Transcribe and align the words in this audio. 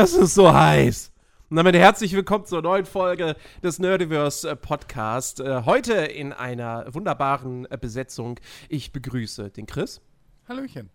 Es 0.00 0.14
ist 0.14 0.34
so 0.34 0.54
heiß. 0.54 1.10
Und 1.50 1.56
damit 1.56 1.74
herzlich 1.74 2.12
willkommen 2.12 2.46
zur 2.46 2.62
neuen 2.62 2.86
Folge 2.86 3.34
des 3.64 3.80
Nerdiverse 3.80 4.50
äh, 4.50 4.54
Podcast. 4.54 5.40
Äh, 5.40 5.62
heute 5.64 5.94
in 5.94 6.32
einer 6.32 6.86
wunderbaren 6.94 7.66
äh, 7.68 7.76
Besetzung. 7.76 8.38
Ich 8.68 8.92
begrüße 8.92 9.50
den 9.50 9.66
Chris. 9.66 10.00
Hallöchen. 10.48 10.90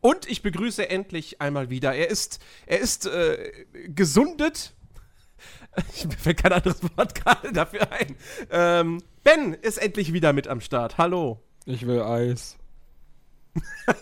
Und 0.00 0.30
ich 0.30 0.42
begrüße 0.42 0.88
endlich 0.88 1.40
einmal 1.40 1.68
wieder. 1.68 1.96
Er 1.96 2.08
ist, 2.08 2.40
er 2.66 2.78
ist 2.78 3.06
äh, 3.06 3.66
gesundet. 3.88 4.74
Ich 5.92 6.06
fällt 6.16 6.40
kein 6.40 6.52
anderes 6.52 6.80
Wort 6.96 7.16
gerade 7.16 7.52
dafür 7.52 7.90
ein. 7.90 8.14
Ähm, 8.50 9.02
ben 9.24 9.52
ist 9.54 9.78
endlich 9.78 10.12
wieder 10.12 10.32
mit 10.32 10.46
am 10.46 10.60
Start. 10.60 10.96
Hallo. 10.96 11.42
Ich 11.66 11.84
will 11.88 12.02
Eis. 12.02 12.56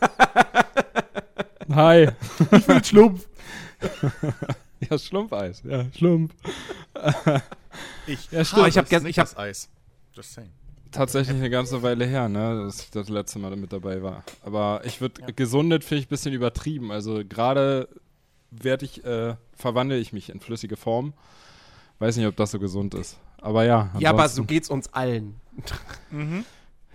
Hi. 1.75 2.11
Ich 2.51 2.69
will 2.69 2.85
Schlumpf. 2.85 3.27
ja, 4.91 4.99
Schlumpfeis. 4.99 5.63
Ja, 5.65 5.85
Schlumpf. 5.97 6.35
Ich, 8.07 8.31
Ja. 8.31 8.41
Ich 8.41 8.53
hab 8.79 8.87
gest- 8.89 9.03
nicht 9.05 9.17
ich 9.17 9.19
hab- 9.19 9.39
Eis. 9.39 9.69
Just 10.13 10.35
saying. 10.35 10.51
Tatsächlich 10.91 11.37
eine 11.37 11.49
ganze 11.49 11.83
Weile 11.83 12.05
her, 12.05 12.29
ne, 12.29 12.65
dass 12.67 12.83
ich 12.83 12.91
das 12.91 13.09
letzte 13.09 13.39
Mal 13.39 13.57
mit 13.57 13.73
dabei 13.73 14.03
war. 14.03 14.25
Aber 14.45 14.83
ich 14.85 15.01
würde 15.01 15.33
gesundet 15.33 15.85
finde 15.85 16.01
ich 16.01 16.07
ein 16.07 16.11
bisschen 16.11 16.35
übertrieben. 16.35 16.93
Also 16.93 17.23
gerade 17.27 17.89
werde 18.51 18.85
ich, 18.85 19.03
äh, 19.05 19.37
verwandle 19.57 19.97
ich 19.99 20.13
mich 20.13 20.29
in 20.29 20.41
flüssige 20.41 20.77
Form. 20.77 21.15
Weiß 21.99 22.17
nicht, 22.19 22.27
ob 22.27 22.37
das 22.37 22.51
so 22.51 22.59
gesund 22.59 22.93
ist. 22.95 23.17
Aber 23.41 23.65
ja. 23.65 23.91
Ja, 23.99 24.11
aber 24.11 24.19
so 24.19 24.23
ansonsten- 24.43 24.47
geht's 24.49 24.69
uns 24.69 24.93
allen. 24.93 25.37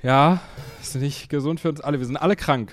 Ja, 0.04 0.42
ist 0.80 0.96
nicht 0.96 1.30
gesund 1.30 1.60
für 1.60 1.70
uns 1.70 1.82
alle. 1.82 1.98
Wir 1.98 2.06
sind 2.06 2.18
alle 2.18 2.36
krank. 2.36 2.72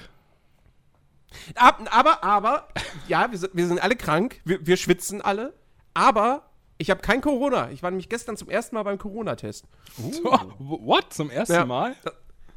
Ab- 1.55 1.89
Aber, 1.91 2.23
aber, 2.25 2.69
ja, 3.09 3.31
wir 3.31 3.39
sind, 3.39 3.55
wir 3.55 3.67
sind 3.67 3.83
alle 3.83 3.97
krank, 3.97 4.41
wir, 4.45 4.67
wir 4.67 4.77
schwitzen 4.77 5.21
alle, 5.21 5.55
aber 5.95 6.51
ich 6.79 6.91
habe 6.91 7.01
kein 7.01 7.21
Corona. 7.21 7.71
Ich 7.71 7.83
war 7.83 7.91
nämlich 7.91 8.09
gestern 8.09 8.37
zum 8.37 8.49
ersten 8.49 8.75
Mal 8.75 8.83
beim 8.83 8.99
Corona-Test. 8.99 9.67
So, 9.97 10.25
what? 10.59 11.13
Zum 11.13 11.31
ersten 11.31 11.55
Ja. 11.55 11.65
Mal? 11.65 11.95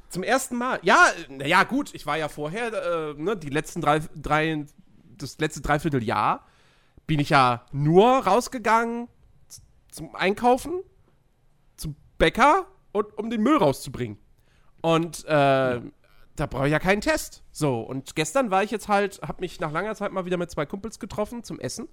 Zum 0.09 0.23
ersten 0.23 0.55
Mal. 0.55 0.79
Ja, 0.83 0.97
naja, 1.29 1.63
gut, 1.63 1.93
ich 1.93 2.05
war 2.05 2.17
ja 2.17 2.29
vorher, 2.29 2.73
äh, 2.73 3.13
ne, 3.21 3.35
die 3.37 3.49
letzten 3.49 3.81
drei, 3.81 3.99
drei, 4.15 4.65
das 5.17 5.37
letzte 5.37 5.61
Dreivierteljahr 5.61 6.45
bin 7.05 7.19
ich 7.19 7.29
ja 7.29 7.65
nur 7.71 8.07
rausgegangen 8.25 9.07
zum 9.91 10.15
Einkaufen, 10.15 10.81
zum 11.75 11.95
Bäcker 12.17 12.65
und 12.91 13.17
um 13.17 13.29
den 13.29 13.41
Müll 13.41 13.57
rauszubringen. 13.57 14.17
Und 14.81 15.25
äh, 15.25 15.81
da 16.37 16.45
brauche 16.45 16.67
ich 16.67 16.71
ja 16.71 16.79
keinen 16.79 17.01
Test. 17.01 17.43
So, 17.51 17.81
und 17.81 18.15
gestern 18.15 18.51
war 18.51 18.63
ich 18.63 18.71
jetzt 18.71 18.87
halt, 18.87 19.19
habe 19.21 19.41
mich 19.41 19.59
nach 19.59 19.71
langer 19.71 19.95
Zeit 19.95 20.11
mal 20.11 20.25
wieder 20.25 20.37
mit 20.37 20.49
zwei 20.49 20.65
Kumpels 20.65 20.99
getroffen 20.99 21.43
zum 21.43 21.59
Essen. 21.59 21.89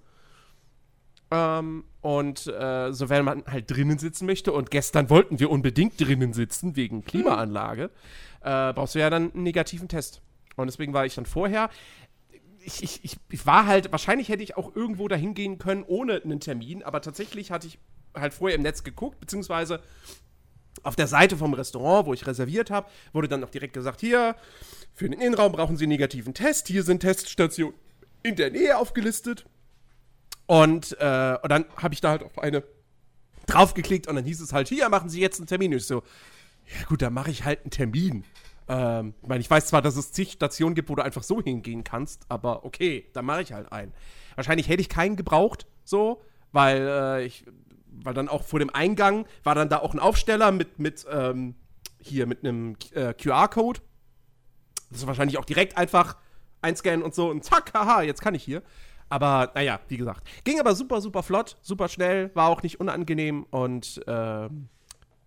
Ähm, 1.31 1.85
und 2.01 2.45
äh, 2.47 2.93
so, 2.93 3.09
wenn 3.09 3.25
man 3.25 3.43
halt 3.47 3.69
drinnen 3.69 3.97
sitzen 3.97 4.27
möchte, 4.27 4.53
und 4.53 4.69
gestern 4.69 5.09
wollten 5.09 5.39
wir 5.39 5.49
unbedingt 5.49 5.99
drinnen 5.99 6.33
sitzen, 6.33 6.75
wegen 6.75 7.03
Klimaanlage, 7.03 7.89
äh, 8.41 8.73
brauchst 8.73 8.95
du 8.95 8.99
ja 8.99 9.09
dann 9.09 9.33
einen 9.33 9.43
negativen 9.43 9.87
Test. 9.87 10.21
Und 10.55 10.67
deswegen 10.67 10.93
war 10.93 11.05
ich 11.05 11.15
dann 11.15 11.25
vorher. 11.25 11.69
Ich, 12.59 12.83
ich, 12.83 13.03
ich, 13.03 13.17
ich 13.29 13.45
war 13.47 13.65
halt, 13.65 13.91
wahrscheinlich 13.91 14.29
hätte 14.29 14.43
ich 14.43 14.57
auch 14.57 14.75
irgendwo 14.75 15.07
dahin 15.07 15.33
gehen 15.33 15.57
können 15.57 15.83
ohne 15.83 16.21
einen 16.23 16.39
Termin, 16.39 16.83
aber 16.83 17.01
tatsächlich 17.01 17.51
hatte 17.51 17.67
ich 17.67 17.79
halt 18.15 18.33
vorher 18.33 18.55
im 18.55 18.61
Netz 18.61 18.83
geguckt, 18.83 19.19
beziehungsweise 19.19 19.81
auf 20.83 20.95
der 20.95 21.07
Seite 21.07 21.37
vom 21.37 21.53
Restaurant, 21.53 22.05
wo 22.05 22.13
ich 22.13 22.27
reserviert 22.27 22.69
habe, 22.69 22.89
wurde 23.13 23.27
dann 23.27 23.43
auch 23.43 23.49
direkt 23.49 23.73
gesagt, 23.73 24.01
hier, 24.01 24.35
für 24.93 25.09
den 25.09 25.19
Innenraum 25.19 25.51
brauchen 25.51 25.77
Sie 25.77 25.85
einen 25.85 25.91
negativen 25.91 26.33
Test, 26.33 26.67
hier 26.67 26.83
sind 26.83 26.99
Teststationen 26.99 27.75
in 28.23 28.35
der 28.35 28.51
Nähe 28.51 28.77
aufgelistet. 28.77 29.45
Und, 30.47 30.95
äh, 30.99 31.37
und 31.41 31.51
dann 31.51 31.65
habe 31.77 31.93
ich 31.93 32.01
da 32.01 32.09
halt 32.09 32.23
auf 32.23 32.37
eine 32.39 32.63
draufgeklickt 33.47 34.07
und 34.07 34.15
dann 34.15 34.25
hieß 34.25 34.41
es 34.41 34.53
halt, 34.53 34.67
hier 34.67 34.89
machen 34.89 35.09
Sie 35.09 35.19
jetzt 35.19 35.39
einen 35.39 35.47
Termin. 35.47 35.71
Und 35.71 35.77
ich 35.77 35.87
so, 35.87 36.03
ja 36.67 36.85
gut, 36.87 37.01
dann 37.01 37.13
mache 37.13 37.31
ich 37.31 37.45
halt 37.45 37.61
einen 37.61 37.71
Termin. 37.71 38.23
Ähm, 38.67 39.13
ich 39.21 39.27
meine, 39.27 39.41
ich 39.41 39.49
weiß 39.49 39.67
zwar, 39.67 39.81
dass 39.81 39.95
es 39.95 40.11
zig 40.11 40.31
Stationen 40.31 40.75
gibt, 40.75 40.89
wo 40.89 40.95
du 40.95 41.03
einfach 41.03 41.23
so 41.23 41.41
hingehen 41.41 41.83
kannst, 41.83 42.25
aber 42.29 42.65
okay, 42.65 43.09
dann 43.13 43.25
mache 43.25 43.41
ich 43.41 43.53
halt 43.53 43.71
einen. 43.71 43.93
Wahrscheinlich 44.35 44.67
hätte 44.67 44.81
ich 44.81 44.89
keinen 44.89 45.15
gebraucht, 45.15 45.67
so, 45.83 46.21
weil 46.51 46.87
äh, 46.87 47.25
ich, 47.25 47.45
weil 48.03 48.13
dann 48.13 48.27
auch 48.29 48.43
vor 48.43 48.59
dem 48.59 48.69
Eingang 48.69 49.25
war 49.43 49.55
dann 49.55 49.69
da 49.69 49.79
auch 49.79 49.93
ein 49.93 49.99
Aufsteller 49.99 50.51
mit, 50.51 50.79
mit, 50.79 51.05
ähm, 51.11 51.55
hier 51.99 52.25
mit 52.27 52.43
einem 52.45 52.75
äh, 52.93 53.13
QR-Code. 53.13 53.81
Das 54.89 54.99
ist 54.99 55.07
wahrscheinlich 55.07 55.37
auch 55.37 55.45
direkt 55.45 55.77
einfach 55.77 56.17
einscannen 56.61 57.03
und 57.03 57.13
so 57.15 57.29
und 57.29 57.43
zack, 57.43 57.73
haha, 57.73 58.01
jetzt 58.01 58.21
kann 58.21 58.35
ich 58.35 58.43
hier. 58.43 58.61
Aber 59.09 59.51
naja, 59.53 59.79
wie 59.87 59.97
gesagt, 59.97 60.27
ging 60.43 60.59
aber 60.59 60.73
super, 60.75 60.99
super 61.01 61.21
flott, 61.21 61.57
super 61.61 61.89
schnell, 61.89 62.31
war 62.33 62.49
auch 62.49 62.63
nicht 62.63 62.79
unangenehm 62.79 63.43
und 63.51 64.01
ähm, 64.07 64.69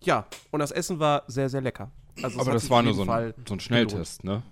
ja, 0.01 0.27
und 0.51 0.59
das 0.59 0.71
Essen 0.71 0.99
war 0.99 1.23
sehr, 1.27 1.49
sehr 1.49 1.61
lecker. 1.61 1.91
Also 2.21 2.39
Aber 2.39 2.51
das 2.51 2.69
war 2.69 2.81
nur 2.81 2.93
so 2.93 3.09
ein, 3.09 3.33
so 3.47 3.53
ein 3.53 3.59
Schnelltest, 3.59 4.23
ne? 4.23 4.43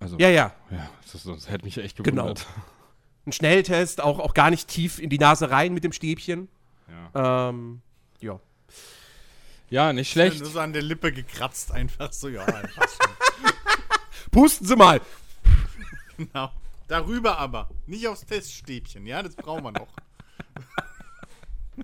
Also, 0.00 0.16
Ja, 0.18 0.28
ja, 0.28 0.52
ja 0.70 0.88
das, 1.12 1.22
das 1.24 1.50
hätte 1.50 1.64
mich 1.64 1.76
echt 1.78 1.96
Genau. 1.98 2.22
gewundert. 2.22 2.46
ein 3.26 3.32
Schnelltest, 3.32 4.00
auch, 4.02 4.18
auch 4.18 4.34
gar 4.34 4.50
nicht 4.50 4.68
tief 4.68 4.98
in 4.98 5.10
die 5.10 5.18
Nase 5.18 5.50
rein 5.50 5.74
mit 5.74 5.84
dem 5.84 5.92
Stäbchen. 5.92 6.48
Ja. 7.14 7.48
Ähm, 7.48 7.80
ja. 8.20 8.40
ja, 9.70 9.92
nicht 9.92 10.10
schlecht. 10.10 10.40
Nur 10.40 10.50
so 10.50 10.60
an 10.60 10.72
der 10.72 10.82
Lippe 10.82 11.12
gekratzt, 11.12 11.72
einfach 11.72 12.12
so, 12.12 12.28
ja, 12.28 12.44
passt 12.44 13.02
schon. 13.02 13.12
Pusten 14.30 14.66
Sie 14.66 14.76
mal! 14.76 15.00
genau. 16.16 16.50
Darüber 16.88 17.38
aber. 17.38 17.70
Nicht 17.86 18.06
aufs 18.06 18.26
Teststäbchen, 18.26 19.06
ja, 19.06 19.22
das 19.22 19.34
brauchen 19.34 19.64
wir 19.64 19.72
noch. 19.72 19.88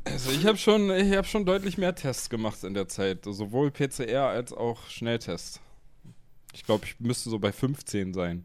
Also 0.05 0.31
ich 0.31 0.45
habe 0.45 0.59
schon, 0.59 0.91
ich 0.91 1.17
hab 1.17 1.27
schon 1.27 1.47
deutlich 1.47 1.79
mehr 1.79 1.95
Tests 1.95 2.29
gemacht 2.29 2.63
in 2.63 2.75
der 2.75 2.89
Zeit. 2.89 3.25
Sowohl 3.25 3.71
PCR 3.71 4.29
als 4.29 4.53
auch 4.53 4.87
Schnelltests. 4.89 5.61
Ich 6.53 6.65
glaube, 6.65 6.85
ich 6.85 7.01
müsste 7.01 7.31
so 7.31 7.39
bei 7.39 7.53
15 7.53 8.13
sein. 8.13 8.45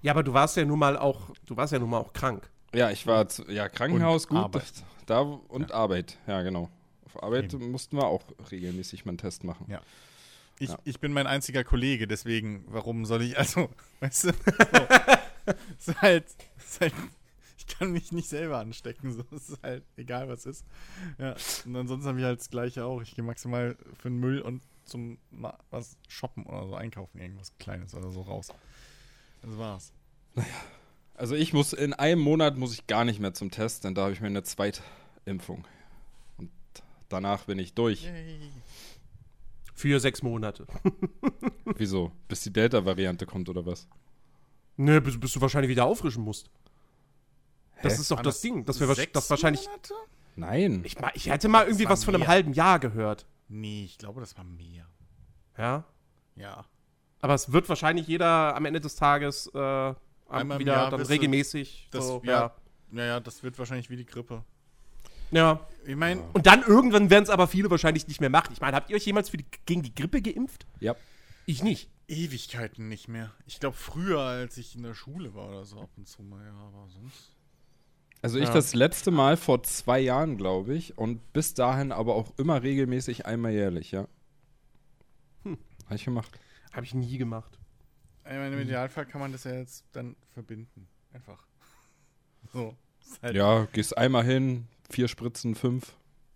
Ja, 0.00 0.12
aber 0.12 0.22
du 0.22 0.32
warst 0.32 0.56
ja 0.56 0.64
nun 0.64 0.78
mal 0.78 0.96
auch, 0.96 1.30
du 1.44 1.56
warst 1.56 1.72
ja 1.72 1.78
nun 1.78 1.90
mal 1.90 1.98
auch 1.98 2.12
krank. 2.12 2.48
Ja, 2.74 2.90
ich 2.90 3.06
war 3.06 3.28
zu, 3.28 3.44
ja 3.50 3.68
Krankenhaus 3.68 4.24
Und 4.24 4.30
gut. 4.30 4.38
Arbeit. 4.38 4.72
Da 5.06 5.20
und 5.20 5.72
Arbeit, 5.72 6.18
ja 6.26 6.42
genau. 6.42 6.70
Auf 7.06 7.22
Arbeit 7.22 7.52
mussten 7.54 7.96
wir 7.96 8.06
auch 8.06 8.22
regelmäßig 8.50 9.04
mal 9.04 9.10
einen 9.10 9.18
Test 9.18 9.44
machen. 9.44 9.66
Ja. 9.68 9.80
Ich, 10.58 10.70
Ja. 10.70 10.78
ich 10.84 11.00
bin 11.00 11.12
mein 11.12 11.26
einziger 11.26 11.64
Kollege, 11.64 12.06
deswegen, 12.06 12.64
warum 12.68 13.04
soll 13.06 13.22
ich, 13.22 13.38
also, 13.38 13.68
weißt 14.00 14.24
du, 14.24 14.28
so. 14.32 14.32
ist, 15.92 16.00
halt, 16.00 16.24
ist 16.56 16.80
halt, 16.80 16.94
ich 17.58 17.66
kann 17.66 17.90
mich 17.92 18.12
nicht 18.12 18.28
selber 18.28 18.58
anstecken, 18.58 19.12
so, 19.12 19.24
es 19.34 19.50
ist 19.50 19.62
halt 19.62 19.82
egal, 19.96 20.28
was 20.28 20.46
ist. 20.46 20.64
Ja, 21.18 21.34
und 21.64 21.76
ansonsten 21.76 22.08
habe 22.08 22.18
ich 22.18 22.24
halt 22.24 22.40
das 22.40 22.50
Gleiche 22.50 22.84
auch. 22.84 23.02
Ich 23.02 23.14
gehe 23.14 23.24
maximal 23.24 23.76
für 23.98 24.08
den 24.10 24.18
Müll 24.20 24.40
und 24.40 24.62
zum 24.84 25.18
mal 25.30 25.56
was 25.70 25.96
shoppen 26.08 26.44
oder 26.46 26.66
so 26.68 26.74
einkaufen, 26.74 27.18
irgendwas 27.18 27.52
Kleines 27.58 27.94
oder 27.94 28.10
so 28.10 28.20
raus. 28.22 28.48
Das 29.42 29.56
war's. 29.58 29.92
Also 31.14 31.36
ich 31.36 31.52
muss 31.52 31.72
in 31.72 31.92
einem 31.92 32.20
Monat 32.20 32.56
muss 32.56 32.72
ich 32.72 32.86
gar 32.86 33.04
nicht 33.04 33.20
mehr 33.20 33.34
zum 33.34 33.50
Test, 33.50 33.84
denn 33.84 33.94
da 33.94 34.02
habe 34.02 34.12
ich 34.12 34.20
mir 34.20 34.26
eine 34.26 34.42
Zweitimpfung. 34.42 35.64
Und 36.36 36.50
danach 37.08 37.44
bin 37.44 37.58
ich 37.58 37.74
durch. 37.74 38.10
Für 39.74 40.00
sechs 40.00 40.22
Monate. 40.22 40.66
Wieso? 41.76 42.12
Bis 42.28 42.42
die 42.42 42.52
Delta-Variante 42.52 43.26
kommt 43.26 43.48
oder 43.48 43.64
was? 43.64 43.88
Nö, 44.76 45.00
bis, 45.00 45.18
bis 45.18 45.32
du 45.32 45.40
wahrscheinlich 45.40 45.70
wieder 45.70 45.84
auffrischen 45.84 46.24
musst. 46.24 46.50
Das 47.82 47.94
Hä? 47.94 48.00
ist 48.00 48.10
doch 48.10 48.16
Waren 48.16 48.24
das 48.24 48.34
das 48.36 48.42
Ding. 48.42 48.64
Das, 48.64 48.80
wir, 48.80 48.92
sechs 48.94 49.12
das 49.12 49.30
wahrscheinlich. 49.30 49.66
Monate? 49.66 49.94
Nein. 50.36 50.82
Ich, 50.84 50.96
ich 51.14 51.28
hätte 51.28 51.48
mal 51.48 51.60
Das 51.60 51.68
irgendwie 51.68 51.88
was 51.88 52.04
von 52.04 52.14
einem 52.14 52.26
halben 52.26 52.52
Jahr 52.52 52.80
gehört. 52.80 53.26
Nee, 53.48 53.84
ich 53.84 53.98
glaube, 53.98 54.20
das 54.20 54.36
war 54.36 54.44
mehr. 54.44 54.86
Ja. 55.56 55.84
Ja. 56.34 56.64
Aber 57.20 57.34
es 57.34 57.52
wird 57.52 57.68
wahrscheinlich 57.68 58.08
jeder 58.08 58.56
am 58.56 58.64
Ende 58.64 58.80
des 58.80 58.96
Tages 58.96 59.46
äh, 59.54 59.94
Einmal 60.40 60.56
im 60.56 60.60
wieder 60.60 60.74
Jahr 60.74 60.90
dann 60.90 61.00
regelmäßig. 61.00 61.88
Das, 61.90 62.06
so, 62.06 62.22
ja. 62.24 62.52
ja. 62.92 63.04
Ja, 63.04 63.20
das 63.20 63.42
wird 63.42 63.58
wahrscheinlich 63.58 63.90
wie 63.90 63.96
die 63.96 64.06
Grippe. 64.06 64.44
ja. 65.30 65.60
Ich 65.86 65.96
meine, 65.96 66.22
Und 66.32 66.46
dann 66.46 66.62
irgendwann 66.62 67.10
werden 67.10 67.24
es 67.24 67.30
aber 67.30 67.46
viele 67.48 67.70
wahrscheinlich 67.70 68.06
nicht 68.08 68.20
mehr 68.20 68.30
machen. 68.30 68.52
Ich 68.52 68.60
meine, 68.60 68.76
habt 68.76 68.88
ihr 68.90 68.96
euch 68.96 69.04
jemals 69.04 69.28
für 69.28 69.36
die, 69.36 69.46
gegen 69.66 69.82
die 69.82 69.94
Grippe 69.94 70.22
geimpft? 70.22 70.66
Ja. 70.80 70.94
Ich 71.46 71.62
nicht. 71.62 71.90
Ewigkeiten 72.08 72.88
nicht 72.88 73.08
mehr. 73.08 73.32
Ich 73.46 73.60
glaube, 73.60 73.76
früher, 73.76 74.20
als 74.20 74.56
ich 74.56 74.76
in 74.76 74.82
der 74.82 74.94
Schule 74.94 75.34
war 75.34 75.48
oder 75.48 75.64
so, 75.64 75.80
ab 75.80 75.90
und 75.96 76.06
zu 76.06 76.22
mal, 76.22 76.44
ja, 76.44 76.52
aber 76.52 76.88
sonst. 76.88 77.32
Also 78.22 78.38
ich 78.38 78.46
Ja. 78.46 78.52
das 78.54 78.74
letzte 78.74 79.10
Mal 79.10 79.36
vor 79.36 79.62
zwei 79.62 80.00
Jahren, 80.00 80.38
glaube 80.38 80.74
ich, 80.74 80.96
und 80.96 81.32
bis 81.34 81.52
dahin 81.52 81.92
aber 81.92 82.14
auch 82.14 82.32
immer 82.38 82.62
regelmäßig 82.62 83.26
einmal 83.26 83.52
jährlich, 83.52 83.90
ja. 83.90 84.06
Hm. 85.42 85.58
Habe 85.84 85.94
ich 85.96 86.04
gemacht. 86.04 86.30
Habe 86.72 86.86
ich 86.86 86.94
nie 86.94 87.18
gemacht. 87.18 87.58
Ich 88.26 88.30
meine, 88.32 88.54
im 88.56 88.60
Idealfall 88.62 89.06
kann 89.06 89.20
man 89.20 89.32
das 89.32 89.44
ja 89.44 89.52
jetzt 89.54 89.84
dann 89.92 90.16
verbinden. 90.32 90.86
Einfach. 91.12 91.44
So. 92.52 92.76
Halt 93.22 93.34
Ja, 93.34 93.66
gehst 93.72 93.96
einmal 93.98 94.22
hin, 94.24 94.66
vier 94.90 95.08
Spritzen, 95.08 95.54
fünf, 95.54 95.92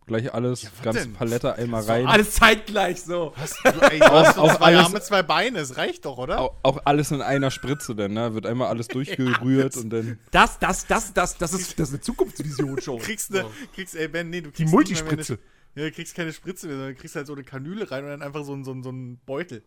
Gleich 0.06 0.32
alles, 0.32 0.62
Ja, 0.62 0.70
was 0.76 0.82
ganz 0.82 1.02
denn? 1.02 1.12
Palette 1.12 1.54
einmal 1.56 1.82
rein. 1.82 2.06
Alles 2.06 2.32
zeitgleich 2.32 3.02
so. 3.02 3.34
Du, 3.62 3.70
ey, 3.82 3.98
du 3.98 4.06
hast 4.06 4.38
auch 4.38 4.48
doch 4.48 4.56
zwei 4.56 4.64
alles- 4.64 4.84
Arme, 4.86 5.00
zwei 5.02 5.22
Beine, 5.22 5.58
es 5.58 5.76
reicht 5.76 6.06
doch, 6.06 6.16
oder? 6.16 6.40
Auch, 6.40 6.56
auch 6.62 6.80
alles 6.86 7.10
in 7.10 7.20
einer 7.20 7.50
Spritze 7.50 7.94
dann, 7.94 8.14
ne? 8.14 8.32
Wird 8.32 8.46
einmal 8.46 8.68
alles 8.68 8.88
durchgerührt 8.88 9.76
und 9.76 9.90
dann. 9.90 10.18
Das, 10.30 10.58
das, 10.58 10.86
das, 10.86 11.12
das, 11.12 11.36
das 11.36 11.52
ist, 11.52 11.78
das 11.78 11.88
ist 11.90 11.94
eine 11.94 12.00
Zukunftsvision 12.00 12.80
schon. 12.82 12.98
kriegst 13.00 13.30
ne, 13.32 13.44
kriegst, 13.74 13.94
ey 13.96 14.08
Ben, 14.08 14.30
nee, 14.30 14.40
du 14.40 14.48
kriegst 14.50 14.60
Die 14.60 14.64
Multispritze. 14.74 15.38
mehr 15.74 15.84
Ja, 15.84 15.90
du 15.90 15.94
kriegst 15.94 16.14
keine 16.14 16.32
Spritze 16.32 16.68
mehr, 16.68 16.76
sondern 16.76 16.94
du 16.94 17.00
kriegst 17.00 17.14
halt 17.14 17.26
so 17.26 17.34
eine 17.34 17.44
Kanüle 17.44 17.90
rein 17.90 18.04
und 18.04 18.10
dann 18.10 18.22
einfach 18.22 18.44
so 18.44 18.54
ein, 18.54 18.64
so 18.64 18.72
ein, 18.72 18.82
so 18.82 18.90
ein 18.90 19.18
Beutel. 19.26 19.62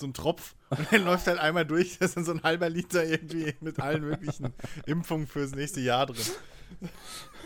So 0.00 0.06
ein 0.06 0.14
Tropf. 0.14 0.54
Und 0.70 0.92
dann 0.92 1.04
läuft 1.04 1.26
halt 1.26 1.38
einmal 1.38 1.66
durch, 1.66 1.98
da 1.98 2.04
ist 2.04 2.16
dann 2.16 2.24
so 2.24 2.32
ein 2.32 2.42
halber 2.42 2.68
Liter 2.68 3.04
irgendwie 3.04 3.54
mit 3.60 3.80
allen 3.80 4.02
möglichen 4.02 4.52
Impfungen 4.86 5.26
fürs 5.26 5.52
nächste 5.52 5.80
Jahr 5.80 6.06
drin. 6.06 6.24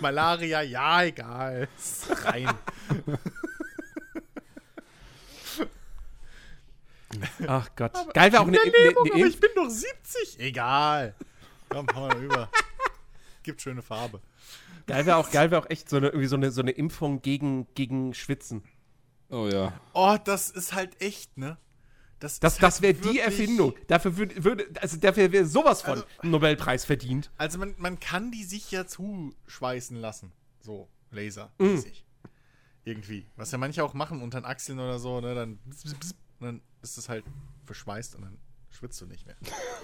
Malaria, 0.00 0.62
ja, 0.62 1.04
egal. 1.04 1.68
Ist 1.78 2.24
rein. 2.24 2.50
Ach 7.46 7.68
Gott. 7.76 7.92
Geil 8.14 8.32
wäre 8.32 8.42
auch 8.42 8.48
eine, 8.48 8.60
eine, 8.60 8.72
eine, 8.72 9.14
aber 9.14 9.26
ich 9.26 9.38
bin 9.38 9.50
doch 9.54 9.68
70. 9.68 10.40
Egal. 10.40 11.14
Komm, 11.68 11.86
hau 11.94 12.08
mal 12.08 12.22
über. 12.22 12.48
Gibt 13.42 13.60
schöne 13.60 13.82
Farbe. 13.82 14.20
Geil 14.86 15.06
wäre 15.06 15.16
auch, 15.16 15.30
geil 15.30 15.50
wär 15.50 15.58
auch 15.58 15.70
echt 15.70 15.88
so 15.88 15.96
eine, 15.96 16.08
irgendwie 16.08 16.26
so 16.26 16.36
eine, 16.36 16.50
so 16.50 16.60
eine 16.60 16.72
Impfung 16.72 17.22
gegen, 17.22 17.66
gegen 17.74 18.14
Schwitzen. 18.14 18.62
Oh 19.30 19.48
ja. 19.48 19.72
Oh, 19.94 20.16
das 20.22 20.50
ist 20.50 20.72
halt 20.72 21.00
echt, 21.00 21.38
ne? 21.38 21.56
Das, 22.22 22.34
ist 22.34 22.42
das 22.62 22.80
halt 22.80 22.82
wäre 22.82 22.94
die 22.94 23.18
Erfindung. 23.18 23.74
Dafür 23.88 24.16
würde, 24.16 24.44
würde 24.44 24.66
also 24.80 24.96
dafür 24.96 25.32
wäre 25.32 25.44
sowas 25.44 25.82
von 25.82 25.94
Also- 25.94 26.04
einen 26.20 26.30
Nobelpreis 26.30 26.84
verdient. 26.84 27.30
Also 27.36 27.58
man, 27.58 27.74
man 27.78 27.98
kann 27.98 28.30
die 28.30 28.44
sich 28.44 28.70
ja 28.70 28.86
zuschweißen 28.86 29.96
lassen. 29.96 30.32
So, 30.60 30.88
Laser. 31.10 31.52
Mm. 31.58 31.78
Irgendwie. 32.84 33.26
Was 33.36 33.50
ja 33.50 33.58
manche 33.58 33.82
auch 33.82 33.94
machen 33.94 34.22
unter 34.22 34.40
den 34.40 34.44
Achseln 34.44 34.78
oder 34.78 35.00
so, 35.00 35.20
ne? 35.20 35.34
Dann, 35.34 35.58
dann 36.38 36.60
ist 36.80 36.96
es 36.96 37.08
halt 37.08 37.24
verschweißt 37.64 38.14
und 38.14 38.22
dann 38.22 38.38
schwitzt 38.70 39.00
du 39.00 39.06
nicht 39.06 39.26
mehr. 39.26 39.36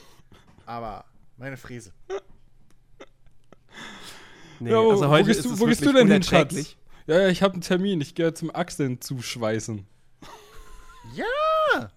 Aber 0.67 1.05
meine 1.37 1.57
Fräse. 1.57 1.93
Nee, 4.61 4.71
ja, 4.71 4.77
wo, 4.77 4.91
also 4.91 5.09
heute 5.09 5.25
wo 5.25 5.27
gehst 5.27 5.41
ist 5.41 5.47
du, 5.47 5.53
es 5.55 5.61
wo 5.61 5.67
gehst 5.67 5.85
du 5.85 5.93
denn 5.93 6.11
hin, 6.11 6.23
Schatz? 6.23 6.77
Ja, 7.07 7.21
ja, 7.23 7.29
ich 7.29 7.43
habe 7.43 7.55
einen 7.55 7.63
Termin. 7.63 8.01
Ich 8.01 8.15
gehe 8.15 8.35
zum 8.35 8.55
Achseln 8.55 9.01
zuschweißen. 9.01 9.87
Ja! 11.15 11.91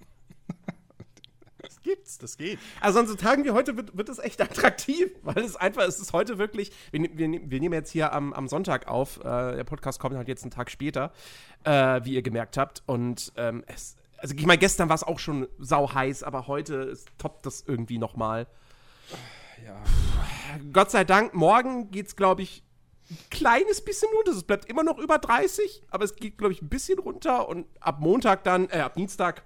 Das 1.91 1.97
gibt's, 1.97 2.17
das 2.17 2.37
geht. 2.37 2.59
Also 2.79 2.99
an 2.99 3.07
so 3.07 3.15
Tagen 3.15 3.43
wie 3.43 3.51
heute 3.51 3.75
wird, 3.75 3.97
wird 3.97 4.09
es 4.09 4.19
echt 4.19 4.41
attraktiv, 4.41 5.11
weil 5.23 5.39
es 5.39 5.55
einfach, 5.55 5.83
es 5.83 5.99
ist 5.99 6.13
heute 6.13 6.37
wirklich, 6.37 6.71
wir, 6.91 7.01
wir, 7.01 7.29
wir 7.29 7.59
nehmen 7.59 7.73
jetzt 7.73 7.91
hier 7.91 8.13
am, 8.13 8.33
am 8.33 8.47
Sonntag 8.47 8.87
auf, 8.87 9.19
äh, 9.19 9.55
der 9.55 9.63
Podcast 9.63 9.99
kommt 9.99 10.15
halt 10.15 10.27
jetzt 10.27 10.43
einen 10.43 10.51
Tag 10.51 10.71
später, 10.71 11.11
äh, 11.63 12.01
wie 12.03 12.13
ihr 12.13 12.21
gemerkt 12.21 12.57
habt 12.57 12.83
und 12.85 13.33
ähm, 13.35 13.63
es, 13.67 13.95
also 14.17 14.35
ich 14.35 14.45
meine, 14.45 14.59
gestern 14.59 14.89
war 14.89 14.95
es 14.95 15.03
auch 15.03 15.19
schon 15.19 15.47
sau 15.59 15.93
heiß, 15.93 16.23
aber 16.23 16.47
heute 16.47 16.75
ist, 16.75 17.07
toppt 17.17 17.45
das 17.45 17.63
irgendwie 17.65 17.97
nochmal. 17.97 18.47
Ja. 19.65 19.81
Gott 20.71 20.91
sei 20.91 21.03
Dank, 21.03 21.33
morgen 21.33 21.91
geht's, 21.91 22.15
glaube 22.15 22.43
ich, 22.43 22.63
ein 23.09 23.17
kleines 23.29 23.83
bisschen 23.83 24.09
runter. 24.15 24.31
Es 24.31 24.43
bleibt 24.43 24.65
immer 24.65 24.83
noch 24.83 24.97
über 24.97 25.17
30, 25.17 25.83
aber 25.89 26.05
es 26.05 26.15
geht, 26.15 26.37
glaube 26.37 26.53
ich, 26.53 26.61
ein 26.61 26.69
bisschen 26.69 26.99
runter 26.99 27.49
und 27.49 27.67
ab 27.79 27.99
Montag 27.99 28.43
dann, 28.43 28.69
äh, 28.69 28.79
ab 28.79 28.93
Dienstag, 28.95 29.43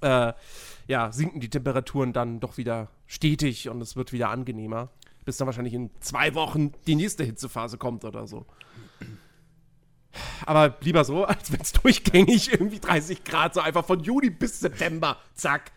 äh, 0.00 0.32
ja, 0.86 1.12
sinken 1.12 1.40
die 1.40 1.50
Temperaturen 1.50 2.12
dann 2.12 2.40
doch 2.40 2.56
wieder 2.56 2.88
stetig 3.06 3.68
und 3.68 3.80
es 3.80 3.96
wird 3.96 4.12
wieder 4.12 4.30
angenehmer. 4.30 4.88
Bis 5.24 5.36
dann 5.36 5.46
wahrscheinlich 5.46 5.74
in 5.74 5.90
zwei 6.00 6.34
Wochen 6.34 6.72
die 6.86 6.94
nächste 6.94 7.24
Hitzephase 7.24 7.78
kommt 7.78 8.04
oder 8.04 8.26
so. 8.26 8.46
Aber 10.44 10.76
lieber 10.80 11.04
so, 11.04 11.24
als 11.24 11.52
wenn 11.52 11.60
es 11.60 11.72
durchgängig 11.72 12.52
irgendwie 12.52 12.80
30 12.80 13.22
Grad, 13.24 13.54
so 13.54 13.60
einfach 13.60 13.84
von 13.84 14.00
Juni 14.00 14.30
bis 14.30 14.60
September, 14.60 15.18
zack. 15.34 15.70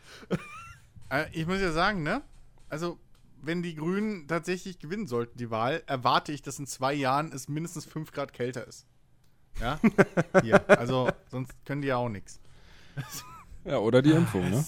Äh, 1.10 1.26
Ich 1.34 1.46
muss 1.46 1.62
ja 1.62 1.72
sagen, 1.72 2.02
ne? 2.04 2.22
Also, 2.70 2.98
wenn 3.42 3.62
die 3.62 3.76
Grünen 3.76 4.28
tatsächlich 4.28 4.80
gewinnen 4.80 5.06
sollten, 5.06 5.38
die 5.38 5.52
Wahl, 5.52 5.84
erwarte 5.86 6.32
ich, 6.32 6.42
dass 6.42 6.58
in 6.58 6.66
zwei 6.66 6.94
Jahren 6.94 7.32
es 7.32 7.48
mindestens 7.48 7.86
5 7.86 8.12
Grad 8.12 8.34
kälter 8.34 8.66
ist. 8.68 8.88
Ja? 9.60 9.80
Hier. 10.42 10.68
Also, 10.70 11.12
sonst 11.30 11.54
können 11.66 11.82
die 11.84 11.90
ja 11.90 11.98
auch 11.98 12.10
nichts. 12.10 12.40
Ja, 13.66 13.78
oder 13.80 14.02
die 14.02 14.12
Impfung, 14.12 14.50
ne? 14.50 14.64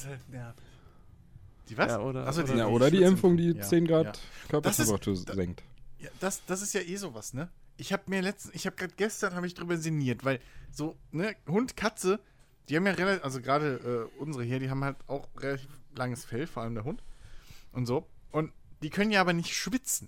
Die 1.69 1.77
was? 1.77 1.87
Ja, 1.91 1.99
oder- 1.99 2.27
Achso, 2.27 2.43
oder- 2.43 2.55
Ja, 2.55 2.67
oder 2.67 2.91
die 2.91 3.01
Impfung, 3.01 3.37
die 3.37 3.51
Ja, 3.51 3.61
10 3.61 3.87
Grad 3.87 4.05
ja. 4.17 4.49
Körpertemperatur 4.49 5.13
Das 5.13 5.23
ist- 5.23 5.33
senkt. 5.33 5.63
Ja, 5.99 6.09
das, 6.19 6.45
das 6.45 6.61
ist 6.61 6.73
ja 6.73 6.81
eh 6.81 6.95
sowas, 6.97 7.33
ne? 7.33 7.49
Ich 7.77 7.91
habe 7.91 8.03
mir 8.07 8.21
letztens, 8.21 8.53
ich 8.55 8.65
habe 8.67 8.75
gerade 8.75 8.93
gestern 8.95 9.33
habe 9.35 9.47
ich 9.47 9.53
drüber 9.53 9.75
sinniert, 9.77 10.23
weil 10.23 10.39
so, 10.71 10.95
ne, 11.11 11.35
Hund, 11.47 11.75
Katze, 11.75 12.19
die 12.69 12.75
haben 12.77 12.85
ja 12.85 12.93
relativ, 12.93 13.23
also 13.23 13.41
gerade 13.41 14.09
äh, 14.17 14.19
unsere 14.21 14.43
hier, 14.43 14.59
die 14.59 14.69
haben 14.69 14.83
halt 14.83 14.97
auch 15.07 15.27
relativ 15.37 15.69
langes 15.95 16.23
Fell, 16.23 16.47
vor 16.47 16.63
allem 16.63 16.75
der 16.75 16.83
Hund 16.83 17.03
und 17.73 17.85
so. 17.85 18.07
Und 18.31 18.51
die 18.81 18.89
können 18.89 19.11
ja 19.11 19.21
aber 19.21 19.33
nicht 19.33 19.53
schwitzen. 19.55 20.07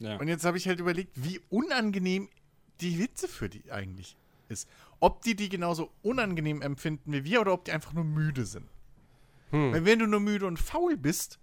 Ja. 0.00 0.16
Und 0.16 0.28
jetzt 0.28 0.44
habe 0.44 0.56
ich 0.56 0.66
halt 0.66 0.80
überlegt, 0.80 1.12
wie 1.14 1.40
unangenehm 1.50 2.28
die 2.80 2.90
Hitze 2.90 3.28
für 3.28 3.48
die 3.48 3.70
eigentlich 3.70 4.16
ist. 4.48 4.68
Ob 5.02 5.20
die 5.22 5.34
die 5.34 5.48
genauso 5.48 5.90
unangenehm 6.02 6.62
empfinden 6.62 7.12
wie 7.12 7.24
wir 7.24 7.40
oder 7.40 7.52
ob 7.52 7.64
die 7.64 7.72
einfach 7.72 7.92
nur 7.92 8.04
müde 8.04 8.46
sind. 8.46 8.68
Weil 9.50 9.84
wenn 9.84 9.98
du 9.98 10.06
nur 10.06 10.20
müde 10.20 10.46
und 10.46 10.58
faul 10.58 10.96
bist, 10.96 11.40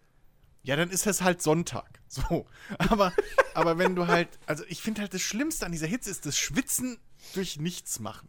ja, 0.64 0.78
dann 0.78 0.90
ist 0.90 1.06
es 1.06 1.22
halt 1.22 1.42
Sonntag. 1.42 2.00
So. 2.12 2.48
Aber, 2.80 3.14
aber 3.54 3.78
wenn 3.78 3.96
du 3.96 4.08
halt, 4.08 4.30
also 4.48 4.64
ich 4.68 4.82
finde 4.82 5.02
halt 5.02 5.14
das 5.14 5.22
Schlimmste 5.22 5.64
an 5.64 5.72
dieser 5.72 5.86
Hitze 5.86 6.10
ist 6.10 6.26
das 6.26 6.40
Schwitzen 6.40 6.98
durch 7.36 7.60
nichts 7.60 8.00
machen. 8.00 8.28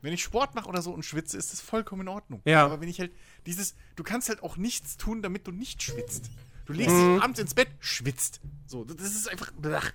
Wenn 0.00 0.14
ich 0.14 0.22
Sport 0.22 0.54
mache 0.54 0.66
oder 0.66 0.80
so 0.80 0.90
und 0.90 1.04
schwitze, 1.04 1.36
ist 1.36 1.52
das 1.52 1.60
vollkommen 1.60 2.02
in 2.02 2.08
Ordnung. 2.08 2.40
Ja. 2.46 2.64
Aber 2.64 2.80
wenn 2.80 2.88
ich 2.88 2.98
halt 2.98 3.12
dieses, 3.44 3.74
du 3.96 4.04
kannst 4.04 4.30
halt 4.30 4.42
auch 4.42 4.56
nichts 4.56 4.96
tun, 4.96 5.20
damit 5.20 5.46
du 5.46 5.52
nicht 5.52 5.82
schwitzt. 5.82 6.30
Du 6.64 6.72
legst 6.72 6.96
dich 6.96 7.22
abends 7.22 7.40
ins 7.40 7.52
Bett, 7.52 7.68
schwitzt. 7.80 8.40
So, 8.66 8.84
das 8.84 9.14
ist 9.14 9.28
einfach. 9.28 9.52
Blach. 9.52 9.92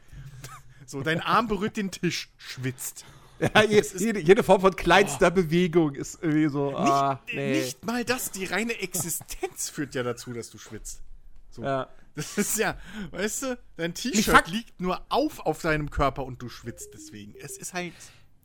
So, 0.86 1.02
dein 1.02 1.22
Arm 1.22 1.48
berührt 1.48 1.78
den 1.78 1.90
Tisch, 1.90 2.30
schwitzt. 2.38 3.06
Ja, 3.40 3.64
je, 3.64 3.84
jede, 3.98 4.20
jede 4.20 4.44
Form 4.44 4.62
von 4.62 4.76
kleinster 4.76 5.30
Bewegung 5.30 5.96
ist 5.96 6.20
irgendwie 6.22 6.48
so, 6.48 6.76
ah, 6.76 7.20
nicht, 7.26 7.36
nee. 7.36 7.62
nicht 7.62 7.86
mal 7.86 8.06
das, 8.06 8.32
die 8.32 8.46
reine 8.46 8.74
Existenz 8.80 9.70
führt 9.70 9.94
ja 9.96 10.04
dazu, 10.04 10.34
dass 10.34 10.50
du 10.50 10.58
schwitzt. 10.58 11.02
So. 11.50 11.64
Ja. 11.64 11.90
Das 12.16 12.38
ist 12.38 12.58
ja, 12.58 12.78
weißt 13.12 13.44
du, 13.44 13.60
dein 13.76 13.94
T-Shirt 13.94 14.48
liegt 14.48 14.80
nur 14.80 15.02
auf 15.10 15.46
auf 15.46 15.62
deinem 15.62 15.90
Körper 15.90 16.24
und 16.24 16.42
du 16.42 16.48
schwitzt 16.48 16.92
deswegen. 16.94 17.36
Es 17.42 17.58
ist 17.58 17.74
halt. 17.74 17.94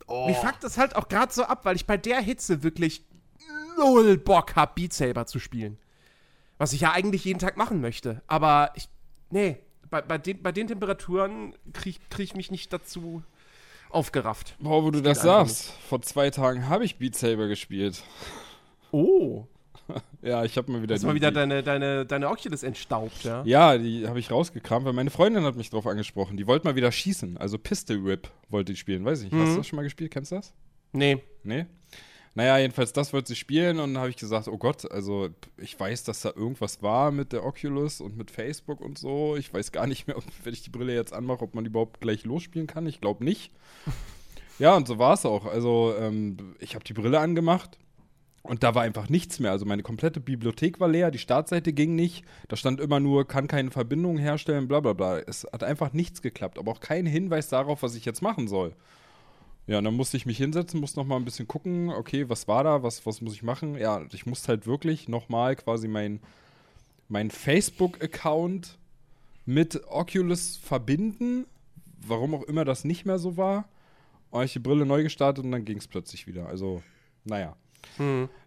Oh. 0.07 0.27
Mich 0.27 0.35
fuckt 0.35 0.61
das 0.63 0.77
halt 0.77 0.97
auch 0.97 1.07
gerade 1.07 1.31
so 1.31 1.43
ab, 1.43 1.63
weil 1.63 1.77
ich 1.77 1.85
bei 1.85 1.95
der 1.95 2.19
Hitze 2.19 2.63
wirklich 2.63 3.05
null 3.77 4.17
Bock 4.17 4.57
hab, 4.57 4.75
Beat 4.75 4.91
Saber 4.91 5.25
zu 5.25 5.39
spielen. 5.39 5.77
Was 6.57 6.73
ich 6.73 6.81
ja 6.81 6.91
eigentlich 6.91 7.23
jeden 7.23 7.39
Tag 7.39 7.55
machen 7.55 7.79
möchte. 7.79 8.21
Aber 8.27 8.71
ich, 8.75 8.89
nee, 9.29 9.57
bei, 9.89 10.01
bei, 10.01 10.17
den, 10.17 10.41
bei 10.41 10.51
den 10.51 10.67
Temperaturen 10.67 11.55
krieg, 11.71 11.97
krieg 12.09 12.25
ich 12.25 12.35
mich 12.35 12.51
nicht 12.51 12.73
dazu 12.73 13.23
aufgerafft. 13.93 14.55
Boah, 14.59 14.83
wo 14.83 14.91
du 14.91 15.01
das 15.01 15.21
sagst. 15.21 15.71
Vor 15.87 16.01
zwei 16.01 16.29
Tagen 16.29 16.69
habe 16.69 16.85
ich 16.85 16.97
Beat 16.97 17.15
Saber 17.15 17.47
gespielt. 17.47 18.03
Oh, 18.91 19.45
Ja, 20.21 20.43
ich 20.43 20.57
habe 20.57 20.71
mal 20.71 20.81
wieder 20.81 20.95
hast 20.95 21.01
du 21.01 21.07
mal 21.07 21.15
wieder 21.15 21.31
deine, 21.31 21.63
deine, 21.63 22.05
deine 22.05 22.29
Oculus 22.29 22.63
entstaubt, 22.63 23.23
ja? 23.23 23.43
Ja, 23.45 23.77
die 23.77 24.07
habe 24.07 24.19
ich 24.19 24.31
rausgekramt, 24.31 24.85
weil 24.85 24.93
meine 24.93 25.09
Freundin 25.09 25.43
hat 25.43 25.55
mich 25.55 25.69
drauf 25.69 25.87
angesprochen. 25.87 26.37
Die 26.37 26.47
wollte 26.47 26.67
mal 26.67 26.75
wieder 26.75 26.91
schießen. 26.91 27.37
Also 27.37 27.57
Pistol 27.57 28.05
Whip 28.05 28.29
wollte 28.49 28.73
die 28.73 28.77
spielen. 28.77 29.03
Weiß 29.03 29.23
ich 29.23 29.31
nicht. 29.31 29.41
Hast 29.41 29.53
du 29.53 29.57
das 29.57 29.67
schon 29.67 29.77
mal 29.77 29.83
gespielt? 29.83 30.11
Kennst 30.11 30.31
du 30.31 30.35
das? 30.35 30.53
Nee. 30.93 31.23
Nee? 31.43 31.65
Naja, 32.33 32.57
jedenfalls 32.59 32.93
das 32.93 33.11
wollte 33.11 33.27
sie 33.27 33.35
spielen 33.35 33.79
und 33.79 33.93
dann 33.93 34.01
habe 34.01 34.09
ich 34.09 34.15
gesagt, 34.15 34.47
oh 34.47 34.57
Gott, 34.57 34.89
also 34.89 35.29
ich 35.57 35.77
weiß, 35.77 36.05
dass 36.05 36.21
da 36.21 36.31
irgendwas 36.33 36.81
war 36.81 37.11
mit 37.11 37.33
der 37.33 37.45
Oculus 37.45 37.99
und 37.99 38.15
mit 38.15 38.31
Facebook 38.31 38.79
und 38.79 38.97
so. 38.97 39.35
Ich 39.35 39.53
weiß 39.53 39.73
gar 39.73 39.85
nicht 39.85 40.07
mehr, 40.07 40.17
ob, 40.17 40.23
wenn 40.43 40.53
ich 40.53 40.63
die 40.63 40.69
Brille 40.69 40.93
jetzt 40.93 41.11
anmache, 41.11 41.43
ob 41.43 41.55
man 41.55 41.65
überhaupt 41.65 41.99
gleich 41.99 42.23
losspielen 42.23 42.67
kann. 42.67 42.87
Ich 42.87 43.01
glaube 43.01 43.25
nicht. 43.25 43.51
ja, 44.59 44.75
und 44.77 44.87
so 44.87 44.97
war 44.97 45.13
es 45.13 45.25
auch. 45.25 45.45
Also 45.45 45.93
ähm, 45.99 46.55
ich 46.59 46.75
habe 46.75 46.85
die 46.85 46.93
Brille 46.93 47.19
angemacht 47.19 47.77
und 48.43 48.63
da 48.63 48.75
war 48.75 48.83
einfach 48.83 49.09
nichts 49.09 49.39
mehr. 49.39 49.51
Also 49.51 49.65
meine 49.65 49.83
komplette 49.83 50.21
Bibliothek 50.21 50.79
war 50.79 50.87
leer, 50.87 51.11
die 51.11 51.19
Startseite 51.19 51.73
ging 51.73 51.95
nicht. 51.95 52.23
Da 52.47 52.55
stand 52.55 52.79
immer 52.79 53.01
nur, 53.01 53.27
kann 53.27 53.49
keine 53.49 53.71
Verbindung 53.71 54.17
herstellen, 54.17 54.69
bla 54.69 54.79
bla 54.79 54.93
bla. 54.93 55.19
Es 55.19 55.45
hat 55.51 55.65
einfach 55.65 55.91
nichts 55.91 56.21
geklappt, 56.21 56.57
aber 56.57 56.71
auch 56.71 56.79
kein 56.79 57.05
Hinweis 57.05 57.49
darauf, 57.49 57.83
was 57.83 57.95
ich 57.95 58.05
jetzt 58.05 58.21
machen 58.21 58.47
soll. 58.47 58.73
Ja, 59.67 59.77
und 59.77 59.83
dann 59.83 59.95
musste 59.95 60.17
ich 60.17 60.25
mich 60.25 60.37
hinsetzen, 60.37 60.79
musste 60.79 60.99
noch 60.99 61.07
mal 61.07 61.17
ein 61.17 61.25
bisschen 61.25 61.47
gucken, 61.47 61.89
okay, 61.89 62.27
was 62.29 62.47
war 62.47 62.63
da, 62.63 62.83
was, 62.83 63.05
was 63.05 63.21
muss 63.21 63.33
ich 63.33 63.43
machen? 63.43 63.77
Ja, 63.77 64.01
ich 64.11 64.25
musste 64.25 64.49
halt 64.49 64.65
wirklich 64.65 65.07
noch 65.07 65.29
mal 65.29 65.55
quasi 65.55 65.87
mein, 65.87 66.19
mein 67.09 67.29
Facebook-Account 67.29 68.77
mit 69.45 69.81
Oculus 69.87 70.57
verbinden, 70.57 71.45
warum 72.05 72.35
auch 72.35 72.43
immer 72.43 72.65
das 72.65 72.83
nicht 72.83 73.05
mehr 73.05 73.19
so 73.19 73.37
war. 73.37 73.65
Und 74.31 74.43
ich 74.43 74.53
die 74.53 74.59
Brille 74.59 74.85
neu 74.85 75.03
gestartet 75.03 75.43
und 75.43 75.51
dann 75.51 75.65
ging 75.65 75.77
es 75.77 75.87
plötzlich 75.87 76.25
wieder. 76.25 76.47
Also, 76.47 76.81
naja. 77.25 77.55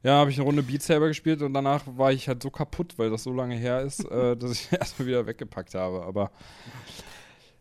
Ja, 0.02 0.12
habe 0.12 0.30
ich 0.30 0.36
eine 0.36 0.46
Runde 0.46 0.62
Beat 0.62 0.82
Saber 0.82 1.08
gespielt 1.08 1.42
und 1.42 1.54
danach 1.54 1.82
war 1.86 2.12
ich 2.12 2.28
halt 2.28 2.42
so 2.42 2.50
kaputt, 2.50 2.94
weil 2.96 3.10
das 3.10 3.24
so 3.24 3.32
lange 3.32 3.56
her 3.56 3.82
ist, 3.82 4.04
äh, 4.10 4.36
dass 4.36 4.52
ich 4.52 4.72
erstmal 4.72 5.08
wieder 5.08 5.26
weggepackt 5.26 5.74
habe. 5.74 6.02
Aber 6.04 6.30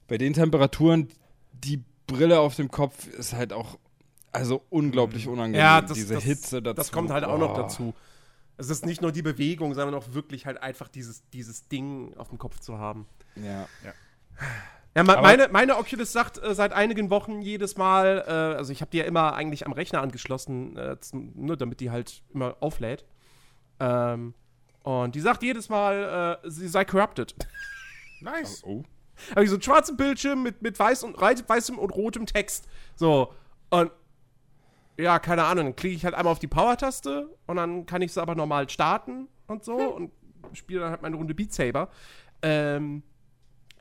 bei 0.07 0.17
den 0.17 0.33
Temperaturen, 0.33 1.09
die 1.51 1.83
Brille 2.13 2.39
auf 2.39 2.55
dem 2.55 2.69
Kopf 2.71 3.07
ist 3.07 3.33
halt 3.33 3.53
auch, 3.53 3.77
also 4.31 4.63
unglaublich 4.69 5.27
unangenehm. 5.27 5.59
Ja, 5.59 5.81
das, 5.81 5.93
Diese 5.93 6.15
das, 6.15 6.23
Hitze 6.23 6.61
dazu. 6.61 6.75
Das 6.75 6.91
kommt 6.91 7.11
halt 7.11 7.23
auch 7.23 7.37
noch 7.37 7.55
dazu. 7.55 7.93
Es 8.57 8.69
ist 8.69 8.85
nicht 8.85 9.01
nur 9.01 9.11
die 9.11 9.21
Bewegung, 9.23 9.73
sondern 9.73 9.95
auch 9.95 10.13
wirklich 10.13 10.45
halt 10.45 10.61
einfach 10.61 10.87
dieses, 10.87 11.27
dieses 11.31 11.67
Ding 11.67 12.15
auf 12.17 12.29
dem 12.29 12.37
Kopf 12.37 12.59
zu 12.59 12.77
haben. 12.77 13.07
Ja. 13.35 13.67
Ja, 14.95 15.01
Aber- 15.01 15.21
meine, 15.21 15.47
meine 15.49 15.77
Oculus 15.77 16.11
sagt 16.11 16.37
äh, 16.41 16.53
seit 16.53 16.71
einigen 16.71 17.09
Wochen 17.09 17.41
jedes 17.41 17.77
Mal, 17.77 18.23
äh, 18.27 18.31
also 18.57 18.71
ich 18.71 18.81
habe 18.81 18.91
die 18.91 18.97
ja 18.99 19.05
immer 19.05 19.33
eigentlich 19.33 19.65
am 19.65 19.71
Rechner 19.73 20.01
angeschlossen, 20.01 20.77
äh, 20.77 20.99
zum, 20.99 21.31
ne, 21.35 21.57
damit 21.57 21.79
die 21.79 21.89
halt 21.89 22.21
immer 22.31 22.57
auflädt. 22.59 23.05
Ähm, 23.79 24.35
und 24.83 25.15
die 25.15 25.19
sagt 25.19 25.41
jedes 25.41 25.69
Mal, 25.69 26.39
äh, 26.43 26.49
sie 26.49 26.67
sei 26.67 26.85
corrupted. 26.85 27.33
Nice. 28.21 28.63
Oh. 28.65 28.83
Habe 29.31 29.43
ich 29.43 29.49
so 29.49 29.55
einen 29.55 29.63
schwarzen 29.63 29.97
Bildschirm 29.97 30.43
mit, 30.43 30.61
mit 30.61 30.77
weiß 30.77 31.03
und, 31.03 31.19
weißem 31.19 31.77
und 31.77 31.89
rotem 31.91 32.25
Text. 32.25 32.67
So, 32.95 33.33
und 33.69 33.91
ja, 34.97 35.19
keine 35.19 35.43
Ahnung, 35.43 35.65
dann 35.65 35.75
klicke 35.75 35.95
ich 35.95 36.05
halt 36.05 36.13
einmal 36.13 36.31
auf 36.31 36.39
die 36.39 36.47
Power-Taste 36.47 37.29
und 37.47 37.55
dann 37.55 37.85
kann 37.85 38.01
ich 38.01 38.13
sie 38.13 38.21
aber 38.21 38.35
normal 38.35 38.69
starten 38.69 39.27
und 39.47 39.63
so 39.63 39.75
und 39.75 40.11
spiele 40.53 40.81
dann 40.81 40.91
halt 40.91 41.01
meine 41.01 41.15
Runde 41.15 41.33
Beat 41.33 41.53
Saber. 41.53 41.89
Ähm, 42.41 43.03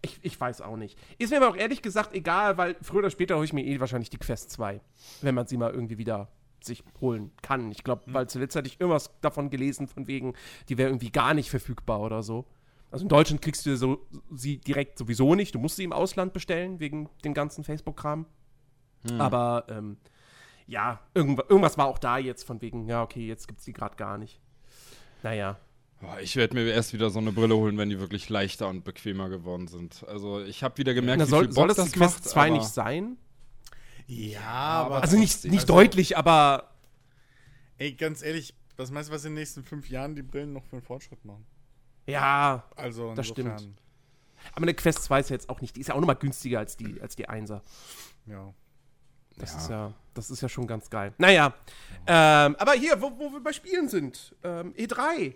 ich, 0.00 0.18
ich 0.22 0.40
weiß 0.40 0.62
auch 0.62 0.76
nicht. 0.76 0.98
Ist 1.18 1.30
mir 1.30 1.36
aber 1.36 1.48
auch 1.48 1.56
ehrlich 1.56 1.82
gesagt 1.82 2.14
egal, 2.14 2.56
weil 2.56 2.76
früher 2.82 3.00
oder 3.00 3.10
später 3.10 3.36
hole 3.36 3.44
ich 3.44 3.52
mir 3.52 3.64
eh 3.64 3.78
wahrscheinlich 3.78 4.10
die 4.10 4.18
Quest 4.18 4.50
2, 4.50 4.80
wenn 5.20 5.34
man 5.34 5.46
sie 5.46 5.56
mal 5.56 5.72
irgendwie 5.72 5.98
wieder 5.98 6.28
sich 6.60 6.84
holen 7.00 7.32
kann. 7.42 7.70
Ich 7.70 7.84
glaube, 7.84 8.02
weil 8.06 8.28
zuletzt 8.28 8.56
hatte 8.56 8.68
ich 8.68 8.80
irgendwas 8.80 9.10
davon 9.20 9.50
gelesen, 9.50 9.88
von 9.88 10.06
wegen, 10.06 10.34
die 10.68 10.78
wäre 10.78 10.88
irgendwie 10.88 11.10
gar 11.10 11.34
nicht 11.34 11.50
verfügbar 11.50 12.00
oder 12.00 12.22
so. 12.22 12.46
Also 12.92 13.04
in 13.04 13.08
Deutschland 13.08 13.42
kriegst 13.42 13.64
du 13.66 13.76
so, 13.76 14.06
sie 14.30 14.58
direkt 14.58 14.98
sowieso 14.98 15.34
nicht. 15.34 15.54
Du 15.54 15.58
musst 15.58 15.76
sie 15.76 15.84
im 15.84 15.92
Ausland 15.92 16.32
bestellen, 16.32 16.78
wegen 16.78 17.08
dem 17.24 17.32
ganzen 17.34 17.64
Facebook-Kram. 17.64 18.26
Aber 19.18 19.64
ähm, 19.68 19.96
ja, 20.66 21.00
irgendwas, 21.14 21.46
irgendwas 21.48 21.76
war 21.78 21.86
auch 21.86 21.98
da 21.98 22.18
jetzt 22.18 22.44
von 22.44 22.60
wegen, 22.62 22.86
ja, 22.88 23.02
okay, 23.02 23.26
jetzt 23.26 23.48
gibt 23.48 23.58
es 23.60 23.64
die 23.64 23.72
gerade 23.72 23.96
gar 23.96 24.18
nicht. 24.18 24.40
Naja. 25.22 25.58
Ich 26.20 26.36
werde 26.36 26.54
mir 26.54 26.64
erst 26.72 26.92
wieder 26.92 27.10
so 27.10 27.18
eine 27.20 27.32
Brille 27.32 27.56
holen, 27.56 27.78
wenn 27.78 27.88
die 27.88 27.98
wirklich 28.00 28.28
leichter 28.28 28.68
und 28.68 28.84
bequemer 28.84 29.28
geworden 29.28 29.68
sind. 29.68 30.04
Also 30.08 30.40
ich 30.42 30.62
habe 30.62 30.76
wieder 30.78 30.94
gemerkt, 30.94 31.20
Na, 31.20 31.26
wie 31.26 31.30
soll, 31.30 31.44
viel 31.44 31.52
soll 31.52 31.68
Bock 31.68 31.76
das 31.76 31.84
die 31.86 31.98
das 31.98 31.98
Quest 32.10 32.20
macht. 32.24 32.28
2 32.30 32.40
aber- 32.46 32.50
nicht 32.58 32.66
sein? 32.68 33.16
Ja, 34.06 34.40
aber-. 34.84 35.00
Also 35.02 35.16
nicht, 35.16 35.44
nicht 35.44 35.60
Also- 35.62 35.74
deutlich, 35.74 36.16
aber 36.18 36.70
ey, 37.78 37.92
ganz 37.94 38.22
ehrlich, 38.22 38.54
was 38.76 38.90
meinst 38.90 39.10
du, 39.10 39.14
was 39.14 39.24
in 39.24 39.30
den 39.30 39.38
nächsten 39.40 39.62
fünf 39.64 39.88
Jahren 39.88 40.14
die 40.14 40.22
Brillen 40.22 40.52
noch 40.52 40.64
für 40.64 40.72
einen 40.76 40.82
Fortschritt 40.82 41.24
machen? 41.24 41.46
Ja. 42.06 42.64
Also, 42.76 43.14
Das 43.14 43.26
stimmt. 43.26 43.68
Aber 44.54 44.62
eine 44.64 44.74
Quest 44.74 45.04
2 45.04 45.20
ist 45.20 45.30
ja 45.30 45.34
jetzt 45.34 45.48
auch 45.48 45.60
nicht, 45.60 45.76
die 45.76 45.80
ist 45.80 45.88
ja 45.88 45.94
auch 45.94 46.00
nochmal 46.00 46.16
günstiger 46.16 46.58
als 46.58 46.76
die, 46.76 47.00
als 47.00 47.14
die 47.16 47.28
1er. 47.28 47.60
Ja. 48.26 48.52
Das 49.36 49.52
Ja. 49.52 49.58
ist 49.58 49.70
ja, 49.70 49.94
das 50.14 50.30
ist 50.30 50.42
ja 50.42 50.48
schon 50.48 50.66
ganz 50.66 50.90
geil. 50.90 51.14
Naja, 51.18 51.54
ähm, 52.06 52.56
aber 52.58 52.72
hier, 52.72 53.00
wo, 53.00 53.10
wo 53.18 53.32
wir 53.32 53.40
bei 53.42 53.52
Spielen 53.52 53.88
sind, 53.88 54.34
ähm, 54.42 54.74
E3. 54.74 55.34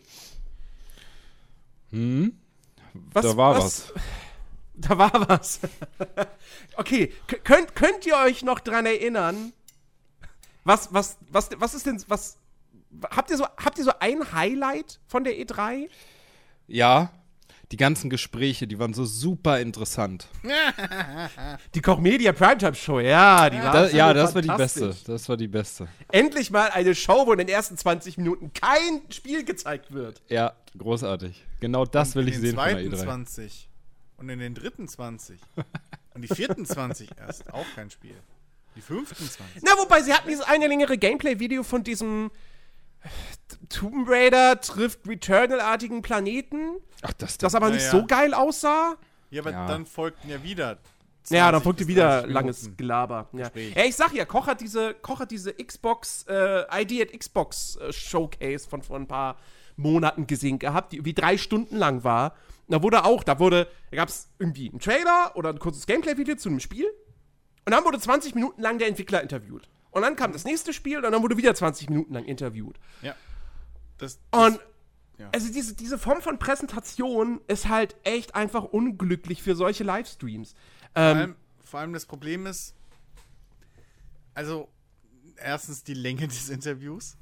Hm? 1.91 2.37
Was, 3.13 3.25
Da 3.25 3.37
war 3.37 3.57
was. 3.59 3.93
Da 4.79 4.99
war 4.99 5.27
was. 5.31 5.61
okay, 6.77 7.11
k- 7.27 7.39
könnt, 7.39 7.75
könnt 7.75 8.05
ihr 8.05 8.15
euch 8.19 8.43
noch 8.43 8.61
dran 8.61 8.85
erinnern? 8.85 9.55
Was, 10.65 10.93
was, 10.93 11.17
was, 11.31 11.49
was 11.57 11.73
ist 11.73 11.87
denn, 11.87 12.05
was, 12.09 12.37
habt 13.11 13.31
ihr 13.31 13.39
so, 13.39 13.45
habt 13.47 13.79
ihr 13.79 13.85
so 13.85 13.93
ein 14.01 14.33
Highlight 14.33 15.01
von 15.07 15.25
der 15.25 15.39
E 15.39 15.45
E3? 15.45 15.89
Ja, 16.67 17.11
die 17.73 17.77
ganzen 17.77 18.11
Gespräche, 18.11 18.67
die 18.67 18.79
waren 18.79 18.95
so 18.95 19.05
super 19.05 19.61
interessant. 19.61 20.29
Die 21.75 21.81
Koch 21.81 21.99
Media 21.99 22.33
Primetime 22.33 22.75
Show, 22.75 23.01
ja, 23.01 23.51
die 23.51 23.59
war 23.59 23.73
Da, 23.73 23.89
ja, 23.89 24.15
das 24.15 24.35
war 24.35 24.43
die 24.43 24.49
beste. 24.49 24.95
Das 25.07 25.29
war 25.29 25.37
die 25.37 25.49
beste. 25.49 25.89
Endlich 26.13 26.51
mal 26.51 26.71
eine 26.71 26.95
Show, 26.95 27.27
wo 27.27 27.33
in 27.33 27.39
den 27.39 27.49
ersten 27.49 27.77
20 27.77 28.19
Minuten 28.19 28.53
kein 28.53 29.01
Spiel 29.11 29.45
gezeigt 29.45 29.93
wird. 29.93 30.23
Ja, 30.29 30.55
großartig. 30.79 31.45
Genau 31.61 31.85
das 31.85 32.15
will 32.15 32.29
in 32.29 32.35
ich 32.35 32.41
sehen 32.41 32.55
von 32.55 32.65
der 32.65 32.75
zweiten 32.75 32.95
E3. 32.95 33.03
20 33.03 33.69
und 34.19 34.29
in 34.29 34.39
den 34.39 34.55
dritten 34.55 34.87
20 34.87 35.41
und 36.15 36.23
die 36.23 36.29
vierten 36.29 36.65
20 36.65 37.11
erst 37.19 37.53
auch 37.53 37.67
kein 37.75 37.91
Spiel. 37.91 38.17
Die 38.77 38.81
fünften 38.81 39.29
20. 39.29 39.63
Na, 39.63 39.73
wobei, 39.79 40.03
sie 40.03 40.13
hatten 40.13 40.29
dieses 40.29 40.45
eine 40.45 40.67
längere 40.69 40.99
Gameplay-Video 40.99 41.63
von 41.63 41.83
diesem 41.83 42.31
Tomb 43.69 44.09
Raider 44.09 44.61
trifft 44.61 45.07
Returnal-artigen 45.09 46.03
Planeten, 46.03 46.77
Ach, 47.03 47.13
das, 47.15 47.39
das 47.39 47.55
aber 47.55 47.71
nicht 47.71 47.85
ja. 47.85 47.91
so 47.91 48.07
geil 48.07 48.35
aussah. 48.35 48.97
Ja, 49.31 49.43
aber 49.43 49.51
Ja. 49.53 49.67
dann 49.67 49.87
folgten 49.87 50.31
ja 50.31 50.43
wieder. 50.43 50.79
Ja, 51.29 51.51
dann 51.51 51.61
20 51.61 51.65
folgte 51.65 51.89
wieder 51.89 52.21
30 52.21 52.33
langes 52.35 52.63
Minuten. 52.63 52.77
Gelaber. 52.77 53.29
Ja. 53.33 53.51
Ja, 53.75 53.85
ich 53.85 53.97
sag 53.97 54.15
ja, 54.15 54.25
Koch 54.25 54.47
hat 54.47 54.61
diese, 54.61 54.95
Koch 54.95 55.19
hat 55.19 55.31
diese 55.33 55.53
Xbox, 55.55 56.25
äh, 56.29 56.83
ID 56.83 57.03
at 57.03 57.19
Xbox 57.19 57.77
äh, 57.77 57.93
Showcase 57.93 58.69
von 58.69 58.83
vor 58.83 58.97
ein 58.97 59.09
paar 59.09 59.37
Monaten 59.77 60.27
gesehen 60.27 60.59
gehabt, 60.61 60.93
die 60.93 60.97
irgendwie 60.97 61.15
drei 61.15 61.37
Stunden 61.37 61.77
lang 61.77 62.05
war. 62.05 62.35
Und 62.69 62.75
da 62.75 62.83
wurde 62.83 63.05
auch, 63.05 63.25
da 63.25 63.39
wurde, 63.41 63.69
da 63.91 63.97
gab 63.97 64.09
es 64.09 64.29
irgendwie 64.39 64.71
einen 64.71 64.79
Trailer 64.79 65.33
oder 65.35 65.51
ein 65.51 65.59
kurzes 65.59 65.87
Gameplay-Video 65.87 66.37
zu 66.37 66.49
einem 66.49 66.61
Spiel. 66.61 66.87
Und 67.65 67.73
dann 67.73 67.85
wurde 67.85 67.99
20 67.99 68.35
Minuten 68.37 68.63
lang 68.63 68.79
der 68.79 68.87
Entwickler 68.89 69.21
interviewt. 69.21 69.69
Und 69.91 70.03
dann 70.03 70.15
kam 70.15 70.33
das 70.33 70.45
nächste 70.45 70.73
Spiel 70.73 70.99
und 71.05 71.11
dann 71.11 71.23
wurde 71.23 71.37
wieder 71.37 71.55
20 71.55 71.91
Minuten 71.91 72.15
lang 72.15 72.25
interviewt. 72.25 72.77
Ja. 73.03 73.17
Das, 73.99 74.19
das, 74.31 74.47
Und 74.47 74.61
ja. 75.19 75.29
also 75.33 75.53
diese, 75.53 75.75
diese 75.75 75.99
Form 75.99 76.21
von 76.21 76.39
Präsentation 76.39 77.41
ist 77.49 77.69
halt 77.69 77.97
echt 78.05 78.35
einfach 78.35 78.65
unglücklich 78.65 79.43
für 79.43 79.55
solche 79.57 79.85
Livestreams. 79.85 80.53
vor, 80.53 81.03
Ähm, 81.03 81.17
allem, 81.17 81.37
vor 81.65 81.81
allem 81.81 81.93
das 81.93 82.07
Problem 82.07 82.47
ist, 82.47 82.75
also 84.35 84.69
erstens 85.37 85.85
die 85.85 85.95
Länge 85.95 86.27
des 86.29 86.49
Interviews. 86.49 87.17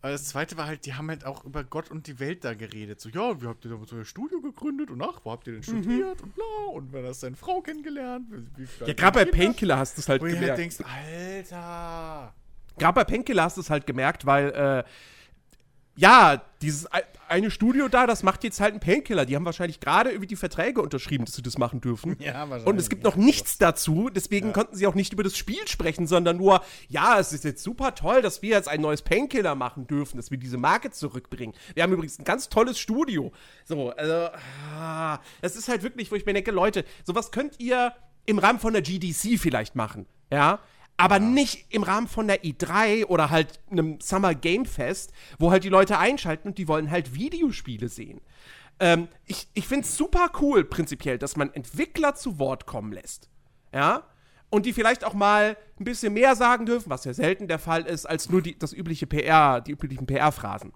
Aber 0.00 0.12
das 0.12 0.24
zweite 0.26 0.58
war 0.58 0.66
halt, 0.66 0.84
die 0.84 0.92
haben 0.92 1.08
halt 1.08 1.24
auch 1.24 1.46
über 1.46 1.64
Gott 1.64 1.90
und 1.90 2.06
die 2.06 2.20
Welt 2.20 2.44
da 2.44 2.52
geredet. 2.52 3.00
So, 3.00 3.08
ja, 3.08 3.40
wie 3.40 3.46
habt 3.46 3.64
ihr 3.64 3.70
da 3.70 3.78
so 3.86 3.96
ein 3.96 4.04
Studio 4.04 4.38
gegründet 4.42 4.90
und 4.90 5.00
ach, 5.00 5.20
wo 5.24 5.30
habt 5.30 5.46
ihr 5.46 5.54
denn 5.54 5.62
studiert 5.62 6.20
und 6.20 6.34
bla 6.34 6.44
und 6.74 6.92
wer 6.92 7.08
hast 7.08 7.22
deine 7.22 7.36
Frau 7.36 7.62
kennengelernt? 7.62 8.26
Wie, 8.30 8.66
wie 8.68 8.84
ja, 8.86 8.92
gerade 8.92 9.24
bei 9.24 9.30
Painkiller 9.30 9.78
hast 9.78 9.96
du 9.96 10.02
es 10.02 10.08
halt 10.10 10.20
Wo 10.20 10.26
du 10.26 10.32
halt 10.32 10.40
gemerkt. 10.40 10.58
denkst, 10.58 10.76
Alter. 10.82 12.34
Gerade 12.76 12.94
bei 12.96 13.04
Painkiller 13.04 13.44
hast 13.44 13.56
du 13.56 13.62
es 13.62 13.70
halt 13.70 13.86
gemerkt, 13.86 14.26
weil, 14.26 14.50
äh, 14.50 14.84
ja, 15.96 16.42
dieses 16.62 16.92
ei- 16.92 17.04
eine 17.28 17.50
Studio 17.50 17.88
da, 17.88 18.06
das 18.06 18.22
macht 18.22 18.44
jetzt 18.44 18.60
halt 18.60 18.72
einen 18.72 18.80
Painkiller. 18.80 19.24
Die 19.24 19.34
haben 19.34 19.44
wahrscheinlich 19.46 19.80
gerade 19.80 20.10
irgendwie 20.10 20.26
die 20.26 20.36
Verträge 20.36 20.82
unterschrieben, 20.82 21.24
dass 21.24 21.34
sie 21.34 21.42
das 21.42 21.56
machen 21.58 21.80
dürfen. 21.80 22.16
Ja, 22.20 22.34
wahrscheinlich. 22.50 22.66
Und 22.66 22.78
es 22.78 22.90
gibt 22.90 23.02
noch 23.04 23.16
nichts 23.16 23.58
dazu, 23.58 24.10
deswegen 24.14 24.52
konnten 24.52 24.76
sie 24.76 24.86
auch 24.86 24.94
nicht 24.94 25.12
über 25.12 25.22
das 25.22 25.36
Spiel 25.36 25.66
sprechen, 25.66 26.06
sondern 26.06 26.36
nur, 26.36 26.62
ja, 26.88 27.18
es 27.18 27.32
ist 27.32 27.44
jetzt 27.44 27.62
super 27.62 27.94
toll, 27.94 28.22
dass 28.22 28.42
wir 28.42 28.50
jetzt 28.50 28.68
ein 28.68 28.80
neues 28.80 29.02
Painkiller 29.02 29.54
machen 29.54 29.86
dürfen, 29.86 30.16
dass 30.18 30.30
wir 30.30 30.38
diese 30.38 30.58
Marke 30.58 30.90
zurückbringen. 30.90 31.54
Wir 31.74 31.82
haben 31.82 31.92
übrigens 31.92 32.18
ein 32.18 32.24
ganz 32.24 32.48
tolles 32.48 32.78
Studio. 32.78 33.32
So, 33.64 33.90
also, 33.90 34.28
ah, 34.76 35.18
das 35.40 35.56
ist 35.56 35.68
halt 35.68 35.82
wirklich, 35.82 36.10
wo 36.10 36.16
ich 36.16 36.26
mir 36.26 36.34
denke, 36.34 36.50
Leute, 36.50 36.84
sowas 37.04 37.30
könnt 37.32 37.58
ihr 37.58 37.92
im 38.26 38.38
Rahmen 38.38 38.58
von 38.58 38.72
der 38.72 38.82
GDC 38.82 39.38
vielleicht 39.38 39.74
machen, 39.76 40.06
ja? 40.30 40.58
Aber 40.96 41.18
nicht 41.18 41.66
im 41.70 41.82
Rahmen 41.82 42.06
von 42.06 42.28
der 42.28 42.44
E3 42.44 43.06
oder 43.06 43.30
halt 43.30 43.60
einem 43.70 44.00
Summer 44.00 44.34
Game 44.34 44.64
Fest, 44.64 45.12
wo 45.38 45.50
halt 45.50 45.64
die 45.64 45.68
Leute 45.68 45.98
einschalten 45.98 46.48
und 46.48 46.58
die 46.58 46.68
wollen 46.68 46.90
halt 46.90 47.14
Videospiele 47.14 47.88
sehen. 47.88 48.20
Ähm, 48.78 49.08
ich 49.26 49.48
ich 49.54 49.66
finde 49.66 49.84
es 49.86 49.96
super 49.96 50.30
cool, 50.40 50.64
prinzipiell, 50.64 51.18
dass 51.18 51.36
man 51.36 51.52
Entwickler 51.52 52.14
zu 52.14 52.38
Wort 52.38 52.66
kommen 52.66 52.92
lässt. 52.92 53.28
Ja? 53.72 54.04
Und 54.50 54.66
die 54.66 54.72
vielleicht 54.72 55.04
auch 55.04 55.14
mal 55.14 55.56
ein 55.80 55.84
bisschen 55.84 56.12
mehr 56.12 56.36
sagen 56.36 56.66
dürfen, 56.66 56.90
was 56.90 57.04
ja 57.04 57.12
selten 57.12 57.48
der 57.48 57.58
Fall 57.58 57.82
ist, 57.86 58.06
als 58.06 58.30
nur 58.30 58.40
die, 58.40 58.56
das 58.56 58.72
übliche 58.72 59.06
PR, 59.06 59.60
die 59.60 59.72
üblichen 59.72 60.06
PR-Phrasen. 60.06 60.72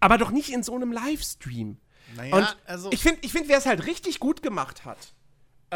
Aber 0.00 0.16
doch 0.18 0.30
nicht 0.30 0.50
in 0.50 0.62
so 0.62 0.74
einem 0.74 0.92
Livestream. 0.92 1.78
Naja, 2.16 2.36
und 2.36 2.56
also- 2.66 2.90
ich 2.92 3.02
finde, 3.02 3.18
ich 3.22 3.32
find, 3.32 3.48
wer 3.48 3.58
es 3.58 3.66
halt 3.66 3.86
richtig 3.86 4.20
gut 4.20 4.42
gemacht 4.42 4.84
hat, 4.84 5.14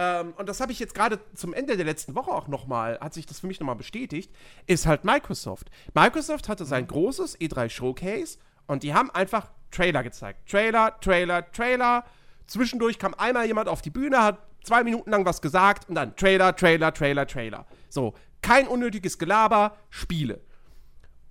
ähm, 0.00 0.32
und 0.36 0.48
das 0.48 0.60
habe 0.60 0.70
ich 0.70 0.78
jetzt 0.78 0.94
gerade 0.94 1.18
zum 1.34 1.52
Ende 1.52 1.76
der 1.76 1.84
letzten 1.84 2.14
Woche 2.14 2.30
auch 2.30 2.46
nochmal, 2.46 3.00
hat 3.00 3.14
sich 3.14 3.26
das 3.26 3.40
für 3.40 3.48
mich 3.48 3.58
nochmal 3.58 3.74
bestätigt, 3.74 4.32
ist 4.68 4.86
halt 4.86 5.02
Microsoft. 5.02 5.72
Microsoft 5.92 6.48
hatte 6.48 6.64
sein 6.64 6.86
großes 6.86 7.40
E3 7.40 7.68
Showcase 7.68 8.38
und 8.68 8.84
die 8.84 8.94
haben 8.94 9.10
einfach 9.10 9.50
Trailer 9.72 10.04
gezeigt. 10.04 10.48
Trailer, 10.48 11.00
Trailer, 11.00 11.50
Trailer. 11.50 12.04
Zwischendurch 12.46 13.00
kam 13.00 13.12
einmal 13.14 13.46
jemand 13.46 13.68
auf 13.68 13.82
die 13.82 13.90
Bühne, 13.90 14.22
hat 14.22 14.38
zwei 14.62 14.84
Minuten 14.84 15.10
lang 15.10 15.24
was 15.24 15.42
gesagt 15.42 15.88
und 15.88 15.96
dann 15.96 16.14
Trailer, 16.14 16.54
Trailer, 16.54 16.94
Trailer, 16.94 17.26
Trailer. 17.26 17.66
So, 17.88 18.14
kein 18.40 18.68
unnötiges 18.68 19.18
Gelaber, 19.18 19.76
Spiele. 19.90 20.40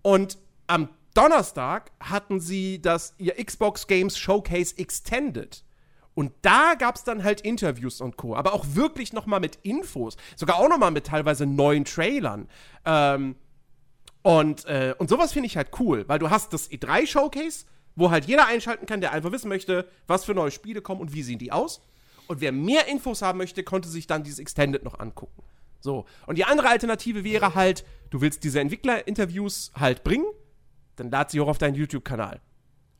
Und 0.01 0.39
am 0.67 0.89
Donnerstag 1.13 1.91
hatten 2.01 2.41
sie 2.41 2.81
das 2.81 3.15
ihr 3.17 3.41
Xbox 3.41 3.87
Games 3.87 4.17
Showcase 4.17 4.77
Extended. 4.77 5.63
Und 6.17 6.33
da 6.41 6.73
gab 6.73 6.95
es 6.95 7.03
dann 7.03 7.23
halt 7.23 7.41
Interviews 7.41 8.01
und 8.01 8.17
Co. 8.17 8.35
Aber 8.35 8.53
auch 8.53 8.65
wirklich 8.69 9.13
noch 9.13 9.27
mal 9.27 9.39
mit 9.39 9.59
Infos. 9.61 10.17
Sogar 10.35 10.57
auch 10.57 10.67
noch 10.67 10.79
mal 10.79 10.89
mit 10.89 11.05
teilweise 11.05 11.45
neuen 11.45 11.85
Trailern. 11.85 12.49
Ähm, 12.85 13.35
und, 14.23 14.65
äh, 14.65 14.95
und 14.97 15.11
sowas 15.11 15.33
finde 15.33 15.45
ich 15.45 15.57
halt 15.57 15.79
cool, 15.79 16.05
weil 16.07 16.17
du 16.17 16.31
hast 16.31 16.53
das 16.53 16.71
E3-Showcase, 16.71 17.65
wo 17.95 18.09
halt 18.09 18.25
jeder 18.25 18.47
einschalten 18.47 18.87
kann, 18.87 18.99
der 18.99 19.11
einfach 19.11 19.31
wissen 19.31 19.47
möchte, 19.47 19.87
was 20.07 20.25
für 20.25 20.33
neue 20.33 20.49
Spiele 20.49 20.81
kommen 20.81 21.01
und 21.01 21.13
wie 21.13 21.21
sehen 21.21 21.37
die 21.37 21.51
aus. 21.51 21.85
Und 22.25 22.41
wer 22.41 22.51
mehr 22.51 22.87
Infos 22.87 23.21
haben 23.21 23.37
möchte, 23.37 23.61
konnte 23.61 23.87
sich 23.87 24.07
dann 24.07 24.23
dieses 24.23 24.39
Extended 24.39 24.83
noch 24.83 24.99
angucken. 24.99 25.43
So. 25.81 26.05
Und 26.25 26.39
die 26.39 26.45
andere 26.45 26.69
Alternative 26.69 27.23
wäre 27.25 27.53
halt, 27.53 27.85
du 28.09 28.21
willst 28.21 28.43
diese 28.43 28.59
Entwicklerinterviews 28.59 29.71
halt 29.75 30.03
bringen, 30.03 30.25
dann 30.95 31.11
lad 31.11 31.29
sie 31.29 31.39
auch 31.41 31.47
auf 31.47 31.59
deinen 31.59 31.75
YouTube-Kanal. 31.75 32.41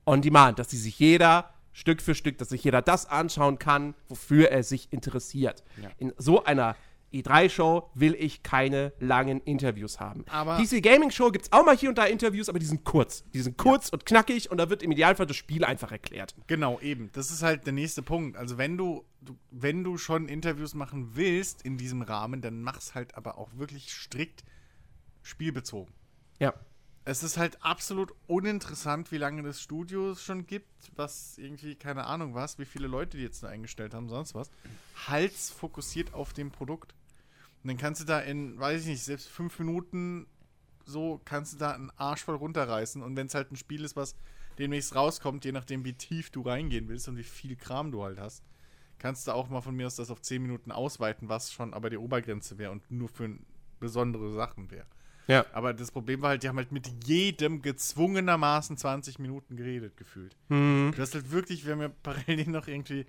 On 0.05 0.21
demand, 0.21 0.59
dass 0.59 0.67
die 0.67 0.77
sich 0.77 0.99
jeder 0.99 1.56
Stück 1.77 2.01
für 2.01 2.15
Stück, 2.15 2.39
dass 2.39 2.49
sich 2.49 2.63
jeder 2.63 2.81
das 2.81 3.05
anschauen 3.05 3.59
kann, 3.59 3.93
wofür 4.09 4.49
er 4.49 4.63
sich 4.63 4.91
interessiert. 4.91 5.63
Ja. 5.79 5.91
In 5.99 6.11
so 6.17 6.43
einer 6.43 6.75
E3-Show 7.13 7.91
will 7.93 8.15
ich 8.15 8.41
keine 8.41 8.93
langen 8.99 9.41
Interviews 9.41 9.99
haben. 9.99 10.25
Aber- 10.27 10.57
PC 10.57 10.81
Gaming 10.81 11.11
Show 11.11 11.29
gibt 11.29 11.45
es 11.45 11.51
auch 11.51 11.63
mal 11.63 11.77
hier 11.77 11.89
und 11.89 11.99
da 11.99 12.05
Interviews, 12.05 12.49
aber 12.49 12.57
die 12.57 12.65
sind 12.65 12.83
kurz. 12.83 13.23
Die 13.31 13.41
sind 13.41 13.59
kurz 13.59 13.89
und 13.89 14.07
knackig 14.07 14.49
und 14.49 14.57
da 14.57 14.71
wird 14.71 14.81
im 14.81 14.91
Idealfall 14.91 15.27
das 15.27 15.37
Spiel 15.37 15.63
einfach 15.63 15.91
erklärt. 15.91 16.33
Genau, 16.47 16.79
eben. 16.79 17.11
Das 17.13 17.29
ist 17.29 17.43
halt 17.43 17.67
der 17.67 17.73
nächste 17.73 18.01
Punkt. 18.01 18.37
Also 18.37 18.57
wenn 18.57 18.75
du, 18.75 19.05
du, 19.21 19.37
wenn 19.51 19.83
du 19.83 19.99
schon 19.99 20.27
Interviews 20.27 20.73
machen 20.73 21.11
willst 21.15 21.61
in 21.61 21.77
diesem 21.77 22.01
Rahmen, 22.01 22.41
dann 22.41 22.63
mach's 22.63 22.95
halt 22.95 23.13
aber 23.13 23.37
auch 23.37 23.49
wirklich 23.55 23.93
strikt 23.93 24.43
spielbezogen. 25.21 25.93
Ja. 26.39 26.55
Es 27.09 27.23
ist 27.23 27.37
halt 27.37 27.63
absolut 27.63 28.13
uninteressant, 28.27 29.13
wie 29.13 29.17
lange 29.17 29.41
das 29.41 29.61
Studio 29.61 30.13
schon 30.13 30.45
gibt, 30.45 30.67
was 30.97 31.37
irgendwie, 31.37 31.75
keine 31.75 32.03
Ahnung 32.03 32.35
was, 32.35 32.59
wie 32.59 32.65
viele 32.65 32.87
Leute 32.87 33.15
die 33.15 33.23
jetzt 33.23 33.43
da 33.43 33.47
eingestellt 33.47 33.93
haben, 33.93 34.09
sonst 34.09 34.35
was. 34.35 34.51
Hals 35.07 35.49
fokussiert 35.49 36.13
auf 36.13 36.33
dem 36.33 36.51
Produkt. 36.51 36.93
Und 37.63 37.69
dann 37.69 37.77
kannst 37.77 38.01
du 38.01 38.05
da 38.05 38.19
in, 38.19 38.59
weiß 38.59 38.81
ich 38.81 38.87
nicht, 38.87 39.03
selbst 39.03 39.29
fünf 39.29 39.57
Minuten 39.57 40.27
so, 40.83 41.21
kannst 41.23 41.53
du 41.53 41.57
da 41.57 41.71
einen 41.71 41.91
Arsch 41.95 42.25
voll 42.25 42.35
runterreißen. 42.35 43.01
Und 43.01 43.15
wenn 43.15 43.27
es 43.27 43.35
halt 43.35 43.53
ein 43.53 43.55
Spiel 43.55 43.85
ist, 43.85 43.95
was 43.95 44.13
demnächst 44.59 44.93
rauskommt, 44.93 45.45
je 45.45 45.53
nachdem, 45.53 45.85
wie 45.85 45.93
tief 45.93 46.29
du 46.29 46.41
reingehen 46.41 46.89
willst 46.89 47.07
und 47.07 47.15
wie 47.15 47.23
viel 47.23 47.55
Kram 47.55 47.93
du 47.93 48.03
halt 48.03 48.19
hast, 48.19 48.43
kannst 48.99 49.27
du 49.27 49.31
auch 49.31 49.47
mal 49.47 49.61
von 49.61 49.77
mir 49.77 49.87
aus 49.87 49.95
das 49.95 50.11
auf 50.11 50.21
zehn 50.21 50.41
Minuten 50.41 50.73
ausweiten, 50.73 51.29
was 51.29 51.53
schon 51.53 51.73
aber 51.73 51.89
die 51.89 51.99
Obergrenze 51.99 52.57
wäre 52.57 52.71
und 52.71 52.91
nur 52.91 53.07
für 53.07 53.29
besondere 53.79 54.33
Sachen 54.33 54.71
wäre. 54.71 54.87
Ja. 55.27 55.45
Aber 55.51 55.73
das 55.73 55.91
Problem 55.91 56.21
war 56.21 56.29
halt, 56.29 56.43
die 56.43 56.49
haben 56.49 56.57
halt 56.57 56.71
mit 56.71 56.89
jedem 57.05 57.61
gezwungenermaßen 57.61 58.77
20 58.77 59.19
Minuten 59.19 59.57
geredet, 59.57 59.97
gefühlt. 59.97 60.35
Mhm. 60.49 60.93
Du 60.95 61.01
hast 61.01 61.13
halt 61.13 61.31
wirklich, 61.31 61.65
wir 61.65 61.73
haben 61.73 61.81
ja 61.81 61.91
parallel 62.03 62.47
noch 62.47 62.67
irgendwie, 62.67 63.05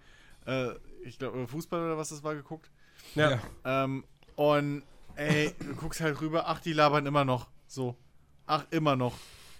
äh, 0.46 0.70
ich 1.04 1.18
glaube, 1.18 1.46
Fußball 1.46 1.80
oder 1.80 1.96
was 1.96 2.08
das 2.08 2.22
war, 2.22 2.34
geguckt. 2.34 2.70
Ja. 3.14 3.40
Ähm, 3.64 4.04
und 4.36 4.82
ey, 5.14 5.54
du 5.60 5.74
guckst 5.74 6.00
halt 6.00 6.20
rüber, 6.20 6.48
ach, 6.48 6.60
die 6.60 6.72
labern 6.72 7.06
immer 7.06 7.24
noch. 7.24 7.48
So. 7.66 7.96
Ach, 8.46 8.66
immer 8.70 8.96
noch. 8.96 9.16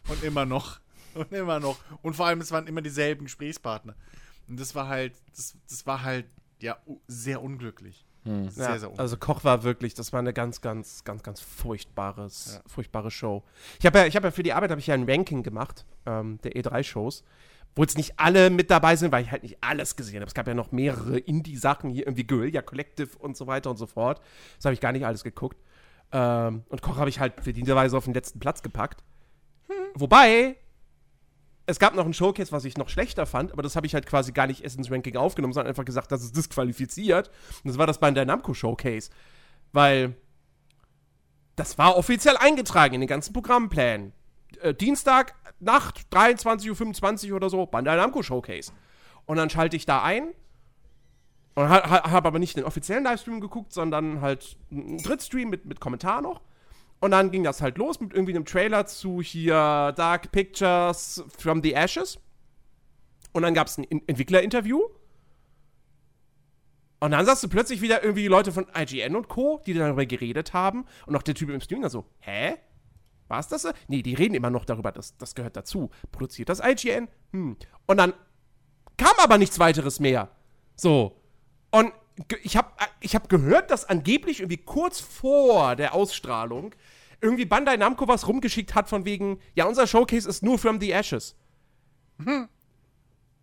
Und 0.08 0.22
immer 0.24 0.44
noch. 0.44 0.80
Und 1.14 1.32
immer 1.32 1.60
noch. 1.60 1.78
Und 2.02 2.14
vor 2.14 2.26
allem, 2.26 2.40
es 2.40 2.50
waren 2.50 2.66
immer 2.66 2.80
dieselben 2.80 3.24
Gesprächspartner. 3.24 3.94
Und 4.48 4.58
das 4.58 4.74
war 4.74 4.88
halt, 4.88 5.14
das, 5.36 5.56
das 5.68 5.86
war 5.86 6.02
halt, 6.02 6.26
ja, 6.60 6.78
sehr 7.06 7.42
unglücklich. 7.42 8.04
Sehr, 8.50 8.68
Ja, 8.68 8.78
sehr 8.78 8.90
also 8.96 9.16
Koch 9.16 9.44
war 9.44 9.62
wirklich, 9.62 9.94
das 9.94 10.12
war 10.12 10.20
eine 10.20 10.32
ganz, 10.32 10.60
ganz, 10.60 11.04
ganz, 11.04 11.22
ganz 11.22 11.40
furchtbares, 11.40 12.54
Ja. 12.56 12.70
furchtbare 12.70 13.10
Show. 13.10 13.42
Ich 13.78 13.86
habe 13.86 13.98
ja, 14.00 14.06
ich 14.06 14.16
habe 14.16 14.28
ja 14.28 14.30
für 14.30 14.42
die 14.42 14.52
Arbeit 14.52 14.70
habe 14.70 14.80
ich 14.80 14.86
ja 14.86 14.94
ein 14.94 15.08
Ranking 15.08 15.42
gemacht 15.42 15.84
ähm, 16.06 16.38
der 16.42 16.52
E3-Shows, 16.52 17.24
wo 17.76 17.82
jetzt 17.82 17.96
nicht 17.96 18.14
alle 18.18 18.50
mit 18.50 18.70
dabei 18.70 18.96
sind, 18.96 19.12
weil 19.12 19.22
ich 19.24 19.30
halt 19.30 19.42
nicht 19.42 19.58
alles 19.60 19.96
gesehen 19.96 20.16
habe. 20.20 20.26
Es 20.26 20.34
gab 20.34 20.46
ja 20.48 20.54
noch 20.54 20.72
mehrere 20.72 21.18
Indie-Sachen 21.18 21.90
hier, 21.90 22.06
irgendwie 22.06 22.24
Guerilla 22.26 22.62
Collective 22.62 23.10
und 23.18 23.36
so 23.36 23.46
weiter 23.46 23.70
und 23.70 23.76
so 23.76 23.86
fort. 23.86 24.20
Das 24.56 24.64
habe 24.64 24.74
ich 24.74 24.80
gar 24.80 24.92
nicht 24.92 25.06
alles 25.06 25.22
geguckt. 25.24 25.58
Ähm, 26.10 26.64
und 26.68 26.82
Koch 26.82 26.96
habe 26.96 27.08
ich 27.10 27.20
halt 27.20 27.34
verdienterweise 27.40 27.96
auf 27.96 28.04
den 28.04 28.14
letzten 28.14 28.40
Platz 28.40 28.62
gepackt. 28.62 29.02
Wobei, 29.94 30.56
es 31.68 31.78
gab 31.78 31.94
noch 31.94 32.06
ein 32.06 32.14
Showcase, 32.14 32.50
was 32.50 32.64
ich 32.64 32.78
noch 32.78 32.88
schlechter 32.88 33.26
fand, 33.26 33.52
aber 33.52 33.62
das 33.62 33.76
habe 33.76 33.86
ich 33.86 33.92
halt 33.92 34.06
quasi 34.06 34.32
gar 34.32 34.46
nicht 34.46 34.64
erst 34.64 34.78
ins 34.78 34.90
Ranking 34.90 35.16
aufgenommen, 35.16 35.52
sondern 35.52 35.68
einfach 35.68 35.84
gesagt, 35.84 36.10
das 36.10 36.22
ist 36.22 36.34
disqualifiziert. 36.34 37.28
Und 37.62 37.68
das 37.68 37.76
war 37.76 37.86
das 37.86 38.00
Bandai 38.00 38.24
Namco 38.24 38.54
Showcase. 38.54 39.10
Weil 39.72 40.16
das 41.56 41.76
war 41.76 41.98
offiziell 41.98 42.38
eingetragen 42.38 42.94
in 42.94 43.00
den 43.02 43.08
ganzen 43.08 43.34
Programmplänen. 43.34 44.14
Äh, 44.62 44.72
Dienstag, 44.72 45.34
Nacht, 45.60 46.06
23.25 46.10 47.30
Uhr 47.30 47.36
oder 47.36 47.50
so, 47.50 47.66
Bandai 47.66 47.96
Namco 47.96 48.22
Showcase. 48.22 48.72
Und 49.26 49.36
dann 49.36 49.50
schalte 49.50 49.76
ich 49.76 49.84
da 49.84 50.02
ein 50.02 50.32
und 51.54 51.68
ha 51.68 51.90
ha 51.90 52.10
habe 52.10 52.28
aber 52.28 52.38
nicht 52.38 52.56
den 52.56 52.64
offiziellen 52.64 53.04
Livestream 53.04 53.40
geguckt, 53.40 53.74
sondern 53.74 54.22
halt 54.22 54.56
einen 54.70 55.02
Drittstream 55.02 55.50
mit, 55.50 55.66
mit 55.66 55.80
Kommentar 55.80 56.22
noch. 56.22 56.40
Und 57.00 57.12
dann 57.12 57.30
ging 57.30 57.44
das 57.44 57.62
halt 57.62 57.78
los 57.78 58.00
mit 58.00 58.12
irgendwie 58.12 58.34
einem 58.34 58.44
Trailer 58.44 58.86
zu 58.86 59.22
hier 59.22 59.92
Dark 59.96 60.32
Pictures 60.32 61.22
from 61.36 61.62
the 61.62 61.72
Ashes. 61.72 62.18
Und 63.32 63.42
dann 63.42 63.54
gab 63.54 63.68
es 63.68 63.78
ein 63.78 63.84
In 63.84 64.02
Entwicklerinterview. 64.06 64.80
Und 67.00 67.12
dann 67.12 67.24
sagst 67.24 67.44
du 67.44 67.48
plötzlich 67.48 67.80
wieder 67.80 68.02
irgendwie 68.02 68.26
Leute 68.26 68.50
von 68.50 68.66
IGN 68.76 69.14
und 69.14 69.28
Co., 69.28 69.62
die 69.64 69.74
darüber 69.74 70.04
geredet 70.04 70.52
haben. 70.52 70.84
Und 71.06 71.14
auch 71.14 71.22
der 71.22 71.34
Typ 71.34 71.50
im 71.50 71.60
Stream 71.60 71.82
dann 71.82 71.90
so, 71.90 72.04
hä? 72.18 72.56
War 73.28 73.38
es 73.38 73.48
das? 73.48 73.68
Nee, 73.86 74.02
die 74.02 74.14
reden 74.14 74.34
immer 74.34 74.50
noch 74.50 74.64
darüber, 74.64 74.90
das, 74.90 75.16
das 75.18 75.34
gehört 75.34 75.56
dazu. 75.56 75.90
Produziert 76.10 76.48
das 76.48 76.60
IGN? 76.60 77.08
Hm. 77.32 77.56
Und 77.86 77.96
dann 77.96 78.14
kam 78.96 79.12
aber 79.22 79.38
nichts 79.38 79.58
weiteres 79.60 80.00
mehr. 80.00 80.30
So. 80.74 81.20
Und 81.70 81.92
ich 82.42 82.56
habe 82.56 82.70
ich 83.00 83.14
hab 83.14 83.28
gehört, 83.28 83.70
dass 83.70 83.84
angeblich 83.84 84.40
irgendwie 84.40 84.56
kurz 84.56 85.00
vor 85.00 85.76
der 85.76 85.94
Ausstrahlung 85.94 86.74
irgendwie 87.20 87.44
Bandai 87.44 87.76
Namco 87.76 88.06
was 88.06 88.26
rumgeschickt 88.26 88.74
hat 88.74 88.88
von 88.88 89.04
wegen, 89.04 89.40
ja, 89.54 89.66
unser 89.66 89.86
Showcase 89.86 90.28
ist 90.28 90.42
nur 90.42 90.58
from 90.58 90.80
the 90.80 90.92
Ashes. 90.92 91.36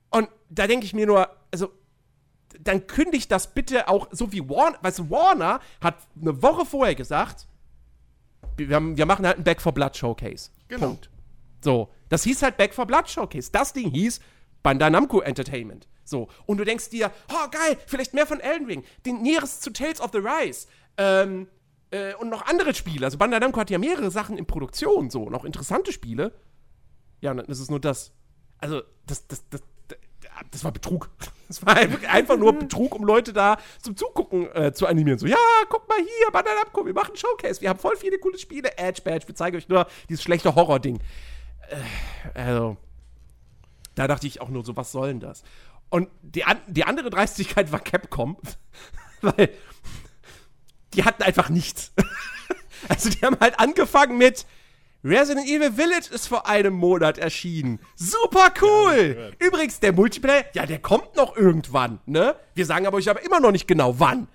Und 0.10 0.30
da 0.50 0.68
denke 0.68 0.86
ich 0.86 0.94
mir 0.94 1.06
nur, 1.06 1.30
also, 1.52 1.72
dann 2.60 2.88
kündigt 2.88 3.32
das 3.32 3.54
bitte 3.54 3.90
auch 3.90 4.08
so 4.12 4.32
wie 4.32 4.48
Warner, 4.48 4.78
weißt 4.82 5.00
du, 5.00 5.10
Warner 5.10 5.60
hat 5.82 5.98
eine 6.20 6.42
Woche 6.42 6.66
vorher 6.66 6.96
gesagt, 6.96 7.48
wir, 8.58 8.74
haben, 8.76 8.96
wir 8.96 9.06
machen 9.06 9.26
halt 9.28 9.38
ein 9.38 9.44
Back 9.44 9.62
for 9.62 9.74
Blood 9.74 9.98
Showcase. 9.98 10.52
Genau. 10.70 10.88
Punkt. 10.88 11.10
So, 11.62 11.90
das 12.10 12.24
hieß 12.24 12.44
halt 12.44 12.58
Back 12.58 12.74
for 12.74 12.86
Blood 12.86 13.10
Showcase. 13.10 13.52
Das 13.52 13.74
Ding 13.74 13.92
hieß 13.92 14.22
Bandai 14.66 14.90
Namco 14.90 15.22
Entertainment. 15.22 15.88
So, 16.04 16.28
und 16.48 16.58
du 16.58 16.66
denkst 16.66 16.90
dir, 16.90 17.12
oh 17.32 17.50
geil, 17.52 17.78
vielleicht 17.86 18.16
mehr 18.16 18.26
von 18.26 18.40
Elden 18.40 18.66
Ring, 18.66 18.84
den 19.06 19.22
Nearest 19.22 19.62
zu 19.62 19.72
Tales 19.72 20.02
of 20.02 20.10
the 20.12 20.18
Rise, 20.18 20.68
ähm, 20.98 21.48
äh, 21.92 22.16
und 22.16 22.30
noch 22.30 22.48
andere 22.48 22.74
Spiele. 22.74 23.06
Also 23.06 23.20
Bandai 23.20 23.38
Namco 23.38 23.60
hat 23.60 23.70
ja 23.70 23.78
mehrere 23.78 24.10
Sachen 24.10 24.40
in 24.40 24.48
Produktion, 24.48 25.12
so, 25.12 25.30
noch 25.30 25.46
interessante 25.46 25.92
Spiele. 25.92 26.32
Ja, 27.22 27.32
und 27.32 27.38
dann 27.38 27.46
ist 27.46 27.60
es 27.60 27.70
nur 27.70 27.80
das. 27.80 28.12
Also, 28.58 28.82
das, 29.06 29.28
das, 29.28 29.44
das, 29.50 29.62
das, 30.52 30.64
war 30.64 30.72
Betrug. 30.72 31.10
Das 31.48 31.64
war 31.64 31.76
einfach 31.76 32.38
nur 32.38 32.54
Betrug, 32.54 32.96
um 32.96 33.04
Leute 33.04 33.32
da 33.32 33.60
zum 33.80 33.96
Zugucken 33.96 34.50
äh, 34.56 34.74
zu 34.74 34.88
animieren. 34.88 35.20
So, 35.20 35.28
ja, 35.28 35.38
guck 35.70 35.88
mal 35.88 36.00
hier, 36.00 36.32
Bandai 36.32 36.56
Namco, 36.56 36.84
wir 36.84 36.94
machen 36.96 37.16
Showcase, 37.16 37.62
wir 37.62 37.70
haben 37.70 37.78
voll 37.78 37.96
viele 37.98 38.18
coole 38.18 38.40
Spiele. 38.40 38.76
Edge 38.80 39.04
Badge, 39.04 39.28
wir 39.28 39.36
zeigen 39.36 39.56
euch 39.56 39.70
nur 39.70 39.86
dieses 40.10 40.24
schlechte 40.24 40.56
Horror-Ding. 40.56 41.00
Äh, 41.70 42.40
also, 42.40 42.78
da 43.96 44.08
dachte 44.08 44.28
ich 44.28 44.42
auch 44.42 44.50
nur 44.50 44.64
so, 44.64 44.76
was 44.76 44.92
soll 44.92 45.08
denn 45.10 45.20
das? 45.20 45.44
Und 45.90 46.10
die, 46.22 46.44
an, 46.44 46.58
die 46.68 46.84
andere 46.84 47.10
Dreistigkeit 47.10 47.72
war 47.72 47.80
Capcom, 47.80 48.38
weil 49.22 49.50
die 50.94 51.04
hatten 51.04 51.24
einfach 51.24 51.50
nichts. 51.50 51.94
also 52.90 53.10
die 53.10 53.22
haben 53.26 53.38
halt 53.40 53.60
angefangen 53.60 54.18
mit 54.18 54.46
Resident 55.06 55.48
Evil 55.48 55.72
Village 55.72 56.10
ist 56.12 56.28
vor 56.28 56.48
einem 56.48 56.74
Monat 56.74 57.20
erschienen. 57.20 57.80
Super 57.96 58.52
cool! 58.62 59.34
Übrigens, 59.38 59.80
der 59.80 59.94
Multiplayer, 59.94 60.46
ja, 60.54 60.66
der 60.66 60.80
kommt 60.80 61.16
noch 61.16 61.38
irgendwann, 61.38 62.00
ne? 62.08 62.36
Wir 62.56 62.66
sagen 62.66 62.88
aber 62.88 62.98
euch 62.98 63.08
aber 63.08 63.24
immer 63.24 63.40
noch 63.40 63.52
nicht 63.52 63.68
genau 63.68 64.00
wann. 64.00 64.28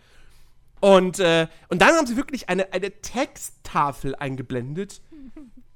Und, 0.78 1.18
äh, 1.18 1.48
und 1.68 1.82
dann 1.82 1.96
haben 1.96 2.06
sie 2.06 2.16
wirklich 2.16 2.48
eine, 2.48 2.72
eine 2.72 2.92
Texttafel 3.00 4.14
eingeblendet. 4.14 5.02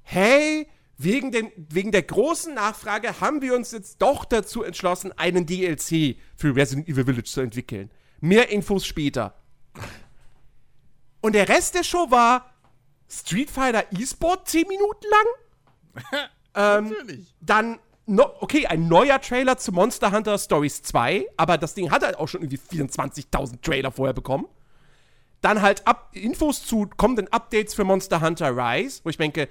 Hey, 0.03 0.69
wegen, 0.97 1.33
den, 1.33 1.51
wegen 1.57 1.93
der 1.93 2.03
großen 2.03 2.55
Nachfrage 2.55 3.21
haben 3.21 3.43
wir 3.43 3.55
uns 3.55 3.73
jetzt 3.73 4.01
doch 4.01 4.25
dazu 4.25 4.63
entschlossen, 4.63 5.13
einen 5.13 5.47
DLC 5.47 6.17
für 6.37 6.55
Resident 6.55 6.89
Evil 6.89 7.05
Village 7.05 7.25
zu 7.25 7.41
entwickeln. 7.41 7.91
Mehr 8.21 8.51
Infos 8.51 8.87
später. 8.87 9.35
Und 11.21 11.35
der 11.35 11.49
Rest 11.49 11.75
der 11.75 11.85
Show 11.85 12.11
war 12.11 12.55
Street 13.11 13.51
Fighter 13.51 13.85
E-Sport 13.93 14.49
10 14.49 14.69
Minuten 14.69 15.07
lang. 15.11 16.05
ähm, 16.55 16.91
Natürlich. 16.91 17.35
dann, 17.41 17.79
no, 18.07 18.27
okay, 18.41 18.67
ein 18.67 18.89
neuer 18.89 19.21
Trailer 19.21 19.57
zu 19.57 19.73
Monster 19.73 20.13
Hunter 20.13 20.39
Stories 20.39 20.83
2, 20.83 21.27
aber 21.37 21.59
das 21.59 21.75
Ding 21.75 21.91
hat 21.91 22.03
halt 22.03 22.19
auch 22.19 22.29
schon 22.29 22.43
irgendwie 22.43 22.59
24.000 22.59 23.63
Trailer 23.63 23.91
vorher 23.91 24.15
bekommen. 24.15 24.47
Dann 25.41 25.61
halt 25.61 25.87
ab, 25.87 26.11
Infos 26.13 26.65
zu 26.65 26.89
kommenden 26.97 27.29
Updates 27.33 27.75
für 27.75 27.85
Monster 27.85 28.21
Hunter 28.21 28.57
Rise, 28.57 29.01
wo 29.05 29.11
ich 29.11 29.19
denke, 29.19 29.49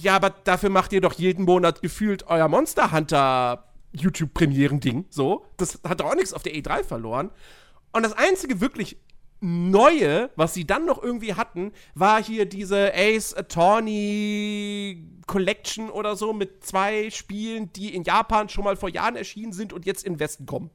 ja, 0.00 0.16
aber 0.16 0.30
dafür 0.30 0.70
macht 0.70 0.92
ihr 0.92 1.00
doch 1.00 1.14
jeden 1.14 1.44
Monat 1.44 1.82
gefühlt 1.82 2.26
euer 2.26 2.48
Monster 2.48 2.92
Hunter 2.92 3.68
YouTube-Premieren-Ding. 3.92 5.06
So, 5.10 5.44
das 5.56 5.80
hat 5.86 6.00
doch 6.00 6.06
auch 6.06 6.14
nichts 6.14 6.32
auf 6.32 6.42
der 6.42 6.54
E3 6.54 6.84
verloren. 6.84 7.30
Und 7.92 8.02
das 8.02 8.14
einzige 8.14 8.60
wirklich 8.60 8.96
Neue, 9.44 10.30
was 10.36 10.54
sie 10.54 10.64
dann 10.64 10.86
noch 10.86 11.02
irgendwie 11.02 11.34
hatten, 11.34 11.72
war 11.96 12.22
hier 12.22 12.46
diese 12.46 12.94
Ace 12.94 13.34
Attorney 13.34 15.04
Collection 15.26 15.90
oder 15.90 16.14
so 16.14 16.32
mit 16.32 16.64
zwei 16.64 17.10
Spielen, 17.10 17.72
die 17.72 17.92
in 17.92 18.04
Japan 18.04 18.48
schon 18.48 18.62
mal 18.62 18.76
vor 18.76 18.88
Jahren 18.88 19.16
erschienen 19.16 19.52
sind 19.52 19.72
und 19.72 19.84
jetzt 19.84 20.04
in 20.04 20.12
den 20.12 20.20
Westen 20.20 20.46
kommen. 20.46 20.70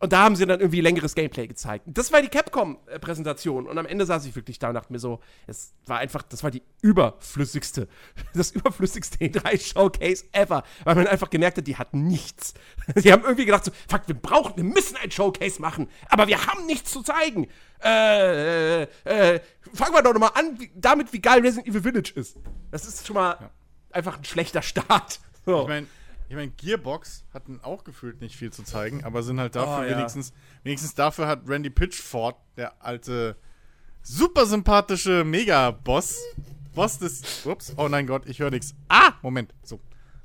Und 0.00 0.12
da 0.12 0.22
haben 0.22 0.36
sie 0.36 0.46
dann 0.46 0.60
irgendwie 0.60 0.80
längeres 0.80 1.14
Gameplay 1.14 1.48
gezeigt. 1.48 1.84
Das 1.88 2.12
war 2.12 2.22
die 2.22 2.28
Capcom-Präsentation. 2.28 3.66
Und 3.66 3.78
am 3.78 3.86
Ende 3.86 4.06
saß 4.06 4.26
ich 4.26 4.36
wirklich 4.36 4.58
da 4.60 4.68
und 4.68 4.74
dachte 4.74 4.92
mir 4.92 5.00
so, 5.00 5.20
es 5.48 5.74
war 5.86 5.98
einfach, 5.98 6.22
das 6.22 6.44
war 6.44 6.52
die 6.52 6.62
überflüssigste, 6.82 7.88
das 8.34 8.52
überflüssigste 8.52 9.18
E3-Showcase 9.18 10.26
ever. 10.32 10.62
Weil 10.84 10.94
man 10.94 11.06
einfach 11.08 11.30
gemerkt 11.30 11.58
hat, 11.58 11.66
die 11.66 11.76
hatten 11.76 12.06
nichts. 12.06 12.54
Sie 12.94 13.12
haben 13.12 13.22
irgendwie 13.22 13.44
gedacht 13.44 13.64
so, 13.64 13.72
fuck, 13.88 14.02
wir 14.06 14.14
brauchen, 14.14 14.56
wir 14.56 14.64
müssen 14.64 14.96
ein 14.96 15.10
Showcase 15.10 15.60
machen, 15.60 15.88
aber 16.08 16.28
wir 16.28 16.46
haben 16.46 16.66
nichts 16.66 16.92
zu 16.92 17.02
zeigen. 17.02 17.48
Äh, 17.82 18.82
äh, 18.82 18.88
äh, 19.04 19.40
fangen 19.74 19.94
wir 19.94 20.02
doch 20.02 20.12
nochmal 20.12 20.32
an 20.34 20.60
wie, 20.60 20.70
damit, 20.74 21.12
wie 21.12 21.20
geil 21.20 21.40
Resident 21.40 21.66
Evil 21.68 21.82
Village 21.82 22.12
ist. 22.14 22.36
Das 22.70 22.86
ist 22.86 23.06
schon 23.06 23.14
mal 23.14 23.36
ja. 23.40 23.50
einfach 23.90 24.18
ein 24.18 24.24
schlechter 24.24 24.62
Start. 24.62 25.20
So. 25.46 25.62
Ich 25.62 25.68
meine, 25.68 25.86
ich 26.28 26.36
meine, 26.36 26.50
Gearbox 26.50 27.24
hatten 27.32 27.60
auch 27.62 27.84
gefühlt 27.84 28.20
nicht 28.20 28.36
viel 28.36 28.52
zu 28.52 28.62
zeigen, 28.62 29.02
aber 29.04 29.22
sind 29.22 29.40
halt 29.40 29.56
dafür 29.56 29.86
oh, 29.86 29.90
ja. 29.90 29.96
wenigstens, 29.96 30.32
wenigstens 30.62 30.94
dafür 30.94 31.26
hat 31.26 31.42
Randy 31.46 31.70
Pitchford, 31.70 32.36
der 32.56 32.82
alte, 32.84 33.36
super 34.02 34.44
sympathische 34.44 35.24
Mega-Boss, 35.24 36.18
Boss 36.74 36.98
des, 36.98 37.46
ups, 37.46 37.72
oh 37.76 37.88
nein 37.88 38.06
Gott, 38.06 38.26
ich 38.26 38.40
höre 38.40 38.50
nichts. 38.50 38.74
Ah, 38.88 39.14
Moment, 39.22 39.54
so. 39.62 39.80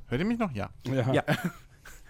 Hört 0.07 0.19
ihr 0.19 0.27
mich 0.27 0.39
noch? 0.39 0.51
Ja. 0.51 0.69
Ja. 0.85 1.13
ja. 1.13 1.23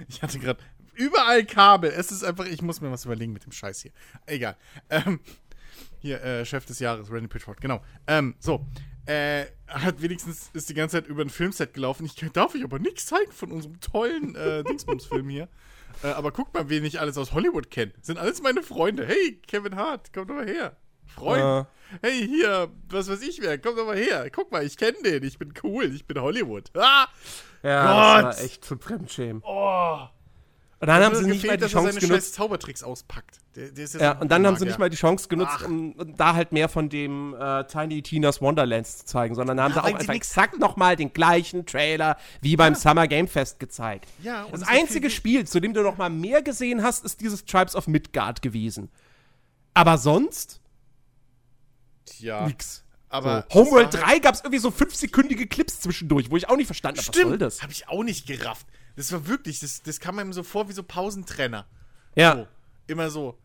Ich 0.07 0.23
hatte 0.23 0.39
gerade 0.39 0.59
überall 0.95 1.45
Kabel. 1.45 1.91
Es 1.91 2.11
ist 2.11 2.23
einfach, 2.23 2.45
ich 2.45 2.63
muss 2.63 2.81
mir 2.81 2.91
was 2.91 3.05
überlegen 3.05 3.31
mit 3.31 3.45
dem 3.45 3.51
Scheiß 3.51 3.83
hier. 3.83 3.91
Egal. 4.25 4.57
Ähm, 4.89 5.19
hier, 5.99 6.21
äh, 6.23 6.45
Chef 6.45 6.65
des 6.65 6.79
Jahres, 6.79 7.11
Randy 7.11 7.27
Pitchford, 7.27 7.61
genau. 7.61 7.81
Ähm, 8.07 8.35
so 8.39 8.65
äh, 9.05 9.45
hat 9.67 10.01
wenigstens 10.01 10.49
ist 10.53 10.69
die 10.69 10.73
ganze 10.73 10.97
Zeit 10.97 11.07
über 11.07 11.23
ein 11.23 11.29
Filmset 11.29 11.73
gelaufen. 11.73 12.05
Ich 12.05 12.15
darf 12.31 12.55
euch 12.55 12.63
aber 12.63 12.79
nichts 12.79 13.05
zeigen 13.05 13.31
von 13.31 13.51
unserem 13.51 13.79
tollen 13.79 14.35
äh, 14.35 14.63
Dingsbums-Film 14.67 15.29
hier. 15.29 15.49
Äh, 16.03 16.07
aber 16.07 16.31
guckt 16.31 16.53
mal, 16.53 16.69
wen 16.69 16.85
ich 16.85 16.99
alles 16.99 17.17
aus 17.17 17.33
Hollywood 17.33 17.69
kenne. 17.69 17.93
Sind 18.01 18.17
alles 18.17 18.41
meine 18.41 18.63
Freunde. 18.63 19.05
Hey, 19.05 19.41
Kevin 19.47 19.75
Hart, 19.75 20.11
komm 20.13 20.27
doch 20.27 20.35
mal 20.35 20.47
her. 20.47 20.75
Freund. 21.05 21.43
Uh. 21.43 21.65
Hey, 22.01 22.27
hier, 22.27 22.71
was 22.89 23.09
weiß 23.09 23.21
ich 23.21 23.41
wer, 23.41 23.57
komm 23.57 23.75
doch 23.75 23.85
mal 23.85 23.97
her. 23.97 24.29
Guck 24.31 24.51
mal, 24.51 24.65
ich 24.65 24.77
kenne 24.77 24.97
den. 25.03 25.23
Ich 25.23 25.37
bin 25.37 25.53
cool. 25.63 25.93
Ich 25.93 26.07
bin 26.07 26.19
Hollywood. 26.19 26.71
Ah! 26.75 27.07
Ja, 27.61 28.21
Gott. 28.21 28.25
das 28.25 28.37
war 28.37 28.45
echt 28.45 28.65
zum 28.65 28.79
Fremdschämen. 28.79 29.41
Oh. 29.45 30.07
Und 30.83 30.87
dann 30.87 31.01
haben 31.01 31.15
sie 31.15 31.25
nicht 31.25 31.47
mal 31.47 31.55
die 31.55 31.67
Chance 31.67 31.97
genutzt. 31.97 32.33
Zaubertricks 32.33 32.83
auspackt. 32.83 33.39
Der, 33.55 33.69
der 33.69 33.87
ja, 33.87 33.99
ja 34.01 34.11
und 34.19 34.29
dann 34.29 34.45
haben 34.45 34.57
sie 34.57 34.65
nicht 34.65 34.79
mal 34.79 34.89
die 34.89 34.97
Chance 34.97 35.29
genutzt, 35.29 35.63
um 35.63 35.95
da 36.17 36.35
halt 36.35 36.51
mehr 36.51 36.67
von 36.67 36.89
dem 36.89 37.33
äh, 37.39 37.63
Tiny 37.63 38.01
Tina's 38.01 38.41
Wonderlands 38.41 38.97
zu 38.97 39.05
zeigen, 39.05 39.33
sondern 39.33 39.61
haben 39.61 39.73
ja, 39.73 39.75
sie 39.75 39.81
auch 39.81 39.97
einfach 39.97 40.13
exakt 40.13 40.59
nochmal 40.59 40.97
den 40.97 41.13
gleichen 41.13 41.65
Trailer 41.65 42.17
wie 42.41 42.57
beim 42.57 42.73
ja. 42.73 42.79
Summer 42.79 43.07
Game 43.07 43.29
Fest 43.29 43.61
gezeigt. 43.61 44.09
Ja, 44.23 44.45
das 44.51 44.63
einzige 44.63 45.09
Spiel, 45.09 45.47
zu 45.47 45.61
dem 45.61 45.73
du 45.73 45.83
noch 45.83 45.95
mal 45.97 46.09
mehr 46.09 46.41
gesehen 46.41 46.83
hast, 46.83 47.05
ist 47.05 47.21
dieses 47.21 47.45
Tribes 47.45 47.77
of 47.77 47.87
Midgard 47.87 48.41
gewesen. 48.41 48.91
Aber 49.73 49.97
sonst 49.97 50.59
ja. 52.19 52.45
nix. 52.45 52.83
Aber 53.07 53.45
so. 53.49 53.61
Homeworld 53.61 53.93
3 53.93 54.19
gab 54.19 54.35
es 54.35 54.41
irgendwie 54.41 54.59
so 54.59 54.69
fünfsekündige 54.69 55.47
Clips 55.47 55.79
zwischendurch, 55.79 56.29
wo 56.29 56.35
ich 56.35 56.49
auch 56.49 56.57
nicht 56.57 56.67
verstanden 56.67 56.99
habe, 56.99 57.07
was 57.07 57.21
soll 57.21 57.37
das? 57.37 57.63
Hab 57.63 57.71
ich 57.71 57.87
auch 57.87 58.03
nicht 58.03 58.27
gerafft. 58.27 58.67
Das 58.95 59.11
war 59.11 59.27
wirklich, 59.27 59.59
das, 59.59 59.81
das 59.81 59.99
kam 59.99 60.19
einem 60.19 60.33
so 60.33 60.43
vor 60.43 60.69
wie 60.69 60.73
so 60.73 60.83
Pausentrenner. 60.83 61.65
Ja. 62.15 62.35
So, 62.35 62.47
immer 62.87 63.09
so. 63.09 63.37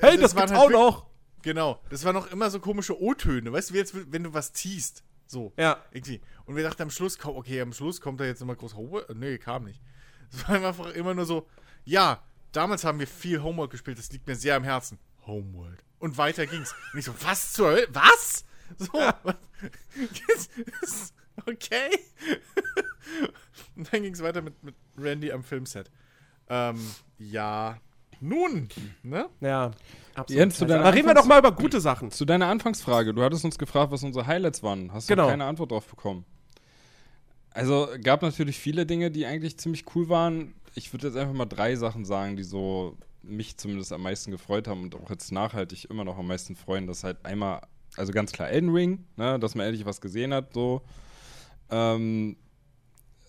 Hey, 0.00 0.16
das, 0.16 0.32
das 0.32 0.36
gibt's 0.36 0.52
halt 0.52 0.60
auch 0.60 0.70
noch. 0.70 1.06
Genau. 1.42 1.80
Das 1.90 2.04
waren 2.04 2.14
noch 2.14 2.30
immer 2.30 2.50
so 2.50 2.60
komische 2.60 3.00
O-Töne. 3.00 3.52
Weißt 3.52 3.70
du, 3.70 3.74
wie 3.74 3.78
jetzt, 3.78 3.94
wenn 4.12 4.24
du 4.24 4.34
was 4.34 4.52
ziehst. 4.52 5.02
So. 5.26 5.52
Ja. 5.56 5.82
Irgendwie. 5.90 6.20
Und 6.44 6.56
wir 6.56 6.62
dachten 6.62 6.82
am 6.82 6.90
Schluss, 6.90 7.18
okay, 7.22 7.60
am 7.60 7.72
Schluss 7.72 8.00
kommt 8.00 8.20
da 8.20 8.24
jetzt 8.24 8.40
nochmal 8.40 8.56
groß 8.56 8.74
Homework. 8.74 9.14
Nee, 9.14 9.38
kam 9.38 9.64
nicht. 9.64 9.80
Es 10.32 10.48
war 10.48 10.56
einfach 10.56 10.92
immer 10.94 11.14
nur 11.14 11.24
so, 11.24 11.46
ja, 11.84 12.22
damals 12.52 12.84
haben 12.84 12.98
wir 12.98 13.06
viel 13.06 13.42
Homework 13.42 13.70
gespielt, 13.70 13.98
das 13.98 14.12
liegt 14.12 14.26
mir 14.26 14.36
sehr 14.36 14.56
am 14.56 14.64
Herzen. 14.64 14.98
Homeworld. 15.26 15.84
Und 15.98 16.18
weiter 16.18 16.46
ging's. 16.46 16.74
Und 16.92 16.98
ich 16.98 17.04
so, 17.04 17.14
was 17.22 17.52
zur 17.52 17.68
Hölle? 17.68 17.88
Was? 17.92 18.44
So. 18.78 18.98
Ja. 18.98 19.18
okay. 21.46 21.90
Und 23.76 23.90
dann 23.92 24.02
ging 24.02 24.14
es 24.14 24.22
weiter 24.22 24.42
mit, 24.42 24.62
mit 24.62 24.74
Randy 24.98 25.32
am 25.32 25.42
Filmset. 25.42 25.90
Ähm, 26.48 26.78
ja. 27.18 27.78
Nun, 28.20 28.68
ne? 29.02 29.28
Ja. 29.40 29.70
Absolut. 30.14 30.38
Jens, 30.38 30.58
zu 30.58 30.66
deiner 30.66 30.92
reden 30.92 31.06
wir 31.06 31.14
doch 31.14 31.24
mal 31.24 31.38
über 31.38 31.52
gute 31.52 31.80
Sachen. 31.80 32.10
Zu 32.10 32.24
deiner 32.24 32.46
Anfangsfrage. 32.46 33.14
Du 33.14 33.22
hattest 33.22 33.44
uns 33.44 33.56
gefragt, 33.56 33.92
was 33.92 34.02
unsere 34.02 34.26
Highlights 34.26 34.62
waren. 34.62 34.92
Hast 34.92 35.08
du 35.08 35.14
genau. 35.14 35.28
keine 35.28 35.44
Antwort 35.44 35.70
drauf 35.70 35.86
bekommen. 35.86 36.26
Also 37.52 37.88
gab 38.02 38.22
natürlich 38.22 38.58
viele 38.58 38.84
Dinge, 38.84 39.10
die 39.10 39.26
eigentlich 39.26 39.58
ziemlich 39.58 39.84
cool 39.94 40.08
waren. 40.08 40.54
Ich 40.74 40.92
würde 40.92 41.08
jetzt 41.08 41.16
einfach 41.16 41.34
mal 41.34 41.46
drei 41.46 41.74
Sachen 41.76 42.04
sagen, 42.04 42.36
die 42.36 42.44
so 42.44 42.96
mich 43.22 43.56
zumindest 43.56 43.92
am 43.92 44.02
meisten 44.02 44.30
gefreut 44.30 44.68
haben 44.68 44.82
und 44.82 44.94
auch 44.94 45.10
jetzt 45.10 45.32
nachhaltig 45.32 45.86
immer 45.90 46.04
noch 46.04 46.18
am 46.18 46.26
meisten 46.26 46.56
freuen. 46.56 46.86
Das 46.86 47.04
halt 47.04 47.24
einmal, 47.24 47.62
also 47.96 48.12
ganz 48.12 48.32
klar 48.32 48.48
Elden 48.48 48.70
Ring, 48.70 49.04
ne, 49.16 49.38
dass 49.38 49.54
man 49.54 49.66
endlich 49.66 49.86
was 49.86 50.00
gesehen 50.00 50.32
hat, 50.34 50.52
so. 50.52 50.82
Ähm, 51.70 52.36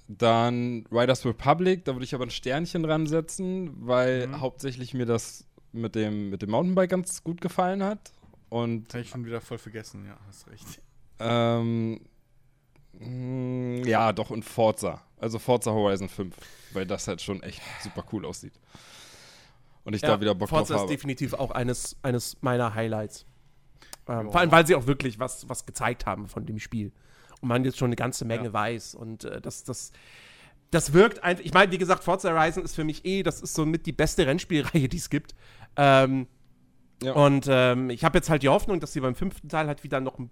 dann 0.08 0.86
Riders 0.91 1.25
Republic, 1.25 1.86
da 1.86 1.93
würde 1.93 2.04
ich 2.04 2.13
aber 2.13 2.25
ein 2.25 2.32
Sternchen 2.32 2.84
dran 2.84 3.08
setzen, 3.08 3.71
weil 3.86 4.27
mhm. 4.27 4.41
hauptsächlich 4.41 4.93
mir 4.93 5.06
das 5.06 5.45
mit 5.71 5.95
dem, 5.95 6.30
mit 6.30 6.41
dem 6.41 6.51
Mountainbike 6.51 6.89
ganz 6.89 7.23
gut 7.23 7.39
gefallen 7.39 7.84
hat. 7.84 8.12
Und 8.49 8.89
Habe 8.89 9.01
ich 9.01 9.10
schon 9.10 9.25
wieder 9.25 9.39
voll 9.39 9.58
vergessen, 9.58 10.06
ja, 10.06 10.17
hast 10.27 10.47
recht. 10.49 10.82
Ähm, 11.19 12.01
mh, 12.99 13.08
mm, 13.08 13.84
ja, 13.86 14.12
doch, 14.12 14.30
und 14.30 14.43
Forza. 14.43 15.01
Also 15.17 15.39
Forza 15.39 15.71
Horizon 15.71 16.10
5, 16.10 16.36
weil 16.73 16.86
das 16.86 17.08
halt 17.08 17.21
schon 17.21 17.41
echt 17.43 17.62
super 17.82 18.04
cool 18.12 18.25
aussieht. 18.25 18.54
Und 19.84 19.95
ich 19.95 20.01
ja, 20.01 20.10
da 20.10 20.21
wieder 20.21 20.36
Bock 20.36 20.49
Forza 20.49 20.62
drauf 20.62 20.69
habe. 20.69 20.80
Forza 20.80 20.93
ist 20.93 20.99
definitiv 20.99 21.34
auch 21.34 21.51
eines, 21.51 21.95
eines 22.01 22.41
meiner 22.41 22.73
Highlights. 22.73 23.25
Ähm, 24.08 24.30
vor 24.32 24.41
allem, 24.41 24.51
weil 24.51 24.67
sie 24.67 24.75
auch 24.75 24.88
wirklich 24.88 25.19
was, 25.19 25.47
was 25.47 25.65
gezeigt 25.65 26.06
haben 26.06 26.27
von 26.27 26.45
dem 26.45 26.60
Spiel 26.60 26.91
man 27.41 27.63
jetzt 27.65 27.77
schon 27.77 27.88
eine 27.88 27.95
ganze 27.95 28.25
Menge 28.25 28.45
ja. 28.45 28.54
weiß. 28.54 28.95
Und 28.95 29.25
äh, 29.25 29.41
das, 29.41 29.63
das, 29.63 29.91
das 30.71 30.93
wirkt 30.93 31.23
einfach. 31.23 31.43
Ich 31.43 31.54
meine, 31.54 31.71
wie 31.71 31.77
gesagt, 31.77 32.04
Forza 32.04 32.32
Horizon 32.32 32.63
ist 32.63 32.75
für 32.75 32.84
mich 32.84 33.06
eh, 33.06 33.23
das 33.23 33.41
ist 33.41 33.54
so 33.54 33.65
mit 33.65 33.86
die 33.86 33.91
beste 33.91 34.25
Rennspielreihe, 34.25 34.88
die 34.88 34.97
es 34.97 35.10
gibt. 35.10 35.36
Ähm, 35.75 36.27
ja. 37.04 37.13
Und 37.13 37.47
ähm, 37.49 37.89
ich 37.89 38.04
habe 38.04 38.17
jetzt 38.17 38.30
halt 38.30 38.43
die 38.43 38.49
Hoffnung, 38.49 38.80
dass 38.80 38.93
sie 38.93 38.99
beim 38.99 39.15
fünften 39.15 39.49
Teil 39.49 39.67
halt 39.67 39.84
wieder 39.84 39.99
noch 39.99 40.19
ein 40.19 40.30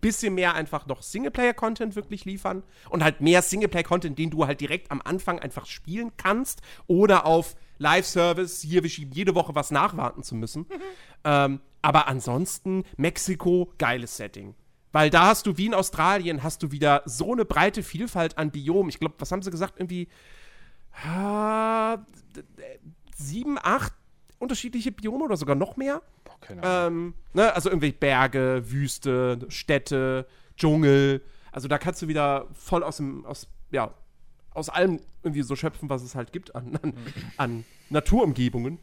bisschen 0.00 0.34
mehr 0.34 0.54
einfach 0.54 0.86
noch 0.86 1.02
Singleplayer-Content 1.02 1.96
wirklich 1.96 2.24
liefern 2.24 2.62
und 2.90 3.02
halt 3.02 3.20
mehr 3.20 3.42
Singleplayer-Content, 3.42 4.18
den 4.18 4.30
du 4.30 4.46
halt 4.46 4.60
direkt 4.60 4.90
am 4.90 5.02
Anfang 5.02 5.40
einfach 5.40 5.66
spielen 5.66 6.12
kannst 6.16 6.62
oder 6.86 7.26
auf 7.26 7.56
Live-Service, 7.78 8.60
hier, 8.60 8.82
wir 8.82 8.90
schieben 8.90 9.12
jede 9.12 9.34
Woche 9.34 9.54
was 9.54 9.70
nachwarten 9.70 10.22
zu 10.22 10.34
müssen. 10.34 10.62
Mhm. 10.62 10.74
Ähm, 11.22 11.60
aber 11.82 12.08
ansonsten, 12.08 12.84
Mexiko, 12.96 13.74
geiles 13.76 14.16
Setting. 14.16 14.54
Weil 14.92 15.10
da 15.10 15.26
hast 15.26 15.46
du, 15.46 15.56
wie 15.56 15.66
in 15.66 15.74
Australien, 15.74 16.42
hast 16.42 16.62
du 16.62 16.72
wieder 16.72 17.02
so 17.04 17.32
eine 17.32 17.44
breite 17.44 17.82
Vielfalt 17.82 18.38
an 18.38 18.50
Biomen. 18.50 18.88
Ich 18.88 18.98
glaube, 18.98 19.14
was 19.18 19.30
haben 19.30 19.42
sie 19.42 19.50
gesagt? 19.50 19.74
Irgendwie 19.78 20.08
äh, 21.04 21.98
sieben, 23.14 23.58
acht 23.60 23.92
unterschiedliche 24.38 24.90
Biome 24.90 25.24
oder 25.24 25.36
sogar 25.36 25.54
noch 25.54 25.76
mehr. 25.76 26.02
Boah, 26.24 26.40
keine 26.40 26.62
Ahnung. 26.62 27.14
Ähm, 27.14 27.14
ne? 27.34 27.54
Also 27.54 27.68
irgendwie 27.68 27.92
Berge, 27.92 28.62
Wüste, 28.66 29.38
Städte, 29.48 30.26
Dschungel. 30.56 31.22
Also 31.52 31.68
da 31.68 31.78
kannst 31.78 32.02
du 32.02 32.08
wieder 32.08 32.46
voll 32.54 32.82
aus 32.82 32.96
dem, 32.96 33.24
aus, 33.26 33.48
ja, 33.70 33.94
aus 34.52 34.68
allem 34.68 35.00
irgendwie 35.22 35.42
so 35.42 35.54
schöpfen, 35.54 35.88
was 35.88 36.02
es 36.02 36.14
halt 36.14 36.32
gibt 36.32 36.54
an, 36.54 36.78
an, 36.82 36.94
an 37.36 37.64
Naturumgebungen. 37.90 38.78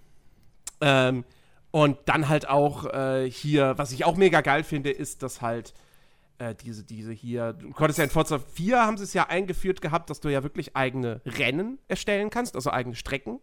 Ähm, 0.79 1.25
und 1.71 1.97
dann 2.05 2.29
halt 2.29 2.47
auch 2.47 2.85
äh, 2.85 3.29
hier, 3.29 3.77
was 3.77 3.91
ich 3.91 4.05
auch 4.05 4.15
mega 4.15 4.41
geil 4.41 4.63
finde, 4.63 4.89
ist, 4.89 5.21
dass 5.23 5.41
halt 5.41 5.73
äh, 6.39 6.55
diese, 6.55 6.83
diese 6.83 7.11
hier, 7.11 7.53
du 7.53 7.71
konntest 7.71 7.97
ja 7.97 8.03
in 8.03 8.09
Forza 8.09 8.39
4 8.39 8.85
haben 8.85 8.97
sie 8.97 9.03
es 9.03 9.13
ja 9.13 9.27
eingeführt 9.27 9.81
gehabt, 9.81 10.09
dass 10.09 10.19
du 10.19 10.29
ja 10.29 10.43
wirklich 10.43 10.75
eigene 10.75 11.21
Rennen 11.25 11.79
erstellen 11.87 12.29
kannst, 12.29 12.55
also 12.55 12.71
eigene 12.71 12.95
Strecken. 12.95 13.39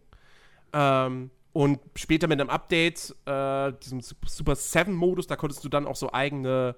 Ähm, 0.73 1.31
und 1.53 1.79
später 1.95 2.27
mit 2.27 2.39
einem 2.39 2.49
Update, 2.49 3.15
äh, 3.25 3.73
diesem 3.83 4.01
Super 4.01 4.53
7-Modus, 4.53 5.27
da 5.27 5.35
konntest 5.35 5.63
du 5.63 5.69
dann 5.69 5.87
auch 5.87 5.95
so 5.95 6.11
eigene, 6.11 6.75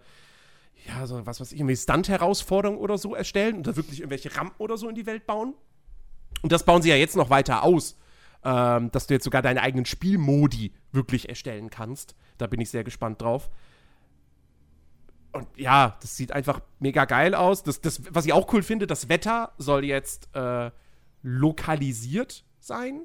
ja, 0.88 1.06
so 1.08 1.25
was 1.25 1.39
weiß 1.39 1.51
ich, 1.51 1.60
irgendwie 1.60 1.75
Stunt-Herausforderungen 1.75 2.80
oder 2.80 2.97
so 2.97 3.15
erstellen 3.15 3.58
und 3.58 3.67
da 3.67 3.75
wirklich 3.75 3.99
irgendwelche 3.99 4.36
Rampen 4.36 4.56
oder 4.60 4.77
so 4.77 4.88
in 4.89 4.95
die 4.95 5.06
Welt 5.06 5.25
bauen. 5.25 5.56
Und 6.43 6.51
das 6.51 6.63
bauen 6.63 6.82
sie 6.82 6.89
ja 6.89 6.95
jetzt 6.95 7.15
noch 7.15 7.30
weiter 7.30 7.63
aus, 7.63 7.97
ähm, 8.43 8.91
dass 8.91 9.08
du 9.08 9.15
jetzt 9.15 9.23
sogar 9.23 9.41
deine 9.41 9.62
eigenen 9.62 9.86
Spielmodi 9.86 10.73
wirklich 10.91 11.27
erstellen 11.30 11.69
kannst. 11.69 12.15
Da 12.38 12.45
bin 12.45 12.62
ich 12.62 12.69
sehr 12.69 12.84
gespannt 12.84 13.21
drauf 13.21 13.49
und 15.38 15.47
ja, 15.56 15.97
das 16.02 16.17
sieht 16.17 16.32
einfach 16.32 16.60
mega 16.80 17.06
geil 17.06 17.34
aus. 17.36 17.63
Das, 17.63 17.82
das, 17.82 18.02
was 18.13 18.26
ich 18.26 18.34
auch 18.34 18.52
cool 18.54 18.63
finde, 18.63 18.88
das 18.88 19.10
Wetter 19.10 19.54
soll 19.58 19.86
jetzt 19.86 20.30
äh, 20.36 20.71
lokalisiert 21.23 22.43
sein. 22.60 23.02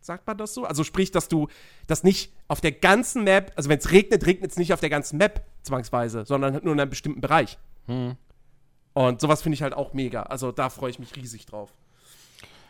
Sagt 0.00 0.26
man 0.26 0.38
das 0.38 0.54
so? 0.54 0.64
Also 0.64 0.82
sprich, 0.82 1.10
dass 1.10 1.28
du 1.28 1.48
das 1.86 2.02
nicht 2.04 2.32
auf 2.48 2.60
der 2.60 2.72
ganzen 2.72 3.24
Map, 3.24 3.52
also 3.56 3.68
wenn 3.68 3.78
es 3.78 3.90
regnet, 3.90 4.24
regnet 4.26 4.50
es 4.50 4.56
nicht 4.56 4.72
auf 4.72 4.80
der 4.80 4.88
ganzen 4.88 5.18
Map 5.18 5.44
zwangsweise, 5.62 6.24
sondern 6.24 6.54
nur 6.64 6.72
in 6.72 6.80
einem 6.80 6.90
bestimmten 6.90 7.20
Bereich. 7.20 7.58
Hm. 7.86 8.16
Und 8.94 9.20
sowas 9.20 9.42
finde 9.42 9.54
ich 9.54 9.62
halt 9.62 9.74
auch 9.74 9.92
mega. 9.92 10.22
Also 10.22 10.52
da 10.52 10.70
freue 10.70 10.90
ich 10.90 10.98
mich 10.98 11.14
riesig 11.16 11.46
drauf. 11.46 11.74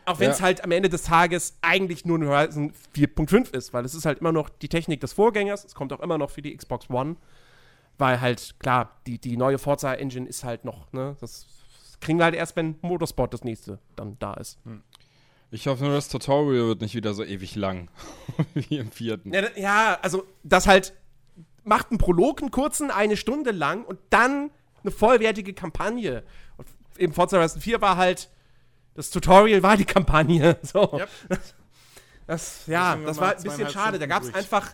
Auch 0.05 0.19
wenn 0.19 0.31
es 0.31 0.39
Ja. 0.39 0.45
halt 0.45 0.63
am 0.63 0.71
Ende 0.71 0.89
des 0.89 1.03
Tages 1.03 1.57
eigentlich 1.61 2.05
nur 2.05 2.17
ein 2.19 2.27
Horizon 2.27 2.73
4.5 2.95 3.53
ist, 3.55 3.73
weil 3.73 3.85
es 3.85 3.93
ist 3.95 4.05
halt 4.05 4.19
immer 4.19 4.31
noch 4.31 4.49
die 4.49 4.67
Technik 4.67 4.99
des 4.99 5.13
Vorgängers. 5.13 5.63
Es 5.63 5.73
kommt 5.75 5.93
auch 5.93 5.99
immer 5.99 6.17
noch 6.17 6.31
für 6.31 6.41
die 6.41 6.55
Xbox 6.55 6.89
One. 6.89 7.15
Weil 8.01 8.19
halt, 8.19 8.55
klar, 8.57 8.99
die, 9.05 9.19
die 9.19 9.37
neue 9.37 9.59
Forza-Engine 9.59 10.27
ist 10.27 10.43
halt 10.43 10.65
noch, 10.65 10.91
ne, 10.91 11.15
das 11.21 11.45
kriegen 11.99 12.17
wir 12.17 12.23
halt 12.23 12.33
erst, 12.33 12.55
wenn 12.55 12.79
Motorsport 12.81 13.31
das 13.31 13.43
nächste 13.43 13.77
dann 13.95 14.17
da 14.17 14.33
ist. 14.33 14.57
Ich 15.51 15.67
hoffe 15.67 15.83
nur, 15.83 15.93
das 15.93 16.07
Tutorial 16.07 16.65
wird 16.65 16.81
nicht 16.81 16.95
wieder 16.95 17.13
so 17.13 17.23
ewig 17.23 17.55
lang. 17.55 17.91
wie 18.55 18.79
im 18.79 18.91
vierten. 18.91 19.31
Ja, 19.31 19.43
ja, 19.55 19.99
also 20.01 20.23
das 20.41 20.65
halt 20.65 20.95
macht 21.63 21.91
einen 21.91 21.99
Prolog, 21.99 22.41
einen 22.41 22.49
kurzen, 22.49 22.89
eine 22.89 23.17
Stunde 23.17 23.51
lang 23.51 23.85
und 23.85 23.99
dann 24.09 24.49
eine 24.81 24.89
vollwertige 24.89 25.53
Kampagne. 25.53 26.23
Und 26.57 26.67
eben 26.97 27.13
Forza 27.13 27.37
Horizon 27.37 27.61
4 27.61 27.81
war 27.81 27.97
halt, 27.97 28.31
das 28.95 29.11
Tutorial 29.11 29.61
war 29.61 29.77
die 29.77 29.85
Kampagne. 29.85 30.57
So. 30.63 30.97
Yep. 30.97 31.09
Das, 32.25 32.65
ja, 32.65 32.93
Deswegen 32.93 33.05
das 33.05 33.17
war 33.19 33.35
ein 33.35 33.43
bisschen 33.43 33.69
schade. 33.69 33.99
Da 33.99 34.07
gab 34.07 34.23
es 34.23 34.33
einfach, 34.33 34.73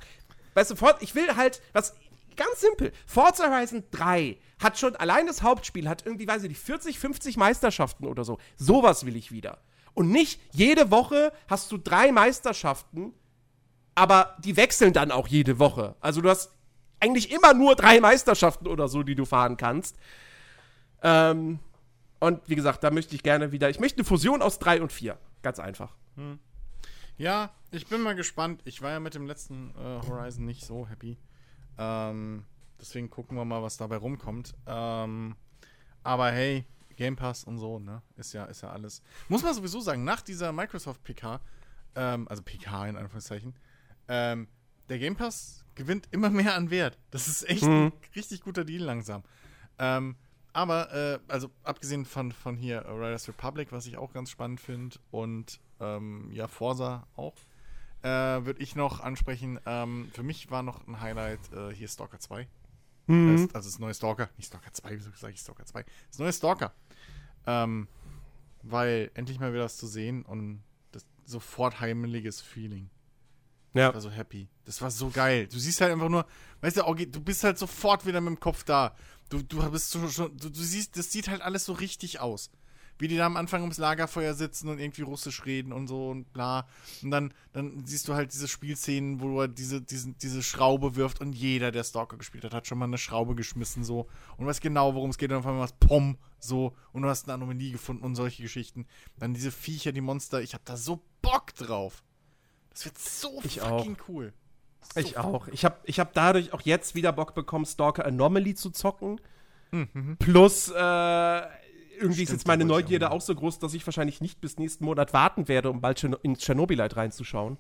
weißt 0.54 0.72
du, 0.72 0.76
ich 1.02 1.14
will 1.14 1.36
halt, 1.36 1.62
was 1.74 1.94
ganz 2.38 2.62
simpel, 2.62 2.94
Forza 3.06 3.52
Horizon 3.52 3.84
3 3.92 4.38
hat 4.60 4.78
schon, 4.78 4.96
allein 4.96 5.28
das 5.28 5.42
Hauptspiel 5.42 5.90
hat 5.90 6.06
irgendwie, 6.06 6.28
weiß 6.28 6.44
ich 6.44 6.50
nicht, 6.50 6.62
40, 6.62 6.98
50 7.00 7.38
Meisterschaften 7.38 8.06
oder 8.06 8.24
so. 8.24 8.40
Sowas 8.56 9.06
will 9.06 9.16
ich 9.16 9.32
wieder. 9.32 9.60
Und 9.94 10.12
nicht 10.12 10.40
jede 10.54 10.92
Woche 10.92 11.34
hast 11.48 11.72
du 11.72 11.78
drei 11.78 12.12
Meisterschaften, 12.12 13.14
aber 13.96 14.38
die 14.40 14.56
wechseln 14.56 14.94
dann 14.94 15.12
auch 15.12 15.28
jede 15.28 15.60
Woche. 15.60 15.96
Also 16.00 16.22
du 16.22 16.30
hast 16.30 16.52
eigentlich 17.00 17.32
immer 17.32 17.54
nur 17.54 17.76
drei 17.76 18.00
Meisterschaften 18.00 18.68
oder 18.68 18.88
so, 18.88 19.04
die 19.04 19.16
du 19.16 19.26
fahren 19.26 19.58
kannst. 19.58 19.98
Ähm, 21.02 21.60
und 22.20 22.42
wie 22.48 22.56
gesagt, 22.56 22.84
da 22.84 22.92
möchte 22.92 23.16
ich 23.16 23.24
gerne 23.24 23.52
wieder, 23.52 23.70
ich 23.70 23.80
möchte 23.80 23.98
eine 23.98 24.06
Fusion 24.06 24.42
aus 24.42 24.60
drei 24.60 24.82
und 24.82 24.92
vier. 24.92 25.18
Ganz 25.42 25.60
einfach. 25.60 25.96
Ja, 27.18 27.52
ich 27.72 27.88
bin 27.88 28.02
mal 28.02 28.16
gespannt. 28.16 28.62
Ich 28.66 28.82
war 28.82 28.92
ja 28.92 29.00
mit 29.00 29.16
dem 29.16 29.28
letzten 29.28 29.72
äh, 29.72 30.08
Horizon 30.08 30.46
nicht 30.46 30.66
so 30.66 30.88
happy. 30.88 31.18
Ähm, 31.78 32.46
deswegen 32.80 33.10
gucken 33.10 33.38
wir 33.38 33.46
mal, 33.46 33.62
was 33.62 33.78
dabei 33.78 33.98
rumkommt. 33.98 34.54
Ähm, 34.66 35.36
aber 36.04 36.32
hey, 36.32 36.66
Game 36.96 37.16
Pass 37.16 37.44
und 37.44 37.58
so, 37.60 37.80
ne? 37.80 38.02
Ist 38.16 38.34
ja, 38.34 38.46
ist 38.46 38.62
ja 38.62 38.72
alles. 38.72 39.02
Muss 39.30 39.44
man 39.44 39.54
sowieso 39.54 39.80
sagen, 39.80 40.04
nach 40.04 40.22
dieser 40.22 40.52
Microsoft 40.52 41.04
PK, 41.04 41.40
ähm, 41.96 42.28
also 42.28 42.42
PK 42.44 42.88
in 42.88 42.98
Anführungszeichen, 42.98 43.56
ähm, 44.08 44.48
der 44.90 45.00
Game 45.00 45.16
Pass 45.16 45.66
gewinnt 45.76 46.08
immer 46.12 46.30
mehr 46.30 46.56
an 46.56 46.70
Wert. 46.72 46.98
Das 47.12 47.28
ist 47.28 47.48
echt 47.48 47.64
ein 47.64 47.94
richtig 48.16 48.42
guter 48.42 48.66
Deal 48.66 48.84
langsam. 48.84 49.24
Ähm, 49.80 50.16
aber, 50.54 50.92
äh, 50.92 51.20
also 51.28 51.52
abgesehen 51.64 52.06
von, 52.06 52.32
von 52.32 52.58
hier 52.58 52.84
Riders 52.88 53.28
Republic, 53.28 53.72
was 53.72 53.86
ich 53.86 53.98
auch 53.98 54.12
ganz 54.12 54.32
spannend 54.32 54.60
finde, 54.60 54.98
und 55.12 55.60
ähm, 55.80 56.32
ja, 56.32 56.48
Forza 56.48 57.06
auch, 57.16 57.36
äh, 58.04 58.08
würde 58.08 58.62
ich 58.62 58.76
noch 58.76 59.00
ansprechen. 59.00 59.60
Ähm, 59.66 60.10
für 60.14 60.24
mich 60.24 60.50
war 60.52 60.64
noch 60.64 60.88
ein 60.88 61.02
Highlight 61.02 61.40
äh, 61.54 61.74
hier 61.74 61.88
Stalker 61.88 62.20
2. 62.20 62.48
Das, 63.08 63.56
also 63.56 63.70
das 63.70 63.80
neue 63.80 63.94
Stalker, 63.94 64.30
nicht 64.36 64.48
Stalker 64.48 64.74
2, 64.74 64.98
wieso 64.98 65.10
sage 65.16 65.34
ich 65.34 65.40
Stalker 65.40 65.66
2? 65.66 65.86
Das 66.10 66.20
neue 66.20 66.34
Stalker. 66.34 66.74
Ähm, 67.46 67.88
weil 68.64 69.12
endlich 69.14 69.40
mal 69.40 69.54
wieder 69.54 69.64
was 69.64 69.78
zu 69.78 69.88
sehen 69.88 70.24
und 70.24 70.62
das 70.92 71.06
sofort 71.26 71.80
heimeliges 71.80 72.42
Feeling. 72.42 72.90
Ja. 73.74 73.90
Ich 73.90 73.94
war 73.94 74.02
so 74.02 74.10
happy. 74.10 74.50
Das 74.66 74.82
war 74.82 74.92
so 74.92 75.10
geil. 75.10 75.48
Du 75.48 75.58
siehst 75.58 75.80
halt 75.80 75.94
einfach 75.94 76.10
nur, 76.10 76.26
weißt 76.62 76.78
du, 76.78 77.06
du 77.06 77.22
bist 77.22 77.44
halt 77.44 77.58
sofort 77.58 78.06
wieder 78.06 78.20
mit 78.20 78.36
dem 78.36 78.40
Kopf 78.40 78.64
da. 78.64 78.96
Du, 79.30 79.42
du 79.42 79.70
bist 79.72 79.92
so, 79.92 80.10
schon, 80.10 80.36
du, 80.36 80.50
du 80.50 80.60
siehst, 80.60 80.98
das 80.98 81.12
sieht 81.12 81.30
halt 81.30 81.42
alles 81.42 81.66
so 81.66 81.74
richtig 81.74 82.20
aus. 82.20 82.50
Wie 83.00 83.08
die 83.08 83.18
da 83.18 83.26
am 83.26 83.38
Anfang 83.38 83.62
ums 83.62 83.78
Lagerfeuer 83.78 84.34
sitzen 84.34 84.70
und 84.70 84.80
irgendwie 84.80 85.04
Russisch 85.04 85.46
reden 85.46 85.72
und 85.72 85.88
so 85.88 86.10
und 86.10 86.32
bla. 86.34 86.68
Und 87.04 87.12
dann, 87.12 87.34
dann 87.54 87.86
siehst 87.86 88.08
du 88.08 88.14
halt 88.14 88.34
diese 88.34 88.48
Spielszenen, 88.48 89.22
wo 89.22 89.42
er 89.42 89.48
diese, 89.48 89.82
diese, 89.82 90.14
diese 90.14 90.42
Schraube 90.42 90.96
wirft 90.96 91.22
und 91.22 91.34
jeder, 91.34 91.72
der 91.72 91.84
Stalker 91.84 92.18
gespielt 92.18 92.44
hat, 92.44 92.54
hat 92.54 92.68
schon 92.68 92.78
mal 92.78 92.86
eine 92.86 92.98
Schraube 92.98 93.36
geschmissen 93.36 93.84
so 93.84 94.08
und 94.38 94.46
weiß 94.46 94.62
genau, 94.62 94.96
worum 94.96 95.10
es 95.10 95.18
geht 95.18 95.32
und 95.32 95.38
auf 95.38 95.46
einmal 95.46 95.64
was 95.64 95.74
Pom 95.74 96.18
so 96.40 96.76
und 96.92 97.04
du 97.04 97.10
hast 97.10 97.26
eine 97.26 97.34
Anomalie 97.34 97.72
gefunden 97.72 98.04
und 98.04 98.16
solche 98.16 98.42
Geschichten. 98.42 98.88
Dann 99.18 99.34
diese 99.34 99.52
Viecher, 99.52 99.92
die 99.92 100.02
Monster, 100.02 100.42
ich 100.42 100.54
hab 100.54 100.66
da 100.66 100.78
so 100.78 101.02
Bock 101.22 101.54
drauf. 101.56 102.04
Das 102.72 102.86
wird 102.86 102.98
so 102.98 103.42
Ich 103.44 103.60
fucking 103.60 103.98
cool. 104.08 104.34
So 104.94 105.00
Ich 105.00 105.18
auch. 105.18 105.48
Ich 105.50 105.66
habe 105.66 105.78
ich 105.84 106.00
hab 106.00 106.14
dadurch 106.14 106.54
auch 106.54 106.62
jetzt 106.62 106.96
wieder 106.96 107.12
Bock 107.12 107.34
bekommen, 107.34 107.66
Stalker 107.66 108.06
Anomaly 108.06 108.56
zu 108.56 108.70
zocken. 108.70 109.20
Plus, 110.20 110.70
äh, 110.70 111.42
irgendwie 111.98 112.24
ist 112.24 112.30
Stimmt, 112.30 112.42
jetzt 112.42 112.48
meine 112.48 112.66
Neugierde 112.66 113.12
auch 113.12 113.22
so 113.22 113.36
groß, 113.36 113.60
dass 113.60 113.74
ich 113.74 113.86
wahrscheinlich 113.86 114.22
nicht 114.22 114.42
bis 114.42 114.58
nächsten 114.58 114.86
Monat 114.86 115.14
warten 115.14 115.48
werde, 115.48 115.70
um 115.70 115.82
bald 115.82 116.04
in 116.04 116.38
Tschernobylite 116.38 116.96
reinzuschauen. 116.96 117.58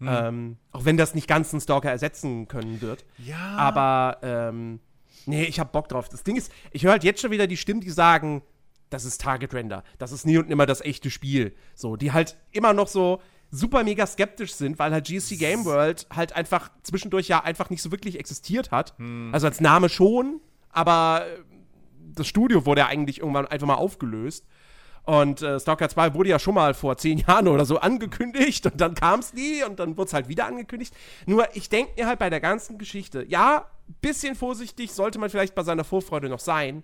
Ähm, 0.00 0.56
auch 0.72 0.84
wenn 0.84 0.96
das 0.96 1.14
nicht 1.14 1.28
ganz 1.28 1.52
einen 1.52 1.60
Stalker 1.60 1.90
ersetzen 1.90 2.48
können 2.48 2.80
wird. 2.80 3.04
Ja. 3.18 3.56
Aber, 3.56 4.18
ähm, 4.22 4.80
nee, 5.26 5.44
ich 5.44 5.60
hab 5.60 5.72
Bock 5.72 5.88
drauf. 5.88 6.08
Das 6.08 6.22
Ding 6.24 6.36
ist, 6.36 6.52
ich 6.72 6.84
höre 6.84 6.92
halt 6.92 7.04
jetzt 7.04 7.20
schon 7.20 7.30
wieder 7.30 7.46
die 7.46 7.56
Stimmen, 7.56 7.80
die 7.80 7.90
sagen, 7.90 8.42
das 8.90 9.04
ist 9.04 9.20
Target 9.20 9.54
Render. 9.54 9.82
Das 9.98 10.12
ist 10.12 10.26
nie 10.26 10.38
und 10.38 10.48
nimmer 10.48 10.66
das 10.66 10.80
echte 10.80 11.10
Spiel. 11.10 11.54
So, 11.74 11.96
die 11.96 12.12
halt 12.12 12.36
immer 12.52 12.72
noch 12.72 12.88
so 12.88 13.20
super 13.50 13.84
mega 13.84 14.06
skeptisch 14.06 14.54
sind, 14.54 14.78
weil 14.78 14.92
halt 14.92 15.06
GSC 15.06 15.36
Game 15.36 15.64
World 15.64 16.06
halt 16.14 16.34
einfach 16.34 16.70
zwischendurch 16.82 17.28
ja 17.28 17.42
einfach 17.42 17.70
nicht 17.70 17.82
so 17.82 17.90
wirklich 17.90 18.18
existiert 18.18 18.70
hat. 18.72 18.94
Also 19.32 19.46
als 19.46 19.60
Name 19.60 19.88
schon, 19.88 20.40
aber 20.70 21.24
äh, 21.26 21.53
das 22.14 22.26
Studio 22.26 22.66
wurde 22.66 22.80
ja 22.82 22.86
eigentlich 22.86 23.20
irgendwann 23.20 23.46
einfach 23.46 23.66
mal 23.66 23.74
aufgelöst. 23.74 24.44
Und 25.06 25.42
äh, 25.42 25.60
Stalker 25.60 25.88
2 25.90 26.14
wurde 26.14 26.30
ja 26.30 26.38
schon 26.38 26.54
mal 26.54 26.72
vor 26.72 26.96
zehn 26.96 27.18
Jahren 27.26 27.46
oder 27.48 27.66
so 27.66 27.78
angekündigt 27.78 28.64
und 28.66 28.80
dann 28.80 28.94
kam 28.94 29.20
es 29.20 29.34
nie 29.34 29.62
und 29.62 29.78
dann 29.78 29.96
wurde 29.98 30.06
es 30.08 30.14
halt 30.14 30.28
wieder 30.28 30.46
angekündigt. 30.46 30.94
Nur 31.26 31.46
ich 31.54 31.68
denke 31.68 31.92
mir 31.96 32.06
halt 32.06 32.18
bei 32.18 32.30
der 32.30 32.40
ganzen 32.40 32.78
Geschichte, 32.78 33.24
ja, 33.28 33.66
bisschen 34.00 34.34
vorsichtig 34.34 34.92
sollte 34.92 35.18
man 35.18 35.28
vielleicht 35.28 35.54
bei 35.54 35.62
seiner 35.62 35.84
Vorfreude 35.84 36.30
noch 36.30 36.38
sein. 36.40 36.82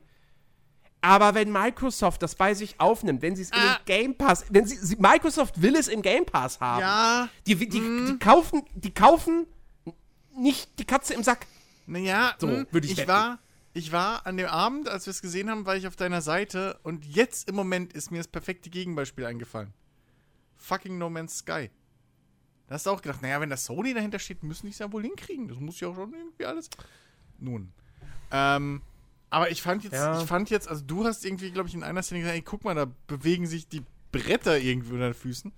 Aber 1.03 1.35
wenn 1.35 1.51
Microsoft 1.51 2.23
das 2.23 2.35
bei 2.35 2.53
sich 2.53 2.79
aufnimmt, 2.79 3.23
wenn 3.23 3.35
sie 3.35 3.43
es 3.45 3.49
in 3.51 3.57
Ah. 3.57 3.79
den 3.79 3.85
Game 3.87 4.15
Pass, 4.17 4.45
wenn 4.51 4.67
sie, 4.67 4.77
sie 4.77 4.97
Microsoft 4.97 5.63
will 5.63 5.75
es 5.75 5.89
im 5.89 6.03
Game 6.03 6.27
Pass 6.27 6.61
haben. 6.61 6.81
Ja. 6.83 7.29
Die, 7.47 7.55
die, 7.55 7.69
die 7.71 8.19
kaufen, 8.19 8.65
die 8.75 8.93
kaufen 8.93 9.47
nicht 10.37 10.79
die 10.79 10.85
Katze 10.85 11.15
im 11.15 11.23
Sack. 11.23 11.47
Naja, 11.87 12.35
So, 12.39 12.47
mh, 12.49 12.67
würde 12.71 12.85
ich 12.87 12.93
ich 12.93 12.99
wetten. 12.99 13.09
war, 13.09 13.39
ich 13.73 13.93
war 13.93 14.27
an 14.27 14.37
dem 14.37 14.47
Abend, 14.47 14.89
als 14.89 15.07
wir 15.07 15.13
es 15.13 15.23
gesehen 15.23 15.49
haben, 15.51 15.67
war 15.67 15.77
ich 15.77 15.87
auf 15.87 15.97
deiner 15.97 16.23
Seite 16.23 16.79
und 16.83 17.05
jetzt 17.05 17.49
im 17.49 17.55
Moment 17.55 17.93
ist 17.93 18.11
mir 18.11 18.19
das 18.19 18.29
perfekte 18.29 18.71
Gegenbeispiel 18.71 19.25
eingefallen. 19.25 19.73
Fucking 20.57 20.99
No 20.99 21.09
Man's 21.09 21.39
Sky. 21.39 21.71
Da 22.67 22.75
hast 22.75 22.87
du 22.87 22.91
auch 22.91 23.03
gedacht, 23.03 23.23
naja, 23.23 23.41
wenn 23.41 23.51
das 23.51 23.65
Sony 23.65 23.95
dahinter 23.95 24.19
steht, 24.19 24.43
müssen 24.43 24.67
die 24.67 24.73
es 24.73 24.79
ja 24.79 24.93
wohl 24.93 25.03
hinkriegen. 25.03 25.49
Das 25.49 25.59
muss 25.59 25.81
ja 25.81 25.89
auch 25.89 25.95
schon 25.97 26.13
irgendwie 26.15 26.45
alles. 26.47 26.69
Nun. 27.39 27.73
Ähm, 28.31 28.83
aber 29.31 29.51
ich 29.51 29.63
fand 29.63 29.83
jetzt, 29.85 29.95
Ja. 29.95 30.21
ich 30.21 30.27
fand 30.29 30.51
jetzt, 30.51 30.69
also 30.69 30.85
du 30.85 31.05
hast 31.05 31.25
irgendwie, 31.25 31.51
glaube 31.51 31.69
ich, 31.69 31.75
in 31.75 31.83
einer 31.83 32.03
Szene 32.03 32.21
gesagt, 32.21 32.37
ey, 32.37 32.43
guck 32.43 32.65
mal, 32.65 32.75
da 32.75 32.87
bewegen 33.07 33.47
sich 33.47 33.69
die 33.69 33.83
Bretter 34.13 34.59
irgendwie 34.59 34.93
unter 34.93 35.11
den 35.11 35.15
Füßen. 35.15 35.53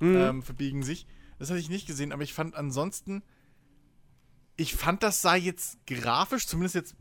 Ähm, 0.00 0.42
verbiegen 0.42 0.82
sich. 0.82 1.06
Das 1.38 1.48
hatte 1.50 1.60
ich 1.60 1.68
nicht 1.68 1.86
gesehen, 1.86 2.12
aber 2.12 2.22
ich 2.24 2.34
fand 2.34 2.56
ansonsten, 2.56 3.22
ich 4.56 4.74
fand, 4.74 5.02
das 5.04 5.22
sah 5.22 5.36
jetzt 5.36 5.78
grafisch, 5.86 6.46
zumindest 6.46 6.74
jetzt 6.74 6.96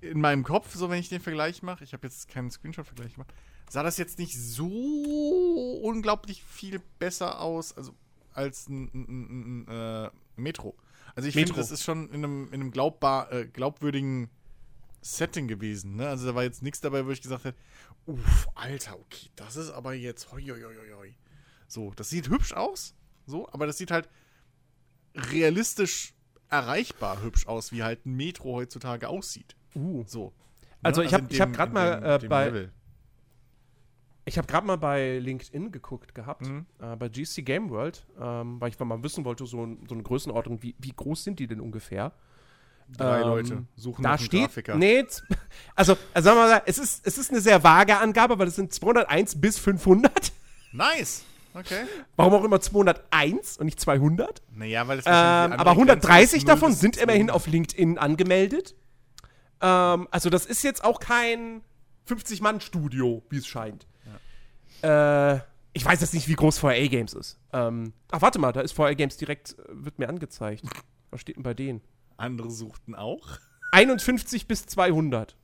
in 0.00 0.20
meinem 0.20 0.44
Kopf, 0.44 0.74
so 0.74 0.90
wenn 0.90 1.00
ich 1.00 1.08
den 1.08 1.20
Vergleich 1.20 1.62
mache, 1.62 1.84
ich 1.84 1.92
habe 1.92 2.06
jetzt 2.06 2.28
keinen 2.28 2.50
Screenshot-Vergleich 2.50 3.14
gemacht, 3.14 3.32
sah 3.68 3.82
das 3.82 3.98
jetzt 3.98 4.18
nicht 4.18 4.36
so 4.38 5.80
unglaublich 5.82 6.42
viel 6.42 6.80
besser 6.98 7.40
aus, 7.40 7.76
also 7.76 7.94
als 8.32 8.68
ein, 8.68 8.90
ein, 8.94 9.06
ein, 9.08 9.68
ein 9.68 10.04
äh, 10.06 10.10
Metro. 10.36 10.76
Also 11.14 11.28
ich 11.28 11.34
finde, 11.34 11.54
das 11.54 11.70
ist 11.70 11.82
schon 11.82 12.08
in 12.10 12.16
einem, 12.16 12.46
in 12.48 12.60
einem 12.60 12.70
glaubbar, 12.70 13.32
äh, 13.32 13.46
glaubwürdigen 13.46 14.30
Setting 15.00 15.48
gewesen. 15.48 15.96
Ne? 15.96 16.08
Also 16.08 16.26
da 16.26 16.34
war 16.34 16.44
jetzt 16.44 16.62
nichts 16.62 16.80
dabei, 16.80 17.04
wo 17.04 17.10
ich 17.10 17.20
gesagt 17.20 17.44
hätte, 17.44 17.58
uff, 18.06 18.48
Alter, 18.54 18.98
okay, 18.98 19.30
das 19.36 19.56
ist 19.56 19.70
aber 19.70 19.94
jetzt, 19.94 20.30
hoi, 20.32 20.42
hoi, 20.42 20.62
hoi, 20.62 20.92
hoi. 20.96 21.14
So, 21.66 21.92
das 21.96 22.10
sieht 22.10 22.28
hübsch 22.28 22.52
aus, 22.52 22.94
so, 23.26 23.48
aber 23.50 23.66
das 23.66 23.78
sieht 23.78 23.90
halt 23.90 24.08
realistisch 25.14 26.14
erreichbar 26.48 27.22
hübsch 27.22 27.46
aus, 27.46 27.72
wie 27.72 27.82
halt 27.82 28.06
ein 28.06 28.16
Metro 28.16 28.54
heutzutage 28.54 29.08
aussieht. 29.08 29.56
Uh. 29.74 30.04
So. 30.06 30.32
Also 30.82 31.02
ich 31.02 31.12
hab- 31.12 31.22
in 31.22 31.28
ich 31.30 31.40
hab 31.40 31.48
dem- 31.50 31.56
grad 31.56 31.68
in 31.68 31.74
mal, 31.74 32.20
äh, 32.22 32.26
bei- 32.28 32.44
Level. 32.46 32.72
Ich 34.24 34.36
habe 34.36 34.46
gerade 34.46 34.66
mal 34.66 34.76
bei 34.76 35.18
LinkedIn 35.20 35.72
geguckt 35.72 36.14
gehabt, 36.14 36.46
Mhm. 36.46 36.66
äh, 36.82 36.96
bei 36.96 37.08
GC 37.08 37.42
Game 37.42 37.70
World, 37.70 38.04
ähm, 38.20 38.60
weil 38.60 38.68
ich 38.68 38.78
mal 38.78 39.02
wissen 39.02 39.24
wollte, 39.24 39.46
so, 39.46 39.66
so 39.88 39.94
eine 39.94 40.02
Größenordnung, 40.02 40.62
wie, 40.62 40.74
wie 40.78 40.92
groß 40.94 41.24
sind 41.24 41.38
die 41.38 41.46
denn 41.46 41.60
ungefähr? 41.60 42.12
Drei 42.94 43.20
ähm, 43.22 43.26
Leute 43.26 43.64
suchen 43.76 44.02
Da 44.02 44.18
steht, 44.18 44.42
Grafiker. 44.42 44.74
nee, 44.76 45.00
also, 45.74 45.96
also 46.12 46.24
sagen 46.28 46.38
wir 46.38 46.48
mal, 46.48 46.62
es 46.66 46.78
ist, 46.78 47.06
es 47.06 47.16
ist 47.18 47.30
eine 47.30 47.40
sehr 47.40 47.62
vage 47.64 47.96
Angabe, 47.96 48.38
weil 48.38 48.48
es 48.48 48.56
sind 48.56 48.72
201 48.72 49.40
bis 49.40 49.58
500. 49.58 50.32
Nice. 50.72 51.24
Okay. 51.54 51.86
Warum 52.16 52.34
auch 52.34 52.44
immer 52.44 52.60
201 52.60 53.56
und 53.56 53.64
nicht 53.64 53.80
200? 53.80 54.42
Naja, 54.54 54.86
weil 54.86 54.98
es 54.98 55.06
Ähm, 55.06 55.12
aber 55.12 55.50
andere 55.50 55.56
Grenze 55.64 55.70
130 55.80 56.36
ist 56.38 56.46
null 56.46 56.54
davon 56.54 56.72
sind 56.74 56.96
immerhin 56.98 57.28
200. 57.28 57.34
auf 57.36 57.46
LinkedIn 57.46 57.98
angemeldet. 57.98 58.74
Ähm, 59.60 60.08
also 60.10 60.30
das 60.30 60.46
ist 60.46 60.62
jetzt 60.62 60.84
auch 60.84 61.00
kein 61.00 61.62
50-Mann-Studio, 62.08 63.22
wie 63.30 63.38
es 63.38 63.46
scheint. 63.46 63.86
Äh, 64.82 65.40
Ich 65.74 65.84
weiß 65.84 66.00
jetzt 66.00 66.14
nicht, 66.14 66.26
wie 66.28 66.34
groß 66.34 66.58
VRA 66.58 66.86
Games 66.86 67.12
ist. 67.14 67.38
Ähm, 67.52 67.92
ach, 68.10 68.22
warte 68.22 68.38
mal, 68.38 68.52
da 68.52 68.60
ist 68.62 68.72
VRA 68.72 68.94
Games 68.94 69.16
direkt, 69.16 69.56
äh, 69.58 69.62
wird 69.68 69.98
mir 69.98 70.08
angezeigt. 70.08 70.64
Was 71.10 71.20
steht 71.20 71.36
denn 71.36 71.42
bei 71.42 71.54
denen? 71.54 71.80
Andere 72.16 72.50
suchten 72.50 72.94
auch. 72.94 73.38
51 73.72 74.48
bis 74.48 74.66
200. 74.66 75.36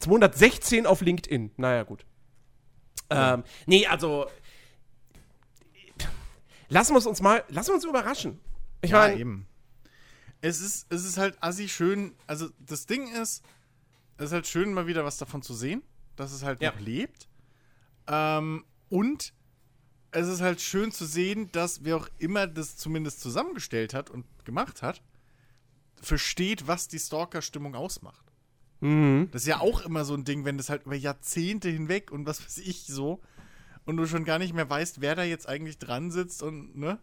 216 0.00 0.86
auf 0.86 1.00
LinkedIn. 1.00 1.52
Naja, 1.56 1.84
gut. 1.84 2.04
Ähm, 3.08 3.44
nee, 3.66 3.86
also. 3.86 4.26
Lassen 6.68 6.94
wir 6.94 7.06
uns 7.06 7.22
mal, 7.22 7.44
lassen 7.48 7.68
wir 7.70 7.74
uns 7.76 7.84
überraschen. 7.84 8.40
Ich 8.82 8.90
ja, 8.90 8.98
meine. 9.08 9.44
Es 10.46 10.60
ist, 10.60 10.86
es 10.90 11.04
ist 11.04 11.16
halt 11.18 11.36
assi 11.42 11.68
schön. 11.68 12.14
Also, 12.26 12.48
das 12.58 12.86
Ding 12.86 13.08
ist, 13.12 13.42
es 14.16 14.26
ist 14.26 14.32
halt 14.32 14.46
schön, 14.46 14.72
mal 14.72 14.86
wieder 14.86 15.04
was 15.04 15.18
davon 15.18 15.42
zu 15.42 15.54
sehen, 15.54 15.82
dass 16.14 16.32
es 16.32 16.42
halt 16.44 16.60
Ja. 16.62 16.70
noch 16.72 16.80
lebt. 16.80 17.28
Ähm, 18.06 18.64
und 18.88 19.32
es 20.12 20.28
ist 20.28 20.40
halt 20.40 20.60
schön 20.60 20.92
zu 20.92 21.04
sehen, 21.04 21.50
dass 21.52 21.84
wer 21.84 21.96
auch 21.96 22.08
immer 22.18 22.46
das 22.46 22.76
zumindest 22.76 23.20
zusammengestellt 23.20 23.92
hat 23.92 24.08
und 24.08 24.24
gemacht 24.44 24.82
hat, 24.82 25.02
versteht, 26.00 26.66
was 26.66 26.88
die 26.88 26.98
Stalker-Stimmung 26.98 27.74
ausmacht. 27.74 28.24
mhm. 28.80 29.28
Das 29.32 29.42
ist 29.42 29.48
ja 29.48 29.60
auch 29.60 29.80
immer 29.80 30.04
so 30.04 30.14
ein 30.14 30.24
Ding, 30.24 30.44
wenn 30.44 30.58
das 30.58 30.68
halt 30.68 30.84
über 30.86 30.94
Jahrzehnte 30.94 31.68
hinweg 31.68 32.12
und 32.12 32.26
was 32.26 32.44
weiß 32.44 32.58
ich 32.58 32.84
so 32.86 33.20
und 33.84 33.96
du 33.96 34.06
schon 34.06 34.24
gar 34.24 34.38
nicht 34.38 34.54
mehr 34.54 34.68
weißt, 34.70 35.00
wer 35.00 35.14
da 35.16 35.24
jetzt 35.24 35.48
eigentlich 35.48 35.78
dran 35.78 36.10
sitzt 36.10 36.42
und, 36.42 36.76
ne? 36.76 36.98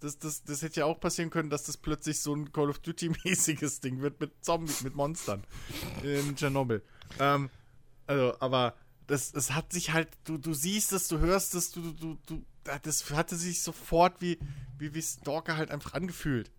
Das, 0.00 0.18
das, 0.18 0.44
das 0.44 0.62
hätte 0.62 0.80
ja 0.80 0.86
auch 0.86 1.00
passieren 1.00 1.30
können, 1.30 1.50
dass 1.50 1.64
das 1.64 1.76
plötzlich 1.76 2.20
so 2.20 2.34
ein 2.34 2.52
Call 2.52 2.68
of 2.68 2.78
Duty-mäßiges 2.80 3.80
Ding 3.82 4.02
wird 4.02 4.20
mit 4.20 4.32
Zombies, 4.44 4.82
mit 4.82 4.94
Monstern 4.94 5.42
in 6.02 6.36
Tschernobyl. 6.36 6.82
Ähm, 7.18 7.50
also, 8.06 8.34
aber 8.40 8.74
das, 9.06 9.32
das 9.32 9.52
hat 9.52 9.72
sich 9.72 9.92
halt, 9.92 10.08
du, 10.24 10.38
du 10.38 10.54
siehst 10.54 10.92
es, 10.92 11.08
du 11.08 11.18
hörst 11.18 11.54
es, 11.54 11.70
du, 11.70 11.92
du, 11.92 12.18
du, 12.26 12.44
das 12.82 13.10
hatte 13.10 13.36
sich 13.36 13.62
sofort 13.62 14.20
wie, 14.20 14.38
wie, 14.78 14.94
wie 14.94 15.02
Stalker 15.02 15.56
halt 15.56 15.70
einfach 15.70 15.94
angefühlt. 15.94 16.50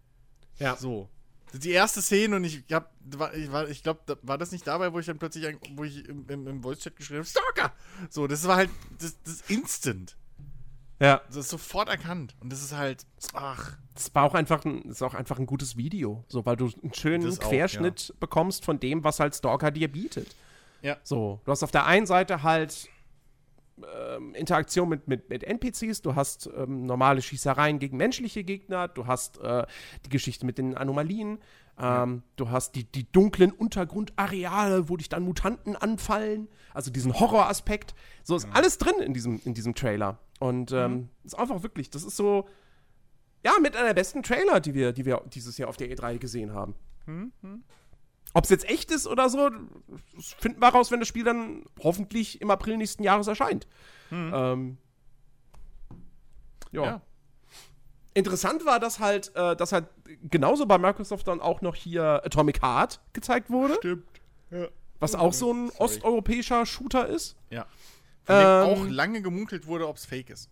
Ja. 0.60 0.76
So. 0.76 1.10
Die 1.54 1.72
erste 1.72 2.02
Szene 2.02 2.36
und 2.36 2.44
ich 2.44 2.64
hab, 2.72 2.94
war, 3.00 3.34
ich, 3.34 3.52
war, 3.52 3.70
ich 3.70 3.84
glaube, 3.84 4.02
da, 4.06 4.16
war 4.22 4.38
das 4.38 4.52
nicht 4.52 4.68
dabei, 4.68 4.92
wo 4.92 5.00
ich 5.00 5.06
dann 5.06 5.18
plötzlich, 5.18 5.58
wo 5.76 5.84
ich 5.84 6.08
im, 6.08 6.28
im, 6.28 6.48
im 6.48 6.62
Voice-Chat 6.62 6.96
geschrieben 6.96 7.20
habe, 7.20 7.28
Stalker! 7.28 7.74
So, 8.10 8.28
das 8.28 8.46
war 8.48 8.58
halt, 8.58 8.70
das, 9.00 9.16
das 9.24 9.42
instant. 9.48 10.18
Ja. 11.00 11.22
Das 11.28 11.38
ist 11.38 11.50
sofort 11.50 11.90
erkannt. 11.90 12.36
Und 12.40 12.52
das 12.52 12.62
ist 12.62 12.76
halt, 12.76 13.06
ach, 13.34 13.78
Es 13.96 14.14
war 14.16 14.24
auch 14.24 14.34
einfach 14.34 14.66
ein, 14.66 14.84
ist 14.84 15.04
auch 15.04 15.14
einfach 15.14 15.38
ein 15.38 15.46
gutes 15.46 15.78
Video, 15.78 16.24
so 16.28 16.46
weil 16.46 16.56
du 16.56 16.70
einen 16.82 16.94
schönen 16.94 17.24
Das 17.26 17.40
auch, 17.40 17.50
Querschnitt 17.50 18.14
bekommst 18.20 18.66
von 18.66 18.80
dem, 18.80 19.04
was 19.04 19.20
halt 19.20 19.36
Stalker 19.36 19.72
dir 19.72 19.92
bietet. 19.92 20.36
Ja. 20.82 20.98
So, 21.04 21.42
du 21.46 21.52
hast 21.52 21.64
auf 21.64 21.72
der 21.72 21.86
einen 21.86 22.06
Seite 22.06 22.44
halt 22.44 22.90
ähm, 23.78 24.34
Interaktion 24.34 24.90
mit, 24.90 25.08
mit, 25.08 25.30
mit 25.30 25.44
NPCs, 25.44 26.02
du 26.02 26.16
hast 26.16 26.50
ähm, 26.56 26.86
normale 26.86 27.22
Schießereien 27.22 27.80
gegen 27.80 27.98
menschliche 27.98 28.44
Gegner, 28.44 28.88
du 28.88 29.06
hast 29.06 29.40
äh, 29.40 29.66
die 30.06 30.10
Geschichte 30.10 30.46
mit 30.46 30.58
den 30.58 30.76
Anomalien, 30.76 31.40
ähm, 31.80 32.24
du 32.38 32.50
hast 32.50 32.74
die, 32.76 32.86
die 32.86 33.12
dunklen 33.12 33.52
Untergrundareale, 33.52 34.90
wo 34.90 34.98
dich 34.98 35.10
dann 35.10 35.24
Mutanten 35.24 35.76
anfallen, 35.76 36.48
also 36.74 36.90
diesen 36.90 37.20
Horroraspekt. 37.20 37.94
So 38.24 38.36
ist 38.36 38.48
alles 38.52 38.80
drin 38.80 38.96
in 39.00 39.14
diesem, 39.14 39.40
in 39.46 39.54
diesem 39.54 39.76
Trailer. 39.76 40.18
Und 40.40 40.72
ähm, 40.72 41.10
ist 41.24 41.38
einfach 41.38 41.64
wirklich, 41.64 41.90
das 41.90 42.04
ist 42.04 42.16
so, 42.16 42.48
ja, 43.44 43.54
mit 43.62 43.76
einer 43.76 43.88
der 43.88 43.94
besten 43.94 44.24
Trailer, 44.24 44.60
die 44.60 44.74
wir, 44.74 44.92
die 44.94 45.06
wir 45.06 45.24
dieses 45.34 45.58
Jahr 45.58 45.70
auf 45.70 45.78
der 45.78 45.90
E3 45.90 46.18
gesehen 46.18 46.54
haben. 46.54 46.76
Ob 48.34 48.44
es 48.44 48.50
jetzt 48.50 48.70
echt 48.70 48.92
ist 48.92 49.08
oder 49.08 49.30
so, 49.30 49.50
das 50.16 50.34
finden 50.34 50.62
wir 50.62 50.68
raus, 50.68 50.92
wenn 50.92 51.00
das 51.00 51.08
Spiel 51.08 51.24
dann 51.24 51.64
hoffentlich 51.82 52.42
im 52.42 52.52
April 52.52 52.78
nächsten 52.78 53.04
Jahres 53.04 53.28
erscheint. 53.28 53.68
Ähm, 54.12 54.78
ja. 56.72 56.84
Ja. 56.84 57.02
Interessant 58.14 58.66
war, 58.66 58.80
dass 58.80 59.00
halt, 59.00 59.36
äh, 59.36 59.56
dass 59.56 59.72
halt 59.72 59.88
genauso 60.24 60.66
bei 60.66 60.78
Microsoft 60.78 61.28
dann 61.28 61.40
auch 61.40 61.62
noch 61.62 61.76
hier 61.76 62.22
Atomic 62.26 62.62
Heart 62.64 63.00
gezeigt 63.14 63.50
wurde, 63.50 63.76
stimmt. 63.76 64.06
Ja. 64.50 64.68
was 65.00 65.14
auch 65.14 65.34
so 65.34 65.54
ein 65.54 65.68
Sorry. 65.68 65.84
osteuropäischer 65.84 66.66
Shooter 66.66 67.08
ist. 67.08 67.38
Ja. 67.50 67.68
Von 68.28 68.36
dem 68.36 68.46
Ähm, 68.46 68.68
auch 68.70 68.86
lange 68.88 69.22
gemunkelt 69.22 69.66
wurde, 69.68 69.88
ob 69.88 69.96
es 69.98 70.06
fake 70.06 70.30
ist. 70.30 70.50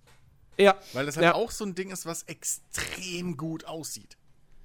Ja, 0.57 0.75
Weil 0.93 1.05
das 1.05 1.17
halt 1.17 1.25
Ja. 1.25 1.35
auch 1.35 1.51
so 1.51 1.65
ein 1.65 1.75
Ding 1.75 1.91
ist, 1.91 2.05
was 2.05 2.23
extrem 2.23 3.37
gut 3.37 3.65
aussieht. 3.65 4.17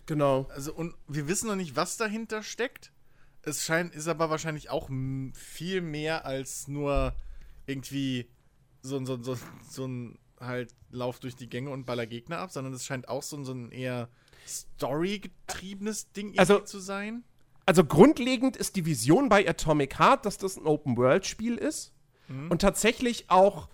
genau. 0.06 0.48
Also, 0.54 0.72
und 0.72 0.94
wir 1.08 1.28
wissen 1.28 1.46
noch 1.48 1.54
nicht, 1.56 1.76
was 1.76 1.96
dahinter 1.96 2.42
steckt. 2.42 2.90
Es 3.42 3.64
scheint, 3.64 3.94
ist 3.94 4.08
aber 4.08 4.28
wahrscheinlich 4.30 4.68
auch 4.70 4.88
viel 5.34 5.80
mehr 5.82 6.24
als 6.26 6.66
nur 6.68 7.14
irgendwie 7.66 8.28
so, 8.82 8.96
ein- 8.96 9.06
so, 9.06 9.14
ein- 9.14 9.22
so, 9.24 9.32
ein- 9.32 9.38
so 9.68 9.86
ein 9.86 10.18
halt 10.40 10.74
Lauf 10.90 11.20
durch 11.20 11.36
die 11.36 11.48
Gänge 11.48 11.70
und 11.70 11.84
baller 11.86 12.06
Gegner 12.06 12.38
ab, 12.38 12.50
sondern 12.50 12.72
es 12.74 12.84
scheint 12.84 13.08
auch 13.08 13.22
so, 13.22 13.36
ein- 13.36 13.44
so 13.44 13.52
ein 13.52 13.70
eher 13.72 14.08
Story-getriebenes 14.46 16.12
Ding 16.12 16.38
Also- 16.38 16.60
zu 16.60 16.78
sein. 16.80 17.24
Also 17.66 17.84
grundlegend 17.84 18.56
ist 18.56 18.74
die 18.76 18.84
Vision 18.86 19.28
bei 19.28 19.48
Atomic 19.48 19.98
Heart, 19.98 20.26
dass 20.26 20.38
das 20.38 20.56
ein 20.56 20.66
Open-World-Spiel 20.66 21.56
ist 21.56 21.92
und 22.48 22.60
tatsächlich 22.62 23.24
auch 23.28 23.68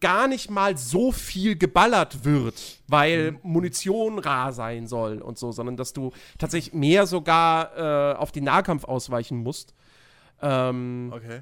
gar 0.00 0.28
nicht 0.28 0.50
mal 0.50 0.76
so 0.76 1.12
viel 1.12 1.56
geballert 1.56 2.24
wird, 2.24 2.82
weil 2.88 3.38
Munition 3.42 4.18
rar 4.18 4.52
sein 4.52 4.86
soll 4.86 5.22
und 5.22 5.38
so, 5.38 5.50
sondern 5.52 5.76
dass 5.76 5.92
du 5.94 6.12
tatsächlich 6.38 6.74
mehr 6.74 7.06
sogar 7.06 7.76
äh, 7.76 8.16
auf 8.16 8.30
den 8.32 8.44
Nahkampf 8.44 8.84
ausweichen 8.84 9.38
musst. 9.38 9.74
Ähm, 10.42 11.12
Okay. 11.14 11.40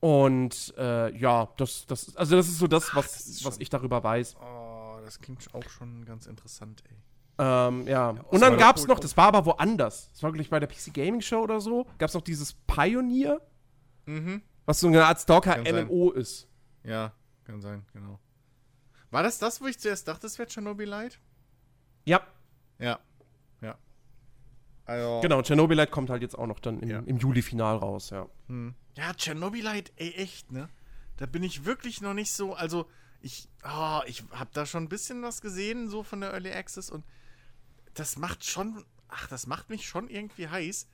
Und 0.00 0.74
äh, 0.76 1.16
ja, 1.16 1.48
das, 1.56 1.86
das, 1.86 2.14
also 2.16 2.36
das 2.36 2.48
ist 2.48 2.58
so 2.58 2.66
das, 2.66 2.94
was, 2.94 3.12
das 3.12 3.26
ist 3.26 3.44
was 3.46 3.58
ich 3.58 3.70
darüber 3.70 4.04
weiß. 4.04 4.36
Oh, 4.40 4.98
das 5.04 5.18
klingt 5.18 5.42
auch 5.54 5.68
schon 5.70 6.04
ganz 6.04 6.26
interessant, 6.26 6.82
ey. 6.88 6.96
Ähm, 7.38 7.86
ja. 7.88 8.10
Und 8.10 8.26
das 8.32 8.40
dann 8.40 8.58
gab 8.58 8.76
es 8.76 8.86
noch, 8.86 8.98
das 9.00 9.16
war 9.16 9.28
aber 9.28 9.46
woanders. 9.46 10.10
Das 10.12 10.22
war 10.22 10.32
wirklich 10.32 10.50
bei 10.50 10.60
der 10.60 10.66
PC 10.66 10.92
Gaming 10.92 11.22
Show 11.22 11.40
oder 11.40 11.60
so, 11.60 11.86
gab 11.98 12.08
es 12.08 12.14
noch 12.14 12.22
dieses 12.22 12.52
Pioneer, 12.66 13.40
Mhm. 14.04 14.42
Was 14.66 14.80
so 14.80 14.88
eine 14.88 15.04
Art. 15.04 15.20
Stalker-MMO 15.20 16.10
ist. 16.12 16.48
Ja, 16.84 17.12
kann 17.44 17.60
sein, 17.62 17.86
genau. 17.92 18.20
War 19.10 19.22
das 19.22 19.38
das, 19.38 19.60
wo 19.60 19.66
ich 19.66 19.78
zuerst 19.78 20.06
dachte, 20.08 20.26
es 20.26 20.38
wäre 20.38 20.48
Tschernobyl-Light? 20.48 21.18
Ja, 22.04 22.20
Ja. 22.78 22.98
Ja. 23.62 23.78
Also, 24.84 25.20
genau. 25.20 25.42
Chernobylite 25.42 25.90
kommt 25.90 26.10
halt 26.10 26.22
jetzt 26.22 26.36
auch 26.38 26.46
noch 26.46 26.60
dann 26.60 26.80
im, 26.80 26.88
Ja. 26.90 26.98
im 27.00 27.16
Juli-Final 27.18 27.76
raus, 27.78 28.10
ja. 28.10 28.28
Hm. 28.48 28.74
Ja, 28.96 29.12
Tschernobyl-Light, 29.14 29.92
ey, 29.96 30.12
echt, 30.12 30.52
ne? 30.52 30.68
Da 31.16 31.26
bin 31.26 31.42
ich 31.42 31.64
wirklich 31.64 32.00
noch 32.02 32.14
nicht 32.14 32.32
so, 32.32 32.54
also 32.54 32.88
ich, 33.20 33.48
ah, 33.62 34.02
ich 34.06 34.22
habe 34.30 34.50
da 34.52 34.66
schon 34.66 34.84
ein 34.84 34.88
bisschen 34.88 35.22
was 35.22 35.40
gesehen, 35.40 35.88
so 35.88 36.02
von 36.02 36.20
der 36.20 36.32
Early 36.32 36.52
Access 36.52 36.90
und 36.90 37.04
das 37.94 38.16
macht 38.18 38.44
schon, 38.44 38.84
ach, 39.08 39.26
das 39.28 39.46
macht 39.46 39.70
mich 39.70 39.86
schon 39.88 40.08
irgendwie 40.08 40.48
heiß. 40.48 40.86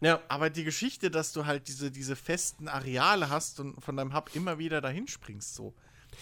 Ja. 0.00 0.20
Aber 0.28 0.48
die 0.50 0.64
Geschichte, 0.64 1.10
dass 1.10 1.32
du 1.32 1.46
halt 1.46 1.68
diese, 1.68 1.90
diese 1.90 2.16
festen 2.16 2.68
Areale 2.68 3.28
hast 3.28 3.60
und 3.60 3.82
von 3.82 3.96
deinem 3.96 4.14
Hub 4.14 4.30
immer 4.34 4.58
wieder 4.58 4.80
dahin 4.80 5.06
springst, 5.08 5.54
so. 5.54 5.74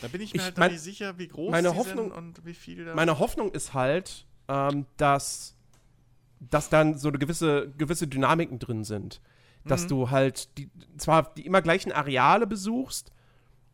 Da 0.02 0.08
bin 0.08 0.20
ich 0.20 0.32
mir 0.32 0.38
Ich 0.40 0.44
halt 0.44 0.58
mein- 0.58 0.72
nicht 0.72 0.80
sicher, 0.82 1.16
wie 1.18 1.28
groß 1.28 1.50
meine 1.50 1.74
Hoffnung- 1.74 2.10
und 2.12 2.44
wie 2.44 2.54
viel 2.54 2.84
da. 2.84 2.94
Meine 2.94 3.18
Hoffnung 3.18 3.50
ist 3.52 3.74
halt, 3.74 4.26
ähm, 4.48 4.86
dass, 4.96 5.54
dass 6.40 6.68
dann 6.68 6.98
so 6.98 7.08
eine 7.08 7.18
gewisse, 7.18 7.70
gewisse 7.78 8.06
Dynamiken 8.06 8.58
drin 8.58 8.84
sind. 8.84 9.20
Dass 9.64 9.84
Mhm. 9.84 9.88
du 9.88 10.10
halt 10.10 10.56
die, 10.58 10.70
zwar 10.98 11.34
die 11.34 11.44
immer 11.46 11.62
gleichen 11.62 11.90
Areale 11.92 12.46
besuchst, 12.46 13.12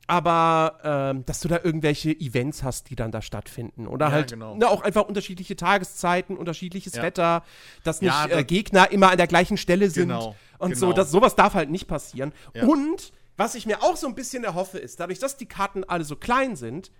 aber 0.07 0.79
ähm, 0.85 1.25
dass 1.25 1.41
du 1.41 1.49
da 1.49 1.61
irgendwelche 1.63 2.11
Events 2.11 2.63
hast, 2.63 2.91
die 2.91 2.97
dann 2.97 3.11
da 3.11 3.23
stattfinden. 3.23 3.87
Oder 3.87 4.07
Ja, 4.07 4.13
halt 4.13 4.31
genau. 4.33 4.55
ne, 4.55 4.69
auch 4.69 4.83
einfach 4.83 5.07
unterschiedliche 5.09 5.57
Tageszeiten, 5.57 6.37
unterschiedliches 6.37 6.95
Ja. 6.97 7.03
Wetter, 7.03 7.43
dass 7.85 8.01
nicht 8.01 8.13
Ja, 8.13 8.27
äh, 8.27 8.29
das- 8.29 8.47
Gegner 8.47 8.91
immer 8.93 9.11
an 9.11 9.17
der 9.17 9.27
gleichen 9.27 9.57
Stelle 9.57 9.89
sind. 9.91 10.09
Genau, 10.09 10.37
Und 10.59 10.77
so, 10.77 10.87
genau. 10.87 10.97
dass 10.97 11.11
sowas 11.11 11.35
darf 11.37 11.55
halt 11.55 11.71
nicht 11.71 11.87
passieren. 11.89 12.33
Und 12.63 13.13
was 13.37 13.55
ich 13.55 13.67
mir 13.67 13.83
auch 13.83 13.97
so 13.97 14.07
ein 14.07 14.15
bisschen 14.15 14.45
erhoffe, 14.45 14.79
ist, 14.79 15.01
dadurch, 15.01 15.19
dass 15.19 15.37
die 15.37 15.47
Karten 15.47 15.85
alle 15.85 16.05
so 16.05 16.17
klein 16.17 16.55
sind, 16.57 16.91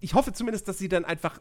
ich 0.00 0.14
hoffe 0.14 0.32
zumindest, 0.32 0.66
dass 0.68 0.78
sie 0.78 0.88
dann 0.88 1.04
einfach 1.04 1.40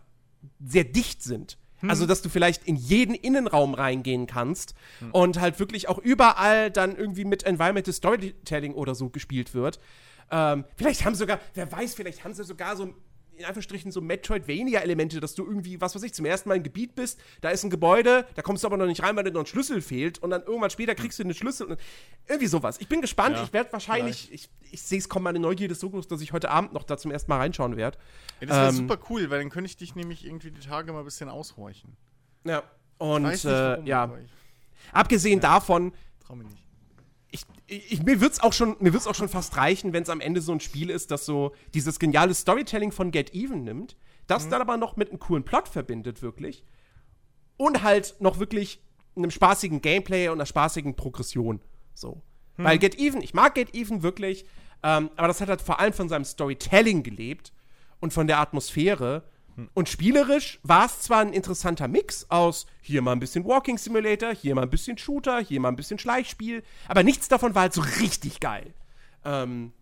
sehr 0.63 0.84
dicht 0.84 1.23
sind. 1.23 1.57
Hm. 1.80 1.89
Also, 1.89 2.05
dass 2.05 2.21
du 2.21 2.30
vielleicht 2.30 2.63
in 2.65 2.76
jeden 2.76 3.15
Innenraum 3.15 3.73
reingehen 3.73 4.28
kannst 4.28 4.76
und 5.11 5.39
halt 5.41 5.59
wirklich 5.59 5.89
auch 5.89 5.97
überall 5.97 6.69
dann 6.69 6.95
irgendwie 6.95 7.26
mit 7.26 7.43
Environmental 7.43 7.91
Storytelling 7.93 8.73
oder 8.76 8.93
so 8.93 9.09
gespielt 9.09 9.55
wird. 9.55 9.80
Ähm, 10.30 10.65
vielleicht 10.76 11.05
haben 11.05 11.15
sogar, 11.15 11.39
wer 11.53 11.72
weiß, 11.72 11.95
vielleicht 11.95 12.24
haben 12.24 12.34
sie 12.34 12.43
sogar 12.43 12.76
so 12.76 12.93
in 13.41 13.45
Anführungsstrichen 13.45 13.91
so 13.91 14.01
Metroidvania-Elemente, 14.01 15.19
dass 15.19 15.36
du 15.36 15.45
irgendwie, 15.45 15.82
was 15.82 15.95
weiß 15.95 16.03
ich, 16.03 16.13
zum 16.13 16.26
ersten 16.26 16.49
Mal 16.49 16.55
im 16.55 16.63
Gebiet 16.63 16.95
bist, 16.95 17.19
da 17.41 17.49
ist 17.49 17.63
ein 17.63 17.69
Gebäude, 17.69 18.26
da 18.36 18.41
kommst 18.41 18.63
du 18.63 18.67
aber 18.67 18.78
noch 18.78 18.86
nicht 18.86 19.03
rein, 19.03 19.15
weil 19.15 19.24
dir 19.24 19.32
noch 19.32 19.41
ein 19.41 19.45
Schlüssel 19.45 19.82
fehlt 19.82 20.19
und 20.19 20.30
dann 20.30 20.43
irgendwann 20.43 20.69
später 20.69 20.95
kriegst 20.95 21.19
du 21.19 21.24
den 21.24 21.34
Schlüssel 21.34 21.67
und 21.67 21.80
irgendwie 22.28 22.47
sowas. 22.47 22.80
Ich 22.80 22.88
bin 22.88 23.01
gespannt, 23.01 23.36
Ja, 23.36 23.43
ich 23.43 23.53
werde 23.53 23.74
wahrscheinlich, 23.74 24.32
ich, 24.32 24.49
ich 24.72 24.82
sehe 24.82 24.99
es 24.99 25.09
kommen, 25.09 25.24
meine 25.24 25.39
Neugierde 25.39 25.74
ist 25.74 25.82
so 25.82 25.89
groß, 25.89 26.07
dass 26.07 26.22
ich 26.22 26.34
heute 26.34 26.49
Abend 26.49 26.74
noch 26.74 26.84
da 26.84 26.97
zum 26.97 27.11
ersten 27.11 27.32
Mal 27.32 27.38
reinschauen 27.38 27.78
werde. 27.78 27.97
Ja, 28.39 28.47
das 28.47 28.57
wäre 28.57 28.69
ähm, 28.69 28.76
super 28.76 28.99
cool, 29.09 29.30
weil 29.30 29.39
dann 29.39 29.49
könnte 29.49 29.67
ich 29.67 29.78
dich 29.78 29.95
nämlich 29.95 30.26
irgendwie 30.26 30.51
die 30.51 30.61
Tage 30.61 30.93
mal 30.93 30.99
ein 30.99 31.05
bisschen 31.05 31.30
aushorchen. 31.30 31.97
Ja. 32.43 32.63
Und 32.97 33.24
nicht 33.24 33.45
äh, 33.45 33.82
ja, 33.84 34.11
abgesehen 34.91 35.39
davon, 35.39 35.91
trau 36.24 36.36
mir 36.36 36.43
nicht. 36.43 36.63
Ich, 37.32 37.45
ich, 37.67 38.03
mir 38.03 38.19
wird 38.19 38.34
es 38.34 38.41
auch, 38.41 38.53
schon, 38.53 38.75
auch 38.77 39.15
schon 39.15 39.29
fast 39.29 39.55
reichen, 39.57 39.93
wenn 39.93 40.03
es 40.03 40.09
am 40.09 40.19
Ende 40.19 40.41
so 40.41 40.51
ein 40.51 40.59
Spiel 40.59 40.89
ist, 40.89 41.11
das 41.11 41.25
so 41.25 41.53
dieses 41.73 41.97
geniale 41.97 42.34
Storytelling 42.34 42.91
von 42.91 43.11
Get 43.11 43.34
Even 43.34 43.63
nimmt, 43.63 43.95
das 44.27 44.45
mhm. 44.45 44.49
dann 44.51 44.61
aber 44.61 44.77
noch 44.77 44.97
mit 44.97 45.09
einem 45.09 45.19
coolen 45.19 45.43
Plot 45.43 45.67
verbindet, 45.69 46.21
wirklich. 46.21 46.65
Und 47.57 47.84
halt 47.84 48.15
noch 48.19 48.39
wirklich 48.39 48.84
einem 49.15 49.32
spaßigen 49.32 49.82
Gameplay 49.82 50.27
und 50.27 50.36
einer 50.36 50.45
spaßigen 50.45 50.95
Progression. 50.95 51.61
So. 51.93 52.21
Mhm. 52.57 52.63
Weil 52.63 52.77
Get 52.79 52.99
Even, 52.99 53.21
ich 53.21 53.34
mag 53.34 53.55
Get 53.55 53.73
Even 53.73 54.03
wirklich, 54.03 54.45
ähm, 54.84 55.09
aber 55.15 55.27
das 55.27 55.39
hat 55.41 55.49
halt 55.49 55.61
vor 55.61 55.79
allem 55.79 55.93
von 55.93 56.09
seinem 56.09 56.25
Storytelling 56.25 57.03
gelebt 57.03 57.53
und 57.99 58.11
von 58.11 58.27
der 58.27 58.39
Atmosphäre. 58.39 59.23
Und 59.74 59.89
spielerisch 59.89 60.59
war 60.64 60.86
es 60.86 60.99
zwar 61.01 61.20
ein 61.20 61.34
interessanter 61.34 61.88
Mix 61.88 62.26
aus 62.30 62.66
hier 62.82 63.01
mal 63.01 63.12
ein 63.12 63.20
bisschen 63.20 63.45
Walking 63.45 63.78
Simulator, 63.78 64.34
hier 64.34 64.55
mal 64.55 64.64
ein 64.64 64.70
bisschen 64.70 64.97
Shooter, 64.97 65.39
hier 65.39 65.59
mal 65.59 65.70
ein 65.70 65.76
bisschen 65.76 65.99
Schleichspiel, 65.99 66.64
aber 66.88 67.03
nichts 67.03 67.28
davon 67.28 67.55
war 67.55 67.64
halt 67.64 67.74
so 67.74 67.82
richtig 67.99 68.39
geil. 68.39 68.74
Ähm, 69.26 69.74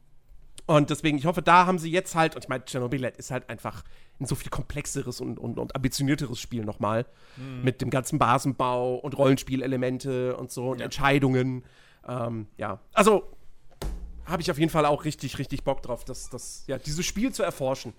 und 0.65 0.91
deswegen, 0.91 1.17
ich 1.17 1.25
hoffe, 1.25 1.41
da 1.41 1.65
haben 1.65 1.79
sie 1.79 1.89
jetzt 1.89 2.13
halt, 2.13 2.35
und 2.35 2.43
ich 2.43 2.49
meine, 2.49 2.63
Chernobyl 2.63 3.03
ist 3.17 3.31
halt 3.31 3.49
einfach 3.49 3.83
ein 4.19 4.25
so 4.27 4.35
viel 4.35 4.51
komplexeres 4.51 5.19
und, 5.19 5.39
und, 5.39 5.57
und 5.57 5.75
ambitionierteres 5.75 6.39
Spiel 6.39 6.63
nochmal. 6.63 7.07
Mhm. 7.37 7.63
Mit 7.63 7.81
dem 7.81 7.89
ganzen 7.89 8.19
Basenbau 8.19 8.95
und 8.95 9.17
Rollenspielelemente 9.17 10.37
und 10.37 10.51
so 10.51 10.69
und 10.69 10.79
ja. 10.79 10.85
Entscheidungen. 10.85 11.63
Ähm, 12.07 12.47
ja, 12.57 12.79
also 12.93 13.35
habe 14.25 14.41
ich 14.43 14.51
auf 14.51 14.59
jeden 14.59 14.69
Fall 14.69 14.85
auch 14.85 15.05
richtig, 15.05 15.39
richtig 15.39 15.63
Bock 15.63 15.81
drauf, 15.81 16.05
das, 16.05 16.29
das, 16.29 16.65
ja, 16.67 16.77
dieses 16.77 17.05
Spiel 17.05 17.31
zu 17.31 17.41
erforschen. 17.41 17.93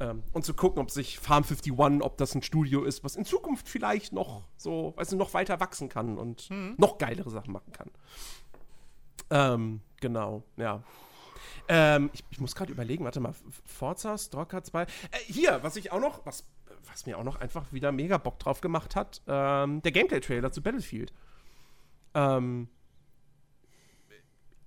Ähm, 0.00 0.22
und 0.32 0.44
zu 0.44 0.54
gucken, 0.54 0.80
ob 0.80 0.90
sich 0.90 1.18
Farm 1.18 1.44
51, 1.44 2.02
ob 2.02 2.16
das 2.16 2.34
ein 2.34 2.42
Studio 2.42 2.82
ist, 2.84 3.04
was 3.04 3.16
in 3.16 3.24
Zukunft 3.24 3.68
vielleicht 3.68 4.12
noch 4.12 4.44
so, 4.56 4.92
weißt 4.96 5.12
du, 5.12 5.16
noch 5.16 5.34
weiter 5.34 5.60
wachsen 5.60 5.88
kann 5.88 6.18
und 6.18 6.50
mhm. 6.50 6.74
noch 6.78 6.98
geilere 6.98 7.30
Sachen 7.30 7.52
machen 7.52 7.72
kann. 7.72 7.90
Ähm, 9.30 9.80
genau, 10.00 10.42
ja. 10.56 10.82
Ähm, 11.68 12.10
ich, 12.12 12.24
ich, 12.30 12.40
muss 12.40 12.54
gerade 12.54 12.72
überlegen, 12.72 13.04
warte 13.04 13.20
mal, 13.20 13.34
Forza, 13.64 14.18
Stalker 14.18 14.62
2. 14.62 14.82
Äh, 14.82 14.86
hier, 15.26 15.60
was 15.62 15.76
ich 15.76 15.92
auch 15.92 16.00
noch, 16.00 16.26
was, 16.26 16.44
was 16.90 17.06
mir 17.06 17.16
auch 17.16 17.24
noch 17.24 17.40
einfach 17.40 17.72
wieder 17.72 17.90
mega 17.90 18.18
Bock 18.18 18.38
drauf 18.38 18.60
gemacht 18.60 18.96
hat, 18.96 19.22
ähm, 19.26 19.80
der 19.82 19.92
Gameplay-Trailer 19.92 20.52
zu 20.52 20.62
Battlefield. 20.62 21.12
Ähm, 22.14 22.68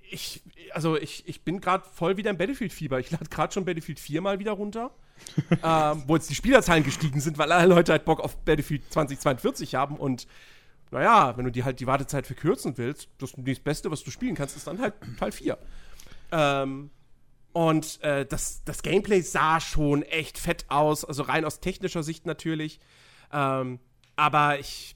ich, 0.09 0.41
also 0.71 0.97
ich, 0.97 1.27
ich 1.27 1.43
bin 1.43 1.61
gerade 1.61 1.87
voll 1.87 2.17
wieder 2.17 2.31
im 2.31 2.37
Battlefield-Fieber. 2.37 2.99
Ich 2.99 3.11
lade 3.11 3.29
gerade 3.29 3.53
schon 3.53 3.65
Battlefield 3.65 3.99
4 3.99 4.21
mal 4.21 4.39
wieder 4.39 4.53
runter. 4.53 4.91
ähm, 5.63 6.03
wo 6.07 6.15
jetzt 6.15 6.29
die 6.29 6.35
Spielerzahlen 6.35 6.83
gestiegen 6.83 7.19
sind, 7.19 7.37
weil 7.37 7.51
alle 7.51 7.73
Leute 7.73 7.91
halt 7.91 8.05
Bock 8.05 8.19
auf 8.19 8.37
Battlefield 8.37 8.91
2042 8.91 9.75
haben 9.75 9.97
und 9.97 10.27
naja, 10.91 11.35
wenn 11.35 11.45
du 11.45 11.51
dir 11.51 11.65
halt 11.65 11.79
die 11.79 11.87
Wartezeit 11.87 12.25
verkürzen 12.25 12.77
willst, 12.77 13.09
das, 13.17 13.33
das 13.35 13.59
Beste, 13.59 13.91
was 13.91 14.03
du 14.03 14.11
spielen 14.11 14.35
kannst, 14.35 14.55
ist 14.55 14.67
dann 14.67 14.79
halt 14.79 14.93
Teil 15.19 15.31
4. 15.31 15.57
Ähm, 16.31 16.89
und 17.53 18.01
äh, 18.03 18.25
das, 18.25 18.63
das 18.65 18.83
Gameplay 18.83 19.21
sah 19.21 19.59
schon 19.59 20.03
echt 20.03 20.37
fett 20.37 20.65
aus, 20.69 21.03
also 21.03 21.23
rein 21.23 21.43
aus 21.43 21.59
technischer 21.59 22.03
Sicht 22.03 22.25
natürlich. 22.25 22.79
Ähm, 23.33 23.79
aber 24.15 24.59
ich, 24.59 24.95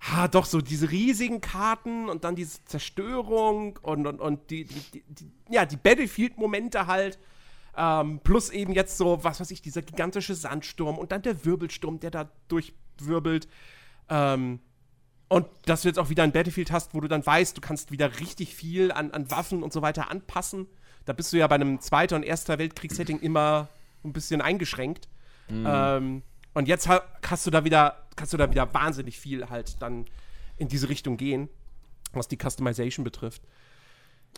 ha, 0.00 0.28
doch 0.28 0.44
so 0.44 0.60
diese 0.60 0.90
riesigen 0.90 1.40
Karten 1.40 2.08
und 2.08 2.24
dann 2.24 2.34
diese 2.34 2.64
Zerstörung 2.64 3.78
und, 3.82 4.06
und, 4.06 4.20
und 4.20 4.50
die, 4.50 4.64
die, 4.64 4.80
die, 4.92 5.04
die 5.08 5.30
ja, 5.50 5.64
die 5.64 5.76
Battlefield-Momente 5.76 6.86
halt. 6.86 7.18
Ähm, 7.76 8.20
plus 8.24 8.50
eben 8.50 8.72
jetzt 8.72 8.96
so, 8.96 9.22
was 9.22 9.40
weiß 9.40 9.50
ich, 9.50 9.62
dieser 9.62 9.82
gigantische 9.82 10.34
Sandsturm 10.34 10.98
und 10.98 11.12
dann 11.12 11.22
der 11.22 11.44
Wirbelsturm, 11.44 12.00
der 12.00 12.10
da 12.10 12.30
durchwirbelt. 12.48 13.48
Ähm, 14.08 14.60
und 15.28 15.46
dass 15.66 15.82
du 15.82 15.88
jetzt 15.88 15.98
auch 15.98 16.10
wieder 16.10 16.24
ein 16.24 16.32
Battlefield 16.32 16.72
hast, 16.72 16.92
wo 16.92 17.00
du 17.00 17.06
dann 17.06 17.24
weißt, 17.24 17.56
du 17.56 17.60
kannst 17.60 17.92
wieder 17.92 18.18
richtig 18.18 18.56
viel 18.56 18.90
an, 18.90 19.12
an 19.12 19.30
Waffen 19.30 19.62
und 19.62 19.72
so 19.72 19.80
weiter 19.80 20.10
anpassen. 20.10 20.66
Da 21.04 21.12
bist 21.12 21.32
du 21.32 21.38
ja 21.38 21.46
bei 21.46 21.54
einem 21.54 21.80
Zweiter- 21.80 22.16
und 22.16 22.24
Erster 22.24 22.58
Weltkriegssetting 22.58 23.20
immer 23.20 23.68
ein 24.04 24.12
bisschen 24.12 24.40
eingeschränkt. 24.40 25.08
Mhm. 25.48 25.64
Ähm, 25.66 26.22
und 26.54 26.66
jetzt 26.66 26.88
hast 26.88 27.46
du 27.46 27.50
da 27.50 27.64
wieder, 27.64 28.06
kannst 28.16 28.32
du 28.32 28.36
da 28.36 28.50
wieder 28.50 28.74
wahnsinnig 28.74 29.18
viel 29.20 29.48
halt 29.48 29.80
dann 29.80 30.06
in 30.56 30.68
diese 30.68 30.88
Richtung 30.88 31.16
gehen, 31.16 31.48
was 32.12 32.26
die 32.26 32.36
Customization 32.36 33.04
betrifft. 33.04 33.42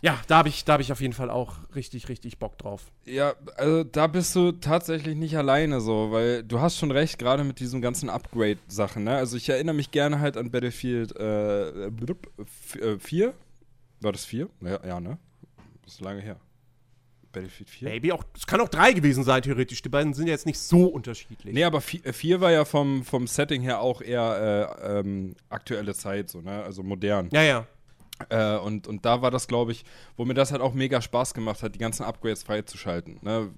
Ja, 0.01 0.19
da 0.27 0.39
habe 0.39 0.49
ich, 0.49 0.65
hab 0.67 0.81
ich 0.81 0.91
auf 0.91 0.99
jeden 0.99 1.13
Fall 1.13 1.29
auch 1.29 1.55
richtig, 1.75 2.09
richtig 2.09 2.37
Bock 2.37 2.57
drauf. 2.57 2.91
Ja, 3.05 3.35
also 3.55 3.85
da 3.85 4.07
bist 4.07 4.35
du 4.35 4.51
tatsächlich 4.51 5.15
nicht 5.15 5.37
alleine 5.37 5.79
so, 5.79 6.11
weil 6.11 6.43
du 6.43 6.59
hast 6.59 6.77
schon 6.77 6.91
recht, 6.91 7.17
gerade 7.19 7.45
mit 7.45 7.59
diesen 7.61 7.81
ganzen 7.81 8.09
Upgrade-Sachen. 8.09 9.05
Ne? 9.05 9.15
Also 9.15 9.37
ich 9.37 9.47
erinnere 9.47 9.75
mich 9.75 9.91
gerne 9.91 10.19
halt 10.19 10.35
an 10.35 10.51
Battlefield 10.51 11.15
äh, 11.15 11.89
4. 12.99 13.27
Äh, 13.29 13.33
War 14.01 14.11
das 14.11 14.25
4? 14.25 14.49
Ja, 14.61 14.85
ja, 14.85 14.99
ne? 14.99 15.17
Das 15.85 15.93
ist 15.93 16.01
lange 16.01 16.21
her. 16.21 16.37
Battlefield 17.31 17.69
4? 17.69 17.89
Maybe 17.89 18.13
auch, 18.13 18.23
es 18.35 18.45
kann 18.45 18.59
auch 18.59 18.69
3 18.69 18.91
gewesen 18.93 19.23
sein, 19.23 19.41
theoretisch. 19.41 19.81
Die 19.81 19.89
beiden 19.89 20.13
sind 20.13 20.27
jetzt 20.27 20.45
nicht 20.45 20.59
so 20.59 20.85
unterschiedlich. 20.85 21.53
Nee, 21.53 21.63
aber 21.63 21.81
4 21.81 22.41
war 22.41 22.51
ja 22.51 22.65
vom, 22.65 23.03
vom 23.05 23.27
Setting 23.27 23.61
her 23.61 23.79
auch 23.79 24.01
eher 24.01 24.77
äh, 24.81 24.99
ähm, 24.99 25.35
aktuelle 25.49 25.93
Zeit, 25.93 26.29
so, 26.29 26.41
ne? 26.41 26.63
Also 26.63 26.83
modern. 26.83 27.29
Ja, 27.31 27.41
ja. 27.41 27.67
Äh, 28.29 28.57
und, 28.57 28.87
und 28.87 29.05
da 29.05 29.21
war 29.21 29.31
das, 29.31 29.47
glaube 29.47 29.71
ich, 29.71 29.83
wo 30.17 30.25
mir 30.25 30.33
das 30.33 30.51
halt 30.51 30.61
auch 30.61 30.73
mega 30.73 31.01
Spaß 31.01 31.33
gemacht 31.33 31.63
hat, 31.63 31.75
die 31.75 31.79
ganzen 31.79 32.03
Upgrades 32.03 32.43
freizuschalten. 32.43 33.19
Ne? 33.21 33.49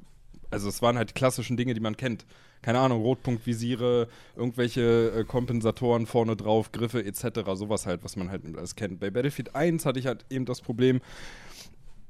Also 0.52 0.70
es 0.70 0.82
waren 0.82 0.98
halt 0.98 1.10
die 1.10 1.14
klassischen 1.14 1.58
Dinge, 1.58 1.74
die 1.74 1.80
man 1.80 1.98
kennt. 1.98 2.26
Keine 2.62 2.80
Ahnung, 2.80 3.02
Rotpunktvisiere, 3.02 4.08
irgendwelche 4.36 5.12
äh, 5.12 5.24
Kompensatoren 5.24 6.08
vorne 6.08 6.36
drauf, 6.36 6.72
Griffe 6.72 7.06
etc. 7.06 7.42
Sowas 7.54 7.86
halt, 7.86 8.04
was 8.04 8.16
man 8.16 8.32
halt 8.32 8.44
alles 8.56 8.76
kennt. 8.76 9.00
Bei 9.00 9.12
Battlefield 9.12 9.56
1 9.56 9.86
hatte 9.86 10.00
ich 10.00 10.08
halt 10.08 10.26
eben 10.30 10.46
das 10.46 10.62
Problem, 10.62 11.02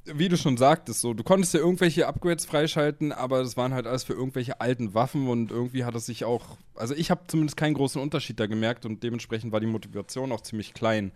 wie 0.05 0.29
du 0.29 0.37
schon 0.37 0.55
sagtest, 0.55 1.01
so, 1.01 1.13
du 1.13 1.23
konntest 1.23 1.53
ja 1.53 1.59
irgendwelche 1.59 2.07
Upgrades 2.07 2.45
freischalten, 2.45 3.11
aber 3.11 3.41
das 3.41 3.57
waren 3.57 3.73
halt 3.73 3.87
alles 3.87 4.03
für 4.03 4.13
irgendwelche 4.13 4.61
alten 4.61 4.93
Waffen 4.93 5.27
und 5.27 5.51
irgendwie 5.51 5.83
hat 5.83 5.95
es 5.95 6.05
sich 6.05 6.25
auch, 6.25 6.57
also 6.75 6.93
ich 6.93 7.09
habe 7.09 7.21
zumindest 7.27 7.57
keinen 7.57 7.73
großen 7.73 7.99
Unterschied 7.99 8.39
da 8.39 8.45
gemerkt 8.45 8.85
und 8.85 9.01
dementsprechend 9.01 9.51
war 9.51 9.59
die 9.59 9.65
Motivation 9.65 10.31
auch 10.31 10.41
ziemlich 10.41 10.73
klein. 10.73 11.11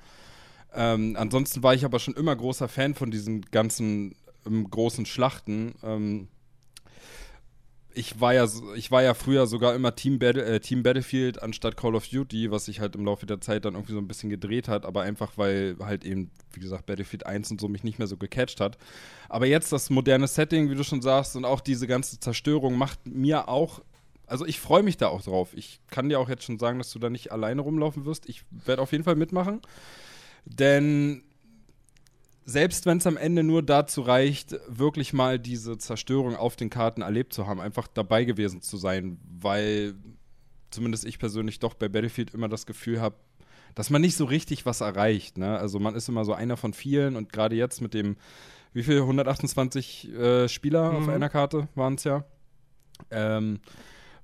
Ähm, 0.74 1.15
ansonsten 1.17 1.63
war 1.63 1.74
ich 1.74 1.86
aber 1.86 1.99
schon 1.99 2.15
immer 2.15 2.36
großer 2.36 2.67
Fan 2.67 2.95
von 2.95 3.11
diesen 3.11 3.41
ganzen 3.41 4.15
ähm, 4.45 4.70
großen 4.70 5.05
Schlachten. 5.05 5.76
Ähm, 5.84 6.28
ich 7.93 8.22
war 8.22 8.34
ja, 8.34 8.47
ich 8.76 8.91
war 8.91 9.01
ja 9.01 9.13
früher 9.13 9.47
sogar 9.47 9.74
immer 9.74 9.95
Team, 9.95 10.20
Battle, 10.20 10.45
äh, 10.45 10.59
Team 10.59 10.84
Battlefield 10.84 11.41
anstatt 11.41 11.76
Call 11.76 11.95
of 11.95 12.07
Duty, 12.07 12.51
was 12.51 12.65
sich 12.65 12.80
halt 12.80 12.95
im 12.95 13.03
Laufe 13.03 13.26
der 13.26 13.41
Zeit 13.41 13.65
dann 13.65 13.74
irgendwie 13.74 13.93
so 13.93 13.99
ein 13.99 14.07
bisschen 14.07 14.30
gedreht 14.30 14.67
hat, 14.67 14.86
aber 14.86 15.01
einfach 15.01 15.38
weil 15.38 15.76
halt 15.80 16.05
eben, 16.05 16.30
wie 16.53 16.59
gesagt, 16.59 16.86
Battlefield 16.86 17.26
1 17.26 17.51
und 17.51 17.59
so 17.59 17.67
mich 17.67 17.84
nicht 17.84 17.97
mehr 17.97 18.07
so 18.07 18.15
gecatcht 18.15 18.61
hat. 18.61 18.78
Aber 19.28 19.47
jetzt 19.47 19.72
das 19.72 19.89
moderne 19.89 20.28
Setting, 20.28 20.70
wie 20.70 20.76
du 20.76 20.84
schon 20.84 21.01
sagst, 21.01 21.36
und 21.36 21.45
auch 21.45 21.61
diese 21.61 21.88
ganze 21.88 22.20
Zerstörung 22.20 22.78
macht 22.78 23.05
mir 23.05 23.49
auch 23.49 23.82
also 24.28 24.45
ich 24.45 24.59
freue 24.59 24.84
mich 24.84 24.95
da 24.95 25.07
auch 25.07 25.24
drauf. 25.24 25.49
Ich 25.55 25.80
kann 25.89 26.07
dir 26.07 26.20
auch 26.20 26.30
jetzt 26.30 26.43
schon 26.43 26.59
sagen, 26.59 26.78
dass 26.78 26.91
du 26.91 26.99
da 26.99 27.09
nicht 27.09 27.32
alleine 27.32 27.61
rumlaufen 27.61 28.05
wirst. 28.05 28.30
Ich 28.30 28.45
werde 28.51 28.82
auf 28.82 28.91
jeden 28.91 29.03
Fall 29.03 29.15
mitmachen. 29.15 29.59
Denn 30.45 31.23
selbst 32.45 32.85
wenn 32.85 32.97
es 32.97 33.07
am 33.07 33.17
Ende 33.17 33.43
nur 33.43 33.61
dazu 33.61 34.01
reicht, 34.01 34.55
wirklich 34.67 35.13
mal 35.13 35.37
diese 35.37 35.77
Zerstörung 35.77 36.35
auf 36.35 36.55
den 36.55 36.69
Karten 36.69 37.03
erlebt 37.03 37.31
zu 37.31 37.45
haben, 37.45 37.59
einfach 37.59 37.87
dabei 37.87 38.23
gewesen 38.23 38.61
zu 38.61 38.77
sein, 38.77 39.19
weil 39.39 39.93
zumindest 40.71 41.05
ich 41.05 41.19
persönlich 41.19 41.59
doch 41.59 41.75
bei 41.75 41.89
Battlefield 41.89 42.33
immer 42.33 42.49
das 42.49 42.65
Gefühl 42.65 43.01
habe, 43.01 43.15
dass 43.75 43.91
man 43.91 44.01
nicht 44.01 44.15
so 44.15 44.25
richtig 44.25 44.65
was 44.65 44.81
erreicht. 44.81 45.37
Ne? 45.37 45.57
Also 45.57 45.79
man 45.79 45.95
ist 45.95 46.09
immer 46.09 46.25
so 46.25 46.33
einer 46.33 46.57
von 46.57 46.73
vielen 46.73 47.15
und 47.15 47.31
gerade 47.31 47.55
jetzt 47.55 47.81
mit 47.81 47.93
dem, 47.93 48.17
wie 48.73 48.83
viel, 48.83 48.99
128 48.99 50.09
äh, 50.13 50.49
Spieler 50.49 50.91
mhm. 50.91 50.97
auf 50.97 51.09
einer 51.09 51.29
Karte 51.29 51.67
waren 51.75 51.95
es 51.95 52.03
ja. 52.03 52.23
Ähm, 53.11 53.59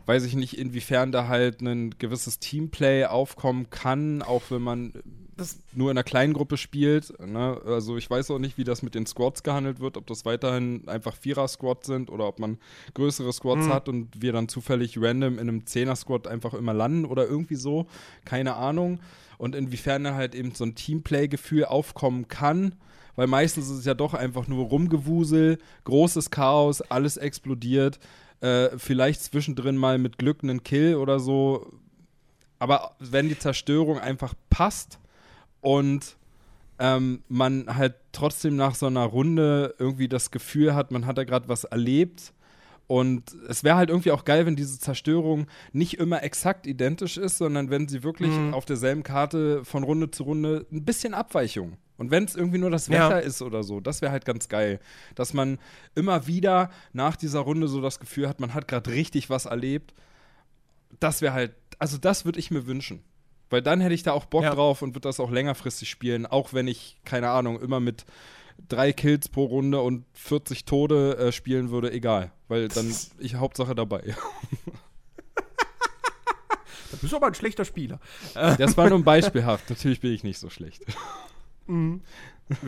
weiß 0.05 0.25
ich 0.25 0.35
nicht, 0.35 0.57
inwiefern 0.57 1.11
da 1.11 1.27
halt 1.27 1.61
ein 1.61 1.91
gewisses 1.91 2.39
Teamplay 2.39 3.05
aufkommen 3.05 3.69
kann, 3.69 4.21
auch 4.21 4.43
wenn 4.49 4.61
man 4.61 4.93
das 5.37 5.59
nur 5.73 5.91
in 5.91 5.97
einer 5.97 6.03
kleinen 6.03 6.33
Gruppe 6.33 6.57
spielt. 6.57 7.19
Ne? 7.19 7.61
Also 7.65 7.97
ich 7.97 8.09
weiß 8.09 8.31
auch 8.31 8.39
nicht, 8.39 8.57
wie 8.57 8.63
das 8.63 8.81
mit 8.81 8.95
den 8.95 9.05
Squads 9.05 9.43
gehandelt 9.43 9.79
wird, 9.79 9.97
ob 9.97 10.07
das 10.07 10.25
weiterhin 10.25 10.87
einfach 10.87 11.15
Vierer-Squads 11.15 11.87
sind 11.87 12.09
oder 12.09 12.27
ob 12.27 12.39
man 12.39 12.57
größere 12.93 13.31
Squads 13.33 13.67
mhm. 13.67 13.73
hat 13.73 13.89
und 13.89 14.21
wir 14.21 14.33
dann 14.33 14.47
zufällig 14.47 14.97
random 14.99 15.33
in 15.33 15.49
einem 15.49 15.65
Zehner-Squad 15.65 16.27
einfach 16.27 16.53
immer 16.53 16.73
landen 16.73 17.05
oder 17.05 17.27
irgendwie 17.27 17.55
so. 17.55 17.87
Keine 18.23 18.55
Ahnung. 18.55 18.99
Und 19.37 19.55
inwiefern 19.55 20.05
da 20.05 20.15
halt 20.15 20.35
eben 20.35 20.53
so 20.53 20.63
ein 20.63 20.75
Teamplay-Gefühl 20.75 21.65
aufkommen 21.65 22.27
kann. 22.27 22.75
Weil 23.15 23.27
meistens 23.27 23.65
ist 23.65 23.79
es 23.79 23.85
ja 23.85 23.93
doch 23.93 24.13
einfach 24.13 24.47
nur 24.47 24.65
Rumgewusel, 24.65 25.57
großes 25.85 26.31
Chaos, 26.31 26.81
alles 26.81 27.17
explodiert. 27.17 27.99
Äh, 28.41 28.77
vielleicht 28.77 29.23
zwischendrin 29.23 29.77
mal 29.77 29.97
mit 29.97 30.17
Glück 30.17 30.43
einen 30.43 30.63
Kill 30.63 30.95
oder 30.95 31.19
so. 31.19 31.71
Aber 32.59 32.95
wenn 32.99 33.29
die 33.29 33.39
Zerstörung 33.39 33.99
einfach 33.99 34.33
passt, 34.49 34.99
und 35.65 36.15
ähm, 36.77 37.23
man 37.27 37.75
halt 37.75 37.95
trotzdem 38.11 38.55
nach 38.55 38.75
so 38.75 38.85
einer 38.85 39.05
Runde 39.05 39.73
irgendwie 39.79 40.07
das 40.07 40.29
Gefühl 40.29 40.75
hat, 40.75 40.91
man 40.91 41.07
hat 41.07 41.17
da 41.17 41.23
gerade 41.23 41.49
was 41.49 41.63
erlebt. 41.63 42.33
Und 42.85 43.35
es 43.49 43.63
wäre 43.63 43.75
halt 43.75 43.89
irgendwie 43.89 44.11
auch 44.11 44.25
geil, 44.25 44.45
wenn 44.45 44.55
diese 44.55 44.77
Zerstörung 44.77 45.47
nicht 45.73 45.97
immer 45.97 46.21
exakt 46.21 46.67
identisch 46.67 47.17
ist, 47.17 47.39
sondern 47.39 47.71
wenn 47.71 47.87
sie 47.87 48.03
wirklich 48.03 48.29
mhm. 48.29 48.53
auf 48.53 48.65
derselben 48.65 49.01
Karte 49.01 49.65
von 49.65 49.81
Runde 49.81 50.11
zu 50.11 50.21
Runde 50.21 50.67
ein 50.71 50.85
bisschen 50.85 51.15
Abweichung 51.15 51.77
Und 51.97 52.11
wenn 52.11 52.25
es 52.25 52.35
irgendwie 52.35 52.59
nur 52.59 52.69
das 52.69 52.85
Ja. 52.85 53.09
Wetter 53.09 53.23
ist 53.23 53.41
oder 53.41 53.63
so, 53.63 53.79
das 53.79 54.03
wäre 54.03 54.11
halt 54.11 54.25
ganz 54.25 54.49
geil. 54.49 54.79
Dass 55.15 55.33
man 55.33 55.57
immer 55.95 56.27
wieder 56.27 56.69
nach 56.93 57.15
dieser 57.15 57.39
Runde 57.39 57.67
so 57.67 57.81
das 57.81 57.99
Gefühl 57.99 58.29
hat, 58.29 58.39
man 58.39 58.53
hat 58.53 58.67
gerade 58.67 58.91
richtig 58.91 59.31
was 59.31 59.45
erlebt. 59.45 59.95
Das 60.99 61.23
wäre 61.23 61.33
halt, 61.33 61.55
also 61.79 61.97
das 61.97 62.23
würde 62.23 62.37
ich 62.37 62.51
mir 62.51 62.67
wünschen. 62.67 63.01
Weil 63.55 63.61
dann 63.61 63.79
hätte 63.79 63.93
ich 63.93 64.03
da 64.03 64.11
auch 64.11 64.25
Bock 64.25 64.43
Ja. 64.43 64.53
drauf 64.53 64.81
und 64.81 64.95
würde 64.95 65.07
das 65.07 65.21
auch 65.21 65.31
längerfristig 65.31 65.89
spielen, 65.89 66.25
auch 66.25 66.51
wenn 66.51 66.67
ich, 66.67 66.97
keine 67.05 67.29
Ahnung, 67.29 67.57
immer 67.61 67.79
mit 67.79 68.03
drei 68.67 68.91
Kills 68.91 69.29
pro 69.29 69.45
Runde 69.45 69.79
und 69.79 70.03
40 70.11 70.65
Tode 70.65 71.17
äh, 71.17 71.31
spielen 71.31 71.69
würde, 71.69 71.89
egal. 71.93 72.33
Weil 72.49 72.67
dann 72.67 72.93
ich 73.19 73.35
Hauptsache 73.35 73.73
dabei. 73.73 74.13
Du 76.91 76.97
bist 76.97 77.13
aber 77.13 77.27
ein 77.27 77.33
schlechter 77.33 77.63
Spieler. 77.63 78.01
Das 78.33 78.75
war 78.75 78.89
nur 78.89 78.99
ein 78.99 79.05
beispielhaft. 79.05 79.69
Natürlich 79.69 80.01
bin 80.01 80.11
ich 80.11 80.25
nicht 80.25 80.37
so 80.39 80.49
schlecht. 80.49 80.83
Wir 81.67 81.99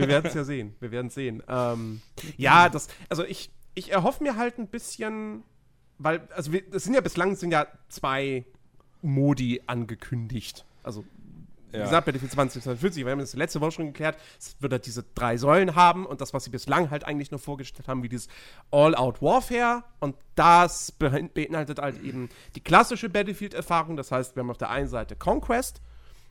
werden 0.08 0.26
es 0.26 0.34
ja 0.36 0.46
sehen. 0.46 0.74
Wir 0.80 0.92
werden 0.92 1.10
sehen. 1.10 1.44
Ähm, 1.50 2.02
ja, 2.38 2.70
das, 2.70 2.88
also 3.10 3.26
ich, 3.26 3.52
ich 3.76 3.92
erhoffe 3.92 4.24
mir 4.24 4.38
halt 4.38 4.58
ein 4.58 4.68
bisschen, 4.68 5.44
weil, 5.98 6.28
also 6.34 6.54
wir, 6.54 6.64
es 6.72 6.86
sind 6.86 6.94
ja 6.94 7.02
bislang 7.02 7.36
sind 7.36 7.52
ja 7.52 7.68
zwei 7.90 8.46
Modi 9.02 9.62
angekündigt. 9.68 10.66
Also, 10.88 11.06
wie 11.72 11.78
Ja. 11.78 11.84
gesagt, 11.84 12.06
Battlefield 12.06 12.32
2042, 12.32 13.04
wir 13.04 13.12
haben 13.12 13.20
das 13.20 13.34
letzte 13.34 13.60
Woche 13.62 13.72
schon 13.72 13.86
geklärt, 13.88 14.18
es 14.40 14.56
wird 14.62 14.72
halt 14.72 14.86
diese 14.86 15.04
drei 15.04 15.36
Säulen 15.38 15.76
haben 15.76 16.06
und 16.06 16.22
das, 16.22 16.34
was 16.34 16.46
sie 16.46 16.50
bislang 16.50 16.90
halt 16.90 17.04
eigentlich 17.04 17.30
nur 17.30 17.40
vorgestellt 17.42 17.88
haben, 17.90 18.02
wie 18.04 18.10
dieses 18.10 18.30
All-Out 18.72 19.22
Warfare 19.22 19.84
und 20.00 20.16
das 20.36 20.94
beinhaltet 20.94 21.80
halt 21.80 22.02
eben 22.02 22.30
die 22.56 22.62
klassische 22.62 23.10
Battlefield-Erfahrung, 23.10 23.98
das 23.98 24.12
heißt, 24.12 24.36
wir 24.36 24.42
haben 24.42 24.50
auf 24.50 24.58
der 24.58 24.70
einen 24.70 24.88
Seite 24.88 25.16
Conquest, 25.18 25.82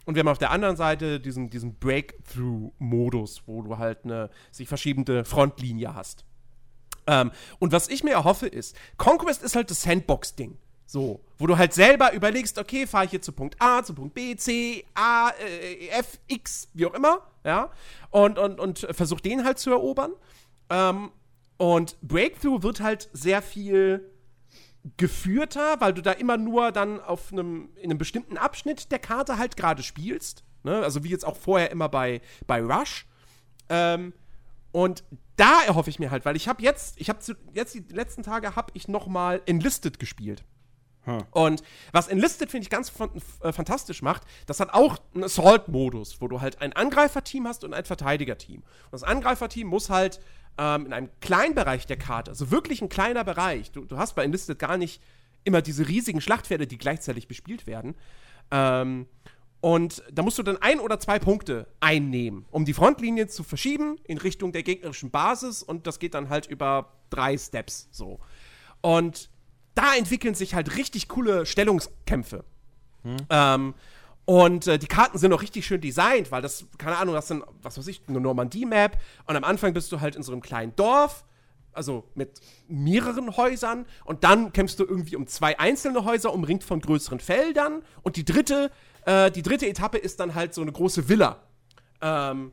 und 0.07 0.15
wir 0.15 0.21
haben 0.21 0.29
auf 0.29 0.39
der 0.39 0.53
anderen 0.53 0.77
Seite 0.77 1.19
diesen, 1.21 1.51
diesen 1.51 1.75
Breakthrough-Modus, 1.81 3.43
wo 3.47 3.63
du 3.63 3.77
halt 3.77 4.05
eine 4.05 4.31
sich 4.53 4.69
verschiebende 4.69 5.25
Frontlinie 5.25 5.95
hast. 5.95 6.25
Ähm, 7.09 7.31
und 7.59 7.73
was 7.73 7.89
ich 7.89 8.05
mir 8.05 8.13
erhoffe 8.13 8.47
ist, 8.47 8.77
Conquest 8.99 9.43
ist 9.43 9.57
halt 9.57 9.71
das 9.71 9.83
Sandbox-Ding. 9.83 10.59
So, 10.87 11.21
wo 11.39 11.47
du 11.49 11.59
halt 11.59 11.75
selber 11.75 12.13
überlegst, 12.13 12.59
okay, 12.59 12.87
fahre 12.87 13.07
ich 13.07 13.11
hier 13.11 13.23
zu 13.23 13.33
Punkt 13.33 13.57
A, 13.61 13.83
zu 13.83 13.93
Punkt 13.93 14.15
B, 14.15 14.37
C, 14.37 14.85
A, 14.95 15.31
äh, 15.31 15.89
F, 15.89 16.21
X, 16.29 16.69
wie 16.75 16.87
auch 16.87 16.95
immer, 16.95 17.23
ja, 17.45 17.71
und, 18.11 18.39
und, 18.39 18.61
und 18.61 18.87
versuch 18.93 19.21
den 19.21 19.45
halt 19.45 19.59
zu 19.59 19.71
erobern. 19.71 20.13
Ähm, 20.71 21.11
und 21.57 21.97
Breakthrough 22.03 22.63
wird 22.63 22.81
halt 22.81 23.09
sehr 23.13 23.43
viel 23.43 24.09
geführter, 24.97 25.81
weil 25.81 25.93
du 25.93 26.03
da 26.03 26.13
immer 26.13 26.37
nur 26.37 26.71
dann 26.71 27.01
auf 27.01 27.33
einem, 27.33 27.71
in 27.77 27.91
einem 27.91 27.99
bestimmten 27.99 28.37
Abschnitt 28.37 28.93
der 28.93 29.01
Karte 29.01 29.39
halt 29.39 29.57
gerade 29.57 29.83
spielst. 29.83 30.45
Ne? 30.63 30.83
Also 30.83 31.03
wie 31.03 31.09
jetzt 31.09 31.25
auch 31.25 31.37
vorher 31.37 31.71
immer 31.71 31.89
bei, 31.89 32.21
bei 32.47 32.63
Rush. 32.63 33.07
Ähm, 33.69 34.13
und 34.71 35.03
da 35.37 35.63
erhoffe 35.67 35.91
ich 35.91 35.99
mir 35.99 36.11
halt, 36.11 36.25
weil 36.25 36.37
ich 36.37 36.49
habe 36.49 36.63
jetzt, 36.63 37.01
ich 37.01 37.09
habe 37.09 37.19
jetzt 37.55 37.75
die 37.75 37.85
letzten 37.91 38.23
Tage 38.23 38.55
habe 38.55 38.71
ich 38.75 38.87
noch 38.87 39.07
mal 39.07 39.43
Enlisted 39.47 39.99
gespielt. 39.99 40.45
Huh. 41.07 41.23
Und 41.31 41.63
was 41.93 42.09
Enlisted, 42.09 42.51
finde 42.51 42.65
ich, 42.65 42.71
ganz 42.71 42.93
äh, 43.43 43.53
fantastisch 43.53 44.03
macht, 44.03 44.23
das 44.47 44.61
hat 44.61 44.75
auch 44.75 44.99
einen 45.15 45.25
Assault-Modus, 45.25 46.21
wo 46.21 46.29
du 46.29 46.41
halt 46.41 46.61
ein 46.61 46.73
Angreiferteam 46.73 47.47
hast 47.47 47.65
und 47.65 47.75
ein 47.75 47.85
Verteidigerteam. 47.85 48.59
Und 48.61 48.93
das 48.93 49.05
Angreiferteam 49.05 49.69
muss 49.69 49.89
halt 49.89 50.21
ähm, 50.59 50.87
in 50.87 50.93
einem 50.93 51.11
kleinen 51.21 51.55
Bereich 51.55 51.87
der 51.87 51.97
Karte, 51.97 52.31
also 52.31 52.51
wirklich 52.51 52.83
ein 52.83 52.89
kleiner 52.89 53.25
Bereich, 53.25 53.71
du, 53.71 53.85
du 53.85 53.99
hast 53.99 54.15
bei 54.15 54.25
Enlisted 54.25 54.59
gar 54.59 54.77
nicht 54.77 55.01
immer 55.45 55.63
diese 55.63 55.87
riesigen 55.87 56.21
Schlachtfelder, 56.21 56.67
die 56.67 56.77
gleichzeitig 56.77 57.29
bespielt 57.29 57.67
werden. 57.67 57.95
Ähm, 58.51 59.07
und 59.61 60.03
da 60.13 60.23
musst 60.23 60.39
du 60.39 60.43
dann 60.43 60.61
ein 60.61 60.81
oder 60.81 61.01
zwei 61.01 61.19
Punkte 61.19 61.67
einnehmen, 61.81 62.47
um 62.51 62.65
die 62.65 62.75
Frontlinie 62.75 63.29
zu 63.29 63.43
verschieben 63.43 63.99
in 64.05 64.19
Richtung 64.19 64.53
der 64.53 64.63
gegnerischen 64.63 65.11
Basis. 65.11 65.63
Und 65.63 65.87
das 65.87 65.99
geht 65.99 66.15
dann 66.15 66.29
halt 66.29 66.47
über 66.47 66.93
drei 67.11 67.39
Steps 67.39 67.89
so. 67.91 68.21
Und 68.81 69.31
da 69.77 69.95
entwickeln 69.95 70.35
sich 70.35 70.55
halt 70.55 70.77
richtig 70.77 71.07
coole 71.07 71.47
Stellungskämpfe. 71.47 72.45
Ähm, 73.31 73.75
und 74.25 74.67
äh, 74.67 74.79
die 74.79 74.89
Karten 74.89 75.19
sind 75.19 75.33
auch 75.33 75.43
richtig 75.43 75.65
schön 75.67 75.81
designt, 75.81 76.33
weil 76.33 76.43
das, 76.43 76.67
keine 76.79 76.97
Ahnung, 76.97 77.15
das 77.15 77.29
sind, 77.29 77.45
was 77.63 77.79
weiß 77.79 77.87
ich, 77.87 78.03
eine 78.09 78.21
Normandie-Map. 78.21 78.99
Und 79.27 79.37
am 79.37 79.45
Anfang 79.45 79.73
bist 79.73 79.93
du 79.93 80.01
halt 80.01 80.17
in 80.17 80.25
so 80.25 80.33
einem 80.33 80.43
kleinen 80.43 80.75
Dorf, 80.75 81.25
also 81.73 82.09
mit 82.17 82.41
mehreren 82.67 83.37
Häusern. 83.37 83.87
Und 84.05 84.25
dann 84.25 84.53
kämpfst 84.53 84.81
du 84.81 84.85
irgendwie 84.85 85.15
um 85.15 85.29
zwei 85.29 85.59
einzelne 85.61 86.05
Häuser, 86.05 86.33
umringt 86.33 86.65
von 86.65 86.81
größeren 86.81 87.21
Feldern. 87.21 87.83
Und 88.03 88.17
die 88.17 88.25
dritte, 88.25 88.73
äh, 89.05 89.31
die 89.31 89.43
dritte 89.43 89.69
Etappe 89.69 89.99
ist 89.99 90.19
dann 90.19 90.35
halt 90.35 90.55
so 90.55 90.63
eine 90.63 90.73
große 90.73 91.09
Villa. 91.09 91.43
Ähm, 92.01 92.51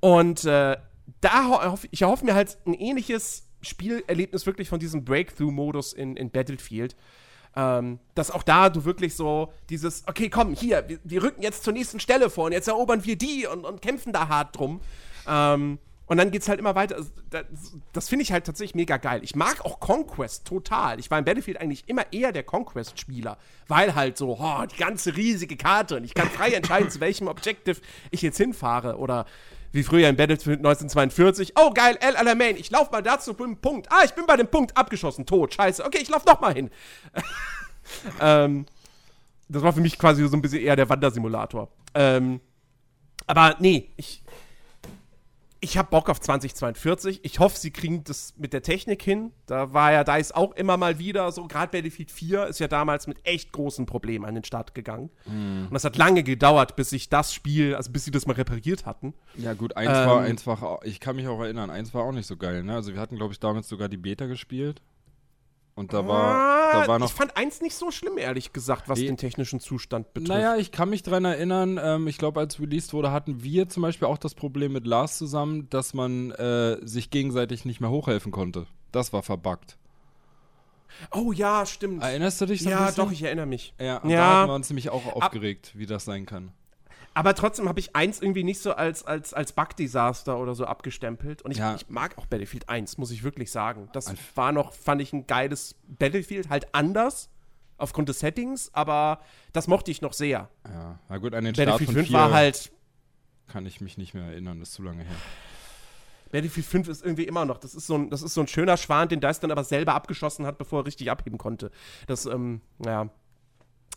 und 0.00 0.44
äh, 0.44 0.76
da 1.20 1.76
ich 1.92 2.02
erhoffe 2.02 2.24
mir 2.24 2.34
halt 2.34 2.58
ein 2.66 2.74
ähnliches 2.74 3.46
Spielerlebnis 3.62 4.46
wirklich 4.46 4.68
von 4.68 4.78
diesem 4.78 5.04
Breakthrough-Modus 5.04 5.92
in, 5.92 6.16
in 6.16 6.30
Battlefield. 6.30 6.96
Ähm, 7.54 7.98
dass 8.14 8.30
auch 8.30 8.42
da 8.42 8.70
du 8.70 8.84
wirklich 8.86 9.14
so 9.14 9.52
dieses, 9.68 10.04
okay, 10.06 10.30
komm, 10.30 10.54
hier, 10.54 10.84
wir, 10.88 10.98
wir 11.04 11.22
rücken 11.22 11.42
jetzt 11.42 11.64
zur 11.64 11.74
nächsten 11.74 12.00
Stelle 12.00 12.30
vor 12.30 12.46
und 12.46 12.52
jetzt 12.52 12.66
erobern 12.66 13.04
wir 13.04 13.16
die 13.16 13.46
und, 13.46 13.66
und 13.66 13.82
kämpfen 13.82 14.12
da 14.12 14.28
hart 14.28 14.56
drum. 14.58 14.80
Ähm, 15.28 15.78
und 16.06 16.18
dann 16.18 16.30
geht's 16.30 16.48
halt 16.48 16.58
immer 16.58 16.74
weiter. 16.74 16.96
Also, 16.96 17.10
Das, 17.30 17.44
das 17.92 18.08
finde 18.08 18.24
ich 18.24 18.32
halt 18.32 18.44
tatsächlich 18.44 18.74
mega 18.74 18.96
geil. 18.96 19.20
Ich 19.22 19.34
mag 19.34 19.64
auch 19.64 19.80
Conquest 19.80 20.46
total. 20.46 20.98
Ich 20.98 21.10
war 21.10 21.18
in 21.18 21.24
Battlefield 21.24 21.60
eigentlich 21.60 21.88
immer 21.88 22.12
eher 22.12 22.32
der 22.32 22.42
Conquest-Spieler, 22.42 23.38
weil 23.68 23.94
halt 23.94 24.18
so, 24.18 24.38
oh, 24.38 24.66
die 24.66 24.76
ganze 24.76 25.16
riesige 25.16 25.56
Karte 25.56 25.96
und 25.96 26.04
ich 26.04 26.14
kann 26.14 26.28
frei 26.28 26.52
entscheiden, 26.52 26.90
zu 26.90 27.00
welchem 27.00 27.28
Objective 27.28 27.80
ich 28.10 28.20
jetzt 28.22 28.36
hinfahre. 28.36 28.98
Oder 28.98 29.26
wie 29.72 29.82
früher 29.82 30.08
in 30.08 30.16
Battlefield 30.16 30.58
1942. 30.58 31.54
Oh, 31.56 31.70
geil, 31.70 31.98
El 32.00 32.16
Alamein, 32.16 32.56
ich 32.56 32.70
lauf 32.70 32.90
mal 32.90 33.02
dazu 33.02 33.32
zum 33.32 33.56
Punkt. 33.56 33.88
Ah, 33.90 34.02
ich 34.04 34.12
bin 34.12 34.26
bei 34.26 34.36
dem 34.36 34.48
Punkt 34.48 34.76
abgeschossen, 34.76 35.26
tot, 35.26 35.54
scheiße. 35.54 35.84
Okay, 35.84 35.98
ich 36.00 36.08
lauf 36.08 36.24
noch 36.24 36.40
mal 36.40 36.54
hin. 36.54 36.70
ähm, 38.20 38.66
das 39.48 39.62
war 39.62 39.72
für 39.72 39.80
mich 39.80 39.98
quasi 39.98 40.26
so 40.26 40.36
ein 40.36 40.42
bisschen 40.42 40.62
eher 40.62 40.76
der 40.76 40.88
Wandersimulator. 40.88 41.68
Ähm, 41.94 42.40
aber 43.26 43.56
nee, 43.58 43.90
ich, 43.96 44.22
ich 45.64 45.78
habe 45.78 45.88
Bock 45.90 46.10
auf 46.10 46.20
2042. 46.20 47.20
Ich 47.24 47.38
hoffe, 47.38 47.56
sie 47.56 47.70
kriegen 47.70 48.02
das 48.04 48.34
mit 48.36 48.52
der 48.52 48.62
Technik 48.62 49.00
hin. 49.00 49.30
Da 49.46 49.72
war 49.72 49.92
ja 49.92 50.02
DICE 50.02 50.32
auch 50.32 50.52
immer 50.56 50.76
mal 50.76 50.98
wieder 50.98 51.30
so. 51.30 51.46
Gerade 51.46 51.70
Battlefield 51.70 52.10
4 52.10 52.48
ist 52.48 52.58
ja 52.58 52.66
damals 52.68 53.06
mit 53.06 53.18
echt 53.24 53.52
großen 53.52 53.86
Problemen 53.86 54.24
an 54.24 54.34
den 54.34 54.42
Start 54.44 54.74
gegangen. 54.74 55.10
Und 55.24 55.72
das 55.72 55.84
hat 55.84 55.96
lange 55.96 56.24
gedauert, 56.24 56.74
bis 56.76 56.90
sich 56.90 57.08
das 57.08 57.32
Spiel, 57.32 57.76
also 57.76 57.92
bis 57.92 58.04
sie 58.04 58.10
das 58.10 58.26
mal 58.26 58.32
repariert 58.34 58.86
hatten. 58.86 59.14
Ja, 59.36 59.54
gut, 59.54 59.76
eins 59.76 59.88
Ähm, 59.90 59.94
war, 60.06 60.20
eins 60.22 60.46
war, 60.46 60.62
auch- 60.62 60.82
ich 60.82 60.98
kann 61.00 61.14
mich 61.16 61.28
auch 61.28 61.40
erinnern, 61.40 61.70
eins 61.70 61.94
war 61.94 62.02
auch 62.02 62.12
nicht 62.12 62.26
so 62.26 62.36
geil, 62.36 62.64
ne? 62.64 62.74
Also 62.74 62.92
wir 62.92 63.00
hatten, 63.00 63.16
glaube 63.16 63.32
ich, 63.32 63.38
damals 63.40 63.68
sogar 63.68 63.88
die 63.88 63.96
Beta 63.96 64.26
gespielt. 64.26 64.82
Und 65.74 65.94
da 65.94 66.06
war, 66.06 66.72
da 66.72 66.86
war 66.88 66.98
noch 66.98 67.06
Ah, 67.06 67.10
ich 67.10 67.16
fand 67.16 67.36
eins 67.36 67.62
nicht 67.62 67.74
so 67.74 67.90
schlimm, 67.90 68.18
ehrlich 68.18 68.52
gesagt, 68.52 68.88
was 68.90 68.98
Nee. 68.98 69.06
den 69.06 69.16
technischen 69.16 69.58
Zustand 69.58 70.12
betrifft. 70.12 70.28
Naja, 70.28 70.56
ich 70.56 70.70
kann 70.70 70.90
mich 70.90 71.02
dran 71.02 71.24
erinnern, 71.24 71.80
ähm, 71.82 72.06
ich 72.08 72.18
glaube, 72.18 72.40
als 72.40 72.60
released 72.60 72.92
wurde, 72.92 73.10
hatten 73.10 73.42
wir 73.42 73.68
zum 73.70 73.82
Beispiel 73.82 74.06
auch 74.06 74.18
das 74.18 74.34
Problem 74.34 74.72
mit 74.72 74.86
Lars 74.86 75.16
zusammen, 75.16 75.68
dass 75.70 75.94
man 75.94 76.30
äh, 76.32 76.76
sich 76.86 77.08
gegenseitig 77.10 77.64
nicht 77.64 77.80
mehr 77.80 77.88
hochhelfen 77.90 78.32
konnte. 78.32 78.66
Das 78.92 79.14
war 79.14 79.22
verbuggt. 79.22 79.78
Oh 81.10 81.32
ja, 81.32 81.64
stimmt. 81.64 82.02
Erinnerst 82.02 82.40
du 82.42 82.46
dich 82.46 82.60
so 82.62 82.68
ein 82.68 82.72
ja, 82.72 82.92
doch, 82.92 83.10
ich 83.10 83.22
erinnere 83.22 83.46
mich. 83.46 83.72
Ja, 83.80 83.96
und 83.98 84.10
Ja. 84.10 84.16
da 84.18 84.38
hatten 84.40 84.50
wir 84.50 84.54
uns 84.54 84.68
nämlich 84.68 84.90
auch 84.90 85.06
aufgeregt, 85.14 85.72
wie 85.74 85.86
das 85.86 86.04
sein 86.04 86.26
kann. 86.26 86.52
Aber 87.14 87.34
trotzdem 87.34 87.68
habe 87.68 87.78
ich 87.78 87.94
eins 87.94 88.20
irgendwie 88.22 88.42
nicht 88.44 88.60
so 88.60 88.72
als, 88.72 89.04
als, 89.04 89.34
als 89.34 89.52
Bug-Desaster 89.52 90.38
oder 90.38 90.54
so 90.54 90.64
abgestempelt. 90.64 91.42
Und 91.42 91.50
ich, 91.50 91.58
Ja. 91.58 91.74
ich 91.74 91.88
mag 91.90 92.16
auch 92.16 92.26
Battlefield 92.26 92.68
1, 92.68 92.96
muss 92.98 93.10
ich 93.10 93.22
wirklich 93.22 93.50
sagen. 93.50 93.88
Das 93.92 94.12
war 94.34 94.52
noch, 94.52 94.72
fand 94.72 95.02
ich, 95.02 95.12
ein 95.12 95.26
geiles 95.26 95.74
Battlefield, 95.86 96.48
halt 96.48 96.74
anders 96.74 97.28
aufgrund 97.76 98.08
des 98.08 98.20
Settings, 98.20 98.70
aber 98.72 99.20
das 99.52 99.66
mochte 99.66 99.90
ich 99.90 100.00
noch 100.02 100.12
sehr. 100.12 100.48
Ja, 100.68 100.98
na 101.08 101.18
gut, 101.18 101.34
an 101.34 101.44
den 101.44 101.54
Start 101.54 101.66
Battlefield 101.68 101.88
von 101.88 101.94
5 101.96 102.08
4 102.08 102.16
war 102.18 102.32
halt, 102.32 102.72
kann 103.48 103.66
ich 103.66 103.80
mich 103.80 103.98
nicht 103.98 104.14
mehr 104.14 104.24
erinnern, 104.24 104.60
das 104.60 104.68
ist 104.70 104.74
zu 104.76 104.82
lange 104.82 105.02
her. 105.02 105.16
Battlefield 106.30 106.64
5 106.64 106.88
ist 106.88 107.04
irgendwie 107.04 107.24
immer 107.24 107.44
noch, 107.44 107.58
das 107.58 107.74
ist 107.74 107.86
so 107.86 107.96
ein, 107.96 108.08
das 108.08 108.22
ist 108.22 108.32
so 108.34 108.40
ein 108.40 108.46
schöner 108.46 108.76
Schwan, 108.78 109.08
den 109.08 109.20
Dice 109.20 109.40
dann 109.40 109.50
aber 109.50 109.64
selber 109.64 109.94
abgeschossen 109.94 110.46
hat, 110.46 110.56
bevor 110.58 110.80
er 110.82 110.86
richtig 110.86 111.10
abheben 111.10 111.36
konnte. 111.38 111.70
Das, 112.06 112.24
ähm, 112.24 112.60
ja. 112.84 113.08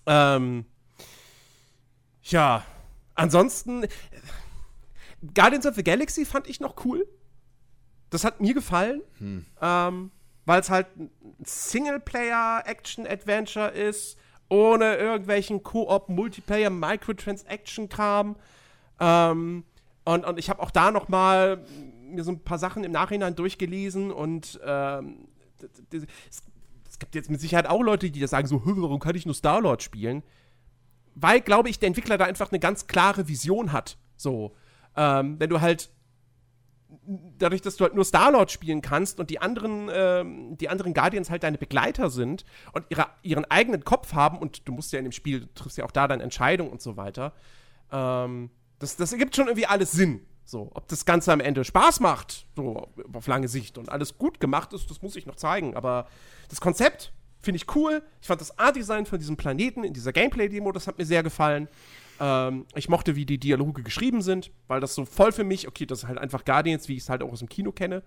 Ähm, 0.08 0.66
ja, 2.24 2.64
ansonsten, 3.16 3.88
Guardians 5.34 5.66
of 5.66 5.74
the 5.76 5.84
Galaxy 5.84 6.26
fand 6.26 6.48
ich 6.48 6.60
noch 6.60 6.86
cool. 6.86 7.08
Das 8.10 8.24
hat 8.24 8.40
mir 8.42 8.54
gefallen, 8.54 9.02
Hm. 9.18 9.46
ähm, 9.62 10.12
weil 10.46 10.62
es 10.62 10.70
halt 10.70 10.88
ein 10.98 11.10
Singleplayer-Action-Adventure 11.44 13.70
ist, 13.70 14.18
ohne 14.50 14.96
irgendwelchen 14.96 15.64
Koop, 15.64 16.10
Multiplayer, 16.10 16.70
Microtransaction-Kram. 16.70 18.36
Ähm, 19.00 19.64
und, 20.04 20.26
und 20.26 20.38
ich 20.40 20.50
habe 20.52 20.62
auch 20.62 20.70
da 20.72 20.92
noch 20.92 21.08
mal 21.10 21.66
mir 22.04 22.24
so 22.24 22.32
ein 22.32 22.44
paar 22.44 22.60
Sachen 22.60 22.84
im 22.84 22.92
Nachhinein 22.92 23.36
durchgelesen 23.36 24.12
und 24.12 24.60
ähm, 24.64 25.28
es, 25.92 26.06
gibt 27.00 27.16
jetzt 27.16 27.32
mit 27.32 27.42
Sicherheit 27.42 27.68
auch 27.68 27.82
Leute, 27.82 28.12
die 28.12 28.20
da 28.20 28.28
sagen 28.28 28.48
so, 28.48 28.64
"Hö, 28.64 28.74
warum 28.78 29.00
kann 29.00 29.16
ich 29.16 29.26
nur 29.26 29.34
Star-Lord 29.36 29.82
spielen? 29.82 30.22
Weil, 31.16 31.42
glaube 31.42 31.70
ich, 31.70 31.80
der 31.80 31.88
Entwickler 31.88 32.18
da 32.18 32.26
einfach 32.26 32.52
eine 32.52 32.60
ganz 32.60 32.88
klare 32.88 33.28
Vision 33.28 33.72
hat. 33.72 33.98
So. 34.18 34.54
Ähm, 34.96 35.40
wenn 35.40 35.50
du 35.50 35.62
halt 35.62 35.90
dadurch, 37.38 37.62
dass 37.62 37.76
du 37.78 37.84
halt 37.84 37.96
nur 37.96 38.06
Star-Lord 38.06 38.52
spielen 38.52 38.82
kannst 38.82 39.20
und 39.20 39.30
die 39.30 39.40
anderen, 39.40 39.90
ähm, 39.92 40.58
die 40.58 40.70
anderen 40.70 40.94
Guardians 40.94 41.30
halt 41.30 41.44
deine 41.44 41.58
Begleiter 41.58 42.10
sind 42.10 42.46
und 42.74 42.86
ihre, 42.90 43.08
ihren 43.22 43.46
eigenen 43.46 43.84
Kopf 43.84 44.14
haben 44.14 44.38
und 44.38 44.68
du 44.68 44.72
musst 44.72 44.92
ja 44.94 45.00
in 45.00 45.06
dem 45.06 45.12
Spiel, 45.12 45.42
du 45.42 45.54
triffst 45.54 45.78
ja 45.78 45.86
auch 45.86 45.92
da 45.92 46.08
deine 46.08 46.24
Entscheidung 46.24 46.70
und 46.70 46.82
so 46.82 46.98
weiter, 46.98 47.34
ähm, 47.92 48.50
das, 48.80 48.98
das 48.98 49.12
ergibt 49.12 49.36
schon 49.36 49.48
irgendwie 49.48 49.68
alles 49.68 49.92
Sinn. 49.92 50.22
So, 50.48 50.70
ob 50.76 50.88
das 50.90 51.06
Ganze 51.06 51.34
am 51.34 51.40
Ende 51.40 51.64
Spaß 51.64 52.02
macht, 52.02 52.46
so 52.56 52.88
auf 53.14 53.26
lange 53.26 53.48
Sicht 53.48 53.80
und 53.80 53.90
alles 53.90 54.20
gut 54.20 54.40
gemacht 54.40 54.74
ist, 54.74 54.92
das 54.92 55.02
muss 55.02 55.16
ich 55.16 55.26
noch 55.26 55.38
zeigen. 55.38 55.76
Aber 55.76 56.08
das 56.50 56.62
Konzept 56.62 57.14
finde 57.46 57.58
ich 57.58 57.76
cool. 57.76 58.04
Ich 58.22 58.28
fand 58.28 58.42
das 58.42 58.58
Art-Design 58.60 59.06
von 59.06 59.20
diesem 59.20 59.38
Planeten 59.38 59.84
in 59.84 59.94
dieser 59.94 60.12
Gameplay-Demo, 60.12 60.72
das 60.72 60.88
hat 60.88 60.98
mir 60.98 61.06
sehr 61.06 61.24
gefallen. 61.24 61.70
Ähm, 62.20 62.66
ich 62.76 62.90
mochte, 62.90 63.16
wie 63.16 63.26
die 63.26 63.38
Dialoge 63.38 63.84
geschrieben 63.84 64.22
sind, 64.22 64.52
weil 64.68 64.82
das 64.82 64.96
so 64.96 65.06
voll 65.06 65.32
für 65.32 65.44
mich, 65.44 65.68
okay, 65.68 65.86
das 65.86 66.00
ist 66.00 66.08
halt 66.08 66.18
einfach 66.18 66.44
Guardians, 66.44 66.88
wie 66.90 66.96
ich 66.96 67.04
es 67.04 67.10
halt 67.10 67.24
auch 67.24 67.32
aus 67.32 67.40
dem 67.40 67.50
Kino 67.50 67.72
kenne. 67.72 68.04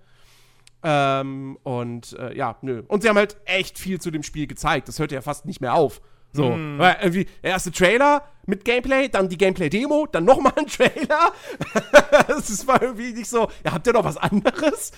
Ähm, 0.83 1.59
und 1.63 2.13
äh, 2.19 2.37
ja, 2.37 2.57
nö. 2.63 2.83
Und 2.89 3.03
sie 3.03 3.09
haben 3.09 3.17
halt 3.17 3.37
echt 3.45 3.79
viel 3.79 4.01
zu 4.01 4.11
dem 4.11 4.23
Spiel 4.23 4.47
gezeigt. 4.47 4.89
Das 4.89 4.99
hört 4.99 5.13
ja 5.13 5.21
fast 5.21 5.45
nicht 5.45 5.61
mehr 5.61 5.75
auf. 5.75 6.01
So, 6.33 6.51
mm. 6.51 6.79
weil 6.79 6.97
irgendwie 7.01 7.27
der 7.43 7.53
erste 7.53 7.73
Trailer 7.73 8.23
mit 8.47 8.65
Gameplay, 8.65 9.09
dann 9.09 9.29
die 9.29 9.39
Gameplay-Demo, 9.39 10.09
dann 10.13 10.25
nochmal 10.25 10.53
ein 10.57 10.67
Trailer. 10.67 11.33
das 12.29 12.67
war 12.67 12.83
irgendwie 12.83 13.13
nicht 13.13 13.29
so, 13.29 13.49
ja, 13.65 13.73
habt 13.73 13.87
ihr 13.87 13.95
noch 13.95 14.05
was 14.05 14.19
anderes? 14.19 14.93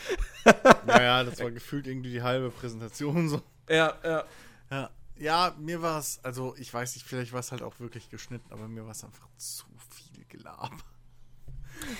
naja, 0.86 1.24
das 1.24 1.40
war 1.40 1.50
gefühlt 1.50 1.86
irgendwie 1.86 2.10
die 2.10 2.22
halbe 2.22 2.50
Präsentation 2.50 3.28
so. 3.28 3.40
Ja, 3.70 3.94
ja. 4.04 4.24
Ja, 4.70 4.90
ja 5.16 5.54
mir 5.58 5.80
war 5.80 5.98
es, 5.98 6.20
also 6.22 6.54
ich 6.58 6.72
weiß 6.72 6.96
nicht, 6.96 7.06
vielleicht 7.06 7.32
war 7.32 7.40
es 7.40 7.52
halt 7.52 7.62
auch 7.62 7.78
wirklich 7.80 8.10
geschnitten, 8.10 8.52
aber 8.52 8.68
mir 8.68 8.84
war 8.84 8.92
es 8.92 9.04
einfach 9.04 9.28
zu 9.36 9.64
viel 9.90 10.24
Gelaber. 10.28 10.70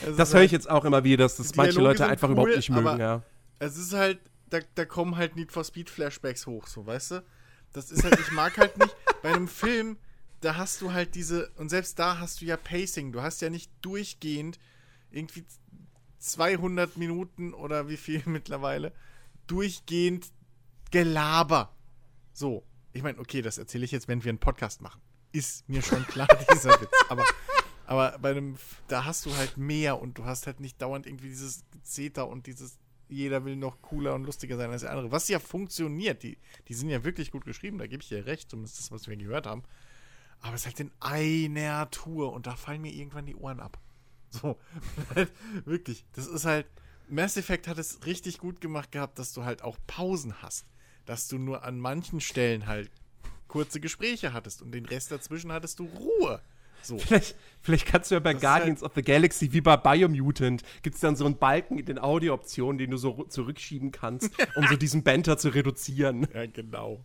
Also 0.04 0.16
das 0.16 0.34
höre 0.34 0.42
ich 0.42 0.52
jetzt 0.52 0.68
auch 0.68 0.84
immer 0.84 1.04
wieder, 1.04 1.24
dass 1.24 1.36
das 1.36 1.54
manche 1.54 1.80
Leute 1.80 2.06
einfach 2.06 2.28
cool, 2.28 2.32
überhaupt 2.32 2.56
nicht 2.56 2.70
mögen, 2.70 2.98
ja. 2.98 3.22
Es 3.58 3.76
ist 3.76 3.92
halt, 3.92 4.20
da, 4.50 4.58
da 4.74 4.84
kommen 4.84 5.16
halt 5.16 5.36
Need 5.36 5.52
for 5.52 5.64
Speed 5.64 5.88
Flashbacks 5.88 6.46
hoch, 6.46 6.66
so, 6.66 6.86
weißt 6.86 7.12
du? 7.12 7.24
Das 7.72 7.90
ist 7.90 8.04
halt, 8.04 8.18
ich 8.18 8.32
mag 8.32 8.58
halt 8.58 8.76
nicht, 8.78 8.94
bei 9.22 9.32
einem 9.32 9.48
Film, 9.48 9.96
da 10.40 10.56
hast 10.56 10.80
du 10.80 10.92
halt 10.92 11.14
diese, 11.14 11.50
und 11.56 11.68
selbst 11.68 11.98
da 11.98 12.18
hast 12.18 12.40
du 12.40 12.46
ja 12.46 12.56
Pacing, 12.56 13.12
du 13.12 13.22
hast 13.22 13.40
ja 13.42 13.48
nicht 13.48 13.70
durchgehend 13.80 14.58
irgendwie 15.10 15.44
200 16.18 16.96
Minuten 16.96 17.54
oder 17.54 17.88
wie 17.88 17.96
viel 17.96 18.22
mittlerweile 18.26 18.92
durchgehend 19.46 20.26
Gelaber. 20.90 21.74
So, 22.32 22.64
ich 22.92 23.02
meine, 23.02 23.18
okay, 23.18 23.42
das 23.42 23.58
erzähle 23.58 23.84
ich 23.84 23.90
jetzt, 23.90 24.08
wenn 24.08 24.24
wir 24.24 24.30
einen 24.30 24.38
Podcast 24.38 24.80
machen. 24.80 25.00
Ist 25.32 25.68
mir 25.68 25.82
schon 25.82 26.04
klar, 26.06 26.28
dieser 26.52 26.80
Witz. 26.80 26.90
Aber, 27.08 27.24
aber 27.86 28.18
bei 28.18 28.30
einem, 28.30 28.56
da 28.88 29.04
hast 29.04 29.26
du 29.26 29.36
halt 29.36 29.56
mehr 29.56 30.00
und 30.00 30.18
du 30.18 30.24
hast 30.24 30.46
halt 30.46 30.60
nicht 30.60 30.80
dauernd 30.82 31.06
irgendwie 31.06 31.28
dieses 31.28 31.64
Zeta 31.82 32.22
und 32.22 32.46
dieses 32.46 32.78
jeder 33.10 33.44
will 33.44 33.56
noch 33.56 33.82
cooler 33.82 34.14
und 34.14 34.24
lustiger 34.24 34.56
sein 34.56 34.70
als 34.70 34.82
der 34.82 34.90
andere. 34.90 35.10
Was 35.10 35.28
ja 35.28 35.38
funktioniert. 35.38 36.22
Die, 36.22 36.38
die 36.68 36.74
sind 36.74 36.88
ja 36.88 37.04
wirklich 37.04 37.30
gut 37.30 37.44
geschrieben, 37.44 37.78
da 37.78 37.86
gebe 37.86 38.02
ich 38.02 38.08
dir 38.08 38.24
recht, 38.24 38.50
zumindest 38.50 38.78
das, 38.78 38.92
was 38.92 39.08
wir 39.08 39.16
gehört 39.16 39.46
haben. 39.46 39.64
Aber 40.40 40.54
es 40.54 40.62
ist 40.62 40.66
halt 40.66 40.80
in 40.80 40.92
einer 41.00 41.90
Tour 41.90 42.32
und 42.32 42.46
da 42.46 42.56
fallen 42.56 42.80
mir 42.80 42.92
irgendwann 42.92 43.26
die 43.26 43.34
Ohren 43.34 43.60
ab. 43.60 43.78
So, 44.30 44.58
wirklich. 45.64 46.04
Das 46.12 46.26
ist 46.26 46.44
halt. 46.44 46.66
Mass 47.08 47.36
Effect 47.36 47.66
hat 47.66 47.76
es 47.78 48.06
richtig 48.06 48.38
gut 48.38 48.60
gemacht 48.60 48.92
gehabt, 48.92 49.18
dass 49.18 49.32
du 49.32 49.44
halt 49.44 49.62
auch 49.62 49.76
Pausen 49.88 50.40
hast. 50.42 50.64
Dass 51.06 51.28
du 51.28 51.38
nur 51.38 51.64
an 51.64 51.78
manchen 51.80 52.20
Stellen 52.20 52.66
halt 52.66 52.90
kurze 53.48 53.80
Gespräche 53.80 54.32
hattest 54.32 54.62
und 54.62 54.72
den 54.72 54.86
Rest 54.86 55.10
dazwischen 55.10 55.52
hattest 55.52 55.78
du 55.78 55.84
Ruhe. 55.86 56.40
So. 56.82 56.98
Vielleicht, 56.98 57.36
vielleicht 57.60 57.86
kannst 57.86 58.10
du 58.10 58.14
ja 58.14 58.20
bei 58.20 58.32
das 58.32 58.40
Guardians 58.40 58.80
halt 58.80 58.90
of 58.90 58.92
the 58.94 59.02
Galaxy 59.02 59.52
wie 59.52 59.60
bei 59.60 59.76
Biomutant 59.76 60.62
gibt 60.82 60.94
es 60.94 61.00
dann 61.00 61.16
so 61.16 61.26
einen 61.26 61.36
Balken 61.36 61.78
in 61.78 61.84
den 61.84 61.98
Audiooptionen, 61.98 62.78
den 62.78 62.90
du 62.90 62.96
so 62.96 63.24
zurückschieben 63.24 63.90
kannst, 63.90 64.30
um 64.54 64.66
so 64.66 64.76
diesen 64.76 65.02
Banter 65.02 65.36
zu 65.36 65.50
reduzieren. 65.50 66.26
Ja, 66.32 66.46
genau. 66.46 67.04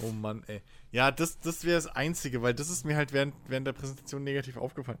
Oh 0.00 0.10
Mann, 0.10 0.42
ey. 0.46 0.62
Ja, 0.90 1.10
das, 1.10 1.38
das 1.38 1.64
wäre 1.64 1.76
das 1.76 1.86
Einzige, 1.86 2.42
weil 2.42 2.54
das 2.54 2.70
ist 2.70 2.84
mir 2.84 2.96
halt 2.96 3.12
während, 3.12 3.34
während 3.46 3.66
der 3.66 3.72
Präsentation 3.72 4.24
negativ 4.24 4.56
aufgefallen. 4.56 4.98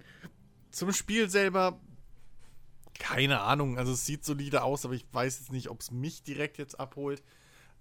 Zum 0.70 0.92
Spiel 0.92 1.28
selber, 1.28 1.80
keine 2.98 3.40
Ahnung. 3.40 3.78
Also 3.78 3.92
es 3.92 4.06
sieht 4.06 4.24
solide 4.24 4.62
aus, 4.62 4.84
aber 4.84 4.94
ich 4.94 5.04
weiß 5.12 5.40
jetzt 5.40 5.52
nicht, 5.52 5.68
ob 5.68 5.80
es 5.80 5.90
mich 5.90 6.22
direkt 6.22 6.58
jetzt 6.58 6.78
abholt. 6.78 7.22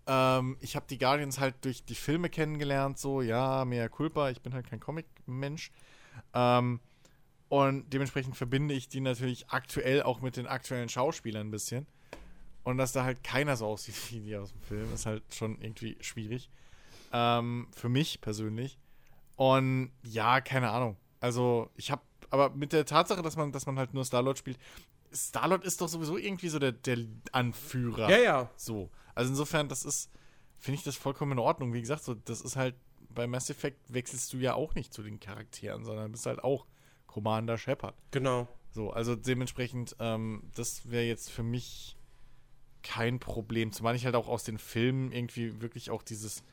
Ähm, 0.07 0.57
ich 0.59 0.75
habe 0.75 0.85
die 0.89 0.97
Guardians 0.97 1.39
halt 1.39 1.55
durch 1.63 1.83
die 1.83 1.95
Filme 1.95 2.29
kennengelernt, 2.29 2.97
so, 2.97 3.21
ja, 3.21 3.65
mehr 3.65 3.89
Culpa, 3.89 4.29
ich 4.29 4.41
bin 4.41 4.53
halt 4.53 4.67
kein 4.67 4.79
Comic-Mensch. 4.79 5.71
Ähm, 6.33 6.79
und 7.49 7.91
dementsprechend 7.91 8.37
verbinde 8.37 8.73
ich 8.73 8.87
die 8.87 9.01
natürlich 9.01 9.49
aktuell 9.49 10.03
auch 10.03 10.21
mit 10.21 10.37
den 10.37 10.47
aktuellen 10.47 10.89
Schauspielern 10.89 11.47
ein 11.47 11.51
bisschen. 11.51 11.85
Und 12.63 12.77
dass 12.77 12.91
da 12.91 13.03
halt 13.03 13.23
keiner 13.23 13.57
so 13.57 13.65
aussieht 13.65 13.95
wie 14.11 14.19
die 14.21 14.35
aus 14.35 14.51
dem 14.51 14.61
Film, 14.61 14.93
ist 14.93 15.05
halt 15.05 15.23
schon 15.33 15.59
irgendwie 15.61 15.97
schwierig. 16.01 16.49
Ähm, 17.11 17.67
für 17.75 17.89
mich 17.89 18.21
persönlich. 18.21 18.77
Und 19.35 19.91
ja, 20.03 20.39
keine 20.41 20.69
Ahnung. 20.69 20.97
Also, 21.19 21.69
ich 21.75 21.91
habe, 21.91 22.01
aber 22.29 22.51
mit 22.51 22.73
der 22.73 22.85
Tatsache, 22.85 23.21
dass 23.21 23.35
man, 23.35 23.51
dass 23.51 23.65
man 23.65 23.77
halt 23.77 23.93
nur 23.93 24.05
Star-Lord 24.05 24.37
spielt, 24.37 24.57
Star-Lord 25.13 25.65
ist 25.65 25.81
doch 25.81 25.89
sowieso 25.89 26.17
irgendwie 26.17 26.47
so 26.47 26.57
der, 26.57 26.71
der 26.71 26.97
Anführer. 27.31 28.09
Ja, 28.09 28.17
ja. 28.17 28.49
So. 28.55 28.89
Also 29.15 29.31
insofern, 29.31 29.69
das 29.69 29.85
ist, 29.85 30.09
finde 30.57 30.77
ich 30.77 30.83
das 30.83 30.95
vollkommen 30.95 31.33
in 31.33 31.39
Ordnung. 31.39 31.73
Wie 31.73 31.81
gesagt, 31.81 32.03
so, 32.03 32.13
das 32.13 32.41
ist 32.41 32.55
halt, 32.55 32.75
bei 33.09 33.27
Mass 33.27 33.49
Effect 33.49 33.93
wechselst 33.93 34.31
du 34.33 34.37
ja 34.37 34.53
auch 34.53 34.75
nicht 34.75 34.93
zu 34.93 35.03
den 35.03 35.19
Charakteren, 35.19 35.83
sondern 35.83 36.11
bist 36.11 36.25
halt 36.25 36.43
auch 36.43 36.65
Commander 37.07 37.57
Shepard. 37.57 37.95
Genau. 38.11 38.47
So, 38.71 38.91
also 38.91 39.15
dementsprechend, 39.15 39.95
ähm, 39.99 40.43
das 40.55 40.89
wäre 40.89 41.03
jetzt 41.03 41.29
für 41.29 41.43
mich 41.43 41.97
kein 42.83 43.19
Problem. 43.19 43.71
Zumal 43.73 43.95
ich 43.95 44.05
halt 44.05 44.15
auch 44.15 44.27
aus 44.27 44.43
den 44.43 44.57
Filmen 44.57 45.11
irgendwie 45.11 45.61
wirklich 45.61 45.89
auch 45.89 46.03
dieses, 46.03 46.43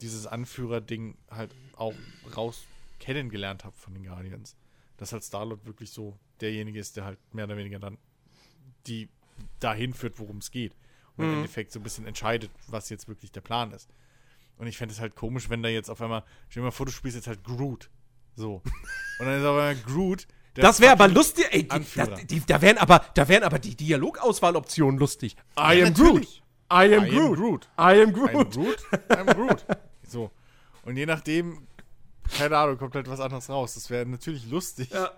dieses 0.00 0.26
Anführer-Ding 0.26 1.18
halt 1.30 1.54
auch 1.76 1.94
raus 2.34 2.64
kennengelernt 2.98 3.64
habe 3.64 3.76
von 3.76 3.92
den 3.94 4.04
Guardians. 4.04 4.56
Dass 4.96 5.12
halt 5.12 5.22
Star-Lord 5.22 5.66
wirklich 5.66 5.90
so 5.90 6.18
derjenige 6.40 6.78
ist, 6.78 6.96
der 6.96 7.04
halt 7.04 7.18
mehr 7.34 7.44
oder 7.44 7.56
weniger 7.56 7.78
dann 7.78 7.98
die 8.86 9.08
dahin 9.58 9.92
führt, 9.92 10.18
worum 10.18 10.38
es 10.38 10.50
geht 10.50 10.74
und 11.16 11.26
mhm. 11.26 11.32
im 11.32 11.36
Endeffekt 11.38 11.72
so 11.72 11.80
ein 11.80 11.82
bisschen 11.82 12.06
entscheidet, 12.06 12.50
was 12.68 12.88
jetzt 12.88 13.08
wirklich 13.08 13.32
der 13.32 13.40
Plan 13.40 13.72
ist. 13.72 13.88
Und 14.58 14.66
ich 14.66 14.76
fände 14.76 14.92
es 14.92 15.00
halt 15.00 15.16
komisch, 15.16 15.48
wenn 15.48 15.62
da 15.62 15.68
jetzt 15.68 15.88
auf 15.90 16.02
einmal, 16.02 16.22
stell 16.48 16.62
dir 16.62 16.66
mal 16.66 16.70
vor, 16.70 16.86
du 16.86 16.92
spielst 16.92 17.16
jetzt 17.16 17.26
halt 17.26 17.42
Groot. 17.44 17.88
So. 18.36 18.62
Und 19.18 19.26
dann 19.26 19.38
ist 19.38 19.44
auf 19.44 19.56
einmal 19.56 19.76
Groot. 19.76 20.26
Das 20.54 20.80
wäre 20.80 20.92
aber 20.92 21.08
lustig, 21.08 21.46
ey, 21.50 21.66
die, 21.66 22.26
die, 22.26 22.40
da 22.40 22.60
wären 22.60 22.78
aber, 22.78 23.04
da 23.14 23.28
wären 23.28 23.44
aber 23.44 23.58
die 23.58 23.76
Dialogauswahloptionen 23.76 24.98
lustig. 24.98 25.36
I 25.58 25.78
ja, 25.78 25.86
am 25.86 25.94
Groot. 25.94 26.26
I 26.72 26.94
am 26.94 27.04
I 27.04 27.10
Groot. 27.10 27.36
Groot. 27.38 27.68
I 27.78 28.02
am 28.02 28.12
Groot. 28.12 28.30
I'm 28.30 28.50
Groot. 28.50 28.78
I'm 29.08 29.34
Groot. 29.34 29.64
So. 30.06 30.30
Und 30.82 30.96
je 30.96 31.06
nachdem, 31.06 31.66
keine 32.36 32.56
Ahnung, 32.56 32.78
kommt 32.78 32.94
halt 32.94 33.08
was 33.08 33.20
anderes 33.20 33.48
raus. 33.48 33.74
Das 33.74 33.90
wäre 33.90 34.06
natürlich 34.06 34.48
lustig. 34.50 34.90
Ja. 34.90 35.10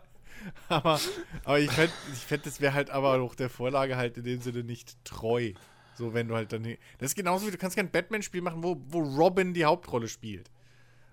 Aber, 0.68 1.00
aber 1.44 1.60
ich 1.60 1.70
fände, 1.70 1.92
ich 2.12 2.18
fänd, 2.20 2.46
das 2.46 2.60
wäre 2.60 2.74
halt 2.74 2.90
aber 2.90 3.20
auch 3.20 3.34
der 3.34 3.48
Vorlage 3.48 3.96
halt 3.96 4.16
in 4.16 4.24
dem 4.24 4.40
Sinne 4.40 4.64
nicht 4.64 4.96
treu. 5.04 5.52
So, 5.94 6.14
wenn 6.14 6.28
du 6.28 6.34
halt 6.34 6.52
dann. 6.52 6.64
Das 6.98 7.10
ist 7.10 7.14
genauso 7.14 7.46
wie 7.46 7.50
du 7.50 7.58
kannst 7.58 7.76
kein 7.76 7.90
Batman-Spiel 7.90 8.40
machen, 8.40 8.62
wo, 8.62 8.80
wo 8.88 9.00
Robin 9.00 9.52
die 9.52 9.64
Hauptrolle 9.64 10.08
spielt. 10.08 10.50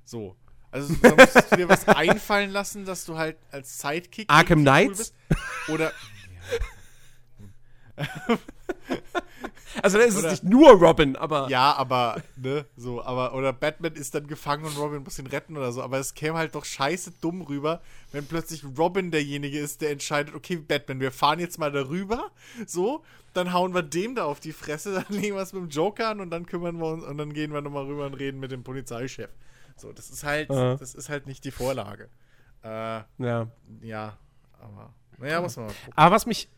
So. 0.05 0.35
Also 0.71 0.93
da 1.01 1.15
musst 1.15 1.51
du 1.51 1.55
dir 1.55 1.67
was 1.67 1.87
einfallen 1.87 2.51
lassen, 2.51 2.85
dass 2.85 3.05
du 3.05 3.17
halt 3.17 3.37
als 3.51 3.79
Sidekick 3.79 4.29
Arkham 4.29 4.61
Knights 4.61 5.13
cool 5.67 5.75
oder 5.75 5.93
also 9.81 9.97
dann 9.97 10.07
ist 10.07 10.17
oder, 10.17 10.27
es 10.27 10.43
nicht 10.43 10.51
nur 10.51 10.71
Robin, 10.71 11.15
aber. 11.15 11.49
Ja, 11.49 11.73
aber, 11.73 12.21
ne, 12.35 12.65
so, 12.75 13.03
aber, 13.03 13.33
oder 13.33 13.53
Batman 13.53 13.93
ist 13.93 14.15
dann 14.15 14.27
gefangen 14.27 14.65
und 14.65 14.77
Robin 14.77 15.03
muss 15.03 15.19
ihn 15.19 15.27
retten 15.27 15.57
oder 15.57 15.71
so. 15.71 15.81
Aber 15.81 15.97
es 15.99 16.13
käme 16.13 16.37
halt 16.37 16.55
doch 16.55 16.65
scheiße 16.65 17.13
dumm 17.21 17.41
rüber, 17.41 17.81
wenn 18.11 18.25
plötzlich 18.25 18.63
Robin 18.77 19.11
derjenige 19.11 19.59
ist, 19.59 19.81
der 19.81 19.91
entscheidet, 19.91 20.35
okay, 20.35 20.57
Batman, 20.57 20.99
wir 20.99 21.11
fahren 21.11 21.39
jetzt 21.39 21.59
mal 21.59 21.71
darüber, 21.71 22.31
so, 22.65 23.03
dann 23.33 23.53
hauen 23.53 23.73
wir 23.73 23.83
dem 23.83 24.15
da 24.15 24.25
auf 24.25 24.39
die 24.39 24.53
Fresse, 24.53 24.93
dann 25.09 25.17
legen 25.17 25.35
wir 25.35 25.41
es 25.41 25.53
mit 25.53 25.63
dem 25.63 25.69
Joker 25.69 26.09
an 26.09 26.19
und 26.19 26.29
dann 26.31 26.45
kümmern 26.45 26.77
wir 26.77 26.87
uns 26.87 27.03
und 27.03 27.17
dann 27.17 27.33
gehen 27.33 27.53
wir 27.53 27.61
nochmal 27.61 27.85
rüber 27.85 28.05
und 28.05 28.15
reden 28.15 28.39
mit 28.39 28.51
dem 28.51 28.63
Polizeichef. 28.63 29.29
So, 29.75 29.93
das 29.93 30.09
ist 30.09 30.23
halt, 30.23 30.49
uh 30.49 30.75
das 30.77 30.93
ist 30.93 31.09
halt 31.09 31.25
nicht 31.25 31.45
die 31.45 31.51
Vorlage. 31.51 32.09
Äh, 32.63 32.67
ja. 33.17 33.47
Ja, 33.81 34.17
aber, 34.59 34.93
naja, 35.17 35.41
muss 35.41 35.55
man 35.55 35.67
mal 35.67 35.73
gucken. 35.73 35.93
Aber 35.95 36.15
was 36.15 36.25
mich, 36.25 36.49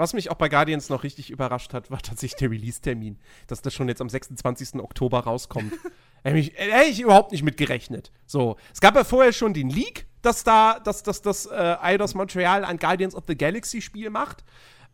was 0.00 0.14
mich 0.14 0.30
auch 0.30 0.36
bei 0.36 0.48
Guardians 0.48 0.88
noch 0.88 1.04
richtig 1.04 1.30
überrascht 1.30 1.72
hat, 1.72 1.90
war 1.90 2.00
tatsächlich 2.00 2.38
der 2.38 2.50
Release-Termin. 2.50 3.18
Dass 3.46 3.62
das 3.62 3.74
schon 3.74 3.88
jetzt 3.88 4.00
am 4.00 4.08
26. 4.08 4.76
Oktober 4.76 5.20
rauskommt. 5.20 5.72
Hätte 6.22 6.36
ich, 6.36 6.52
hätte 6.54 6.90
ich 6.90 7.00
überhaupt 7.00 7.32
nicht 7.32 7.42
mit 7.42 7.56
gerechnet. 7.56 8.12
So, 8.26 8.56
es 8.74 8.80
gab 8.82 8.94
ja 8.94 9.04
vorher 9.04 9.32
schon 9.32 9.54
den 9.54 9.70
Leak, 9.70 10.04
dass 10.20 10.44
da, 10.44 10.78
dass, 10.78 11.02
dass 11.02 11.22
das 11.22 11.46
äh, 11.46 11.76
Eidos 11.80 12.14
Montreal 12.14 12.62
ein 12.66 12.76
Guardians 12.76 13.14
of 13.14 13.24
the 13.26 13.34
Galaxy 13.34 13.80
Spiel 13.80 14.10
macht. 14.10 14.44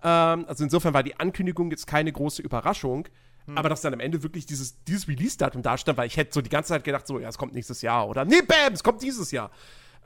Ähm, 0.05 0.45
also 0.47 0.63
insofern 0.63 0.95
war 0.95 1.03
die 1.03 1.19
Ankündigung 1.19 1.73
jetzt 1.73 1.89
keine 1.89 2.13
große 2.13 2.43
Überraschung. 2.43 3.09
Hm. 3.47 3.59
Aber 3.59 3.69
dass 3.69 3.81
dann 3.81 3.95
am 3.95 3.99
Ende 3.99 4.23
wirklich 4.23 4.47
dieses, 4.47 4.85
dieses 4.85 5.09
Release-Datum 5.09 5.63
da 5.63 5.77
stand, 5.77 5.99
weil 5.99 6.07
ich 6.07 6.17
hätte 6.17 6.33
so 6.33 6.41
die 6.41 6.51
ganze 6.51 6.69
Zeit 6.69 6.85
gedacht, 6.85 7.07
so, 7.07 7.19
ja, 7.19 7.29
es 7.29 7.39
kommt 7.39 7.55
nächstes 7.55 7.83
Jahr 7.83 8.09
oder 8.09 8.25
nee, 8.25 8.43
bam, 8.43 8.73
es 8.73 8.85
kommt 8.85 9.03
dieses 9.03 9.31
Jahr. 9.31 9.51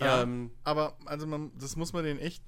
Ja, 0.01 0.23
Ähm, 0.23 0.51
aber 0.65 0.97
also 1.05 1.27
man, 1.27 1.53
das 1.59 1.77
muss 1.77 1.93
man 1.93 2.05
denen 2.05 2.19
echt 2.21 2.43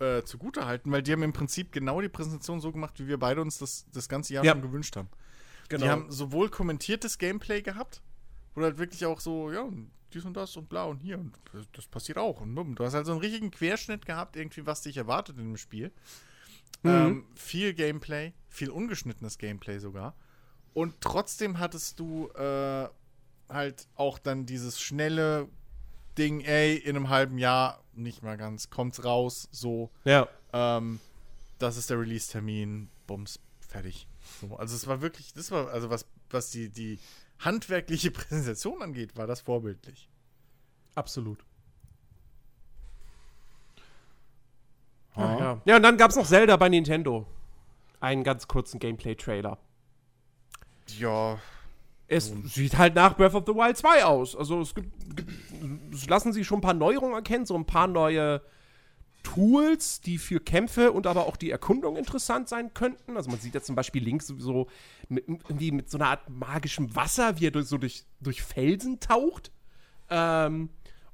äh, 0.00 0.22
zugute 0.22 0.64
halten, 0.66 0.90
weil 0.90 1.02
die 1.02 1.12
haben 1.12 1.22
im 1.22 1.32
Prinzip 1.32 1.70
genau 1.70 2.00
die 2.00 2.08
Präsentation 2.08 2.60
so 2.60 2.72
gemacht, 2.72 2.98
wie 2.98 3.06
wir 3.06 3.18
beide 3.18 3.40
uns 3.42 3.58
das, 3.58 3.86
das 3.92 4.08
ganze 4.08 4.34
Jahr 4.34 4.44
Ja. 4.44 4.52
schon 4.52 4.62
gewünscht 4.62 4.96
haben. 4.96 5.08
genau. 5.68 5.84
Die 5.84 5.90
haben 5.90 6.10
sowohl 6.10 6.48
kommentiertes 6.48 7.18
Gameplay 7.18 7.60
gehabt, 7.62 8.02
wo 8.54 8.62
halt 8.62 8.78
wirklich 8.78 9.04
auch 9.06 9.20
so, 9.20 9.52
ja, 9.52 9.68
dies 10.12 10.24
und 10.24 10.34
das 10.34 10.56
und 10.56 10.68
bla 10.68 10.84
und 10.84 10.98
hier 10.98 11.18
und 11.18 11.34
das, 11.52 11.66
das 11.72 11.86
passiert 11.86 12.18
auch. 12.18 12.40
Und 12.40 12.54
bumm. 12.54 12.74
du 12.74 12.84
hast 12.84 12.94
halt 12.94 13.04
so 13.06 13.12
einen 13.12 13.20
richtigen 13.20 13.50
Querschnitt 13.50 14.06
gehabt, 14.06 14.36
irgendwie, 14.36 14.64
was 14.64 14.82
dich 14.82 14.96
erwartet 14.96 15.36
in 15.38 15.44
dem 15.44 15.56
Spiel. 15.56 15.92
Mhm. 16.82 16.90
Ähm, 16.90 17.26
viel 17.34 17.74
Gameplay, 17.74 18.32
viel 18.48 18.70
ungeschnittenes 18.70 19.38
Gameplay 19.38 19.78
sogar. 19.78 20.14
Und 20.72 21.00
trotzdem 21.00 21.58
hattest 21.58 21.98
du 22.00 22.28
äh, 22.30 22.88
halt 23.48 23.88
auch 23.96 24.18
dann 24.18 24.46
dieses 24.46 24.80
schnelle 24.80 25.48
Ding, 26.18 26.40
ey, 26.40 26.76
in 26.76 26.96
einem 26.96 27.08
halben 27.08 27.38
Jahr, 27.38 27.82
nicht 27.94 28.22
mal 28.22 28.36
ganz, 28.36 28.70
kommt's 28.70 29.04
raus, 29.04 29.48
so. 29.50 29.90
ja. 30.04 30.28
Ähm, 30.52 31.00
das 31.58 31.76
ist 31.76 31.90
der 31.90 31.98
Release-Termin, 31.98 32.88
bums, 33.06 33.40
fertig. 33.60 34.06
So, 34.40 34.56
also 34.56 34.74
es 34.74 34.86
war 34.86 35.00
wirklich, 35.00 35.32
das 35.32 35.50
war, 35.50 35.68
also 35.70 35.90
was, 35.90 36.06
was 36.30 36.50
die, 36.50 36.68
die 36.68 36.98
handwerkliche 37.38 38.10
Präsentation 38.12 38.82
angeht, 38.82 39.16
war 39.16 39.26
das 39.26 39.40
vorbildlich. 39.40 40.08
Absolut. 40.94 41.44
Ja. 45.16 45.38
Ja. 45.38 45.60
ja, 45.64 45.76
und 45.76 45.82
dann 45.82 45.96
gab 45.96 46.10
es 46.10 46.16
noch 46.16 46.26
Zelda 46.26 46.56
bei 46.56 46.68
Nintendo. 46.68 47.26
Einen 48.00 48.24
ganz 48.24 48.48
kurzen 48.48 48.80
Gameplay-Trailer. 48.80 49.58
Ja, 50.98 51.38
Es 52.06 52.32
sieht 52.44 52.76
halt 52.76 52.94
nach 52.94 53.16
Breath 53.16 53.34
of 53.34 53.44
the 53.46 53.54
Wild 53.54 53.76
2 53.76 54.04
aus. 54.04 54.36
Also 54.36 54.60
es 54.60 54.74
gibt, 54.74 55.16
gibt 55.16 55.32
es 55.92 56.08
lassen 56.08 56.32
sie 56.32 56.44
schon 56.44 56.58
ein 56.58 56.62
paar 56.62 56.74
Neuerungen 56.74 57.14
erkennen, 57.14 57.46
so 57.46 57.54
ein 57.54 57.64
paar 57.64 57.86
neue 57.86 58.42
Tools, 59.22 60.02
die 60.02 60.18
für 60.18 60.38
Kämpfe 60.38 60.92
und 60.92 61.06
aber 61.06 61.26
auch 61.26 61.36
die 61.36 61.50
Erkundung 61.50 61.96
interessant 61.96 62.48
sein 62.48 62.74
könnten. 62.74 63.16
Also 63.16 63.30
man 63.30 63.40
sieht 63.40 63.54
jetzt 63.54 63.66
zum 63.66 63.74
Beispiel 63.74 64.04
links 64.04 64.26
so 64.26 64.68
mit, 65.08 65.26
irgendwie 65.26 65.72
mit 65.72 65.90
so 65.90 65.98
einer 65.98 66.08
Art 66.08 66.28
magischem 66.28 66.94
Wasser, 66.94 67.40
wie 67.40 67.46
er 67.46 67.50
durch, 67.50 67.66
so 67.66 67.78
durch, 67.78 68.04
durch 68.20 68.42
Felsen 68.42 69.00
taucht. 69.00 69.50
Ähm, 70.10 70.68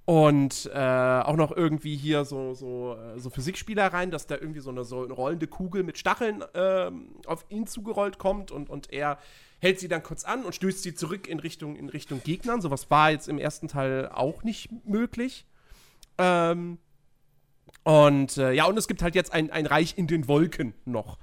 und 0.04 0.68
äh, 0.74 1.20
auch 1.20 1.36
noch 1.36 1.52
irgendwie 1.52 1.96
hier 1.96 2.24
so, 2.24 2.52
so, 2.54 2.96
äh, 2.96 3.20
so 3.20 3.30
Physikspielereien, 3.30 4.10
dass 4.10 4.26
da 4.26 4.34
irgendwie 4.34 4.60
so 4.60 4.70
eine, 4.70 4.82
so 4.82 5.04
eine 5.04 5.12
rollende 5.12 5.46
Kugel 5.46 5.84
mit 5.84 5.98
Stacheln 5.98 6.42
ähm, 6.52 7.14
auf 7.26 7.46
ihn 7.48 7.68
zugerollt 7.68 8.18
kommt 8.18 8.50
und, 8.50 8.68
und 8.70 8.92
er 8.92 9.18
hält 9.60 9.78
sie 9.78 9.88
dann 9.88 10.02
kurz 10.02 10.24
an 10.24 10.44
und 10.44 10.54
stößt 10.54 10.82
sie 10.82 10.94
zurück 10.94 11.28
in 11.28 11.38
Richtung, 11.38 11.76
in 11.76 11.88
Richtung 11.88 12.22
Gegnern. 12.22 12.60
Sowas 12.60 12.90
war 12.90 13.10
jetzt 13.10 13.28
im 13.28 13.38
ersten 13.38 13.68
Teil 13.68 14.08
auch 14.08 14.42
nicht 14.42 14.70
möglich. 14.84 15.46
Ähm, 16.18 16.78
und 17.84 18.36
äh, 18.36 18.52
ja, 18.52 18.64
und 18.64 18.76
es 18.76 18.88
gibt 18.88 19.02
halt 19.02 19.14
jetzt 19.14 19.32
ein, 19.32 19.50
ein 19.50 19.66
Reich 19.66 19.94
in 19.96 20.06
den 20.06 20.28
Wolken 20.28 20.74
noch, 20.84 21.18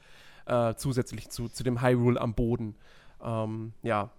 äh, 0.45 0.75
zusätzlich 0.75 1.29
zu, 1.29 1.49
zu 1.49 1.63
dem 1.63 1.81
Hyrule 1.81 2.19
am 2.19 2.33
Boden. 2.33 2.75
Ähm, 3.21 3.73
ja. 3.83 4.11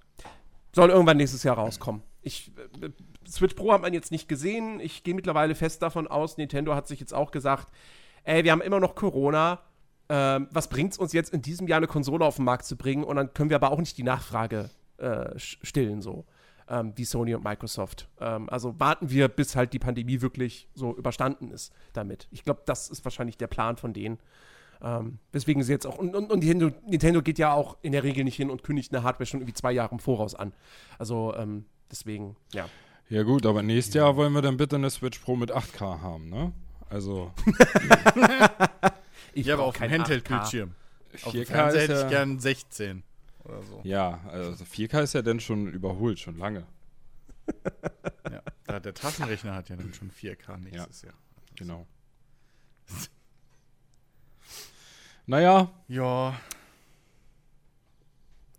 Soll 0.75 0.91
irgendwann 0.91 1.17
nächstes 1.17 1.43
Jahr 1.43 1.57
rauskommen. 1.57 2.03
Ich, 2.23 2.53
äh, 2.81 2.91
Switch 3.29 3.55
Pro 3.55 3.73
hat 3.73 3.83
man 3.83 3.95
jetzt 3.95 4.13
nicht 4.13 4.29
gesehen. 4.29 4.81
Ich 4.81 5.03
gehe 5.03 5.15
mittlerweile 5.15 5.55
fest 5.55 5.83
davon 5.83 6.07
aus, 6.07 6.37
Nintendo 6.37 6.75
hat 6.75 6.87
sich 6.87 7.01
jetzt 7.01 7.15
auch 7.15 7.31
gesagt, 7.31 7.69
ey, 8.25 8.45
wir 8.45 8.53
haben 8.53 8.61
immer 8.61 8.81
noch 8.81 8.95
Corona. 8.95 9.61
Ähm, 10.09 10.49
was 10.51 10.69
bringt 10.69 10.93
es 10.93 10.99
uns 10.99 11.13
jetzt 11.13 11.33
in 11.33 11.43
diesem 11.43 11.69
Jahr 11.69 11.79
eine 11.79 11.87
Konsole 11.87 12.25
auf 12.25 12.37
den 12.37 12.45
Markt 12.45 12.65
zu 12.65 12.77
bringen? 12.77 13.05
Und 13.05 13.17
dann 13.17 13.33
können 13.35 13.51
wir 13.51 13.57
aber 13.57 13.71
auch 13.71 13.79
nicht 13.79 13.99
die 13.99 14.03
Nachfrage 14.03 14.71
äh, 14.99 15.31
stillen, 15.37 16.01
so 16.01 16.25
ähm, 16.69 16.93
wie 16.97 17.05
Sony 17.05 17.35
und 17.35 17.45
Microsoft. 17.45 18.09
Ähm, 18.21 18.49
also 18.49 18.79
warten 18.79 19.11
wir, 19.11 19.29
bis 19.29 19.57
halt 19.57 19.73
die 19.73 19.79
Pandemie 19.79 20.21
wirklich 20.21 20.69
so 20.75 20.95
überstanden 20.95 21.51
ist 21.51 21.73
damit. 21.93 22.29
Ich 22.31 22.45
glaube, 22.45 22.63
das 22.67 22.89
ist 22.89 23.05
wahrscheinlich 23.05 23.37
der 23.37 23.47
Plan 23.47 23.77
von 23.77 23.93
denen. 23.93 24.19
Ähm, 24.81 25.19
weswegen 25.33 25.63
sie 25.63 25.73
jetzt 25.73 25.87
auch, 25.87 25.99
und, 25.99 26.15
und, 26.15 26.31
und 26.31 26.39
Nintendo, 26.39 26.71
Nintendo 26.87 27.21
geht 27.21 27.39
ja 27.39 27.53
auch 27.53 27.77
in 27.83 27.93
der 27.93 28.05
Regel 28.05 28.23
nicht 28.25 28.37
hin 28.37 28.49
und 28.49 28.63
kündigt 28.63 28.95
eine 28.95 29.03
Hardware 29.03 29.27
schon 29.27 29.41
irgendwie 29.41 29.55
zwei 29.55 29.73
Jahre 29.73 29.93
im 29.93 29.99
Voraus 29.99 30.35
an. 30.35 30.53
Also 30.99 31.35
ähm, 31.37 31.65
deswegen, 31.91 32.37
ja. 32.53 32.69
Ja 33.09 33.23
gut, 33.25 33.45
aber 33.47 33.63
nächstes 33.63 33.95
Jahr 33.95 34.17
wollen 34.17 34.35
wir 34.35 34.43
dann 34.43 34.57
bitte 34.57 34.77
eine 34.77 34.91
Switch 34.91 35.19
Pro 35.19 35.35
mit 35.35 35.53
8K 35.53 36.01
haben, 36.01 36.29
ne? 36.29 36.53
Also 36.91 37.33
Ich 39.35 39.47
ja, 39.47 39.55
aber 39.55 39.65
auf 39.65 39.75
dem 39.75 39.81
kein 39.81 39.91
8K. 39.91 39.99
Handheld-Bildschirm. 39.99 40.75
Auf 41.23 41.33
dem 41.33 41.43
4K 41.43 41.47
Fernseher 41.47 41.83
ist 41.83 41.89
hätte 41.89 41.95
ich 41.95 42.03
ja, 42.03 42.09
gern 42.09 42.39
16 42.41 43.03
oder 43.45 43.63
so. 43.63 43.81
ja, 43.85 44.21
also 44.29 44.65
4K 44.65 45.03
ist 45.03 45.15
ja 45.15 45.23
dann 45.23 45.41
schon 45.41 45.69
überholt, 45.69 46.19
schon 46.19 46.37
lange. 46.39 46.67
Ja. 48.31 48.43
Da, 48.67 48.79
der 48.79 48.93
Taschenrechner 48.93 49.55
hat 49.55 49.71
ja 49.71 49.77
dann 49.77 49.95
schon 49.95 50.11
4K 50.11 50.59
nächstes 50.59 51.03
Jahr. 51.03 51.15
Genau. 51.57 51.87
Naja, 55.27 55.71
Ja, 55.89 56.41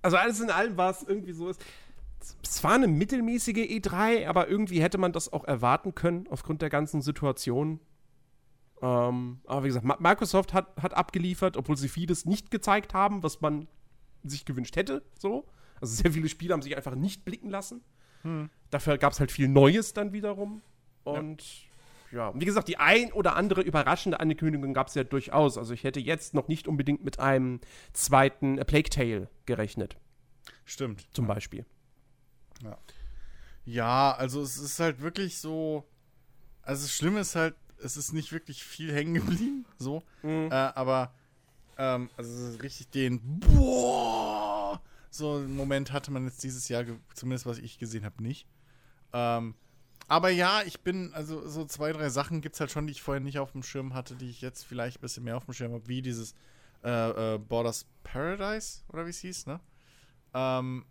Also 0.03 0.17
alles 0.17 0.39
in 0.39 0.51
allem 0.51 0.77
war 0.77 0.91
es 0.91 1.01
irgendwie 1.01 1.33
so. 1.33 1.49
Es, 1.49 1.57
es 2.43 2.63
war 2.63 2.73
eine 2.73 2.87
mittelmäßige 2.87 3.57
E3, 3.57 4.27
aber 4.27 4.47
irgendwie 4.47 4.81
hätte 4.81 4.99
man 4.99 5.11
das 5.11 5.33
auch 5.33 5.45
erwarten 5.45 5.95
können 5.95 6.27
aufgrund 6.29 6.61
der 6.61 6.69
ganzen 6.69 7.01
Situation. 7.01 7.79
Ähm, 8.81 9.41
aber 9.45 9.63
wie 9.63 9.67
gesagt, 9.67 9.85
Microsoft 9.99 10.53
hat, 10.53 10.75
hat 10.81 10.93
abgeliefert, 10.93 11.57
obwohl 11.57 11.77
sie 11.77 11.89
vieles 11.89 12.25
nicht 12.25 12.51
gezeigt 12.51 12.93
haben, 12.93 13.23
was 13.23 13.41
man 13.41 13.67
sich 14.23 14.45
gewünscht 14.45 14.75
hätte. 14.75 15.03
So. 15.17 15.45
Also 15.81 15.95
sehr 15.95 16.11
viele 16.11 16.29
Spiele 16.29 16.53
haben 16.53 16.61
sich 16.61 16.75
einfach 16.75 16.95
nicht 16.95 17.25
blicken 17.25 17.49
lassen. 17.49 17.81
Dafür 18.69 18.97
gab 18.97 19.13
es 19.13 19.19
halt 19.19 19.31
viel 19.31 19.47
Neues 19.47 19.93
dann 19.93 20.11
wiederum. 20.11 20.61
Und 21.03 21.43
ja. 22.11 22.33
wie 22.35 22.45
gesagt, 22.45 22.67
die 22.67 22.77
ein 22.77 23.11
oder 23.13 23.35
andere 23.35 23.61
überraschende 23.61 24.19
Ankündigung 24.19 24.73
gab 24.73 24.87
es 24.87 24.95
ja 24.95 25.03
durchaus. 25.03 25.57
Also 25.57 25.73
ich 25.73 25.83
hätte 25.83 25.99
jetzt 25.99 26.33
noch 26.33 26.47
nicht 26.47 26.67
unbedingt 26.67 27.03
mit 27.03 27.19
einem 27.19 27.61
zweiten 27.93 28.57
Plague 28.57 28.89
Tale 28.89 29.29
gerechnet, 29.45 29.97
stimmt. 30.65 31.07
zum 31.13 31.27
Beispiel. 31.27 31.65
Ja, 33.65 34.11
also 34.11 34.41
es 34.41 34.57
ist 34.57 34.79
halt 34.79 35.01
wirklich 35.01 35.37
so. 35.37 35.87
Also 36.61 36.83
das 36.83 36.93
Schlimme 36.93 37.21
ist 37.21 37.35
halt, 37.35 37.55
es 37.83 37.97
ist 37.97 38.13
nicht 38.13 38.31
wirklich 38.31 38.63
viel 38.63 38.93
hängen 38.93 39.13
geblieben, 39.15 39.65
so. 39.77 40.03
Äh, 40.49 40.53
aber 40.53 41.13
ähm, 41.77 42.09
also 42.17 42.57
richtig 42.57 42.89
den 42.89 43.39
Boah! 43.39 44.81
So 45.11 45.37
einen 45.37 45.55
Moment 45.55 45.91
hatte 45.91 46.11
man 46.11 46.25
jetzt 46.25 46.43
dieses 46.43 46.69
Jahr, 46.69 46.85
zumindest 47.13 47.45
was 47.45 47.57
ich 47.57 47.79
gesehen 47.79 48.05
habe, 48.05 48.21
nicht. 48.21 48.47
Ähm, 49.13 49.55
aber 50.07 50.29
ja, 50.29 50.61
ich 50.63 50.81
bin, 50.81 51.13
also 51.13 51.47
so 51.47 51.65
zwei, 51.65 51.91
drei 51.91 52.09
Sachen 52.09 52.41
gibt 52.41 52.55
es 52.55 52.59
halt 52.59 52.71
schon, 52.71 52.87
die 52.87 52.91
ich 52.91 53.01
vorher 53.01 53.21
nicht 53.21 53.39
auf 53.39 53.51
dem 53.51 53.63
Schirm 53.63 53.93
hatte, 53.93 54.15
die 54.15 54.29
ich 54.29 54.41
jetzt 54.41 54.63
vielleicht 54.63 54.97
ein 54.97 55.01
bisschen 55.01 55.23
mehr 55.23 55.37
auf 55.37 55.45
dem 55.45 55.53
Schirm 55.53 55.71
habe, 55.73 55.87
wie 55.87 56.01
dieses 56.01 56.33
äh, 56.83 57.35
äh, 57.35 57.37
Borders 57.37 57.85
Paradise, 58.03 58.81
oder 58.89 59.05
wie 59.05 59.11
es 59.11 59.19
hieß, 59.19 59.45
ne? 59.47 59.59
Ähm, 60.33 60.85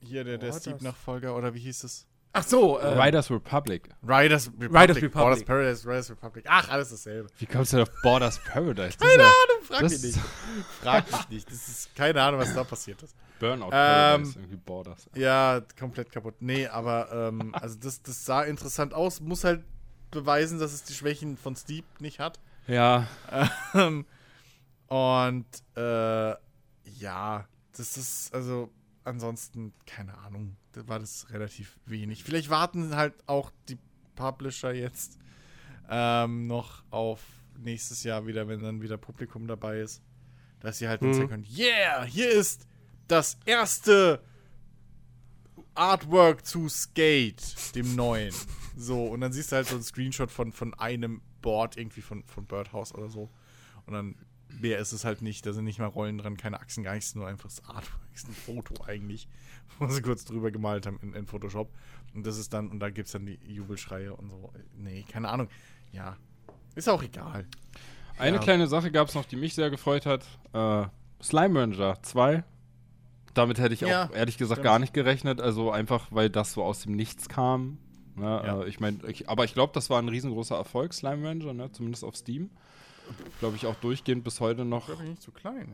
hier 0.00 0.24
der, 0.24 0.38
der 0.38 0.52
Steep-Nachfolger, 0.52 1.36
oder 1.36 1.54
wie 1.54 1.60
hieß 1.60 1.84
es? 1.84 2.06
Ach 2.38 2.42
so, 2.42 2.78
äh, 2.78 3.00
Riders 3.02 3.30
Republic. 3.30 3.88
Riders 4.06 4.48
Republic. 4.48 4.70
Riders 4.70 4.96
Republic. 4.96 5.12
Borders 5.12 5.44
Paradise, 5.44 5.88
Riders 5.88 6.10
Republic. 6.10 6.44
Ach, 6.48 6.68
alles 6.68 6.90
dasselbe. 6.90 7.28
Wie 7.38 7.46
kommst 7.46 7.72
du 7.72 7.78
denn 7.78 7.86
auf 7.86 8.02
Borders 8.02 8.38
Paradise? 8.44 8.98
Keine 8.98 9.22
Ahnung, 9.22 9.62
frag 9.62 9.82
mich 9.82 10.02
nicht. 10.02 10.18
Frag 10.82 11.10
mich 11.10 11.28
nicht. 11.30 11.50
Das 11.50 11.68
ist 11.68 11.96
keine 11.96 12.20
Ahnung, 12.20 12.40
was 12.40 12.54
da 12.54 12.62
passiert 12.64 13.02
ist. 13.02 13.16
Burnout 13.38 13.66
Ähm, 13.66 13.70
Paradise, 13.70 14.38
irgendwie 14.38 14.56
Borders. 14.56 15.08
Ja, 15.14 15.62
komplett 15.78 16.12
kaputt. 16.12 16.34
Nee, 16.40 16.66
aber 16.66 17.10
ähm, 17.30 17.54
also 17.60 17.76
das, 17.78 18.02
das 18.02 18.24
sah 18.24 18.42
interessant 18.42 18.92
aus. 18.92 19.20
Muss 19.20 19.44
halt 19.44 19.64
beweisen, 20.10 20.58
dass 20.58 20.72
es 20.74 20.84
die 20.84 20.92
Schwächen 20.92 21.36
von 21.38 21.56
Steep 21.56 21.86
nicht 22.00 22.20
hat. 22.20 22.38
Ja, 22.66 23.06
Ähm, 23.74 24.04
und 24.88 25.46
äh, 25.76 26.34
ja, 26.98 27.46
das 27.76 27.96
ist 27.96 28.34
also 28.34 28.70
ansonsten 29.06 29.72
keine 29.86 30.16
Ahnung. 30.18 30.56
Da 30.72 30.86
war 30.88 30.98
das 30.98 31.30
relativ 31.30 31.78
wenig. 31.86 32.24
Vielleicht 32.24 32.50
warten 32.50 32.94
halt 32.96 33.14
auch 33.26 33.50
die 33.68 33.78
Publisher 34.14 34.72
jetzt 34.72 35.18
ähm, 35.88 36.46
noch 36.46 36.82
auf 36.90 37.20
nächstes 37.58 38.02
Jahr 38.04 38.26
wieder, 38.26 38.48
wenn 38.48 38.60
dann 38.62 38.82
wieder 38.82 38.98
Publikum 38.98 39.46
dabei 39.46 39.80
ist, 39.80 40.02
dass 40.60 40.78
sie 40.78 40.88
halt 40.88 41.02
dann 41.02 41.10
Mhm. 41.10 41.14
sagen 41.14 41.28
können, 41.28 41.46
yeah, 41.56 42.04
hier 42.04 42.30
ist 42.30 42.66
das 43.08 43.38
erste 43.46 44.22
Artwork 45.74 46.44
zu 46.44 46.68
Skate, 46.68 47.74
dem 47.74 47.94
neuen. 47.94 48.34
So, 48.76 49.06
und 49.06 49.20
dann 49.20 49.32
siehst 49.32 49.52
du 49.52 49.56
halt 49.56 49.66
so 49.68 49.74
einen 49.76 49.84
Screenshot 49.84 50.30
von, 50.30 50.52
von 50.52 50.74
einem 50.74 51.20
Board 51.42 51.76
irgendwie 51.76 52.00
von, 52.02 52.24
von 52.24 52.46
Birdhouse 52.46 52.94
oder 52.94 53.08
so. 53.08 53.30
Und 53.86 53.92
dann 53.94 54.16
mehr 54.48 54.78
ist 54.78 54.92
es 54.92 55.04
halt 55.04 55.22
nicht, 55.22 55.44
da 55.46 55.52
sind 55.52 55.64
nicht 55.64 55.78
mal 55.78 55.86
Rollen 55.86 56.18
dran, 56.18 56.36
keine 56.36 56.60
Achsen, 56.60 56.84
gar 56.84 56.94
nichts, 56.94 57.14
nur 57.14 57.26
einfach 57.26 57.48
das 57.48 57.64
Artwork. 57.64 58.00
Ist 58.14 58.28
ein 58.28 58.32
Foto 58.34 58.82
eigentlich, 58.84 59.28
wo 59.78 59.86
sie 59.88 60.02
kurz 60.02 60.24
drüber 60.24 60.50
gemalt 60.50 60.86
haben 60.86 60.98
in, 61.02 61.12
in 61.14 61.26
Photoshop. 61.26 61.70
Und 62.14 62.26
das 62.26 62.38
ist 62.38 62.52
dann, 62.54 62.68
und 62.70 62.80
da 62.80 62.88
gibt 62.90 63.06
es 63.06 63.12
dann 63.12 63.26
die 63.26 63.38
Jubelschreie 63.46 64.14
und 64.14 64.30
so. 64.30 64.52
Nee, 64.76 65.04
keine 65.10 65.28
Ahnung. 65.28 65.48
Ja. 65.92 66.16
Ist 66.74 66.88
auch 66.88 67.02
egal. 67.02 67.46
eine 68.18 68.36
Ja. 68.36 68.42
kleine 68.42 68.66
Sache 68.66 68.90
gab 68.90 69.08
es 69.08 69.14
noch, 69.14 69.24
die 69.26 69.36
mich 69.36 69.54
sehr 69.54 69.68
gefreut 69.70 70.06
hat. 70.06 70.24
Äh, 70.54 70.86
Slime 71.22 71.60
Ranger 71.60 72.02
2. 72.02 72.42
Damit 73.34 73.58
hätte 73.58 73.74
ich 73.74 73.84
auch 73.84 73.88
Ja, 73.90 74.10
ehrlich 74.14 74.38
gesagt 74.38 74.58
stimmt. 74.58 74.64
gar 74.64 74.78
nicht 74.78 74.94
gerechnet. 74.94 75.40
Also 75.42 75.70
einfach, 75.70 76.08
weil 76.10 76.30
das 76.30 76.52
so 76.54 76.62
aus 76.64 76.80
dem 76.80 76.92
Nichts 76.96 77.28
kam. 77.28 77.76
Ne? 78.14 78.24
Ja. 78.24 78.62
Äh, 78.62 78.68
ich 78.68 78.80
meine, 78.80 78.98
aber 79.26 79.44
ich 79.44 79.52
glaube, 79.52 79.74
das 79.74 79.90
war 79.90 80.00
ein 80.00 80.08
riesengroßer 80.08 80.56
Erfolg, 80.56 80.94
Slime 80.94 81.28
Ranger, 81.28 81.52
ne? 81.52 81.70
zumindest 81.72 82.02
auf 82.04 82.16
Steam. 82.16 82.50
Glaube 83.38 83.56
ich 83.56 83.66
auch 83.66 83.74
durchgehend 83.76 84.24
bis 84.24 84.40
heute 84.40 84.64
noch 84.64 84.88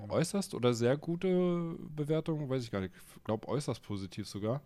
äußerst 0.08 0.54
oder 0.54 0.74
sehr 0.74 0.96
gute 0.96 1.76
Bewertungen, 1.96 2.48
weiß 2.48 2.62
ich 2.62 2.70
gar 2.70 2.80
nicht. 2.80 2.94
Ich 2.94 3.24
glaube 3.24 3.48
äußerst 3.48 3.82
positiv 3.82 4.28
sogar. 4.28 4.60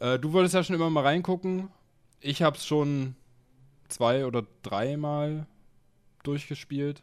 Äh, 0.00 0.18
du 0.18 0.32
wolltest 0.32 0.54
ja 0.54 0.62
schon 0.62 0.76
immer 0.76 0.90
mal 0.90 1.02
reingucken. 1.02 1.68
Ich 2.20 2.42
habe 2.42 2.56
es 2.56 2.66
schon 2.66 3.16
zwei 3.88 4.26
oder 4.26 4.44
dreimal 4.62 5.46
durchgespielt. 6.22 7.02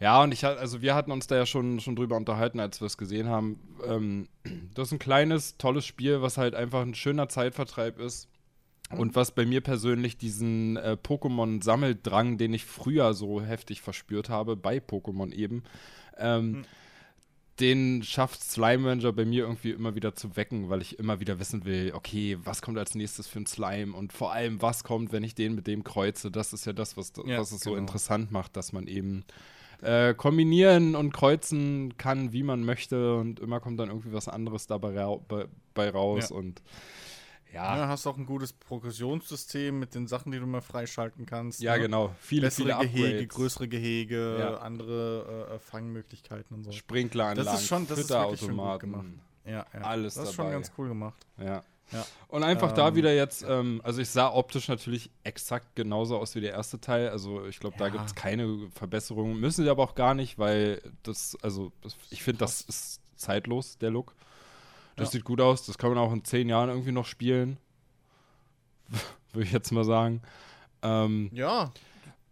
Ja, 0.00 0.22
und 0.22 0.32
ich 0.32 0.44
hatte, 0.44 0.60
also 0.60 0.80
wir 0.80 0.94
hatten 0.94 1.10
uns 1.10 1.26
da 1.26 1.36
ja 1.36 1.46
schon, 1.46 1.80
schon 1.80 1.96
drüber 1.96 2.16
unterhalten, 2.16 2.60
als 2.60 2.80
wir 2.80 2.86
es 2.86 2.98
gesehen 2.98 3.28
haben. 3.28 3.58
Ähm, 3.84 4.28
das 4.74 4.88
ist 4.88 4.92
ein 4.92 4.98
kleines, 4.98 5.56
tolles 5.58 5.86
Spiel, 5.86 6.22
was 6.22 6.38
halt 6.38 6.54
einfach 6.54 6.82
ein 6.82 6.94
schöner 6.94 7.28
Zeitvertreib 7.28 7.98
ist. 7.98 8.28
Und 8.96 9.14
was 9.16 9.32
bei 9.32 9.44
mir 9.44 9.60
persönlich 9.60 10.16
diesen 10.16 10.76
äh, 10.78 10.96
Pokémon-Sammeldrang, 11.02 12.38
den 12.38 12.54
ich 12.54 12.64
früher 12.64 13.12
so 13.14 13.42
heftig 13.42 13.82
verspürt 13.82 14.30
habe, 14.30 14.56
bei 14.56 14.78
Pokémon 14.78 15.32
eben, 15.32 15.62
ähm, 16.16 16.64
den 17.60 18.02
schafft 18.04 18.40
Slime 18.42 18.88
Ranger 18.88 19.12
bei 19.12 19.24
mir 19.24 19.42
irgendwie 19.42 19.72
immer 19.72 19.94
wieder 19.96 20.14
zu 20.14 20.36
wecken, 20.36 20.70
weil 20.70 20.80
ich 20.80 20.98
immer 20.98 21.18
wieder 21.20 21.40
wissen 21.40 21.64
will, 21.64 21.92
okay, 21.94 22.38
was 22.44 22.62
kommt 22.62 22.78
als 22.78 22.94
nächstes 22.94 23.26
für 23.26 23.40
ein 23.40 23.46
Slime 23.46 23.94
und 23.96 24.12
vor 24.12 24.32
allem, 24.32 24.62
was 24.62 24.84
kommt, 24.84 25.10
wenn 25.12 25.24
ich 25.24 25.34
den 25.34 25.54
mit 25.56 25.66
dem 25.66 25.82
kreuze. 25.82 26.30
Das 26.30 26.52
ist 26.52 26.66
ja 26.66 26.72
das, 26.72 26.96
was, 26.96 27.12
Ja, 27.26 27.38
was 27.38 27.50
es 27.50 27.60
so 27.60 27.70
genau. 27.70 27.80
interessant 27.80 28.30
macht, 28.30 28.56
dass 28.56 28.72
man 28.72 28.86
eben 28.86 29.24
äh, 29.82 30.14
kombinieren 30.14 30.94
und 30.94 31.12
kreuzen 31.12 31.96
kann, 31.98 32.32
wie 32.32 32.44
man 32.44 32.64
möchte 32.64 33.16
und 33.16 33.40
immer 33.40 33.58
kommt 33.60 33.80
dann 33.80 33.88
irgendwie 33.88 34.12
was 34.12 34.28
anderes 34.28 34.66
dabei 34.68 34.98
rau 35.00 35.24
bei, 35.28 35.46
bei 35.74 35.90
raus 35.90 36.30
Ja. 36.30 36.36
und 36.36 36.62
Ja, 37.52 37.76
ja, 37.78 37.88
hast 37.88 38.06
auch 38.06 38.16
ein 38.18 38.26
gutes 38.26 38.52
Progressionssystem 38.52 39.78
mit 39.78 39.94
den 39.94 40.06
Sachen, 40.06 40.32
die 40.32 40.38
du 40.38 40.46
mal 40.46 40.60
freischalten 40.60 41.24
kannst. 41.26 41.60
ja, 41.60 41.76
ne? 41.76 41.82
genau. 41.82 42.14
Viele, 42.20 42.42
Bessere 42.48 42.64
viele 42.68 42.78
Gehege, 42.88 43.06
Upgrades. 43.08 43.28
größere 43.34 43.68
Gehege, 43.68 44.36
Ja. 44.38 44.56
andere 44.58 45.48
äh, 45.50 45.54
äh, 45.54 45.58
Fangmöglichkeiten 45.58 46.54
und 46.56 46.64
so. 46.64 46.72
Sprinkleranlagen, 46.72 47.44
Das 47.52 47.62
ist 47.62 47.68
schon- 47.68 47.86
das 47.86 47.98
ist 48.00 48.10
wirklich 48.10 48.40
schön 48.40 48.56
gut 48.56 48.80
gemacht. 48.80 49.06
Ja, 49.46 49.64
ja. 49.72 49.80
Alles 49.80 50.14
Das 50.14 50.28
ist 50.28 50.34
schon 50.34 50.44
dabei. 50.46 50.56
ganz 50.56 50.72
cool 50.76 50.88
gemacht. 50.88 51.26
Ja. 51.38 51.62
Ja. 51.90 52.04
Und 52.28 52.42
einfach 52.42 52.72
da 52.72 52.88
Ähm, 52.88 52.96
wieder 52.96 53.14
jetzt, 53.14 53.42
ähm, 53.48 53.80
also 53.82 54.02
ich 54.02 54.10
sah 54.10 54.30
optisch 54.30 54.68
natürlich 54.68 55.10
exakt 55.24 55.74
genauso 55.74 56.18
aus 56.18 56.34
wie 56.34 56.42
der 56.42 56.52
erste 56.52 56.78
Teil. 56.78 57.08
Also 57.08 57.46
ich 57.46 57.60
glaube, 57.60 57.76
da 57.78 57.88
gibt 57.88 58.04
es 58.04 58.14
keine 58.14 58.68
Verbesserungen. 58.74 59.40
Müssen 59.40 59.64
sie 59.64 59.70
aber 59.70 59.84
auch 59.84 59.94
gar 59.94 60.12
nicht, 60.12 60.38
weil 60.38 60.82
das, 61.02 61.34
also 61.40 61.72
ich 62.10 62.22
finde, 62.22 62.40
das 62.40 62.60
ist 62.60 63.00
zeitlos, 63.16 63.78
der 63.78 63.88
Look. 63.90 64.14
Das 64.98 65.08
Ja. 65.08 65.12
sieht 65.12 65.24
gut 65.24 65.40
aus. 65.40 65.64
Das 65.66 65.78
kann 65.78 65.90
man 65.90 65.98
auch 65.98 66.12
in 66.12 66.24
zehn 66.24 66.48
Jahren 66.48 66.68
irgendwie 66.68 66.92
noch 66.92 67.06
spielen. 67.06 67.56
Würde 69.32 69.46
ich 69.46 69.52
jetzt 69.52 69.70
mal 69.72 69.84
sagen. 69.84 70.22
Ähm, 70.82 71.30
Ja, 71.32 71.70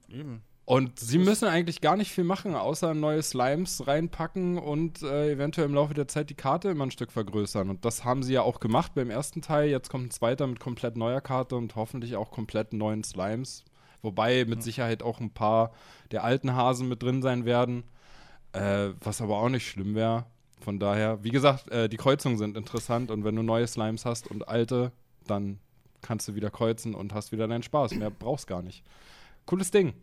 eben. 0.08 0.42
und 0.64 0.98
sie 1.00 1.18
müssen 1.18 1.48
eigentlich 1.48 1.80
gar 1.80 1.96
nicht 1.96 2.12
viel 2.12 2.24
machen, 2.24 2.54
außer 2.54 2.94
neue 2.94 3.22
Slimes 3.22 3.86
reinpacken 3.86 4.56
und 4.58 5.02
äh, 5.02 5.32
eventuell 5.32 5.66
im 5.68 5.74
Laufe 5.74 5.94
der 5.94 6.08
Zeit 6.08 6.30
die 6.30 6.34
Karte 6.34 6.68
immer 6.70 6.86
ein 6.86 6.90
Stück 6.90 7.12
vergrößern. 7.12 7.70
Und 7.70 7.84
das 7.84 8.04
haben 8.04 8.22
sie 8.22 8.34
ja 8.34 8.42
auch 8.42 8.60
gemacht 8.60 8.92
beim 8.94 9.10
ersten 9.10 9.42
Teil. 9.42 9.68
Jetzt 9.68 9.90
kommt 9.90 10.06
ein 10.06 10.10
zweiter 10.10 10.46
mit 10.46 10.60
komplett 10.60 10.96
neuer 10.96 11.20
Karte 11.20 11.56
und 11.56 11.74
hoffentlich 11.76 12.16
auch 12.16 12.30
komplett 12.30 12.72
neuen 12.72 13.02
Slimes. 13.04 13.64
Wobei 14.02 14.44
mit 14.44 14.62
Sicherheit 14.62 15.02
auch 15.02 15.18
ein 15.20 15.30
paar 15.34 15.72
der 16.12 16.22
alten 16.22 16.54
Hasen 16.54 16.88
mit 16.88 17.02
drin 17.02 17.22
sein 17.22 17.44
werden. 17.44 17.82
Äh, 18.52 18.90
was 19.00 19.20
aber 19.20 19.38
auch 19.38 19.48
nicht 19.48 19.68
schlimm 19.68 19.94
wäre. 19.96 20.24
Von 20.60 20.78
daher, 20.78 21.22
wie 21.22 21.30
gesagt, 21.30 21.70
äh, 21.70 21.88
die 21.88 21.96
Kreuzungen 21.96 22.38
sind 22.38 22.56
interessant 22.56 23.10
und 23.10 23.24
wenn 23.24 23.36
du 23.36 23.42
neue 23.42 23.66
Slimes 23.66 24.04
hast 24.04 24.30
und 24.30 24.48
alte, 24.48 24.92
dann 25.26 25.58
kannst 26.02 26.28
du 26.28 26.34
wieder 26.34 26.50
kreuzen 26.50 26.94
und 26.94 27.14
hast 27.14 27.32
wieder 27.32 27.46
deinen 27.46 27.62
Spaß. 27.62 27.94
Mehr 27.94 28.10
brauchst 28.10 28.46
gar 28.46 28.62
nicht. 28.62 28.84
Cooles 29.44 29.70
Ding. 29.70 29.94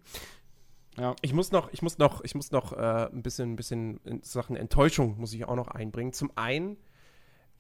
Ja. 0.98 1.16
Ich 1.22 1.34
muss 1.34 1.52
noch, 1.52 1.72
ich 1.74 1.82
muss 1.82 1.98
noch, 1.98 2.24
ich 2.24 2.36
muss 2.36 2.52
noch 2.52 2.74
äh, 2.74 3.10
ein 3.12 3.24
bisschen, 3.24 3.54
ein 3.54 3.56
bisschen 3.56 4.00
in 4.06 4.22
Sachen 4.22 4.56
Enttäuschung 4.56 5.20
muss 5.20 5.34
ich 5.34 5.46
auch 5.46 5.56
noch 5.56 5.70
einbringen. 5.70 6.14
Zum 6.14 6.32
einen, 6.36 6.78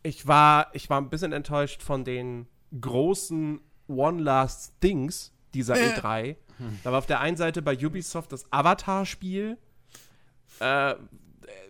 ich 0.03 0.27
war, 0.27 0.67
ich 0.73 0.89
war 0.89 1.01
ein 1.01 1.09
bisschen 1.09 1.31
enttäuscht 1.31 1.81
von 1.81 2.05
den 2.05 2.47
großen 2.79 3.59
One 3.87 4.21
Last 4.21 4.79
Things 4.81 5.33
dieser 5.53 5.75
E3. 5.75 6.35
Da 6.83 6.91
war 6.91 6.99
auf 6.99 7.05
der 7.05 7.19
einen 7.19 7.37
Seite 7.37 7.61
bei 7.61 7.75
Ubisoft 7.75 8.31
das 8.31 8.51
Avatar-Spiel. 8.51 9.57
Äh, 10.59 10.95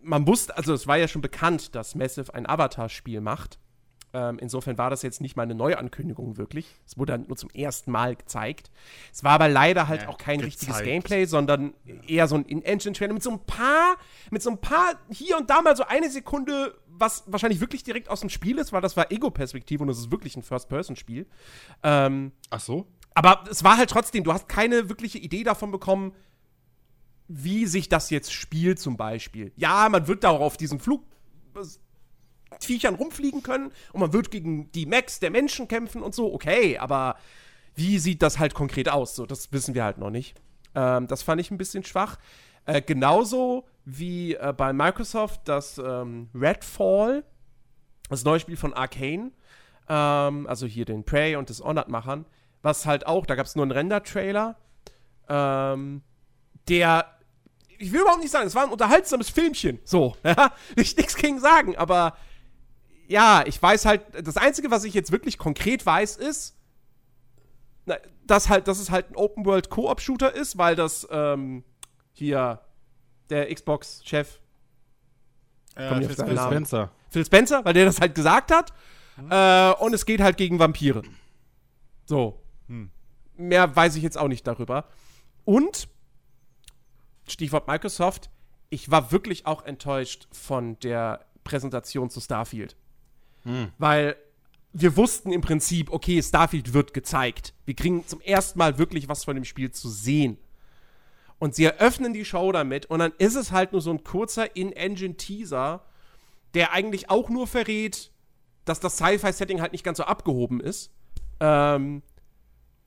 man 0.01 0.27
wusste, 0.27 0.55
also 0.57 0.73
es 0.73 0.87
war 0.87 0.97
ja 0.97 1.07
schon 1.07 1.21
bekannt, 1.21 1.75
dass 1.75 1.95
Massive 1.95 2.33
ein 2.33 2.47
Avatar-Spiel 2.47 3.21
macht. 3.21 3.59
Ähm, 4.15 4.37
insofern 4.39 4.77
war 4.77 4.91
das 4.91 5.01
jetzt 5.01 5.21
nicht 5.21 5.35
mal 5.35 5.41
eine 5.41 5.55
Neuankündigung 5.55 6.37
wirklich. 6.37 6.67
Es 6.85 6.99
wurde 6.99 7.13
dann 7.13 7.25
nur 7.27 7.35
zum 7.35 7.49
ersten 7.49 7.89
Mal 7.89 8.15
gezeigt. 8.15 8.69
Es 9.11 9.23
war 9.23 9.31
aber 9.31 9.47
leider 9.49 9.87
halt 9.87 10.03
Ja, 10.03 10.09
auch 10.09 10.19
kein 10.19 10.37
gezeigt. 10.39 10.53
richtiges 10.61 10.83
Gameplay, 10.83 11.25
sondern 11.25 11.73
eher 12.07 12.27
so 12.27 12.35
ein 12.35 12.45
In-Engine-Trailer 12.45 13.13
mit 13.13 13.23
so 13.23 13.31
ein 13.31 13.39
paar, 13.45 13.95
mit 14.29 14.43
so 14.43 14.51
ein 14.51 14.59
paar 14.61 14.99
hier 15.09 15.35
und 15.37 15.49
da 15.49 15.63
mal 15.63 15.75
so 15.75 15.83
eine 15.85 16.11
Sekunde, 16.11 16.75
was 16.87 17.23
wahrscheinlich 17.25 17.59
wirklich 17.59 17.83
direkt 17.83 18.07
aus 18.07 18.19
dem 18.19 18.29
Spiel 18.29 18.59
ist, 18.59 18.71
weil 18.71 18.81
das 18.81 18.95
war 18.95 19.11
Ego-Perspektive 19.11 19.81
und 19.81 19.87
das 19.87 19.97
ist 19.97 20.11
wirklich 20.11 20.35
ein 20.37 20.43
First-Person-Spiel. 20.43 21.25
Ähm, 21.81 22.33
Ach 22.51 22.59
so? 22.59 22.85
aber 23.15 23.43
es 23.49 23.63
war 23.63 23.77
halt 23.77 23.89
trotzdem, 23.89 24.23
du 24.23 24.31
hast 24.31 24.47
keine 24.47 24.89
wirkliche 24.89 25.17
Idee 25.17 25.43
davon 25.43 25.71
bekommen, 25.71 26.13
wie 27.33 27.65
sich 27.65 27.89
das 27.89 28.09
jetzt 28.09 28.31
spielt, 28.33 28.79
zum 28.79 28.97
Beispiel. 28.97 29.51
Ja, 29.55 29.87
man 29.89 30.07
wird 30.07 30.23
da 30.23 30.29
auch 30.29 30.41
auf 30.41 30.57
diesen 30.57 30.79
Flug. 30.79 31.03
Viechern 32.59 32.95
rumfliegen 32.95 33.41
können 33.41 33.71
und 33.93 33.99
man 33.99 34.13
wird 34.13 34.29
gegen 34.29 34.71
die 34.71 34.85
Mechs 34.85 35.19
der 35.19 35.31
Menschen 35.31 35.67
kämpfen 35.67 36.03
und 36.03 36.13
so, 36.13 36.31
okay, 36.33 36.77
aber 36.77 37.17
wie 37.75 37.97
sieht 37.97 38.21
das 38.21 38.37
halt 38.37 38.53
konkret 38.53 38.89
aus? 38.89 39.15
So, 39.15 39.25
das 39.25 39.51
wissen 39.51 39.73
wir 39.73 39.83
halt 39.83 39.97
noch 39.97 40.11
nicht. 40.11 40.35
Ähm, 40.75 41.07
das 41.07 41.23
fand 41.23 41.41
ich 41.41 41.49
ein 41.49 41.57
bisschen 41.57 41.83
schwach. 41.83 42.17
Äh, 42.65 42.81
genauso 42.81 43.65
wie 43.85 44.35
äh, 44.35 44.53
bei 44.55 44.71
Microsoft 44.71 45.41
das 45.45 45.77
ähm, 45.77 46.29
Redfall, 46.33 47.23
das 48.09 48.23
neue 48.23 48.39
Spiel 48.39 48.57
von 48.57 48.73
Arcane, 48.73 49.31
ähm, 49.89 50.47
also 50.47 50.65
hier 50.65 50.85
den 50.85 51.03
Prey 51.03 51.35
und 51.35 51.49
Dishonored-Machern, 51.49 52.25
was 52.61 52.85
halt 52.85 53.07
auch, 53.07 53.25
da 53.25 53.35
gab 53.35 53.45
es 53.45 53.55
nur 53.55 53.63
einen 53.63 53.71
Render-Trailer, 53.71 54.55
ähm, 55.27 56.03
der, 56.69 57.12
ich 57.83 57.91
will 57.91 58.01
überhaupt 58.01 58.21
nicht 58.21 58.31
sagen, 58.31 58.47
es 58.47 58.55
war 58.55 58.63
ein 58.63 58.71
unterhaltsames 58.71 59.29
Filmchen, 59.29 59.79
so, 59.83 60.15
ja, 60.23 60.53
ich 60.75 60.95
nichts 60.97 61.15
gegen 61.15 61.39
sagen, 61.39 61.75
aber 61.75 62.17
ja, 63.07 63.43
ich 63.45 63.61
weiß 63.61 63.85
halt, 63.85 64.01
das 64.25 64.37
Einzige, 64.37 64.71
was 64.71 64.83
ich 64.85 64.93
jetzt 64.93 65.11
wirklich 65.11 65.37
konkret 65.37 65.85
weiß, 65.85 66.17
ist, 66.17 66.55
na, 67.85 67.97
dass 68.25 68.47
halt, 68.49 68.67
dass 68.67 68.79
es 68.79 68.89
halt 68.89 69.11
ein 69.11 69.15
Open-World-Koop-Shooter 69.15 70.33
ist, 70.33 70.57
weil 70.57 70.75
das, 70.75 71.07
ähm, 71.11 71.63
hier, 72.13 72.61
der 73.29 73.53
Xbox-Chef, 73.53 74.39
Äh, 75.75 75.89
Komm 75.89 76.01
ich 76.01 76.09
auf 76.09 76.27
Phil. 76.27 76.37
Spencer. 76.37 76.91
Phil 77.09 77.25
Spencer, 77.25 77.65
weil 77.65 77.73
der 77.73 77.85
das 77.85 77.99
halt 77.99 78.13
gesagt 78.13 78.51
hat. 78.51 78.71
Äh, 79.29 79.73
und 79.83 79.93
es 79.93 80.05
geht 80.05 80.21
halt 80.21 80.37
gegen 80.37 80.59
Vampire. 80.59 81.01
So. 82.05 82.39
Hm. 82.67 82.91
Mehr 83.37 83.75
weiß 83.75 83.95
ich 83.95 84.03
jetzt 84.03 84.17
auch 84.17 84.27
nicht 84.27 84.45
darüber. 84.45 84.85
Und, 85.45 85.87
Stichwort 87.27 87.67
Microsoft, 87.67 88.29
ich 88.69 88.89
war 88.91 89.11
wirklich 89.11 89.45
auch 89.45 89.63
enttäuscht 89.63 90.27
von 90.31 90.79
der 90.79 91.25
Präsentation 91.43 92.09
zu 92.09 92.19
Starfield. 92.21 92.75
Weil 93.77 94.15
wir 94.73 94.97
wussten 94.97 95.31
im 95.31 95.41
Prinzip, 95.41 95.91
okay, 95.91 96.21
Starfield 96.21 96.73
wird 96.73 96.93
gezeigt. 96.93 97.53
Wir 97.65 97.75
kriegen 97.75 98.07
zum 98.07 98.21
ersten 98.21 98.57
Mal 98.57 98.77
wirklich 98.77 99.07
was 99.07 99.23
von 99.23 99.35
dem 99.35 99.45
Spiel 99.45 99.71
zu 99.71 99.89
sehen. 99.89 100.37
Und 101.37 101.55
sie 101.55 101.65
eröffnen 101.65 102.13
die 102.13 102.25
Show 102.25 102.51
damit 102.51 102.85
und 102.87 102.99
dann 102.99 103.11
ist 103.17 103.35
es 103.35 103.51
halt 103.51 103.73
nur 103.73 103.81
so 103.81 103.91
ein 103.91 104.03
kurzer 104.03 104.55
In-Engine-Teaser, 104.55 105.83
der 106.53 106.71
eigentlich 106.71 107.09
auch 107.09 107.29
nur 107.29 107.47
verrät, 107.47 108.11
dass 108.65 108.79
das 108.79 108.97
Sci-Fi-Setting 108.97 109.61
halt 109.61 109.73
nicht 109.73 109.83
ganz 109.83 109.97
so 109.97 110.05
abgehoben 110.05 110.61
ist. 110.61 110.91
Ähm, 111.39 112.01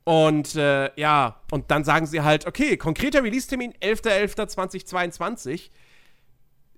und 0.07 0.55
äh, 0.55 0.89
ja, 0.97 1.41
und 1.51 1.69
dann 1.69 1.83
sagen 1.83 2.05
sie 2.05 2.21
halt, 2.21 2.47
okay, 2.47 2.77
konkreter 2.77 3.23
Release-Termin 3.23 3.73
11.11.2022. 3.73 5.69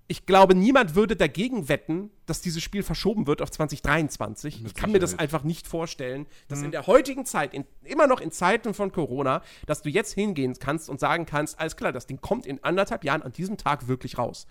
Ich 0.07 0.25
glaube, 0.25 0.55
niemand 0.55 0.95
würde 0.95 1.15
dagegen 1.15 1.69
wetten, 1.69 2.09
dass 2.25 2.41
dieses 2.41 2.63
Spiel 2.63 2.81
verschoben 2.81 3.27
wird 3.27 3.43
auf 3.43 3.51
2023. 3.51 4.61
Mit 4.61 4.71
ich 4.71 4.73
kann 4.73 4.91
mir 4.91 4.97
das 4.97 5.11
Sicherheit. 5.11 5.25
einfach 5.25 5.43
nicht 5.43 5.67
vorstellen, 5.67 6.25
dass 6.47 6.63
in 6.63 6.71
der 6.71 6.87
heutigen 6.87 7.23
Zeit, 7.23 7.53
in, 7.53 7.65
immer 7.83 8.07
noch 8.07 8.19
in 8.19 8.31
Zeiten 8.31 8.73
von 8.73 8.91
Corona, 8.91 9.43
dass 9.67 9.83
du 9.83 9.89
jetzt 9.89 10.13
hingehen 10.13 10.55
kannst 10.59 10.89
und 10.89 10.99
sagen 10.99 11.27
kannst, 11.27 11.59
alles 11.59 11.77
klar, 11.77 11.91
das 11.91 12.07
Ding 12.07 12.19
kommt 12.21 12.47
in 12.47 12.63
anderthalb 12.63 13.03
Jahren 13.03 13.21
an 13.21 13.31
diesem 13.31 13.57
Tag 13.57 13.87
wirklich 13.87 14.17
raus. 14.17 14.47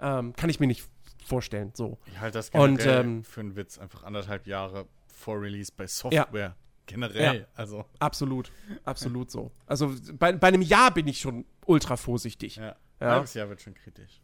Ähm, 0.00 0.32
kann 0.36 0.48
ich 0.48 0.58
mir 0.58 0.68
nicht 0.68 0.88
vorstellen. 1.22 1.72
So. 1.74 1.98
Ich 2.06 2.18
halte 2.18 2.38
das 2.38 2.48
Und, 2.48 2.78
generell 2.78 3.04
ähm, 3.04 3.24
für 3.24 3.40
einen 3.40 3.56
Witz. 3.56 3.76
Einfach 3.76 4.04
anderthalb 4.04 4.46
Jahre 4.46 4.86
vor 5.06 5.38
Release 5.38 5.70
bei 5.76 5.86
Software. 5.86 6.56
Generell. 6.86 7.40
Ja. 7.40 7.46
Also, 7.54 7.84
Absolut. 7.98 8.50
Absolut 8.84 9.30
so. 9.30 9.50
Also 9.66 9.94
bei, 10.14 10.32
bei 10.32 10.48
einem 10.48 10.62
Jahr 10.62 10.92
bin 10.92 11.06
ich 11.08 11.20
schon 11.20 11.44
ultra 11.66 11.96
vorsichtig. 11.96 12.56
ja. 12.56 12.76
Ja. 13.00 13.10
Halbes 13.10 13.34
Jahr 13.34 13.48
wird 13.48 13.60
schon 13.60 13.74
kritisch. 13.74 14.20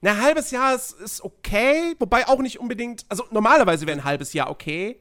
Na, 0.00 0.12
ein 0.12 0.20
halbes 0.22 0.52
Jahr 0.52 0.74
ist, 0.76 0.92
ist 0.92 1.22
okay, 1.24 1.96
wobei 1.98 2.28
auch 2.28 2.38
nicht 2.38 2.60
unbedingt. 2.60 3.04
Also 3.08 3.24
normalerweise 3.32 3.84
wäre 3.86 3.98
ein 3.98 4.04
halbes 4.04 4.32
Jahr 4.32 4.48
okay. 4.48 5.00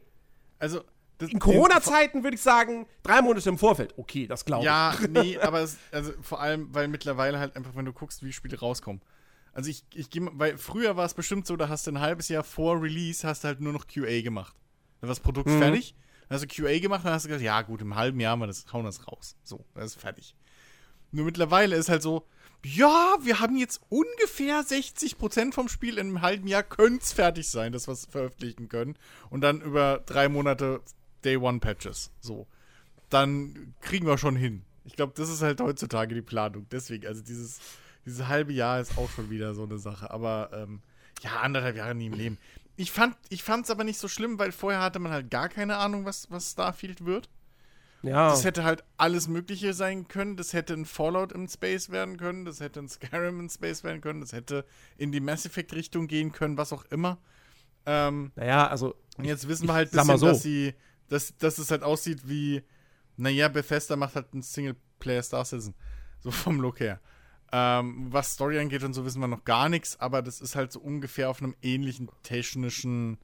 Also, 0.57 0.81
In 1.19 1.37
Corona-Zeiten 1.37 2.23
würde 2.23 2.35
ich 2.35 2.41
sagen, 2.41 2.87
drei 3.03 3.21
Monate 3.21 3.47
im 3.49 3.59
Vorfeld. 3.59 3.93
Okay, 3.97 4.25
das 4.25 4.43
glaube 4.43 4.61
ich. 4.63 4.65
Ja, 4.65 4.95
nee, 5.09 5.37
aber 5.37 5.59
es, 5.61 5.77
also 5.91 6.13
vor 6.21 6.41
allem, 6.41 6.73
weil 6.73 6.87
mittlerweile 6.87 7.37
halt 7.37 7.55
einfach, 7.55 7.75
wenn 7.75 7.85
du 7.85 7.93
guckst, 7.93 8.23
wie 8.23 8.33
Spiele 8.33 8.59
rauskommen. 8.59 9.01
Also 9.53 9.69
ich, 9.69 9.85
ich 9.93 10.09
gehe, 10.09 10.27
weil 10.33 10.57
früher 10.57 10.97
war 10.97 11.05
es 11.05 11.13
bestimmt 11.13 11.45
so, 11.45 11.55
da 11.57 11.69
hast 11.69 11.85
du 11.85 11.91
ein 11.91 11.99
halbes 11.99 12.27
Jahr 12.29 12.43
vor 12.43 12.81
Release, 12.81 13.27
hast 13.27 13.43
du 13.43 13.49
halt 13.49 13.61
nur 13.61 13.71
noch 13.73 13.85
QA 13.87 14.21
gemacht. 14.21 14.55
Dann 14.99 15.09
war 15.09 15.15
das 15.15 15.19
Produkt 15.19 15.47
Mhm. 15.49 15.59
fertig, 15.59 15.95
dann 16.27 16.35
hast 16.35 16.43
du 16.43 16.47
QA 16.47 16.79
gemacht, 16.79 17.05
dann 17.05 17.13
hast 17.13 17.25
du 17.25 17.29
gesagt, 17.29 17.43
ja 17.43 17.61
gut, 17.61 17.81
im 17.81 17.95
halben 17.95 18.19
Jahr 18.19 18.31
haben 18.31 18.39
wir 18.39 18.47
das, 18.47 18.65
hauen 18.71 18.85
das 18.85 19.07
raus. 19.07 19.35
So, 19.43 19.65
das 19.73 19.85
ist 19.85 20.01
fertig. 20.01 20.35
Nur 21.11 21.25
mittlerweile 21.25 21.75
ist 21.75 21.89
halt 21.89 22.01
so, 22.01 22.27
ja, 22.63 23.17
wir 23.21 23.39
haben 23.39 23.57
jetzt 23.57 23.79
ungefähr 23.89 24.61
60% 24.61 25.53
vom 25.53 25.69
Spiel 25.69 25.99
in 25.99 26.07
einem 26.07 26.21
halben 26.21 26.47
Jahr 26.47 26.63
könnte 26.63 27.03
es 27.03 27.13
fertig 27.13 27.47
sein, 27.47 27.71
dass 27.71 27.87
wir 27.87 27.93
es 27.93 28.07
veröffentlichen 28.07 28.69
können. 28.69 28.97
Und 29.29 29.41
dann 29.41 29.61
über 29.61 30.01
drei 30.03 30.29
Monate 30.29 30.81
Day 31.23 31.37
One 31.37 31.59
Patches. 31.59 32.11
So. 32.19 32.47
Dann 33.09 33.75
kriegen 33.81 34.07
wir 34.07 34.17
schon 34.17 34.35
hin. 34.35 34.63
Ich 34.83 34.95
glaube, 34.95 35.13
das 35.15 35.29
ist 35.29 35.43
halt 35.43 35.61
heutzutage 35.61 36.15
die 36.15 36.23
Planung. 36.23 36.65
Deswegen, 36.71 37.05
also 37.05 37.21
dieses, 37.21 37.59
dieses 38.03 38.27
halbe 38.27 38.51
Jahr 38.51 38.79
ist 38.79 38.97
auch 38.97 39.11
schon 39.11 39.29
wieder 39.29 39.53
so 39.53 39.63
eine 39.63 39.77
Sache. 39.77 40.09
Aber 40.09 40.49
ähm, 40.51 40.81
ja, 41.21 41.41
anderthalb 41.41 41.75
Jahre 41.75 41.93
nie 41.93 42.07
im 42.07 42.13
Leben. 42.13 42.37
Ich 42.77 42.91
fand 42.91 43.15
ich 43.29 43.47
es 43.47 43.69
aber 43.69 43.83
nicht 43.83 43.99
so 43.99 44.07
schlimm, 44.07 44.37
weil 44.37 44.51
vorher 44.51 44.81
hatte 44.81 44.99
man 44.99 45.11
halt 45.11 45.31
gar 45.31 45.49
keine 45.49 45.77
Ahnung, 45.77 46.05
was, 46.05 46.29
was 46.29 46.51
Starfield 46.51 47.05
wird. 47.05 47.29
Ja. 48.05 48.29
Das 48.29 48.43
hätte 48.43 48.63
halt 48.63 48.83
alles 48.97 49.27
Mögliche 49.27 49.73
sein 49.73 50.07
können. 50.07 50.37
Das 50.37 50.53
hätte 50.53 50.73
ein 50.73 50.85
Fallout 50.85 51.31
im 51.31 51.47
Space 51.47 51.89
werden 51.89 52.17
können. 52.17 52.45
Das 52.45 52.59
hätte 52.59 52.79
ein 52.79 52.87
Skyrim 52.87 53.39
in 53.39 53.49
Space 53.49 53.83
werden 53.83 54.01
können. 54.01 54.21
Das 54.21 54.31
hätte 54.31 54.65
in 54.97 55.11
die 55.11 55.19
Mass 55.19 55.45
Effect-Richtung 55.45 56.07
gehen 56.07 56.31
können, 56.31 56.57
was 56.57 56.71
auch 56.71 56.85
immer. 56.85 57.17
Ähm, 57.87 58.31
naja, 58.35 58.67
also. 58.67 58.95
und 59.17 59.25
jetzt 59.25 59.47
wissen 59.47 59.67
wir 59.67 59.73
halt, 59.73 59.93
mal 59.93 60.03
bisschen, 60.03 60.17
so. 60.19 60.25
dass, 60.27 60.43
sie, 60.43 60.75
dass, 61.07 61.35
dass 61.37 61.57
es 61.57 61.71
halt 61.71 61.83
aussieht 61.83 62.27
wie, 62.27 62.63
naja, 63.17 63.47
Bethesda 63.47 63.95
macht 63.95 64.15
halt 64.15 64.33
einen 64.33 64.43
Singleplayer 64.43 65.23
Star 65.23 65.45
Citizen. 65.45 65.73
So 66.19 66.31
vom 66.31 66.59
Look 66.59 66.79
her. 66.79 66.99
Ähm, 67.51 68.07
was 68.11 68.33
Story 68.33 68.59
angeht 68.59 68.83
und 68.83 68.93
so 68.93 69.05
wissen 69.05 69.21
wir 69.21 69.27
noch 69.27 69.45
gar 69.45 69.69
nichts, 69.69 69.99
aber 69.99 70.21
das 70.21 70.41
ist 70.41 70.55
halt 70.55 70.71
so 70.71 70.79
ungefähr 70.79 71.29
auf 71.29 71.41
einem 71.41 71.55
ähnlichen 71.61 72.09
technischen 72.23 73.17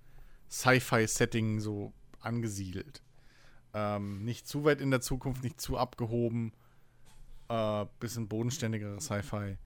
Sci-Fi-Setting 0.50 1.60
so 1.60 1.92
angesiedelt. 2.20 3.02
Ähm, 3.74 4.24
nicht 4.24 4.48
zu 4.48 4.64
weit 4.64 4.80
in 4.82 4.92
der 4.92 5.02
Zukunft, 5.02 5.44
nicht 5.44 5.60
zu 5.60 5.78
abgehoben. 5.78 6.54
Äh, 7.50 7.86
bisschen 8.00 8.28
bodenständigere 8.28 9.00
Sci-Fi. 9.02 9.58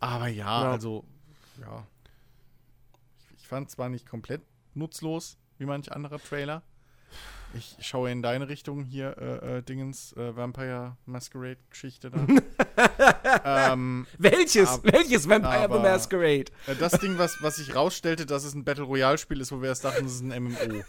Aber 0.00 0.28
ja, 0.28 0.64
Ja. 0.64 0.72
also, 0.72 1.04
ja. 1.60 1.86
Ich, 3.18 3.38
ich 3.42 3.46
fand 3.48 3.70
zwar 3.70 3.88
nicht 3.88 4.06
komplett 4.06 4.42
nutzlos, 4.74 5.38
wie 5.58 5.66
manch 5.66 5.92
anderer 5.92 6.18
Trailer. 6.18 6.62
Ich 7.56 7.76
schaue 7.80 8.10
in 8.10 8.22
deine 8.22 8.48
Richtung 8.48 8.84
hier, 8.84 9.16
äh, 9.18 9.58
äh, 9.58 9.62
Dingens, 9.62 10.12
äh, 10.14 10.34
Vampire 10.36 10.96
Masquerade-Geschichte 11.06 12.10
da. 12.10 12.26
ähm, 13.72 14.06
Welches? 14.18 14.68
Ab- 14.70 14.80
welches 14.84 15.28
Vampire 15.28 15.64
aber- 15.64 15.80
Masquerade? 15.80 16.50
äh, 16.66 16.74
das 16.78 16.92
Ding, 17.00 17.18
was, 17.18 17.40
was 17.42 17.56
sich 17.56 17.74
rausstellte, 17.74 18.26
dass 18.26 18.44
es 18.44 18.54
ein 18.54 18.64
Battle 18.64 18.84
Royale-Spiel 18.84 19.40
ist, 19.40 19.52
wo 19.52 19.60
wir 19.60 19.68
erst 19.68 19.84
dachten, 19.84 20.04
es 20.06 20.14
ist 20.14 20.22
ein 20.22 20.42
MMO. 20.42 20.82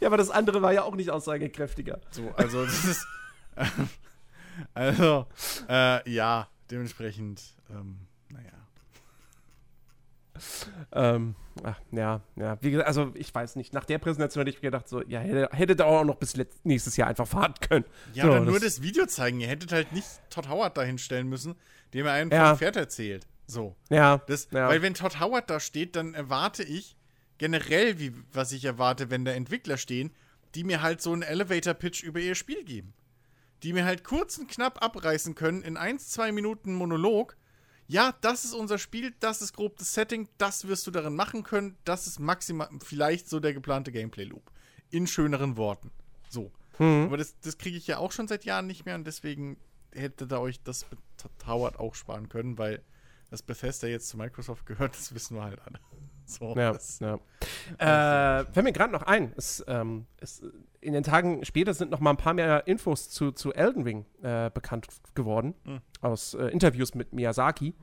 Ja, 0.00 0.08
aber 0.08 0.16
das 0.16 0.30
andere 0.30 0.60
war 0.62 0.72
ja 0.72 0.82
auch 0.82 0.94
nicht 0.94 1.10
aussagekräftiger. 1.10 2.00
So, 2.10 2.30
also 2.36 2.64
das 2.64 2.84
ist. 2.84 3.06
also, 4.74 5.26
äh, 5.68 6.10
ja, 6.10 6.48
dementsprechend, 6.70 7.42
ähm. 7.70 7.98
Ähm, 10.92 11.34
ach, 11.62 11.80
ja, 11.92 12.20
ja. 12.36 12.58
Wie 12.60 12.70
gesagt, 12.70 12.88
also 12.88 13.12
ich 13.14 13.34
weiß 13.34 13.56
nicht. 13.56 13.72
Nach 13.72 13.84
der 13.84 13.98
Präsentation 13.98 14.42
hätte 14.44 14.56
ich 14.56 14.62
mir 14.62 14.70
gedacht, 14.70 14.88
so, 14.88 15.02
ja, 15.02 15.20
hätte, 15.20 15.76
da 15.76 15.84
auch 15.84 16.04
noch 16.04 16.16
bis 16.16 16.34
nächstes 16.64 16.96
Jahr 16.96 17.08
einfach 17.08 17.26
fahren 17.28 17.54
können. 17.60 17.84
Ja, 18.14 18.24
so, 18.24 18.30
oder 18.30 18.40
nur 18.40 18.60
das 18.60 18.82
Video 18.82 19.06
zeigen. 19.06 19.40
Ihr 19.40 19.48
hättet 19.48 19.72
halt 19.72 19.92
nicht 19.92 20.06
Todd 20.30 20.48
Howard 20.48 20.76
da 20.76 20.82
hinstellen 20.82 21.28
müssen, 21.28 21.54
dem 21.94 22.06
er 22.06 22.12
einen 22.12 22.30
Ja. 22.30 22.50
vom 22.50 22.58
Pferd 22.58 22.76
erzählt. 22.76 23.26
So. 23.46 23.76
Ja, 23.88 24.18
Das, 24.26 24.48
ja. 24.52 24.68
Weil 24.68 24.82
wenn 24.82 24.94
Todd 24.94 25.18
Howard 25.20 25.50
da 25.50 25.60
steht, 25.60 25.96
dann 25.96 26.14
erwarte 26.14 26.62
ich 26.62 26.96
generell, 27.38 27.98
wie, 27.98 28.12
was 28.32 28.52
ich 28.52 28.64
erwarte, 28.64 29.10
wenn 29.10 29.24
da 29.24 29.32
Entwickler 29.32 29.76
stehen, 29.76 30.12
die 30.54 30.64
mir 30.64 30.82
halt 30.82 31.00
so 31.00 31.12
einen 31.12 31.22
Elevator-Pitch 31.22 32.02
über 32.02 32.20
ihr 32.20 32.34
Spiel 32.34 32.64
geben. 32.64 32.92
Die 33.62 33.72
mir 33.72 33.84
halt 33.84 34.04
kurz 34.04 34.38
und 34.38 34.48
knapp 34.50 34.82
abreißen 34.82 35.34
können 35.34 35.62
in 35.62 35.76
1, 35.76 36.08
2 36.10 36.32
Minuten 36.32 36.74
Monolog. 36.74 37.36
Ja, 37.90 38.14
das 38.20 38.44
ist 38.44 38.54
unser 38.54 38.78
Spiel, 38.78 39.12
das 39.18 39.42
ist 39.42 39.52
grob 39.52 39.76
das 39.76 39.92
Setting, 39.92 40.28
das 40.38 40.68
wirst 40.68 40.86
du 40.86 40.92
darin 40.92 41.16
machen 41.16 41.42
können, 41.42 41.76
das 41.82 42.06
ist 42.06 42.20
maximal, 42.20 42.68
vielleicht 42.84 43.28
so 43.28 43.40
der 43.40 43.52
geplante 43.52 43.90
Gameplay-Loop. 43.90 44.48
In 44.90 45.08
schöneren 45.08 45.56
Worten. 45.56 45.90
So. 46.28 46.52
Mhm. 46.78 47.06
Aber 47.06 47.16
das, 47.16 47.34
das 47.40 47.58
kriege 47.58 47.76
ich 47.76 47.88
ja 47.88 47.98
auch 47.98 48.12
schon 48.12 48.28
seit 48.28 48.44
Jahren 48.44 48.68
nicht 48.68 48.86
mehr 48.86 48.94
und 48.94 49.08
deswegen 49.08 49.56
hättet 49.90 50.32
ihr 50.32 50.40
euch 50.40 50.62
das 50.62 50.86
mit 50.92 51.00
auch 51.80 51.96
sparen 51.96 52.28
können, 52.28 52.58
weil 52.58 52.80
dass 53.28 53.42
Bethesda 53.42 53.88
jetzt 53.88 54.08
zu 54.08 54.16
Microsoft 54.16 54.66
gehört, 54.66 54.94
das 54.96 55.12
wissen 55.12 55.36
wir 55.36 55.42
halt 55.42 55.60
alle. 55.62 55.80
So, 56.38 56.54
Ja, 56.56 56.76
ja. 57.00 58.40
Äh, 58.40 58.44
fällt 58.52 58.64
mir 58.64 58.72
gerade 58.72 58.92
noch 58.92 59.02
ein, 59.02 59.32
es, 59.36 59.64
ähm, 59.66 60.06
es, 60.18 60.42
in 60.80 60.92
den 60.92 61.02
Tagen 61.02 61.44
später 61.44 61.74
sind 61.74 61.90
noch 61.90 62.00
mal 62.00 62.10
ein 62.10 62.16
paar 62.16 62.34
mehr 62.34 62.66
Infos 62.66 63.10
zu, 63.10 63.32
zu 63.32 63.52
Elden 63.52 63.82
Ring 63.82 64.06
äh, 64.22 64.50
bekannt 64.50 64.86
geworden, 65.14 65.54
Hm. 65.64 65.80
aus 66.00 66.34
äh, 66.34 66.46
Interviews 66.46 66.94
mit 66.94 67.12
Miyazaki. 67.12 67.74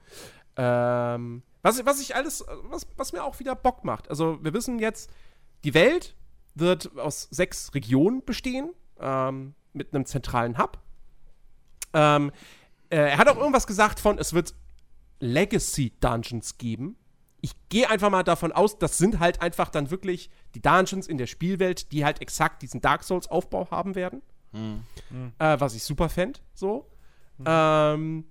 Ähm, 0.55 1.43
was, 1.61 1.85
was 1.85 1.99
ich 1.99 2.15
alles, 2.15 2.45
was, 2.63 2.87
was 2.95 3.13
mir 3.13 3.23
auch 3.23 3.39
wieder 3.39 3.55
Bock 3.55 3.83
macht. 3.83 4.09
Also 4.09 4.39
wir 4.43 4.53
wissen 4.53 4.79
jetzt, 4.79 5.11
die 5.63 5.73
Welt 5.73 6.15
wird 6.55 6.97
aus 6.97 7.27
sechs 7.29 7.73
Regionen 7.75 8.23
bestehen, 8.25 8.71
ähm, 8.99 9.53
mit 9.73 9.93
einem 9.93 10.05
zentralen 10.05 10.57
Hub. 10.57 10.79
Ähm, 11.93 12.31
äh, 12.89 12.97
er 12.97 13.17
hat 13.17 13.27
auch 13.27 13.37
irgendwas 13.37 13.67
gesagt 13.67 13.99
von, 13.99 14.17
es 14.17 14.33
wird 14.33 14.53
Legacy 15.19 15.93
Dungeons 15.99 16.57
geben. 16.57 16.95
Ich 17.41 17.51
gehe 17.69 17.89
einfach 17.89 18.09
mal 18.09 18.23
davon 18.23 18.51
aus, 18.51 18.79
das 18.79 18.97
sind 18.97 19.19
halt 19.19 19.41
einfach 19.41 19.69
dann 19.69 19.91
wirklich 19.91 20.29
die 20.55 20.61
Dungeons 20.61 21.07
in 21.07 21.17
der 21.17 21.27
Spielwelt, 21.27 21.91
die 21.91 22.03
halt 22.03 22.21
exakt 22.21 22.61
diesen 22.61 22.81
Dark 22.81 23.03
Souls 23.03 23.27
Aufbau 23.27 23.69
haben 23.69 23.95
werden. 23.95 24.21
Äh, 25.39 25.59
was 25.59 25.75
ich 25.75 25.83
super 25.83 26.09
fände, 26.09 26.39
so. 26.53 26.89
Ähm, 27.45 28.25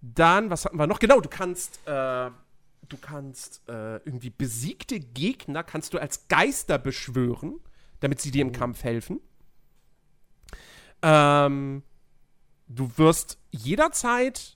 dann, 0.00 0.50
was 0.50 0.64
hatten 0.64 0.78
wir 0.78 0.86
noch? 0.86 0.98
Genau, 0.98 1.20
du 1.20 1.28
kannst, 1.28 1.80
äh, 1.86 2.30
du 2.88 2.96
kannst 3.00 3.68
äh, 3.68 3.96
irgendwie 3.96 4.30
besiegte 4.30 5.00
Gegner 5.00 5.64
kannst 5.64 5.94
du 5.94 5.98
als 5.98 6.28
Geister 6.28 6.78
beschwören, 6.78 7.60
damit 8.00 8.20
sie 8.20 8.30
dir 8.30 8.42
im 8.42 8.52
Kampf 8.52 8.84
helfen. 8.84 9.20
Ähm, 11.02 11.82
du 12.68 12.90
wirst 12.96 13.38
jederzeit 13.50 14.53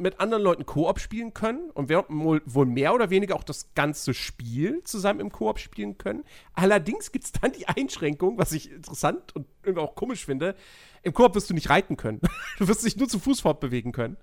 mit 0.00 0.18
anderen 0.20 0.42
Leuten 0.42 0.66
Koop 0.66 0.98
spielen 0.98 1.34
können 1.34 1.70
und 1.70 1.88
wir 1.88 2.04
wohl, 2.08 2.42
wohl 2.46 2.66
mehr 2.66 2.94
oder 2.94 3.10
weniger 3.10 3.36
auch 3.36 3.44
das 3.44 3.74
ganze 3.74 4.14
Spiel 4.14 4.82
zusammen 4.84 5.20
im 5.20 5.30
Koop 5.30 5.58
spielen 5.58 5.98
können. 5.98 6.24
Allerdings 6.54 7.12
gibt 7.12 7.26
es 7.26 7.32
dann 7.32 7.52
die 7.52 7.68
Einschränkung, 7.68 8.38
was 8.38 8.52
ich 8.52 8.72
interessant 8.72 9.34
und 9.36 9.46
irgendwie 9.62 9.82
auch 9.82 9.94
komisch 9.94 10.24
finde. 10.24 10.54
Im 11.02 11.12
Koop 11.14 11.34
wirst 11.34 11.50
du 11.50 11.54
nicht 11.54 11.70
reiten 11.70 11.96
können. 11.96 12.20
Du 12.58 12.68
wirst 12.68 12.84
dich 12.84 12.96
nur 12.96 13.08
zu 13.08 13.18
Fuß 13.18 13.40
fortbewegen 13.40 13.92
können. 13.92 14.18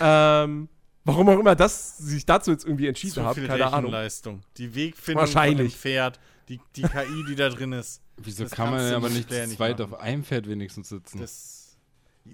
Ähm, 0.00 0.68
warum 1.04 1.28
auch 1.28 1.38
immer 1.38 1.56
das 1.56 1.98
sich 1.98 2.26
dazu 2.26 2.50
jetzt 2.50 2.64
irgendwie 2.64 2.86
entschieden 2.86 3.28
viel 3.34 3.46
keine 3.46 3.66
Ahnung. 3.66 3.90
Rechenleistung. 3.90 4.42
Die 4.56 4.74
Wegfindung 4.74 5.22
Wahrscheinlich. 5.22 5.72
von 5.72 5.78
dem 5.78 5.94
Pferd, 5.94 6.20
die, 6.48 6.60
die 6.76 6.82
KI, 6.82 7.24
die 7.28 7.34
da 7.34 7.48
drin 7.48 7.72
ist. 7.72 8.02
Wieso 8.18 8.44
Das 8.44 8.52
kann 8.52 8.70
man 8.70 8.84
denn 8.84 8.94
aber 8.94 9.08
nicht 9.08 9.30
zu 9.30 9.48
zweit 9.48 9.78
machen. 9.78 9.94
auf 9.94 10.00
einem 10.00 10.24
Pferd 10.24 10.48
wenigstens 10.48 10.88
sitzen? 10.88 11.18
Das. 11.18 11.55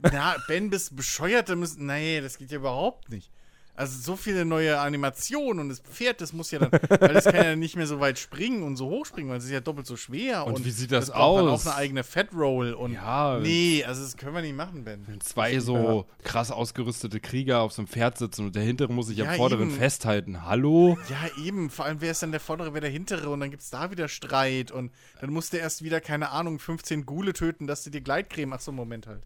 Na, 0.03 0.37
Ben, 0.49 0.71
bist 0.71 0.97
bescheuert, 0.97 1.49
müssen. 1.57 1.87
Nee, 1.87 2.21
das 2.21 2.39
geht 2.39 2.51
ja 2.51 2.59
überhaupt 2.59 3.11
nicht. 3.11 3.31
Also 3.75 3.99
so 3.99 4.17
viele 4.17 4.45
neue 4.45 4.79
Animationen 4.79 5.59
und 5.61 5.69
das 5.71 5.81
Pferd, 5.81 6.21
das 6.21 6.35
muss 6.35 6.51
ja 6.51 6.59
dann, 6.59 6.71
weil 7.01 7.15
das 7.15 7.25
kann 7.25 7.37
ja 7.37 7.57
nicht 7.57 7.75
mehr 7.75 7.87
so 7.87 8.01
weit 8.01 8.19
springen 8.19 8.63
und 8.65 8.77
so 8.77 8.91
hoch 8.91 9.07
springen, 9.07 9.31
weil 9.31 9.39
es 9.39 9.45
ist 9.45 9.51
ja 9.51 9.61
doppelt 9.61 9.87
so 9.87 9.97
schwer. 9.97 10.47
Und 10.47 10.63
wie 10.67 10.71
sieht 10.71 10.93
das 10.93 11.07
dann 11.07 11.17
aus? 11.17 11.67
auch 11.67 11.73
eine 11.73 11.77
eigene 11.81 12.05
Fat 12.05 12.35
Roll 12.35 12.75
und 12.75 12.93
Ja, 12.93 13.39
nee, 13.41 13.83
also 13.83 14.03
das 14.03 14.19
können 14.19 14.35
wir 14.35 14.43
nicht 14.43 14.55
machen, 14.55 14.85
Ben. 14.85 15.03
Wenn 15.09 15.23
zwei 15.23 15.59
so 15.59 16.05
krass 16.23 16.51
ausgerüstete 16.51 17.19
Krieger 17.19 17.61
auf 17.63 17.73
so 17.73 17.81
einem 17.81 17.89
Pferd 17.89 18.19
sitzen 18.19 18.45
und 18.45 18.55
der 18.57 18.63
hintere 18.63 18.93
muss 18.93 19.07
sich 19.07 19.17
Ja, 19.17 19.31
am 19.31 19.37
vorderen 19.37 19.71
eben. 19.71 19.79
festhalten. 19.79 20.45
Hallo? 20.45 20.99
Ja, 21.09 21.43
eben. 21.43 21.71
Vor 21.71 21.87
allem, 21.87 22.03
wer 22.03 22.11
ist 22.11 22.23
dann 22.23 22.31
der 22.31 22.41
Vordere, 22.41 22.75
wer 22.75 22.83
der 22.83 22.91
Hintere? 22.91 23.31
Und 23.31 23.41
dann 23.41 23.51
gibt 23.51 23.63
es 23.63 23.71
da 23.71 23.91
wieder 23.91 24.09
Streit. 24.09 24.71
Und 24.71 24.93
dann 25.23 25.31
musst 25.33 25.55
du 25.55 25.57
erst 25.57 25.83
wieder, 25.83 26.03
keine 26.03 26.31
Ahnung, 26.31 26.59
15 26.59 27.07
Gule 27.07 27.33
töten, 27.33 27.67
dass 27.67 27.85
du 27.85 27.89
dir 27.91 28.03
Gleitcreme. 28.03 28.53
Ach 28.53 28.61
so, 28.61 28.71
Moment 28.71 29.07
halt. 29.07 29.23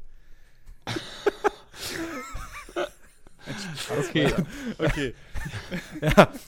Okay. 3.99 4.33
Okay. 4.79 5.15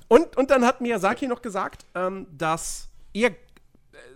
Und, 0.08 0.36
und 0.36 0.50
dann 0.50 0.64
hat 0.64 0.80
Miyazaki 0.80 1.28
noch 1.28 1.40
gesagt, 1.40 1.86
ähm, 1.94 2.26
dass 2.36 2.88
er, 3.12 3.30
äh, 3.30 3.34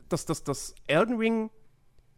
dass, 0.08 0.26
dass, 0.26 0.42
dass 0.42 0.74
Elden 0.88 1.18
Ring, 1.18 1.50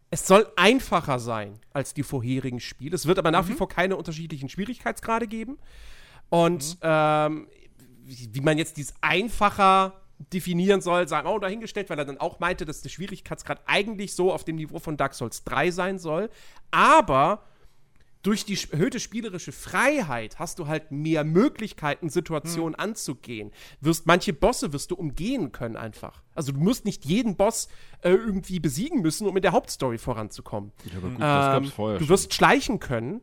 es 0.09 0.25
soll 0.25 0.47
einfacher 0.55 1.19
sein 1.19 1.59
als 1.73 1.93
die 1.93 2.01
vorherigen 2.01 2.59
Spiele. 2.59 2.95
Es 2.95 3.05
wird 3.05 3.19
aber 3.19 3.29
nach 3.29 3.47
wie 3.47 3.53
vor 3.53 3.69
keine 3.69 3.95
unterschiedlichen 3.97 4.49
Schwierigkeitsgrade 4.49 5.27
geben. 5.27 5.59
Und 6.29 6.77
ähm, 6.81 7.47
wie, 8.03 8.33
wie 8.33 8.41
man 8.41 8.57
jetzt 8.57 8.77
dieses 8.77 8.95
einfacher 9.01 9.93
definieren 10.33 10.81
soll, 10.81 11.07
sei 11.07 11.23
auch 11.23 11.39
dahingestellt, 11.39 11.89
weil 11.89 11.99
er 11.99 12.05
dann 12.05 12.19
auch 12.19 12.39
meinte, 12.39 12.65
dass 12.65 12.81
der 12.81 12.89
Schwierigkeitsgrad 12.89 13.61
eigentlich 13.65 14.15
so 14.15 14.33
auf 14.33 14.43
dem 14.43 14.55
Niveau 14.55 14.79
von 14.79 14.97
Dark 14.97 15.13
Souls 15.13 15.43
3 15.43 15.71
sein 15.71 15.99
soll. 15.99 16.29
Aber 16.71 17.43
durch 18.25 18.43
die 18.43 18.57
erhöhte 18.71 18.99
spielerische 18.99 19.51
Freiheit 19.51 20.39
hast 20.39 20.57
du 20.57 20.67
halt 20.67 20.91
mehr 20.91 21.23
Möglichkeiten, 21.23 22.09
Situationen 22.09 22.73
hm. 22.73 22.79
anzugehen. 22.79 23.51
Wirst 23.81 24.07
manche 24.07 24.33
Bosse 24.33 24.73
wirst 24.73 24.89
du 24.89 24.95
umgehen 24.95 25.51
können 25.51 25.75
einfach. 25.75 26.23
Also 26.33 26.51
du 26.51 26.59
musst 26.59 26.85
nicht 26.85 27.05
jeden 27.05 27.35
Boss 27.35 27.67
äh, 28.01 28.09
irgendwie 28.09 28.59
besiegen 28.59 29.01
müssen, 29.01 29.27
um 29.27 29.35
in 29.35 29.43
der 29.43 29.51
Hauptstory 29.51 29.99
voranzukommen. 29.99 30.71
Ja, 30.85 30.97
aber 30.97 31.09
gut, 31.09 31.15
ähm, 31.15 31.19
das 31.19 31.45
gab's 31.45 31.69
vorher 31.69 31.99
Du 31.99 32.09
wirst 32.09 32.23
schon. 32.23 32.31
schleichen 32.31 32.79
können. 32.79 33.21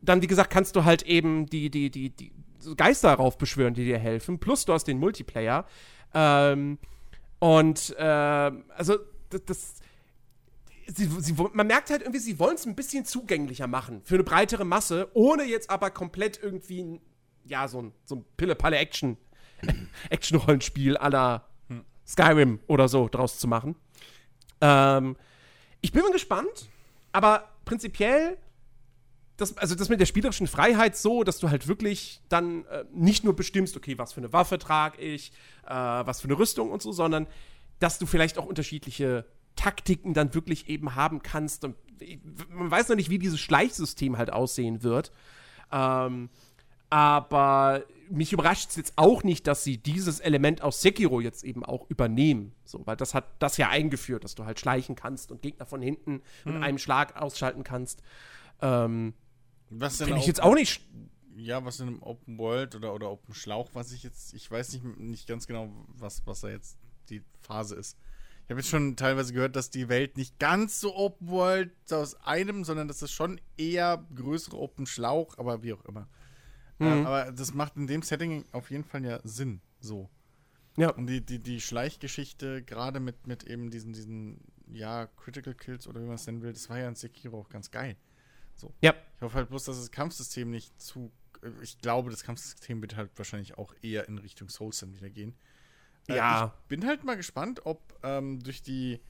Dann, 0.00 0.22
wie 0.22 0.28
gesagt, 0.28 0.50
kannst 0.50 0.76
du 0.76 0.84
halt 0.84 1.02
eben 1.02 1.46
die, 1.46 1.68
die, 1.68 1.90
die, 1.90 2.10
die 2.10 2.32
Geister 2.76 3.12
raufbeschwören, 3.12 3.74
die 3.74 3.84
dir 3.84 3.98
helfen. 3.98 4.38
Plus 4.38 4.64
du 4.64 4.72
hast 4.72 4.84
den 4.84 4.98
Multiplayer. 4.98 5.66
Ähm, 6.14 6.78
und 7.40 7.96
äh, 7.98 8.02
also 8.04 8.96
das, 9.30 9.44
das 9.44 9.74
Sie, 10.92 11.06
sie, 11.20 11.34
man 11.52 11.66
merkt 11.66 11.90
halt 11.90 12.02
irgendwie, 12.02 12.18
sie 12.18 12.38
wollen 12.38 12.56
es 12.56 12.66
ein 12.66 12.74
bisschen 12.74 13.04
zugänglicher 13.04 13.66
machen 13.66 14.02
für 14.02 14.14
eine 14.14 14.24
breitere 14.24 14.64
Masse, 14.64 15.08
ohne 15.14 15.44
jetzt 15.44 15.70
aber 15.70 15.90
komplett 15.90 16.40
irgendwie, 16.42 17.00
ja, 17.44 17.68
so 17.68 17.82
ein, 17.82 17.92
so 18.04 18.16
ein 18.16 18.24
Pille-Palle-Action, 18.36 19.16
Action-Rollenspiel 20.10 20.92
la 20.94 21.46
Skyrim 22.06 22.58
oder 22.66 22.88
so 22.88 23.08
draus 23.08 23.38
zu 23.38 23.46
machen. 23.46 23.76
Ähm, 24.60 25.16
ich 25.80 25.92
bin 25.92 26.02
mal 26.02 26.12
gespannt, 26.12 26.68
aber 27.12 27.48
prinzipiell 27.64 28.36
das, 29.36 29.56
also 29.56 29.74
das 29.74 29.88
mit 29.88 30.00
der 30.00 30.06
spielerischen 30.06 30.46
Freiheit 30.46 30.96
so, 30.96 31.24
dass 31.24 31.38
du 31.38 31.50
halt 31.50 31.66
wirklich 31.66 32.20
dann 32.28 32.66
äh, 32.66 32.84
nicht 32.92 33.24
nur 33.24 33.34
bestimmst, 33.34 33.76
okay, 33.76 33.96
was 33.96 34.12
für 34.12 34.20
eine 34.20 34.32
Waffe 34.32 34.58
trage 34.58 35.00
ich, 35.00 35.32
äh, 35.66 35.70
was 35.70 36.20
für 36.20 36.28
eine 36.28 36.38
Rüstung 36.38 36.70
und 36.70 36.82
so, 36.82 36.92
sondern 36.92 37.26
dass 37.78 37.98
du 37.98 38.06
vielleicht 38.06 38.38
auch 38.38 38.44
unterschiedliche 38.44 39.24
Taktiken 39.56 40.14
dann 40.14 40.34
wirklich 40.34 40.68
eben 40.68 40.94
haben 40.94 41.22
kannst. 41.22 41.64
Und 41.64 41.76
man 42.50 42.70
weiß 42.70 42.88
noch 42.88 42.96
nicht, 42.96 43.10
wie 43.10 43.18
dieses 43.18 43.40
Schleichsystem 43.40 44.16
halt 44.18 44.32
aussehen 44.32 44.82
wird. 44.82 45.12
Ähm, 45.72 46.30
aber 46.90 47.84
mich 48.10 48.32
überrascht 48.32 48.70
es 48.70 48.76
jetzt 48.76 48.92
auch 48.96 49.22
nicht, 49.22 49.46
dass 49.46 49.62
sie 49.62 49.78
dieses 49.78 50.18
Element 50.18 50.62
aus 50.62 50.82
Sekiro 50.82 51.20
jetzt 51.20 51.44
eben 51.44 51.64
auch 51.64 51.88
übernehmen. 51.88 52.52
So, 52.64 52.84
weil 52.86 52.96
das 52.96 53.14
hat 53.14 53.26
das 53.38 53.56
ja 53.56 53.68
eingeführt, 53.68 54.24
dass 54.24 54.34
du 54.34 54.44
halt 54.44 54.58
schleichen 54.58 54.96
kannst 54.96 55.30
und 55.30 55.42
Gegner 55.42 55.66
von 55.66 55.80
hinten 55.80 56.22
mit 56.44 56.56
hm. 56.56 56.62
einem 56.62 56.78
Schlag 56.78 57.16
ausschalten 57.16 57.62
kannst. 57.62 58.02
Ähm, 58.60 59.14
was 59.70 59.98
denn 59.98 60.16
ich 60.16 60.26
jetzt 60.26 60.42
auch 60.42 60.54
nicht. 60.54 60.82
Ja, 61.36 61.64
was 61.64 61.78
in 61.78 61.86
einem 61.86 62.02
Open 62.02 62.38
World 62.38 62.74
oder, 62.74 62.92
oder 62.92 63.10
Open 63.10 63.32
Schlauch, 63.34 63.70
was 63.72 63.92
ich 63.92 64.02
jetzt, 64.02 64.34
ich 64.34 64.50
weiß 64.50 64.72
nicht, 64.72 64.84
nicht 64.98 65.28
ganz 65.28 65.46
genau, 65.46 65.70
was, 65.86 66.26
was 66.26 66.40
da 66.40 66.48
jetzt 66.48 66.76
die 67.08 67.22
Phase 67.40 67.76
ist. 67.76 67.96
Ich 68.50 68.52
habe 68.52 68.62
jetzt 68.62 68.70
schon 68.70 68.96
teilweise 68.96 69.32
gehört, 69.32 69.54
dass 69.54 69.70
die 69.70 69.88
Welt 69.88 70.16
nicht 70.16 70.40
ganz 70.40 70.80
so 70.80 70.96
Open 70.96 71.28
World 71.28 71.70
aus 71.92 72.16
einem, 72.16 72.64
sondern 72.64 72.88
dass 72.88 73.00
es 73.00 73.12
schon 73.12 73.40
eher 73.56 74.04
größere 74.12 74.58
Open 74.58 74.86
Schlauch, 74.86 75.38
aber 75.38 75.62
wie 75.62 75.72
auch 75.72 75.84
immer. 75.84 76.08
Mhm. 76.80 76.86
Äh, 76.86 77.04
aber 77.04 77.30
das 77.30 77.54
macht 77.54 77.76
in 77.76 77.86
dem 77.86 78.02
Setting 78.02 78.44
auf 78.50 78.72
jeden 78.72 78.82
Fall 78.82 79.04
ja 79.04 79.20
Sinn, 79.22 79.60
so. 79.78 80.10
Ja. 80.76 80.90
Und 80.90 81.06
die, 81.06 81.20
die, 81.20 81.38
die 81.38 81.60
Schleichgeschichte, 81.60 82.64
gerade 82.64 82.98
mit, 82.98 83.28
mit 83.28 83.44
eben 83.44 83.70
diesen, 83.70 83.92
diesen, 83.92 84.40
ja, 84.72 85.06
Critical 85.06 85.54
Kills 85.54 85.86
oder 85.86 86.00
wie 86.00 86.06
man 86.06 86.16
es 86.16 86.26
nennen 86.26 86.42
will, 86.42 86.52
das 86.52 86.68
war 86.68 86.76
ja 86.76 86.88
in 86.88 86.96
Sekiro 86.96 87.38
auch 87.38 87.50
ganz 87.50 87.70
geil. 87.70 87.94
So. 88.56 88.74
Ja. 88.80 88.96
Ich 89.14 89.22
hoffe 89.22 89.36
halt 89.36 89.48
bloß, 89.50 89.62
dass 89.66 89.76
das 89.76 89.92
Kampfsystem 89.92 90.50
nicht 90.50 90.82
zu. 90.82 91.12
Ich 91.62 91.78
glaube, 91.78 92.10
das 92.10 92.24
Kampfsystem 92.24 92.82
wird 92.82 92.96
halt 92.96 93.12
wahrscheinlich 93.14 93.58
auch 93.58 93.76
eher 93.80 94.08
in 94.08 94.18
Richtung 94.18 94.48
Souls 94.48 94.80
dann 94.80 94.92
wieder 94.92 95.08
gehen. 95.08 95.36
Äh, 96.08 96.16
ja. 96.16 96.54
Ich 96.62 96.68
bin 96.68 96.86
halt 96.86 97.04
mal 97.04 97.16
gespannt, 97.16 97.66
ob 97.66 97.80
ähm, 98.02 98.42
durch 98.42 98.62
die 98.62 99.00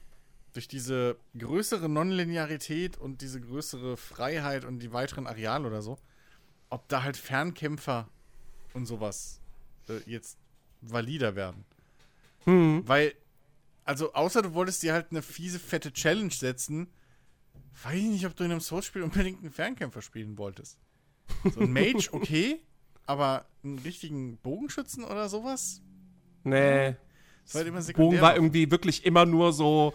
durch 0.53 0.67
diese 0.67 1.17
größere 1.37 1.87
Nonlinearität 1.87 2.97
und 2.97 3.21
diese 3.21 3.39
größere 3.39 3.97
Freiheit 3.97 4.65
und 4.65 4.79
die 4.79 4.91
weiteren 4.91 5.27
Areale 5.27 5.67
oder 5.67 5.81
so, 5.81 5.97
ob 6.69 6.87
da 6.89 7.03
halt 7.03 7.17
Fernkämpfer 7.17 8.09
und 8.73 8.85
sowas 8.85 9.39
äh, 9.87 9.99
jetzt 10.05 10.37
valider 10.81 11.35
werden. 11.35 11.63
Hm. 12.45 12.83
Weil, 12.85 13.13
also 13.85 14.13
außer 14.13 14.41
du 14.41 14.53
wolltest 14.53 14.83
dir 14.83 14.93
halt 14.93 15.11
eine 15.11 15.21
fiese, 15.21 15.59
fette 15.59 15.93
Challenge 15.93 16.31
setzen, 16.31 16.87
weiß 17.83 17.95
ich 17.95 18.09
nicht, 18.09 18.25
ob 18.25 18.35
du 18.35 18.43
in 18.43 18.51
einem 18.51 18.61
Souls-Spiel 18.61 19.03
unbedingt 19.03 19.39
einen 19.41 19.51
Fernkämpfer 19.51 20.01
spielen 20.01 20.37
wolltest. 20.37 20.77
So 21.53 21.61
ein 21.61 21.71
Mage, 21.71 22.09
okay, 22.11 22.61
aber 23.05 23.45
einen 23.63 23.79
richtigen 23.79 24.37
Bogenschützen 24.37 25.03
oder 25.03 25.29
sowas? 25.29 25.81
Nee. 26.43 26.95
Das 27.43 27.55
war 27.55 27.65
immer 27.65 27.81
Bogen 27.81 28.21
war 28.21 28.35
irgendwie 28.35 28.71
wirklich 28.71 29.05
immer 29.05 29.25
nur 29.25 29.51
so, 29.53 29.93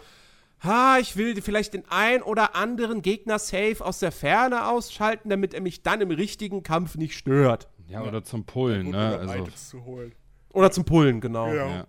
ha, 0.63 0.97
ich 0.99 1.15
will 1.17 1.41
vielleicht 1.41 1.73
den 1.73 1.85
ein 1.89 2.21
oder 2.21 2.55
anderen 2.55 3.01
Gegner 3.01 3.39
safe 3.39 3.77
aus 3.79 3.99
der 3.99 4.11
Ferne 4.11 4.67
ausschalten, 4.67 5.29
damit 5.29 5.53
er 5.53 5.61
mich 5.61 5.81
dann 5.81 6.01
im 6.01 6.11
richtigen 6.11 6.63
Kampf 6.63 6.95
nicht 6.95 7.17
stört. 7.17 7.69
Ja, 7.87 8.03
oder 8.03 8.23
zum 8.23 8.45
Pullen, 8.45 8.87
ja, 8.87 9.23
ne? 9.23 9.29
Also. 9.29 9.47
Zu 9.55 10.11
oder 10.53 10.71
zum 10.71 10.85
Pullen, 10.85 11.21
genau. 11.21 11.53
Ja. 11.53 11.67
ja. 11.67 11.87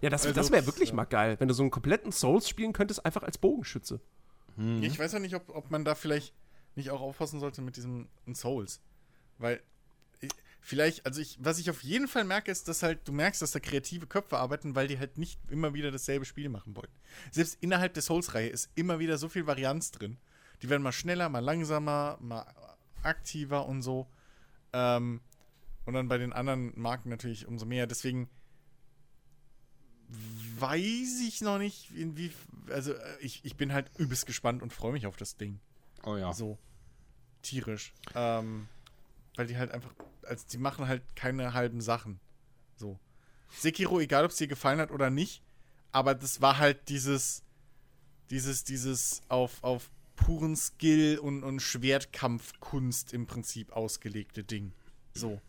Ja, 0.00 0.10
das, 0.10 0.26
also, 0.26 0.34
das 0.34 0.50
wäre 0.50 0.66
wirklich 0.66 0.90
ja. 0.90 0.94
mal 0.94 1.04
geil, 1.04 1.36
wenn 1.38 1.48
du 1.48 1.54
so 1.54 1.62
einen 1.62 1.70
kompletten 1.70 2.12
Souls 2.12 2.48
spielen 2.48 2.72
könntest, 2.72 3.04
einfach 3.04 3.22
als 3.22 3.38
Bogenschütze. 3.38 4.00
Hm. 4.56 4.82
Ich 4.82 4.98
weiß 4.98 5.12
ja 5.12 5.18
nicht, 5.18 5.34
ob, 5.34 5.54
ob 5.54 5.70
man 5.70 5.84
da 5.84 5.94
vielleicht 5.94 6.34
nicht 6.74 6.90
auch 6.90 7.00
aufpassen 7.00 7.40
sollte 7.40 7.62
mit 7.62 7.76
diesem 7.76 8.08
Souls. 8.32 8.80
Weil 9.38 9.60
vielleicht, 10.64 11.04
also 11.04 11.20
ich, 11.20 11.36
was 11.40 11.58
ich 11.58 11.68
auf 11.68 11.82
jeden 11.82 12.08
Fall 12.08 12.24
merke, 12.24 12.50
ist, 12.50 12.68
dass 12.68 12.82
halt, 12.82 13.06
du 13.06 13.12
merkst, 13.12 13.42
dass 13.42 13.52
da 13.52 13.60
kreative 13.60 14.06
Köpfe 14.06 14.38
arbeiten, 14.38 14.74
weil 14.74 14.88
die 14.88 14.98
halt 14.98 15.18
nicht 15.18 15.38
immer 15.50 15.74
wieder 15.74 15.90
dasselbe 15.90 16.24
Spiel 16.24 16.48
machen 16.48 16.74
wollen. 16.74 16.88
Selbst 17.30 17.58
innerhalb 17.60 17.92
der 17.92 18.02
Souls-Reihe 18.02 18.48
ist 18.48 18.70
immer 18.74 18.98
wieder 18.98 19.18
so 19.18 19.28
viel 19.28 19.46
Varianz 19.46 19.90
drin. 19.90 20.16
Die 20.62 20.70
werden 20.70 20.82
mal 20.82 20.92
schneller, 20.92 21.28
mal 21.28 21.40
langsamer, 21.40 22.16
mal 22.20 22.46
aktiver 23.02 23.66
und 23.66 23.82
so. 23.82 24.06
Ähm, 24.72 25.20
und 25.84 25.92
dann 25.92 26.08
bei 26.08 26.16
den 26.16 26.32
anderen 26.32 26.72
Marken 26.80 27.10
natürlich 27.10 27.46
umso 27.46 27.66
mehr. 27.66 27.86
Deswegen 27.86 28.30
weiß 30.58 31.20
ich 31.28 31.42
noch 31.42 31.58
nicht, 31.58 31.90
inwie. 31.94 32.32
Also, 32.70 32.94
äh, 32.94 33.18
ich, 33.20 33.44
ich 33.44 33.56
bin 33.56 33.74
halt 33.74 33.90
übelst 33.98 34.24
gespannt 34.24 34.62
und 34.62 34.72
freue 34.72 34.92
mich 34.92 35.06
auf 35.06 35.16
das 35.18 35.36
Ding. 35.36 35.60
Oh 36.04 36.16
ja. 36.16 36.32
So. 36.32 36.58
Tierisch. 37.42 37.92
Ähm, 38.14 38.66
weil 39.36 39.46
die 39.46 39.56
halt 39.56 39.70
einfach. 39.70 39.92
Also, 40.22 40.44
die 40.50 40.58
machen 40.58 40.88
halt 40.88 41.02
keine 41.16 41.52
halben 41.52 41.80
Sachen. 41.80 42.20
So. 42.76 42.98
Sekiro, 43.50 44.00
egal 44.00 44.24
ob 44.24 44.30
es 44.30 44.36
dir 44.36 44.48
gefallen 44.48 44.80
hat 44.80 44.90
oder 44.90 45.10
nicht, 45.10 45.42
aber 45.92 46.14
das 46.14 46.40
war 46.40 46.58
halt 46.58 46.88
dieses. 46.88 47.42
Dieses, 48.30 48.64
dieses 48.64 49.20
auf, 49.28 49.62
auf 49.62 49.90
puren 50.16 50.56
Skill 50.56 51.18
und, 51.18 51.42
und 51.42 51.60
Schwertkampfkunst 51.60 53.12
im 53.12 53.26
Prinzip 53.26 53.72
ausgelegte 53.72 54.44
Ding. 54.44 54.72
So. 55.12 55.40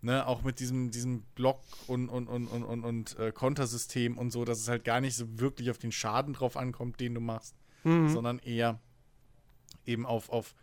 Ne, 0.00 0.26
auch 0.26 0.42
mit 0.42 0.60
diesem, 0.60 0.92
diesem 0.92 1.22
Block 1.34 1.60
und, 1.88 2.08
und, 2.08 2.28
und, 2.28 2.46
und, 2.46 2.62
und, 2.62 2.84
und 2.84 3.18
äh, 3.18 3.32
Kontersystem 3.32 4.16
und 4.16 4.30
so, 4.30 4.44
dass 4.44 4.60
es 4.60 4.68
halt 4.68 4.84
gar 4.84 5.00
nicht 5.00 5.16
so 5.16 5.40
wirklich 5.40 5.70
auf 5.70 5.78
den 5.78 5.90
Schaden 5.90 6.34
drauf 6.34 6.56
ankommt, 6.56 7.00
den 7.00 7.14
du 7.14 7.20
machst, 7.20 7.56
mhm. 7.82 8.08
sondern 8.08 8.38
eher 8.38 8.80
eben 9.84 10.06
auf, 10.06 10.28
auf 10.28 10.54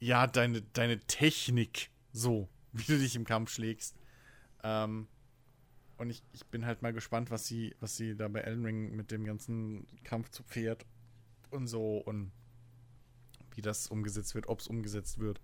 ja, 0.00 0.26
deine, 0.26 0.62
deine 0.62 0.98
Technik, 1.00 1.90
so, 2.12 2.48
wie 2.72 2.84
du 2.84 2.98
dich 2.98 3.16
im 3.16 3.24
Kampf 3.24 3.50
schlägst. 3.50 3.96
Ähm, 4.62 5.08
und 5.96 6.10
ich, 6.10 6.22
ich 6.32 6.44
bin 6.46 6.66
halt 6.66 6.82
mal 6.82 6.92
gespannt, 6.92 7.30
was 7.30 7.46
sie, 7.46 7.74
was 7.80 7.96
sie 7.96 8.16
da 8.16 8.28
bei 8.28 8.40
Elden 8.40 8.64
Ring 8.64 8.96
mit 8.96 9.10
dem 9.10 9.24
ganzen 9.24 9.86
Kampf 10.02 10.30
zu 10.30 10.42
Pferd 10.42 10.84
und 11.50 11.68
so 11.68 11.98
und 11.98 12.32
wie 13.52 13.62
das 13.62 13.86
umgesetzt 13.86 14.34
wird, 14.34 14.48
ob 14.48 14.60
es 14.60 14.66
umgesetzt 14.66 15.18
wird. 15.18 15.40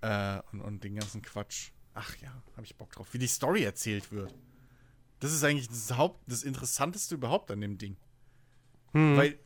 Äh, 0.00 0.40
und, 0.52 0.60
und 0.60 0.84
den 0.84 0.94
ganzen 0.94 1.22
Quatsch. 1.22 1.72
Ach 1.94 2.16
ja, 2.16 2.30
habe 2.52 2.64
ich 2.64 2.76
Bock 2.76 2.92
drauf. 2.92 3.12
Wie 3.12 3.18
die 3.18 3.26
Story 3.26 3.64
erzählt 3.64 4.10
wird. 4.12 4.34
Das 5.20 5.32
ist 5.32 5.42
eigentlich 5.44 5.68
das 5.68 5.96
Haupt, 5.96 6.20
das 6.30 6.44
Interessanteste 6.44 7.16
überhaupt 7.16 7.50
an 7.50 7.60
dem 7.60 7.76
Ding. 7.76 7.96
Hm. 8.92 9.16
Weil, 9.16 9.38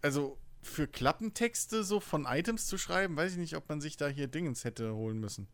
also 0.00 0.38
für 0.62 0.86
Klappentexte 0.86 1.84
so 1.84 2.00
von 2.00 2.24
Items 2.24 2.66
zu 2.66 2.78
schreiben, 2.78 3.16
weiß 3.16 3.32
ich 3.32 3.38
nicht, 3.38 3.56
ob 3.56 3.68
man 3.68 3.80
sich 3.80 3.96
da 3.96 4.08
hier 4.08 4.28
Dingens 4.28 4.64
hätte 4.64 4.94
holen 4.94 5.18
müssen. 5.18 5.48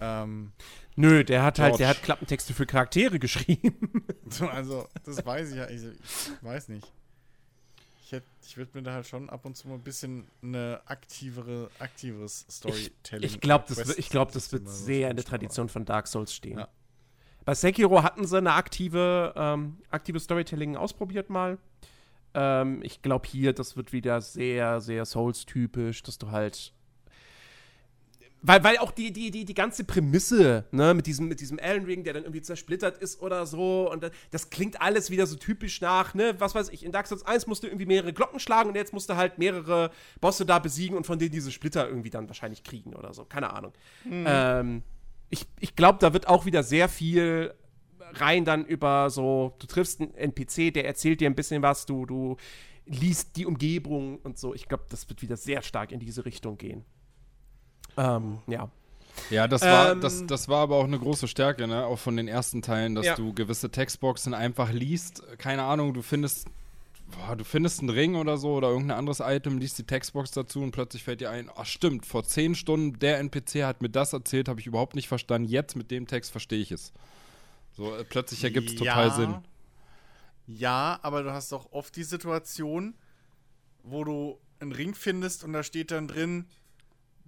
Ähm, 0.00 0.52
Nö, 0.96 1.24
der 1.24 1.42
hat 1.42 1.56
George. 1.56 1.70
halt, 1.70 1.80
der 1.80 1.88
hat 1.88 2.02
Klappentexte 2.02 2.54
für 2.54 2.66
Charaktere 2.66 3.18
geschrieben. 3.20 4.06
also, 4.40 4.88
das 5.04 5.24
weiß 5.24 5.50
ich 5.50 5.56
ja. 5.56 5.68
Ich, 5.68 5.82
ich 5.84 6.42
weiß 6.42 6.68
nicht 6.68 6.90
ich, 8.16 8.22
ich 8.46 8.56
würde 8.56 8.70
mir 8.74 8.82
da 8.82 8.92
halt 8.92 9.06
schon 9.06 9.30
ab 9.30 9.44
und 9.44 9.56
zu 9.56 9.68
mal 9.68 9.74
ein 9.74 9.82
bisschen 9.82 10.26
eine 10.42 10.80
aktivere, 10.86 11.70
aktiveres 11.78 12.46
Storytelling. 12.50 13.24
Ich, 13.24 13.34
ich 13.34 13.40
glaube, 13.40 13.64
das, 13.68 13.98
ich 13.98 14.08
glaub, 14.08 14.32
das 14.32 14.52
wird 14.52 14.68
sehr 14.68 15.10
in 15.10 15.16
der 15.16 15.24
Tradition 15.24 15.68
von 15.68 15.84
Dark 15.84 16.06
Souls 16.06 16.34
stehen. 16.34 16.58
Ja. 16.58 16.68
Bei 17.44 17.54
Sekiro 17.54 18.02
hatten 18.02 18.26
sie 18.26 18.38
eine 18.38 18.52
aktive, 18.52 19.32
ähm, 19.36 19.78
aktive 19.90 20.20
Storytelling 20.20 20.76
ausprobiert 20.76 21.30
mal. 21.30 21.58
Ähm, 22.34 22.80
ich 22.82 23.02
glaube 23.02 23.28
hier, 23.28 23.52
das 23.52 23.76
wird 23.76 23.92
wieder 23.92 24.20
sehr, 24.20 24.80
sehr 24.80 25.04
Souls-typisch, 25.04 26.02
dass 26.02 26.18
du 26.18 26.30
halt 26.30 26.72
weil, 28.44 28.64
weil 28.64 28.78
auch 28.78 28.90
die, 28.90 29.12
die, 29.12 29.30
die, 29.30 29.44
die 29.44 29.54
ganze 29.54 29.84
Prämisse, 29.84 30.64
ne, 30.72 30.94
mit 30.94 31.06
diesem, 31.06 31.28
mit 31.28 31.40
diesem 31.40 31.58
Elden 31.58 31.86
Ring, 31.86 32.02
der 32.02 32.12
dann 32.12 32.24
irgendwie 32.24 32.42
zersplittert 32.42 32.98
ist 32.98 33.22
oder 33.22 33.46
so, 33.46 33.90
und 33.90 34.02
das, 34.02 34.10
das 34.32 34.50
klingt 34.50 34.82
alles 34.82 35.10
wieder 35.10 35.26
so 35.26 35.36
typisch 35.36 35.80
nach, 35.80 36.14
ne, 36.14 36.34
was 36.38 36.54
weiß 36.54 36.70
ich, 36.70 36.84
in 36.84 36.90
Dark 36.90 37.06
Souls 37.06 37.24
1 37.24 37.46
musst 37.46 37.62
du 37.62 37.68
irgendwie 37.68 37.86
mehrere 37.86 38.12
Glocken 38.12 38.40
schlagen 38.40 38.70
und 38.70 38.74
jetzt 38.74 38.92
musst 38.92 39.08
du 39.08 39.16
halt 39.16 39.38
mehrere 39.38 39.92
Bosse 40.20 40.44
da 40.44 40.58
besiegen 40.58 40.96
und 40.96 41.06
von 41.06 41.20
denen 41.20 41.30
diese 41.30 41.52
Splitter 41.52 41.88
irgendwie 41.88 42.10
dann 42.10 42.28
wahrscheinlich 42.28 42.64
kriegen 42.64 42.94
oder 42.94 43.14
so, 43.14 43.24
keine 43.24 43.52
Ahnung. 43.52 43.72
Ähm, 44.10 44.82
ich 45.30 45.46
ich 45.60 45.76
glaube, 45.76 46.00
da 46.00 46.12
wird 46.12 46.26
auch 46.26 46.44
wieder 46.44 46.64
sehr 46.64 46.88
viel 46.88 47.54
rein 48.14 48.44
dann 48.44 48.64
über 48.64 49.10
so, 49.10 49.54
du 49.58 49.66
triffst 49.66 50.00
einen 50.00 50.14
NPC, 50.14 50.72
der 50.72 50.86
erzählt 50.86 51.20
dir 51.20 51.28
ein 51.28 51.34
bisschen 51.34 51.62
was, 51.62 51.86
du, 51.86 52.06
du 52.06 52.36
liest 52.86 53.36
die 53.36 53.46
Umgebung 53.46 54.18
und 54.18 54.38
so. 54.38 54.54
Ich 54.54 54.66
glaube, 54.68 54.84
das 54.90 55.08
wird 55.08 55.22
wieder 55.22 55.36
sehr 55.36 55.62
stark 55.62 55.92
in 55.92 56.00
diese 56.00 56.24
Richtung 56.24 56.58
gehen. 56.58 56.84
Ähm, 57.96 58.38
ja. 58.46 58.70
Ja, 59.30 59.46
das 59.46 59.62
war, 59.62 59.92
Ähm, 59.92 60.00
das, 60.00 60.26
das 60.26 60.48
war 60.48 60.60
aber 60.62 60.76
auch 60.76 60.84
eine 60.84 60.98
große 60.98 61.28
Stärke, 61.28 61.66
ne? 61.68 61.84
Auch 61.84 61.98
von 61.98 62.16
den 62.16 62.28
ersten 62.28 62.62
Teilen, 62.62 62.94
dass 62.94 63.06
Ja. 63.06 63.14
du 63.14 63.34
gewisse 63.34 63.70
Textboxen 63.70 64.32
einfach 64.34 64.72
liest. 64.72 65.22
Keine 65.38 65.64
Ahnung, 65.64 65.92
du 65.92 66.00
findest, 66.00 66.48
boah, 67.10 67.36
du 67.36 67.44
findest 67.44 67.80
einen 67.80 67.90
Ring 67.90 68.16
oder 68.16 68.38
so 68.38 68.54
oder 68.54 68.70
irgendein 68.70 68.96
anderes 68.98 69.20
Item, 69.20 69.58
liest 69.58 69.78
die 69.78 69.84
Textbox 69.84 70.30
dazu 70.30 70.62
und 70.62 70.70
plötzlich 70.72 71.04
fällt 71.04 71.20
dir 71.20 71.30
ein, 71.30 71.50
ach 71.54 71.66
stimmt, 71.66 72.06
vor 72.06 72.24
zehn 72.24 72.54
Stunden 72.54 72.98
der 73.00 73.18
NPC 73.18 73.64
hat 73.64 73.82
mir 73.82 73.90
das 73.90 74.14
erzählt, 74.14 74.48
habe 74.48 74.60
ich 74.60 74.66
überhaupt 74.66 74.96
nicht 74.96 75.08
verstanden. 75.08 75.46
Jetzt 75.46 75.76
mit 75.76 75.90
dem 75.90 76.06
Text 76.06 76.30
verstehe 76.32 76.60
ich 76.60 76.72
es. 76.72 76.92
So, 77.76 77.94
äh, 77.96 78.04
plötzlich 78.04 78.42
ergibt 78.44 78.70
es 78.70 78.76
total 78.76 79.08
Ja. 79.08 79.14
Sinn. 79.14 79.34
Ja, 80.46 80.98
aber 81.02 81.22
du 81.22 81.32
hast 81.32 81.52
auch 81.52 81.72
oft 81.72 81.94
die 81.96 82.02
Situation, 82.04 82.94
wo 83.82 84.04
du 84.04 84.38
einen 84.60 84.72
Ring 84.72 84.94
findest 84.94 85.44
und 85.44 85.52
da 85.52 85.62
steht 85.62 85.90
dann 85.90 86.08
drin, 86.08 86.46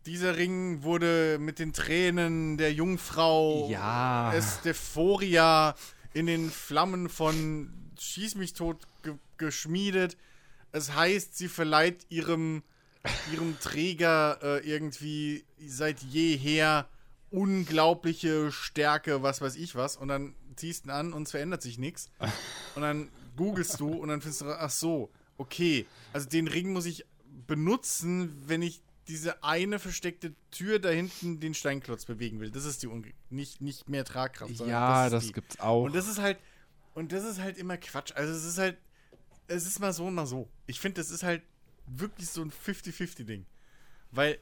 dieser 0.06 0.36
Ring 0.36 0.82
wurde 0.82 1.38
mit 1.40 1.58
den 1.58 1.72
Tränen 1.72 2.58
der 2.58 2.72
Jungfrau 2.72 3.68
Ja. 3.70 4.32
Estephoria 4.34 5.74
in 6.12 6.26
den 6.26 6.50
Flammen 6.50 7.08
von 7.08 7.72
Schieß 7.98 8.34
mich 8.34 8.52
tot 8.52 8.76
ge 9.02 9.14
geschmiedet. 9.36 10.16
Es 10.72 10.94
heißt, 10.94 11.36
sie 11.36 11.48
verleiht 11.48 12.06
ihrem, 12.08 12.62
ihrem 13.32 13.58
Träger 13.58 14.38
äh, 14.42 14.58
irgendwie 14.68 15.44
seit 15.66 16.00
jeher 16.02 16.88
unglaubliche 17.34 18.52
Stärke, 18.52 19.22
was 19.22 19.40
weiß 19.40 19.56
ich 19.56 19.74
was. 19.74 19.96
Und 19.96 20.08
dann 20.08 20.34
ziehst 20.56 20.84
du 20.84 20.88
ihn 20.88 20.92
an 20.92 21.12
und 21.12 21.24
es 21.24 21.32
verändert 21.32 21.62
sich 21.62 21.78
nichts. 21.78 22.10
Und 22.74 22.82
dann 22.82 23.08
googelst 23.36 23.80
du 23.80 23.88
und 23.88 24.08
dann 24.08 24.20
findest 24.20 24.42
du, 24.42 24.46
ach 24.46 24.70
so, 24.70 25.10
okay. 25.36 25.86
Also 26.12 26.28
den 26.28 26.46
Ring 26.46 26.72
muss 26.72 26.86
ich 26.86 27.04
benutzen, 27.46 28.42
wenn 28.46 28.62
ich 28.62 28.82
diese 29.08 29.42
eine 29.42 29.78
versteckte 29.78 30.34
Tür 30.50 30.78
da 30.78 30.88
hinten 30.88 31.40
den 31.40 31.52
Steinklotz 31.54 32.04
bewegen 32.06 32.40
will. 32.40 32.50
Das 32.50 32.64
ist 32.64 32.82
die 32.82 32.86
Unge 32.86 33.12
nicht, 33.28 33.60
nicht 33.60 33.88
mehr 33.88 34.04
Tragkraft. 34.04 34.56
sondern 34.56 34.72
Ja, 34.72 35.06
ist 35.06 35.12
das 35.12 35.26
die. 35.26 35.32
gibt's 35.32 35.58
auch. 35.60 35.84
Und 35.84 35.94
das 35.94 36.08
ist 36.08 36.20
halt, 36.20 36.38
und 36.94 37.12
das 37.12 37.24
ist 37.24 37.40
halt 37.40 37.58
immer 37.58 37.76
Quatsch. 37.76 38.12
Also 38.14 38.32
es 38.32 38.44
ist 38.44 38.58
halt, 38.58 38.78
es 39.48 39.66
ist 39.66 39.80
mal 39.80 39.92
so 39.92 40.06
und 40.06 40.14
mal 40.14 40.26
so. 40.26 40.48
Ich 40.66 40.80
finde, 40.80 41.00
das 41.00 41.10
ist 41.10 41.22
halt 41.22 41.42
wirklich 41.86 42.30
so 42.30 42.40
ein 42.42 42.50
50-50-Ding. 42.50 43.44
Weil 44.10 44.38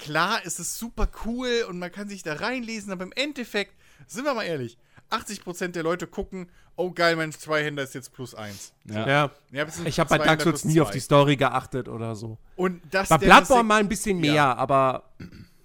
klar 0.00 0.44
ist 0.44 0.58
es 0.58 0.78
super 0.78 1.08
cool 1.24 1.64
und 1.68 1.78
man 1.78 1.92
kann 1.92 2.08
sich 2.08 2.22
da 2.22 2.34
reinlesen, 2.34 2.92
aber 2.92 3.04
im 3.04 3.12
Endeffekt, 3.12 3.74
sind 4.06 4.24
wir 4.24 4.34
mal 4.34 4.44
ehrlich, 4.44 4.76
80% 5.10 5.68
der 5.68 5.82
Leute 5.82 6.06
gucken, 6.06 6.48
oh 6.76 6.90
geil, 6.92 7.16
mein 7.16 7.32
Zweihänder 7.32 7.82
ist 7.82 7.94
jetzt 7.94 8.12
plus 8.12 8.34
eins. 8.34 8.72
ja. 8.84 9.06
ja. 9.06 9.30
Ja, 9.50 9.66
Ich 9.84 10.00
habe 10.00 10.08
bei 10.08 10.18
Dark 10.18 10.40
Souls 10.40 10.64
nie 10.64 10.80
auf 10.80 10.90
die 10.90 11.00
Story 11.00 11.36
geachtet 11.36 11.88
oder 11.88 12.14
so. 12.14 12.38
Und 12.56 12.82
das 12.90 13.08
Bei 13.08 13.18
Bloodborne 13.18 13.64
mal 13.64 13.80
ein 13.80 13.88
bisschen 13.88 14.18
mehr, 14.18 14.34
Ja. 14.34 14.54
aber, 14.54 15.10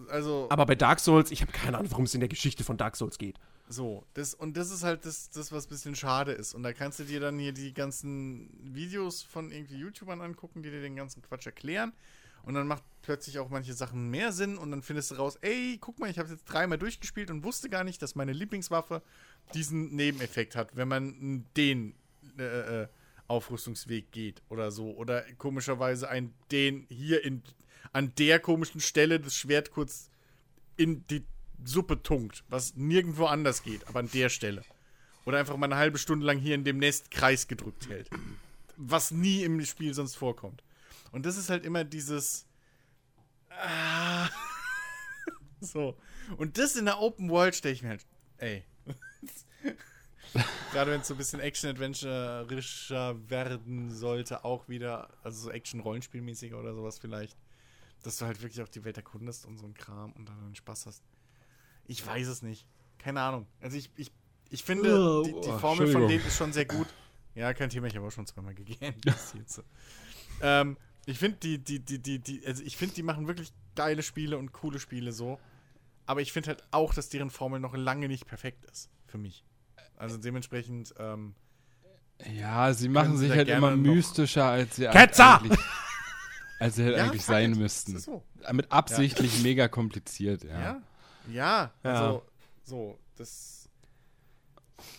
also 0.09 0.47
aber 0.49 0.65
bei 0.65 0.75
Dark 0.75 0.99
Souls, 0.99 1.31
ich 1.31 1.41
habe 1.41 1.51
keine 1.51 1.77
Ahnung, 1.77 1.91
worum 1.91 2.05
es 2.05 2.13
in 2.13 2.19
der 2.19 2.29
Geschichte 2.29 2.63
von 2.63 2.77
Dark 2.77 2.95
Souls 2.95 3.17
geht. 3.17 3.37
So, 3.67 4.03
das, 4.13 4.33
und 4.35 4.57
das 4.57 4.69
ist 4.69 4.83
halt 4.83 5.05
das, 5.05 5.29
das, 5.31 5.51
was 5.51 5.65
ein 5.65 5.69
bisschen 5.69 5.95
schade 5.95 6.31
ist. 6.33 6.53
Und 6.53 6.61
da 6.63 6.71
kannst 6.73 6.99
du 6.99 7.03
dir 7.03 7.19
dann 7.19 7.39
hier 7.39 7.51
die 7.51 7.73
ganzen 7.73 8.49
Videos 8.61 9.23
von 9.23 9.51
irgendwie 9.51 9.77
YouTubern 9.77 10.21
angucken, 10.21 10.61
die 10.61 10.69
dir 10.69 10.81
den 10.81 10.95
ganzen 10.95 11.23
Quatsch 11.23 11.47
erklären. 11.47 11.93
Und 12.45 12.53
dann 12.53 12.67
macht 12.67 12.83
plötzlich 13.01 13.39
auch 13.39 13.49
manche 13.49 13.73
Sachen 13.73 14.09
mehr 14.09 14.31
Sinn 14.31 14.57
und 14.57 14.71
dann 14.71 14.81
findest 14.81 15.11
du 15.11 15.15
raus, 15.15 15.37
ey, 15.41 15.77
guck 15.79 15.99
mal, 15.99 16.09
ich 16.09 16.19
habe 16.19 16.29
jetzt 16.29 16.45
dreimal 16.45 16.77
durchgespielt 16.77 17.29
und 17.31 17.43
wusste 17.43 17.69
gar 17.69 17.83
nicht, 17.83 18.01
dass 18.01 18.15
meine 18.15 18.33
Lieblingswaffe 18.33 19.01
diesen 19.53 19.95
Nebeneffekt 19.95 20.55
hat, 20.55 20.75
wenn 20.75 20.87
man 20.87 21.45
den 21.57 21.95
äh, 22.37 22.83
äh, 22.83 22.87
Aufrüstungsweg 23.27 24.11
geht 24.11 24.41
oder 24.49 24.71
so. 24.71 24.91
Oder 24.91 25.23
komischerweise 25.37 26.09
ein 26.09 26.33
den 26.51 26.85
hier 26.89 27.23
in, 27.23 27.41
an 27.93 28.13
der 28.17 28.39
komischen 28.39 28.81
Stelle 28.81 29.19
das 29.19 29.35
Schwert 29.35 29.71
kurz 29.71 30.09
in 30.77 31.05
die 31.07 31.23
Suppe 31.63 32.01
tunkt, 32.03 32.43
was 32.49 32.75
nirgendwo 32.75 33.25
anders 33.25 33.63
geht, 33.63 33.87
aber 33.87 33.99
an 33.99 34.09
der 34.11 34.29
Stelle. 34.29 34.63
Oder 35.25 35.39
einfach 35.39 35.57
mal 35.57 35.65
eine 35.65 35.77
halbe 35.77 35.97
Stunde 35.97 36.25
lang 36.25 36.37
hier 36.37 36.53
in 36.53 36.63
dem 36.63 36.77
Nest 36.77 37.09
Kreis 37.09 37.47
gedrückt 37.47 37.89
hält. 37.89 38.09
Was 38.77 39.11
nie 39.11 39.43
im 39.43 39.63
Spiel 39.65 39.93
sonst 39.93 40.15
vorkommt. 40.15 40.61
Und 41.15 41.25
das 41.25 41.37
ist 41.37 41.49
halt 41.49 41.65
immer 41.65 41.85
dieses. 41.85 42.45
Ah, 43.49 44.27
so. 45.61 45.97
Und 46.35 46.57
das 46.57 46.75
in 46.75 46.83
der 46.83 46.99
Open 46.99 47.29
World 47.29 47.55
stelle 47.55 47.73
ich 47.73 47.81
mir 47.81 47.87
halt. 47.87 48.05
Ey. 48.37 48.65
Gerade 50.73 50.91
wenn 50.91 50.99
es 50.99 51.07
so 51.07 51.13
ein 51.13 51.17
bisschen 51.17 51.39
Action-Adventurischer 51.39 53.29
werden 53.29 53.91
sollte, 53.91 54.43
auch 54.43 54.67
wieder, 54.67 55.09
also 55.23 55.43
so 55.43 55.51
Action-Rollenspielmäßiger 55.51 56.59
oder 56.59 56.73
sowas 56.73 56.99
vielleicht, 56.99 57.37
dass 58.03 58.17
du 58.17 58.25
halt 58.25 58.41
wirklich 58.41 58.61
auch 58.61 58.67
die 58.67 58.83
Welt 58.83 58.97
erkundest 58.97 59.45
und 59.45 59.57
so 59.57 59.65
ein 59.65 59.73
Kram 59.73 60.11
und 60.11 60.27
dann 60.27 60.37
einen 60.43 60.55
Spaß 60.55 60.85
hast. 60.85 61.01
Ich 61.85 62.05
weiß 62.05 62.27
es 62.27 62.41
nicht. 62.41 62.67
Keine 62.97 63.21
Ahnung. 63.21 63.47
Also 63.61 63.77
ich, 63.77 63.89
ich, 63.95 64.11
ich 64.49 64.65
finde, 64.65 64.99
Oh, 64.99 65.23
die, 65.23 65.31
die 65.31 65.47
oh, 65.47 65.59
Formel 65.59 65.87
von 65.87 66.09
denen 66.09 66.25
ist 66.25 66.35
schon 66.35 66.51
sehr 66.51 66.65
gut. 66.65 66.87
Ja, 67.35 67.53
kein 67.53 67.69
Thema, 67.69 67.87
ich 67.87 67.95
habe 67.95 68.05
auch 68.05 68.11
schon 68.11 68.27
zweimal 68.27 68.53
gegeben. 68.53 68.95
Ähm, 70.41 70.75
ich 71.05 71.19
finde, 71.19 71.37
die, 71.37 71.57
die, 71.59 71.79
die, 71.79 71.99
die, 71.99 72.19
die, 72.19 72.45
also 72.45 72.63
ich 72.63 72.77
finde, 72.77 72.95
die 72.95 73.03
machen 73.03 73.27
wirklich 73.27 73.51
geile 73.75 74.03
Spiele 74.03 74.37
und 74.37 74.51
coole 74.53 74.79
Spiele 74.79 75.11
so. 75.11 75.39
Aber 76.07 76.21
ich 76.21 76.31
finde 76.31 76.49
halt 76.49 76.63
auch, 76.71 76.93
dass 76.93 77.09
deren 77.09 77.29
Formel 77.29 77.59
noch 77.59 77.75
lange 77.75 78.07
nicht 78.07 78.27
perfekt 78.27 78.65
ist. 78.65 78.89
Für 79.07 79.17
mich. 79.17 79.43
Also 79.97 80.17
dementsprechend, 80.17 80.93
ähm, 80.99 81.35
Ja, 82.33 82.73
sie 82.73 82.89
machen 82.89 83.17
sich 83.17 83.31
halt 83.31 83.47
immer 83.49 83.75
mystischer, 83.75 84.45
als 84.45 84.75
sie 84.75 84.87
Ketzer! 84.87 85.39
eigentlich, 85.41 85.59
als 86.59 86.75
sie 86.75 86.83
halt 86.83 86.97
Ja, 86.97 87.03
eigentlich 87.05 87.23
sein 87.25 87.53
it. 87.53 87.57
müssten. 87.57 87.97
So. 87.99 88.23
Mit 88.51 88.71
absichtlich 88.71 89.41
mega 89.41 89.67
kompliziert, 89.67 90.43
ja. 90.43 90.59
ja. 90.59 90.81
Ja, 91.31 91.71
also, 91.81 92.23
so, 92.63 92.99
das. 93.15 93.67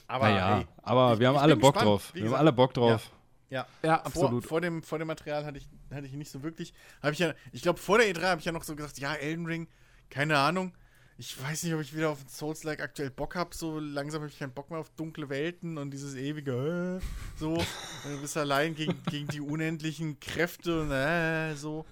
Aber, 0.09 0.29
naja, 0.29 0.59
ey, 0.61 0.67
aber 0.83 1.13
ich- 1.15 1.21
wir 1.21 1.29
haben 1.29 1.37
alle 1.37 1.57
Bock 1.57 1.75
gespannt. 1.75 1.87
drauf. 1.89 2.11
Wir 2.15 2.21
haben 2.21 2.25
gesagt, 2.27 2.41
alle 2.41 2.53
Bock 2.53 2.75
drauf. 2.75 3.11
Ja. 3.51 3.67
Ja, 3.83 3.99
Vor, 3.99 4.07
absolut. 4.07 4.47
vor, 4.47 4.61
dem, 4.61 4.83
vor 4.83 4.99
dem 4.99 5.09
Material 5.09 5.45
hatte 5.45 5.59
ich, 5.59 5.69
hatte 5.93 6.07
ich 6.07 6.13
nicht 6.13 6.31
so 6.31 6.43
wirklich. 6.43 6.73
Habe 7.03 7.13
ich 7.13 7.19
ja, 7.19 7.35
ich 7.53 7.63
glaube, 7.63 7.79
vor 7.79 7.99
der 7.99 8.09
E3 8.09 8.23
habe 8.23 8.39
ich 8.41 8.45
ja 8.45 8.53
noch 8.53 8.65
so 8.65 8.75
gesagt, 8.77 8.99
ja, 8.99 9.15
Elden 9.15 9.47
Ring, 9.47 9.69
keine 10.11 10.39
Ahnung. 10.39 10.73
Ich 11.19 11.43
weiß 11.43 11.63
nicht, 11.63 11.73
ob 11.75 11.81
ich 11.81 11.97
wieder 11.97 12.11
auf 12.11 12.19
Souls-like 12.29 12.83
aktuell 12.83 13.09
Bock 13.11 13.37
habe. 13.37 13.55
So 13.55 13.79
langsam 13.81 14.21
habe 14.21 14.31
ich 14.31 14.39
keinen 14.39 14.53
Bock 14.53 14.69
mehr 14.71 14.79
auf 14.79 14.91
dunkle 14.91 15.31
Welten 15.31 15.79
und 15.79 15.91
dieses 15.91 16.15
ewige 16.15 17.01
äh, 17.01 17.39
so. 17.41 17.55
Du 17.57 18.21
bist 18.21 18.37
allein 18.37 18.75
gegen, 18.75 19.03
gegen 19.11 19.27
die 19.29 19.41
unendlichen 19.41 20.21
Kräfte 20.21 20.83
und 20.83 20.91
äh, 20.91 21.55
so. 21.55 21.87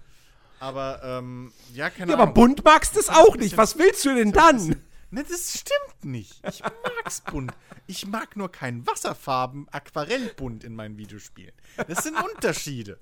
Aber 0.60 1.00
ähm, 1.02 1.52
ja, 1.72 1.88
keine 1.88 2.10
Ja, 2.10 2.14
aber 2.16 2.24
Ahnung. 2.24 2.34
bunt 2.34 2.64
magst 2.64 2.96
du 2.96 3.00
es 3.00 3.08
auch 3.08 3.36
nicht. 3.36 3.56
Was 3.56 3.78
willst 3.78 4.04
du 4.04 4.14
denn 4.14 4.32
dann? 4.32 4.76
Ne, 5.14 5.22
das 5.22 5.60
stimmt 5.60 6.04
nicht. 6.04 6.42
Ich 6.48 6.60
mag's 6.60 7.20
bunt. 7.20 7.52
Ich 7.86 8.04
mag 8.04 8.36
nur 8.36 8.50
kein 8.50 8.84
Wasserfarben, 8.84 9.68
Aquarellbunt 9.70 10.64
in 10.64 10.74
meinen 10.74 10.98
Videospielen. 10.98 11.52
Das 11.86 12.02
sind 12.02 12.16
Unterschiede. 12.20 12.98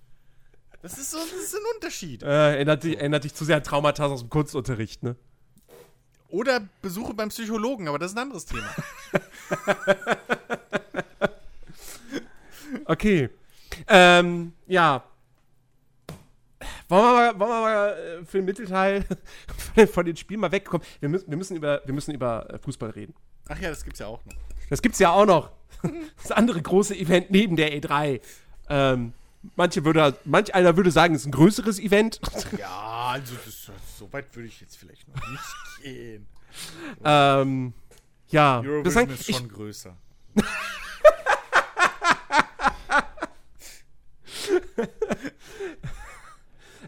Das 0.83 0.99
ist 0.99 1.11
so, 1.11 1.17
das 1.17 1.51
sind 1.53 1.63
Unterschiede. 1.75 2.27
Äh, 2.27 2.57
erinnert, 2.57 2.85
dich, 2.85 2.99
erinnert 2.99 3.25
dich 3.25 3.33
zu 3.33 3.47
sehr 3.47 3.57
an 3.57 3.65
Traumata 3.65 4.05
aus 4.05 4.21
dem 4.21 4.29
Kunstunterricht, 4.29 5.03
ne? 5.03 5.17
Oder 6.29 6.69
Besuche 6.83 7.15
beim 7.15 7.31
Psychologen, 7.31 7.89
aber 7.89 7.99
das 7.99 8.11
ist 8.11 8.19
ein 8.19 8.25
anderes 8.25 8.45
Thema. 8.45 8.69
Okay. 12.87 13.29
Ähm, 13.87 14.55
ja. 14.67 15.05
Wollen 16.93 17.05
wir 17.05 17.13
mal, 17.13 17.41
wollen 17.41 17.51
wir 17.51 17.61
mal 17.63 17.89
äh, 18.21 18.25
für 18.27 18.37
den 18.37 18.45
Mittelteil 18.45 19.03
von 19.57 19.75
den, 19.75 19.89
von 19.89 20.05
den 20.05 20.15
Spielen 20.15 20.41
mal 20.41 20.53
wegkommen? 20.53 20.87
Wir 21.01 21.09
müssen, 21.09 21.31
wir 21.31 21.39
müssen, 21.39 21.57
über, 21.57 21.81
wir 21.87 21.95
müssen 21.95 22.13
über 22.13 22.53
äh, 22.53 22.59
Fußball 22.59 22.91
reden. 22.91 23.15
Ach 23.49 23.59
ja, 23.59 23.71
das 23.71 23.83
gibt's 23.83 24.01
ja 24.01 24.09
auch 24.09 24.23
noch. 24.27 24.35
Das 24.69 24.83
gibt's 24.83 24.99
ja 24.99 25.11
auch 25.11 25.25
noch. 25.25 25.53
Das 26.23 26.33
andere 26.33 26.61
große 26.61 26.95
Event 26.95 27.31
neben 27.31 27.57
der 27.57 27.73
E3. 27.73 28.21
Ähm, 28.69 29.15
manche 29.57 29.87
würde, 29.87 30.15
manch 30.27 30.55
einer 30.55 30.77
würde 30.77 30.91
sagen, 30.91 31.15
es 31.15 31.23
ist 31.23 31.29
ein 31.29 31.33
größeres 31.33 31.81
Event. 31.81 32.21
Ja, 32.59 33.13
also 33.13 33.37
das, 33.43 33.71
so 33.99 34.13
weit 34.13 34.27
würde 34.37 34.49
ich 34.49 34.61
jetzt 34.61 34.77
vielleicht 34.77 35.09
noch 35.09 35.17
nicht 35.31 35.83
gehen. 35.83 36.27
ähm, 37.03 37.73
ja. 38.29 38.59
Eurovision 38.59 38.85
das 38.85 38.97
heißt, 38.97 39.11
ist 39.13 39.29
ich, 39.31 39.37
schon 39.37 39.49
größer. 39.49 39.97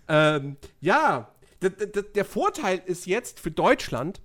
Ähm, 0.09 0.57
ja. 0.81 1.31
der 1.61 2.25
Vorteil 2.25 2.83
ist 2.85 3.07
jetzt 3.07 3.41
für 3.41 3.51
Deutschland, 3.51 4.21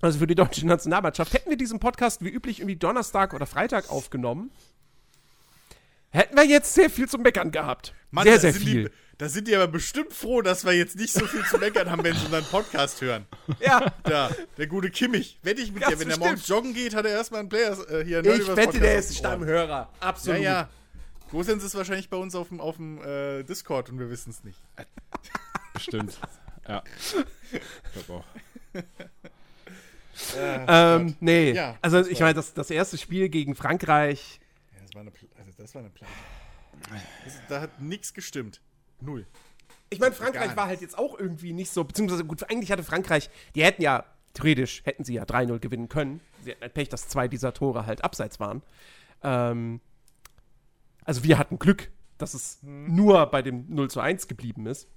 also 0.00 0.18
für 0.18 0.26
die 0.26 0.34
deutsche 0.34 0.66
Nationalmannschaft, 0.66 1.32
hätten 1.32 1.50
wir 1.50 1.56
diesen 1.56 1.80
Podcast 1.80 2.22
wie 2.24 2.28
üblich 2.28 2.60
irgendwie 2.60 2.76
Donnerstag 2.76 3.34
oder 3.34 3.46
Freitag 3.46 3.90
aufgenommen, 3.90 4.50
hätten 6.10 6.36
wir 6.36 6.44
jetzt 6.44 6.74
sehr 6.74 6.90
viel 6.90 7.08
zu 7.08 7.18
meckern 7.18 7.50
gehabt. 7.50 7.94
Mann, 8.10 8.24
sehr, 8.24 8.38
sehr 8.40 8.52
sind 8.52 8.62
viel. 8.62 8.84
Die, 8.84 8.90
da 9.18 9.28
sind 9.28 9.48
die 9.48 9.56
aber 9.56 9.66
bestimmt 9.66 10.12
froh, 10.12 10.42
dass 10.42 10.64
wir 10.64 10.72
jetzt 10.72 10.96
nicht 10.96 11.12
so 11.12 11.26
viel 11.26 11.44
zu 11.44 11.58
meckern 11.58 11.90
haben, 11.90 12.04
wenn 12.04 12.14
sie 12.14 12.24
unseren 12.26 12.44
Podcast 12.44 13.00
hören. 13.00 13.26
Ja, 13.60 13.92
Da, 14.04 14.30
der 14.56 14.66
gute 14.68 14.90
Kimmich. 14.90 15.38
Wette 15.42 15.60
ich 15.60 15.72
mit 15.72 15.82
Ja, 15.82 15.88
dir, 15.88 15.98
wenn 15.98 16.02
er 16.02 16.16
bestimmt. 16.16 16.24
morgens 16.24 16.48
joggen 16.48 16.72
geht, 16.74 16.94
hat 16.94 17.04
er 17.04 17.12
erstmal 17.12 17.40
einen 17.40 17.48
Player 17.48 17.76
äh, 17.90 18.04
hier. 18.04 18.24
ich 18.24 18.56
wette, 18.56 18.78
der 18.78 18.98
ist. 18.98 19.16
Stammhörer. 19.16 19.68
Ja, 19.68 19.88
Absolut. 20.00 20.40
ja. 20.40 20.68
Gosens 21.30 21.62
ist 21.64 21.74
wahrscheinlich 21.74 22.08
bei 22.10 22.16
uns 22.16 22.34
auf 22.34 22.48
dem, 22.48 22.60
auf 22.60 22.76
dem 22.76 23.02
äh, 23.02 23.42
Discord 23.44 23.90
und 23.90 23.98
wir 23.98 24.10
wissen 24.10 24.30
es 24.30 24.44
nicht. 24.44 24.60
Bestimmt. 25.74 26.18
ja. 26.66 26.82
Ich 27.52 27.92
glaube 28.06 28.12
auch. 28.12 28.24
Ähm, 30.36 31.16
nee. 31.20 31.52
Ja, 31.52 31.76
also 31.80 31.98
das 31.98 32.08
ich 32.08 32.20
meine, 32.20 32.34
das, 32.34 32.52
das 32.54 32.70
erste 32.70 32.98
Spiel 32.98 33.28
gegen 33.28 33.54
Frankreich, 33.54 34.40
Ja, 34.74 34.80
das 34.82 34.94
war 34.94 35.02
eine, 35.02 35.10
Pl- 35.10 35.28
also 35.38 35.50
das 35.56 35.74
war 35.74 35.82
eine. 35.82 35.90
Das, 37.24 37.34
da 37.48 37.60
hat 37.60 37.80
nichts 37.80 38.12
gestimmt. 38.14 38.60
Null. 39.00 39.26
Ich 39.90 40.00
meine, 40.00 40.14
Frankreich 40.14 40.56
war 40.56 40.66
halt 40.66 40.80
jetzt 40.80 40.98
auch 40.98 41.18
irgendwie 41.18 41.52
nicht 41.52 41.70
so, 41.70 41.84
beziehungsweise 41.84 42.24
gut, 42.24 42.48
eigentlich 42.50 42.72
hatte 42.72 42.82
Frankreich, 42.82 43.30
die 43.54 43.64
hätten 43.64 43.80
ja, 43.82 44.04
theoretisch 44.34 44.82
hätten 44.84 45.04
sie 45.04 45.14
ja 45.14 45.22
3-0 45.24 45.58
gewinnen 45.60 45.88
können. 45.88 46.20
Sie 46.42 46.50
hatten 46.50 46.62
halt 46.62 46.74
Pech, 46.74 46.88
dass 46.88 47.08
zwei 47.08 47.28
dieser 47.28 47.54
Tore 47.54 47.86
halt 47.86 48.04
abseits 48.04 48.38
waren. 48.40 48.62
Ähm, 49.22 49.80
also 51.08 51.24
wir 51.24 51.38
hatten 51.38 51.58
Glück, 51.58 51.90
dass 52.18 52.34
es 52.34 52.58
nur 52.62 53.26
bei 53.26 53.42
dem 53.42 53.64
0 53.68 53.90
zu 53.90 54.00
1 54.00 54.28
geblieben 54.28 54.66
ist. 54.66 54.88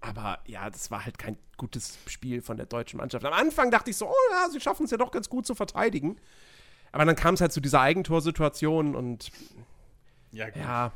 Aber 0.00 0.38
ja, 0.46 0.68
das 0.70 0.90
war 0.90 1.04
halt 1.04 1.18
kein 1.18 1.38
gutes 1.56 1.98
Spiel 2.06 2.42
von 2.42 2.56
der 2.56 2.66
deutschen 2.66 2.98
Mannschaft. 2.98 3.24
Am 3.24 3.32
Anfang 3.32 3.70
dachte 3.70 3.90
ich 3.90 3.96
so, 3.96 4.06
oh 4.08 4.14
ja, 4.32 4.48
sie 4.50 4.60
schaffen 4.60 4.84
es 4.84 4.90
ja 4.90 4.98
doch 4.98 5.10
ganz 5.10 5.28
gut 5.30 5.46
zu 5.46 5.54
verteidigen. 5.54 6.16
Aber 6.92 7.04
dann 7.04 7.16
kam 7.16 7.34
es 7.34 7.40
halt 7.40 7.52
zu 7.52 7.60
dieser 7.60 7.80
Eigentorsituation 7.80 8.94
und 8.94 9.30
Ja, 10.32 10.48
ja. 10.54 10.92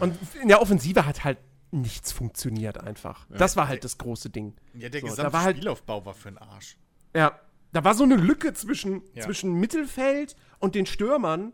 Und 0.00 0.16
in 0.40 0.48
der 0.48 0.60
Offensive 0.62 1.06
hat 1.06 1.24
halt 1.24 1.38
nichts 1.70 2.12
funktioniert 2.12 2.78
einfach. 2.78 3.26
Das 3.28 3.56
war 3.56 3.68
halt 3.68 3.84
das 3.84 3.98
große 3.98 4.30
Ding. 4.30 4.54
Ja, 4.74 4.88
der 4.88 5.00
So, 5.02 5.08
gesamte 5.08 5.32
war 5.32 5.42
halt- 5.42 5.56
Spielaufbau 5.56 6.04
war 6.06 6.14
für 6.14 6.30
den 6.30 6.38
Arsch. 6.38 6.76
Ja, 7.14 7.38
da 7.72 7.84
war 7.84 7.94
so 7.94 8.04
eine 8.04 8.16
Lücke 8.16 8.54
zwischen, 8.54 9.02
Ja. 9.14 9.22
zwischen 9.24 9.52
Mittelfeld 9.54 10.36
und 10.60 10.74
den 10.74 10.86
Stürmern, 10.86 11.52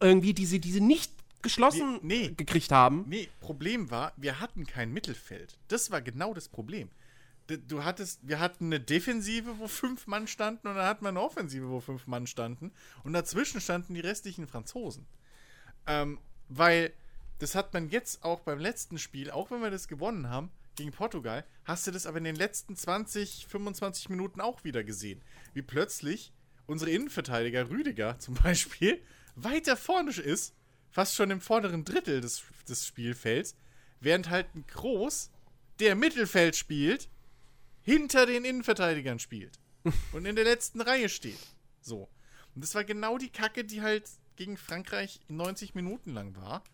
irgendwie, 0.00 0.34
die 0.34 0.46
sie, 0.46 0.60
die 0.60 0.72
sie 0.72 0.80
nicht 0.80 1.12
geschlossen 1.42 2.00
Die- 2.02 2.06
nee. 2.06 2.28
gekriegt 2.36 2.72
haben. 2.72 3.04
Nee, 3.08 3.28
Problem 3.40 3.90
war, 3.90 4.12
wir 4.16 4.40
hatten 4.40 4.66
kein 4.66 4.92
Mittelfeld. 4.92 5.58
Das 5.68 5.90
war 5.90 6.00
genau 6.02 6.34
das 6.34 6.48
Problem. 6.48 6.88
Du 7.68 7.84
hattest, 7.84 8.18
wir 8.26 8.40
hatten 8.40 8.66
eine 8.66 8.80
Defensive, 8.80 9.58
wo 9.58 9.68
fünf 9.68 10.08
Mann 10.08 10.26
standen, 10.26 10.66
und 10.66 10.74
dann 10.74 10.84
hatten 10.86 11.04
wir 11.04 11.10
eine 11.10 11.20
Offensive, 11.20 11.68
wo 11.68 11.78
fünf 11.80 12.08
Mann 12.08 12.26
standen. 12.26 12.72
Und 13.04 13.12
dazwischen 13.12 13.60
standen 13.60 13.94
die 13.94 14.00
restlichen 14.00 14.48
Franzosen. 14.48 15.06
Ähm, 15.86 16.18
weil, 16.48 16.92
das 17.38 17.54
hat 17.54 17.72
man 17.72 17.88
jetzt 17.90 18.24
auch 18.24 18.40
beim 18.40 18.58
letzten 18.58 18.98
Spiel, 18.98 19.30
auch 19.30 19.52
wenn 19.52 19.60
wir 19.62 19.70
das 19.70 19.86
gewonnen 19.86 20.28
haben, 20.28 20.50
gegen 20.74 20.90
Portugal, 20.90 21.44
hast 21.64 21.86
du 21.86 21.92
das 21.92 22.06
aber 22.06 22.18
in 22.18 22.24
den 22.24 22.34
letzten 22.36 22.74
20, 22.76 23.46
25 23.48 24.08
Minuten 24.08 24.40
auch 24.40 24.64
wieder 24.64 24.82
gesehen. 24.82 25.22
Wie 25.54 25.62
plötzlich 25.62 26.32
unsere 26.66 26.90
Innenverteidiger, 26.90 27.70
Rüdiger 27.70 28.18
zum 28.18 28.34
Beispiel, 28.34 29.00
weiter 29.36 29.76
vorne 29.76 30.10
ist, 30.10 30.54
fast 30.90 31.14
schon 31.14 31.30
im 31.30 31.40
vorderen 31.40 31.84
Drittel 31.84 32.20
des, 32.20 32.42
des 32.68 32.86
Spielfelds, 32.86 33.54
während 34.00 34.30
halt 34.30 34.54
ein 34.54 34.66
Groß, 34.66 35.30
der 35.78 35.94
Mittelfeld 35.94 36.56
spielt, 36.56 37.08
hinter 37.82 38.26
den 38.26 38.44
Innenverteidigern 38.44 39.18
spielt 39.18 39.58
und 40.12 40.26
in 40.26 40.34
der 40.34 40.44
letzten 40.44 40.80
Reihe 40.80 41.08
steht. 41.08 41.38
So. 41.80 42.08
Und 42.54 42.64
das 42.64 42.74
war 42.74 42.84
genau 42.84 43.18
die 43.18 43.28
Kacke, 43.28 43.64
die 43.64 43.82
halt 43.82 44.08
gegen 44.34 44.56
Frankreich 44.56 45.20
90 45.28 45.74
Minuten 45.74 46.12
lang 46.12 46.34
war 46.36 46.64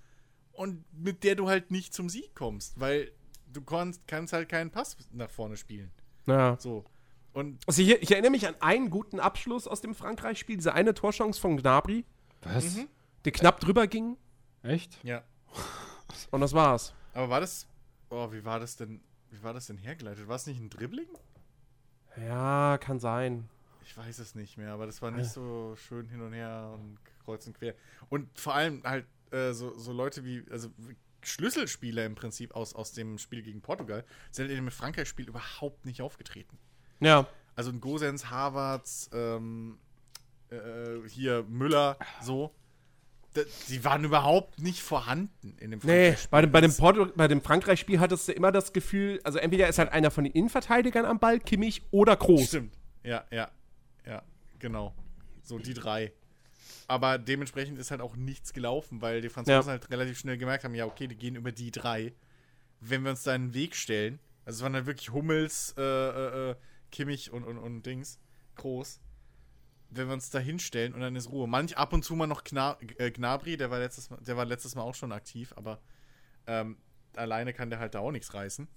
und 0.52 0.84
mit 0.92 1.24
der 1.24 1.34
du 1.34 1.48
halt 1.48 1.70
nicht 1.70 1.92
zum 1.92 2.08
Sieg 2.08 2.34
kommst, 2.34 2.78
weil 2.78 3.12
du 3.52 3.62
kannst, 3.62 4.06
kannst 4.06 4.32
halt 4.32 4.48
keinen 4.48 4.70
Pass 4.70 4.96
nach 5.12 5.30
vorne 5.30 5.56
spielen. 5.56 5.90
Ja. 6.26 6.56
So. 6.58 6.84
Und 7.32 7.62
Also 7.66 7.82
ich, 7.82 7.90
ich 7.90 8.10
erinnere 8.12 8.30
mich 8.30 8.46
an 8.46 8.54
einen 8.60 8.90
guten 8.90 9.18
Abschluss 9.20 9.66
aus 9.66 9.80
dem 9.80 9.94
Frankreich-Spiel, 9.94 10.56
diese 10.56 10.74
eine 10.74 10.94
Torchance 10.94 11.40
von 11.40 11.56
Gnabry, 11.56 12.04
Was? 12.42 12.78
der 13.24 13.32
knapp 13.32 13.60
drüber 13.60 13.86
ging 13.86 14.16
Echt? 14.62 15.02
ja. 15.04 15.22
und 16.30 16.40
das 16.40 16.52
war's. 16.52 16.94
Aber 17.14 17.28
war 17.28 17.40
das. 17.40 17.66
Oh, 18.10 18.30
wie 18.32 18.44
war 18.44 18.60
das 18.60 18.76
denn? 18.76 19.00
Wie 19.30 19.42
war 19.42 19.54
das 19.54 19.66
denn 19.66 19.78
hergeleitet? 19.78 20.28
War 20.28 20.36
es 20.36 20.46
nicht 20.46 20.60
ein 20.60 20.70
Dribbling? 20.70 21.08
Ja, 22.16 22.78
kann 22.78 23.00
sein. 23.00 23.48
Ich 23.84 23.96
weiß 23.96 24.18
es 24.18 24.34
nicht 24.34 24.56
mehr, 24.58 24.72
aber 24.72 24.86
das 24.86 25.02
war 25.02 25.10
nicht 25.10 25.30
so 25.30 25.74
schön 25.76 26.08
hin 26.08 26.20
und 26.20 26.32
her 26.32 26.70
und 26.74 26.98
kreuz 27.24 27.46
und 27.46 27.58
quer. 27.58 27.74
Und 28.10 28.28
vor 28.38 28.54
allem 28.54 28.82
halt 28.84 29.06
äh, 29.30 29.52
so, 29.52 29.76
so 29.78 29.92
Leute 29.92 30.24
wie, 30.24 30.44
also 30.50 30.68
Schlüsselspieler 31.22 32.04
im 32.04 32.14
Prinzip 32.14 32.54
aus, 32.54 32.74
aus 32.74 32.92
dem 32.92 33.18
Spiel 33.18 33.42
gegen 33.42 33.60
Portugal, 33.60 34.04
sind 34.30 34.50
in 34.50 34.56
dem 34.56 34.70
Frankreich-Spiel 34.70 35.28
überhaupt 35.28 35.84
nicht 35.84 36.02
aufgetreten. 36.02 36.58
Ja. 37.00 37.26
Also 37.54 37.70
ein 37.70 37.80
Gosens, 37.80 38.30
Havertz, 38.30 39.10
ähm, 39.12 39.78
äh, 40.52 41.08
hier 41.08 41.44
Müller, 41.48 41.96
so. 42.22 42.52
Die 43.70 43.82
waren 43.82 44.04
überhaupt 44.04 44.58
nicht 44.60 44.82
vorhanden 44.82 45.56
in 45.58 45.70
dem 45.70 45.80
Nee, 45.84 46.12
Frankreich-Spiel. 46.12 46.28
bei 46.30 46.40
dem, 46.42 46.52
bei 46.52 46.60
dem, 46.60 46.76
Porto, 46.76 47.06
bei 47.16 47.28
dem 47.28 47.40
Frankreich-Spiel 47.40 47.98
hattest 47.98 48.28
du 48.28 48.32
immer 48.32 48.52
das 48.52 48.74
Gefühl, 48.74 49.20
also 49.24 49.38
entweder 49.38 49.68
ist 49.68 49.78
halt 49.78 49.90
einer 49.90 50.10
von 50.10 50.24
den 50.24 50.34
Innenverteidigern 50.34 51.06
am 51.06 51.18
Ball, 51.18 51.40
Kimmich 51.40 51.80
oder 51.92 52.14
Groß. 52.14 52.46
Stimmt. 52.48 52.74
Ja, 53.04 53.24
ja, 53.30 53.50
ja, 54.06 54.22
genau. 54.58 54.94
So 55.42 55.58
die 55.58 55.72
drei. 55.72 56.12
Aber 56.88 57.16
dementsprechend 57.16 57.78
ist 57.78 57.90
halt 57.90 58.02
auch 58.02 58.16
nichts 58.16 58.52
gelaufen, 58.52 59.00
weil 59.00 59.22
die 59.22 59.30
Franzosen 59.30 59.60
Ja. 59.62 59.66
halt 59.66 59.90
relativ 59.90 60.18
schnell 60.18 60.36
gemerkt 60.36 60.64
haben, 60.64 60.74
ja, 60.74 60.84
okay, 60.84 61.06
die 61.08 61.16
gehen 61.16 61.34
über 61.36 61.52
die 61.52 61.70
drei. 61.70 62.12
Wenn 62.80 63.02
wir 63.02 63.12
uns 63.12 63.22
da 63.22 63.34
in 63.34 63.46
den 63.48 63.54
Weg 63.54 63.76
stellen, 63.76 64.18
also 64.44 64.58
es 64.58 64.62
waren 64.62 64.74
halt 64.74 64.84
wirklich 64.84 65.10
Hummels, 65.10 65.74
äh, 65.78 65.82
äh, 65.82 66.50
äh, 66.50 66.54
Kimmich 66.90 67.32
und, 67.32 67.44
und, 67.44 67.56
und 67.56 67.86
Dings, 67.86 68.18
groß. 68.56 69.00
Wenn 69.94 70.08
wir 70.08 70.14
uns 70.14 70.30
da 70.30 70.38
hinstellen 70.38 70.94
und 70.94 71.00
dann 71.00 71.14
ist 71.16 71.30
Ruhe. 71.30 71.46
Manch 71.46 71.76
ab 71.76 71.92
und 71.92 72.04
zu 72.04 72.14
mal 72.16 72.26
noch 72.26 72.44
Gna 72.44 72.76
äh, 72.98 73.10
Gnabry, 73.10 73.56
der 73.56 73.70
war, 73.70 73.78
letztes 73.78 74.10
mal, 74.10 74.18
der 74.20 74.36
war 74.36 74.44
letztes 74.44 74.74
Mal 74.74 74.82
auch 74.82 74.94
schon 74.94 75.12
aktiv, 75.12 75.52
aber 75.56 75.80
ähm, 76.46 76.76
alleine 77.16 77.52
kann 77.52 77.70
der 77.70 77.78
halt 77.78 77.94
da 77.94 78.00
auch 78.00 78.10
nichts 78.10 78.32
reißen. 78.34 78.68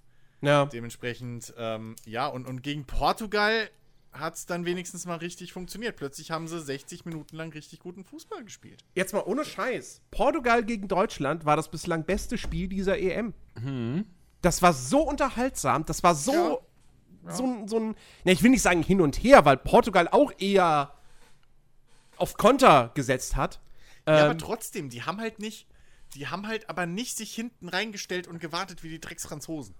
Ja. 0.42 0.66
Dementsprechend, 0.66 1.54
ähm, 1.56 1.96
ja, 2.04 2.26
und, 2.26 2.46
und 2.46 2.62
gegen 2.62 2.84
Portugal 2.84 3.70
hat 4.12 4.34
es 4.34 4.46
dann 4.46 4.64
wenigstens 4.64 5.04
mal 5.06 5.16
richtig 5.16 5.52
funktioniert. 5.52 5.96
Plötzlich 5.96 6.30
haben 6.30 6.48
sie 6.48 6.60
60 6.60 7.04
Minuten 7.04 7.36
lang 7.36 7.52
richtig 7.52 7.80
guten 7.80 8.04
Fußball 8.04 8.44
gespielt. 8.44 8.82
Jetzt 8.94 9.12
mal 9.12 9.22
ohne 9.26 9.44
Scheiß. 9.44 10.00
Portugal 10.10 10.64
gegen 10.64 10.88
Deutschland 10.88 11.44
war 11.44 11.56
das 11.56 11.70
bislang 11.70 12.04
beste 12.04 12.38
Spiel 12.38 12.68
dieser 12.68 12.98
EM. 12.98 13.34
Das 14.42 14.62
war 14.62 14.72
so 14.72 15.00
unterhaltsam, 15.02 15.84
das 15.86 16.02
war 16.02 16.14
so, 16.14 16.62
so, 17.28 17.44
ein- 17.44 17.68
so 17.68 17.78
ein, 17.78 17.88
ne, 18.24 18.32
ich 18.32 18.42
will 18.42 18.50
nicht 18.50 18.62
sagen 18.62 18.82
hin 18.82 19.00
und 19.00 19.16
her, 19.16 19.44
weil 19.44 19.56
Portugal 19.56 20.08
auch 20.08 20.32
eher 20.38 20.92
auf 22.16 22.36
Konter 22.36 22.90
gesetzt 22.94 23.36
hat. 23.36 23.60
Ja, 24.06 24.24
aber 24.24 24.32
Ähm, 24.32 24.38
trotzdem, 24.38 24.88
die 24.90 25.02
haben 25.02 25.20
halt 25.20 25.38
nicht, 25.38 25.66
die 26.14 26.28
haben 26.28 26.46
halt 26.46 26.68
aber 26.70 26.86
nicht 26.86 27.16
sich 27.16 27.34
hinten 27.34 27.68
reingestellt 27.68 28.26
und 28.28 28.38
gewartet 28.40 28.82
wie 28.82 28.88
die 28.88 29.00
Drecksfranzosen. 29.00 29.74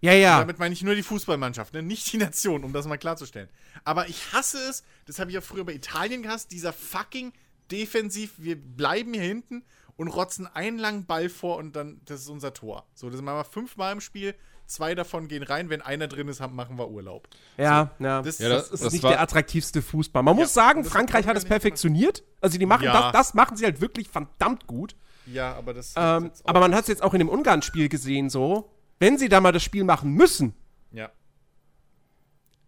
ja, 0.00 0.12
ja. 0.12 0.38
Damit 0.40 0.58
meine 0.58 0.72
ich 0.72 0.82
nur 0.82 0.94
die 0.94 1.02
Fußballmannschaft, 1.02 1.74
ne? 1.74 1.82
nicht 1.82 2.10
die 2.12 2.16
Nation, 2.16 2.64
um 2.64 2.72
das 2.72 2.86
mal 2.86 2.96
klarzustellen. 2.96 3.50
Aber 3.84 4.08
ich 4.08 4.32
hasse 4.32 4.58
es, 4.68 4.82
das 5.06 5.18
habe 5.18 5.30
ich 5.30 5.34
ja 5.34 5.40
früher 5.42 5.64
bei 5.64 5.74
Italien 5.74 6.22
gehasst, 6.22 6.52
dieser 6.52 6.72
fucking 6.72 7.32
Defensiv, 7.70 8.32
wir 8.38 8.56
bleiben 8.56 9.12
hier 9.14 9.22
hinten 9.22 9.64
und 9.96 10.08
rotzen 10.08 10.46
einen 10.46 10.78
langen 10.78 11.04
Ball 11.04 11.28
vor 11.28 11.58
und 11.58 11.76
dann, 11.76 12.00
das 12.06 12.22
ist 12.22 12.28
unser 12.30 12.54
Tor. 12.54 12.86
So, 12.94 13.10
das 13.10 13.20
machen 13.20 13.36
wir 13.36 13.44
fünfmal 13.44 13.92
im 13.92 14.00
Spiel, 14.00 14.34
zwei 14.70 14.94
davon 14.94 15.28
gehen 15.28 15.42
rein, 15.42 15.68
wenn 15.70 15.82
einer 15.82 16.08
drin 16.08 16.28
ist, 16.28 16.40
haben- 16.40 16.54
machen 16.56 16.78
wir 16.78 16.88
Urlaub. 16.90 17.28
Ja, 17.58 17.90
ja. 17.98 18.22
das- 18.22 18.38
Das, 18.38 18.48
Ja, 18.48 18.56
ist 18.56 18.84
das 18.84 18.92
nicht 18.92 19.02
war- 19.02 19.10
der 19.12 19.20
attraktivste 19.20 19.82
Fußball. 19.82 20.22
Man 20.22 20.36
muss 20.36 20.54
Ja, 20.54 20.62
sagen, 20.64 20.82
das 20.82 20.90
hat 20.90 20.96
Frankreich 20.98 21.26
hat 21.26 21.36
es 21.36 21.44
perfektioniert. 21.44 22.22
Also 22.40 22.58
die 22.58 22.66
machen 22.66 22.84
Ja. 22.84 22.92
das, 23.10 23.12
das 23.12 23.34
machen 23.34 23.56
sie 23.56 23.64
halt 23.64 23.80
wirklich 23.80 24.08
verdammt 24.08 24.66
gut. 24.66 24.96
Ja, 25.26 25.54
aber 25.54 25.74
das. 25.74 25.94
Ähm, 25.96 26.30
aber 26.44 26.60
man 26.60 26.74
hat 26.74 26.82
es 26.82 26.88
jetzt 26.88 27.02
auch 27.02 27.12
in 27.14 27.18
dem 27.18 27.28
Ungarn-Spiel 27.28 27.88
gesehen, 27.88 28.30
so. 28.30 28.70
Wenn 28.98 29.18
sie 29.18 29.28
da 29.28 29.40
mal 29.40 29.52
das 29.52 29.62
Spiel 29.62 29.84
machen 29.84 30.12
müssen, 30.12 30.54
Ja. 30.92 31.10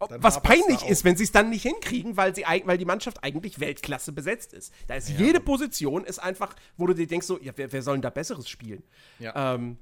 Dann 0.08 0.20
was 0.22 0.42
peinlich 0.42 0.82
ist, 0.88 1.04
wenn 1.04 1.16
sie 1.16 1.22
es 1.22 1.30
dann 1.30 1.50
nicht 1.50 1.62
hinkriegen, 1.62 2.16
weil, 2.16 2.34
sie, 2.34 2.42
weil 2.64 2.76
die 2.76 2.84
Mannschaft 2.84 3.22
eigentlich 3.22 3.60
Weltklasse 3.60 4.10
besetzt 4.12 4.52
ist. 4.52 4.72
Da 4.88 4.94
ist 4.96 5.08
jede 5.10 5.38
Position 5.38 6.04
ist 6.04 6.18
einfach, 6.18 6.56
wo 6.76 6.88
du 6.88 6.94
dir 6.94 7.06
denkst, 7.06 7.26
so, 7.28 7.38
ja, 7.40 7.52
wer, 7.54 7.70
wer 7.70 7.82
soll 7.82 7.94
denn 7.94 8.02
da 8.02 8.10
Besseres 8.10 8.48
spielen? 8.48 8.82
Ja. 9.20 9.54
Ähm, 9.54 9.78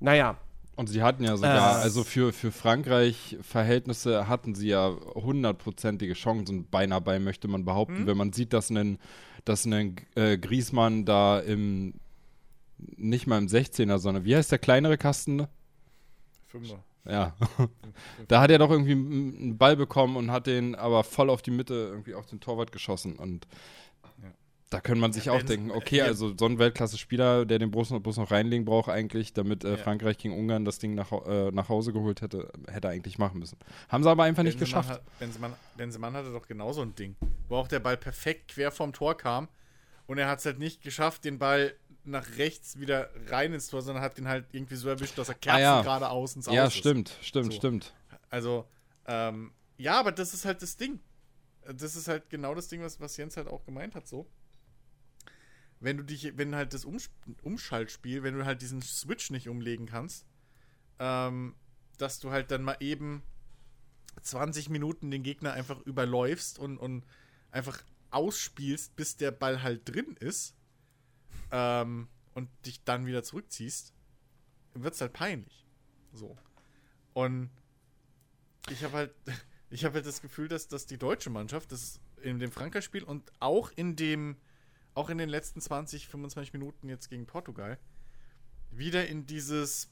naja. 0.00 0.38
Und 0.74 0.88
sie 0.88 1.02
hatten 1.02 1.22
ja 1.24 1.36
sogar, 1.36 1.78
Äh. 1.80 1.82
also 1.82 2.02
für, 2.02 2.32
für 2.32 2.50
Frankreich 2.50 3.36
Verhältnisse 3.42 4.28
hatten 4.28 4.54
sie 4.54 4.68
ja 4.68 4.96
hundertprozentige 5.14 6.14
Chancen 6.14 6.68
beinahe 6.70 7.00
bei, 7.00 7.18
möchte 7.18 7.46
man 7.48 7.64
behaupten, 7.64 8.06
wenn 8.06 8.16
man 8.16 8.32
sieht, 8.32 8.52
dass 8.52 8.70
ein, 8.70 8.98
dass 9.44 9.66
ein 9.66 9.96
äh, 10.14 10.38
Griesmann 10.38 11.04
da 11.04 11.40
im, 11.40 11.94
nicht 12.78 13.26
mal 13.26 13.38
im 13.38 13.48
16er, 13.48 13.98
sondern 13.98 14.24
wie 14.24 14.34
heißt 14.34 14.50
der 14.50 14.58
kleinere 14.58 14.96
Kasten? 14.96 15.46
Fünfer. 16.48 16.82
Ja. 17.06 17.34
da 18.28 18.40
hat 18.40 18.50
er 18.50 18.58
doch 18.58 18.70
irgendwie 18.70 18.92
einen 18.92 19.58
Ball 19.58 19.76
bekommen 19.76 20.16
und 20.16 20.30
hat 20.30 20.46
den 20.46 20.74
aber 20.74 21.04
voll 21.04 21.28
auf 21.30 21.42
die 21.42 21.50
Mitte 21.50 21.74
irgendwie 21.74 22.14
auf 22.14 22.26
den 22.26 22.40
Torwart 22.40 22.72
geschossen. 22.72 23.16
Und. 23.16 23.46
Da 24.72 24.80
könnte 24.80 25.00
man 25.00 25.12
sich 25.12 25.26
Ja, 25.26 25.32
auch 25.32 25.42
denken, 25.42 25.70
okay, 25.70 25.98
ja. 25.98 26.04
also 26.06 26.34
so 26.36 26.46
ein 26.46 26.58
Weltklasse-Spieler, 26.58 27.44
der 27.46 27.58
den 27.58 27.70
Bus 27.70 27.90
noch, 27.90 28.30
reinlegen 28.30 28.64
braucht 28.64 28.88
eigentlich, 28.88 29.32
damit 29.32 29.64
äh, 29.64 29.72
Ja. 29.72 29.76
Frankreich 29.76 30.18
gegen 30.18 30.34
Ungarn 30.38 30.64
das 30.64 30.78
Ding 30.78 30.94
nach, 30.94 31.12
äh, 31.26 31.50
nach 31.50 31.68
Hause 31.68 31.92
geholt 31.92 32.22
hätte, 32.22 32.50
hätte 32.68 32.88
er 32.88 32.92
eigentlich 32.92 33.18
machen 33.18 33.38
müssen. 33.38 33.58
Haben 33.88 34.02
sie 34.02 34.10
aber 34.10 34.24
einfach 34.24 34.42
nicht 34.42 34.58
Benzema 34.58 34.80
geschafft. 34.80 35.00
Hat, 35.00 35.18
Benzema, 35.18 35.56
Benzema 35.76 36.12
hatte 36.12 36.32
doch 36.32 36.46
genauso 36.46 36.82
ein 36.82 36.94
Ding, 36.94 37.16
wo 37.48 37.56
auch 37.56 37.68
der 37.68 37.80
Ball 37.80 37.96
perfekt 37.96 38.48
quer 38.52 38.70
vom 38.70 38.92
Tor 38.92 39.16
kam 39.16 39.48
und 40.06 40.18
er 40.18 40.28
hat 40.28 40.38
es 40.40 40.46
halt 40.46 40.58
nicht 40.58 40.82
geschafft, 40.82 41.24
den 41.24 41.38
Ball 41.38 41.74
nach 42.04 42.36
rechts 42.36 42.80
wieder 42.80 43.10
rein 43.28 43.52
ins 43.52 43.68
Tor, 43.68 43.82
sondern 43.82 44.02
hat 44.02 44.18
den 44.18 44.26
halt 44.26 44.46
irgendwie 44.52 44.74
so 44.74 44.88
erwischt, 44.88 45.16
dass 45.18 45.28
er 45.28 45.36
Ah, 45.46 45.58
ja. 45.58 45.72
kerzen 45.74 45.84
geradeaus 45.84 46.34
ins 46.36 46.48
Aus 46.48 46.54
Ja, 46.54 46.64
ist. 46.66 46.74
stimmt, 46.74 47.16
stimmt, 47.22 47.52
So. 47.52 47.58
stimmt. 47.58 47.94
Also, 48.28 48.66
ähm, 49.06 49.52
ja, 49.76 50.00
aber 50.00 50.10
das 50.12 50.34
ist 50.34 50.44
halt 50.44 50.62
das 50.62 50.76
Ding. 50.76 50.98
Das 51.64 51.94
ist 51.94 52.08
halt 52.08 52.28
genau 52.28 52.54
das 52.56 52.66
Ding, 52.66 52.82
was, 52.82 52.98
was 53.00 53.16
Jens 53.16 53.36
halt 53.36 53.46
auch 53.46 53.64
gemeint 53.64 53.94
hat, 53.94 54.08
so. 54.08 54.26
Wenn 55.82 55.96
du 55.96 56.04
dich, 56.04 56.36
wenn 56.36 56.54
halt 56.54 56.74
das 56.74 56.84
Umsch 56.84 57.10
Umschaltspiel, 57.42 58.22
wenn 58.22 58.34
du 58.34 58.44
halt 58.44 58.62
diesen 58.62 58.82
Switch 58.82 59.30
nicht 59.30 59.48
umlegen 59.48 59.86
kannst, 59.86 60.26
ähm, 60.98 61.54
dass 61.98 62.20
du 62.20 62.30
halt 62.30 62.50
dann 62.50 62.62
mal 62.62 62.76
eben 62.80 63.22
20 64.22 64.68
Minuten 64.68 65.10
den 65.10 65.22
Gegner 65.22 65.52
einfach 65.52 65.80
überläufst 65.80 66.58
und, 66.58 66.78
und 66.78 67.04
einfach 67.50 67.82
ausspielst, 68.10 68.94
bis 68.94 69.16
der 69.16 69.30
Ball 69.30 69.62
halt 69.62 69.88
drin 69.88 70.16
ist 70.20 70.54
ähm, 71.50 72.08
und 72.34 72.48
dich 72.66 72.84
dann 72.84 73.06
wieder 73.06 73.22
zurückziehst, 73.22 73.92
wird 74.74 74.94
es 74.94 75.00
halt 75.00 75.12
peinlich. 75.12 75.66
So. 76.12 76.36
Und 77.14 77.50
ich 78.70 78.84
habe 78.84 78.94
halt, 78.94 79.14
ich 79.70 79.84
habe 79.84 79.96
halt 79.96 80.06
das 80.06 80.22
Gefühl, 80.22 80.48
dass, 80.48 80.68
dass 80.68 80.86
die 80.86 80.98
deutsche 80.98 81.30
Mannschaft, 81.30 81.72
das 81.72 82.00
in 82.22 82.38
dem 82.38 82.52
Frankreich-Spiel 82.52 83.02
und 83.02 83.32
auch 83.40 83.70
in 83.74 83.96
dem, 83.96 84.36
auch 84.94 85.10
in 85.10 85.18
den 85.18 85.28
letzten 85.28 85.60
20, 85.60 86.08
25 86.08 86.52
Minuten 86.52 86.88
jetzt 86.88 87.08
gegen 87.08 87.26
Portugal, 87.26 87.78
wieder 88.70 89.06
in 89.06 89.26
dieses, 89.26 89.90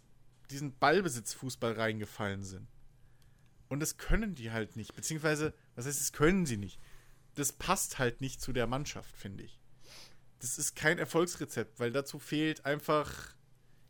diesen 0.51 0.79
Ballbesitzfußball 0.79 1.73
reingefallen 1.73 2.43
sind. 2.43 2.69
Und 3.69 3.81
das 3.81 3.99
können 3.99 4.35
die 4.35 4.51
halt 4.51 4.77
nicht. 4.77 4.95
Beziehungsweise, 4.95 5.55
was 5.77 5.87
heißt, 5.87 6.01
das 6.01 6.13
können 6.13 6.45
sie 6.45 6.57
nicht. 6.57 6.81
Das 7.35 7.53
passt 7.53 7.99
halt 7.99 8.21
nicht 8.21 8.41
zu 8.41 8.53
der 8.53 8.67
Mannschaft, 8.67 9.17
finde 9.17 9.45
ich. 9.45 9.61
Das 10.41 10.59
ist 10.59 10.75
kein 10.75 10.99
Erfolgsrezept, 10.99 11.79
weil 11.79 11.93
dazu 11.93 12.19
fehlt 12.19 12.65
einfach 12.65 13.35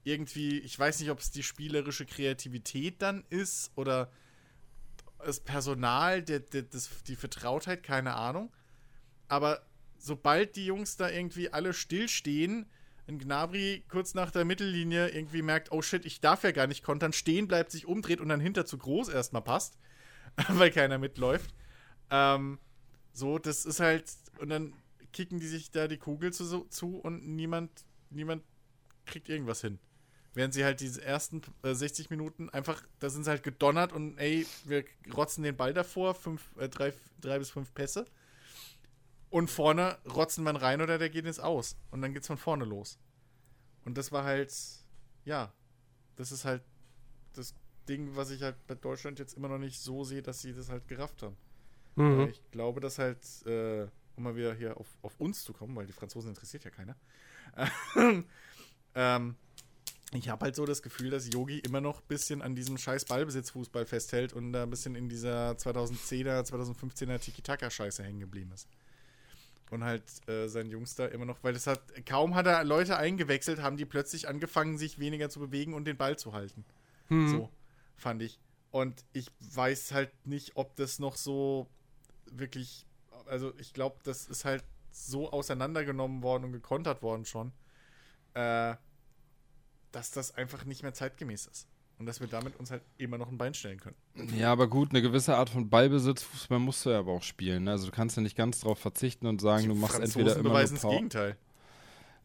irgendwie, 0.02 0.58
ich 0.58 0.78
weiß 0.78 1.00
nicht, 1.00 1.10
ob 1.10 1.18
es 1.18 1.30
die 1.30 1.42
spielerische 1.42 2.06
Kreativität 2.06 3.00
dann 3.02 3.24
ist 3.30 3.70
oder 3.76 4.12
das 5.18 5.40
Personal, 5.40 6.22
der, 6.22 6.40
der, 6.40 6.62
das, 6.62 6.90
die 7.06 7.16
Vertrautheit, 7.16 7.82
keine 7.82 8.14
Ahnung. 8.14 8.52
Aber 9.28 9.64
sobald 10.00 10.56
die 10.56 10.66
Jungs 10.66 10.96
da 10.96 11.08
irgendwie 11.08 11.52
alle 11.52 11.72
stillstehen, 11.72 12.66
ein 13.06 13.18
Gnabry 13.18 13.84
kurz 13.88 14.14
nach 14.14 14.30
der 14.30 14.44
Mittellinie 14.44 15.08
irgendwie 15.08 15.42
merkt, 15.42 15.72
oh 15.72 15.82
shit, 15.82 16.04
ich 16.04 16.20
darf 16.20 16.44
ja 16.44 16.52
gar 16.52 16.66
nicht 16.66 16.82
kontern, 16.82 17.12
stehen 17.12 17.48
bleibt, 17.48 17.70
sich 17.70 17.86
umdreht 17.86 18.20
und 18.20 18.28
dann 18.28 18.40
hinter 18.40 18.66
zu 18.66 18.78
groß 18.78 19.08
erstmal 19.08 19.42
passt, 19.42 19.78
weil 20.48 20.70
keiner 20.70 20.98
mitläuft. 20.98 21.54
Ähm, 22.10 22.58
so, 23.12 23.38
das 23.38 23.66
ist 23.66 23.80
halt, 23.80 24.04
und 24.38 24.48
dann 24.48 24.72
kicken 25.12 25.40
die 25.40 25.48
sich 25.48 25.70
da 25.70 25.88
die 25.88 25.98
Kugel 25.98 26.32
zu, 26.32 26.64
zu 26.68 26.98
und 26.98 27.26
niemand, 27.26 27.70
niemand 28.10 28.44
kriegt 29.06 29.28
irgendwas 29.28 29.60
hin. 29.60 29.78
Während 30.32 30.54
sie 30.54 30.64
halt 30.64 30.80
diese 30.80 31.02
ersten 31.02 31.42
äh, 31.64 31.74
60 31.74 32.10
Minuten 32.10 32.48
einfach, 32.50 32.84
da 33.00 33.10
sind 33.10 33.24
sie 33.24 33.30
halt 33.30 33.42
gedonnert 33.42 33.92
und 33.92 34.16
ey, 34.18 34.46
wir 34.64 34.84
rotzen 35.12 35.42
den 35.42 35.56
Ball 35.56 35.74
davor, 35.74 36.14
fünf, 36.14 36.42
äh, 36.56 36.68
drei, 36.68 36.92
drei 37.20 37.40
bis 37.40 37.50
fünf 37.50 37.74
Pässe. 37.74 38.06
Und 39.30 39.48
vorne 39.48 39.98
rotzen 40.12 40.44
man 40.44 40.56
rein 40.56 40.82
oder 40.82 40.98
der 40.98 41.08
geht 41.08 41.24
ins 41.24 41.38
Aus. 41.38 41.76
Und 41.90 42.02
dann 42.02 42.12
geht's 42.12 42.26
von 42.26 42.36
vorne 42.36 42.64
los. 42.64 42.98
Und 43.84 43.96
das 43.96 44.12
war 44.12 44.24
halt, 44.24 44.52
ja, 45.24 45.52
das 46.16 46.32
ist 46.32 46.44
halt 46.44 46.62
das 47.34 47.54
Ding, 47.88 48.16
was 48.16 48.30
ich 48.30 48.42
halt 48.42 48.56
bei 48.66 48.74
Deutschland 48.74 49.18
jetzt 49.18 49.34
immer 49.34 49.48
noch 49.48 49.58
nicht 49.58 49.80
so 49.80 50.04
sehe, 50.04 50.22
dass 50.22 50.42
sie 50.42 50.52
das 50.52 50.68
halt 50.68 50.86
gerafft 50.88 51.22
haben. 51.22 51.36
Mhm. 51.96 52.28
Ich 52.30 52.42
glaube, 52.50 52.80
dass 52.80 52.98
halt, 52.98 53.24
äh, 53.46 53.86
um 54.16 54.24
mal 54.24 54.36
wieder 54.36 54.54
hier 54.54 54.76
auf, 54.76 54.86
auf 55.02 55.18
uns 55.18 55.44
zu 55.44 55.52
kommen, 55.52 55.74
weil 55.76 55.86
die 55.86 55.92
Franzosen 55.92 56.30
interessiert 56.30 56.64
ja 56.64 56.70
keiner. 56.70 56.96
ähm, 58.94 59.36
ich 60.12 60.28
habe 60.28 60.44
halt 60.44 60.56
so 60.56 60.66
das 60.66 60.82
Gefühl, 60.82 61.10
dass 61.10 61.32
Yogi 61.32 61.60
immer 61.60 61.80
noch 61.80 62.00
ein 62.00 62.06
bisschen 62.08 62.42
an 62.42 62.56
diesem 62.56 62.78
scheiß 62.78 63.04
Ballbesitzfußball 63.04 63.86
festhält 63.86 64.32
und 64.32 64.52
da 64.52 64.64
ein 64.64 64.70
bisschen 64.70 64.96
in 64.96 65.08
dieser 65.08 65.52
2010er, 65.52 66.42
2015er 66.42 67.18
Tiki-Taka-Scheiße 67.18 68.02
hängen 68.02 68.20
geblieben 68.20 68.50
ist. 68.52 68.68
Und 69.70 69.84
halt 69.84 70.02
äh, 70.28 70.48
sein 70.48 70.68
Jungs 70.68 70.96
da 70.96 71.06
immer 71.06 71.24
noch, 71.24 71.42
weil 71.42 71.52
das 71.52 71.68
hat, 71.68 71.80
kaum 72.04 72.34
hat 72.34 72.46
er 72.46 72.64
Leute 72.64 72.96
eingewechselt, 72.96 73.62
haben 73.62 73.76
die 73.76 73.86
plötzlich 73.86 74.28
angefangen, 74.28 74.78
sich 74.78 74.98
weniger 74.98 75.30
zu 75.30 75.38
bewegen 75.38 75.74
und 75.74 75.84
den 75.84 75.96
Ball 75.96 76.18
zu 76.18 76.32
halten. 76.32 76.64
Hm. 77.06 77.28
So, 77.28 77.50
fand 77.96 78.22
ich. 78.22 78.40
Und 78.72 79.04
ich 79.12 79.30
weiß 79.40 79.92
halt 79.92 80.10
nicht, 80.26 80.56
ob 80.56 80.74
das 80.76 80.98
noch 80.98 81.16
so 81.16 81.68
wirklich, 82.26 82.86
also 83.26 83.52
ich 83.58 83.72
glaube, 83.72 83.98
das 84.02 84.26
ist 84.26 84.44
halt 84.44 84.64
so 84.90 85.30
auseinandergenommen 85.30 86.22
worden 86.22 86.44
und 86.44 86.52
gekontert 86.52 87.02
worden 87.02 87.24
schon, 87.24 87.52
äh, 88.34 88.74
dass 89.92 90.10
das 90.10 90.34
einfach 90.34 90.64
nicht 90.64 90.82
mehr 90.82 90.94
zeitgemäß 90.94 91.46
ist. 91.46 91.68
Und 91.98 92.06
dass 92.06 92.20
wir 92.20 92.28
damit 92.28 92.56
uns 92.56 92.70
halt 92.70 92.82
immer 92.96 93.18
noch 93.18 93.28
ein 93.28 93.38
Bein 93.38 93.54
stellen 93.54 93.78
können. 93.78 93.96
Ja, 94.36 94.52
aber 94.52 94.68
gut, 94.68 94.90
eine 94.90 95.02
gewisse 95.02 95.36
Art 95.36 95.50
von 95.50 95.70
Ballbesitz, 95.70 96.22
Fußball 96.22 96.58
musst 96.58 96.84
du 96.84 96.90
ja 96.90 96.98
aber 96.98 97.12
auch 97.12 97.22
spielen. 97.22 97.64
Ne? 97.64 97.70
Also 97.70 97.86
du 97.86 97.92
kannst 97.92 98.16
ja 98.16 98.22
nicht 98.22 98.36
ganz 98.36 98.60
drauf 98.60 98.78
verzichten 98.78 99.26
und 99.26 99.40
sagen, 99.40 99.68
du 99.68 99.74
machst 99.74 99.96
Franzosen 99.96 100.20
entweder 100.20 100.40
immer 100.40 100.50
beweisen 100.50 100.72
nur 100.74 100.76
das 100.76 100.82
Power. 100.82 100.94
Gegenteil. 100.94 101.36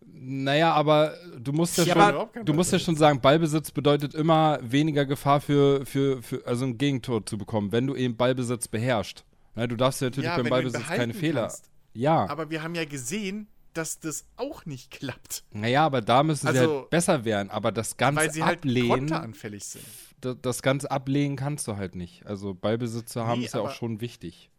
Naja, 0.07 0.74
aber 0.74 1.16
du 1.40 1.52
musst 1.52 1.78
ja, 1.78 1.84
Ja, 1.86 2.28
schon, 2.34 2.45
du 2.45 2.53
musst 2.53 2.72
ja 2.72 2.80
schon 2.80 2.95
sagen, 2.95 3.22
Ballbesitz 3.22 3.72
bedeutet 3.72 4.14
immer 4.14 4.60
weniger 4.62 5.06
Gefahr 5.06 5.41
für, 5.41 5.86
für, 5.86 6.22
für 6.22 6.45
also 6.45 6.66
ein 6.66 6.78
Gegentor 6.78 7.26
zu 7.26 7.38
bekommen, 7.38 7.72
wenn 7.72 7.88
du 7.88 7.95
eben 7.95 8.16
Ballbesitz 8.16 8.68
beherrschst. 8.68 9.24
Ne, 9.56 9.68
du 9.68 9.76
darfst 9.76 10.02
ja 10.02 10.07
natürlich 10.07 10.30
Ja, 10.30 10.38
beim 10.38 10.49
Ballbesitz 10.49 10.86
keine 10.86 11.14
Fehler. 11.14 11.41
kannst. 11.44 11.70
Ja, 11.94 12.28
Aber 12.30 12.49
wir 12.49 12.62
haben 12.62 12.76
ja 12.76 12.86
gesehen, 12.86 13.48
dass 13.74 13.99
das 13.99 14.26
auch 14.38 14.66
nicht 14.66 14.91
klappt. 14.91 15.44
naja, 15.52 15.86
aber 15.86 16.02
da 16.02 16.24
müssen 16.24 16.48
sie 16.52 16.60
Also- 16.60 16.80
halt 16.82 16.90
besser 16.90 17.26
werden. 17.26 17.49
Aber 17.49 17.72
das 17.72 17.98
ganze 17.98 18.22
Weil 18.22 18.32
sie 18.32 18.44
halt 18.44 18.60
Ablehnen, 18.60 18.90
konteranfällig 18.90 19.64
sind. 19.66 19.86
Das, 20.26 20.38
das 20.42 20.62
ganze 20.62 20.90
Ablehnen 20.92 21.36
kannst 21.36 21.68
du 21.68 21.78
halt 21.78 21.96
nicht. 21.96 22.26
Also 22.26 22.54
Ballbesitz 22.54 23.12
zu 23.14 23.24
haben 23.24 23.40
Nee, 23.40 23.46
ist 23.46 23.54
ja 23.54 23.62
auch 23.62 23.72
schon 23.72 24.02
wichtig. 24.02 24.50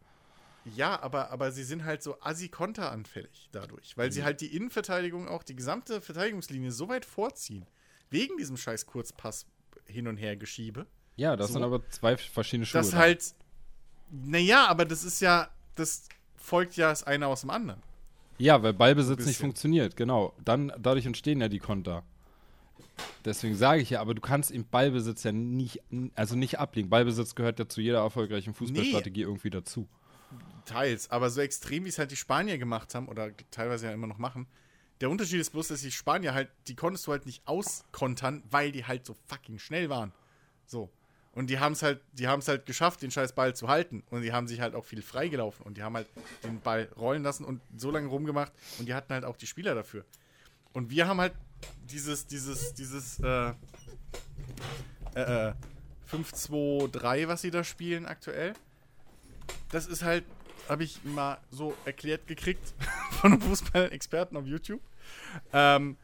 Ja, 0.65 1.01
aber, 1.01 1.31
aber 1.31 1.51
sie 1.51 1.63
sind 1.63 1.85
halt 1.85 2.03
so 2.03 2.19
assi 2.21 2.49
konteranfällig 2.49 3.49
dadurch, 3.51 3.97
weil 3.97 4.09
Mhm. 4.09 4.13
sie 4.13 4.23
halt 4.23 4.41
die 4.41 4.53
Innenverteidigung 4.55 5.27
auch, 5.27 5.43
die 5.43 5.55
gesamte 5.55 6.01
Verteidigungslinie 6.01 6.71
so 6.71 6.89
weit 6.89 7.05
vorziehen, 7.05 7.65
wegen 8.09 8.37
diesem 8.37 8.57
scheiß 8.57 8.85
Kurzpass 8.85 9.45
hin 9.85 10.07
und 10.07 10.17
her 10.17 10.35
geschiebe, 10.35 10.85
Ja, 11.15 11.35
das 11.35 11.47
So. 11.47 11.53
sind 11.53 11.63
aber 11.63 11.87
zwei 11.89 12.17
verschiedene 12.17 12.65
Schuhe. 12.65 12.81
dann. 12.81 12.95
halt, 12.99 13.33
naja, 14.11 14.67
aber 14.67 14.85
das 14.85 15.03
ist 15.03 15.21
ja, 15.21 15.49
das 15.75 16.07
folgt 16.35 16.75
ja 16.75 16.89
das 16.89 17.03
eine 17.03 17.27
aus 17.27 17.41
dem 17.41 17.49
anderen. 17.49 17.81
Ja, 18.37 18.61
weil 18.61 18.73
Ballbesitz 18.73 19.25
nicht 19.25 19.39
funktioniert, 19.39 19.95
genau. 19.95 20.33
Dann, 20.43 20.71
dadurch 20.77 21.05
entstehen 21.05 21.41
ja 21.41 21.47
die 21.47 21.59
Konter. 21.59 22.03
Deswegen 23.25 23.55
sage 23.55 23.81
ich 23.81 23.89
ja, 23.89 24.01
aber 24.01 24.13
du 24.13 24.21
kannst 24.21 24.51
im 24.51 24.65
Ballbesitz 24.65 25.23
ja 25.23 25.31
nicht, 25.31 25.81
also 26.15 26.35
nicht 26.35 26.59
ablegen. 26.59 26.89
Ballbesitz 26.89 27.35
gehört 27.35 27.59
ja 27.59 27.67
zu 27.67 27.81
jeder 27.81 27.99
erfolgreichen 27.99 28.53
Fußballstrategie 28.53 29.21
irgendwie 29.21 29.49
dazu. 29.49 29.87
Teils, 30.65 31.11
aber 31.11 31.29
so 31.29 31.41
extrem, 31.41 31.85
wie 31.85 31.89
es 31.89 31.97
halt 31.97 32.11
die 32.11 32.15
Spanier 32.15 32.57
gemacht 32.57 32.93
haben 32.95 33.07
oder 33.07 33.31
teilweise 33.51 33.87
ja 33.87 33.93
immer 33.93 34.07
noch 34.07 34.17
machen. 34.17 34.47
Der 35.01 35.09
Unterschied 35.09 35.39
ist 35.39 35.51
bloß, 35.51 35.69
dass 35.69 35.81
die 35.81 35.91
Spanier 35.91 36.33
halt, 36.33 36.49
die 36.67 36.75
konntest 36.75 37.05
du 37.07 37.11
halt 37.11 37.25
nicht 37.25 37.47
auskontern, 37.47 38.43
weil 38.49 38.71
die 38.71 38.85
halt 38.85 39.05
so 39.05 39.15
fucking 39.27 39.59
schnell 39.59 39.89
waren. 39.89 40.11
So. 40.65 40.89
Und 41.33 41.51
die 41.51 41.59
haben 41.59 41.73
es 41.73 41.83
halt, 41.83 42.01
die 42.13 42.27
haben 42.27 42.39
es 42.39 42.47
halt 42.47 42.65
geschafft, 42.65 43.03
den 43.03 43.11
scheiß 43.11 43.33
Ball 43.33 43.55
zu 43.55 43.67
halten. 43.67 44.03
Und 44.09 44.23
die 44.23 44.33
haben 44.33 44.47
sich 44.47 44.59
halt 44.59 44.73
auch 44.73 44.85
viel 44.85 45.03
freigelaufen 45.03 45.65
und 45.65 45.77
die 45.77 45.83
haben 45.83 45.95
halt 45.95 46.07
den 46.43 46.59
Ball 46.61 46.89
rollen 46.97 47.21
lassen 47.21 47.45
und 47.45 47.61
so 47.75 47.91
lange 47.91 48.07
rumgemacht 48.07 48.51
und 48.79 48.87
die 48.87 48.95
hatten 48.95 49.13
halt 49.13 49.23
auch 49.23 49.37
die 49.37 49.45
Spieler 49.45 49.75
dafür. 49.75 50.03
Und 50.73 50.89
wir 50.89 51.07
haben 51.07 51.21
halt 51.21 51.33
dieses, 51.89 52.27
dieses, 52.27 52.73
dieses, 52.73 53.19
äh, 53.19 53.53
äh, 55.15 55.49
äh, 55.49 55.53
5-2-3, 56.11 57.27
was 57.27 57.41
sie 57.41 57.51
da 57.51 57.63
spielen 57.63 58.05
aktuell. 58.05 58.53
Das 59.71 59.87
ist 59.87 60.03
halt, 60.03 60.23
habe 60.69 60.83
ich 60.83 61.03
mal 61.03 61.37
so 61.51 61.75
erklärt 61.85 62.27
gekriegt 62.27 62.73
von 63.11 63.33
einem 63.33 63.41
Fußball-Experten 63.41 64.37
auf 64.37 64.45
YouTube. 64.45 64.81
Ähm, 65.53 65.97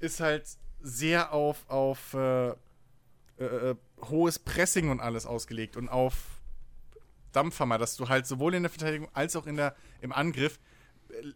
ist 0.00 0.20
halt 0.20 0.46
sehr 0.82 1.32
auf, 1.32 1.68
auf 1.68 2.14
äh, 2.14 2.50
äh, 3.38 3.44
äh, 3.44 3.76
hohes 4.02 4.38
Pressing 4.38 4.90
und 4.90 5.00
alles 5.00 5.26
ausgelegt 5.26 5.76
und 5.76 5.88
auf 5.88 6.14
Dampfhammer, 7.32 7.78
dass 7.78 7.96
du 7.96 8.08
halt 8.08 8.26
sowohl 8.26 8.54
in 8.54 8.62
der 8.62 8.70
Verteidigung 8.70 9.08
als 9.12 9.34
auch 9.34 9.46
in 9.46 9.56
der, 9.56 9.74
im 10.00 10.12
Angriff 10.12 10.60
äh, 11.08 11.32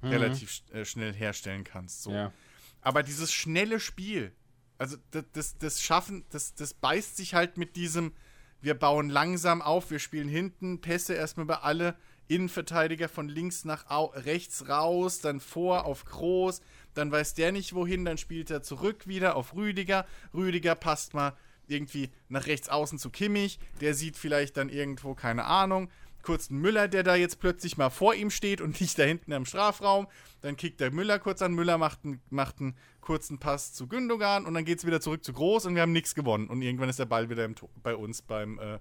Überzahl 0.00 0.18
relativ 0.20 0.50
sch- 0.50 0.72
äh, 0.72 0.84
schnell 0.84 1.12
herstellen 1.12 1.64
kannst. 1.64 2.02
So. 2.02 2.12
Ja. 2.12 2.32
Aber 2.80 3.02
dieses 3.02 3.32
schnelle 3.32 3.80
Spiel, 3.80 4.32
Also 4.78 4.96
das, 5.10 5.24
das, 5.32 5.58
das 5.58 5.82
Schaffen, 5.82 6.24
das, 6.30 6.54
das 6.54 6.72
beißt 6.74 7.16
sich 7.16 7.34
halt 7.34 7.56
mit 7.58 7.74
diesem, 7.76 8.12
wir 8.60 8.74
bauen 8.74 9.08
langsam 9.10 9.60
auf, 9.62 9.90
wir 9.90 9.98
spielen 9.98 10.28
hinten, 10.28 10.80
Pässe 10.80 11.14
erstmal 11.14 11.46
bei 11.46 11.56
alle, 11.56 11.96
Innenverteidiger 12.28 13.08
von 13.08 13.28
links 13.28 13.64
nach 13.64 13.86
rechts 14.14 14.68
raus, 14.68 15.20
dann 15.20 15.40
vor 15.40 15.86
auf 15.86 16.04
Groß, 16.04 16.60
dann 16.94 17.10
weiß 17.10 17.34
der 17.34 17.52
nicht 17.52 17.74
wohin, 17.74 18.04
dann 18.04 18.18
spielt 18.18 18.50
er 18.50 18.62
zurück 18.62 19.06
wieder 19.06 19.34
auf 19.34 19.54
Rüdiger. 19.54 20.06
Rüdiger 20.34 20.74
passt 20.74 21.14
mal 21.14 21.36
irgendwie 21.66 22.10
nach 22.28 22.46
rechts 22.46 22.68
außen 22.68 22.98
zu 22.98 23.10
Kimmich, 23.10 23.58
der 23.80 23.94
sieht 23.94 24.16
vielleicht 24.16 24.56
dann 24.56 24.68
irgendwo, 24.68 25.14
keine 25.14 25.44
Ahnung, 25.44 25.90
kurz 26.28 26.50
einen 26.50 26.60
Müller, 26.60 26.88
der 26.88 27.02
da 27.04 27.14
jetzt 27.14 27.40
plötzlich 27.40 27.78
mal 27.78 27.88
vor 27.88 28.14
ihm 28.14 28.28
steht 28.28 28.60
und 28.60 28.78
nicht 28.82 28.98
da 28.98 29.04
hinten 29.04 29.32
im 29.32 29.46
Strafraum. 29.46 30.08
Dann 30.42 30.58
kickt 30.58 30.78
der 30.78 30.90
Müller 30.90 31.18
kurz 31.18 31.40
an, 31.40 31.54
Müller 31.54 31.78
macht 31.78 32.04
einen, 32.04 32.20
macht 32.28 32.60
einen 32.60 32.76
kurzen 33.00 33.38
Pass 33.38 33.72
zu 33.72 33.86
Gündogan 33.86 34.44
und 34.44 34.52
dann 34.52 34.66
geht 34.66 34.78
es 34.78 34.86
wieder 34.86 35.00
zurück 35.00 35.24
zu 35.24 35.32
Groß 35.32 35.64
und 35.64 35.74
wir 35.74 35.80
haben 35.80 35.92
nichts 35.92 36.14
gewonnen. 36.14 36.48
Und 36.48 36.60
irgendwann 36.60 36.90
ist 36.90 36.98
der 36.98 37.06
Ball 37.06 37.30
wieder 37.30 37.48
bei 37.82 37.96
uns 37.96 38.20
beim, 38.20 38.58
äh, 38.58 38.78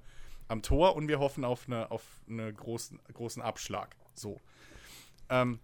am 0.49 0.61
Tor 0.61 0.97
und 0.97 1.07
wir 1.07 1.19
hoffen 1.19 1.45
auf 1.45 1.69
einen 1.69 1.85
auf 1.85 2.03
eine 2.29 2.53
großen, 2.53 2.99
großen 3.13 3.41
Abschlag. 3.41 3.95
So. 4.13 4.41
Ähm, 5.29 5.59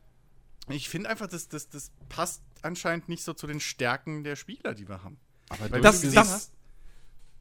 ich 0.69 0.87
finde 0.87 1.09
einfach, 1.09 1.27
das, 1.27 1.49
das, 1.49 1.67
das 1.67 1.91
passt 2.07 2.43
anscheinend 2.61 3.09
nicht 3.09 3.25
so 3.25 3.33
zu 3.33 3.45
den 3.45 3.59
Stärken 3.59 4.23
der 4.23 4.37
Spieler, 4.37 4.73
die 4.73 4.87
wir 4.87 5.03
haben. 5.03 5.19
Aber 5.49 5.69
Weil 5.69 5.81
das, 5.81 5.99
das, 5.99 6.13
das, 6.13 6.51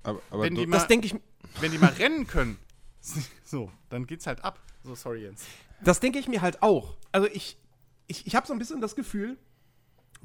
aber, 0.02 0.20
aber 0.30 0.42
wenn, 0.42 0.56
die 0.56 0.66
mal, 0.66 0.84
denke 0.88 1.06
ich, 1.06 1.14
wenn 1.60 1.70
die 1.70 1.78
mal 1.78 1.92
rennen 1.92 2.26
können, 2.26 2.58
so, 3.44 3.70
dann 3.88 4.06
geht's 4.06 4.26
halt 4.26 4.44
ab. 4.44 4.60
So, 4.82 4.94
sorry, 4.94 5.22
Jens. 5.22 5.44
Das 5.82 6.00
denke 6.00 6.18
ich 6.18 6.28
mir 6.28 6.42
halt 6.42 6.62
auch. 6.62 6.96
Also 7.10 7.28
ich, 7.28 7.58
ich, 8.06 8.26
ich 8.26 8.34
habe 8.34 8.46
so 8.46 8.52
ein 8.52 8.58
bisschen 8.58 8.80
das 8.80 8.96
Gefühl, 8.96 9.36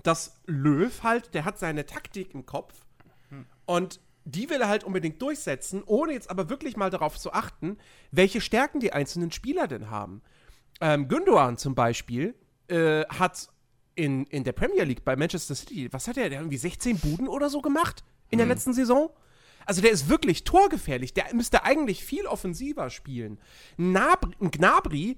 dass 0.04 0.40
Löw 0.46 1.04
halt, 1.04 1.34
der 1.34 1.46
hat 1.46 1.58
seine 1.58 1.86
Taktik 1.86 2.34
im 2.34 2.46
Kopf 2.46 2.74
hm. 3.30 3.46
und 3.66 4.00
die 4.26 4.50
will 4.50 4.62
er 4.62 4.68
halt 4.68 4.84
unbedingt 4.84 5.22
durchsetzen, 5.22 5.84
ohne 5.86 6.12
jetzt 6.14 6.30
aber 6.30 6.50
wirklich 6.50 6.76
mal 6.76 6.90
darauf 6.90 7.18
zu 7.18 7.32
achten, 7.32 7.78
welche 8.12 8.42
Stärken 8.42 8.80
die 8.80 8.92
einzelnen 8.92 9.32
Spieler 9.32 9.68
denn 9.68 9.90
haben. 9.90 10.22
Ähm, 10.82 11.08
Gündogan 11.08 11.58
zum 11.58 11.76
Beispiel 11.76 12.36
äh, 12.68 13.06
hat 13.06 13.48
in, 13.96 14.26
in 14.26 14.44
der 14.44 14.52
Premier 14.52 14.84
League 14.84 15.06
bei 15.06 15.16
Manchester 15.16 15.56
City, 15.56 15.92
was 15.92 16.08
hat 16.08 16.18
er, 16.18 16.30
der 16.30 16.40
irgendwie 16.40 16.58
16 16.58 17.00
Buden 17.00 17.28
oder 17.28 17.50
so 17.50 17.62
gemacht 17.62 18.04
in 18.30 18.40
hm. 18.40 18.48
der 18.48 18.56
letzten 18.56 18.74
Saison? 18.74 19.10
Also 19.68 19.82
der 19.82 19.92
ist 19.92 20.08
wirklich 20.10 20.46
torgefährlich. 20.46 21.14
Der 21.14 21.26
müsste 21.34 21.64
eigentlich 21.64 22.04
viel 22.04 22.26
offensiver 22.26 22.90
spielen. 22.90 23.38
Nabri, 23.76 24.34
Gnabry, 24.40 25.18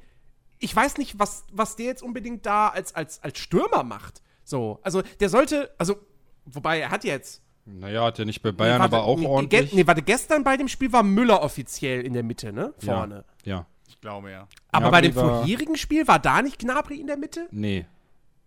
ich 0.57 0.75
weiß 0.75 0.97
nicht, 0.97 1.19
was, 1.19 1.45
was 1.51 1.75
der 1.75 1.85
jetzt 1.85 2.03
unbedingt 2.03 2.45
da 2.45 2.67
als, 2.67 2.93
als, 2.95 3.23
als 3.23 3.37
Stürmer 3.37 3.83
macht. 3.83 4.21
So, 4.43 4.79
also 4.81 5.03
der 5.19 5.29
sollte, 5.29 5.71
also, 5.77 5.97
wobei 6.45 6.79
er 6.79 6.89
hat 6.89 7.03
jetzt. 7.03 7.43
Naja, 7.65 8.03
hat 8.05 8.17
er 8.17 8.25
nicht 8.25 8.41
bei 8.41 8.51
Bayern 8.51 8.77
nee, 8.77 8.81
warte, 8.81 8.95
aber 8.95 9.05
auch 9.05 9.19
nee, 9.19 9.27
ordentlich. 9.27 9.73
Nee, 9.73 9.85
warte, 9.85 10.01
gestern 10.01 10.43
bei 10.43 10.57
dem 10.57 10.67
Spiel 10.67 10.91
war 10.91 11.03
Müller 11.03 11.43
offiziell 11.43 12.01
in 12.01 12.13
der 12.13 12.23
Mitte, 12.23 12.51
ne? 12.51 12.73
Vorne. 12.79 13.23
Ja. 13.45 13.55
ja. 13.57 13.67
Ich 13.87 14.01
glaube 14.01 14.31
ja. 14.31 14.47
Aber 14.71 14.89
Gnabry 14.89 14.91
bei 14.91 15.01
dem 15.01 15.13
vorherigen 15.13 15.77
Spiel 15.77 16.07
war 16.07 16.17
da 16.17 16.41
nicht 16.41 16.57
Gnabry 16.57 16.99
in 16.99 17.07
der 17.07 17.17
Mitte? 17.17 17.47
Nee. 17.51 17.85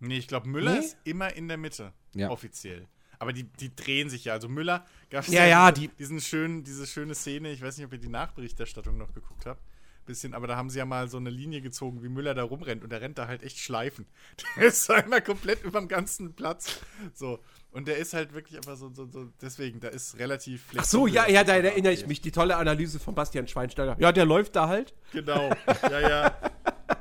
Nee, 0.00 0.18
ich 0.18 0.26
glaube, 0.26 0.48
Müller 0.48 0.72
nee? 0.72 0.78
ist 0.80 0.96
immer 1.04 1.32
in 1.36 1.46
der 1.46 1.56
Mitte. 1.56 1.92
Ja. 2.14 2.30
Offiziell. 2.30 2.88
Aber 3.22 3.32
die, 3.32 3.44
die 3.44 3.72
drehen 3.72 4.10
sich 4.10 4.24
ja. 4.24 4.32
Also 4.32 4.48
Müller 4.48 4.84
gab 5.08 5.22
es 5.22 5.32
ja, 5.32 5.46
ja, 5.46 5.70
diese, 5.70 5.86
die 5.86 5.94
diesen 5.96 6.20
schönen, 6.20 6.64
diese 6.64 6.88
schöne 6.88 7.14
Szene, 7.14 7.52
ich 7.52 7.62
weiß 7.62 7.76
nicht, 7.76 7.86
ob 7.86 7.92
ihr 7.92 8.00
die 8.00 8.08
Nachberichterstattung 8.08 8.98
noch 8.98 9.14
geguckt 9.14 9.46
habt. 9.46 9.62
Bisschen, 10.06 10.34
aber 10.34 10.48
da 10.48 10.56
haben 10.56 10.70
sie 10.70 10.78
ja 10.78 10.84
mal 10.84 11.06
so 11.06 11.18
eine 11.18 11.30
Linie 11.30 11.60
gezogen, 11.60 12.02
wie 12.02 12.08
Müller 12.08 12.34
da 12.34 12.42
rumrennt 12.42 12.82
und 12.82 12.90
der 12.90 13.00
rennt 13.00 13.18
da 13.18 13.28
halt 13.28 13.44
echt 13.44 13.58
schleifen. 13.58 14.06
Der 14.56 14.64
ist 14.64 14.90
einmal 14.90 15.22
komplett 15.22 15.62
über 15.62 15.78
dem 15.78 15.86
ganzen 15.86 16.34
Platz. 16.34 16.80
So. 17.14 17.38
Und 17.70 17.86
der 17.86 17.98
ist 17.98 18.12
halt 18.12 18.34
wirklich 18.34 18.56
einfach 18.56 18.76
so, 18.76 18.92
so, 18.92 19.06
so 19.06 19.28
deswegen, 19.40 19.78
da 19.78 19.86
ist 19.86 20.18
relativ 20.18 20.64
Ach 20.76 20.84
so, 20.84 21.06
ja, 21.06 21.28
ja, 21.28 21.44
da 21.44 21.54
erinnere 21.54 21.92
ich 21.92 22.08
mich. 22.08 22.20
Die 22.20 22.32
tolle 22.32 22.56
Analyse 22.56 22.98
von 22.98 23.14
Bastian 23.14 23.46
Schweinsteiger. 23.46 23.96
Ja, 24.00 24.10
der 24.10 24.24
läuft 24.24 24.56
da 24.56 24.66
halt. 24.66 24.94
Genau. 25.12 25.54
Ja, 25.88 26.00
ja. 26.00 26.36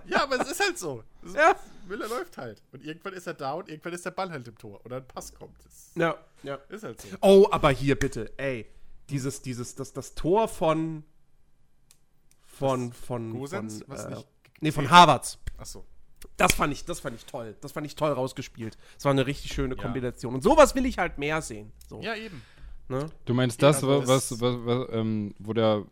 Ja, 0.06 0.24
aber 0.24 0.40
es 0.40 0.52
ist 0.52 0.60
halt 0.60 0.78
so. 0.78 1.04
ja. 1.34 1.56
Müller 1.92 2.08
läuft 2.08 2.38
halt. 2.38 2.64
Und 2.72 2.84
irgendwann 2.84 3.14
ist 3.14 3.28
er 3.28 3.34
da 3.34 3.54
und 3.54 3.70
irgendwann 3.70 3.94
ist 3.94 4.06
der 4.06 4.12
Ball 4.12 4.32
halt 4.32 4.48
im 4.48 4.58
Tor. 4.58 4.82
Oder 4.86 4.98
ein 4.98 5.08
Pass 5.08 5.34
kommt. 5.34 5.58
Das 5.64 5.92
ja, 5.96 6.16
ja. 6.44 6.56
Ist 6.70 6.84
halt 6.84 7.02
so. 7.02 7.08
Oh, 7.22 7.48
aber 7.52 7.70
hier 7.72 8.00
bitte, 8.00 8.32
ey. 8.38 8.66
Dieses, 9.10 9.42
dieses, 9.42 9.76
das, 9.76 9.92
das 9.94 10.16
Tor 10.16 10.48
von. 10.48 11.04
Von, 12.46 12.94
von. 12.94 13.32
Gosens? 13.32 13.80
Von, 13.80 13.88
Was 13.88 14.06
äh, 14.06 14.10
nicht 14.12 14.28
nee, 14.62 14.72
von 14.72 14.90
Harvards. 14.90 15.38
Ach 15.58 15.66
so. 15.66 15.86
Das 16.38 16.54
fand 16.54 16.72
ich, 16.72 16.86
das 16.86 17.00
fand 17.00 17.16
ich 17.16 17.26
toll. 17.26 17.56
Das 17.62 17.74
fand 17.74 17.86
ich 17.86 17.96
toll 17.96 18.12
rausgespielt. 18.12 18.78
Das 18.96 19.06
war 19.06 19.12
eine 19.12 19.28
richtig 19.28 19.54
schöne 19.54 19.76
ja. 19.76 19.82
Kombination. 19.82 20.34
Und 20.34 20.44
sowas 20.44 20.76
will 20.76 20.86
ich 20.86 20.98
halt 20.98 21.18
mehr 21.18 21.42
sehen. 21.42 21.72
So. 21.90 22.00
Ja, 22.02 22.16
eben. 22.16 22.42
Ne? 22.88 23.08
Du 23.26 23.34
meinst 23.34 23.62
das, 23.62 23.84
was, 23.84 24.08
was, 24.08 24.40
was, 24.40 24.56
was 24.66 24.88
ähm, 24.92 25.34
wo 25.40 25.54
der 25.54 25.86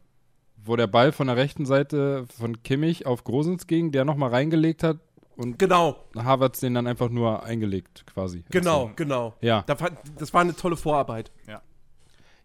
wo 0.64 0.76
der 0.76 0.88
Ball 0.88 1.12
von 1.12 1.28
der 1.28 1.38
rechten 1.38 1.66
Seite 1.66 2.26
von 2.38 2.62
Kimmich 2.64 3.06
auf 3.06 3.24
Grosens 3.24 3.68
ging, 3.68 3.92
der 3.92 4.06
nochmal 4.06 4.30
reingelegt 4.30 4.84
hat, 4.84 4.98
und 5.40 5.57
genau. 5.57 5.95
Harvards 6.18 6.60
den 6.60 6.74
dann 6.74 6.86
einfach 6.86 7.07
nur 7.10 7.44
eingelegt, 7.44 8.03
quasi. 8.06 8.44
Genau, 8.49 8.84
also, 8.84 8.94
genau. 8.98 9.34
Ja. 9.40 9.64
Das 10.18 10.34
war 10.34 10.41
eine 10.41 10.53
tolle 10.53 10.76
Vorarbeit. 10.76 11.32
Ja. 11.48 11.61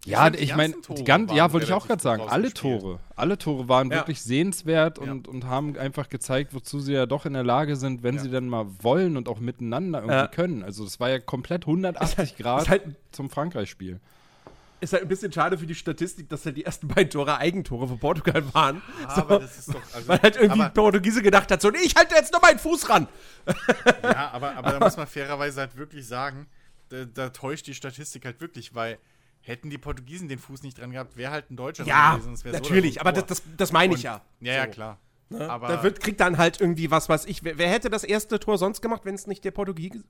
Ja, 0.06 0.32
ich 0.32 0.54
meine, 0.54 0.74
die 0.96 1.02
ganzen, 1.02 1.34
ja, 1.34 1.50
wollte 1.52 1.66
ich 1.66 1.72
auch 1.72 1.86
gerade 1.86 2.02
sagen, 2.02 2.22
alle 2.28 2.52
Tore, 2.52 3.00
alle 3.16 3.38
Tore 3.38 3.70
waren 3.70 3.90
ja. 3.90 3.96
wirklich 3.96 4.20
sehenswert 4.20 4.98
und, 4.98 5.26
ja. 5.26 5.32
und 5.32 5.46
haben 5.46 5.78
einfach 5.78 6.10
gezeigt, 6.10 6.52
wozu 6.52 6.78
sie 6.78 6.92
ja 6.92 7.06
doch 7.06 7.24
in 7.24 7.32
der 7.32 7.42
Lage 7.42 7.76
sind, 7.76 8.02
wenn 8.02 8.16
ja. 8.16 8.20
sie 8.20 8.30
dann 8.30 8.46
mal 8.48 8.66
wollen 8.82 9.16
und 9.16 9.28
auch 9.30 9.40
miteinander 9.40 10.02
irgendwie 10.02 10.36
können. 10.36 10.62
Also 10.62 10.84
es 10.84 11.00
war 11.00 11.08
ja 11.08 11.18
komplett 11.18 11.62
180 11.62 12.36
Grad 12.38 12.68
halt, 12.68 12.82
zum 13.12 13.30
Frankreich-Spiel. 13.30 13.98
Ist 14.84 14.92
halt 14.92 15.02
ein 15.02 15.08
bisschen 15.08 15.32
schade 15.32 15.56
für 15.56 15.66
die 15.66 15.74
Statistik, 15.74 16.28
dass 16.28 16.44
halt 16.44 16.58
die 16.58 16.64
ersten 16.66 16.88
beiden 16.88 17.08
Tore 17.08 17.38
Eigentore 17.38 17.88
für 17.88 17.96
Portugal 17.96 18.44
waren. 18.52 18.82
Ja, 19.02 19.14
so, 19.14 19.20
aber 19.22 19.38
das 19.38 19.58
ist 19.58 19.72
doch, 19.72 19.80
also, 19.94 20.08
weil 20.08 20.20
halt 20.20 20.36
irgendwie 20.36 20.60
ein 20.60 20.74
Portugiese 20.74 21.22
gedacht 21.22 21.50
hat, 21.50 21.62
so, 21.62 21.70
nee, 21.70 21.78
ich 21.82 21.96
halte 21.96 22.14
jetzt 22.14 22.34
noch 22.34 22.42
meinen 22.42 22.58
Fuß 22.58 22.90
ran. 22.90 23.08
Ja, 24.02 24.30
aber, 24.32 24.54
aber 24.56 24.72
da 24.72 24.80
muss 24.80 24.96
man 24.98 25.06
fairerweise 25.06 25.60
halt 25.60 25.76
wirklich 25.76 26.06
sagen, 26.06 26.48
da, 26.90 27.06
da 27.06 27.30
täuscht 27.30 27.66
die 27.66 27.74
Statistik 27.74 28.26
halt 28.26 28.42
wirklich, 28.42 28.74
weil 28.74 28.98
hätten 29.40 29.70
die 29.70 29.78
Portugiesen 29.78 30.28
den 30.28 30.38
Fuß 30.38 30.62
nicht 30.62 30.78
dran 30.78 30.90
gehabt, 30.90 31.16
wäre 31.16 31.32
halt 31.32 31.50
ein 31.50 31.56
Deutscher 31.56 31.86
ja, 31.86 32.16
gewesen. 32.16 32.52
natürlich, 32.52 32.94
so 32.94 33.00
aber 33.00 33.12
das, 33.12 33.24
das, 33.24 33.42
das 33.56 33.72
meine 33.72 33.94
ich 33.94 34.02
ja. 34.02 34.20
Ja, 34.40 34.52
ja, 34.52 34.66
klar. 34.66 34.98
Ne? 35.30 35.48
Aber 35.48 35.68
da 35.68 35.82
wird, 35.82 36.00
kriegt 36.00 36.20
dann 36.20 36.36
halt 36.36 36.60
irgendwie 36.60 36.90
was, 36.90 37.08
was 37.08 37.24
ich. 37.24 37.42
Wer, 37.42 37.56
wer 37.56 37.70
hätte 37.70 37.88
das 37.88 38.04
erste 38.04 38.38
Tor 38.38 38.58
sonst 38.58 38.82
gemacht, 38.82 39.02
wenn 39.04 39.14
es 39.14 39.26
nicht 39.26 39.44
der 39.44 39.50
Portugiese, 39.50 40.04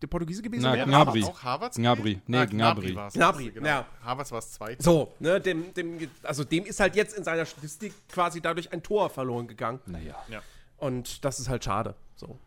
der 0.00 0.06
Portugiese 0.06 0.42
gewesen 0.42 0.62
Na, 0.62 0.72
wäre? 0.74 0.86
Gnabry. 0.86 1.24
Auch 1.24 1.42
Harvards? 1.42 1.76
Gnabry. 1.76 2.20
Nee, 2.26 2.38
ah, 2.38 2.44
Gnabry. 2.44 2.92
Gnabry, 2.92 3.10
Gnabry, 3.12 3.50
genau. 3.50 3.66
ja. 3.66 3.86
Harvards 4.02 4.32
war 4.32 4.38
es 4.38 4.52
zweite. 4.52 4.82
So, 4.82 5.14
ne, 5.18 5.40
dem, 5.40 5.74
dem, 5.74 6.10
also 6.22 6.44
dem 6.44 6.64
ist 6.64 6.80
halt 6.80 6.96
jetzt 6.96 7.16
in 7.16 7.24
seiner 7.24 7.44
Statistik 7.44 7.92
quasi 8.08 8.40
dadurch 8.40 8.72
ein 8.72 8.82
Tor 8.82 9.10
verloren 9.10 9.46
gegangen. 9.46 9.80
Naja. 9.86 10.16
Ja. 10.28 10.42
Und 10.78 11.24
das 11.24 11.40
ist 11.40 11.48
halt 11.48 11.64
schade. 11.64 11.94
So. 12.16 12.38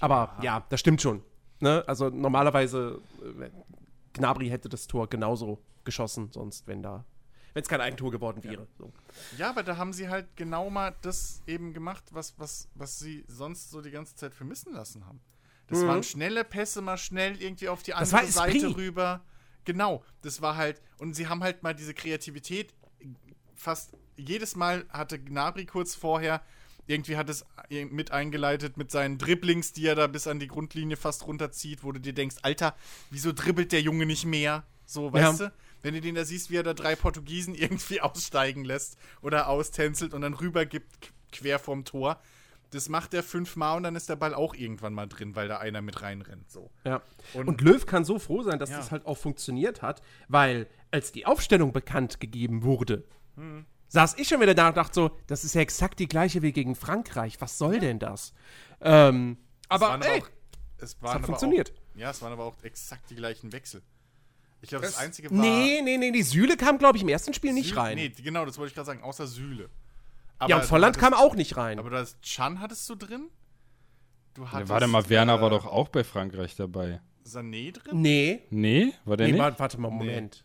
Aber 0.00 0.34
ja, 0.38 0.44
ja 0.44 0.64
das 0.68 0.80
stimmt 0.80 1.00
schon. 1.00 1.22
Ne? 1.60 1.82
Also 1.86 2.10
normalerweise, 2.10 3.00
äh, 3.40 3.50
Gnabry 4.12 4.48
hätte 4.48 4.68
das 4.68 4.86
Tor 4.86 5.08
genauso 5.08 5.58
geschossen, 5.84 6.28
sonst, 6.32 6.66
wenn 6.66 6.82
da 6.82 7.04
wenn 7.54 7.62
es 7.62 7.68
kein 7.68 7.80
Eigentor 7.80 8.10
geworden 8.10 8.44
wäre. 8.44 8.62
Ja. 8.62 8.66
So. 8.78 8.92
ja. 9.36 9.50
aber 9.50 9.62
da 9.62 9.76
haben 9.76 9.92
sie 9.92 10.08
halt 10.08 10.26
genau 10.36 10.70
mal 10.70 10.94
das 11.02 11.42
eben 11.46 11.72
gemacht, 11.72 12.04
was, 12.12 12.38
was, 12.38 12.68
was 12.74 12.98
sie 12.98 13.24
sonst 13.26 13.70
so 13.70 13.80
die 13.80 13.90
ganze 13.90 14.14
Zeit 14.14 14.34
vermissen 14.34 14.72
lassen 14.74 15.06
haben. 15.06 15.20
Das 15.68 15.80
mhm. 15.80 15.86
waren 15.86 16.02
schnelle 16.02 16.44
Pässe, 16.44 16.80
mal 16.80 16.96
schnell 16.96 17.40
irgendwie 17.40 17.68
auf 17.68 17.82
die 17.82 17.94
andere 17.94 18.26
Seite 18.26 18.76
rüber. 18.76 19.24
Genau, 19.64 20.02
das 20.22 20.40
war 20.40 20.56
halt, 20.56 20.80
und 20.98 21.14
sie 21.14 21.28
haben 21.28 21.42
halt 21.42 21.62
mal 21.62 21.74
diese 21.74 21.94
Kreativität, 21.94 22.74
fast 23.54 23.92
jedes 24.16 24.56
Mal 24.56 24.86
hatte 24.88 25.18
Gnabry 25.18 25.66
kurz 25.66 25.94
vorher, 25.94 26.42
irgendwie 26.86 27.18
hat 27.18 27.28
es 27.28 27.44
mit 27.68 28.12
eingeleitet 28.12 28.78
mit 28.78 28.90
seinen 28.90 29.18
Dribblings, 29.18 29.74
die 29.74 29.86
er 29.86 29.94
da 29.94 30.06
bis 30.06 30.26
an 30.26 30.40
die 30.40 30.48
Grundlinie 30.48 30.96
fast 30.96 31.26
runterzieht, 31.26 31.84
wo 31.84 31.92
du 31.92 32.00
dir 32.00 32.14
denkst, 32.14 32.36
Alter, 32.42 32.74
wieso 33.10 33.32
dribbelt 33.32 33.72
der 33.72 33.82
Junge 33.82 34.06
nicht 34.06 34.24
mehr? 34.24 34.64
So, 34.86 35.12
weißt 35.12 35.40
ja. 35.40 35.46
du? 35.48 35.52
Wenn 35.82 35.94
du 35.94 36.00
den 36.00 36.14
da 36.14 36.24
siehst, 36.24 36.50
wie 36.50 36.56
er 36.56 36.62
da 36.62 36.72
drei 36.72 36.96
Portugiesen 36.96 37.54
irgendwie 37.54 38.00
aussteigen 38.00 38.64
lässt 38.64 38.96
oder 39.20 39.48
austänzelt 39.48 40.14
und 40.14 40.22
dann 40.22 40.32
rübergibt 40.32 41.12
quer 41.30 41.58
vorm 41.58 41.84
Tor 41.84 42.20
das 42.70 42.88
macht 42.88 43.14
er 43.14 43.22
fünfmal 43.22 43.76
und 43.76 43.82
dann 43.82 43.96
ist 43.96 44.08
der 44.08 44.16
Ball 44.16 44.34
auch 44.34 44.54
irgendwann 44.54 44.92
mal 44.92 45.06
drin, 45.06 45.34
weil 45.36 45.48
da 45.48 45.58
einer 45.58 45.80
mit 45.80 46.02
reinrennt. 46.02 46.50
So. 46.50 46.70
Ja. 46.84 47.02
Und, 47.34 47.48
und 47.48 47.60
Löw 47.60 47.84
kann 47.86 48.04
so 48.04 48.18
froh 48.18 48.42
sein, 48.42 48.58
dass 48.58 48.70
ja. 48.70 48.76
das 48.76 48.90
halt 48.90 49.06
auch 49.06 49.16
funktioniert 49.16 49.82
hat, 49.82 50.02
weil 50.28 50.66
als 50.90 51.12
die 51.12 51.26
Aufstellung 51.26 51.72
bekannt 51.72 52.20
gegeben 52.20 52.62
wurde, 52.62 53.04
hm. 53.36 53.64
saß 53.88 54.16
ich 54.18 54.28
schon 54.28 54.40
wieder 54.40 54.54
da 54.54 54.68
und 54.68 54.76
dachte 54.76 54.94
so, 54.94 55.10
das 55.26 55.44
ist 55.44 55.54
ja 55.54 55.60
exakt 55.60 55.98
die 55.98 56.08
gleiche 56.08 56.42
wie 56.42 56.52
gegen 56.52 56.74
Frankreich. 56.74 57.40
Was 57.40 57.58
soll 57.58 57.74
ja. 57.74 57.80
denn 57.80 57.98
das? 57.98 58.32
Ähm, 58.80 59.38
aber, 59.68 59.90
aber 59.90 60.06
ey, 60.06 60.22
auch, 60.22 60.28
es, 60.78 61.00
waren 61.02 61.10
es 61.10 61.14
hat 61.14 61.26
funktioniert. 61.26 61.72
Auch, 61.72 61.98
ja, 61.98 62.10
es 62.10 62.22
waren 62.22 62.32
aber 62.32 62.44
auch 62.44 62.62
exakt 62.62 63.10
die 63.10 63.16
gleichen 63.16 63.52
Wechsel. 63.52 63.82
Ich 64.60 64.70
glaube, 64.70 64.84
das, 64.84 64.94
das, 64.94 65.02
einzige 65.02 65.30
war. 65.30 65.38
Nee, 65.38 65.80
nee, 65.82 65.96
nee, 65.96 66.10
die 66.10 66.22
Sühle 66.22 66.56
kam, 66.56 66.78
glaube 66.78 66.96
ich, 66.96 67.02
im 67.02 67.08
ersten 67.08 67.32
Spiel 67.32 67.52
nicht 67.52 67.68
Süle, 67.68 67.80
rein. 67.80 67.96
Nee, 67.96 68.08
genau, 68.08 68.44
das 68.44 68.58
wollte 68.58 68.70
ich 68.70 68.74
gerade 68.74 68.86
sagen, 68.86 69.02
außer 69.02 69.26
Sühle. 69.26 69.70
Aber 70.38 70.50
ja, 70.50 70.56
und 70.58 70.64
Volland 70.64 70.96
hattest, 70.96 71.12
kam 71.12 71.14
auch 71.20 71.34
nicht 71.34 71.56
rein. 71.56 71.78
Aber 71.78 71.90
das 71.90 72.20
Chan 72.20 72.60
hattest 72.60 72.88
du 72.88 72.94
drin? 72.94 73.28
Du 74.34 74.46
hattest, 74.48 74.68
ja, 74.68 74.74
warte 74.74 74.86
mal, 74.86 75.08
Werner 75.08 75.34
äh, 75.38 75.40
war 75.40 75.50
doch 75.50 75.66
auch 75.66 75.88
bei 75.88 76.04
Frankreich 76.04 76.54
dabei. 76.56 77.00
Sané 77.26 77.72
drin? 77.72 78.00
Nee. 78.00 78.42
Nee, 78.50 78.92
war 79.04 79.16
der 79.16 79.26
nee 79.26 79.32
nicht? 79.32 79.40
warte, 79.42 79.58
warte 79.58 79.80
mal, 79.80 79.90
Moment. 79.90 80.44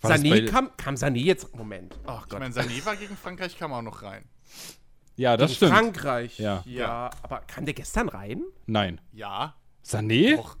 Das 0.00 0.10
Sané 0.10 0.30
bei- 0.44 0.50
kam, 0.50 0.76
kam 0.76 0.96
Sané 0.96 1.18
jetzt. 1.18 1.54
Moment. 1.56 1.96
Oh 2.06 2.18
Ich 2.22 2.28
Gott. 2.28 2.40
meine, 2.40 2.52
Sané 2.54 2.84
war 2.84 2.96
gegen 2.96 3.16
Frankreich, 3.16 3.56
kam 3.56 3.72
auch 3.72 3.82
noch 3.82 4.02
rein. 4.02 4.24
Ja, 5.14 5.36
das 5.36 5.50
Gegen 5.50 5.56
stimmt. 5.56 5.72
Frankreich. 5.72 6.38
Ja. 6.38 6.62
ja. 6.66 7.10
Aber 7.22 7.40
kam 7.42 7.64
der 7.64 7.74
gestern 7.74 8.08
rein? 8.08 8.42
Nein. 8.66 9.00
Ja, 9.12 9.54
Sané? 9.86 10.36
doch. 10.36 10.56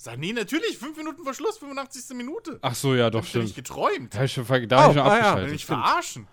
Sané 0.00 0.32
natürlich, 0.32 0.78
fünf 0.78 0.96
Minuten 0.96 1.24
vor 1.24 1.34
Schluss, 1.34 1.58
85. 1.58 2.16
Minute. 2.16 2.58
Ach 2.62 2.74
so, 2.74 2.94
ja, 2.94 3.10
doch, 3.10 3.18
Hab 3.18 3.26
ich 3.26 3.34
ja 3.34 3.40
nicht 3.40 3.50
stimmt. 3.52 3.66
geträumt. 3.68 4.14
Da 4.14 4.18
hab 4.18 4.24
ich 4.24 4.32
schon, 4.32 4.46
da 4.68 4.82
hab 4.84 4.90
ich 4.92 4.96
Oh, 4.96 5.00
schon 5.00 5.02
ah, 5.02 5.06
ja. 5.06 5.12
Will 5.12 5.18
abgeschaltet. 5.18 5.52
mich 5.52 5.66
verarschen. 5.66 6.28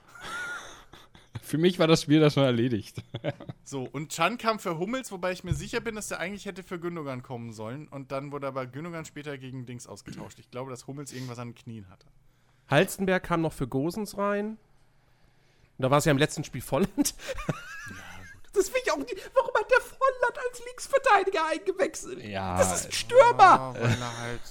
Für 1.56 1.62
mich 1.62 1.80
war 1.80 1.88
das 1.88 2.02
Spiel 2.02 2.20
da 2.20 2.30
schon 2.30 2.44
erledigt. 2.44 3.02
So, 3.64 3.84
und 3.84 4.12
Chan 4.12 4.38
kam 4.38 4.60
für 4.60 4.78
Hummels, 4.78 5.10
wobei 5.12 5.32
ich 5.32 5.44
mir 5.46 5.54
sicher 5.54 5.80
bin, 5.80 5.96
dass 5.96 6.10
der 6.10 6.20
eigentlich 6.20 6.46
hätte 6.46 6.64
für 6.64 6.80
Gündogan 6.80 7.24
kommen 7.24 7.54
sollen. 7.54 7.88
Und 7.88 8.12
dann 8.12 8.34
wurde 8.34 8.46
aber 8.46 8.68
Gündogan 8.68 9.06
später 9.06 9.38
gegen 9.38 9.66
Dings 9.66 9.88
ausgetauscht. 9.88 10.38
Ich 10.38 10.52
glaube, 10.52 10.70
dass 10.70 10.86
Hummels 10.86 11.14
irgendwas 11.14 11.40
an 11.40 11.50
den 11.50 11.56
Knien 11.56 11.90
hatte. 11.90 12.06
Halstenberg 12.68 13.24
kam 13.24 13.42
noch 13.42 13.54
für 13.54 13.68
Gosens 13.70 14.18
rein. 14.18 14.50
Und 14.50 14.58
da 15.80 15.90
war 15.90 15.98
es 16.00 16.06
ja 16.06 16.12
im 16.12 16.18
letzten 16.18 16.44
Spiel 16.44 16.62
Volland. 16.62 17.16
Das 18.54 18.72
will 18.74 18.82
ich 18.86 18.92
auch 18.92 18.98
nicht. 18.98 19.16
Warum 19.34 19.54
hat 19.56 19.70
der 19.70 19.82
Volland 19.82 20.38
als 20.50 20.64
Linksverteidiger 20.66 21.46
eingewechselt? 21.48 22.24
Ja, 22.24 22.58
Das 22.58 22.74
ist 22.74 22.86
ein 22.86 22.92
Stürmer. 22.94 23.74
weil 23.78 23.92
er 23.92 24.18
halt, 24.18 24.42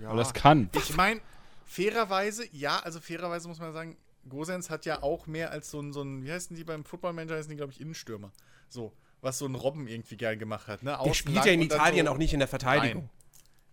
ja. 0.00 0.08
weil 0.10 0.16
das 0.16 0.34
kann. 0.34 0.68
Ich 0.74 0.94
meine, 0.96 1.20
fairerweise, 1.64 2.46
ja, 2.52 2.80
also 2.80 3.00
fairerweise 3.00 3.48
muss 3.48 3.58
man 3.60 3.72
sagen, 3.72 3.96
Gosens 4.28 4.70
hat 4.70 4.86
ja 4.86 5.02
auch 5.02 5.26
mehr 5.26 5.50
als 5.50 5.70
so 5.70 5.80
ein, 5.80 5.92
so 5.92 6.02
ein 6.02 6.22
wie 6.24 6.32
heißen 6.32 6.56
die 6.56 6.64
beim 6.64 6.84
Football 6.84 7.12
Manager, 7.12 7.36
heißen 7.36 7.50
die, 7.50 7.56
glaube 7.56 7.72
ich, 7.72 7.80
Innenstürmer. 7.80 8.32
So, 8.68 8.92
was 9.20 9.38
so 9.38 9.46
ein 9.46 9.54
Robben 9.54 9.86
irgendwie 9.86 10.16
geil 10.16 10.36
gemacht 10.36 10.66
hat. 10.68 10.82
Ne? 10.82 10.98
Der 11.04 11.14
spielt 11.14 11.44
ja 11.44 11.52
in 11.52 11.62
Italien 11.62 12.06
so, 12.06 12.12
auch 12.12 12.18
nicht 12.18 12.32
in 12.32 12.38
der 12.38 12.48
Verteidigung. 12.48 13.02
Nein. 13.04 13.10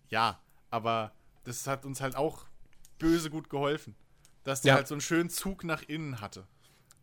Ja, 0.09 0.39
aber 0.69 1.11
das 1.43 1.65
hat 1.67 1.85
uns 1.85 2.01
halt 2.01 2.15
auch 2.15 2.45
böse 2.99 3.29
gut 3.29 3.49
geholfen. 3.49 3.95
Dass 4.43 4.61
der 4.61 4.69
Ja. 4.71 4.75
halt 4.77 4.87
so 4.87 4.95
einen 4.95 5.01
schönen 5.01 5.29
Zug 5.29 5.63
nach 5.63 5.83
innen 5.83 6.19
hatte. 6.21 6.45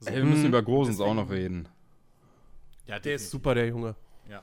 So. 0.01 0.11
Ey, 0.11 0.17
wir 0.17 0.25
müssen 0.25 0.43
Mhm. 0.43 0.49
über 0.49 0.63
Gosens 0.63 1.01
auch 1.01 1.15
noch 1.15 1.31
reden. 1.31 1.69
Ja, 2.87 2.99
Der 2.99 3.15
ist 3.17 3.31
super, 3.31 3.55
der 3.55 3.67
Junge. 3.69 3.95
Ja. 4.29 4.43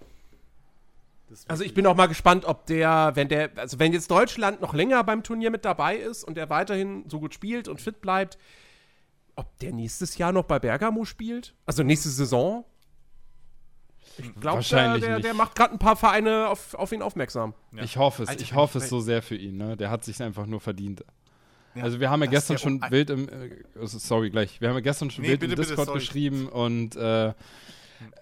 Also 1.48 1.64
ich 1.64 1.73
bin 1.73 1.88
auch 1.88 1.95
mal 1.95 2.06
gespannt, 2.06 2.45
ob 2.45 2.68
der, 2.68 3.11
wenn 3.15 3.27
der, 3.27 3.49
also 3.57 3.80
wenn 3.80 3.91
jetzt 3.94 4.11
Deutschland 4.11 4.61
noch 4.61 4.73
länger 4.76 5.03
beim 5.03 5.23
Turnier 5.23 5.49
mit 5.49 5.65
dabei 5.65 5.95
ist 5.98 6.23
und 6.23 6.38
er 6.38 6.49
weiterhin 6.52 7.10
so 7.10 7.19
gut 7.19 7.34
spielt 7.34 7.68
und 7.68 7.82
fit 7.82 7.99
bleibt, 7.99 8.38
ob 9.36 9.57
der 9.60 9.72
nächstes 9.72 10.18
Jahr 10.18 10.32
noch 10.32 10.44
bei 10.45 10.60
Bergamo 10.60 11.06
spielt? 11.06 11.53
Also 11.66 11.84
nächste 11.84 12.10
Saison? 12.10 12.66
Ich 14.18 14.24
glaube, 14.24 14.40
der, 14.41 14.53
Wahrscheinlich 14.53 15.03
der, 15.03 15.20
der 15.20 15.34
macht 15.34 15.56
gerade 15.56 15.74
ein 15.74 15.80
paar 15.80 15.95
Vereine 15.98 16.48
auf, 16.48 16.74
auf 16.76 16.91
ihn 16.91 17.02
aufmerksam. 17.02 17.53
Ja. 17.74 17.84
Ich 17.84 17.98
hoffe 17.98 18.24
es. 18.24 18.30
Alter, 18.30 18.41
ich 18.41 18.53
hoffe 18.53 18.78
es 18.78 18.88
so 18.88 19.02
sehr 19.02 19.22
für 19.22 19.36
ihn. 19.36 19.57
Ne? 19.57 19.76
Der 19.76 19.90
hat 19.90 20.06
sich 20.06 20.22
einfach 20.24 20.45
nur 20.45 20.62
verdient. 20.62 21.03
Ja, 21.76 21.84
also 21.84 21.99
wir 21.99 22.10
haben 22.10 22.22
ja 22.24 22.30
gestern 22.30 22.57
schon 22.57 22.82
wild 22.90 23.10
im, 23.10 23.28
äh, 23.28 23.49
sorry 23.86 24.30
gleich, 24.30 24.62
wir 24.62 24.70
haben 24.70 24.76
ja 24.76 24.82
gestern 24.82 25.12
schon 25.12 25.24
Nee, 25.24 25.32
wild 25.32 25.41
bitte, 25.41 25.53
im 25.53 25.57
bitte, 25.57 25.68
Discord 25.68 25.88
sorry. 25.88 25.99
geschrieben 25.99 26.48
und 26.48 26.95
äh, 26.95 27.34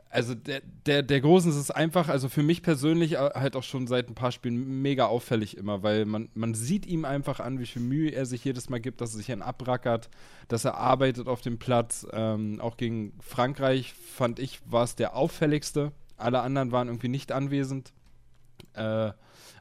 also 0.10 0.36
der, 0.36 0.62
der, 0.86 1.02
der 1.02 1.22
Gosens 1.22 1.56
ist 1.56 1.72
einfach, 1.72 2.08
also 2.08 2.30
für 2.30 2.44
mich 2.44 2.62
persönlich 2.62 3.14
äh, 3.14 3.32
halt 3.34 3.56
auch 3.56 3.64
schon 3.64 3.88
seit 3.88 4.10
ein 4.10 4.16
paar 4.16 4.32
Spielen 4.32 4.82
mega 4.82 5.08
auffällig 5.08 5.58
immer, 5.58 5.82
weil 5.82 6.06
man, 6.06 6.30
man 6.36 6.54
sieht 6.54 6.86
ihm 6.86 7.04
einfach 7.04 7.40
an, 7.40 7.60
wie 7.60 7.66
viel 7.66 7.82
Mühe 7.82 8.12
er 8.12 8.26
sich 8.26 8.46
jedes 8.46 8.70
Mal 8.70 8.80
gibt, 8.80 9.02
dass 9.02 9.14
er 9.14 9.18
sich 9.18 9.32
einen 9.32 9.42
abrackert, 9.42 10.10
dass 10.48 10.66
er 10.66 10.78
arbeitet 10.78 11.28
auf 11.28 11.42
dem 11.42 11.58
Platz. 11.58 12.06
Ähm, 12.14 12.62
auch 12.62 12.78
gegen 12.78 13.14
Frankreich 13.22 13.94
fand 13.94 14.40
ich, 14.40 14.60
war 14.70 14.84
es 14.84 14.96
der 14.96 15.16
auffälligste. 15.16 15.92
Alle 16.18 16.42
anderen 16.42 16.72
waren 16.72 16.90
irgendwie 16.90 17.10
nicht 17.10 17.32
anwesend. 17.32 17.92
Äh, 18.74 19.12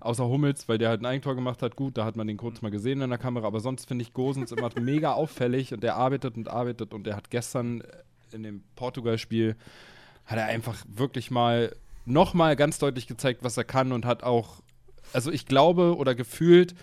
außer 0.01 0.27
Hummels, 0.27 0.69
weil 0.69 0.79
der 0.79 0.89
halt 0.89 1.01
ein 1.01 1.07
Eigentor 1.07 1.35
gemacht 1.35 1.63
hat. 1.63 1.77
Gut, 1.77 1.97
da 1.97 2.05
hat 2.05 2.17
man 2.17 2.27
den 2.27 2.37
kurz 2.37 2.61
mal 2.61 2.71
gesehen 2.71 3.01
in 3.01 3.11
der 3.11 3.19
Kamera, 3.19 3.47
aber 3.47 3.61
sonst 3.61 3.87
finde 3.87 4.03
ich 4.03 4.13
Gosens 4.13 4.53
immer 4.53 4.71
mega 4.81 5.13
auffällig 5.13 5.73
und 5.73 5.83
der 5.83 5.97
arbeitet 5.97 6.37
und 6.37 6.49
arbeitet 6.49 6.93
und 6.93 7.07
der 7.07 7.17
hat 7.17 7.31
gestern 7.31 7.81
äh, 7.81 7.87
in 8.33 8.43
dem 8.43 8.63
Portugal-Spiel 8.77 9.57
hat 10.25 10.39
er 10.39 10.47
einfach 10.47 10.85
wirklich 10.89 11.31
mal 11.31 11.75
nochmal 12.05 12.57
ganz 12.57 12.79
deutlich 12.79 13.07
gezeigt, 13.07 13.43
was 13.45 13.57
er 13.57 13.65
kann 13.65 13.93
und 13.93 14.05
hat 14.05 14.23
auch, 14.23 14.61
also 15.13 15.31
ich 15.31 15.47
glaube 15.47 15.97
oder 15.97 16.15
gefühlt, 16.15 16.75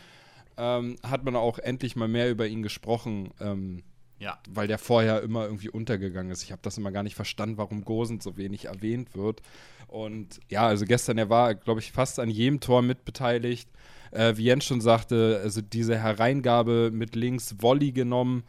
ähm, 0.57 0.97
hat 1.03 1.23
man 1.23 1.35
auch 1.35 1.59
endlich 1.59 1.95
mal 1.95 2.07
mehr 2.07 2.29
über 2.29 2.47
ihn 2.47 2.63
gesprochen, 2.63 3.31
ähm, 3.39 3.83
Ja. 4.19 4.37
weil 4.49 4.67
der 4.67 4.77
vorher 4.77 5.21
immer 5.21 5.45
irgendwie 5.45 5.69
untergegangen 5.69 6.31
ist. 6.31 6.43
Ich 6.43 6.51
habe 6.51 6.61
das 6.61 6.77
immer 6.77 6.91
gar 6.91 7.03
nicht 7.03 7.15
verstanden, 7.15 7.57
warum 7.57 7.85
Gosens 7.85 8.23
so 8.23 8.35
wenig 8.37 8.65
erwähnt 8.65 9.15
wird. 9.15 9.41
Und 9.87 10.39
ja, 10.49 10.67
also 10.67 10.85
gestern, 10.85 11.17
er 11.17 11.29
war, 11.29 11.55
glaube 11.55 11.79
ich, 11.79 11.91
fast 11.91 12.19
an 12.19 12.29
jedem 12.29 12.59
Tor 12.59 12.81
mitbeteiligt. 12.81 13.69
Äh, 14.11 14.35
wie 14.37 14.43
Jens 14.43 14.65
schon 14.65 14.81
sagte, 14.81 15.39
also 15.43 15.61
diese 15.61 15.97
Hereingabe 15.97 16.91
mit 16.91 17.15
links 17.15 17.55
Volley 17.59 17.91
genommen 17.91 18.43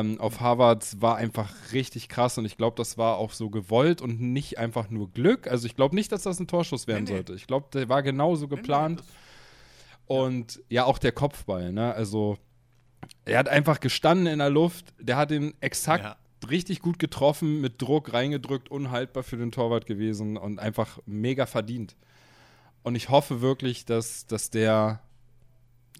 ähm, 0.00 0.20
auf 0.20 0.40
Harvard 0.40 1.00
war 1.00 1.16
einfach 1.16 1.50
richtig 1.72 2.08
krass 2.08 2.38
und 2.38 2.44
ich 2.44 2.56
glaube, 2.56 2.76
das 2.76 2.96
war 2.98 3.16
auch 3.18 3.32
so 3.32 3.50
gewollt 3.50 4.00
und 4.02 4.20
nicht 4.20 4.58
einfach 4.58 4.90
nur 4.90 5.10
Glück. 5.10 5.46
Also 5.46 5.66
ich 5.66 5.76
glaube 5.76 5.94
nicht, 5.94 6.10
dass 6.12 6.22
das 6.22 6.38
ein 6.40 6.46
Torschuss 6.46 6.86
werden 6.86 7.04
Nee, 7.04 7.10
nee. 7.10 7.16
sollte. 7.16 7.34
Ich 7.34 7.46
glaube, 7.46 7.66
der 7.72 7.88
war 7.88 8.02
genauso 8.02 8.48
geplant. 8.48 9.02
Nee, 10.08 10.14
Und 10.16 10.60
ja, 10.68 10.84
auch 10.84 10.98
der 10.98 11.12
Kopfball, 11.12 11.72
ne? 11.72 11.94
Also, 11.94 12.36
er 13.24 13.38
hat 13.38 13.48
einfach 13.48 13.80
gestanden 13.80 14.26
in 14.26 14.38
der 14.38 14.50
Luft, 14.50 14.92
der 14.98 15.16
hat 15.16 15.30
ihn 15.30 15.54
exakt 15.60 16.04
Ja. 16.04 16.16
richtig 16.48 16.80
gut 16.80 16.98
getroffen, 16.98 17.60
mit 17.60 17.80
Druck 17.80 18.12
reingedrückt, 18.12 18.70
unhaltbar 18.70 19.22
für 19.22 19.36
den 19.36 19.50
Torwart 19.52 19.86
gewesen 19.86 20.36
und 20.36 20.58
einfach 20.58 20.98
mega 21.06 21.46
verdient. 21.46 21.96
Und 22.82 22.96
ich 22.96 23.08
hoffe 23.08 23.40
wirklich, 23.40 23.86
dass, 23.86 24.26
dass 24.26 24.50
der 24.50 25.00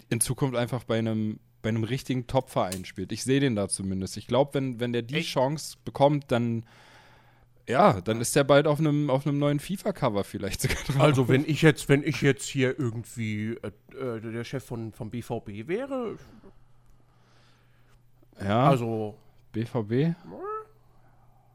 in 0.09 0.21
Zukunft 0.21 0.55
einfach 0.55 0.83
bei 0.83 0.99
einem, 0.99 1.39
bei 1.65 1.69
einem 1.69 1.83
richtigen 1.83 2.27
Top-Verein 2.27 2.85
spielt. 2.85 3.11
Ich 3.11 3.23
sehe 3.23 3.39
den 3.39 3.55
da 3.55 3.67
zumindest. 3.67 4.17
Ich 4.17 4.27
glaube, 4.27 4.53
wenn, 4.53 4.79
wenn 4.79 4.93
der 4.93 5.01
die 5.01 5.15
Ey. 5.15 5.21
Chance 5.23 5.77
bekommt, 5.83 6.25
dann 6.31 6.63
ja, 7.67 7.99
dann 8.01 8.21
ist 8.21 8.35
der 8.35 8.43
bald 8.43 8.67
auf 8.67 8.77
einem, 8.77 9.09
auf 9.09 9.25
einem 9.25 9.39
neuen 9.39 9.59
FIFA-Cover 9.59 10.23
vielleicht 10.23 10.61
sogar 10.61 10.77
drauf. 10.85 10.99
Also 10.99 11.27
wenn 11.27 11.43
ich 11.43 11.63
jetzt, 11.63 11.89
wenn 11.89 12.03
ich 12.03 12.21
jetzt 12.21 12.45
hier 12.47 12.77
irgendwie 12.79 13.57
äh, 13.93 13.97
äh, 13.99 14.21
der 14.21 14.43
Chef 14.43 14.63
von, 14.63 14.91
vom 14.93 15.09
BVB 15.09 15.67
wäre, 15.67 16.17
ja, 18.39 18.69
also 18.69 19.15
BVB? 19.51 20.15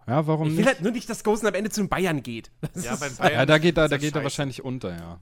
Ja, 0.09 0.27
warum 0.27 0.49
ich 0.49 0.53
will 0.55 0.57
nicht? 0.65 0.67
halt 0.67 0.83
nur 0.83 0.91
nicht, 0.91 1.09
dass 1.09 1.23
Gosen 1.23 1.47
am 1.47 1.55
Ende 1.55 1.71
zu 1.71 1.83
den 1.83 1.89
Bayern 1.89 2.23
geht. 2.25 2.51
Das 2.75 2.85
Ja, 2.85 2.95
ist- 2.95 3.01
bei 3.01 3.09
Bayern 3.29 3.33
Ja, 3.41 3.47
da 3.47 3.59
geht 3.59 3.79
er, 3.79 3.89
da 3.89 3.97
geht 3.99 4.17
er 4.17 4.25
wahrscheinlich 4.25 4.65
unter, 4.65 4.91
ja. 4.97 5.21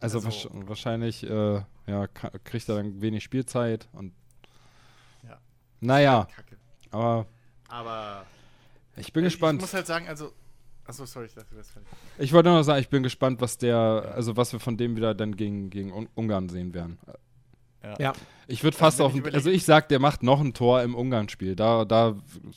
Also, 0.00 0.18
Also- 0.18 0.28
wahrsch- 0.28 0.68
wahrscheinlich, 0.68 1.22
äh, 1.28 1.62
ja, 1.86 2.06
kriegt 2.06 2.68
er 2.68 2.76
dann 2.76 3.00
wenig 3.00 3.24
Spielzeit 3.24 3.88
und. 3.92 4.12
Ja. 5.26 5.38
Naja, 5.80 6.28
Kacke. 6.34 6.56
aber 6.90 7.26
Aber 7.68 8.24
ich 8.96 9.12
bin 9.12 9.24
ich 9.24 9.32
gespannt. 9.34 9.60
muss 9.60 9.74
halt 9.74 9.86
sagen, 9.86 10.08
also. 10.08 10.32
Achso, 10.86 11.04
sorry, 11.04 11.26
ich 11.26 11.34
dachte, 11.34 11.48
du 11.50 11.56
wärst 11.56 11.72
fertig. 11.72 11.88
Ich 12.18 12.32
wollte 12.32 12.48
nur 12.48 12.56
noch 12.58 12.64
sagen, 12.64 12.80
ich 12.80 12.88
bin 12.88 13.02
gespannt, 13.02 13.42
was 13.42 13.58
der, 13.58 13.76
also 14.14 14.38
was 14.38 14.52
wir 14.54 14.60
von 14.60 14.78
dem 14.78 14.96
wieder 14.96 15.14
dann 15.14 15.36
gegen, 15.36 15.68
gegen 15.68 15.92
Un- 15.92 16.08
Ungarn 16.14 16.48
sehen 16.48 16.72
werden. 16.72 16.98
ja. 17.98 18.14
Ich 18.46 18.64
würde 18.64 18.74
fast 18.76 18.98
wenn 18.98 19.04
auf, 19.06 19.14
ich 19.14 19.34
also 19.34 19.50
ich 19.50 19.66
sag, 19.66 19.88
der 19.90 19.98
macht 19.98 20.22
noch 20.22 20.40
ein 20.40 20.54
Tor 20.54 20.80
im 20.82 20.94
Ungarn-Spiel. 20.94 21.56
Da, 21.56 21.84
da, 21.84 22.16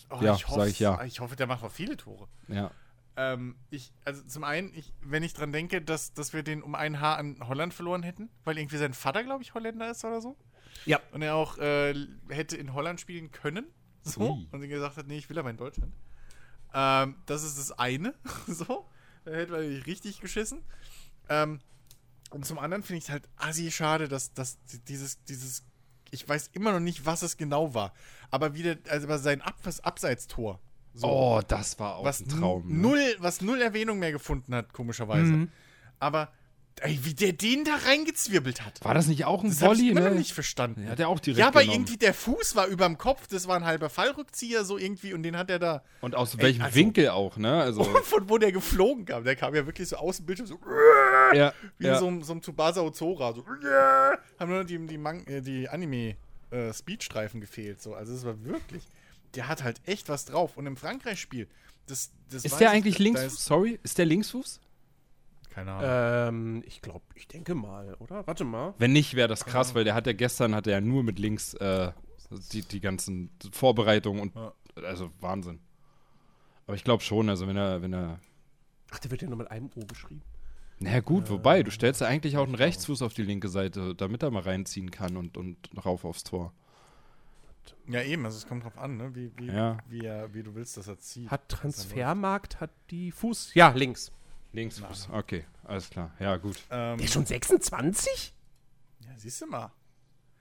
Oh, 0.10 0.18
ja, 0.22 0.36
ich 0.36 0.46
sage 0.48 0.70
ich 0.70 0.80
ja. 0.80 1.04
Ich 1.04 1.20
hoffe, 1.20 1.36
der 1.36 1.46
macht 1.48 1.62
noch 1.62 1.72
viele 1.72 1.98
Tore. 1.98 2.28
Ja. 2.48 2.72
Ähm, 3.18 3.56
ich, 3.70 3.92
also 4.06 4.24
zum 4.24 4.44
einen, 4.44 4.74
ich, 4.74 4.94
wenn 5.02 5.24
ich 5.24 5.34
dran 5.34 5.52
denke, 5.52 5.82
dass, 5.82 6.14
dass 6.14 6.34
wir 6.34 6.44
den 6.44 6.64
um 6.64 6.76
ein 6.76 7.00
Haar 7.00 7.18
an 7.18 7.38
Holland 7.48 7.74
verloren 7.74 8.04
hätten, 8.04 8.30
weil 8.44 8.58
irgendwie 8.58 8.78
sein 8.78 8.94
Vater, 8.94 9.24
glaube 9.24 9.44
ich, 9.44 9.54
Holländer 9.54 9.92
ist 9.92 10.06
oder 10.06 10.22
so. 10.22 10.38
Ja. 10.86 11.00
Und 11.12 11.22
er 11.22 11.36
auch 11.36 11.58
äh, 11.58 11.94
hätte 12.30 12.58
in 12.58 12.74
Holland 12.74 13.02
spielen 13.02 13.32
können. 13.32 13.66
So. 14.02 14.22
Ui. 14.22 14.48
Und 14.52 14.62
sie 14.62 14.68
gesagt 14.68 14.98
hat, 14.98 15.08
nee, 15.08 15.18
ich 15.18 15.30
will 15.30 15.38
aber 15.38 15.50
in 15.50 15.58
Deutschland. 15.58 15.94
Ähm, 16.74 17.16
das 17.26 17.44
ist 17.44 17.60
das 17.60 17.72
eine. 17.78 18.14
so. 18.48 18.88
Da 19.26 19.32
hätte 19.32 19.52
man 19.52 19.62
richtig 19.62 20.20
geschissen. 20.20 20.64
Ähm, 21.30 21.60
und 22.32 22.46
zum 22.46 22.60
anderen 22.60 22.82
finde 22.82 23.00
ich 23.00 23.04
es 23.06 23.10
halt 23.10 23.28
assi 23.36 23.72
schade, 23.72 24.08
dass, 24.08 24.34
dass 24.34 24.58
dieses, 24.88 25.24
dieses, 25.26 25.66
ich 26.12 26.28
weiß 26.28 26.50
immer 26.54 26.72
noch 26.72 26.80
nicht, 26.80 27.06
was 27.06 27.22
es 27.22 27.38
genau 27.38 27.74
war, 27.74 27.94
aber 28.32 28.56
wieder, 28.56 28.78
also 28.90 29.16
sein 29.18 29.42
Ab 29.42 29.58
Abseitstor. 29.84 30.60
So 30.94 31.08
Oh, 31.08 31.42
das 31.48 31.80
war 31.80 31.96
auch 31.98 32.04
was 32.06 32.20
ein 32.22 32.28
Traum. 32.30 32.68
ne? 32.68 32.74
null, 32.78 33.16
was 33.20 33.42
null 33.42 33.62
Erwähnung 33.62 34.00
mehr 34.00 34.12
gefunden 34.12 34.54
hat, 34.54 34.74
komischerweise. 34.74 35.32
Mhm. 35.32 35.50
Aber 36.00 36.30
ey, 36.82 37.00
wie 37.04 37.14
der 37.14 37.34
den 37.34 37.64
da 37.64 37.76
reingezwirbelt 37.86 38.66
hat. 38.66 38.84
War 38.84 38.94
das 38.94 39.06
nicht 39.08 39.26
auch 39.26 39.44
ein 39.44 39.50
das 39.50 39.62
ich 39.62 39.68
Volley, 39.68 39.90
immer 39.90 40.10
ne? 40.10 40.16
nicht 40.16 40.34
verstanden. 40.34 40.90
Hat 40.90 41.00
er 41.00 41.10
auch 41.10 41.20
direkt 41.20 41.40
ja, 41.40 41.48
aber 41.48 41.62
genommen. 41.62 41.82
irgendwie 41.82 41.98
der 41.98 42.14
Fuß 42.14 42.56
war 42.56 42.66
überm 42.68 42.98
Kopf, 42.98 43.28
das 43.28 43.48
war 43.48 43.56
ein 43.58 43.66
halber 43.66 43.90
Fallrückzieher 43.90 44.66
so 44.66 44.78
irgendwie 44.78 45.14
und 45.14 45.22
den 45.24 45.38
hat 45.38 45.50
er 45.52 45.60
da 45.60 45.84
Und 46.02 46.16
aus 46.16 46.34
Ey, 46.36 46.42
welchem 46.44 46.62
also- 46.64 46.76
Winkel 46.76 47.10
auch, 47.10 47.38
ne? 47.38 47.52
Also, 47.62 47.84
von 47.84 48.30
wo 48.30 48.38
der 48.38 48.52
geflogen 48.52 49.06
kam. 49.06 49.24
Der 49.24 49.36
kam 49.36 49.54
ja 49.54 49.66
wirklich 49.66 49.88
so 49.90 49.98
aus 49.98 50.18
dem 50.18 50.26
Bildschirm 50.26 50.48
so 50.48 50.60
ja, 51.36 51.54
wie 51.78 51.86
ja. 51.86 51.94
in 51.94 52.00
so 52.00 52.08
einem, 52.08 52.24
so 52.24 52.32
einem 52.34 52.42
Tsubasa 52.42 52.82
Ozora 52.82 53.32
so 53.34 53.46
haben 54.40 54.50
nur 54.52 54.64
die 54.66 54.86
die, 54.88 54.98
Man- 54.98 55.26
äh, 55.28 55.42
die 55.42 55.70
Anime 55.70 56.16
äh, 56.50 56.74
Speedstreifen 56.74 57.40
gefehlt 57.42 57.82
so. 57.82 57.94
Also 57.94 58.14
es 58.14 58.26
war 58.26 58.44
wirklich 58.44 58.84
der 59.36 59.48
hat 59.48 59.64
halt 59.64 59.82
echt 59.86 60.10
was 60.10 60.26
drauf 60.26 60.58
und 60.58 60.66
im 60.68 60.76
Frankreich 60.78 61.20
Spiel 61.20 61.48
das, 61.88 62.12
das 62.30 62.46
Ist 62.46 62.60
der 62.60 62.70
ich, 62.70 62.74
eigentlich 62.76 62.98
da 62.98 63.04
Linksfuß? 63.04 63.34
ist- 63.34 63.46
Sorry, 63.46 63.80
ist 63.84 63.98
der 63.98 64.06
Linksfuß? 64.06 64.62
Keine 65.50 65.74
Ahnung. 65.74 66.60
Ähm, 66.60 66.64
ich 66.66 66.82
glaube, 66.82 67.04
ich 67.16 67.28
denke 67.28 67.56
mal, 67.56 67.96
oder? 67.96 68.26
Warte 68.26 68.46
mal. 68.46 68.74
Wenn 68.78 68.94
nicht, 68.94 69.16
wäre 69.16 69.28
das 69.28 69.44
krass, 69.44 69.76
weil 69.76 69.84
der 69.84 69.96
hat 69.96 70.08
ja 70.08 70.14
gestern, 70.14 70.56
hat 70.56 70.68
er 70.68 70.74
ja 70.74 70.82
nur 70.82 71.04
mit 71.04 71.20
links 71.20 71.54
äh, 71.56 71.92
die, 72.54 72.62
die 72.62 72.80
ganzen 72.80 73.30
Vorbereitungen 73.52 74.22
und 74.22 74.36
Ja. 74.36 74.54
also 74.84 75.12
Wahnsinn. 75.20 75.60
Aber 76.68 76.76
ich 76.76 76.84
glaube 76.86 77.04
schon, 77.04 77.28
also 77.30 77.48
wenn 77.48 77.58
er, 77.58 77.82
wenn 77.82 77.94
er. 77.94 78.20
Ach, 78.92 79.00
der 79.00 79.12
wird 79.12 79.22
ja 79.24 79.28
nur 79.28 79.38
mit 79.40 79.52
einem 79.52 79.70
O 79.76 79.86
geschrieben. 79.86 80.22
Naja 80.80 81.02
gut, 81.02 81.30
wobei, 81.30 81.62
du 81.64 81.72
stellst 81.72 82.00
ja 82.02 82.08
eigentlich 82.08 82.38
auch 82.38 82.46
einen 82.46 82.56
Rechtsfuß 82.56 83.02
auf 83.02 83.14
die 83.14 83.24
linke 83.24 83.50
Seite, 83.50 83.94
damit 83.94 84.24
er 84.24 84.32
mal 84.32 84.42
reinziehen 84.44 84.90
kann 84.90 85.18
und, 85.18 85.36
und 85.38 85.58
rauf 85.86 86.06
aufs 86.06 86.24
Tor. 86.24 86.54
Ja, 87.88 88.02
eben, 88.04 88.26
also 88.26 88.38
es 88.38 88.48
kommt 88.48 88.64
drauf 88.64 88.78
an, 88.78 88.98
ne? 88.98 89.16
wie, 89.16 89.32
wie, 89.38 89.48
Ja. 89.48 89.78
wie, 89.88 90.06
er, 90.06 90.34
wie 90.34 90.44
du 90.44 90.54
willst, 90.56 90.78
dass 90.78 90.88
er 90.88 90.98
zieht. 91.00 91.30
Hat 91.30 91.42
er 91.44 91.48
Transfermarkt, 91.58 92.60
hat 92.60 92.72
die 92.90 93.12
Fuß. 93.12 93.54
Ja, 93.54 93.70
links. 93.70 94.12
Linksfuß, 94.54 95.10
okay, 95.12 95.46
alles 95.64 95.90
klar. 95.90 96.12
Ja, 96.20 96.36
gut. 96.38 96.58
Ähm, 96.70 96.98
Der 96.98 97.06
ist 97.06 97.14
schon 97.14 97.26
26? 97.26 98.34
Ja, 99.06 99.18
siehst 99.18 99.42
du 99.42 99.46
mal. 99.48 99.72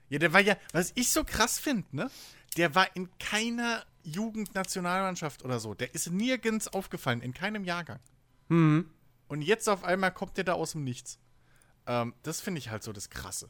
Ja, 0.09 0.19
der 0.19 0.33
war 0.33 0.41
ja, 0.41 0.57
was 0.73 0.93
ich 0.97 1.13
so 1.13 1.23
krass 1.23 1.59
finde, 1.61 1.85
ne? 1.95 2.11
Der 2.57 2.75
war 2.75 2.89
in 2.97 3.09
keiner 3.19 3.85
Jugendnationalmannschaft 4.03 5.45
oder 5.45 5.61
so. 5.61 5.75
Der 5.75 5.95
ist 5.95 6.11
nirgends 6.11 6.67
aufgefallen, 6.69 7.21
in 7.21 7.33
keinem 7.33 7.65
Jahrgang. 7.65 8.01
Hm. 8.49 8.91
Und 9.29 9.43
jetzt 9.43 9.69
auf 9.69 9.85
einmal 9.85 10.13
kommt 10.13 10.37
der 10.37 10.45
da 10.45 10.55
aus 10.55 10.73
dem 10.73 10.83
Nichts. 10.83 11.21
Ähm, 11.87 12.15
das 12.25 12.41
finde 12.41 12.59
ich 12.59 12.71
halt 12.71 12.83
so 12.83 12.93
das 12.93 13.11
Krasse. 13.11 13.49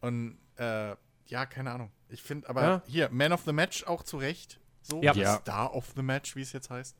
Und, 0.00 0.38
äh, 0.56 0.96
ja, 1.26 1.46
keine 1.46 1.70
Ahnung. 1.70 1.92
Ich 2.08 2.22
finde, 2.22 2.48
aber 2.48 2.62
Ja. 2.62 2.82
hier, 2.86 3.08
Man 3.10 3.32
of 3.32 3.42
the 3.44 3.52
Match 3.52 3.84
auch 3.84 4.02
zu 4.02 4.16
Recht. 4.18 4.60
So, 4.82 5.02
Ja. 5.02 5.12
Ja. 5.14 5.36
Star 5.38 5.74
of 5.74 5.86
the 5.96 6.02
Match, 6.02 6.36
wie 6.36 6.42
es 6.42 6.52
jetzt 6.52 6.70
heißt. 6.70 6.96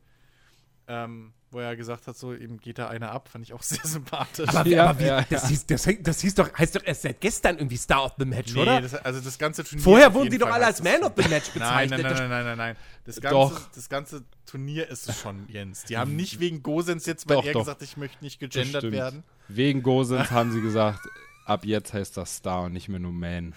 Ähm, 0.89 1.33
wo 1.51 1.59
er 1.59 1.75
gesagt 1.75 2.07
hat, 2.07 2.17
so, 2.17 2.33
eben 2.33 2.59
geht 2.59 2.79
da 2.79 2.89
einer 2.89 3.11
ab, 3.11 3.29
fand 3.29 3.45
ich 3.45 3.53
auch 3.53 3.63
sehr 3.65 3.85
sympathisch. 3.85 4.49
Aber, 4.51 4.69
Ja, 4.69 4.87
aber 4.91 5.01
wie, 5.01 5.05
ja, 5.07 5.23
das, 5.29 5.43
ja. 5.45 5.49
Hieß, 5.49 5.67
das, 5.67 5.89
das 6.01 6.21
hieß 6.21 6.35
doch, 6.37 6.53
heißt 6.57 6.77
doch 6.77 6.85
erst 6.85 7.03
seit 7.03 7.21
gestern 7.21 7.57
irgendwie 7.59 7.77
Star 7.77 8.05
of 8.05 8.13
the 8.19 8.25
Match, 8.25 8.53
Nee, 8.55 8.63
oder? 8.63 8.81
Das, 8.81 8.95
also 8.95 9.21
das 9.21 9.37
ganze 9.39 9.65
Turnier. 9.65 9.83
Vorher 9.83 10.15
wurden 10.15 10.31
die 10.31 10.39
doch 10.39 10.49
alle 10.49 10.67
als 10.67 10.83
Man 10.83 11.03
of 11.03 11.13
the 11.17 11.29
Match 11.29 11.51
Nein, 11.57 11.89
bezeichnet. 11.91 12.03
nein, 12.03 12.03
nein, 12.03 12.17
nein, 12.17 12.29
nein, 12.29 12.45
nein, 12.45 12.59
nein. 12.59 12.77
Das 13.05 13.21
ganze, 13.21 13.35
Doch. 13.37 13.71
das 13.75 13.89
ganze 13.89 14.25
Turnier 14.47 14.89
ist 14.89 15.09
es 15.09 15.19
schon, 15.21 15.49
Jens. 15.49 15.85
Die 15.85 15.97
haben 15.97 16.15
nicht 16.15 16.39
wegen 16.39 16.63
Gosens 16.63 17.05
jetzt, 17.07 17.29
weil 17.29 17.37
Doch, 17.39 17.45
er 17.47 17.53
doch. 17.53 17.61
gesagt, 17.61 17.83
ich 17.83 17.97
möchte 17.97 18.23
nicht 18.25 18.39
gegendert 18.39 18.91
werden. 18.93 19.25
Wegen 19.49 19.83
Gosens 19.83 20.31
haben 20.31 20.53
sie 20.53 20.61
gesagt, 20.61 21.01
ab 21.47 21.65
jetzt 21.65 21.93
heißt 21.95 22.17
das 22.17 22.37
Star 22.37 22.63
und 22.65 22.73
nicht 22.75 22.89
mehr 22.89 23.01
nur 23.01 23.13
Man. 23.13 23.55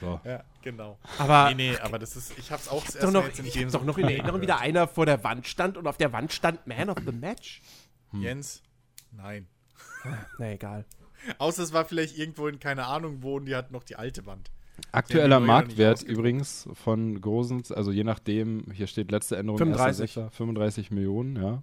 So. 0.00 0.18
Ja, 0.24 0.44
genau. 0.62 0.98
Aber 1.18 1.52
nee, 1.54 1.72
nee, 1.72 1.76
aber 1.78 1.98
das 1.98 2.16
ist, 2.16 2.38
ich 2.38 2.50
hab's 2.50 2.68
auch 2.68 2.84
doch 2.84 2.94
erst 2.94 3.12
noch, 3.12 3.24
jetzt 3.26 3.38
in 3.38 3.46
ich 3.46 3.66
doch 3.72 3.84
noch 3.84 3.98
in 3.98 4.08
Erinnerung, 4.08 4.40
wie 4.40 4.46
da 4.46 4.56
einer 4.56 4.88
vor 4.88 5.06
der 5.06 5.22
Wand 5.24 5.46
stand 5.46 5.76
und 5.76 5.86
auf 5.86 5.96
der 5.96 6.12
Wand 6.12 6.32
stand 6.32 6.66
Man 6.66 6.90
of 6.90 6.98
the 7.04 7.12
Match. 7.12 7.62
Jens, 8.12 8.62
nein. 9.12 9.46
Na 10.38 10.52
egal. 10.52 10.84
Außer 11.38 11.62
es 11.62 11.72
war 11.72 11.84
vielleicht 11.84 12.16
irgendwo 12.16 12.48
in 12.48 12.58
keine 12.58 12.86
Ahnung 12.86 13.22
wo 13.22 13.36
und 13.36 13.46
die 13.46 13.54
hat 13.54 13.70
noch 13.70 13.84
die 13.84 13.96
alte 13.96 14.26
Wand. 14.26 14.50
Aktueller 14.92 15.40
Marktwert 15.40 16.02
übrigens 16.02 16.68
von 16.72 17.20
Gosens, 17.20 17.70
also 17.70 17.92
je 17.92 18.04
nachdem, 18.04 18.64
hier 18.72 18.86
steht 18.86 19.10
letzte 19.10 19.36
Änderung 19.36 19.58
35. 19.58 20.16
1.6., 20.16 20.30
35 20.30 20.90
Millionen, 20.90 21.36
ja. 21.36 21.62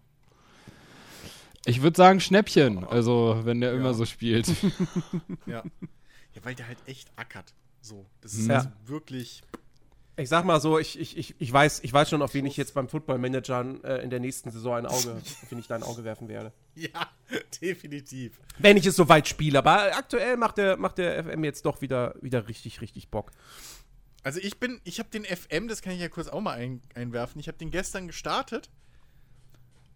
Ich 1.66 1.82
würde 1.82 1.98
sagen 1.98 2.20
Schnäppchen, 2.20 2.86
also 2.86 3.42
wenn 3.44 3.60
der 3.60 3.74
immer 3.74 3.94
so 3.94 4.06
spielt. 4.06 4.48
Ja. 5.46 5.64
ja, 6.34 6.44
weil 6.44 6.56
der 6.56 6.68
halt 6.68 6.78
echt 6.86 7.10
ackert. 7.16 7.54
So. 7.88 8.06
Das 8.22 8.34
ist 8.34 8.48
Ja. 8.48 8.56
also 8.58 8.70
wirklich. 8.86 9.42
Ich 10.20 10.30
sag 10.30 10.46
mal 10.46 10.60
so, 10.60 10.80
ich, 10.80 10.98
ich, 11.00 11.16
ich, 11.16 11.36
ich, 11.38 11.54
weiß, 11.54 11.82
ich 11.84 11.94
weiß 11.94 12.10
schon, 12.10 12.24
auf 12.24 12.34
wen 12.34 12.46
ich 12.48 12.58
jetzt 12.58 12.74
beim 12.74 12.90
Football 12.90 13.20
Manager 13.20 13.64
äh, 13.84 14.04
in 14.04 14.10
der 14.10 14.20
nächsten 14.20 14.50
Saison 14.50 14.74
ein 14.76 14.86
Auge, 14.88 15.12
auf 15.44 15.46
wen 15.52 15.60
ich 15.60 15.68
da 15.68 15.76
ein 15.76 15.84
Auge 15.84 16.04
werfen 16.04 16.28
werde. 16.28 16.52
Ja, 16.74 17.12
definitiv. 17.62 18.40
Wenn 18.58 18.78
ich 18.78 18.86
es 18.88 18.96
soweit 18.96 19.28
spiele. 19.28 19.60
Aber 19.60 19.96
aktuell 19.96 20.36
macht 20.38 20.58
der, 20.58 20.76
macht 20.78 20.98
der 20.98 21.24
FM 21.24 21.44
jetzt 21.44 21.66
doch 21.68 21.82
wieder, 21.82 22.16
wieder 22.22 22.48
richtig, 22.48 22.82
richtig 22.82 23.10
Bock. 23.10 23.32
Also 24.24 24.40
ich 24.40 24.60
bin, 24.60 24.82
ich 24.86 24.98
habe 25.00 25.10
den 25.10 25.24
FM, 25.24 25.68
das 25.68 25.82
kann 25.84 25.94
ich 25.94 26.00
ja 26.02 26.10
kurz 26.10 26.28
auch 26.30 26.42
mal 26.42 26.54
ein, 26.54 26.82
einwerfen. 26.96 27.40
Ich 27.40 27.48
habe 27.48 27.58
den 27.60 27.70
gestern 27.70 28.08
gestartet 28.08 28.70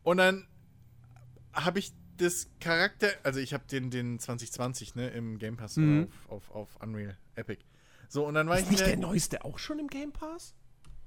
und 0.03 0.17
dann 0.17 0.47
habe 1.53 1.79
ich 1.79 1.93
das 2.17 2.47
Charakter, 2.59 3.07
also 3.23 3.39
ich 3.39 3.53
habe 3.55 3.63
den, 3.69 3.89
den 3.89 4.19
2020 4.19 4.93
ne 4.95 5.09
im 5.09 5.39
Game 5.39 5.57
Pass 5.57 5.75
Mhm. 5.77 6.07
auf, 6.27 6.49
auf, 6.51 6.51
auf 6.51 6.81
Unreal 6.81 7.17
Epic. 7.35 7.63
So 8.11 8.25
und 8.25 8.33
dann 8.33 8.49
war 8.49 8.57
Ist 8.57 8.63
ich 8.65 8.69
nicht 8.71 8.79
wieder- 8.81 8.89
der 8.89 8.97
neueste 8.97 9.45
auch 9.45 9.57
schon 9.57 9.79
im 9.79 9.87
Game 9.87 10.11
Pass? 10.11 10.53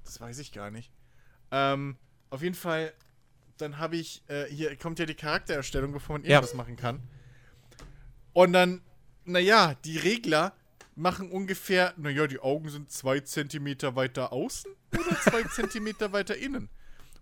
Das 0.05 0.19
weiß 0.19 0.39
ich 0.39 0.51
gar 0.51 0.71
nicht. 0.71 0.91
Ähm, 1.51 1.97
auf 2.31 2.41
jeden 2.41 2.55
Fall, 2.55 2.93
dann 3.57 3.77
habe 3.77 3.95
ich, 3.95 4.23
äh, 4.27 4.45
hier 4.45 4.75
kommt 4.75 4.97
ja 4.97 5.05
die 5.05 5.13
Charaktererstellung, 5.13 5.91
bevor 5.91 6.17
man 6.17 6.23
Ja. 6.23 6.37
irgendwas 6.37 6.55
machen 6.55 6.75
kann. 6.77 7.03
Und 8.33 8.53
dann, 8.53 8.81
naja, 9.23 9.75
die 9.85 9.99
Regler 9.99 10.53
machen 10.95 11.29
ungefähr, 11.29 11.93
naja, 11.95 12.25
die 12.25 12.39
Augen 12.39 12.69
sind 12.69 12.89
zwei 12.89 13.19
Zentimeter 13.19 13.95
weiter 13.95 14.33
außen 14.33 14.71
oder 14.97 15.19
zwei 15.21 15.43
Zentimeter 15.53 16.11
weiter 16.11 16.35
innen. 16.35 16.69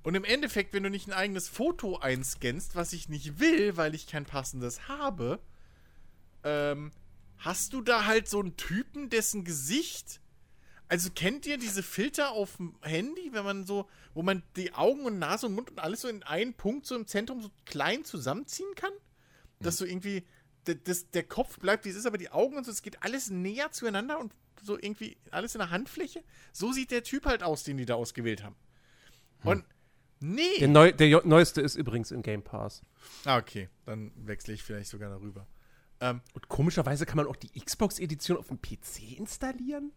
Und 0.03 0.15
im 0.15 0.23
Endeffekt, 0.23 0.73
wenn 0.73 0.84
du 0.84 0.89
nicht 0.89 1.07
ein 1.10 1.14
eigenes 1.14 1.49
Foto 1.49 1.97
einscannst, 1.97 2.77
was 2.77 2.93
ich 2.93 3.10
nicht 3.10 3.38
will, 3.41 3.76
weil 3.76 3.95
ich 3.95 4.07
kein 4.07 4.23
passendes 4.23 4.88
habe, 4.88 5.39
ähm, 6.45 6.91
hast 7.45 7.73
du 7.73 7.81
da 7.81 8.05
halt 8.05 8.27
so 8.27 8.39
einen 8.39 8.57
Typen, 8.57 9.09
dessen 9.09 9.43
Gesicht 9.43 10.19
also 10.89 11.09
kennt 11.15 11.47
ihr 11.47 11.57
diese 11.57 11.81
Filter 11.81 12.31
auf 12.33 12.57
dem 12.57 12.75
Handy, 12.81 13.29
wenn 13.31 13.43
man 13.43 13.65
so, 13.65 13.89
wo 14.13 14.21
man 14.21 14.43
die 14.55 14.73
Augen 14.73 15.05
und 15.05 15.17
Nase 15.17 15.47
und 15.47 15.55
Mund 15.55 15.71
und 15.71 15.79
alles 15.79 16.01
so 16.01 16.07
in 16.07 16.21
einen 16.21 16.53
Punkt 16.53 16.85
so 16.85 16.95
im 16.95 17.07
Zentrum 17.07 17.41
so 17.41 17.49
klein 17.65 18.03
zusammenziehen 18.03 18.75
kann? 18.75 18.91
Dass 19.59 19.77
so 19.77 19.85
irgendwie 19.85 20.23
d- 20.67 20.77
das, 20.83 21.09
der 21.09 21.23
Kopf 21.23 21.57
bleibt, 21.57 21.85
wie 21.85 21.89
es 21.89 21.95
ist, 21.95 22.05
aber 22.05 22.19
die 22.19 22.29
Augen 22.29 22.57
und 22.57 22.65
so, 22.65 22.71
es 22.71 22.83
geht 22.83 23.01
alles 23.01 23.31
näher 23.31 23.71
zueinander 23.71 24.19
und 24.19 24.33
so 24.61 24.77
irgendwie 24.77 25.17
alles 25.31 25.55
in 25.55 25.59
der 25.59 25.71
Handfläche. 25.71 26.23
So 26.51 26.71
sieht 26.73 26.91
der 26.91 27.01
Typ 27.03 27.25
halt 27.25 27.41
aus, 27.41 27.63
den 27.63 27.77
die 27.77 27.85
da 27.85 27.95
ausgewählt 27.95 28.43
haben. 28.43 28.57
Und 29.43 29.65
nee. 30.19 30.59
Der, 30.59 30.67
neu, 30.67 30.91
der 30.91 31.25
neueste 31.25 31.61
ist 31.61 31.75
übrigens 31.75 32.11
im 32.11 32.21
Game 32.21 32.43
Pass. 32.43 32.83
ah, 33.25 33.37
okay, 33.37 33.67
dann 33.85 34.11
wechsle 34.15 34.53
ich 34.53 34.61
vielleicht 34.61 34.91
sogar 34.91 35.09
darüber. 35.09 35.47
Ähm, 36.03 36.21
Und 36.34 36.49
komischerweise 36.49 37.05
kann 37.05 37.15
man 37.15 37.27
auch 37.27 37.38
die 37.38 37.57
Xbox-Edition 37.57 38.38
auf 38.38 38.49
dem 38.49 38.61
PC 38.61 39.17
installieren? 39.17 39.93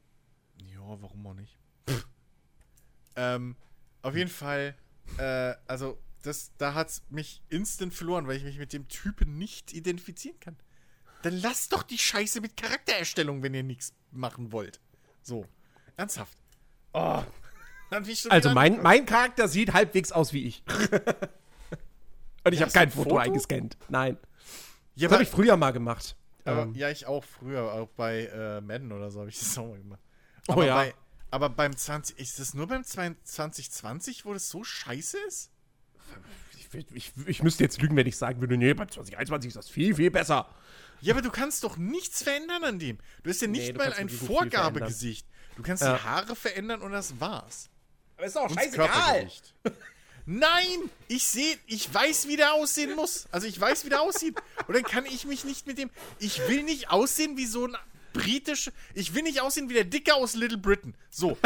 Ja, 0.57 0.79
warum 0.79 1.27
auch 1.27 1.35
nicht? 1.35 1.59
ähm, 3.17 3.57
auf 4.03 4.15
jeden 4.15 4.31
Fall, 4.31 4.77
äh, 5.19 5.55
also, 5.67 5.99
das, 6.23 6.53
da 6.59 6.75
hat's 6.75 7.03
mich 7.11 7.43
instant 7.49 7.93
verloren, 7.93 8.29
weil 8.29 8.37
ich 8.37 8.45
mich 8.45 8.59
mit 8.59 8.73
dem 8.73 8.87
Typen 8.87 9.37
nicht 9.37 9.73
identifizieren 9.73 10.39
kann. 10.39 10.57
Dann 11.23 11.35
lasst 11.41 11.73
doch 11.73 11.83
die 11.83 11.99
Scheiße 11.99 12.41
mit 12.41 12.57
Charaktererstellung, 12.57 13.43
wenn 13.43 13.55
ihr 13.55 13.65
nichts 13.65 13.93
machen 14.13 14.53
wollt. 14.53 14.81
So, 15.23 15.45
ernsthaft. 15.97 16.39
Oh, 16.93 17.25
Also 18.29 18.51
mein, 18.51 18.83
mein 18.83 19.07
Charakter 19.07 19.49
sieht 19.49 19.73
halbwegs 19.73 20.13
aus 20.13 20.33
wie 20.33 20.45
ich. 20.45 20.65
Und 22.45 22.53
ich 22.53 22.61
habe 22.63 22.71
kein 22.71 22.91
Foto? 22.91 23.17
eingescannt. 23.17 23.77
Nein. 23.89 24.19
Ja, 24.97 25.09
Das 25.09 25.13
habe 25.13 25.23
ich 25.23 25.29
früher 25.31 25.57
mal 25.57 25.71
gemacht. 25.73 26.17
aber, 26.45 26.63
Ähm, 26.63 26.75
ja, 26.75 26.91
ich 26.91 27.07
auch 27.07 27.25
früher, 27.25 27.73
auch 27.73 27.89
bei 27.97 28.27
äh, 28.27 28.61
Madden 28.61 28.91
oder 28.93 29.11
so 29.11 29.21
habe 29.21 29.31
ich 29.31 29.39
das 29.39 29.57
auch 29.59 29.69
mal 29.69 29.79
gemacht. 29.79 30.01
Oh 30.49 30.53
Aber, 30.53 30.67
ja. 30.67 30.75
bei, 30.75 30.95
aber 31.31 31.49
beim 31.51 31.77
20, 31.77 32.19
ist 32.19 32.39
das 32.41 32.55
nur 32.55 32.67
beim 32.67 32.83
2020, 32.85 34.25
wo 34.25 34.33
das 34.33 34.49
so 34.49 34.65
scheiße 34.65 35.19
ist? 35.29 35.51
ich, 36.73 36.87
ich, 36.95 37.13
ich 37.27 37.43
müsste 37.43 37.63
jetzt 37.65 37.81
lügen, 37.81 37.97
wenn 37.97 38.07
ich 38.07 38.17
sagen 38.17 38.41
würde, 38.41 38.57
nee, 38.57 38.75
bei 38.75 38.87
2021 38.87 39.49
ist 39.49 39.57
das 39.57 39.69
viel, 39.69 39.95
viel 39.95 40.11
besser. 40.11 40.49
Ja, 41.01 41.15
aber 41.15 41.23
du 41.23 41.31
kannst 41.31 41.63
doch 41.65 41.77
nichts 41.77 42.23
verändern 42.23 42.65
an 42.65 42.79
dem. 42.79 42.99
Du 43.23 43.31
hast 43.31 43.41
ja 43.43 43.49
Nee, 43.49 43.59
nicht 43.59 43.75
du 43.75 43.79
mal 43.79 43.93
ein 43.93 44.09
Vorgabegesicht. 44.09 45.27
Du 45.57 45.63
kannst 45.63 45.83
Ja. 45.83 45.97
die 45.97 46.03
Haare 46.05 46.37
verändern 46.37 46.81
und 46.83 46.93
das 46.93 47.21
war's. 47.21 47.69
Aber 48.17 48.27
ist 48.27 48.37
doch 48.37 48.49
Körpergewicht. 48.55 49.55
Nein, 50.27 50.91
ich 51.07 51.27
sehe, 51.29 51.57
ich 51.67 51.93
weiß, 51.93 52.27
wie 52.27 52.37
der 52.37 52.53
aussehen 52.55 52.97
muss. 52.97 53.27
Also 53.31 53.47
ich 53.47 53.61
weiß, 53.61 53.85
wie 53.85 53.91
der 53.91 54.03
aussieht. 54.03 54.37
Und 54.67 54.75
dann 54.75 54.83
kann 54.83 55.07
ich 55.07 55.25
mich 55.25 55.45
nicht 55.45 55.69
mit 55.69 55.79
dem. 55.79 55.89
Ich 56.19 56.49
will 56.49 56.65
nicht 56.65 56.91
aussehen 56.91 57.37
wie 57.37 57.47
so 57.47 57.67
ein 57.67 57.77
britisch. 58.13 58.73
Ich 58.95 59.15
will 59.15 59.23
nicht 59.23 59.41
aussehen 59.41 59.69
wie 59.69 59.75
der 59.75 59.85
Dicke 59.85 60.15
aus 60.15 60.35
Little 60.35 60.59
Britain. 60.59 60.97
So, 61.11 61.39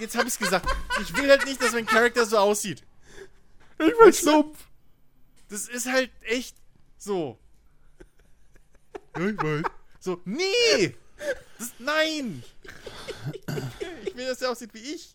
jetzt 0.00 0.16
habe 0.16 0.28
ich 0.28 0.34
es 0.34 0.38
gesagt. 0.38 0.66
Ich 1.02 1.14
will 1.14 1.28
halt 1.28 1.44
nicht, 1.44 1.60
dass 1.60 1.72
mein 1.72 1.84
Charakter 1.84 2.24
so 2.24 2.38
aussieht. 2.38 2.82
Ich 3.78 3.86
will 3.86 4.14
Schlumpf. 4.14 4.58
Das 5.50 5.68
ist 5.68 5.86
halt 5.86 6.10
echt 6.22 6.56
so. 6.96 7.38
Ja, 9.18 9.28
ich 9.28 9.36
weiß. 9.36 9.62
So, 10.00 10.20
nee! 10.24 10.96
Das, 11.58 11.72
nein! 11.78 12.42
Ich 14.06 14.16
will, 14.16 14.26
dass 14.26 14.38
der 14.38 14.50
aussieht 14.50 14.72
wie 14.72 14.78
ich. 14.78 15.14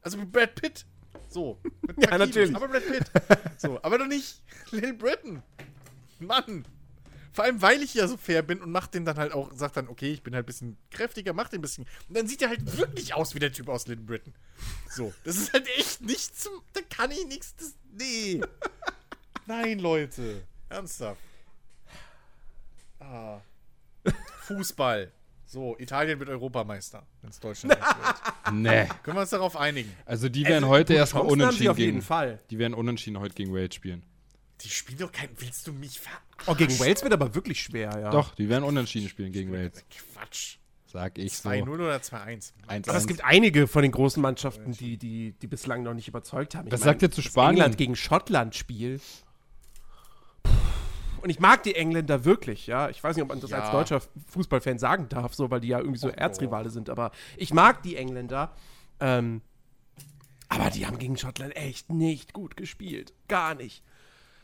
Also 0.00 0.16
mit 0.16 0.32
Brad 0.32 0.54
Pitt. 0.54 0.86
So. 1.32 1.58
Ja, 1.98 2.18
natürlich. 2.18 2.54
Aber 2.54 2.68
Brad 2.68 2.86
Pitt. 2.86 3.10
So, 3.58 3.82
aber 3.82 3.98
doch 3.98 4.06
nicht 4.06 4.42
Little 4.70 4.94
Britain. 4.94 5.42
Mann. 6.18 6.64
Vor 7.32 7.44
allem, 7.44 7.62
weil 7.62 7.82
ich 7.82 7.94
ja 7.94 8.06
so 8.06 8.18
fair 8.18 8.42
bin 8.42 8.60
und 8.60 8.70
mach 8.70 8.86
den 8.86 9.06
dann 9.06 9.16
halt 9.16 9.32
auch, 9.32 9.50
sagt 9.54 9.78
dann, 9.78 9.88
okay, 9.88 10.12
ich 10.12 10.22
bin 10.22 10.34
halt 10.34 10.44
ein 10.44 10.46
bisschen 10.46 10.76
kräftiger, 10.90 11.32
mach 11.32 11.48
den 11.48 11.60
ein 11.60 11.62
bisschen. 11.62 11.86
Und 12.08 12.16
dann 12.16 12.28
sieht 12.28 12.42
er 12.42 12.50
halt 12.50 12.76
wirklich 12.76 13.14
aus 13.14 13.34
wie 13.34 13.38
der 13.38 13.52
Typ 13.52 13.68
aus 13.68 13.86
Little 13.86 14.04
Britain. 14.04 14.34
So. 14.90 15.14
Das 15.24 15.36
ist 15.36 15.52
halt 15.54 15.66
echt 15.78 16.02
nicht 16.02 16.38
zum. 16.38 16.52
Da 16.74 16.80
kann 16.94 17.10
ich 17.10 17.26
nichts. 17.26 17.56
Das, 17.56 17.74
nee. 17.98 18.42
Nein, 19.46 19.78
Leute. 19.78 20.42
Ernsthaft. 20.68 21.20
Ah. 23.00 23.40
Fußball. 24.42 25.10
So, 25.52 25.76
Italien 25.78 26.18
wird 26.18 26.30
Europameister, 26.30 27.06
wenn 27.20 27.28
es 27.28 27.38
Deutschland 27.38 27.78
nicht 27.78 27.86
wird. 27.86 28.54
Nee. 28.54 28.88
Können 29.02 29.18
wir 29.18 29.20
uns 29.20 29.28
darauf 29.28 29.54
einigen? 29.54 29.94
Also 30.06 30.30
die 30.30 30.44
werden 30.46 30.64
Also, 30.64 30.68
heute 30.68 30.94
erstmal 30.94 31.24
unentschieden 31.24 31.68
auf 31.68 31.78
jeden 31.78 31.92
gegen. 31.96 32.02
Fall. 32.02 32.38
Die 32.48 32.58
werden 32.58 32.72
unentschieden 32.72 33.20
heute 33.20 33.34
gegen 33.34 33.52
Wales 33.52 33.74
spielen. 33.74 34.02
Die 34.62 34.70
spielen 34.70 35.00
doch 35.00 35.12
kein. 35.12 35.28
Willst 35.36 35.66
du 35.66 35.74
mich 35.74 36.00
verarschen? 36.00 36.22
Oh, 36.46 36.54
gegen 36.54 36.80
Wales 36.80 37.02
wird 37.02 37.12
aber 37.12 37.34
wirklich 37.34 37.62
schwer, 37.62 37.90
ja. 38.00 38.10
Doch, 38.10 38.34
die 38.34 38.48
werden 38.48 38.64
unentschieden 38.64 39.10
spielen 39.10 39.30
gegen 39.30 39.52
Wales. 39.52 39.84
Quatsch. 39.90 40.56
Sag 40.86 41.18
ich 41.18 41.36
so. 41.36 41.50
2-0 41.50 41.68
oder 41.68 41.96
2-1? 41.96 42.52
1 42.68 42.88
Aber 42.88 42.96
es 42.96 43.06
gibt 43.06 43.22
einige 43.22 43.66
von 43.66 43.82
den 43.82 43.92
großen 43.92 44.22
Mannschaften, 44.22 44.72
die, 44.72 44.96
die, 44.96 45.32
die 45.32 45.46
bislang 45.48 45.82
noch 45.82 45.92
nicht 45.92 46.08
überzeugt 46.08 46.54
haben. 46.54 46.68
Ich 46.68 46.72
Was 46.72 46.80
meine, 46.80 46.92
sagt 46.92 47.02
ihr 47.02 47.10
zu 47.10 47.20
das 47.20 47.30
Spanien? 47.30 47.56
England 47.56 47.76
gegen 47.76 47.94
Schottland 47.94 48.54
Spiel. 48.54 49.00
Und 51.22 51.30
ich 51.30 51.38
mag 51.40 51.62
die 51.62 51.74
Engländer 51.74 52.24
wirklich, 52.24 52.66
ja. 52.66 52.88
Ich 52.90 53.02
weiß 53.02 53.16
nicht, 53.16 53.22
ob 53.22 53.28
man 53.28 53.40
das 53.40 53.50
Ja. 53.50 53.60
als 53.60 53.70
deutscher 53.70 54.00
Fußballfan 54.28 54.78
sagen 54.78 55.08
darf, 55.08 55.34
so, 55.34 55.50
weil 55.50 55.60
die 55.60 55.68
ja 55.68 55.78
irgendwie 55.78 55.98
so 55.98 56.08
Oh, 56.08 56.12
oh. 56.12 56.18
Erzrivale 56.20 56.70
sind. 56.70 56.90
Aber 56.90 57.12
ich 57.36 57.54
mag 57.54 57.82
die 57.82 57.96
Engländer. 57.96 58.54
Ähm, 59.00 59.40
aber 60.48 60.70
die 60.70 60.86
haben 60.86 60.98
gegen 60.98 61.16
Schottland 61.16 61.56
echt 61.56 61.90
nicht 61.90 62.32
gut 62.32 62.56
gespielt. 62.56 63.14
Gar 63.28 63.54
nicht. 63.54 63.82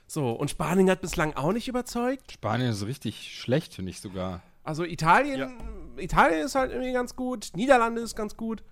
So, 0.07 0.31
und 0.31 0.51
Spanien 0.51 0.89
hat 0.89 1.01
bislang 1.03 1.35
auch 1.35 1.53
nicht 1.53 1.69
überzeugt. 1.69 2.33
Spanien 2.33 2.71
ist 2.71 2.87
richtig 2.87 3.37
schlecht, 3.39 3.75
finde 3.75 3.91
ich 3.91 4.01
sogar. 4.01 4.43
Also 4.65 4.85
Italien, 4.85 5.53
Italien 5.99 6.47
ist 6.47 6.55
halt 6.55 6.71
irgendwie 6.73 6.93
ganz 6.93 7.15
gut. 7.17 7.51
Niederlande 7.55 8.01
ist 8.01 8.17
ganz 8.17 8.37
gut. 8.37 8.63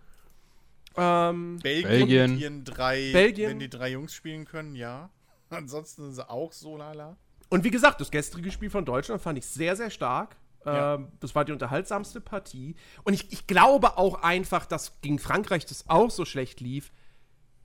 Ähm, 0.97 1.59
Belgien, 1.63 2.09
Belgien. 2.09 2.65
drei, 2.65 3.11
Belgien. 3.13 3.51
wenn 3.51 3.59
die 3.59 3.69
drei 3.69 3.91
Jungs 3.91 4.15
spielen 4.15 4.47
können, 4.47 4.75
ja. 4.75 5.11
Ansonsten 5.51 6.03
sind 6.05 6.15
sie 6.15 6.29
auch 6.31 6.53
so 6.53 6.77
lala. 6.77 7.17
Und 7.49 7.65
wie 7.65 7.71
gesagt, 7.71 8.01
das 8.01 8.11
gestrige 8.11 8.51
Spiel 8.51 8.71
von 8.71 8.85
Deutschland 8.85 9.23
fand 9.23 9.39
ich 9.39 9.47
sehr, 9.47 9.77
sehr 9.77 9.91
stark. 9.91 10.37
Ja. 10.65 10.95
Ähm, 10.95 11.13
das 11.21 11.35
war 11.35 11.45
die 11.45 11.53
unterhaltsamste 11.53 12.21
Partie. 12.21 12.75
Und 13.05 13.15
ich, 13.15 13.33
ich 13.33 13.47
glaube 13.47 13.97
auch 13.99 14.23
einfach, 14.23 14.67
dass 14.67 15.01
gegen 15.01 15.19
Frankreich 15.19 15.65
das 15.65 15.89
auch 15.89 16.11
so 16.11 16.25
schlecht 16.25 16.61
lief, 16.61 16.93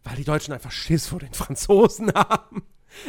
weil 0.03 0.15
die 0.15 0.23
Deutschen 0.23 0.53
einfach 0.53 0.71
Schiss 0.71 1.07
vor 1.07 1.19
den 1.19 1.33
Franzosen 1.33 2.13
haben. 2.15 2.63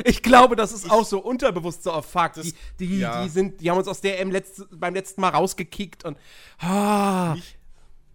Ich 0.04 0.22
glaube, 0.22 0.56
das 0.56 0.72
ist 0.72 0.90
auch 0.90 1.04
so 1.04 1.18
unterbewusst 1.18 1.82
so 1.82 1.92
auf 1.92 2.06
Fakt. 2.06 2.36
Die, 2.36 2.54
die, 2.78 2.98
ja. 3.00 3.22
die, 3.22 3.28
sind, 3.28 3.60
die 3.60 3.70
haben 3.70 3.78
uns 3.78 3.88
aus 3.88 4.00
der 4.00 4.20
M 4.20 4.30
letzt, 4.30 4.64
beim 4.70 4.94
letzten 4.94 5.20
Mal 5.20 5.30
rausgekickt 5.30 6.04
und 6.04 6.16
ah, 6.58 7.34
Nicht, 7.34 7.58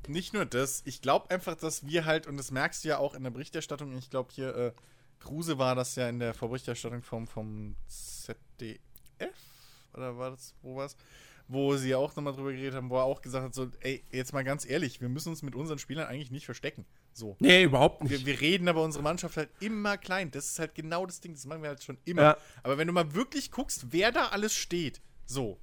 nicht 0.07 0.33
nur 0.33 0.45
das, 0.45 0.81
ich 0.85 1.01
glaube 1.01 1.29
einfach, 1.29 1.55
dass 1.55 1.85
wir 1.85 2.05
halt, 2.05 2.25
und 2.25 2.37
das 2.37 2.51
merkst 2.51 2.83
du 2.83 2.89
ja 2.89 2.97
auch 2.97 3.13
in 3.13 3.23
der 3.23 3.31
Berichterstattung, 3.31 3.95
ich 3.97 4.09
glaube 4.09 4.29
hier, 4.31 4.55
äh, 4.55 4.71
Kruse 5.19 5.57
war 5.57 5.75
das 5.75 5.95
ja 5.95 6.07
in 6.09 6.19
der 6.19 6.33
Vorberichterstattung 6.33 7.01
vom, 7.01 7.27
vom 7.27 7.75
ZDF, 7.87 8.79
oder 9.93 10.17
war 10.17 10.31
das, 10.31 10.53
wo 10.61 10.75
war's? 10.75 10.95
Wo 11.49 11.77
sie 11.77 11.95
auch 11.95 12.13
nochmal 12.15 12.33
drüber 12.33 12.51
geredet 12.51 12.75
haben, 12.75 12.89
wo 12.89 12.97
er 12.97 13.03
auch 13.03 13.21
gesagt 13.21 13.45
hat, 13.45 13.53
so, 13.53 13.69
ey, 13.79 14.03
jetzt 14.11 14.33
mal 14.33 14.43
ganz 14.43 14.65
ehrlich, 14.65 14.99
wir 14.99 15.07
müssen 15.07 15.29
uns 15.29 15.43
mit 15.43 15.55
unseren 15.55 15.79
Spielern 15.79 16.07
eigentlich 16.07 16.29
nicht 16.29 16.45
verstecken. 16.45 16.85
So. 17.13 17.35
nee, 17.39 17.63
überhaupt 17.63 18.03
nicht. 18.03 18.11
Wir, 18.11 18.25
wir 18.25 18.41
reden 18.41 18.67
aber 18.67 18.83
unsere 18.83 19.01
Mannschaft 19.03 19.37
halt 19.37 19.49
immer 19.61 19.97
klein. 19.97 20.29
Das 20.29 20.45
ist 20.51 20.59
halt 20.59 20.75
genau 20.75 21.05
das 21.05 21.19
Ding, 21.21 21.33
das 21.33 21.45
machen 21.45 21.61
wir 21.63 21.69
halt 21.69 21.81
schon 21.83 21.97
immer. 22.05 22.21
Ja. 22.21 22.37
Aber 22.63 22.77
wenn 22.77 22.85
du 22.87 22.93
mal 22.93 23.15
wirklich 23.15 23.49
guckst, 23.49 23.87
wer 23.91 24.11
da 24.11 24.27
alles 24.27 24.53
steht, 24.53 25.01
so, 25.25 25.57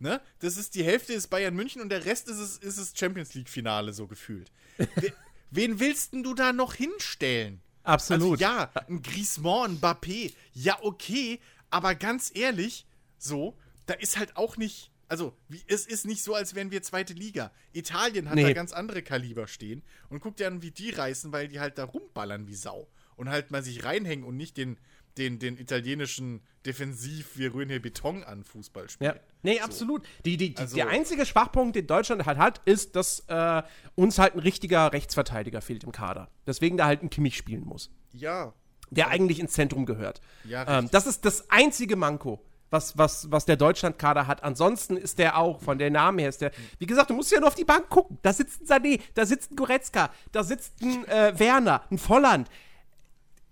ne? 0.00 0.20
Das 0.40 0.56
ist 0.58 0.74
die 0.74 0.84
Hälfte 0.84 1.12
ist 1.14 1.28
Bayern 1.28 1.54
München 1.54 1.80
und 1.80 1.88
der 1.88 2.04
Rest 2.04 2.28
ist 2.28 2.38
es, 2.38 2.58
ist 2.58 2.76
es 2.76 2.92
Champions 2.98 3.32
League-Finale, 3.34 3.92
so 3.92 4.06
gefühlt. 4.08 4.50
We- 4.96 5.12
Wen 5.50 5.80
willst 5.80 6.12
denn 6.12 6.22
du 6.24 6.34
da 6.34 6.52
noch 6.52 6.74
hinstellen? 6.74 7.62
Absolut. 7.88 8.42
Also 8.42 8.42
ja, 8.42 8.70
ein 8.88 9.02
Griezmann, 9.02 9.72
ein 9.72 9.78
Mbappé, 9.78 10.34
ja, 10.52 10.78
okay, 10.82 11.40
aber 11.70 11.94
ganz 11.94 12.30
ehrlich, 12.34 12.86
so, 13.18 13.56
da 13.86 13.94
ist 13.94 14.18
halt 14.18 14.36
auch 14.36 14.56
nicht, 14.56 14.90
also, 15.08 15.34
wie, 15.48 15.62
es 15.66 15.86
ist 15.86 16.04
nicht 16.06 16.22
so, 16.22 16.34
als 16.34 16.54
wären 16.54 16.70
wir 16.70 16.82
zweite 16.82 17.14
Liga. 17.14 17.50
Italien 17.72 18.28
hat 18.28 18.34
Nee. 18.34 18.42
da 18.42 18.52
ganz 18.52 18.72
andere 18.72 19.02
Kaliber 19.02 19.46
stehen 19.46 19.82
und 20.10 20.20
guck 20.20 20.36
dir 20.36 20.46
an, 20.48 20.60
wie 20.60 20.70
die 20.70 20.90
reißen, 20.90 21.32
weil 21.32 21.48
die 21.48 21.60
halt 21.60 21.78
da 21.78 21.84
rumballern 21.84 22.46
wie 22.46 22.54
Sau 22.54 22.88
und 23.16 23.30
halt 23.30 23.50
mal 23.50 23.62
sich 23.62 23.84
reinhängen 23.84 24.24
und 24.24 24.36
nicht 24.36 24.56
den, 24.58 24.76
den, 25.18 25.38
den 25.38 25.58
italienischen 25.58 26.40
Defensiv, 26.64 27.36
wir 27.36 27.52
rühren 27.54 27.68
hier 27.68 27.82
Beton 27.82 28.24
an 28.24 28.44
Fußball 28.44 28.88
spielen. 28.88 29.12
Ja. 29.14 29.20
Nee, 29.42 29.60
absolut. 29.60 30.02
Die, 30.24 30.36
die, 30.36 30.54
die, 30.54 30.56
Also- 30.60 30.76
der 30.76 30.88
einzige 30.88 31.24
Schwachpunkt, 31.26 31.76
den 31.76 31.86
Deutschland 31.86 32.24
halt 32.26 32.38
hat, 32.38 32.60
ist, 32.64 32.96
dass 32.96 33.20
äh, 33.28 33.62
uns 33.94 34.18
halt 34.18 34.34
ein 34.34 34.40
richtiger 34.40 34.92
Rechtsverteidiger 34.92 35.60
fehlt 35.60 35.84
im 35.84 35.92
Kader. 35.92 36.28
Deswegen 36.46 36.76
da 36.76 36.86
halt 36.86 37.02
ein 37.02 37.10
Kimmich 37.10 37.36
spielen 37.36 37.64
muss. 37.64 37.90
Ja, 38.12 38.52
Der 38.90 39.08
eigentlich 39.08 39.38
ins 39.38 39.52
Zentrum 39.52 39.86
gehört. 39.86 40.20
Ja, 40.44 40.78
ähm, 40.78 40.88
das 40.90 41.06
ist 41.06 41.24
das 41.24 41.50
einzige 41.50 41.94
Manko, 41.96 42.42
was, 42.70 42.98
was, 42.98 43.30
was 43.30 43.44
der 43.44 43.56
Deutschland-Kader 43.56 44.26
hat. 44.26 44.42
Ansonsten 44.42 44.96
ist 44.96 45.18
der 45.18 45.38
auch, 45.38 45.60
von 45.62 45.78
der 45.78 45.90
Namen 45.90 46.18
her 46.18 46.28
ist 46.30 46.40
der. 46.40 46.50
Wie 46.78 46.86
gesagt, 46.86 47.10
du 47.10 47.14
musst 47.14 47.30
ja 47.30 47.38
nur 47.38 47.48
auf 47.48 47.54
die 47.54 47.64
Bank 47.64 47.88
gucken. 47.88 48.18
Da 48.22 48.32
sitzt 48.32 48.62
ein 48.62 48.66
Sané, 48.66 49.00
da 49.14 49.24
sitzt 49.24 49.52
ein 49.52 49.56
Goretzka, 49.56 50.10
da 50.32 50.42
sitzt 50.42 50.80
ein 50.82 51.06
äh, 51.08 51.38
Werner, 51.38 51.82
ein 51.90 51.98
Volland, 51.98 52.48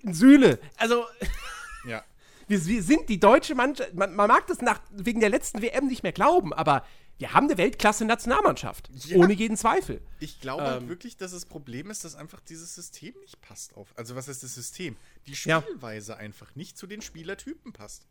ein 0.04 0.12
Süle. 0.14 0.58
Also. 0.76 1.04
ja. 1.86 2.04
Wir, 2.48 2.64
wir 2.64 2.82
sind 2.82 3.08
die 3.08 3.18
deutsche 3.18 3.54
Mannschaft. 3.56 3.94
Man, 3.94 4.14
man 4.14 4.28
mag 4.28 4.46
das 4.46 4.60
nach, 4.60 4.80
wegen 4.92 5.18
der 5.20 5.30
letzten 5.30 5.62
WM 5.62 5.86
nicht 5.88 6.02
mehr 6.04 6.12
glauben, 6.12 6.52
aber 6.52 6.84
wir 7.18 7.32
haben 7.32 7.46
eine 7.46 7.56
Weltklasse-Nationalmannschaft. 7.58 8.88
Ja. 9.06 9.16
Ohne 9.16 9.32
jeden 9.32 9.56
Zweifel. 9.56 10.00
Ich 10.20 10.40
glaube 10.40 10.62
Ähm. 10.62 10.68
halt 10.68 10.88
wirklich, 10.88 11.16
dass 11.16 11.32
das 11.32 11.46
Problem 11.46 11.90
ist, 11.90 12.04
dass 12.04 12.14
einfach 12.14 12.40
dieses 12.40 12.74
System 12.74 13.14
nicht 13.20 13.40
passt 13.40 13.76
auf. 13.76 13.88
Also 13.96 14.14
was 14.16 14.28
ist 14.28 14.42
das 14.42 14.54
System? 14.54 14.96
Die 15.26 15.32
Ja. 15.32 15.62
Spielweise 15.62 16.16
einfach 16.18 16.54
nicht 16.54 16.76
zu 16.78 16.86
den 16.86 17.02
Spielertypen 17.02 17.72
passt. 17.72 18.06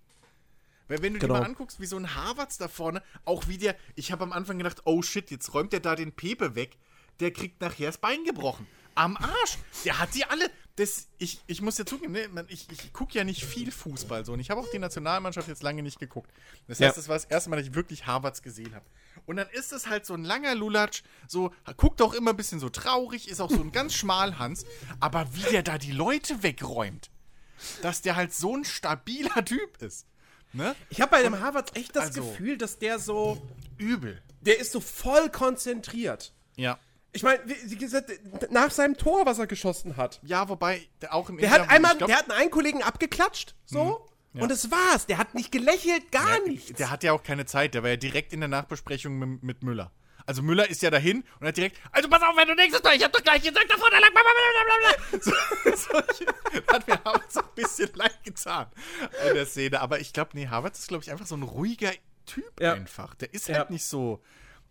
Weil 0.87 1.01
wenn 1.01 1.13
du 1.13 1.19
Genau. 1.19 1.35
dir 1.35 1.39
mal 1.39 1.45
anguckst, 1.45 1.79
wie 1.79 1.85
so 1.85 1.97
ein 1.97 2.13
Harvards 2.15 2.57
da 2.57 2.67
vorne, 2.67 3.01
auch 3.23 3.47
wie 3.47 3.57
der, 3.57 3.75
ich 3.95 4.11
habe 4.11 4.23
am 4.23 4.33
Anfang 4.33 4.57
gedacht, 4.57 4.81
oh 4.85 5.01
shit, 5.01 5.31
jetzt 5.31 5.53
räumt 5.53 5.71
der 5.73 5.79
da 5.79 5.95
den 5.95 6.11
Pepe 6.11 6.55
weg, 6.55 6.77
der 7.19 7.31
kriegt 7.31 7.61
nachher 7.61 7.87
das 7.87 7.97
Bein 7.97 8.23
gebrochen. 8.23 8.67
Am 8.95 9.17
Arsch. 9.17 9.57
Der 9.83 9.99
hat 9.99 10.13
die 10.13 10.25
alle. 10.25 10.49
Das, 10.77 11.07
ich, 11.19 11.39
ich 11.47 11.61
muss 11.61 11.77
ja 11.77 11.85
zugeben, 11.85 12.11
ne, 12.11 12.27
ich, 12.49 12.69
ich 12.69 12.91
gucke 12.91 13.13
ja 13.17 13.23
nicht 13.23 13.45
viel 13.45 13.71
Fußball 13.71 14.25
so 14.25 14.33
und 14.33 14.41
ich 14.41 14.49
habe 14.49 14.59
auch 14.59 14.69
die 14.69 14.79
Nationalmannschaft 14.79 15.47
jetzt 15.47 15.63
lange 15.63 15.81
nicht 15.81 15.99
geguckt. 15.99 16.29
Das 16.67 16.79
heißt, 16.81 16.81
Ja. 16.81 16.91
das 17.01 17.07
war 17.07 17.15
das 17.15 17.23
erste 17.25 17.49
Mal, 17.49 17.55
dass 17.55 17.67
ich 17.67 17.75
wirklich 17.75 18.05
Harvards 18.07 18.41
gesehen 18.41 18.75
habe. 18.75 18.85
Und 19.25 19.37
dann 19.37 19.47
ist 19.51 19.71
es 19.71 19.87
halt 19.87 20.05
so 20.05 20.13
ein 20.15 20.25
langer 20.25 20.53
Lulatsch, 20.53 21.03
so, 21.29 21.53
guckt 21.77 22.01
auch 22.01 22.13
immer 22.13 22.31
ein 22.31 22.37
bisschen 22.37 22.59
so 22.59 22.67
traurig, 22.69 23.29
ist 23.29 23.39
auch 23.39 23.49
so 23.49 23.61
ein 23.61 23.71
ganz 23.71 23.93
schmalhans, 23.93 24.65
aber 24.99 25.33
wie 25.33 25.49
der 25.49 25.63
da 25.63 25.77
die 25.77 25.93
Leute 25.93 26.43
wegräumt, 26.43 27.09
dass 27.81 28.01
der 28.01 28.17
halt 28.17 28.33
so 28.33 28.57
ein 28.57 28.65
stabiler 28.65 29.45
Typ 29.45 29.81
ist. 29.81 30.05
Ne? 30.51 30.75
Ich 30.89 30.99
habe 30.99 31.11
bei 31.11 31.23
dem 31.23 31.39
Harvard 31.39 31.75
echt 31.77 31.95
das 31.95 32.07
Also- 32.07 32.23
Gefühl, 32.25 32.57
dass 32.57 32.79
der 32.79 32.99
so. 32.99 33.41
Übel. 33.77 34.21
Der 34.41 34.59
ist 34.59 34.73
so 34.73 34.79
voll 34.81 35.29
konzentriert. 35.29 36.33
Ja. 36.57 36.77
Ich 37.15 37.23
meine, 37.23 37.39
wie 37.45 37.77
gesagt, 37.77 38.11
nach 38.51 38.71
seinem 38.71 38.97
Tor, 38.97 39.25
was 39.25 39.39
er 39.39 39.47
geschossen 39.47 39.95
hat. 39.95 40.19
Ja, 40.23 40.49
wobei, 40.49 40.85
der 41.01 41.13
auch 41.13 41.29
im 41.29 41.37
Der 41.37 41.49
hat 41.49 41.69
einmal, 41.69 41.95
glaub, 41.97 42.09
der 42.09 42.17
hat 42.17 42.29
einen 42.29 42.51
Kollegen 42.51 42.83
abgeklatscht, 42.83 43.55
so. 43.65 44.05
Ja. 44.33 44.41
Und 44.43 44.51
das 44.51 44.69
war's. 44.69 45.05
Der 45.05 45.17
hat 45.17 45.33
nicht 45.33 45.49
gelächelt, 45.49 46.11
gar 46.11 46.39
der, 46.39 46.47
nichts. 46.47 46.73
der 46.77 46.89
hat 46.91 47.03
ja 47.03 47.13
auch 47.13 47.23
keine 47.23 47.45
Zeit, 47.45 47.73
der 47.73 47.83
war 47.83 47.89
ja 47.91 47.95
direkt 47.95 48.33
in 48.33 48.41
der 48.41 48.49
Nachbesprechung 48.49 49.17
mit, 49.17 49.43
mit 49.43 49.63
Müller. 49.63 49.93
Also 50.25 50.41
Müller 50.41 50.69
ist 50.69 50.81
ja 50.81 50.89
dahin 50.89 51.23
und 51.39 51.47
hat 51.47 51.55
direkt, 51.55 51.77
also 51.93 52.09
pass 52.09 52.21
auf, 52.21 52.35
wenn 52.35 52.47
du 52.49 52.55
nächstes 52.55 52.83
Mal, 52.83 52.95
ich 52.95 53.03
hab 53.03 53.13
doch 53.13 53.23
gleich 53.23 53.41
gesagt, 53.43 53.67
da 53.71 53.77
vorne 53.77 53.97
lang, 53.99 54.11
blablabla. 54.11 55.19
So, 55.21 55.31
solche, 55.91 56.25
hat 56.67 56.85
mir 56.87 57.01
Havertz 57.05 57.37
auch 57.37 57.43
ein 57.43 57.55
bisschen 57.55 57.89
leid 57.93 58.23
getan 58.25 58.67
in 59.29 59.35
der 59.35 59.45
Szene. 59.45 59.79
Aber 59.79 60.01
ich 60.01 60.11
glaube, 60.11 60.31
nee, 60.33 60.47
Havertz 60.47 60.79
ist, 60.79 60.87
glaube 60.89 61.03
ich, 61.03 61.11
einfach 61.11 61.27
so 61.27 61.35
ein 61.35 61.43
ruhiger 61.43 61.91
Typ 62.25 62.59
Ja. 62.59 62.73
einfach. 62.73 63.15
Der 63.15 63.33
ist 63.33 63.47
Ja. 63.47 63.59
halt 63.59 63.69
nicht 63.69 63.85
so, 63.85 64.21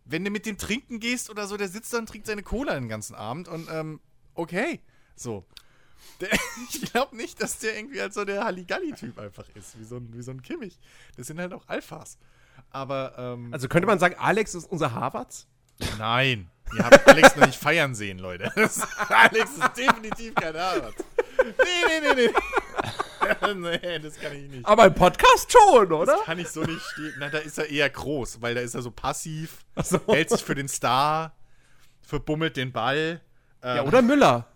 wenn 0.05 0.25
du 0.25 0.31
mit 0.31 0.47
dem 0.47 0.59
trinken 0.59 1.01
gehst 1.01 1.31
oder 1.31 1.47
so, 1.47 1.57
der 1.57 1.69
sitzt 1.69 1.93
da 1.93 1.99
und 1.99 2.09
trinkt 2.09 2.27
seine 2.27 2.43
Cola 2.43 2.75
den 2.75 2.89
ganzen 2.89 3.15
Abend 3.15 3.49
und, 3.49 3.69
ähm, 3.71 4.01
okay, 4.35 4.81
so. 5.17 5.45
Der, 6.21 6.29
ich 6.73 6.93
glaube 6.93 7.17
nicht, 7.17 7.43
dass 7.43 7.59
der 7.59 7.77
irgendwie 7.77 8.01
halt 8.01 8.13
so 8.15 8.25
der 8.25 8.45
Halligalli-Typ 8.45 9.19
einfach 9.19 9.47
ist, 9.55 9.79
wie 9.79 9.85
so, 9.85 9.97
ein, 9.97 10.13
wie 10.13 10.23
so 10.23 10.31
ein 10.31 10.43
Kimmich. 10.43 10.79
Das 11.17 11.27
sind 11.27 11.39
halt 11.39 11.53
auch 11.53 11.67
Alphas. 11.67 12.19
Aber, 12.71 13.15
ähm, 13.19 13.53
also 13.53 13.69
könnte 13.69 13.87
man 13.87 13.99
sagen, 13.99 14.17
Alex 14.19 14.55
ist 14.55 14.71
unser 14.71 14.93
Harvards? 14.93 15.47
Nein, 15.99 16.51
ihr 16.77 16.85
habt 16.85 17.07
Alex 17.09 17.37
noch 17.37 17.47
nicht 17.47 17.59
feiern 17.59 17.95
sehen, 17.95 18.19
Leute. 18.19 18.53
Alex 19.09 19.51
ist 19.51 19.77
definitiv 19.77 20.35
kein 20.35 20.55
Harvard. 20.55 20.95
Nee, 21.39 21.53
nee, 21.89 22.01
nee, 22.01 22.27
nee. 22.27 22.35
nee, 23.55 23.99
das 23.99 24.19
kann 24.21 24.33
ich 24.35 24.49
nicht. 24.51 24.67
Aber 24.67 24.87
im 24.87 24.95
Podcast 24.95 25.51
schon, 25.53 25.93
oder? 25.93 26.17
Das 26.17 26.25
kann 26.25 26.39
ich 26.39 26.49
so 26.49 26.63
nicht 26.63 26.83
stehen. 26.93 27.15
Na, 27.19 27.29
da 27.29 27.39
ist 27.39 27.59
er 27.59 27.69
eher 27.71 27.89
groß, 27.91 28.41
weil 28.43 28.55
da 28.55 28.61
ist 28.61 28.75
er 28.75 28.83
so 28.83 28.91
passiv, 28.91 29.59
so. 29.83 30.01
hält 30.09 30.31
sich 30.31 30.43
für 30.45 30.55
den 30.55 30.69
Star, 30.69 31.35
verbummelt 32.03 32.57
den 32.57 32.73
Ball. 32.73 33.21
Ähm, 33.63 33.77
Ja, 33.77 33.83
oder 33.85 34.03
Müller. 34.03 34.47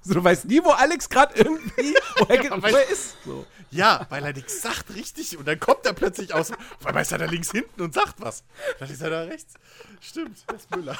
So, 0.00 0.14
du 0.14 0.24
weißt 0.24 0.46
nie, 0.46 0.62
wo 0.64 0.70
Alex 0.70 1.08
gerade 1.08 1.34
irgendwie, 1.36 1.94
wo 2.18 2.24
er, 2.26 2.42
Ja, 2.44 2.56
wo 2.56 2.62
weil- 2.62 2.74
er 2.74 2.88
ist. 2.88 3.16
So. 3.24 3.44
Ja, 3.70 4.06
weil 4.08 4.24
er 4.24 4.32
nichts 4.32 4.62
sagt, 4.62 4.94
richtig. 4.94 5.36
Und 5.36 5.46
dann 5.46 5.60
kommt 5.60 5.84
er 5.84 5.92
plötzlich 5.92 6.32
aus. 6.32 6.52
Einmal 6.82 7.02
ist 7.02 7.12
er 7.12 7.18
da 7.18 7.26
links 7.26 7.50
hinten 7.50 7.82
und 7.82 7.92
sagt 7.92 8.14
was. 8.18 8.42
Dann 8.78 8.88
ist 8.88 9.02
er 9.02 9.10
da 9.10 9.22
rechts. 9.24 9.54
Stimmt, 10.00 10.38
das 10.46 10.62
ist 10.62 10.74
Müller. 10.74 10.96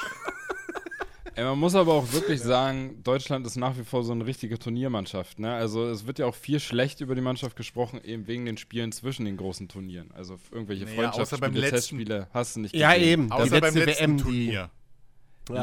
Ey, 1.35 1.43
man 1.43 1.57
muss 1.59 1.75
aber 1.75 1.93
auch 1.93 2.11
wirklich 2.11 2.41
sagen, 2.41 3.01
Deutschland 3.03 3.45
ist 3.45 3.55
nach 3.55 3.77
wie 3.77 3.83
vor 3.83 4.03
so 4.03 4.11
eine 4.11 4.25
richtige 4.25 4.57
Turniermannschaft. 4.59 5.39
Ne? 5.39 5.53
Also 5.53 5.85
es 5.87 6.05
wird 6.05 6.19
ja 6.19 6.25
auch 6.25 6.35
viel 6.35 6.59
schlecht 6.59 7.01
über 7.01 7.15
die 7.15 7.21
Mannschaft 7.21 7.55
gesprochen, 7.55 8.01
eben 8.03 8.27
wegen 8.27 8.45
den 8.45 8.57
Spielen 8.57 8.91
zwischen 8.91 9.25
den 9.25 9.37
großen 9.37 9.67
Turnieren. 9.69 10.11
Also 10.13 10.37
irgendwelche 10.51 10.85
Naja, 10.85 11.11
Freundschaftsspiele, 11.11 11.59
letzten- 11.59 11.75
Testspiele 11.75 12.27
hast 12.33 12.55
du 12.55 12.59
nicht 12.61 12.75
Ja, 12.75 12.93
gesehen. 12.93 13.07
eben. 13.09 13.31
Außer 13.31 13.43
Die 13.45 13.49
beim 13.61 13.61
letzte 13.75 13.79
letzten 13.85 14.03
WM, 14.03 14.17
die. 14.17 14.23
Turnier, 14.23 14.69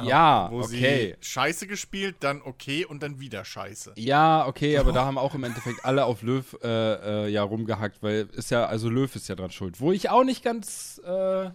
Ja, 0.04 0.48
wo 0.50 0.60
okay. 0.62 1.16
sie 1.20 1.26
scheiße 1.28 1.66
gespielt, 1.66 2.16
dann 2.20 2.42
okay 2.42 2.84
und 2.84 3.02
dann 3.02 3.20
wieder 3.20 3.44
scheiße. 3.44 3.92
Ja, 3.96 4.46
okay, 4.46 4.78
aber 4.78 4.92
da 4.92 5.04
haben 5.04 5.16
auch 5.18 5.34
im 5.34 5.44
Endeffekt 5.44 5.84
alle 5.84 6.06
auf 6.06 6.22
Löw 6.22 6.56
äh, 6.62 7.26
äh, 7.26 7.28
ja 7.28 7.42
rumgehackt, 7.44 8.02
weil 8.02 8.28
ist 8.32 8.50
ja, 8.50 8.66
also 8.66 8.88
Löw 8.88 9.14
ist 9.14 9.28
ja 9.28 9.34
dran 9.36 9.50
schuld. 9.50 9.78
Wo 9.80 9.92
ich 9.92 10.10
auch 10.10 10.24
nicht 10.24 10.42
ganz, 10.42 11.00
äh, 11.04 11.50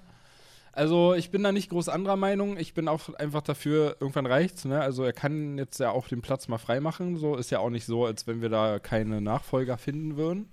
also 0.73 1.13
ich 1.15 1.31
bin 1.31 1.43
da 1.43 1.51
nicht 1.51 1.69
groß 1.69 1.89
anderer 1.89 2.15
Meinung. 2.15 2.57
Ich 2.57 2.73
bin 2.73 2.87
auch 2.87 3.13
einfach 3.15 3.41
dafür, 3.41 3.97
irgendwann 3.99 4.25
reicht's, 4.25 4.65
ne? 4.65 4.79
Also 4.79 5.03
er 5.03 5.13
kann 5.13 5.57
jetzt 5.57 5.79
ja 5.79 5.91
auch 5.91 6.07
den 6.07 6.21
Platz 6.21 6.47
mal 6.47 6.57
freimachen. 6.57 7.17
So 7.17 7.35
ist 7.35 7.51
ja 7.51 7.59
auch 7.59 7.69
nicht 7.69 7.85
so, 7.85 8.05
als 8.05 8.25
wenn 8.27 8.41
wir 8.41 8.49
da 8.49 8.79
keine 8.79 9.21
Nachfolger 9.21 9.77
finden 9.77 10.15
würden. 10.17 10.49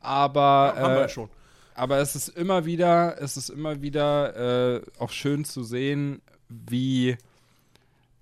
Aber 0.00 0.74
Haben 0.76 0.92
wir 0.92 0.98
äh, 0.98 1.00
ja 1.02 1.08
schon. 1.08 1.28
aber 1.74 1.98
es 1.98 2.14
ist 2.16 2.28
immer 2.28 2.64
wieder, 2.64 3.20
es 3.20 3.36
ist 3.36 3.48
immer 3.50 3.82
wieder 3.82 4.76
äh, 4.76 4.80
auch 4.98 5.10
schön 5.10 5.44
zu 5.44 5.64
sehen, 5.64 6.22
wie 6.48 7.16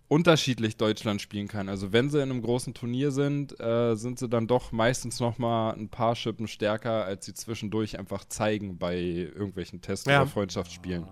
unterschiedlich 0.08 0.76
Deutschland 0.76 1.20
spielen 1.22 1.48
kann. 1.48 1.68
Also 1.68 1.92
wenn 1.92 2.10
sie 2.10 2.18
in 2.22 2.30
einem 2.30 2.42
großen 2.42 2.74
Turnier 2.74 3.10
sind, 3.10 3.58
äh, 3.60 3.94
sind 3.96 4.18
sie 4.18 4.28
dann 4.28 4.46
doch 4.46 4.70
meistens 4.72 5.18
noch 5.20 5.38
mal 5.38 5.72
ein 5.72 5.88
paar 5.88 6.14
Schippen 6.14 6.46
stärker, 6.46 7.04
als 7.04 7.24
sie 7.26 7.34
zwischendurch 7.34 7.98
einfach 7.98 8.24
zeigen 8.26 8.78
bei 8.78 8.96
irgendwelchen 8.98 9.80
Test- 9.80 10.06
Ja. 10.06 10.22
oder 10.22 10.30
Freundschaftsspielen. 10.30 11.08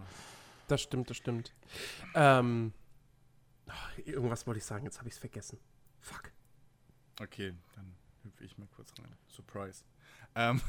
Das 0.69 0.81
stimmt, 0.82 1.10
das 1.10 1.16
stimmt. 1.16 1.52
Ähm, 2.14 2.73
ach, 3.66 3.98
irgendwas 4.05 4.47
wollte 4.47 4.59
ich 4.59 4.64
sagen, 4.64 4.85
jetzt 4.85 4.98
habe 4.98 5.09
ich 5.09 5.14
es 5.14 5.19
vergessen. 5.20 5.59
Fuck. 6.01 6.31
Okay, 7.20 7.55
dann 7.74 7.94
hüpfe 8.24 8.44
ich 8.44 8.56
mal 8.59 8.69
kurz 8.74 8.93
rein. 8.98 9.14
Surprise. 9.28 9.85
Ähm, 10.35 10.60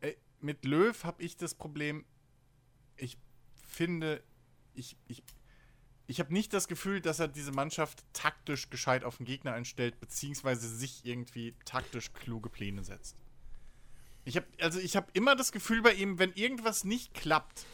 ey, 0.00 0.16
mit 0.40 0.64
Löw 0.64 1.04
habe 1.04 1.22
ich 1.22 1.36
das 1.36 1.54
Problem, 1.54 2.04
ich 2.96 3.18
finde, 3.66 4.22
ich, 4.74 4.96
ich, 5.06 5.22
ich 6.06 6.20
habe 6.20 6.32
nicht 6.32 6.52
das 6.52 6.68
Gefühl, 6.68 7.00
dass 7.00 7.18
er 7.18 7.28
diese 7.28 7.52
Mannschaft 7.52 8.04
taktisch 8.12 8.70
gescheit 8.70 9.04
auf 9.04 9.16
den 9.16 9.26
Gegner 9.26 9.52
einstellt, 9.52 10.00
beziehungsweise 10.00 10.68
sich 10.68 11.04
irgendwie 11.04 11.54
taktisch 11.64 12.12
kluge 12.12 12.50
Pläne 12.50 12.84
setzt. 12.84 13.16
Ich 14.24 14.36
habe 14.36 14.46
also 14.60 14.78
ich 14.80 14.96
habe 14.96 15.06
immer 15.12 15.36
das 15.36 15.52
Gefühl 15.52 15.82
bei 15.82 15.92
ihm, 15.92 16.18
wenn 16.18 16.32
irgendwas 16.32 16.84
nicht 16.84 17.14
klappt, 17.14 17.66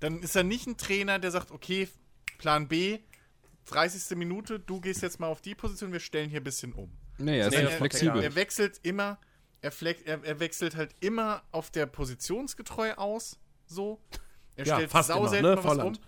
dann 0.00 0.22
ist 0.22 0.36
er 0.36 0.44
nicht 0.44 0.66
ein 0.66 0.76
Trainer, 0.76 1.18
der 1.18 1.30
sagt, 1.30 1.50
okay, 1.50 1.88
Plan 2.38 2.68
B, 2.68 2.98
30. 3.66 4.16
Minute, 4.16 4.60
du 4.60 4.80
gehst 4.80 5.02
jetzt 5.02 5.20
mal 5.20 5.28
auf 5.28 5.40
die 5.40 5.54
Position, 5.54 5.92
wir 5.92 6.00
stellen 6.00 6.28
hier 6.28 6.40
ein 6.40 6.44
bisschen 6.44 6.72
um. 6.72 6.90
Nee, 7.18 7.38
er 7.38 7.48
ist 7.48 7.54
Nee, 7.54 7.62
er, 7.62 7.70
flexibel. 7.70 8.16
Er, 8.18 8.24
er 8.24 8.34
wechselt 8.34 8.80
immer, 8.82 9.18
er, 9.60 9.72
flex, 9.72 10.02
er, 10.02 10.22
er 10.24 10.40
wechselt 10.40 10.76
halt 10.76 10.94
immer 11.00 11.42
auf 11.52 11.70
der 11.70 11.86
positionsgetreu 11.86 12.94
aus, 12.94 13.38
so. 13.66 14.00
Er 14.56 14.66
Ja, 14.66 14.88
fast 14.88 15.10
immer, 15.10 15.20
sauselten 15.20 15.50
ne, 15.50 15.56
was 15.56 15.64
um. 15.64 15.70
Volland. 15.70 16.00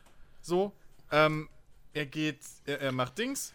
So. 0.42 0.72
Ähm, 1.10 1.48
er 1.96 2.06
geht, 2.06 2.40
er, 2.66 2.80
er 2.80 2.92
macht 2.92 3.18
Dings. 3.18 3.52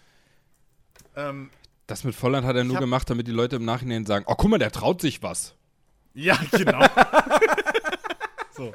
Ähm, 1.16 1.52
das 1.88 2.04
mit 2.04 2.16
Volland 2.16 2.46
hat 2.46 2.56
er 2.56 2.64
nur 2.64 2.76
hab- 2.78 2.82
gemacht, 2.82 3.10
damit 3.10 3.28
die 3.28 3.32
Leute 3.32 3.58
im 3.58 3.66
Nachhinein 3.66 4.06
sagen, 4.06 4.26
oh 4.28 4.36
guck 4.36 4.50
mal, 4.50 4.58
der 4.58 4.72
traut 4.72 5.02
sich 5.02 5.22
was. 5.22 5.56
ja, 6.14 6.36
genau. 6.52 6.84
so. 8.56 8.74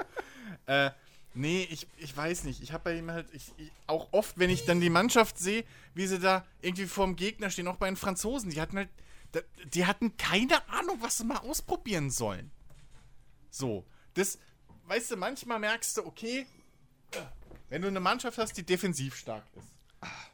Äh, 0.66 0.90
nee, 1.34 1.66
ich, 1.70 1.86
ich 1.98 2.16
weiß 2.16 2.44
nicht. 2.44 2.62
Ich 2.62 2.72
habe 2.72 2.84
bei 2.84 2.98
ihm 2.98 3.10
halt, 3.10 3.26
ich, 3.32 3.52
ich, 3.56 3.70
auch 3.86 4.08
oft, 4.12 4.38
wenn 4.38 4.50
ich 4.50 4.64
dann 4.64 4.80
die 4.80 4.90
Mannschaft 4.90 5.38
sehe, 5.38 5.64
wie 5.94 6.06
sie 6.06 6.18
da 6.18 6.44
irgendwie 6.60 6.86
vorm 6.86 7.16
Gegner 7.16 7.50
stehen, 7.50 7.68
auch 7.68 7.76
bei 7.76 7.86
den 7.86 7.96
Franzosen, 7.96 8.50
die 8.50 8.60
hatten 8.60 8.76
halt, 8.76 8.88
die 9.74 9.84
hatten 9.86 10.16
keine 10.16 10.66
Ahnung, 10.68 10.98
was 11.00 11.18
sie 11.18 11.24
mal 11.24 11.38
ausprobieren 11.38 12.10
sollen. 12.10 12.50
So. 13.50 13.84
Das, 14.14 14.38
weißt 14.86 15.10
du, 15.10 15.16
manchmal 15.16 15.58
merkst 15.58 15.96
du, 15.96 16.06
okay, 16.06 16.46
wenn 17.68 17.82
du 17.82 17.88
eine 17.88 18.00
Mannschaft 18.00 18.38
hast, 18.38 18.56
die 18.56 18.64
defensiv 18.64 19.16
stark 19.16 19.44
ist, 19.56 19.72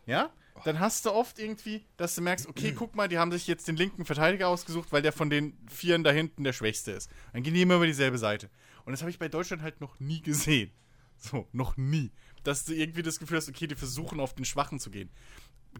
ja, 0.06 0.30
dann 0.64 0.80
hast 0.80 1.06
du 1.06 1.12
oft 1.12 1.38
irgendwie, 1.38 1.84
dass 1.96 2.14
du 2.14 2.20
merkst, 2.22 2.46
okay, 2.48 2.72
guck 2.76 2.94
mal, 2.94 3.08
die 3.08 3.18
haben 3.18 3.32
sich 3.32 3.46
jetzt 3.46 3.68
den 3.68 3.76
linken 3.76 4.04
Verteidiger 4.04 4.48
ausgesucht, 4.48 4.92
weil 4.92 5.02
der 5.02 5.12
von 5.12 5.30
den 5.30 5.56
Vieren 5.68 6.04
da 6.04 6.10
hinten 6.10 6.44
der 6.44 6.52
Schwächste 6.52 6.92
ist. 6.92 7.10
Dann 7.32 7.42
gehen 7.42 7.54
die 7.54 7.62
immer 7.62 7.76
über 7.76 7.86
dieselbe 7.86 8.18
Seite. 8.18 8.50
Und 8.84 8.92
das 8.92 9.00
habe 9.00 9.10
ich 9.10 9.18
bei 9.18 9.28
Deutschland 9.28 9.62
halt 9.62 9.80
noch 9.80 9.98
nie 10.00 10.20
gesehen. 10.20 10.70
So, 11.16 11.46
noch 11.52 11.76
nie. 11.76 12.10
Dass 12.42 12.64
du 12.64 12.74
irgendwie 12.74 13.02
das 13.02 13.20
Gefühl 13.20 13.36
hast, 13.36 13.48
okay, 13.48 13.68
die 13.68 13.76
versuchen 13.76 14.18
auf 14.18 14.34
den 14.34 14.44
Schwachen 14.44 14.80
zu 14.80 14.90
gehen. 14.90 15.10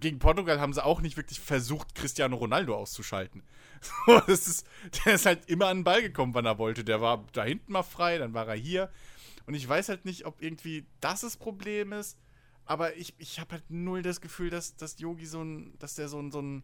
Gegen 0.00 0.20
Portugal 0.20 0.60
haben 0.60 0.72
sie 0.72 0.82
auch 0.82 1.00
nicht 1.00 1.16
wirklich 1.16 1.40
versucht, 1.40 1.94
Cristiano 1.94 2.36
Ronaldo 2.36 2.76
auszuschalten. 2.76 3.42
So, 4.06 4.20
das 4.28 4.46
ist, 4.46 4.66
der 5.04 5.14
ist 5.14 5.26
halt 5.26 5.50
immer 5.50 5.66
an 5.66 5.78
den 5.78 5.84
Ball 5.84 6.02
gekommen, 6.02 6.34
wann 6.34 6.46
er 6.46 6.58
wollte. 6.58 6.84
Der 6.84 7.00
war 7.00 7.26
da 7.32 7.42
hinten 7.42 7.72
mal 7.72 7.82
frei, 7.82 8.16
dann 8.18 8.32
war 8.32 8.46
er 8.46 8.54
hier. 8.54 8.92
Und 9.46 9.54
ich 9.54 9.68
weiß 9.68 9.88
halt 9.88 10.04
nicht, 10.04 10.24
ob 10.26 10.40
irgendwie 10.42 10.86
das 11.00 11.22
das 11.22 11.36
Problem 11.36 11.92
ist. 11.92 12.18
Aber 12.64 12.96
ich, 12.96 13.14
ich 13.18 13.40
habe 13.40 13.52
halt 13.52 13.64
null 13.68 14.02
das 14.02 14.20
Gefühl, 14.20 14.50
dass, 14.50 14.76
dass 14.76 14.98
Yogi 15.00 15.26
so 15.26 15.42
ein, 15.42 15.76
dass 15.78 15.96
der 15.96 16.08
so 16.08 16.20
ein, 16.20 16.30
so 16.30 16.40
ein 16.40 16.62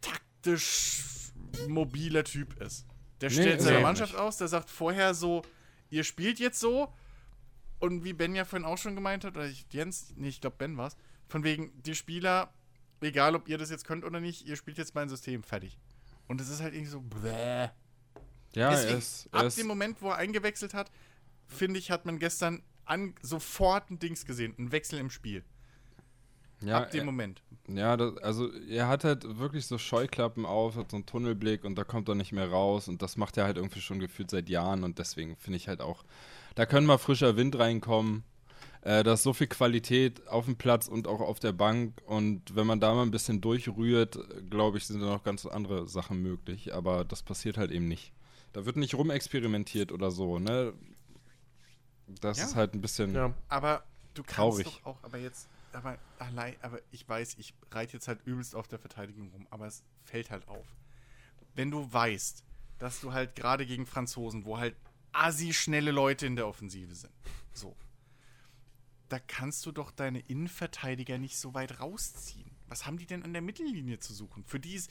taktisch 0.00 1.32
mobiler 1.68 2.24
Typ 2.24 2.60
ist. 2.60 2.86
Der 3.20 3.28
Nee, 3.28 3.34
stellt 3.34 3.58
ist 3.58 3.64
seine 3.64 3.78
auch 3.78 3.82
Mannschaft 3.82 4.12
nicht. 4.12 4.20
aus, 4.20 4.38
der 4.38 4.48
sagt 4.48 4.70
vorher 4.70 5.14
so, 5.14 5.42
ihr 5.90 6.04
spielt 6.04 6.38
jetzt 6.38 6.58
so. 6.58 6.92
Und 7.78 8.04
wie 8.04 8.12
Ben 8.12 8.34
ja 8.34 8.44
vorhin 8.44 8.66
auch 8.66 8.76
schon 8.78 8.94
gemeint 8.94 9.24
hat, 9.24 9.36
oder 9.36 9.46
ich, 9.46 9.66
Jens, 9.70 10.12
nee, 10.16 10.28
ich 10.28 10.40
glaube 10.40 10.56
Ben 10.58 10.76
war's, 10.76 10.96
von 11.28 11.44
wegen, 11.44 11.72
die 11.82 11.94
Spieler, 11.94 12.52
egal 13.00 13.34
ob 13.34 13.48
ihr 13.48 13.56
das 13.56 13.70
jetzt 13.70 13.86
könnt 13.86 14.04
oder 14.04 14.20
nicht, 14.20 14.46
ihr 14.46 14.56
spielt 14.56 14.76
jetzt 14.78 14.94
mein 14.94 15.08
System, 15.08 15.42
fertig. 15.42 15.78
Und 16.28 16.40
es 16.40 16.48
ist 16.50 16.60
halt 16.60 16.74
irgendwie 16.74 16.90
so, 16.90 17.00
bläh. 17.00 17.68
Ja, 18.54 18.70
Deswegen, 18.70 18.92
er 18.92 18.98
ist, 18.98 19.28
ab 19.32 19.42
er 19.42 19.46
ist 19.46 19.58
dem 19.58 19.66
Moment, 19.66 20.02
wo 20.02 20.10
er 20.10 20.16
eingewechselt 20.16 20.74
hat, 20.74 20.90
finde 21.50 21.78
ich, 21.78 21.90
hat 21.90 22.06
man 22.06 22.18
gestern 22.18 22.62
an, 22.84 23.14
sofort 23.22 23.90
ein 23.90 23.98
Dings 23.98 24.24
gesehen, 24.24 24.54
ein 24.58 24.72
Wechsel 24.72 24.98
im 24.98 25.10
Spiel. 25.10 25.44
ja, 26.62 26.78
ab 26.78 26.90
dem 26.90 27.00
er- 27.00 27.04
Moment. 27.06 27.42
Ja, 27.68 27.96
das, 27.96 28.16
also 28.18 28.52
er 28.68 28.88
hat 28.88 29.04
halt 29.04 29.38
wirklich 29.38 29.66
so 29.66 29.78
Scheuklappen 29.78 30.44
auf, 30.44 30.74
hat 30.76 30.90
so 30.90 30.96
einen 30.96 31.06
Tunnelblick 31.06 31.64
und 31.64 31.76
da 31.76 31.84
kommt 31.84 32.08
er 32.08 32.16
nicht 32.16 32.32
mehr 32.32 32.50
raus 32.50 32.88
und 32.88 33.00
das 33.00 33.16
macht 33.16 33.36
er 33.36 33.44
halt 33.44 33.56
irgendwie 33.58 33.80
schon 33.80 34.00
gefühlt 34.00 34.30
seit 34.30 34.48
Jahren 34.48 34.82
und 34.82 34.98
deswegen 34.98 35.36
finde 35.36 35.56
ich 35.58 35.68
halt 35.68 35.80
auch, 35.80 36.04
da 36.56 36.66
können 36.66 36.86
mal 36.86 36.98
frischer 36.98 37.36
Wind 37.36 37.56
reinkommen. 37.58 38.24
Äh, 38.82 39.04
da 39.04 39.12
ist 39.12 39.22
so 39.22 39.32
viel 39.34 39.46
Qualität 39.46 40.26
auf 40.26 40.46
dem 40.46 40.56
Platz 40.56 40.88
und 40.88 41.06
auch 41.06 41.20
auf 41.20 41.38
der 41.38 41.52
Bank 41.52 42.00
und 42.06 42.56
wenn 42.56 42.66
man 42.66 42.80
da 42.80 42.94
mal 42.94 43.02
ein 43.02 43.10
bisschen 43.10 43.40
durchrührt, 43.40 44.18
glaube 44.50 44.78
ich, 44.78 44.86
sind 44.86 45.00
da 45.00 45.06
noch 45.06 45.22
ganz 45.22 45.46
andere 45.46 45.86
Sachen 45.86 46.20
möglich, 46.22 46.74
aber 46.74 47.04
das 47.04 47.22
passiert 47.22 47.56
halt 47.56 47.70
eben 47.70 47.86
nicht. 47.88 48.12
Da 48.52 48.66
wird 48.66 48.76
nicht 48.76 48.94
rumexperimentiert 48.94 49.92
oder 49.92 50.10
so, 50.10 50.38
ne? 50.40 50.72
Das 52.20 52.38
Ja. 52.38 52.44
ist 52.44 52.54
halt 52.54 52.74
ein 52.74 52.80
bisschen. 52.80 53.14
Ja. 53.14 53.34
Aber 53.48 53.84
du 54.14 54.22
kannst 54.22 54.36
Traurig. 54.36 54.64
doch 54.66 54.84
auch, 54.84 55.02
aber 55.02 55.18
jetzt, 55.18 55.48
aber 55.72 55.98
allein, 56.18 56.56
aber 56.62 56.80
ich 56.90 57.08
weiß, 57.08 57.36
ich 57.38 57.54
reite 57.70 57.94
jetzt 57.94 58.08
halt 58.08 58.20
übelst 58.24 58.54
auf 58.54 58.68
der 58.68 58.78
Verteidigung 58.78 59.30
rum, 59.30 59.46
aber 59.50 59.66
es 59.66 59.82
fällt 60.04 60.30
halt 60.30 60.48
auf. 60.48 60.66
Wenn 61.54 61.70
du 61.70 61.92
weißt, 61.92 62.44
dass 62.78 63.00
du 63.00 63.12
halt 63.12 63.36
gerade 63.36 63.66
gegen 63.66 63.86
Franzosen, 63.86 64.44
wo 64.44 64.58
halt 64.58 64.76
assi 65.12 65.52
schnelle 65.52 65.90
Leute 65.90 66.26
in 66.26 66.36
der 66.36 66.46
Offensive 66.46 66.94
sind, 66.94 67.12
so, 67.52 67.76
da 69.08 69.18
kannst 69.18 69.66
du 69.66 69.72
doch 69.72 69.90
deine 69.90 70.20
Innenverteidiger 70.20 71.18
nicht 71.18 71.36
so 71.36 71.52
weit 71.54 71.80
rausziehen. 71.80 72.50
Was 72.68 72.86
haben 72.86 72.96
die 72.96 73.06
denn 73.06 73.24
an 73.24 73.32
der 73.32 73.42
Mittellinie 73.42 73.98
zu 73.98 74.14
suchen? 74.14 74.44
Für 74.44 74.60
die 74.60 74.74
ist 74.74 74.90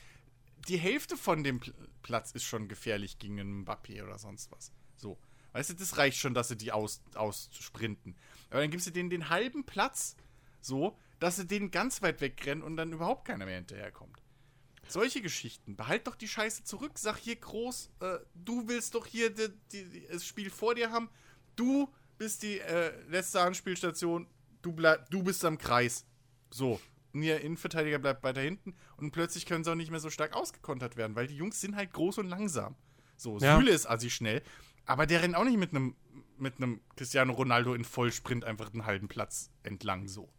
die 0.68 0.78
Hälfte 0.78 1.16
von 1.16 1.44
dem 1.44 1.60
Pl 1.62 1.74
Platz 2.02 2.32
ist 2.32 2.44
schon 2.44 2.68
gefährlich 2.68 3.18
gegen 3.20 3.40
einen 3.40 3.66
Mbappé 3.66 4.04
oder 4.04 4.18
sonst 4.18 4.52
was. 4.52 4.72
So. 4.98 5.18
Weißt 5.54 5.72
du, 5.72 5.74
das 5.74 5.98
reicht 5.98 6.18
schon, 6.20 6.34
dass 6.34 6.50
sie 6.50 6.58
die 6.58 6.72
aus, 6.72 7.02
aussprinten. 7.16 8.16
Aber 8.50 8.62
dann 8.62 8.72
gibst 8.72 8.88
du 8.88 8.92
denen 8.92 9.10
den 9.10 9.30
halben 9.30 9.66
Platz 9.66 10.16
so, 10.62 10.98
dass 11.20 11.38
sie 11.38 11.48
den 11.48 11.72
ganz 11.72 12.02
weit 12.02 12.22
wegrennen 12.22 12.64
und 12.64 12.78
dann 12.78 12.94
überhaupt 12.94 13.26
keiner 13.26 13.46
mehr 13.46 13.56
hinterherkommt. 13.58 14.22
Solche 14.88 15.22
Geschichten. 15.22 15.76
Behalt 15.76 16.08
doch 16.08 16.16
die 16.16 16.28
Scheiße 16.28 16.64
zurück. 16.64 16.94
Sag 16.98 17.18
hier 17.18 17.36
groß, 17.36 17.92
äh, 18.00 18.18
du 18.34 18.68
willst 18.68 18.96
doch 18.96 19.06
hier 19.06 19.30
die, 19.30 19.50
die, 19.72 20.08
das 20.12 20.26
Spiel 20.26 20.50
vor 20.50 20.74
dir 20.76 20.92
haben. 20.92 21.10
Du 21.56 21.94
bist 22.18 22.42
die 22.42 22.60
äh, 22.60 22.92
letzte 23.08 23.42
Anspielstation. 23.42 24.28
Du, 24.62 24.74
bleib, 24.74 25.10
du 25.12 25.24
bist 25.24 25.46
am 25.46 25.58
Kreis. 25.58 26.06
So. 26.50 26.80
Und 27.14 27.24
ihr 27.24 27.40
Innenverteidiger 27.42 28.00
bleibt 28.00 28.24
weiter 28.24 28.42
hinten. 28.42 28.76
Und 28.98 29.12
plötzlich 29.12 29.46
können 29.46 29.64
sie 29.64 29.72
auch 29.72 29.76
nicht 29.76 29.92
mehr 29.92 30.00
so 30.00 30.10
stark 30.10 30.34
ausgekontert 30.34 30.98
werden, 30.98 31.16
weil 31.16 31.28
die 31.28 31.36
Jungs 31.38 31.62
sind 31.62 31.76
halt 31.76 31.94
groß 31.94 32.18
und 32.20 32.28
langsam. 32.28 32.76
So, 33.16 33.38
Ja. 33.38 33.58
Süle 33.58 33.72
ist 33.72 33.86
assi 33.86 34.10
schnell. 34.10 34.42
Aber 34.90 35.06
der 35.06 35.22
rennt 35.22 35.36
auch 35.36 35.44
nicht 35.44 35.60
mit 35.60 35.70
einem 35.70 35.95
mit 36.40 36.57
einem 36.57 36.82
Cristiano 36.95 37.34
Ronaldo 37.34 37.76
in 37.76 37.84
Vollsprint 37.84 38.44
einfach 38.44 38.74
einen 38.74 38.88
halben 38.88 39.07
Platz 39.07 39.52
entlang 39.61 40.07
so. 40.07 40.34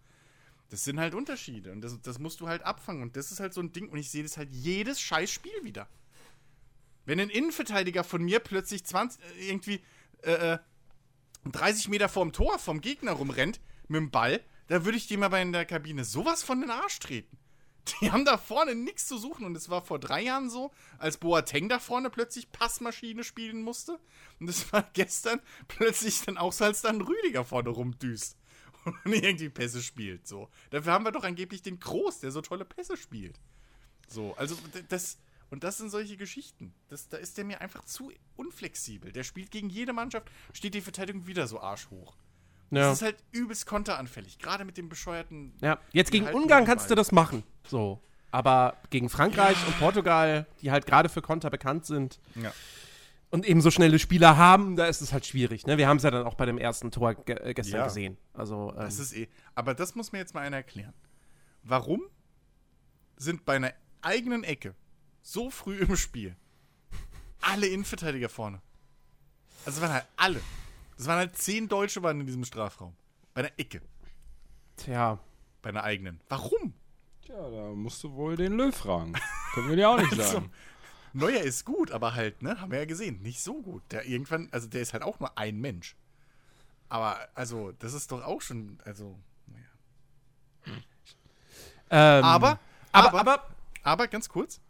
Das 0.70 0.82
sind 0.82 0.98
halt 0.98 1.14
Unterschiede 1.14 1.70
und 1.70 1.82
das, 1.82 2.00
das 2.00 2.18
musst 2.18 2.40
du 2.40 2.48
halt 2.48 2.62
abfangen 2.62 3.02
und 3.02 3.16
das 3.16 3.30
ist 3.30 3.38
halt 3.38 3.54
so 3.54 3.60
ein 3.60 3.70
Ding 3.70 3.88
und 3.88 3.98
ich 3.98 4.10
sehe 4.10 4.24
das 4.24 4.36
halt 4.36 4.50
jedes 4.50 5.00
scheiß 5.00 5.30
Spiel 5.30 5.52
wieder. 5.62 5.88
Wenn 7.04 7.20
ein 7.20 7.30
Innenverteidiger 7.30 8.02
von 8.02 8.24
mir 8.24 8.40
plötzlich 8.40 8.84
20, 8.84 9.22
äh, 9.22 9.50
irgendwie 9.50 9.82
äh, 10.22 10.54
äh, 10.54 10.58
30 11.44 11.88
Meter 11.88 12.08
vorm 12.08 12.32
Tor 12.32 12.58
vom 12.58 12.80
Gegner 12.80 13.12
rumrennt 13.12 13.60
mit 13.86 14.00
dem 14.00 14.10
Ball, 14.10 14.40
da 14.66 14.84
würde 14.84 14.98
ich 14.98 15.06
dem 15.06 15.22
aber 15.22 15.40
in 15.40 15.52
der 15.52 15.64
Kabine 15.64 16.04
sowas 16.04 16.42
von 16.42 16.60
den 16.60 16.70
Arsch 16.70 16.98
treten. 16.98 17.38
Die 18.00 18.10
haben 18.10 18.24
da 18.24 18.38
vorne 18.38 18.74
nichts 18.74 19.06
zu 19.06 19.18
suchen 19.18 19.44
und 19.44 19.56
es 19.56 19.68
war 19.68 19.82
vor 19.82 19.98
drei 19.98 20.22
Jahren 20.22 20.50
so, 20.50 20.72
als 20.98 21.18
Boateng 21.18 21.68
da 21.68 21.78
vorne 21.78 22.10
plötzlich 22.10 22.52
Passmaschine 22.52 23.24
spielen 23.24 23.62
musste. 23.62 23.98
Und 24.38 24.48
es 24.48 24.72
war 24.72 24.88
gestern 24.92 25.40
plötzlich 25.68 26.22
dann 26.22 26.38
auch 26.38 26.52
so, 26.52 26.64
als 26.64 26.82
dann 26.82 27.00
Rüdiger 27.00 27.44
vorne 27.44 27.70
rumdüst 27.70 28.36
und 28.84 28.96
irgendwie 29.12 29.48
Pässe 29.48 29.82
spielt. 29.82 30.26
So. 30.26 30.48
Dafür 30.70 30.92
haben 30.92 31.04
wir 31.04 31.12
doch 31.12 31.24
angeblich 31.24 31.62
den 31.62 31.80
Groß, 31.80 32.20
der 32.20 32.30
so 32.30 32.40
tolle 32.40 32.64
Pässe 32.64 32.96
spielt. 32.96 33.38
So, 34.08 34.34
also 34.36 34.56
das. 34.88 35.18
Und 35.50 35.64
das 35.64 35.78
sind 35.78 35.90
solche 35.90 36.16
Geschichten. 36.16 36.72
Das, 36.88 37.08
da 37.08 37.16
ist 37.16 37.36
der 37.36 37.44
mir 37.44 37.60
einfach 37.60 37.84
zu 37.84 38.12
unflexibel. 38.36 39.10
Der 39.10 39.24
spielt 39.24 39.50
gegen 39.50 39.68
jede 39.68 39.92
Mannschaft, 39.92 40.30
steht 40.52 40.74
die 40.74 40.80
Verteidigung 40.80 41.26
wieder 41.26 41.48
so 41.48 41.60
arschhoch. 41.60 42.14
Ja. 42.70 42.82
Das 42.88 42.98
ist 42.98 43.02
halt 43.02 43.16
übelst 43.32 43.66
konteranfällig. 43.66 44.38
Gerade 44.38 44.64
mit 44.64 44.76
dem 44.76 44.88
bescheuerten. 44.88 45.52
ja. 45.60 45.78
Jetzt 45.92 46.10
gegen 46.12 46.26
Ungarn 46.28 46.64
kannst 46.64 46.90
du 46.90 46.94
das 46.94 47.10
machen. 47.12 47.42
So. 47.66 48.00
Aber 48.30 48.76
gegen 48.90 49.08
Frankreich 49.08 49.56
und 49.66 49.76
Portugal, 49.80 50.46
die 50.62 50.70
halt 50.70 50.86
gerade 50.86 51.08
für 51.08 51.20
Konter 51.20 51.50
bekannt 51.50 51.84
sind 51.84 52.20
Ja. 52.36 52.52
und 53.30 53.44
eben 53.44 53.60
so 53.60 53.72
schnelle 53.72 53.98
Spieler 53.98 54.36
haben, 54.36 54.76
da 54.76 54.86
ist 54.86 55.00
es 55.00 55.12
halt 55.12 55.26
schwierig. 55.26 55.66
Ne? 55.66 55.78
Wir 55.78 55.88
haben 55.88 55.96
es 55.96 56.04
ja 56.04 56.12
dann 56.12 56.24
auch 56.24 56.34
bei 56.34 56.46
dem 56.46 56.56
ersten 56.58 56.92
Tor 56.92 57.14
ge 57.14 57.34
äh, 57.42 57.54
gestern 57.54 57.78
Ja. 57.80 57.84
gesehen. 57.86 58.16
Also, 58.34 58.70
ähm, 58.70 58.76
Das 58.82 59.00
ist 59.00 59.14
eh. 59.16 59.28
Aber 59.56 59.74
das 59.74 59.96
muss 59.96 60.12
mir 60.12 60.18
jetzt 60.18 60.32
mal 60.34 60.42
einer 60.42 60.58
erklären. 60.58 60.94
Warum 61.64 62.02
sind 63.16 63.44
bei 63.44 63.56
einer 63.56 63.72
eigenen 64.00 64.44
Ecke 64.44 64.76
so 65.22 65.50
früh 65.50 65.78
im 65.78 65.96
Spiel 65.96 66.36
alle 67.40 67.66
Innenverteidiger 67.66 68.28
vorne? 68.28 68.62
Also 69.66 69.82
waren 69.82 69.92
halt 69.92 70.06
alle. 70.16 70.40
Das 71.00 71.06
waren 71.06 71.16
halt 71.16 71.34
zehn 71.34 71.66
Deutsche 71.66 72.02
waren 72.02 72.20
in 72.20 72.26
diesem 72.26 72.44
Strafraum. 72.44 72.94
Bei 73.32 73.40
einer 73.40 73.52
Ecke. 73.56 73.80
tja. 74.76 75.18
Bei 75.62 75.70
einer 75.70 75.82
eigenen. 75.82 76.20
Warum? 76.28 76.74
Tja, 77.24 77.36
da 77.36 77.70
musst 77.70 78.04
du 78.04 78.12
wohl 78.12 78.36
den 78.36 78.52
Löw 78.52 78.76
fragen. 78.76 79.14
Können 79.54 79.70
wir 79.70 79.76
dir 79.76 79.88
auch 79.88 79.96
nicht 79.96 80.12
Also, 80.18 80.24
sagen. 80.24 80.52
Neuer 81.14 81.40
ist 81.40 81.64
gut, 81.64 81.90
aber 81.90 82.14
halt, 82.14 82.42
ne, 82.42 82.60
haben 82.60 82.70
wir 82.70 82.80
ja 82.80 82.84
gesehen, 82.84 83.22
nicht 83.22 83.40
so 83.40 83.62
gut. 83.62 83.82
Der 83.90 84.04
irgendwann, 84.04 84.50
also 84.52 84.68
der 84.68 84.82
ist 84.82 84.92
halt 84.92 85.02
auch 85.02 85.18
nur 85.20 85.38
ein 85.38 85.58
Mensch. 85.58 85.96
Aber, 86.90 87.16
also, 87.34 87.72
das 87.78 87.94
ist 87.94 88.12
doch 88.12 88.22
auch 88.22 88.42
schon, 88.42 88.78
also, 88.84 89.18
naja. 89.46 90.76
Ähm, 91.88 92.24
Aber, 92.24 92.58
aber, 92.92 93.08
aber, 93.08 93.20
aber, 93.20 93.48
aber 93.84 94.08
ganz 94.08 94.28
kurz. 94.28 94.60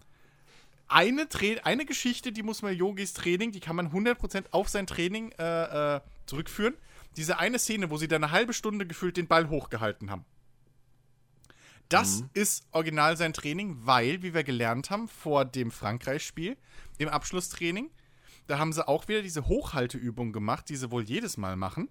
Eine, 0.86 1.28
Tra 1.28 1.47
eine 1.65 1.85
Geschichte, 1.86 2.31
die 2.31 2.44
muss 2.44 2.62
man 2.62 2.73
Yogis 2.77 3.15
Training, 3.15 3.51
die 3.51 3.59
kann 3.61 3.74
man 3.74 3.90
100% 3.90 4.44
auf 4.52 4.69
sein 4.69 4.86
Training 4.86 5.32
äh, 5.32 5.97
äh, 5.97 6.01
zurückführen. 6.31 6.74
Diese 7.16 7.39
eine 7.39 7.59
Szene, 7.59 7.90
wo 7.90 7.97
sie 7.97 8.09
da 8.09 8.16
eine 8.16 8.31
halbe 8.31 8.55
Stunde 8.55 8.86
gefühlt 8.86 9.16
den 9.16 9.27
Ball 9.27 9.51
hochgehalten 9.51 10.11
haben. 10.11 10.24
Das 11.89 12.23
ist 12.35 12.69
original 12.70 13.16
sein 13.16 13.32
Training, 13.32 13.78
weil, 13.85 14.23
wie 14.23 14.32
wir 14.32 14.44
gelernt 14.44 14.90
haben, 14.90 15.09
vor 15.09 15.44
dem 15.44 15.73
Frankreich-Spiel, 15.73 16.57
im 16.98 17.09
Abschlusstraining, 17.09 17.90
da 18.47 18.59
haben 18.59 18.73
sie 18.73 18.86
auch 18.86 19.09
wieder 19.09 19.23
diese 19.23 19.47
Hochhalteübung 19.47 20.32
gemacht, 20.32 20.69
die 20.69 20.77
sie 20.77 20.93
wohl 20.93 21.02
jedes 21.02 21.36
Mal 21.36 21.57
machen. 21.57 21.89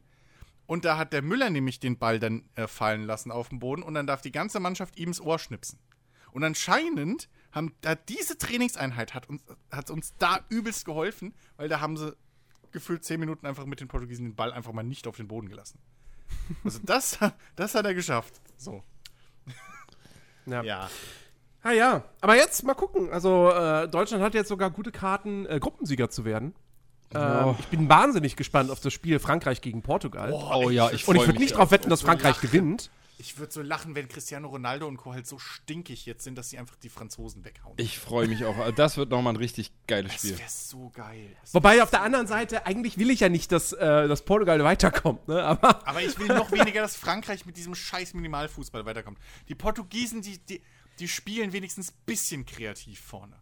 Und 0.68 0.86
da 0.86 0.98
hat 0.98 1.12
der 1.12 1.22
Müller 1.22 1.50
nämlich 1.50 1.82
den 1.82 1.98
Ball 1.98 2.20
dann 2.20 2.48
äh, 2.56 2.68
fallen 2.68 3.04
lassen 3.04 3.32
auf 3.32 3.50
den 3.50 3.60
Boden 3.60 3.84
und 3.84 3.94
dann 3.94 4.08
darf 4.08 4.22
die 4.22 4.32
ganze 4.32 4.62
Mannschaft 4.62 4.98
ihm 4.98 5.10
ins 5.10 5.20
Ohr 5.20 5.38
schnipsen. 5.38 5.80
Und 6.32 6.44
anscheinend 6.44 7.28
haben 7.52 7.74
da 7.82 7.96
diese 7.96 8.38
Trainingseinheit 8.38 9.14
hat 9.14 9.28
uns, 9.28 9.44
hat 9.72 9.90
uns 9.90 10.14
da 10.18 10.46
übelst 10.50 10.86
geholfen, 10.86 11.34
weil 11.58 11.68
da 11.68 11.82
haben 11.82 11.98
sie 11.98 12.16
gefühlt 12.72 13.04
zehn 13.04 13.20
Minuten 13.20 13.46
einfach 13.46 13.66
mit 13.66 13.80
den 13.80 13.88
Portugiesen 13.88 14.26
den 14.26 14.36
Ball 14.36 14.52
einfach 14.54 14.72
mal 14.74 14.84
nicht 14.84 15.08
auf 15.08 15.18
den 15.18 15.28
Boden 15.28 15.50
gelassen. 15.50 15.80
Also 16.64 16.80
das, 16.84 17.18
das 17.56 17.76
hat 17.76 17.86
er 17.86 17.94
geschafft. 17.94 18.40
So. 18.58 18.84
ja. 20.46 20.64
Ja. 20.64 20.90
Ah 21.62 21.72
ja, 21.72 22.04
aber 22.22 22.38
jetzt 22.38 22.64
mal 22.64 22.74
gucken. 22.74 23.10
Also 23.12 23.52
äh, 23.52 23.88
Deutschland 23.90 24.24
hat 24.24 24.34
jetzt 24.34 24.48
sogar 24.48 24.70
gute 24.72 24.92
Karten, 24.92 25.46
äh, 25.46 25.60
Gruppensieger 25.60 26.10
zu 26.10 26.24
werden. 26.24 26.56
Ähm, 27.14 27.22
Ja. 27.22 27.56
Ich 27.60 27.68
bin 27.68 27.90
wahnsinnig 27.90 28.36
gespannt 28.36 28.72
auf 28.72 28.80
das 28.80 28.94
Spiel 28.94 29.20
Frankreich 29.20 29.62
gegen 29.62 29.82
Portugal. 29.82 30.32
Oh 30.32 30.70
ja, 30.70 30.90
ich 30.92 31.08
Und 31.08 31.18
ich 31.18 31.26
würde 31.26 31.40
nicht 31.40 31.56
darauf 31.56 31.72
wetten, 31.72 31.90
dass 31.90 32.00
so 32.00 32.06
Frankreich 32.06 32.36
lachen. 32.36 32.48
gewinnt. 32.48 32.90
Ich 33.22 33.38
würde 33.38 33.52
so 33.52 33.62
lachen, 33.62 33.96
wenn 33.96 34.08
Cristiano 34.08 34.48
Ronaldo 34.48 34.88
und 34.88 34.96
Co. 34.96 35.14
halt 35.14 35.28
so 35.28 35.38
stinkig 35.40 36.06
jetzt 36.06 36.24
sind, 36.24 36.38
dass 36.38 36.50
sie 36.50 36.58
einfach 36.58 36.78
die 36.78 36.88
Franzosen 36.88 37.44
weghauen. 37.44 37.76
Ich 37.78 38.00
freue 38.00 38.30
mich 38.30 38.46
auch. 38.46 38.72
Das 38.72 38.96
wird 38.96 39.10
nochmal 39.10 39.34
ein 39.34 39.38
richtig 39.38 39.74
geiles 39.88 40.14
das 40.14 40.22
Spiel. 40.22 40.40
wäre 40.40 40.50
so 40.50 40.90
geil. 40.90 41.36
Das 41.42 41.54
Wobei 41.54 41.84
auf 41.84 41.90
der 41.90 42.02
anderen 42.02 42.28
Seite, 42.28 42.66
eigentlich 42.66 42.98
will 42.98 43.10
ich 43.10 43.20
ja 43.20 43.28
nicht, 43.28 43.52
dass, 43.52 43.74
äh, 43.74 44.08
dass 44.08 44.24
Portugal 44.24 44.64
weiterkommt, 44.64 45.28
ne? 45.28 45.44
Aber 45.44 45.86
Aber 45.86 46.02
ich 46.02 46.18
will 46.18 46.28
noch 46.28 46.50
weniger, 46.54 46.82
dass 46.82 46.96
Frankreich 46.96 47.46
mit 47.46 47.58
diesem 47.58 47.76
scheiß 47.76 48.14
Minimalfußball 48.14 48.86
weiterkommt. 48.86 49.20
Die 49.50 49.56
Portugiesen, 49.56 50.22
die, 50.22 50.38
die, 50.38 50.62
die 51.00 51.08
spielen 51.10 51.52
wenigstens 51.52 51.92
ein 51.92 51.98
bisschen 52.06 52.46
kreativ 52.46 53.02
vorne. 53.02 53.36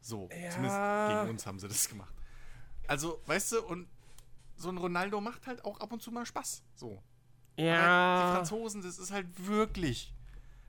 So, 0.00 0.28
zumindest 0.28 0.78
gegen 1.08 1.30
uns 1.30 1.46
haben 1.46 1.58
sie 1.58 1.68
das 1.68 1.88
gemacht. 1.88 2.14
Also, 2.88 3.20
weißt 3.26 3.52
du, 3.52 3.62
und 3.62 3.86
so 4.56 4.70
ein 4.70 4.78
Ronaldo 4.78 5.20
macht 5.20 5.46
halt 5.46 5.64
auch 5.64 5.78
ab 5.80 5.92
und 5.92 6.00
zu 6.02 6.10
mal 6.10 6.24
Spaß. 6.24 6.62
So. 6.74 7.02
Aber 7.56 8.26
die 8.26 8.36
Franzosen, 8.36 8.82
das 8.82 8.98
ist 8.98 9.10
halt 9.10 9.26
wirklich. 9.46 10.12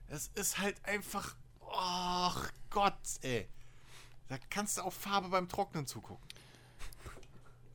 Das 0.08 0.30
ist 0.34 0.58
halt 0.58 0.76
einfach. 0.84 1.34
Ach 1.72 2.50
Gott, 2.70 2.94
ey. 3.22 3.48
Da 4.28 4.38
kannst 4.50 4.78
du 4.78 4.82
auf 4.82 4.94
Farbe 4.94 5.28
beim 5.28 5.48
Trocknen 5.48 5.86
zugucken. 5.86 6.26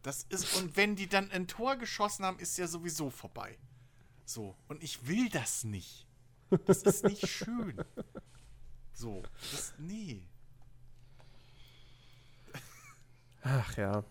Das 0.03 0.23
ist. 0.30 0.56
Und 0.56 0.77
wenn 0.77 0.95
die 0.95 1.07
dann 1.07 1.31
ein 1.31 1.48
Tor 1.48 1.76
geschossen 1.76 2.26
haben, 2.26 2.40
ist 2.40 2.57
ja 2.57 2.68
sowieso 2.68 3.10
vorbei. 3.10 3.57
So. 4.26 4.56
Und 4.68 4.84
ich 4.84 5.07
will 5.07 5.30
das 5.30 5.64
nicht. 5.64 6.06
Das 6.65 6.84
ist 6.84 7.03
nicht 7.03 7.27
schön. 7.27 7.84
So. 8.94 9.23
Das. 9.52 9.73
Nee. 9.77 10.22
Ach 13.41 13.77
ja. 13.77 14.03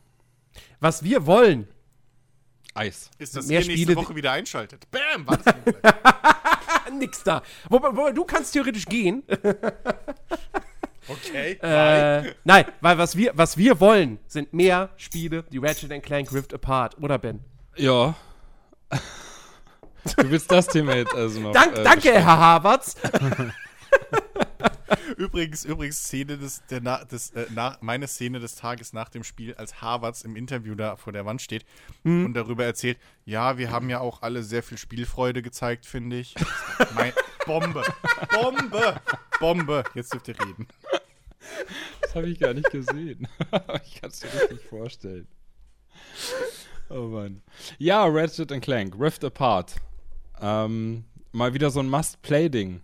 Was 0.80 1.02
wir 1.02 1.26
wollen, 1.26 1.68
Eis. 2.78 3.10
Ist, 3.18 3.36
dass 3.36 3.46
Mehr 3.46 3.60
ihr 3.60 3.66
nächste 3.66 3.82
Spiele- 3.82 3.96
Woche 3.96 4.14
wieder 4.14 4.32
einschaltet. 4.32 4.86
Bam! 4.90 5.26
War 5.26 5.36
das 5.38 5.54
nix 6.92 7.22
da. 7.24 7.42
Wobei, 7.68 7.88
wobei, 7.88 8.12
du 8.12 8.24
kannst 8.24 8.52
theoretisch 8.52 8.86
gehen. 8.86 9.22
Okay. 11.10 11.52
äh, 11.62 12.34
nein, 12.44 12.66
weil 12.82 12.98
was 12.98 13.16
wir, 13.16 13.32
was 13.34 13.56
wir 13.56 13.80
wollen, 13.80 14.18
sind 14.26 14.52
mehr 14.52 14.90
Spiele, 14.98 15.42
die 15.44 15.56
Ratchet 15.56 16.02
Clank 16.02 16.30
Rift 16.34 16.52
Apart, 16.52 16.98
oder 17.00 17.18
Ben? 17.18 17.40
Ja. 17.76 18.14
Du 20.16 20.30
willst 20.30 20.50
das 20.50 20.66
Thema 20.66 20.94
jetzt 20.96 21.14
also 21.14 21.40
noch. 21.40 21.52
Dank, 21.52 21.76
äh, 21.76 21.82
danke, 21.82 22.12
Herr 22.12 22.24
Havertz. 22.38 22.94
Übrigens, 25.16 25.64
übrigens 25.64 25.98
Szene 25.98 26.38
des, 26.38 26.62
der, 26.70 26.80
na, 26.80 27.04
des 27.04 27.30
äh, 27.30 27.46
nach, 27.54 27.80
meine 27.82 28.06
Szene 28.08 28.40
des 28.40 28.54
Tages 28.54 28.92
nach 28.92 29.08
dem 29.08 29.24
Spiel, 29.24 29.54
als 29.54 29.82
Harvards 29.82 30.22
im 30.22 30.36
Interview 30.36 30.74
da 30.74 30.96
vor 30.96 31.12
der 31.12 31.26
Wand 31.26 31.42
steht 31.42 31.64
und 32.04 32.34
darüber 32.34 32.64
erzählt, 32.64 32.98
ja, 33.24 33.58
wir 33.58 33.70
haben 33.70 33.90
ja 33.90 34.00
auch 34.00 34.22
alle 34.22 34.42
sehr 34.42 34.62
viel 34.62 34.78
Spielfreude 34.78 35.42
gezeigt, 35.42 35.86
finde 35.86 36.18
ich. 36.18 36.34
mein, 36.94 37.12
Bombe, 37.48 37.82
Bombe, 38.30 39.00
Bombe. 39.40 39.84
Jetzt 39.94 40.12
dürft 40.12 40.28
ihr 40.28 40.38
reden. 40.38 40.68
Das 42.02 42.14
habe 42.14 42.28
ich 42.28 42.38
gar 42.38 42.52
nicht 42.52 42.70
gesehen. 42.70 43.26
ich 43.86 44.00
kann 44.00 44.10
es 44.10 44.20
dir 44.20 44.28
richtig 44.34 44.68
vorstellen. 44.68 45.26
Oh 46.90 47.06
Mann. 47.06 47.42
Ja, 47.78 48.04
Ratchet 48.04 48.52
and 48.52 48.62
Clank, 48.62 48.94
Rift 48.98 49.24
Apart. 49.24 49.76
Ähm, 50.42 51.04
mal 51.32 51.54
wieder 51.54 51.70
so 51.70 51.80
ein 51.80 51.88
Must-Play-Ding. 51.88 52.82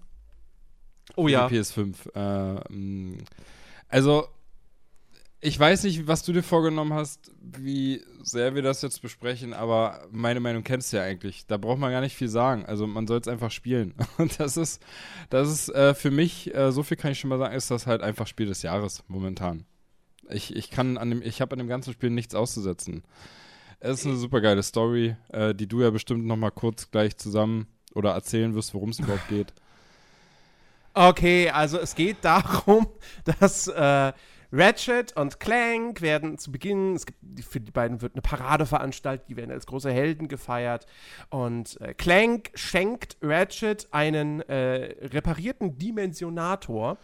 Oh 1.17 1.29
ja. 1.29 1.49
Die 1.49 1.57
PS5. 1.59 1.95
Äh, 2.15 2.73
mh, 2.73 3.19
also, 3.89 4.27
ich 5.41 5.59
weiß 5.59 5.85
nicht, 5.85 6.07
was 6.07 6.23
du 6.23 6.33
dir 6.33 6.43
vorgenommen 6.43 6.95
hast, 6.95 7.31
wie 7.41 8.03
sehr 8.23 8.55
wir 8.55 8.63
das 8.63 8.81
jetzt 8.83 9.03
besprechen, 9.03 9.53
aber 9.53 10.01
meine 10.11 10.41
Meinung 10.41 10.65
kennst 10.65 10.93
du 10.93 10.97
ja 10.97 11.03
eigentlich. 11.03 11.47
Da 11.47 11.59
braucht 11.59 11.79
man 11.79 11.93
gar 11.93 12.01
nicht 12.01 12.17
viel 12.17 12.29
sagen. 12.29 12.65
Also, 12.65 12.87
man 12.87 13.07
soll 13.07 13.21
es 13.21 13.29
einfach 13.29 13.51
spielen. 13.51 13.95
Und 14.19 14.41
das 14.41 14.57
ist, 14.57 14.83
das 15.31 15.51
ist 15.51 15.69
äh, 15.69 15.95
für 15.95 16.11
mich, 16.11 16.55
äh, 16.55 16.73
so 16.73 16.83
viel 16.83 16.97
kann 16.97 17.13
ich 17.13 17.21
schon 17.21 17.31
mal 17.31 17.39
sagen, 17.39 17.55
ist 17.55 17.71
das 17.71 17.87
halt 17.87 18.03
einfach 18.03 18.27
Spiel 18.27 18.47
des 18.47 18.63
Jahres 18.63 19.05
momentan. 19.09 19.65
Ich, 20.31 20.57
ich 20.57 20.71
kann 20.71 20.97
an 20.97 21.11
dem, 21.11 21.23
ich 21.23 21.41
habe 21.41 21.53
an 21.53 21.59
dem 21.59 21.69
ganzen 21.69 21.93
Spiel 21.93 22.11
nichts 22.11 22.35
auszusetzen. 22.35 23.03
Es 23.81 24.01
ist 24.01 24.07
eine 24.07 24.17
super 24.17 24.41
geile 24.41 24.63
Story, 24.63 25.15
äh, 25.29 25.55
die 25.55 25.67
du 25.67 25.83
ja 25.83 25.91
bestimmt 25.91 26.25
noch 26.25 26.37
mal 26.37 26.51
kurz 26.51 26.91
gleich 26.91 27.19
zusammen 27.19 27.67
oder 27.95 28.13
erzählen 28.13 28.55
wirst, 28.55 28.73
worum 28.73 28.89
es 28.89 28.99
überhaupt 28.99 29.29
geht. 29.29 29.53
Okay, 30.95 31.51
also 31.51 31.79
es 31.79 31.95
geht 31.97 32.19
darum, 32.23 32.87
dass 33.41 33.67
äh, 33.67 34.13
Ratchet 34.53 35.17
und 35.17 35.41
Clank 35.41 36.01
werden 36.01 36.39
zu 36.39 36.53
Beginn, 36.53 36.95
es 36.95 37.07
gibt, 37.07 37.19
für 37.45 37.59
die 37.59 37.73
beiden 37.73 38.01
wird 38.01 38.15
eine 38.15 38.23
Parade 38.23 38.67
veranstaltet, 38.67 39.29
die 39.29 39.37
werden 39.37 39.51
als 39.51 39.67
große 39.67 39.91
Helden 39.91 40.29
gefeiert. 40.29 40.87
Und 41.31 41.81
äh, 41.81 41.95
Clank 41.95 42.51
schenkt 42.55 43.17
Ratchet 43.21 43.89
einen 43.91 44.41
äh, 44.43 44.95
reparierten 45.09 45.77
Dimensionator, 45.77 46.99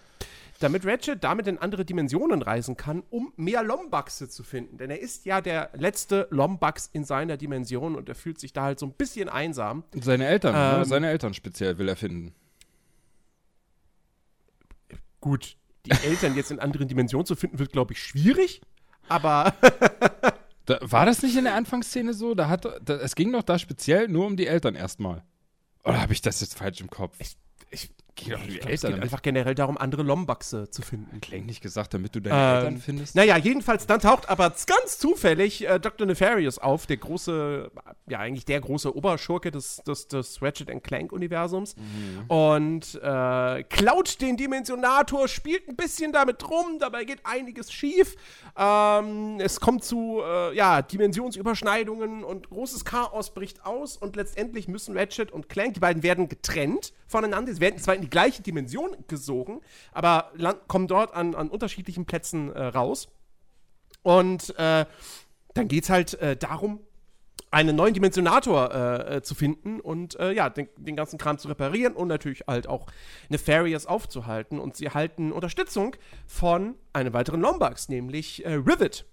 damit 0.60 0.86
Ratchet 0.86 1.24
damit 1.24 1.48
in 1.48 1.58
andere 1.58 1.84
Dimensionen 1.84 2.42
reisen 2.42 2.76
kann, 2.76 3.02
um 3.10 3.32
mehr 3.36 3.64
Lombaxe 3.64 4.28
zu 4.28 4.44
finden. 4.44 4.78
Denn 4.78 4.90
er 4.90 5.00
ist 5.00 5.24
ja 5.24 5.40
der 5.40 5.70
letzte 5.74 6.28
Lombax 6.30 6.88
in 6.92 7.02
seiner 7.02 7.36
Dimension 7.36 7.96
und 7.96 8.08
er 8.08 8.14
fühlt 8.14 8.38
sich 8.38 8.52
da 8.52 8.62
halt 8.62 8.78
so 8.78 8.86
ein 8.86 8.92
bisschen 8.92 9.28
einsam. 9.28 9.82
Seine 10.00 10.28
Eltern, 10.28 10.54
ne? 10.54 10.78
Ähm. 10.78 10.84
seine 10.84 11.08
Eltern 11.08 11.34
speziell 11.34 11.78
will 11.78 11.88
er 11.88 11.96
finden. 11.96 12.32
Gut, 15.20 15.56
die 15.86 15.90
Eltern 15.90 16.36
jetzt 16.36 16.50
in 16.50 16.58
anderen 16.58 16.88
Dimensionen 16.88 17.26
zu 17.26 17.36
finden, 17.36 17.58
wird, 17.58 17.72
glaube 17.72 17.92
ich, 17.92 18.02
schwierig. 18.02 18.60
Aber 19.08 19.54
Da, 20.70 20.78
war 20.82 21.04
das 21.04 21.20
nicht 21.22 21.36
in 21.36 21.42
der 21.42 21.56
Anfangsszene 21.56 22.14
so? 22.14 22.34
Da 22.36 22.48
hat, 22.48 22.64
da, 22.64 22.94
es 22.94 23.16
ging 23.16 23.32
doch 23.32 23.42
da 23.42 23.58
speziell 23.58 24.06
nur 24.06 24.24
um 24.26 24.36
die 24.36 24.46
Eltern 24.46 24.76
erstmal. 24.76 25.24
Oder 25.82 26.00
habe 26.00 26.12
ich 26.12 26.22
das 26.22 26.40
jetzt 26.40 26.56
falsch 26.56 26.80
im 26.80 26.88
Kopf? 26.88 27.16
ich, 27.18 27.36
ich, 27.70 27.90
Doch 28.16 28.40
um 28.40 28.46
die 28.46 28.54
ich 28.54 28.60
glaub, 28.60 28.72
es 28.72 28.80
geht 28.80 28.90
damit 28.90 29.02
einfach 29.02 29.22
generell 29.22 29.54
darum, 29.54 29.78
andere 29.78 30.02
Lombaxe 30.02 30.70
zu 30.70 30.82
finden. 30.82 31.20
Klang 31.20 31.46
nicht 31.46 31.62
gesagt, 31.62 31.94
damit 31.94 32.14
du 32.14 32.20
deine 32.20 32.36
Ähm, 32.36 32.56
Eltern 32.56 32.78
findest? 32.78 33.16
Naja, 33.16 33.36
jedenfalls, 33.36 33.86
dann 33.86 34.00
taucht 34.00 34.28
aber 34.28 34.50
ganz 34.50 34.98
zufällig 34.98 35.66
äh, 35.66 35.78
Dr. 35.78 36.06
Nefarious 36.06 36.58
auf, 36.58 36.86
der 36.86 36.96
große, 36.98 37.70
ja, 38.08 38.18
eigentlich 38.18 38.44
der 38.44 38.60
große 38.60 38.94
Oberschurke 38.94 39.50
des, 39.50 39.76
des, 39.86 40.08
des 40.08 40.42
Ratchet 40.42 40.70
Clank-Universums. 40.82 41.74
Und 42.28 42.94
äh, 43.02 43.62
klaut 43.64 44.20
den 44.20 44.36
Dimensionator, 44.36 45.28
spielt 45.28 45.68
ein 45.68 45.76
bisschen 45.76 46.12
damit 46.12 46.48
rum, 46.48 46.78
dabei 46.78 47.04
geht 47.04 47.20
einiges 47.24 47.72
schief. 47.72 48.16
Ähm, 48.56 49.38
es 49.40 49.60
kommt 49.60 49.84
zu, 49.84 50.20
äh, 50.24 50.54
ja, 50.54 50.82
Dimensionsüberschneidungen 50.82 52.24
und 52.24 52.50
großes 52.50 52.84
Chaos 52.84 53.32
bricht 53.32 53.64
aus 53.64 53.96
und 53.96 54.16
letztendlich 54.16 54.68
müssen 54.68 54.96
Ratchet 54.96 55.32
und 55.32 55.48
Clank, 55.48 55.74
die 55.74 55.80
beiden 55.80 56.02
werden 56.02 56.28
getrennt 56.28 56.92
voneinander. 57.06 57.52
Sie 57.52 57.60
werden 57.60 57.78
zwar 57.78 57.94
in 57.94 58.02
die 58.02 58.09
gleiche 58.10 58.42
Dimension 58.42 58.96
gesogen, 59.08 59.60
aber 59.92 60.32
land, 60.34 60.68
kommen 60.68 60.86
dort 60.88 61.14
an, 61.14 61.34
an 61.34 61.48
unterschiedlichen 61.48 62.06
Plätzen 62.06 62.52
äh, 62.52 62.64
raus. 62.64 63.08
Und 64.02 64.56
äh, 64.58 64.86
dann 65.54 65.68
geht 65.68 65.84
es 65.84 65.90
halt 65.90 66.14
äh, 66.14 66.36
darum, 66.36 66.80
einen 67.50 67.74
neuen 67.74 67.94
Dimensionator 67.94 68.72
äh, 68.72 69.16
äh, 69.16 69.22
zu 69.22 69.34
finden 69.34 69.80
und 69.80 70.18
äh, 70.20 70.32
ja, 70.32 70.48
den, 70.50 70.68
den 70.76 70.94
ganzen 70.94 71.18
Kram 71.18 71.36
zu 71.38 71.48
reparieren 71.48 71.94
und 71.94 72.08
natürlich 72.08 72.44
halt 72.46 72.68
auch 72.68 72.86
Nefarious 73.28 73.86
aufzuhalten. 73.86 74.60
Und 74.60 74.76
sie 74.76 74.84
erhalten 74.84 75.32
Unterstützung 75.32 75.96
von 76.26 76.76
einem 76.92 77.12
weiteren 77.12 77.40
Lombax, 77.40 77.88
nämlich 77.88 78.44
Rivet. 78.46 79.04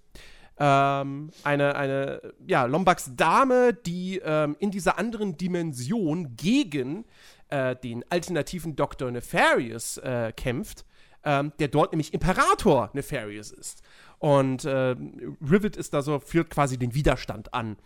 Ähm, 0.60 1.30
eine, 1.44 1.76
eine 1.76 2.34
ja, 2.46 2.64
Lombax-Dame, 2.64 3.74
die 3.74 4.20
ähm, 4.24 4.56
in 4.58 4.70
dieser 4.70 4.98
anderen 4.98 5.36
Dimension 5.36 6.36
gegen 6.36 7.04
äh, 7.48 7.76
den 7.76 8.04
alternativen 8.10 8.76
Dr. 8.76 9.10
Nefarious 9.10 9.98
äh, 9.98 10.32
kämpft, 10.36 10.84
ähm, 11.24 11.52
der 11.58 11.68
dort 11.68 11.92
nämlich 11.92 12.14
Imperator 12.14 12.90
Nefarious 12.92 13.50
ist. 13.50 13.82
Und 14.18 14.64
äh, 14.64 14.96
Rivet 15.40 15.76
ist 15.76 15.94
da 15.94 16.02
so, 16.02 16.18
führt 16.18 16.50
quasi 16.50 16.78
den 16.78 16.94
Widerstand 16.94 17.54
an. 17.54 17.76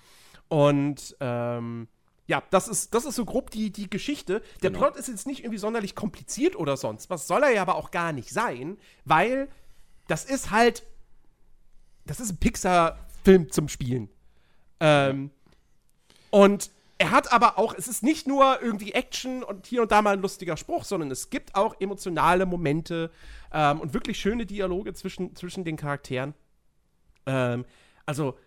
Und 0.49 1.17
ähm, 1.21 1.89
ja, 2.27 2.43
das 2.51 2.69
ist, 2.69 2.95
das 2.95 3.05
ist 3.05 3.17
so 3.17 3.25
grob 3.25 3.51
die, 3.51 3.71
die 3.71 3.91
Geschichte. 3.91 4.43
Der 4.63 4.71
Genau. 4.71 4.85
Plot 4.85 4.97
ist 4.97 5.09
jetzt 5.09 5.27
nicht 5.27 5.41
irgendwie 5.41 5.59
sonderlich 5.59 5.95
kompliziert 5.95 6.57
oder 6.57 6.77
sonst 6.77 7.11
was. 7.11 7.27
Soll 7.27 7.43
er 7.43 7.51
ja 7.51 7.63
aber 7.63 7.75
auch 7.77 7.91
gar 7.91 8.13
nicht 8.13 8.31
sein, 8.31 8.79
weil 9.05 9.49
das 10.09 10.25
ist 10.25 10.51
halt. 10.51 10.85
Das 12.05 12.19
ist 12.21 12.31
ein 12.33 12.37
Pixar-Film 12.39 13.51
zum 13.53 13.69
Spielen. 13.69 14.09
Ähm, 14.81 15.31
und 16.31 16.71
er 17.03 17.11
hat 17.11 17.33
aber 17.33 17.59
auch, 17.59 17.75
es 17.75 17.89
ist 17.89 18.05
nicht 18.05 18.29
nur 18.29 18.63
irgendwie 18.63 18.93
Action 18.93 19.43
und 19.43 19.67
hier 19.67 19.83
und 19.83 19.91
da 19.91 20.03
mal 20.03 20.13
ein 20.13 20.23
lustiger 20.23 20.57
Spruch, 20.57 20.85
sondern 20.85 21.11
es 21.11 21.31
gibt 21.31 21.57
auch 21.57 21.75
emotionale 21.81 22.47
Momente 22.47 23.11
ähm, 23.53 23.81
und 23.81 23.93
wirklich 23.93 24.21
schöne 24.21 24.47
Dialoge 24.47 24.95
zwischen, 24.95 25.35
zwischen 25.35 25.65
den 25.65 25.77
Charakteren. 25.77 26.33
Ähm, 27.27 27.65
also, 28.07 28.39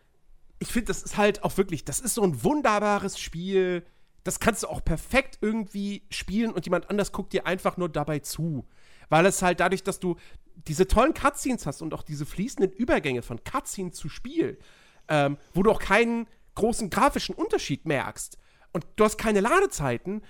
ich 0.60 0.70
finde, 0.70 0.88
das 0.88 1.04
ist 1.04 1.18
halt 1.18 1.44
auch 1.44 1.58
wirklich, 1.58 1.84
das 1.84 2.00
ist 2.00 2.14
so 2.14 2.24
ein 2.24 2.46
wunderbares 2.46 3.20
Spiel. 3.20 3.86
Das 4.24 4.40
kannst 4.40 4.64
du 4.64 4.68
auch 4.68 4.86
perfekt 4.86 5.40
irgendwie 5.42 6.04
spielen 6.10 6.54
und 6.54 6.66
jemand 6.66 6.90
anders 6.90 7.12
guckt 7.12 7.34
dir 7.34 7.46
einfach 7.46 7.76
nur 7.76 7.90
dabei 7.90 8.20
zu. 8.20 8.66
Weil 9.10 9.26
es 9.26 9.42
halt 9.42 9.60
dadurch, 9.60 9.84
dass 9.84 10.00
du 10.00 10.16
diese 10.66 10.88
tollen 10.88 11.14
Cutscenes 11.14 11.66
hast 11.66 11.82
und 11.82 11.94
auch 11.94 12.04
diese 12.04 12.26
fließenden 12.26 12.72
Übergänge 12.72 13.22
von 13.22 13.44
Cutscene 13.44 13.92
zu 13.92 14.08
Spiel, 14.08 14.58
ähm, 15.10 15.36
wo 15.54 15.62
du 15.62 15.72
auch 15.72 15.80
keinen 15.80 16.26
großen 16.56 16.90
grafischen 16.90 17.36
Unterschied 17.36 17.86
merkst 17.86 18.38
und 18.76 18.86
du 18.98 19.06
hast 19.06 19.18
keine 19.18 19.40
Ladezeiten, 19.40 20.22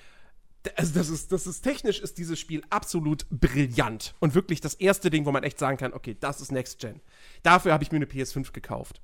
also 0.75 0.93
das 0.93 1.09
ist, 1.09 1.31
das 1.31 1.47
ist 1.47 1.61
technisch 1.61 1.99
ist 1.99 2.19
dieses 2.19 2.39
Spiel 2.39 2.61
absolut 2.69 3.25
brillant 3.31 4.13
und 4.19 4.35
wirklich 4.35 4.61
das 4.61 4.75
erste 4.75 5.09
Ding, 5.09 5.25
wo 5.25 5.31
man 5.31 5.43
echt 5.43 5.57
sagen 5.57 5.77
kann, 5.77 5.93
okay, 5.93 6.15
das 6.19 6.41
ist 6.41 6.51
Next 6.51 6.79
Gen. 6.79 7.01
Dafür 7.41 7.73
habe 7.73 7.83
ich 7.83 7.91
mir 7.91 7.97
eine 7.97 8.05
PS5 8.05 8.51
gekauft. 8.51 9.01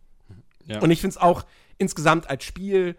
Ja. 0.65 0.79
Und 0.79 0.91
ich 0.91 1.01
finde 1.01 1.15
es 1.15 1.17
auch 1.17 1.43
insgesamt 1.79 2.29
als 2.29 2.43
Spiel. 2.43 2.95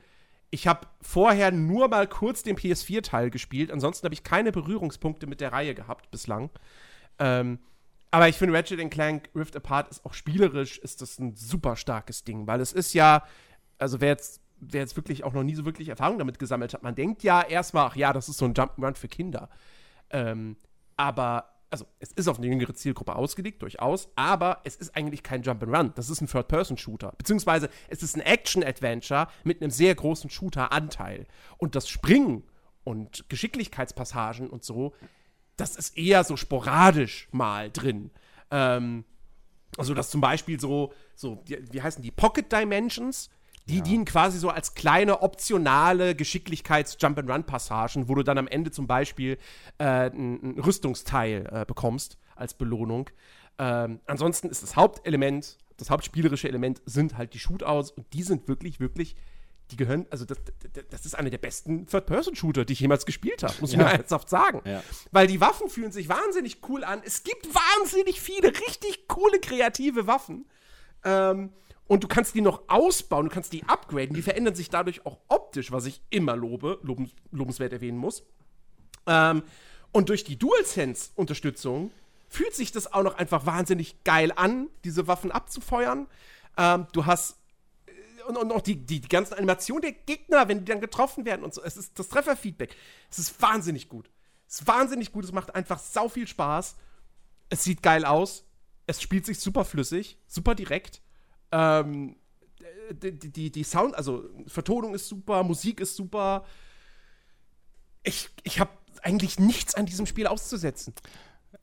Ich 0.50 0.66
habe 0.66 0.88
vorher 1.00 1.52
nur 1.52 1.86
mal 1.88 2.08
kurz 2.08 2.42
den 2.42 2.56
PS4-Teil 2.56 3.30
gespielt. 3.30 3.70
Ansonsten 3.70 4.04
habe 4.04 4.14
ich 4.14 4.24
keine 4.24 4.50
Berührungspunkte 4.50 5.28
mit 5.28 5.40
der 5.40 5.52
Reihe 5.52 5.74
gehabt 5.76 6.10
bislang. 6.10 6.50
Ähm, 7.20 7.60
aber 8.10 8.28
ich 8.28 8.36
finde 8.36 8.58
Ratchet 8.58 8.90
Clank 8.90 9.30
Rift 9.36 9.56
Apart 9.56 9.90
ist 9.90 10.04
auch 10.04 10.12
spielerisch 10.12 10.78
ist 10.78 11.02
das 11.02 11.20
ein 11.20 11.36
super 11.36 11.76
starkes 11.76 12.24
Ding, 12.24 12.46
weil 12.48 12.60
es 12.60 12.72
ist 12.72 12.94
ja, 12.94 13.24
also 13.78 14.00
wer 14.00 14.08
jetzt, 14.08 14.41
wer 14.62 14.80
jetzt 14.80 14.96
wirklich 14.96 15.24
auch 15.24 15.32
noch 15.32 15.42
nie 15.42 15.54
so 15.54 15.64
wirklich 15.64 15.88
Erfahrung 15.88 16.18
damit 16.18 16.38
gesammelt 16.38 16.72
hat, 16.72 16.82
man 16.82 16.94
denkt 16.94 17.22
ja 17.22 17.42
erstmal, 17.42 17.86
ach 17.88 17.96
ja, 17.96 18.12
das 18.12 18.28
ist 18.28 18.38
so 18.38 18.44
ein 18.44 18.54
Jump'n'Run 18.54 18.94
für 18.94 19.08
Kinder. 19.08 19.48
Ähm, 20.10 20.56
aber, 20.96 21.48
also, 21.70 21.84
es 21.98 22.12
ist 22.12 22.28
auf 22.28 22.38
eine 22.38 22.46
jüngere 22.46 22.74
Zielgruppe 22.74 23.16
ausgelegt, 23.16 23.62
durchaus, 23.62 24.08
aber 24.14 24.60
es 24.64 24.76
ist 24.76 24.96
eigentlich 24.96 25.22
kein 25.22 25.42
Jump'n'Run. 25.42 25.92
Das 25.94 26.08
ist 26.08 26.20
ein 26.20 26.28
Third-Person-Shooter. 26.28 27.14
Beziehungsweise, 27.18 27.70
es 27.88 28.02
ist 28.02 28.16
ein 28.16 28.20
Action-Adventure 28.20 29.26
mit 29.42 29.60
einem 29.60 29.70
sehr 29.70 29.94
großen 29.94 30.30
Shooter-Anteil. 30.30 31.26
Und 31.58 31.74
das 31.74 31.88
Springen 31.88 32.44
und 32.84 33.28
Geschicklichkeitspassagen 33.28 34.48
und 34.48 34.64
so, 34.64 34.92
das 35.56 35.76
ist 35.76 35.98
eher 35.98 36.22
so 36.24 36.36
sporadisch 36.36 37.28
mal 37.32 37.70
drin. 37.70 38.10
Ähm, 38.50 39.04
also, 39.76 39.94
dass 39.94 40.10
zum 40.10 40.20
Beispiel 40.20 40.60
so, 40.60 40.92
so 41.16 41.42
wie 41.46 41.82
heißen 41.82 42.02
die, 42.02 42.10
Pocket 42.10 42.50
Dimensions, 42.52 43.28
die 43.68 43.80
dienen 43.80 44.04
quasi 44.04 44.38
so 44.38 44.48
als 44.50 44.74
kleine 44.74 45.22
optionale 45.22 46.14
Geschicklichkeits-Jump-and-Run-Passagen, 46.16 48.08
wo 48.08 48.14
du 48.14 48.22
dann 48.22 48.38
am 48.38 48.48
Ende 48.48 48.70
zum 48.70 48.86
Beispiel 48.86 49.38
äh, 49.78 50.10
ein, 50.10 50.56
ein 50.56 50.58
Rüstungsteil 50.58 51.48
äh, 51.50 51.64
bekommst 51.64 52.18
als 52.36 52.54
Belohnung. 52.54 53.10
Ähm, 53.58 54.00
ansonsten 54.06 54.48
ist 54.48 54.62
das 54.62 54.76
Hauptelement, 54.76 55.58
das 55.76 55.90
hauptspielerische 55.90 56.48
Element 56.48 56.82
sind 56.86 57.16
halt 57.16 57.34
die 57.34 57.38
Shootouts 57.38 57.90
und 57.90 58.12
die 58.12 58.22
sind 58.22 58.48
wirklich, 58.48 58.80
wirklich, 58.80 59.14
die 59.70 59.76
gehören, 59.76 60.06
also 60.10 60.24
das, 60.24 60.38
das- 60.90 61.06
ist 61.06 61.14
eine 61.14 61.30
der 61.30 61.38
besten 61.38 61.86
Third-Person-Shooter, 61.86 62.64
die 62.64 62.72
ich 62.74 62.80
jemals 62.80 63.06
gespielt 63.06 63.42
habe, 63.42 63.54
muss 63.60 63.72
ich 63.72 63.78
Ja. 63.78 63.84
mir 63.84 63.92
ernsthaft 63.92 64.28
sagen. 64.28 64.60
Ja. 64.64 64.82
Weil 65.12 65.26
die 65.26 65.40
Waffen 65.40 65.68
fühlen 65.68 65.92
sich 65.92 66.08
wahnsinnig 66.08 66.58
cool 66.68 66.84
an. 66.84 67.00
Es 67.04 67.22
gibt 67.22 67.46
wahnsinnig 67.54 68.20
viele 68.20 68.48
richtig 68.48 69.06
coole 69.08 69.38
kreative 69.40 70.06
Waffen. 70.06 70.46
Ähm, 71.04 71.52
und 71.92 72.02
du 72.02 72.08
kannst 72.08 72.34
die 72.34 72.40
noch 72.40 72.62
ausbauen, 72.68 73.26
du 73.26 73.30
kannst 73.30 73.52
die 73.52 73.64
upgraden. 73.64 74.16
Die 74.16 74.22
verändern 74.22 74.54
sich 74.54 74.70
dadurch 74.70 75.04
auch 75.04 75.18
optisch, 75.28 75.72
was 75.72 75.84
ich 75.84 76.00
immer 76.08 76.34
lobe, 76.36 76.78
lobens, 76.82 77.10
lobenswert 77.32 77.70
erwähnen 77.74 77.98
muss. 77.98 78.22
Ähm, 79.06 79.42
und 79.90 80.08
durch 80.08 80.24
die 80.24 80.38
DualSense-Unterstützung 80.38 81.90
fühlt 82.30 82.54
sich 82.54 82.72
das 82.72 82.94
auch 82.94 83.02
noch 83.02 83.16
einfach 83.16 83.44
wahnsinnig 83.44 84.04
geil 84.04 84.32
an, 84.34 84.68
diese 84.84 85.06
Waffen 85.06 85.30
abzufeuern. 85.30 86.06
Ähm, 86.56 86.86
du 86.94 87.04
hast 87.04 87.36
äh, 87.84 88.22
und, 88.26 88.38
und 88.38 88.52
auch 88.52 88.62
die, 88.62 88.76
die, 88.76 89.02
die 89.02 89.08
ganzen 89.08 89.34
Animationen 89.34 89.82
der 89.82 89.92
Gegner, 89.92 90.48
wenn 90.48 90.60
die 90.60 90.72
dann 90.72 90.80
getroffen 90.80 91.26
werden 91.26 91.44
und 91.44 91.52
so. 91.52 91.62
Es 91.62 91.76
ist 91.76 91.98
das 91.98 92.08
Trefferfeedback. 92.08 92.74
Es 93.10 93.18
ist 93.18 93.42
wahnsinnig 93.42 93.90
gut. 93.90 94.08
Es 94.48 94.62
ist 94.62 94.66
wahnsinnig 94.66 95.12
gut. 95.12 95.26
Es 95.26 95.32
macht 95.32 95.54
einfach 95.54 95.78
sau 95.78 96.08
viel 96.08 96.26
Spaß. 96.26 96.74
Es 97.50 97.64
sieht 97.64 97.82
geil 97.82 98.06
aus. 98.06 98.46
Es 98.86 99.02
spielt 99.02 99.26
sich 99.26 99.40
super 99.40 99.66
flüssig, 99.66 100.16
super 100.26 100.54
direkt. 100.54 101.02
Ähm, 101.52 102.16
die, 102.90 103.18
die, 103.18 103.50
die- 103.50 103.64
Sound, 103.64 103.94
also 103.94 104.24
Vertonung 104.46 104.94
ist 104.94 105.08
super, 105.08 105.42
Musik 105.44 105.80
ist 105.80 105.96
super. 105.96 106.44
Ich, 108.02 108.30
ich 108.42 108.58
habe 108.60 108.70
eigentlich 109.02 109.38
nichts 109.38 109.74
an 109.74 109.86
diesem 109.86 110.06
Spiel 110.06 110.26
auszusetzen. 110.26 110.94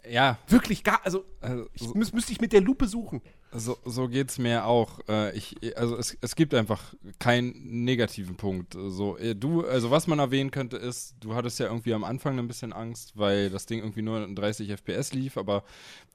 Ja, 0.10 0.38
Wirklich 0.48 0.84
gar, 0.84 1.04
also 1.04 1.26
also, 1.42 1.68
ich, 1.74 1.94
müß, 1.94 2.14
müsste 2.14 2.32
ich 2.32 2.42
mit 2.42 2.54
der 2.54 2.62
Lupe 2.62 2.88
suchen. 2.88 3.22
So, 3.52 3.78
so 3.86 4.08
geht's 4.08 4.38
mir 4.38 4.66
auch. 4.66 5.00
Äh, 5.08 5.36
ich, 5.36 5.56
also 5.78 5.98
es, 5.98 6.18
es 6.22 6.36
gibt 6.36 6.54
einfach 6.54 6.94
keinen 7.18 7.84
negativen 7.84 8.36
Punkt. 8.36 8.76
So, 8.76 9.18
äh, 9.18 9.36
du, 9.36 9.66
also 9.66 9.92
was 9.92 10.08
man 10.08 10.20
erwähnen 10.20 10.52
könnte 10.52 10.78
ist, 10.78 11.16
du 11.20 11.36
hattest 11.36 11.60
ja 11.60 11.68
irgendwie 11.68 11.94
am 11.94 12.04
Anfang 12.04 12.38
ein 12.38 12.48
bisschen 12.48 12.74
Angst, 12.74 13.14
weil 13.16 13.50
das 13.50 13.66
Ding 13.66 13.80
irgendwie 13.80 14.04
nur 14.04 14.24
in 14.24 14.36
30 14.36 14.70
FPS 14.70 15.14
lief, 15.14 15.38
aber 15.38 15.64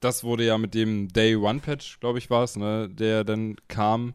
das 0.01 0.23
wurde 0.25 0.45
ja 0.45 0.59
mit 0.59 0.75
dem 0.75 1.09
Day 1.09 1.35
One 1.37 1.61
Patch, 1.61 1.99
glaube 2.01 2.19
ich, 2.19 2.31
war 2.31 2.45
es, 2.45 2.57
ne, 2.57 2.89
der 2.89 3.25
dann 3.25 3.57
kam 3.69 4.15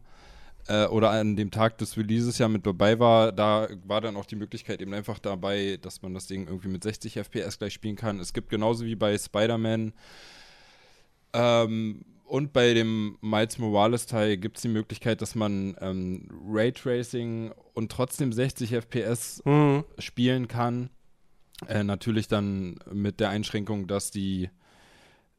äh, 0.68 0.86
oder 0.86 1.10
an 1.10 1.36
dem 1.36 1.50
Tag 1.50 1.78
des 1.78 1.96
Releases 1.98 2.38
ja 2.38 2.48
mit 2.48 2.66
dabei 2.66 2.98
war, 2.98 3.32
da 3.32 3.68
war 3.84 4.00
dann 4.00 4.16
auch 4.16 4.26
die 4.26 4.36
Möglichkeit 4.36 4.80
eben 4.80 4.94
einfach 4.94 5.18
dabei, 5.18 5.78
dass 5.82 6.02
man 6.02 6.14
das 6.14 6.26
Ding 6.26 6.46
irgendwie 6.46 6.68
mit 6.68 6.82
60 6.82 7.18
FPS 7.18 7.58
gleich 7.58 7.74
spielen 7.74 7.96
kann. 7.96 8.20
Es 8.20 8.32
gibt 8.32 8.48
genauso 8.50 8.84
wie 8.84 8.96
bei 8.96 9.16
Spider-Man 9.18 9.92
Ähm, 11.32 12.04
und 12.30 12.52
bei 12.52 12.74
dem 12.74 13.18
Miles 13.20 13.58
Morales 13.58 14.06
Teil 14.06 14.36
gibt 14.36 14.56
es 14.56 14.62
die 14.62 14.68
Möglichkeit, 14.68 15.20
dass 15.20 15.34
man 15.34 15.76
ähm, 15.80 16.28
Raytracing 16.48 17.52
und 17.74 17.90
trotzdem 17.90 18.32
60 18.32 18.70
FPS 18.74 19.42
Mhm. 19.44 19.84
spielen 19.98 20.46
kann. 20.48 20.90
Äh, 21.68 21.82
natürlich 21.84 22.28
dann 22.28 22.78
mit 22.92 23.20
der 23.20 23.30
Einschränkung, 23.30 23.86
dass 23.86 24.10
die, 24.10 24.48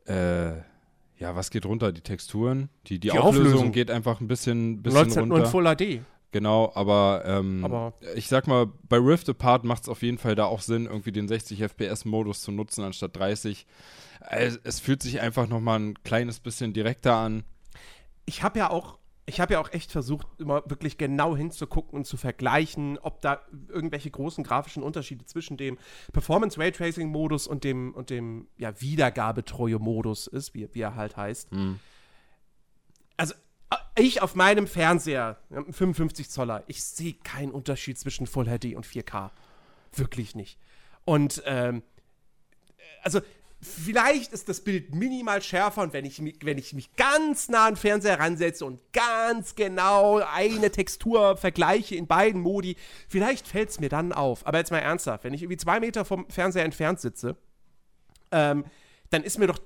äh, 0.06 0.52
ja, 1.18 1.36
was 1.36 1.50
geht 1.50 1.66
runter? 1.66 1.92
Die 1.92 2.02
Texturen? 2.02 2.70
Die, 2.88 3.00
die, 3.00 3.10
Die 3.10 3.12
Auflösung, 3.12 3.46
Auflösung. 3.48 3.72
geht 3.72 3.90
einfach 3.90 4.20
ein 4.22 4.28
bisschen, 4.28 4.82
bisschen 4.84 5.00
läufst 5.02 5.16
halt 5.16 5.24
runter. 5.24 5.38
nur 5.38 5.46
in 5.46 5.52
Full 5.52 5.76
HD. 6.00 6.02
Genau, 6.32 6.72
aber, 6.76 7.24
ähm, 7.26 7.66
Aber- 7.66 7.94
ich 8.16 8.28
sag 8.30 8.48
mal, 8.48 8.68
bei 8.88 8.98
Rift 8.98 9.28
Apart 9.28 9.64
macht 9.66 9.84
es 9.84 9.90
auf 9.90 10.02
jeden 10.02 10.18
Fall 10.18 10.36
da 10.36 10.46
auch 10.46 10.62
Sinn, 10.62 10.86
irgendwie 10.86 11.12
den 11.12 11.28
60 11.28 11.62
FPS-Modus 11.62 12.42
zu 12.42 12.52
nutzen 12.52 12.84
anstatt 12.86 13.16
30. 13.18 13.66
Es, 14.30 14.60
es 14.64 14.80
fühlt 14.80 15.02
sich 15.04 15.20
einfach 15.20 15.48
nochmal 15.48 15.80
ein 15.80 16.02
kleines 16.04 16.40
bisschen 16.40 16.74
direkter 16.74 17.16
an. 17.16 17.44
ich 18.26 18.44
habe 18.44 18.60
ja 18.60 18.70
auch, 18.70 18.98
ich 19.26 19.40
habe 19.42 19.54
ja 19.54 19.60
auch 19.62 19.72
echt 19.74 19.92
versucht, 19.92 20.26
immer 20.38 20.64
wirklich 20.70 20.98
genau 20.98 21.36
hinzugucken 21.36 21.98
und 21.98 22.06
zu 22.06 22.16
vergleichen, 22.18 22.98
ob 23.00 23.22
da 23.22 23.42
irgendwelche 23.68 24.10
großen 24.10 24.44
grafischen 24.44 24.84
Unterschiede 24.84 25.26
zwischen 25.26 25.58
dem 25.58 25.78
Performance 26.14 26.58
Raytracing 26.60 27.10
Modus 27.10 27.46
und 27.48 27.64
dem 27.64 27.94
und 27.94 28.10
dem 28.10 28.48
ja 28.58 28.80
Wiedergabetreue 28.80 29.80
Modus 29.80 30.28
ist, 30.28 30.54
wie, 30.54 30.70
wie 30.74 30.82
er 30.82 30.96
halt 30.96 31.18
heißt. 31.18 31.50
Also 33.18 33.34
äh, 33.34 33.38
ich 33.96 34.22
auf 34.22 34.36
meinem 34.36 34.68
Fernseher, 34.68 35.38
ja, 35.50 35.58
ein 35.58 35.74
55 35.74 36.30
Zoller, 36.30 36.64
ich 36.68 36.84
sehe 36.84 37.14
keinen 37.14 37.52
Unterschied 37.52 38.00
zwischen 38.00 38.28
Full 38.28 38.46
HD 38.46 38.76
und 38.76 38.86
4K. 38.86 39.32
Wirklich 39.94 40.36
nicht. 40.36 40.58
Und 41.04 41.44
ähm, 41.46 41.84
also 43.04 43.22
vielleicht 43.62 44.34
ist 44.34 44.50
das 44.50 44.62
Bild 44.62 44.96
minimal 44.96 45.42
schärfer 45.42 45.82
und 45.82 45.94
wenn 45.94 46.06
ich, 46.06 46.22
wenn 46.44 46.58
ich 46.58 46.74
mich 46.74 46.96
ganz 46.96 47.50
nah 47.50 47.66
an 47.66 47.74
den 47.74 47.80
Fernseher 47.80 48.20
ransetze 48.20 48.66
und 48.66 48.80
ganz 48.94 49.56
genau 49.56 50.20
eine 50.20 50.72
Textur 50.72 51.38
vergleiche 51.38 51.96
in 51.96 52.08
beiden 52.08 52.42
Modi, 52.42 52.76
vielleicht 53.08 53.48
fällt 53.48 53.70
es 53.70 53.80
mir 53.80 53.90
dann 53.90 54.14
auf. 54.14 54.46
Aber 54.48 54.58
jetzt 54.58 54.72
mal 54.72 54.80
ernsthaft, 54.80 55.24
wenn 55.24 55.34
ich 55.34 55.44
irgendwie 55.44 55.58
zwei 55.58 55.80
Meter 55.80 56.06
vom 56.06 56.28
Fernseher 56.30 56.66
entfernt 56.66 57.00
sitze, 57.00 57.36
ähm, 58.32 58.66
dann 59.10 59.24
ist 59.24 59.38
mir 59.38 59.48
doch 59.48 59.60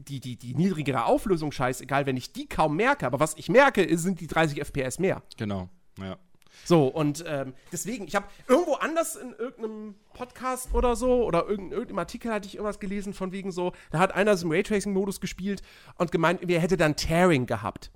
die, 0.00 0.20
die, 0.20 0.36
die 0.36 0.54
niedrigere 0.54 1.04
Auflösung 1.04 1.52
scheißegal, 1.52 2.06
wenn 2.06 2.16
ich 2.16 2.32
die 2.32 2.48
kaum 2.48 2.76
merke. 2.76 3.06
Aber 3.06 3.20
was 3.20 3.34
ich 3.36 3.48
merke, 3.48 3.82
ist- 3.82 4.02
sind 4.02 4.20
die 4.20 4.26
30 4.26 4.58
FPS 4.60 4.98
mehr. 4.98 5.22
Genau, 5.36 5.68
ja. 5.98 6.16
So, 6.64 6.86
und 6.88 7.24
ähm, 7.26 7.54
deswegen, 7.72 8.06
ich 8.06 8.14
habe 8.14 8.26
irgendwo 8.46 8.74
anders 8.74 9.16
in 9.16 9.32
irgendeinem 9.32 9.94
Podcast 10.12 10.72
oder 10.74 10.94
so, 10.96 11.24
oder 11.24 11.42
irgendein, 11.48 11.72
irgendeinem 11.72 11.98
Artikel 12.00 12.30
hatte 12.32 12.46
ich 12.46 12.54
irgendwas 12.56 12.78
gelesen 12.78 13.14
von 13.14 13.32
wegen 13.32 13.50
so, 13.50 13.72
da 13.90 13.98
hat 13.98 14.14
einer 14.14 14.36
so 14.36 14.46
im 14.46 14.52
Raytracing-Modus 14.52 15.20
gespielt 15.20 15.62
und 15.96 16.12
gemeint, 16.12 16.48
er 16.48 16.60
hätte 16.60 16.76
dann 16.76 16.94
Tearing 16.94 17.46
gehabt. 17.46 17.90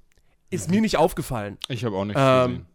Ist 0.50 0.70
mir 0.70 0.80
nicht 0.80 0.96
aufgefallen. 0.96 1.58
Ich 1.68 1.84
habe 1.84 1.96
auch 1.96 2.04
nichts 2.06 2.20
Ähm, 2.24 2.46
gesehen. 2.50 2.66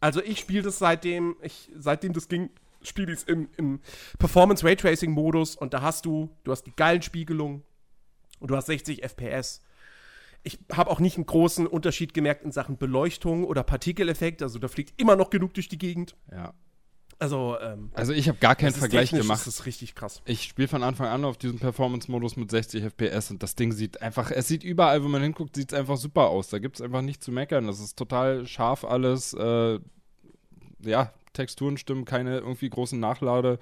Also 0.00 0.22
ich 0.22 0.38
spiele 0.38 0.62
das 0.62 0.78
seitdem, 0.78 1.36
ich, 1.42 1.68
seitdem 1.76 2.12
das 2.12 2.28
ging, 2.28 2.50
spiele 2.82 3.12
ich 3.12 3.18
es 3.18 3.24
im, 3.24 3.48
im 3.56 3.80
Performance 4.18 4.64
Raytracing 4.64 5.10
Modus 5.10 5.56
und 5.56 5.74
da 5.74 5.82
hast 5.82 6.04
du, 6.06 6.30
du 6.44 6.52
hast 6.52 6.62
die 6.62 6.72
geilen 6.76 7.02
Spiegelungen 7.02 7.64
und 8.40 8.50
du 8.50 8.56
hast 8.56 8.66
60 8.66 9.02
FPS. 9.02 9.62
Ich 10.42 10.58
habe 10.72 10.90
auch 10.90 11.00
nicht 11.00 11.16
einen 11.16 11.26
großen 11.26 11.66
Unterschied 11.66 12.14
gemerkt 12.14 12.44
in 12.44 12.52
Sachen 12.52 12.78
Beleuchtung 12.78 13.44
oder 13.44 13.62
Partikeleffekt, 13.62 14.42
also 14.42 14.58
da 14.58 14.68
fliegt 14.68 15.00
immer 15.00 15.16
noch 15.16 15.30
genug 15.30 15.54
durch 15.54 15.68
die 15.68 15.78
Gegend. 15.78 16.16
Ja. 16.30 16.54
Also, 17.20 17.56
ähm, 17.60 17.90
Also 17.94 18.12
ich 18.12 18.28
habe 18.28 18.38
gar 18.38 18.54
keinen 18.54 18.68
ist 18.68 18.78
Vergleich 18.78 19.10
gemacht. 19.10 19.40
ist 19.40 19.58
Das 19.58 19.66
richtig 19.66 19.96
krass. 19.96 20.22
Ich 20.24 20.44
spiele 20.44 20.68
von 20.68 20.84
Anfang 20.84 21.08
an 21.08 21.24
auf 21.24 21.36
diesem 21.36 21.58
Performance-Modus 21.58 22.36
mit 22.36 22.50
60 22.50 22.84
FPS 22.84 23.32
und 23.32 23.42
das 23.42 23.56
Ding 23.56 23.72
sieht 23.72 24.00
einfach, 24.02 24.30
es 24.30 24.46
sieht 24.46 24.62
überall, 24.62 25.02
wo 25.02 25.08
man 25.08 25.22
hinguckt, 25.22 25.56
sieht 25.56 25.72
es 25.72 25.78
einfach 25.78 25.96
super 25.96 26.28
aus. 26.28 26.48
Da 26.48 26.60
gibt 26.60 26.76
es 26.76 26.82
einfach 26.82 27.02
nichts 27.02 27.24
zu 27.24 27.32
meckern. 27.32 27.66
Das 27.66 27.80
ist 27.80 27.98
total 27.98 28.46
scharf 28.46 28.84
alles. 28.84 29.34
Äh, 29.34 29.80
ja, 30.80 31.12
Texturen 31.32 31.76
stimmen, 31.76 32.04
keine 32.04 32.38
irgendwie 32.38 32.70
großen 32.70 33.00
Nachlade. 33.00 33.58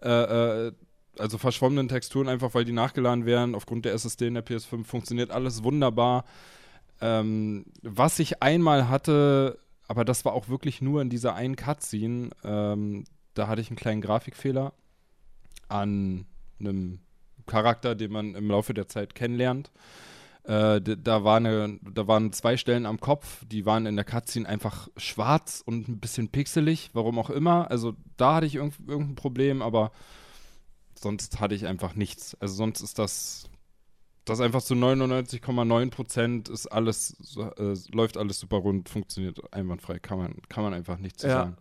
Äh, 0.00 0.66
äh, 0.68 0.72
also 1.18 1.38
verschwommenen 1.38 1.88
Texturen, 1.88 2.28
einfach 2.28 2.54
weil 2.54 2.64
die 2.64 2.72
nachgeladen 2.72 3.26
werden. 3.26 3.54
Aufgrund 3.54 3.84
der 3.84 3.94
SSD 3.94 4.26
in 4.26 4.34
der 4.34 4.44
PS5 4.44 4.84
funktioniert 4.84 5.30
alles 5.30 5.62
wunderbar. 5.62 6.24
Ähm, 7.00 7.66
was 7.82 8.18
ich 8.18 8.42
einmal 8.42 8.88
hatte, 8.88 9.58
aber 9.88 10.04
das 10.04 10.24
war 10.24 10.32
auch 10.32 10.48
wirklich 10.48 10.80
nur 10.80 11.02
in 11.02 11.10
dieser 11.10 11.34
einen 11.34 11.56
Cutscene, 11.56 12.30
ähm, 12.44 13.04
da 13.34 13.48
hatte 13.48 13.60
ich 13.60 13.68
einen 13.68 13.76
kleinen 13.76 14.00
Grafikfehler 14.00 14.72
an 15.68 16.26
einem 16.60 17.00
Charakter, 17.46 17.94
den 17.94 18.12
man 18.12 18.34
im 18.34 18.48
Laufe 18.48 18.74
der 18.74 18.88
Zeit 18.88 19.14
kennenlernt. 19.14 19.70
Äh, 20.44 20.80
da, 20.80 21.24
war 21.24 21.38
eine, 21.38 21.78
da 21.82 22.06
waren 22.06 22.32
zwei 22.32 22.56
Stellen 22.56 22.86
am 22.86 23.00
Kopf, 23.00 23.44
die 23.46 23.64
waren 23.64 23.86
in 23.86 23.96
der 23.96 24.04
Cutscene 24.04 24.48
einfach 24.48 24.88
schwarz 24.96 25.62
und 25.64 25.88
ein 25.88 26.00
bisschen 26.00 26.28
pixelig, 26.28 26.90
warum 26.92 27.18
auch 27.18 27.30
immer. 27.30 27.70
Also 27.70 27.94
da 28.16 28.36
hatte 28.36 28.46
ich 28.46 28.56
irgend, 28.56 28.74
irgendein 28.86 29.14
Problem, 29.14 29.62
aber 29.62 29.90
sonst 30.98 31.40
hatte 31.40 31.54
ich 31.54 31.66
einfach 31.66 31.94
nichts. 31.94 32.36
Also 32.40 32.54
sonst 32.54 32.80
ist 32.80 32.98
das, 32.98 33.48
das 34.24 34.40
einfach 34.40 34.62
zu 34.62 34.74
99,9 34.74 35.90
Prozent 35.90 36.48
ist 36.48 36.66
alles, 36.66 37.36
äh, 37.36 37.74
läuft 37.92 38.16
alles 38.16 38.38
super 38.40 38.56
rund, 38.58 38.88
funktioniert 38.88 39.52
einwandfrei, 39.52 39.98
kann 39.98 40.18
man, 40.18 40.42
kann 40.48 40.64
man 40.64 40.74
einfach 40.74 40.98
nichts 40.98 41.22
Ja. 41.22 41.30
sagen. 41.30 41.56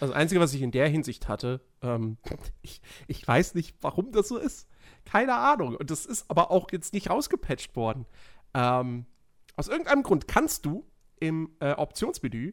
Also 0.00 0.12
das 0.12 0.20
Einzige, 0.20 0.40
was 0.40 0.52
ich 0.54 0.62
in 0.62 0.70
der 0.72 0.88
Hinsicht 0.88 1.28
hatte, 1.28 1.60
ähm, 1.82 2.18
ich, 2.62 2.80
ich 3.06 3.26
weiß 3.26 3.54
nicht, 3.54 3.76
warum 3.80 4.12
das 4.12 4.28
so 4.28 4.38
ist. 4.38 4.68
Keine 5.04 5.34
Ahnung. 5.34 5.76
Und 5.76 5.90
das 5.90 6.06
ist 6.06 6.24
aber 6.30 6.50
auch 6.50 6.68
jetzt 6.72 6.92
nicht 6.92 7.10
rausgepatcht 7.10 7.76
worden. 7.76 8.06
Ähm, 8.54 9.06
aus 9.56 9.68
irgendeinem 9.68 10.02
Grund 10.02 10.26
kannst 10.28 10.64
du 10.66 10.84
im 11.20 11.50
äh, 11.60 11.72
Optionsmenü, 11.72 12.52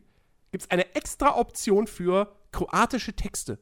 gibt 0.51 0.63
es 0.63 0.69
eine 0.72 0.95
extra 0.95 1.38
Option 1.38 1.88
für 1.88 2.35
kroatische 2.51 3.13
Texte. 3.13 3.59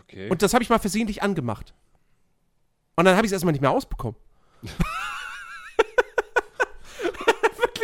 Okay. 0.00 0.28
Und 0.30 0.42
das 0.42 0.54
habe 0.54 0.62
ich 0.62 0.70
mal 0.70 0.78
versehentlich 0.78 1.22
angemacht. 1.22 1.74
Und 2.96 3.04
dann 3.04 3.16
habe 3.16 3.26
ich 3.26 3.30
es 3.30 3.32
erstmal 3.32 3.52
nicht 3.52 3.60
mehr 3.60 3.70
ausbekommen. 3.70 4.16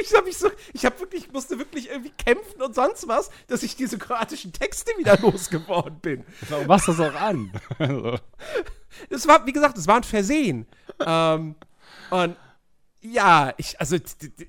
wirklich 0.00 0.16
habe 0.16 0.28
ich 0.28 0.38
so, 0.38 0.50
ich 0.72 0.84
habe 0.84 0.98
wirklich, 1.00 1.26
ich 1.26 1.32
musste 1.32 1.58
wirklich 1.58 1.88
irgendwie 1.90 2.10
kämpfen 2.10 2.62
und 2.62 2.74
sonst 2.74 3.06
was, 3.08 3.30
dass 3.46 3.62
ich 3.62 3.76
diese 3.76 3.98
kroatischen 3.98 4.52
Texte 4.52 4.92
wieder 4.98 5.18
losgeworden 5.20 6.00
bin. 6.00 6.24
Warum 6.48 6.66
machst 6.66 6.88
du 6.88 6.92
das 6.92 7.00
auch 7.00 7.20
an? 7.20 7.52
Es 9.08 9.28
war, 9.28 9.46
wie 9.46 9.52
gesagt, 9.52 9.78
es 9.78 9.86
war 9.86 9.96
ein 9.96 10.02
Versehen. 10.02 10.66
ähm, 11.06 11.54
und 12.10 12.36
ja, 13.02 13.54
ich, 13.56 13.78
also, 13.78 13.96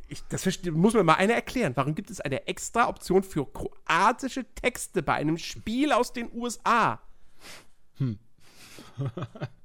ich, 0.09 0.23
das 0.29 0.45
muss 0.71 0.95
mir 0.95 1.03
mal 1.03 1.13
einer 1.13 1.35
erklären. 1.35 1.73
Warum 1.75 1.93
gibt 1.93 2.09
es 2.09 2.19
eine 2.19 2.47
extra 2.47 2.89
Option 2.89 3.21
für 3.21 3.45
kroatische 3.45 4.43
Texte 4.55 5.03
bei 5.03 5.13
einem 5.13 5.37
Spiel 5.37 5.91
aus 5.93 6.11
den 6.11 6.29
USA? 6.33 6.99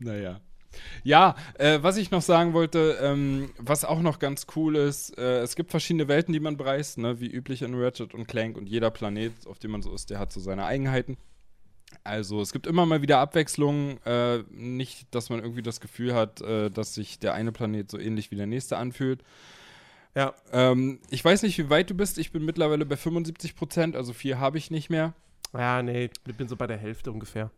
Naja. 0.00 0.40
Ja, 1.02 1.36
äh, 1.58 1.78
was 1.82 1.96
ich 1.96 2.10
noch 2.10 2.22
sagen 2.22 2.52
wollte, 2.52 2.98
ähm, 3.02 3.50
was 3.58 3.84
auch 3.84 4.00
noch 4.00 4.18
ganz 4.18 4.46
cool 4.56 4.76
ist, 4.76 5.16
äh, 5.18 5.40
es 5.40 5.56
gibt 5.56 5.70
verschiedene 5.70 6.08
Welten, 6.08 6.32
die 6.32 6.40
man 6.40 6.56
bereist, 6.56 6.98
ne, 6.98 7.20
wie 7.20 7.30
üblich 7.30 7.62
in 7.62 7.74
Ratchet 7.74 8.14
und 8.14 8.26
Clank 8.26 8.56
und 8.56 8.66
jeder 8.66 8.90
Planet, 8.90 9.32
auf 9.46 9.58
dem 9.58 9.72
man 9.72 9.82
so 9.82 9.92
ist, 9.92 10.10
der 10.10 10.18
hat 10.18 10.32
so 10.32 10.40
seine 10.40 10.64
Eigenheiten. 10.64 11.16
Also 12.04 12.40
es 12.40 12.52
gibt 12.52 12.66
immer 12.66 12.86
mal 12.86 13.02
wieder 13.02 13.18
Abwechslungen, 13.18 13.98
äh, 14.06 14.42
nicht, 14.50 15.14
dass 15.14 15.28
man 15.28 15.40
irgendwie 15.40 15.62
das 15.62 15.80
Gefühl 15.80 16.14
hat, 16.14 16.40
äh, 16.40 16.70
dass 16.70 16.94
sich 16.94 17.18
der 17.18 17.34
eine 17.34 17.52
Planet 17.52 17.90
so 17.90 17.98
ähnlich 17.98 18.30
wie 18.30 18.36
der 18.36 18.46
nächste 18.46 18.76
anfühlt. 18.78 19.22
Ja. 20.14 20.34
Ähm, 20.52 21.00
ich 21.10 21.24
weiß 21.24 21.42
nicht, 21.42 21.58
wie 21.58 21.68
weit 21.68 21.90
du 21.90 21.94
bist, 21.94 22.18
ich 22.18 22.32
bin 22.32 22.44
mittlerweile 22.44 22.86
bei 22.86 22.96
75 22.96 23.54
Prozent, 23.56 23.96
also 23.96 24.12
vier 24.12 24.38
habe 24.38 24.58
ich 24.58 24.70
nicht 24.70 24.88
mehr. 24.88 25.14
Ja, 25.52 25.82
nee, 25.82 26.10
ich 26.26 26.36
bin 26.36 26.48
so 26.48 26.56
bei 26.56 26.66
der 26.66 26.76
Hälfte 26.78 27.10
ungefähr. 27.10 27.50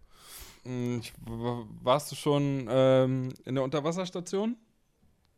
Hm, 0.65 1.01
Ich, 1.01 1.13
warst 1.27 2.11
du 2.13 2.17
schon 2.17 2.67
ähm, 2.71 3.33
in 3.45 3.55
der 3.55 3.65
Unterwasserstation? 3.65 4.57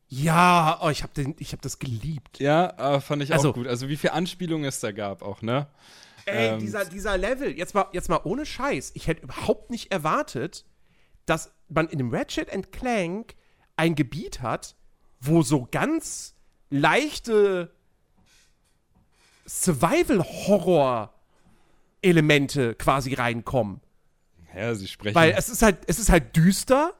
Ja, 0.08 0.78
oh, 0.82 0.90
ich 0.90 1.02
habe 1.02 1.24
hab 1.24 1.62
das 1.62 1.78
geliebt. 1.78 2.38
Ja, 2.38 2.96
äh, 2.96 3.00
fand 3.00 3.22
ich 3.22 3.32
Also- 3.32 3.50
auch 3.50 3.54
gut. 3.54 3.66
Also 3.66 3.88
wie 3.88 3.96
viel 3.96 4.10
Anspielungen 4.10 4.66
es 4.66 4.80
da 4.80 4.92
gab 4.92 5.22
auch, 5.22 5.42
ne? 5.42 5.66
Ey, 6.26 6.48
Ähm, 6.54 6.58
dieser, 6.60 6.84
dieser 6.84 7.18
Level, 7.18 7.56
jetzt 7.56 7.74
mal, 7.74 7.86
jetzt 7.92 8.08
mal 8.08 8.20
ohne 8.24 8.46
Scheiß, 8.46 8.92
ich 8.94 9.06
hätte 9.08 9.22
überhaupt 9.22 9.70
nicht 9.70 9.90
erwartet, 9.92 10.64
dass 11.26 11.52
man 11.68 11.88
in 11.88 11.98
dem 11.98 12.14
Ratchet 12.14 12.52
and 12.52 12.70
Clank 12.72 13.34
ein 13.76 13.94
Gebiet 13.94 14.40
hat, 14.42 14.76
wo 15.20 15.42
so 15.42 15.66
ganz 15.70 16.34
leichte 16.70 17.74
Survival-Horror-Elemente 22.04 22.74
quasi 22.74 23.14
reinkommen. 23.14 23.80
Ja, 24.54 24.74
sie 24.74 24.86
sprechen. 24.88 25.14
Weil 25.14 25.34
es 25.36 25.48
ist 25.48 25.62
halt, 25.62 25.78
es 25.86 25.98
ist 25.98 26.10
halt 26.10 26.36
düster 26.36 26.94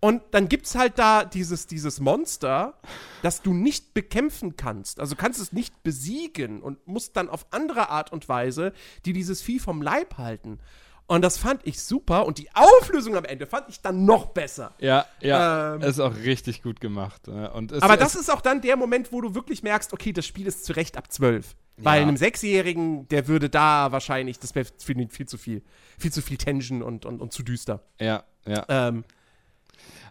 und 0.00 0.22
dann 0.30 0.48
gibt's 0.48 0.76
halt 0.76 0.98
da 0.98 1.24
dieses, 1.24 1.66
dieses 1.66 1.98
Monster, 1.98 2.74
das 3.22 3.42
du 3.42 3.52
nicht 3.52 3.94
bekämpfen 3.94 4.56
kannst. 4.56 5.00
Also 5.00 5.16
du 5.16 5.20
kannst 5.20 5.40
es 5.40 5.52
nicht 5.52 5.82
besiegen 5.82 6.62
und 6.62 6.86
musst 6.86 7.16
dann 7.16 7.28
auf 7.28 7.46
andere 7.50 7.88
Art 7.88 8.12
und 8.12 8.28
Weise, 8.28 8.72
die 9.04 9.12
dieses 9.12 9.42
Vieh 9.42 9.58
vom 9.58 9.82
Leib 9.82 10.18
halten. 10.18 10.60
Und 11.08 11.22
das 11.22 11.38
fand 11.38 11.66
ich 11.66 11.80
super. 11.82 12.26
Und 12.26 12.38
die 12.38 12.48
Auflösung 12.54 13.16
am 13.16 13.24
Ende 13.24 13.46
fand 13.46 13.68
ich 13.68 13.80
dann 13.80 14.04
noch 14.04 14.26
besser. 14.26 14.74
Ja, 14.78 15.06
ja. 15.20 15.74
Ähm. 15.74 15.80
ist 15.82 15.98
auch 16.00 16.14
richtig 16.16 16.62
gut 16.62 16.80
gemacht. 16.80 17.26
ja. 17.26 17.46
Und 17.52 17.72
es, 17.72 17.82
Aber 17.82 17.94
es, 17.94 18.00
das 18.00 18.14
ist 18.14 18.30
auch 18.30 18.40
dann 18.42 18.60
der 18.60 18.76
Moment, 18.76 19.10
wo 19.10 19.20
du 19.22 19.34
wirklich 19.34 19.62
merkst, 19.62 19.92
okay, 19.94 20.12
das 20.12 20.26
Spiel 20.26 20.46
ist 20.46 20.64
zu 20.66 20.74
Recht 20.74 20.96
ab 20.96 21.10
12. 21.10 21.56
Bei 21.78 21.96
Ja. 21.96 22.02
einem 22.02 22.16
Sechsjährigen, 22.16 23.08
der 23.08 23.26
würde 23.26 23.48
da 23.48 23.90
wahrscheinlich, 23.90 24.38
das 24.38 24.54
wäre 24.54 24.66
für 24.78 24.92
ihn 24.92 25.08
viel 25.10 25.26
zu 25.26 25.38
viel. 25.38 25.62
Viel 25.98 26.12
zu 26.12 26.20
viel 26.22 26.36
Tension 26.36 26.82
und, 26.82 27.06
und, 27.06 27.20
und 27.22 27.32
zu 27.32 27.42
düster. 27.42 27.80
Ja, 27.98 28.24
ja. 28.46 28.64
Ähm, 28.68 29.04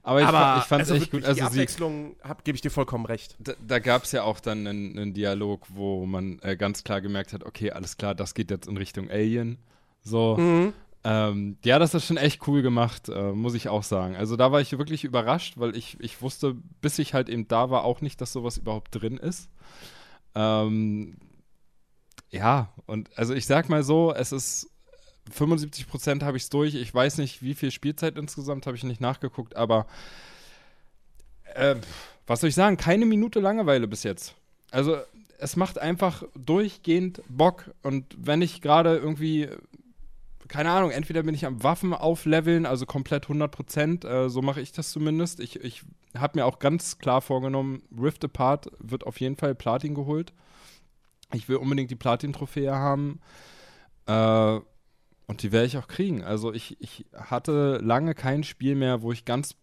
Aber 0.02 0.22
ich, 0.22 0.28
aber 0.28 0.60
ich 0.62 0.64
fand 0.66 0.82
es 0.84 0.90
also 0.90 1.02
echt 1.04 1.12
gut. 1.12 1.22
die 1.22 1.26
Also 1.28 1.42
sie, 1.42 1.46
Abwechslung, 1.46 2.16
gebe 2.44 2.56
ich 2.56 2.62
dir 2.62 2.72
vollkommen 2.72 3.06
recht. 3.06 3.36
da, 3.40 3.54
da 3.68 3.80
gab 3.80 4.04
es 4.06 4.14
ja 4.14 4.24
auch 4.24 4.40
dann 4.40 4.66
einen, 4.66 4.98
einen 4.98 5.14
Dialog, 5.14 5.68
wo 5.70 6.06
man 6.08 6.40
äh, 6.40 6.56
ganz 6.56 6.84
klar 6.84 7.02
gemerkt 7.02 7.34
hat, 7.34 7.44
okay, 7.44 7.70
alles 7.72 7.98
klar, 7.98 8.16
das 8.16 8.34
geht 8.34 8.50
jetzt 8.50 8.68
in 8.68 8.78
Richtung 8.78 9.12
Alien. 9.12 9.58
So. 10.04 10.38
Mhm. 10.38 10.74
Ähm, 11.10 11.58
ja, 11.64 11.80
das 11.80 11.94
ist 11.94 12.06
schon 12.06 12.18
echt 12.18 12.46
cool 12.50 12.62
gemacht, 12.62 13.08
äh, 13.08 13.32
muss 13.32 13.54
ich 13.54 13.70
auch 13.70 13.84
sagen. 13.84 14.18
Also 14.18 14.36
da 14.36 14.52
war 14.52 14.60
ich 14.60 14.78
wirklich 14.78 15.06
überrascht, 15.06 15.54
weil 15.56 15.74
ich, 15.78 15.96
ich 16.02 16.22
wusste, 16.22 16.54
bis 16.82 17.00
ich 17.00 17.14
halt 17.14 17.30
eben 17.30 17.48
da 17.48 17.70
war, 17.70 17.86
auch 17.86 18.02
nicht, 18.02 18.20
dass 18.20 18.34
sowas 18.34 18.58
überhaupt 18.58 18.94
drin 18.94 19.16
ist. 19.16 19.50
Ähm, 20.36 21.16
ja, 22.30 22.74
und 22.88 23.18
also 23.18 23.34
ich 23.34 23.46
sag 23.46 23.70
mal 23.70 23.84
so, 23.84 24.14
es 24.14 24.34
ist 24.34 24.70
75 25.32 25.88
Prozent 25.88 26.24
habe 26.24 26.36
ich 26.36 26.44
es 26.44 26.50
durch. 26.50 26.76
Ich 26.76 26.94
weiß 26.94 27.20
nicht, 27.20 27.42
wie 27.42 27.54
viel 27.54 27.72
Spielzeit 27.72 28.18
insgesamt 28.18 28.68
habe 28.68 28.76
ich 28.76 28.84
nicht 28.84 29.00
nachgeguckt, 29.00 29.56
aber 29.56 29.88
äh, 31.56 31.76
was 32.26 32.42
soll 32.42 32.50
ich 32.50 32.56
sagen? 32.56 32.76
Keine 32.76 33.06
Minute 33.06 33.40
Langeweile 33.40 33.88
bis 33.88 34.04
jetzt. 34.04 34.36
Also 34.72 34.98
es 35.40 35.56
macht 35.56 35.80
einfach 35.80 36.24
durchgehend 36.36 37.22
Bock 37.30 37.72
und 37.82 38.14
wenn 38.18 38.42
ich 38.42 38.62
gerade 38.62 38.98
irgendwie 38.98 39.48
keine 40.48 40.72
Ahnung, 40.72 40.92
entweder 40.92 41.24
bin 41.24 41.36
ich 41.36 41.46
am 41.46 41.64
Waffen 41.64 41.94
aufleveln, 41.94 42.66
also 42.66 42.86
komplett 42.86 43.26
100 43.26 43.52
Prozent, 43.52 44.06
äh, 44.06 44.30
so 44.30 44.42
mache 44.42 44.62
ich 44.62 44.72
das 44.72 44.92
zumindest. 44.92 45.40
Ich, 45.40 45.60
ich 45.60 45.84
habe 46.18 46.40
mir 46.40 46.46
auch 46.46 46.60
ganz 46.60 47.00
klar 47.00 47.22
vorgenommen, 47.22 47.84
Rift 47.98 48.24
Apart 48.24 48.70
wird 48.80 49.06
auf 49.06 49.20
jeden 49.20 49.36
Fall 49.36 49.56
Platin 49.56 49.96
geholt. 49.96 50.34
Ich 51.34 51.50
will 51.50 51.58
unbedingt 51.58 51.92
die 51.92 51.96
Platin-Trophäe 51.96 52.74
haben. 52.74 53.20
Äh, 54.06 54.60
und 55.28 55.44
die 55.44 55.52
werde 55.52 55.68
ich 55.68 55.78
auch 55.78 55.88
kriegen. 55.88 56.24
Also 56.24 56.54
ich, 56.54 56.78
ich 56.82 57.06
hatte 57.14 57.80
lange 57.84 58.16
kein 58.16 58.44
Spiel 58.44 58.76
mehr, 58.76 59.02
wo 59.02 59.12
ich 59.12 59.26
ganz, 59.26 59.56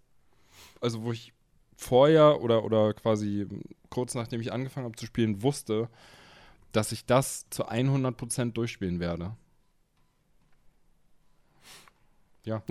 also 0.80 1.02
wo 1.02 1.12
ich 1.12 1.32
vorher 1.76 2.42
oder, 2.42 2.64
oder 2.64 2.92
quasi 2.92 3.46
kurz 3.90 4.14
nachdem 4.14 4.40
ich 4.40 4.52
angefangen 4.52 4.84
habe 4.84 4.96
zu 4.96 5.06
spielen, 5.06 5.42
wusste, 5.42 5.88
dass 6.72 6.92
ich 6.92 7.06
das 7.06 7.48
zu 7.50 7.68
100% 7.68 8.52
durchspielen 8.52 9.00
werde. 9.00 9.36
Ja. 12.44 12.62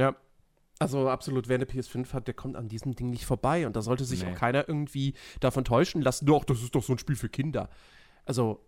Also 0.80 1.08
absolut, 1.10 1.48
wer 1.48 1.56
eine 1.56 1.66
PS5 1.66 2.14
hat, 2.14 2.28
der 2.28 2.34
kommt 2.34 2.56
an 2.56 2.68
diesem 2.68 2.96
Ding 2.96 3.10
nicht 3.10 3.26
vorbei. 3.26 3.66
Und 3.68 3.76
da 3.76 3.82
sollte 3.82 4.06
sich 4.06 4.24
Nee. 4.24 4.32
auch 4.32 4.36
keiner 4.36 4.68
irgendwie 4.68 5.14
davon 5.40 5.64
täuschen 5.64 6.02
lassen, 6.02 6.26
doch, 6.26 6.44
das 6.44 6.62
ist 6.62 6.76
doch 6.76 6.84
so 6.84 6.94
ein 6.94 6.98
Spiel 7.00 7.16
für 7.16 7.30
Kinder. 7.30 7.70
Also, 8.26 8.66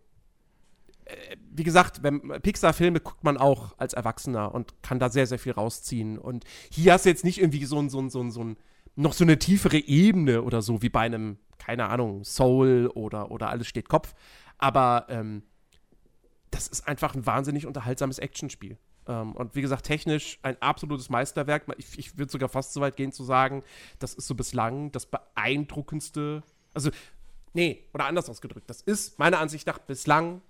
äh, 1.06 1.36
wie 1.52 1.64
gesagt, 1.64 2.04
wenn 2.04 2.22
Pixar-Filme 2.42 3.00
guckt 3.00 3.24
man 3.24 3.38
auch 3.38 3.78
als 3.78 3.94
Erwachsener 3.94 4.54
und 4.54 4.82
kann 4.82 5.00
da 5.00 5.10
sehr, 5.10 5.28
sehr 5.28 5.40
viel 5.40 5.52
rausziehen. 5.54 6.18
Und 6.18 6.46
hier 6.70 6.94
hast 6.94 7.06
du 7.06 7.10
jetzt 7.10 7.24
nicht 7.24 7.40
irgendwie 7.40 7.66
so 7.66 7.80
ein, 7.80 7.90
so 7.90 8.00
ein, 8.00 8.10
so 8.10 8.22
ein, 8.22 8.32
so 8.32 8.44
ein 8.44 8.58
noch 8.96 9.14
so 9.14 9.24
eine 9.26 9.38
tiefere 9.38 9.78
Ebene 9.78 10.44
oder 10.44 10.62
so, 10.62 10.82
wie 10.82 10.90
bei 10.90 11.02
einem, 11.02 11.38
keine 11.58 11.90
Ahnung, 11.90 12.24
Soul 12.24 12.90
oder, 12.94 13.30
oder 13.30 13.50
Alles 13.50 13.68
steht 13.68 13.90
Kopf. 13.90 14.14
Aber 14.58 15.08
ähm, 15.10 15.44
das 16.52 16.68
ist 16.68 16.88
einfach 16.88 17.14
ein 17.14 17.26
wahnsinnig 17.26 17.66
unterhaltsames 17.66 18.20
Actionspiel. 18.20 18.78
Ähm, 19.08 19.34
und 19.34 19.56
wie 19.56 19.62
gesagt, 19.62 19.86
technisch 19.86 20.40
ein 20.42 20.62
absolutes 20.62 21.10
Meisterwerk. 21.10 21.64
Ich, 21.78 21.98
ich 21.98 22.18
würde 22.18 22.32
sogar 22.32 22.50
fast 22.50 22.74
so 22.74 22.82
weit 22.82 22.96
gehen 22.96 23.12
zu 23.12 23.24
sagen, 23.24 23.64
das 24.00 24.14
ist 24.14 24.28
so 24.28 24.36
bislang 24.36 24.92
das 24.92 25.06
beeindruckendste. 25.06 26.44
Also, 26.74 26.90
nee, 27.54 27.84
oder 27.94 28.06
anders 28.06 28.30
ausgedrückt, 28.30 28.70
das 28.70 28.82
ist 28.82 29.20
meiner 29.20 29.40
Ansicht 29.40 29.68
nach 29.68 29.80
bislang 29.80 30.42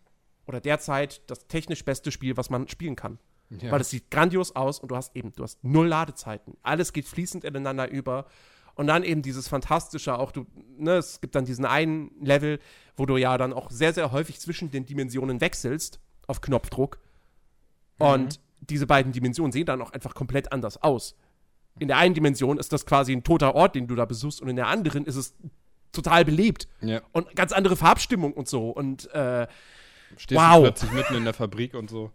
oder 0.48 0.62
derzeit 0.62 1.22
das 1.30 1.48
technisch 1.48 1.84
beste 1.84 2.12
Spiel, 2.12 2.38
was 2.38 2.50
man 2.50 2.68
spielen 2.68 2.96
kann. 2.96 3.20
Ja. 3.50 3.72
Weil 3.72 3.82
es 3.82 3.90
sieht 3.90 4.10
grandios 4.10 4.56
aus 4.56 4.80
und 4.80 4.90
du 4.90 4.96
hast 4.96 5.16
eben, 5.16 5.32
du 5.34 5.44
hast 5.44 5.64
null 5.64 5.88
Ladezeiten. 5.88 6.58
Alles 6.64 6.94
geht 6.94 7.08
fließend 7.08 7.44
ineinander 7.44 7.90
über. 7.90 8.26
Und 8.74 8.88
dann 8.88 9.04
eben 9.04 9.22
dieses 9.22 9.48
Fantastische, 9.48 10.18
auch 10.18 10.32
du, 10.32 10.46
ne, 10.78 10.96
es 10.96 11.22
gibt 11.22 11.36
dann 11.36 11.46
diesen 11.46 11.64
einen 11.64 12.12
Level, 12.20 12.60
wo 12.98 13.06
du 13.06 13.18
ja 13.18 13.38
dann 13.38 13.54
auch 13.54 13.72
sehr, 13.72 13.94
sehr 13.94 14.12
häufig 14.12 14.40
zwischen 14.40 14.72
den 14.72 14.86
Dimensionen 14.86 15.40
wechselst, 15.42 16.00
auf 16.28 16.42
Knopfdruck. 16.42 17.00
Und 17.98 18.40
diese 18.70 18.88
beiden 18.88 19.12
Dimensionen 19.12 19.52
sehen 19.52 19.66
dann 19.66 19.82
auch 19.82 19.92
einfach 19.92 20.14
komplett 20.14 20.52
anders 20.52 20.82
aus. 20.82 21.16
In 21.80 21.88
der 21.88 21.98
einen 21.98 22.14
Dimension 22.14 22.58
ist 22.58 22.72
das 22.72 22.86
quasi 22.86 23.12
ein 23.12 23.24
toter 23.24 23.56
Ort, 23.56 23.76
den 23.76 23.88
du 23.88 23.96
da 23.96 24.06
besuchst, 24.06 24.42
und 24.42 24.48
in 24.48 24.56
der 24.56 24.68
anderen 24.68 25.06
ist 25.06 25.16
es 25.16 25.34
total 25.92 26.26
belebt. 26.26 26.68
Ja. 26.82 27.02
Und 27.12 27.36
ganz 27.36 27.52
andere 27.52 27.76
Farbstimmung 27.76 28.34
und 28.34 28.48
so. 28.48 28.70
Und 28.70 29.12
äh, 29.14 29.48
Stehst 30.18 30.40
Wow. 30.40 30.56
du 30.58 30.62
plötzlich 30.64 30.92
mitten 30.92 31.16
in 31.16 31.24
der 31.26 31.34
Fabrik 31.34 31.74
und 31.74 31.90
so. 31.90 32.12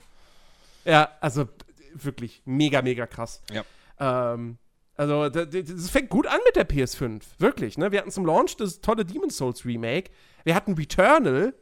Ja, 0.85 1.11
also 1.21 1.49
wirklich 1.95 2.43
mega, 2.45 2.83
mega 2.83 3.07
krass. 3.07 3.43
Ja. 3.53 3.65
Ähm, 3.99 4.59
also, 4.97 5.29
das 5.29 5.91
fängt 5.91 6.11
gut 6.11 6.27
an 6.27 6.39
mit 6.45 6.57
der 6.57 6.69
PS5. 6.69 7.23
Wirklich, 7.39 7.79
ne? 7.79 7.91
Wir 7.91 8.01
hatten 8.01 8.11
zum 8.11 8.27
Launch 8.27 8.57
das 8.57 8.81
tolle 8.81 9.05
Demon's 9.05 9.37
Souls 9.37 9.65
Remake. 9.65 10.11
Wir 10.45 10.55
hatten 10.55 10.75
Returnal 10.75 11.55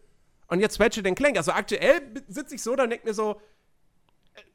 und 0.49 0.61
jetzt 0.61 0.81
Ratchet 0.81 1.05
Clank. 1.17 1.37
Also, 1.37 1.53
aktuell 1.53 2.01
sitze 2.29 2.55
ich 2.55 2.63
so, 2.63 2.75
dann 2.77 2.91
denke 2.91 3.07
mir 3.07 3.15
so, 3.15 3.41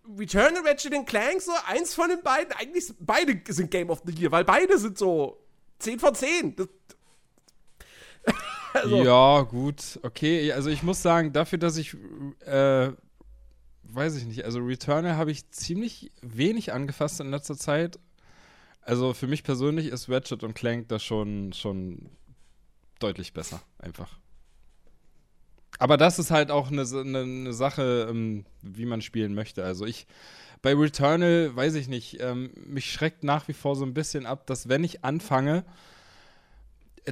äh, 0.08 0.18
Returnal, 0.18 0.66
Ratchet 0.66 0.94
Clank, 1.06 1.42
so 1.42 1.52
eins 1.68 1.94
von 1.94 2.10
den 2.10 2.22
beiden. 2.24 2.52
Eigentlich 2.54 2.94
beide 3.00 3.42
sind 3.54 3.72
Game 3.72 3.90
of 3.90 4.02
the 4.06 4.14
Year, 4.14 4.32
weil 4.32 4.44
beide 4.46 4.78
sind 4.78 4.98
so 4.98 5.40
10 5.80 6.00
von 6.00 6.16
10. 6.16 6.56
Das, 6.56 6.68
Also- 8.74 9.04
Ja, 9.04 9.42
gut, 9.42 10.00
okay. 10.04 10.52
Also 10.52 10.70
ich 10.70 10.82
muss 10.84 11.02
sagen, 11.02 11.32
dafür, 11.34 11.60
dass 11.60 11.78
ich, 11.78 11.96
äh, 12.46 12.92
weiß 13.84 14.16
ich 14.16 14.26
nicht, 14.26 14.46
also 14.46 14.60
Returnal 14.60 15.16
habe 15.16 15.32
ich 15.32 15.50
ziemlich 15.52 16.12
wenig 16.22 16.74
angefasst 16.74 17.20
in 17.20 17.30
letzter 17.30 17.56
Zeit. 17.58 18.00
Also 18.82 19.14
für 19.14 19.28
mich 19.28 19.44
persönlich 19.44 19.88
ist 19.88 20.10
Ratchet 20.10 20.44
und 20.44 20.56
Clank 20.56 20.90
da 20.90 21.00
schon, 21.00 21.54
schon 21.54 22.10
deutlich 23.00 23.34
besser, 23.34 23.62
einfach. 23.78 24.18
Aber 25.84 25.97
das 25.97 26.18
ist 26.18 26.31
halt 26.31 26.49
auch 26.49 26.72
eine, 26.72 26.84
eine, 26.84 27.19
eine 27.23 27.51
Sache, 27.51 28.07
ähm, 28.10 28.45
wie 28.61 28.85
man 28.85 29.01
spielen 29.01 29.34
möchte. 29.34 29.65
Also 29.65 29.85
ich, 29.85 30.07
bei 30.61 30.73
Returnal, 30.73 31.53
weiß 31.53 31.76
ich 31.76 31.89
nicht, 31.89 32.22
ähm, 32.22 32.51
mich 32.55 32.89
schreckt 32.89 33.26
nach 33.26 33.49
wie 33.49 33.53
vor 33.53 33.76
so 33.76 33.84
ein 33.84 33.93
bisschen 33.93 34.26
ab, 34.26 34.47
dass 34.47 34.69
wenn 34.69 34.85
ich 34.85 35.03
anfange, 35.03 35.65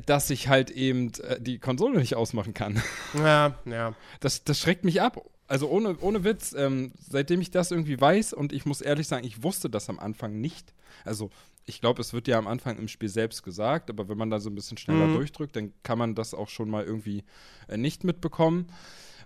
dass 0.05 0.29
ich 0.29 0.47
halt 0.47 0.71
eben 0.71 1.11
äh, 1.15 1.41
die 1.41 1.59
Konsole 1.59 1.99
nicht 1.99 2.15
ausmachen 2.15 2.53
kann. 2.53 2.81
ja, 3.13 3.55
ja. 3.65 3.93
Das, 4.21 4.45
das 4.45 4.57
schreckt 4.57 4.85
mich 4.85 5.01
ab. 5.01 5.21
Also 5.49 5.67
ohne, 5.67 5.97
ohne 5.99 6.23
Witz, 6.23 6.53
ähm, 6.53 6.93
seitdem 6.97 7.41
ich 7.41 7.51
das 7.51 7.71
irgendwie 7.71 7.99
weiß 7.99 8.31
und 8.31 8.53
ich 8.53 8.65
muss 8.65 8.79
ehrlich 8.79 9.09
sagen, 9.09 9.27
ich 9.27 9.43
wusste 9.43 9.69
das 9.69 9.89
am 9.89 9.99
Anfang 9.99 10.39
nicht. 10.39 10.73
Also 11.03 11.29
ich 11.65 11.79
glaube, 11.81 12.01
es 12.01 12.13
wird 12.13 12.27
ja 12.27 12.37
am 12.37 12.47
Anfang 12.47 12.77
im 12.77 12.87
Spiel 12.87 13.09
selbst 13.09 13.43
gesagt, 13.43 13.89
aber 13.89 14.09
wenn 14.09 14.17
man 14.17 14.29
da 14.29 14.39
so 14.39 14.49
ein 14.49 14.55
bisschen 14.55 14.77
schneller 14.77 15.07
Mhm. 15.07 15.13
durchdrückt, 15.13 15.55
dann 15.55 15.73
kann 15.83 15.97
man 15.97 16.15
das 16.15 16.33
auch 16.33 16.49
schon 16.49 16.69
mal 16.69 16.83
irgendwie 16.83 17.23
äh, 17.67 17.77
nicht 17.77 18.03
mitbekommen. 18.03 18.67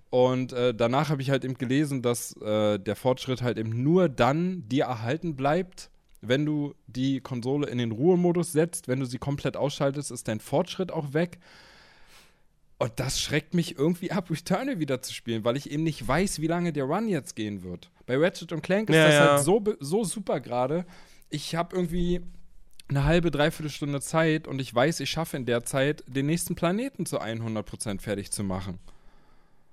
Und 0.10 0.54
äh, 0.54 0.74
danach 0.74 1.10
habe 1.10 1.22
ich 1.22 1.30
halt 1.30 1.44
eben 1.44 1.56
gelesen, 1.58 2.02
dass 2.02 2.34
äh, 2.42 2.78
der 2.80 2.96
Fortschritt 2.96 3.42
halt 3.42 3.58
eben 3.58 3.84
nur 3.84 4.08
dann 4.10 4.68
dir 4.70 4.86
erhalten 4.86 5.36
bleibt, 5.36 5.90
wenn 6.22 6.46
du 6.46 6.74
die 6.88 7.20
Konsole 7.22 7.68
in 7.68 7.78
den 7.78 7.92
Ruhemodus 7.92 8.52
setzt. 8.52 8.88
Wenn 8.88 9.00
du 9.00 9.06
sie 9.06 9.18
komplett 9.18 9.58
ausschaltest, 9.58 10.12
ist 10.12 10.28
dein 10.28 10.40
Fortschritt 10.40 10.92
auch 10.92 11.14
weg. 11.14 11.40
Und 12.78 12.92
das 12.98 13.20
schreckt 13.22 13.54
mich 13.54 13.78
irgendwie 13.78 14.12
ab, 14.12 14.30
Returnal 14.30 14.80
wieder 14.80 15.02
zu 15.02 15.14
spielen, 15.14 15.44
weil 15.46 15.58
ich 15.58 15.72
eben 15.72 15.84
nicht 15.84 16.06
weiß, 16.08 16.42
wie 16.42 16.48
lange 16.48 16.74
der 16.74 16.86
Run 16.86 17.08
jetzt 17.08 17.36
gehen 17.36 17.64
wird. 17.64 17.90
Bei 18.06 18.18
Ratchet 18.18 18.52
und 18.52 18.62
Clank 18.62 18.90
ist 18.90 18.96
Ja, 18.96 19.06
das 19.06 19.14
ja. 19.14 19.30
halt 19.32 19.44
so, 19.44 19.64
so 19.80 20.04
super 20.04 20.40
gerade. 20.40 20.86
Ich 21.36 21.54
habe 21.54 21.76
irgendwie 21.76 22.22
eine 22.88 23.04
halbe, 23.04 23.30
dreiviertel 23.30 23.70
Stunde 23.70 24.00
Zeit 24.00 24.48
und 24.48 24.62
ich 24.62 24.74
weiß, 24.74 25.02
ich 25.02 25.10
schaffe 25.10 25.36
in 25.36 25.46
der 25.46 25.66
Zeit, 25.66 26.02
den 26.08 26.28
nächsten 26.28 26.56
Planeten 26.56 27.06
zu 27.06 27.20
100% 27.20 28.00
fertig 28.00 28.32
zu 28.32 28.46
machen. 28.46 28.80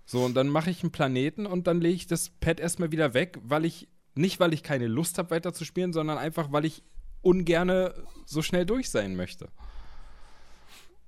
So, 0.04 0.24
und 0.24 0.34
dann 0.34 0.48
mache 0.48 0.70
ich 0.70 0.82
einen 0.82 0.90
Planeten 0.90 1.46
und 1.46 1.68
dann 1.68 1.80
lege 1.80 1.94
ich 1.94 2.08
das 2.08 2.30
Pad 2.30 2.58
erstmal 2.58 2.90
wieder 2.90 3.14
weg, 3.14 3.38
weil 3.44 3.64
ich, 3.64 3.86
nicht 4.16 4.40
weil 4.40 4.52
ich 4.52 4.64
keine 4.64 4.88
Lust 4.88 5.18
habe, 5.18 5.30
weiter 5.30 5.54
zu 5.54 5.64
spielen, 5.64 5.92
sondern 5.92 6.18
einfach, 6.18 6.50
weil 6.50 6.64
ich 6.64 6.82
ungerne 7.20 7.94
so 8.26 8.42
schnell 8.42 8.66
durch 8.66 8.90
sein 8.90 9.14
möchte. 9.14 9.48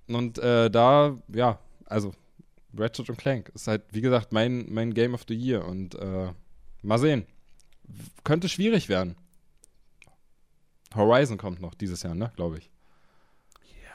Und 0.06 0.38
äh, 0.38 0.70
da, 0.70 1.16
ja, 1.34 1.58
also 1.86 2.14
Ratchet 2.78 3.10
und 3.10 3.18
Clank 3.18 3.50
ist 3.56 3.66
halt, 3.66 3.82
wie 3.90 4.02
gesagt, 4.02 4.32
mein, 4.32 4.72
mein 4.72 4.94
Game 4.94 5.14
of 5.14 5.24
the 5.26 5.34
Year 5.34 5.66
und 5.66 5.96
äh, 5.96 6.30
mal 6.82 6.98
sehen. 7.00 7.26
Könnte 8.22 8.48
schwierig 8.48 8.88
werden. 8.88 9.16
Horizon 10.94 11.38
kommt 11.38 11.60
noch 11.60 11.74
dieses 11.74 12.02
Jahr, 12.02 12.14
ne, 12.14 12.32
glaube 12.36 12.58
ich. 12.58 12.70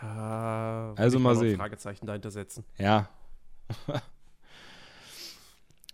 Ja. 0.02 0.94
Also 0.98 1.20
mal 1.20 1.36
sehen. 1.36 1.58
Fragezeichen 1.58 2.06
dahinter 2.06 2.32
setzen. 2.32 2.64
Ja. 2.78 3.10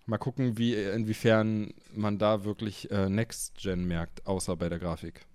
Mal 0.07 0.17
gucken, 0.19 0.57
wie, 0.59 0.75
inwiefern 0.75 1.73
man 1.91 2.19
da 2.19 2.43
wirklich 2.43 2.91
äh, 2.91 3.09
Next 3.09 3.57
Gen 3.57 3.85
merkt, 3.87 4.25
außer 4.27 4.55
bei 4.55 4.69
der 4.69 4.77
Grafik. 4.77 5.25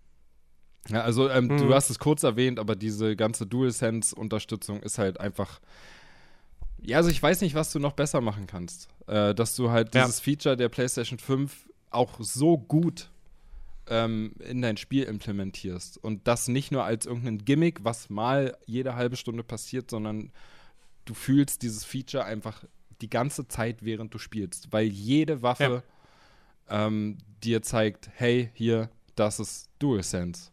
Ja, 0.89 1.03
also 1.03 1.29
ähm, 1.29 1.47
Mhm. 1.47 1.59
du 1.59 1.75
hast 1.75 1.91
es 1.91 1.99
kurz 1.99 2.23
erwähnt, 2.23 2.59
aber 2.61 2.77
diese 2.77 3.17
ganze 3.17 3.47
DualSense-Unterstützung 3.47 4.81
ist 4.83 4.99
halt 4.99 5.19
einfach. 5.19 5.61
Ja, 6.83 6.99
also 6.99 7.11
ich 7.11 7.21
weiß 7.21 7.41
nicht, 7.41 7.55
was 7.57 7.73
du 7.73 7.81
noch 7.81 7.93
besser 7.95 8.21
machen 8.21 8.47
kannst. 8.47 8.89
Äh, 9.09 9.35
dass 9.35 9.57
du 9.57 9.71
halt 9.71 9.93
Ja. 9.95 10.03
dieses 10.05 10.21
Feature 10.21 10.57
der 10.57 10.69
PlayStation 10.69 11.19
5 11.19 11.69
auch 11.91 12.19
so 12.21 12.57
gut 12.57 13.11
ähm, 13.91 14.33
in 14.39 14.63
dein 14.63 14.77
Spiel 14.77 15.03
implementierst. 15.03 15.99
Und 15.99 16.27
das 16.27 16.49
nicht 16.49 16.71
nur 16.73 16.85
als 16.85 17.05
irgendein 17.05 17.45
Gimmick, 17.45 17.85
was 17.85 18.09
mal 18.09 18.57
jede 18.65 18.95
halbe 18.95 19.17
Stunde 19.17 19.43
passiert, 19.43 19.91
sondern 19.91 20.33
du 21.05 21.13
fühlst 21.13 21.63
dieses 21.63 21.85
Feature 21.85 22.25
einfach 22.25 22.65
die 23.01 23.11
ganze 23.11 23.49
Zeit, 23.49 23.85
während 23.85 24.15
du 24.15 24.19
spielst. 24.19 24.73
Weil 24.73 24.87
jede 24.87 25.43
Waffe 25.43 25.83
ähm, 26.69 27.19
dir 27.43 27.63
zeigt, 27.63 28.09
hey, 28.15 28.51
hier, 28.55 28.91
das 29.17 29.41
ist 29.41 29.69
DualSense. 29.81 30.53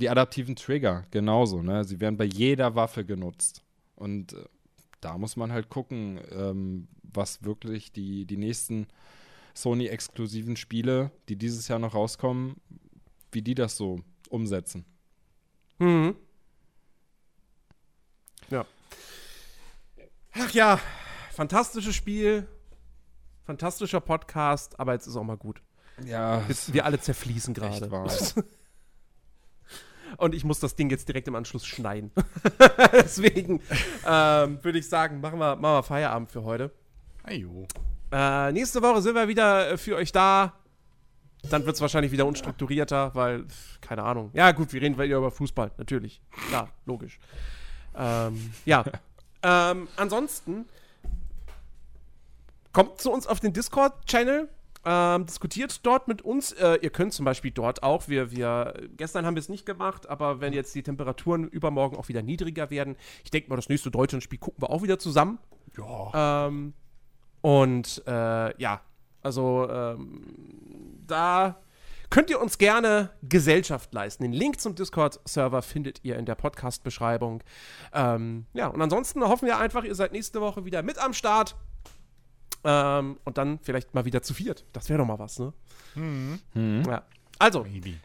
Die 0.00 0.10
adaptiven 0.10 0.56
Trigger, 0.56 1.06
genauso, 1.10 1.62
ne? 1.62 1.84
Sie 1.84 2.00
werden 2.00 2.16
bei 2.16 2.24
jeder 2.24 2.74
Waffe 2.74 3.04
genutzt. 3.04 3.62
Und 3.94 4.32
äh, 4.32 4.44
da 5.00 5.16
muss 5.16 5.36
man 5.36 5.52
halt 5.52 5.68
gucken, 5.70 6.20
ähm, 6.30 6.88
was 7.02 7.44
wirklich 7.44 7.92
die, 7.92 8.26
die 8.26 8.36
nächsten 8.36 8.88
Sony-exklusiven 9.54 10.56
Spiele, 10.56 11.10
die 11.28 11.36
dieses 11.36 11.68
Jahr 11.68 11.78
noch 11.78 11.94
rauskommen, 11.94 12.56
wie 13.32 13.42
die 13.42 13.54
das 13.54 13.76
so 13.76 14.00
umsetzen. 14.28 14.84
Mhm. 15.78 16.16
Ja. 18.50 18.66
Ach 20.32 20.50
ja, 20.50 20.80
fantastisches 21.32 21.94
Spiel, 21.94 22.46
fantastischer 23.44 24.00
Podcast, 24.00 24.78
aber 24.78 24.92
jetzt 24.92 25.06
ist 25.06 25.16
auch 25.16 25.24
mal 25.24 25.36
gut. 25.36 25.62
Ja, 26.04 26.46
Wir, 26.48 26.56
wir 26.74 26.84
alle 26.84 27.00
zerfließen 27.00 27.54
gerade. 27.54 27.88
Und 30.16 30.34
ich 30.34 30.44
muss 30.44 30.60
das 30.60 30.76
Ding 30.76 30.90
jetzt 30.90 31.08
direkt 31.08 31.28
im 31.28 31.34
Anschluss 31.34 31.66
schneiden. 31.66 32.12
Deswegen 32.92 33.60
ähm, 34.06 34.62
würde 34.62 34.78
ich 34.78 34.88
sagen, 34.88 35.20
machen 35.20 35.38
wir, 35.38 35.56
machen 35.56 35.76
wir 35.76 35.82
Feierabend 35.82 36.30
für 36.30 36.44
heute. 36.44 36.70
Ajo. 37.24 37.66
Äh, 38.14 38.52
nächste 38.52 38.80
Woche 38.80 39.02
sind 39.02 39.16
wir 39.16 39.26
wieder 39.26 39.72
äh, 39.72 39.76
für 39.76 39.96
euch 39.96 40.12
da. 40.12 40.52
Dann 41.50 41.66
wird 41.66 41.74
es 41.74 41.82
wahrscheinlich 41.82 42.12
wieder 42.12 42.26
unstrukturierter, 42.26 43.12
weil, 43.16 43.44
keine 43.80 44.04
Ahnung. 44.04 44.30
Ja, 44.34 44.52
gut, 44.52 44.72
wir 44.72 44.80
reden 44.80 44.96
wieder 44.96 45.18
über 45.18 45.32
Fußball, 45.32 45.72
natürlich. 45.78 46.22
Klar, 46.48 46.68
logisch. 46.86 47.18
Ähm, 47.96 48.52
ja. 48.64 48.84
ähm, 49.42 49.88
ansonsten 49.96 50.66
kommt 52.72 53.00
zu 53.00 53.10
uns 53.10 53.26
auf 53.26 53.40
den 53.40 53.52
Discord-Channel. 53.52 54.48
Ähm, 54.86 55.26
diskutiert 55.26 55.84
dort 55.84 56.06
mit 56.06 56.22
uns. 56.22 56.52
Äh, 56.52 56.78
ihr 56.82 56.90
könnt 56.90 57.14
zum 57.14 57.24
Beispiel 57.24 57.50
dort 57.50 57.82
auch, 57.82 58.06
wir, 58.06 58.30
wir, 58.30 58.74
gestern 58.96 59.26
haben 59.26 59.34
wir 59.34 59.40
es 59.40 59.48
nicht 59.48 59.66
gemacht, 59.66 60.08
aber 60.08 60.40
wenn 60.40 60.52
jetzt 60.52 60.72
die 60.74 60.84
Temperaturen 60.84 61.48
übermorgen 61.48 61.96
auch 61.96 62.08
wieder 62.08 62.22
niedriger 62.22 62.70
werden, 62.70 62.94
ich 63.24 63.32
denke 63.32 63.50
mal, 63.50 63.56
das 63.56 63.68
nächste 63.68 63.90
Deutschland-Spiel 63.90 64.38
gucken 64.38 64.62
wir 64.62 64.70
auch 64.70 64.82
wieder 64.82 65.00
zusammen. 65.00 65.38
Ja. 65.76 66.46
Ähm, 66.46 66.74
und 67.44 68.02
äh, 68.06 68.58
ja, 68.58 68.80
also 69.22 69.68
ähm, 69.68 70.24
da 71.06 71.60
könnt 72.08 72.30
ihr 72.30 72.40
uns 72.40 72.56
gerne 72.56 73.10
Gesellschaft 73.22 73.92
leisten. 73.92 74.22
Den 74.22 74.32
Link 74.32 74.62
zum 74.62 74.74
Discord-Server 74.74 75.60
findet 75.60 76.02
ihr 76.04 76.16
in 76.16 76.24
der 76.24 76.36
Podcast-Beschreibung. 76.36 77.42
Ähm, 77.92 78.46
ja, 78.54 78.68
und 78.68 78.80
ansonsten 78.80 79.22
hoffen 79.22 79.44
wir 79.44 79.58
einfach, 79.58 79.84
ihr 79.84 79.94
seid 79.94 80.12
nächste 80.12 80.40
Woche 80.40 80.64
wieder 80.64 80.82
mit 80.82 80.96
am 80.96 81.12
Start. 81.12 81.54
Ähm, 82.64 83.18
und 83.24 83.36
dann 83.36 83.58
vielleicht 83.58 83.92
mal 83.92 84.06
wieder 84.06 84.22
zu 84.22 84.32
viert. 84.32 84.64
Das 84.72 84.88
wäre 84.88 85.00
doch 85.00 85.06
mal 85.06 85.18
was, 85.18 85.38
ne? 85.38 85.52
Mhm. 85.96 86.82
Ja. 86.86 87.02
Also, 87.38 87.64
Maybe. 87.64 87.98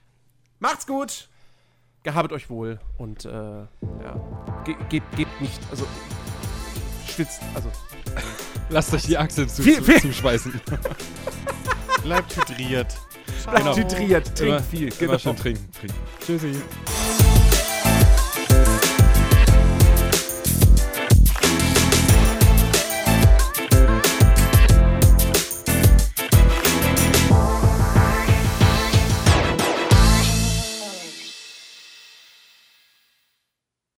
macht's 0.60 0.86
gut. 0.86 1.30
Gehabet 2.04 2.34
euch 2.34 2.50
wohl. 2.50 2.78
Und 2.98 3.24
äh, 3.24 3.30
ja, 3.32 3.72
ge 4.66 4.76
gebt, 4.90 5.16
gebt 5.16 5.40
nicht, 5.40 5.62
also 5.72 5.88
schwitzt, 7.08 7.42
also 7.56 7.72
Lasst 8.70 8.94
euch 8.94 9.04
die 9.04 9.18
Achseln 9.18 9.50
zu, 9.50 9.64
Viel- 9.64 9.82
viel- 9.82 10.02
zuschweißen. 10.02 10.60
Bleibt 12.04 12.36
hydriert. 12.38 12.96
bleibt 13.44 13.58
Genau. 13.60 13.76
hydriert, 13.76 14.36
trinkt 14.38 14.64
viel. 14.70 14.94
Immer 15.00 15.20
schön 15.20 15.36
trinken, 15.36 15.68
trinken. 15.72 15.98
Tschüssi. 16.26 16.52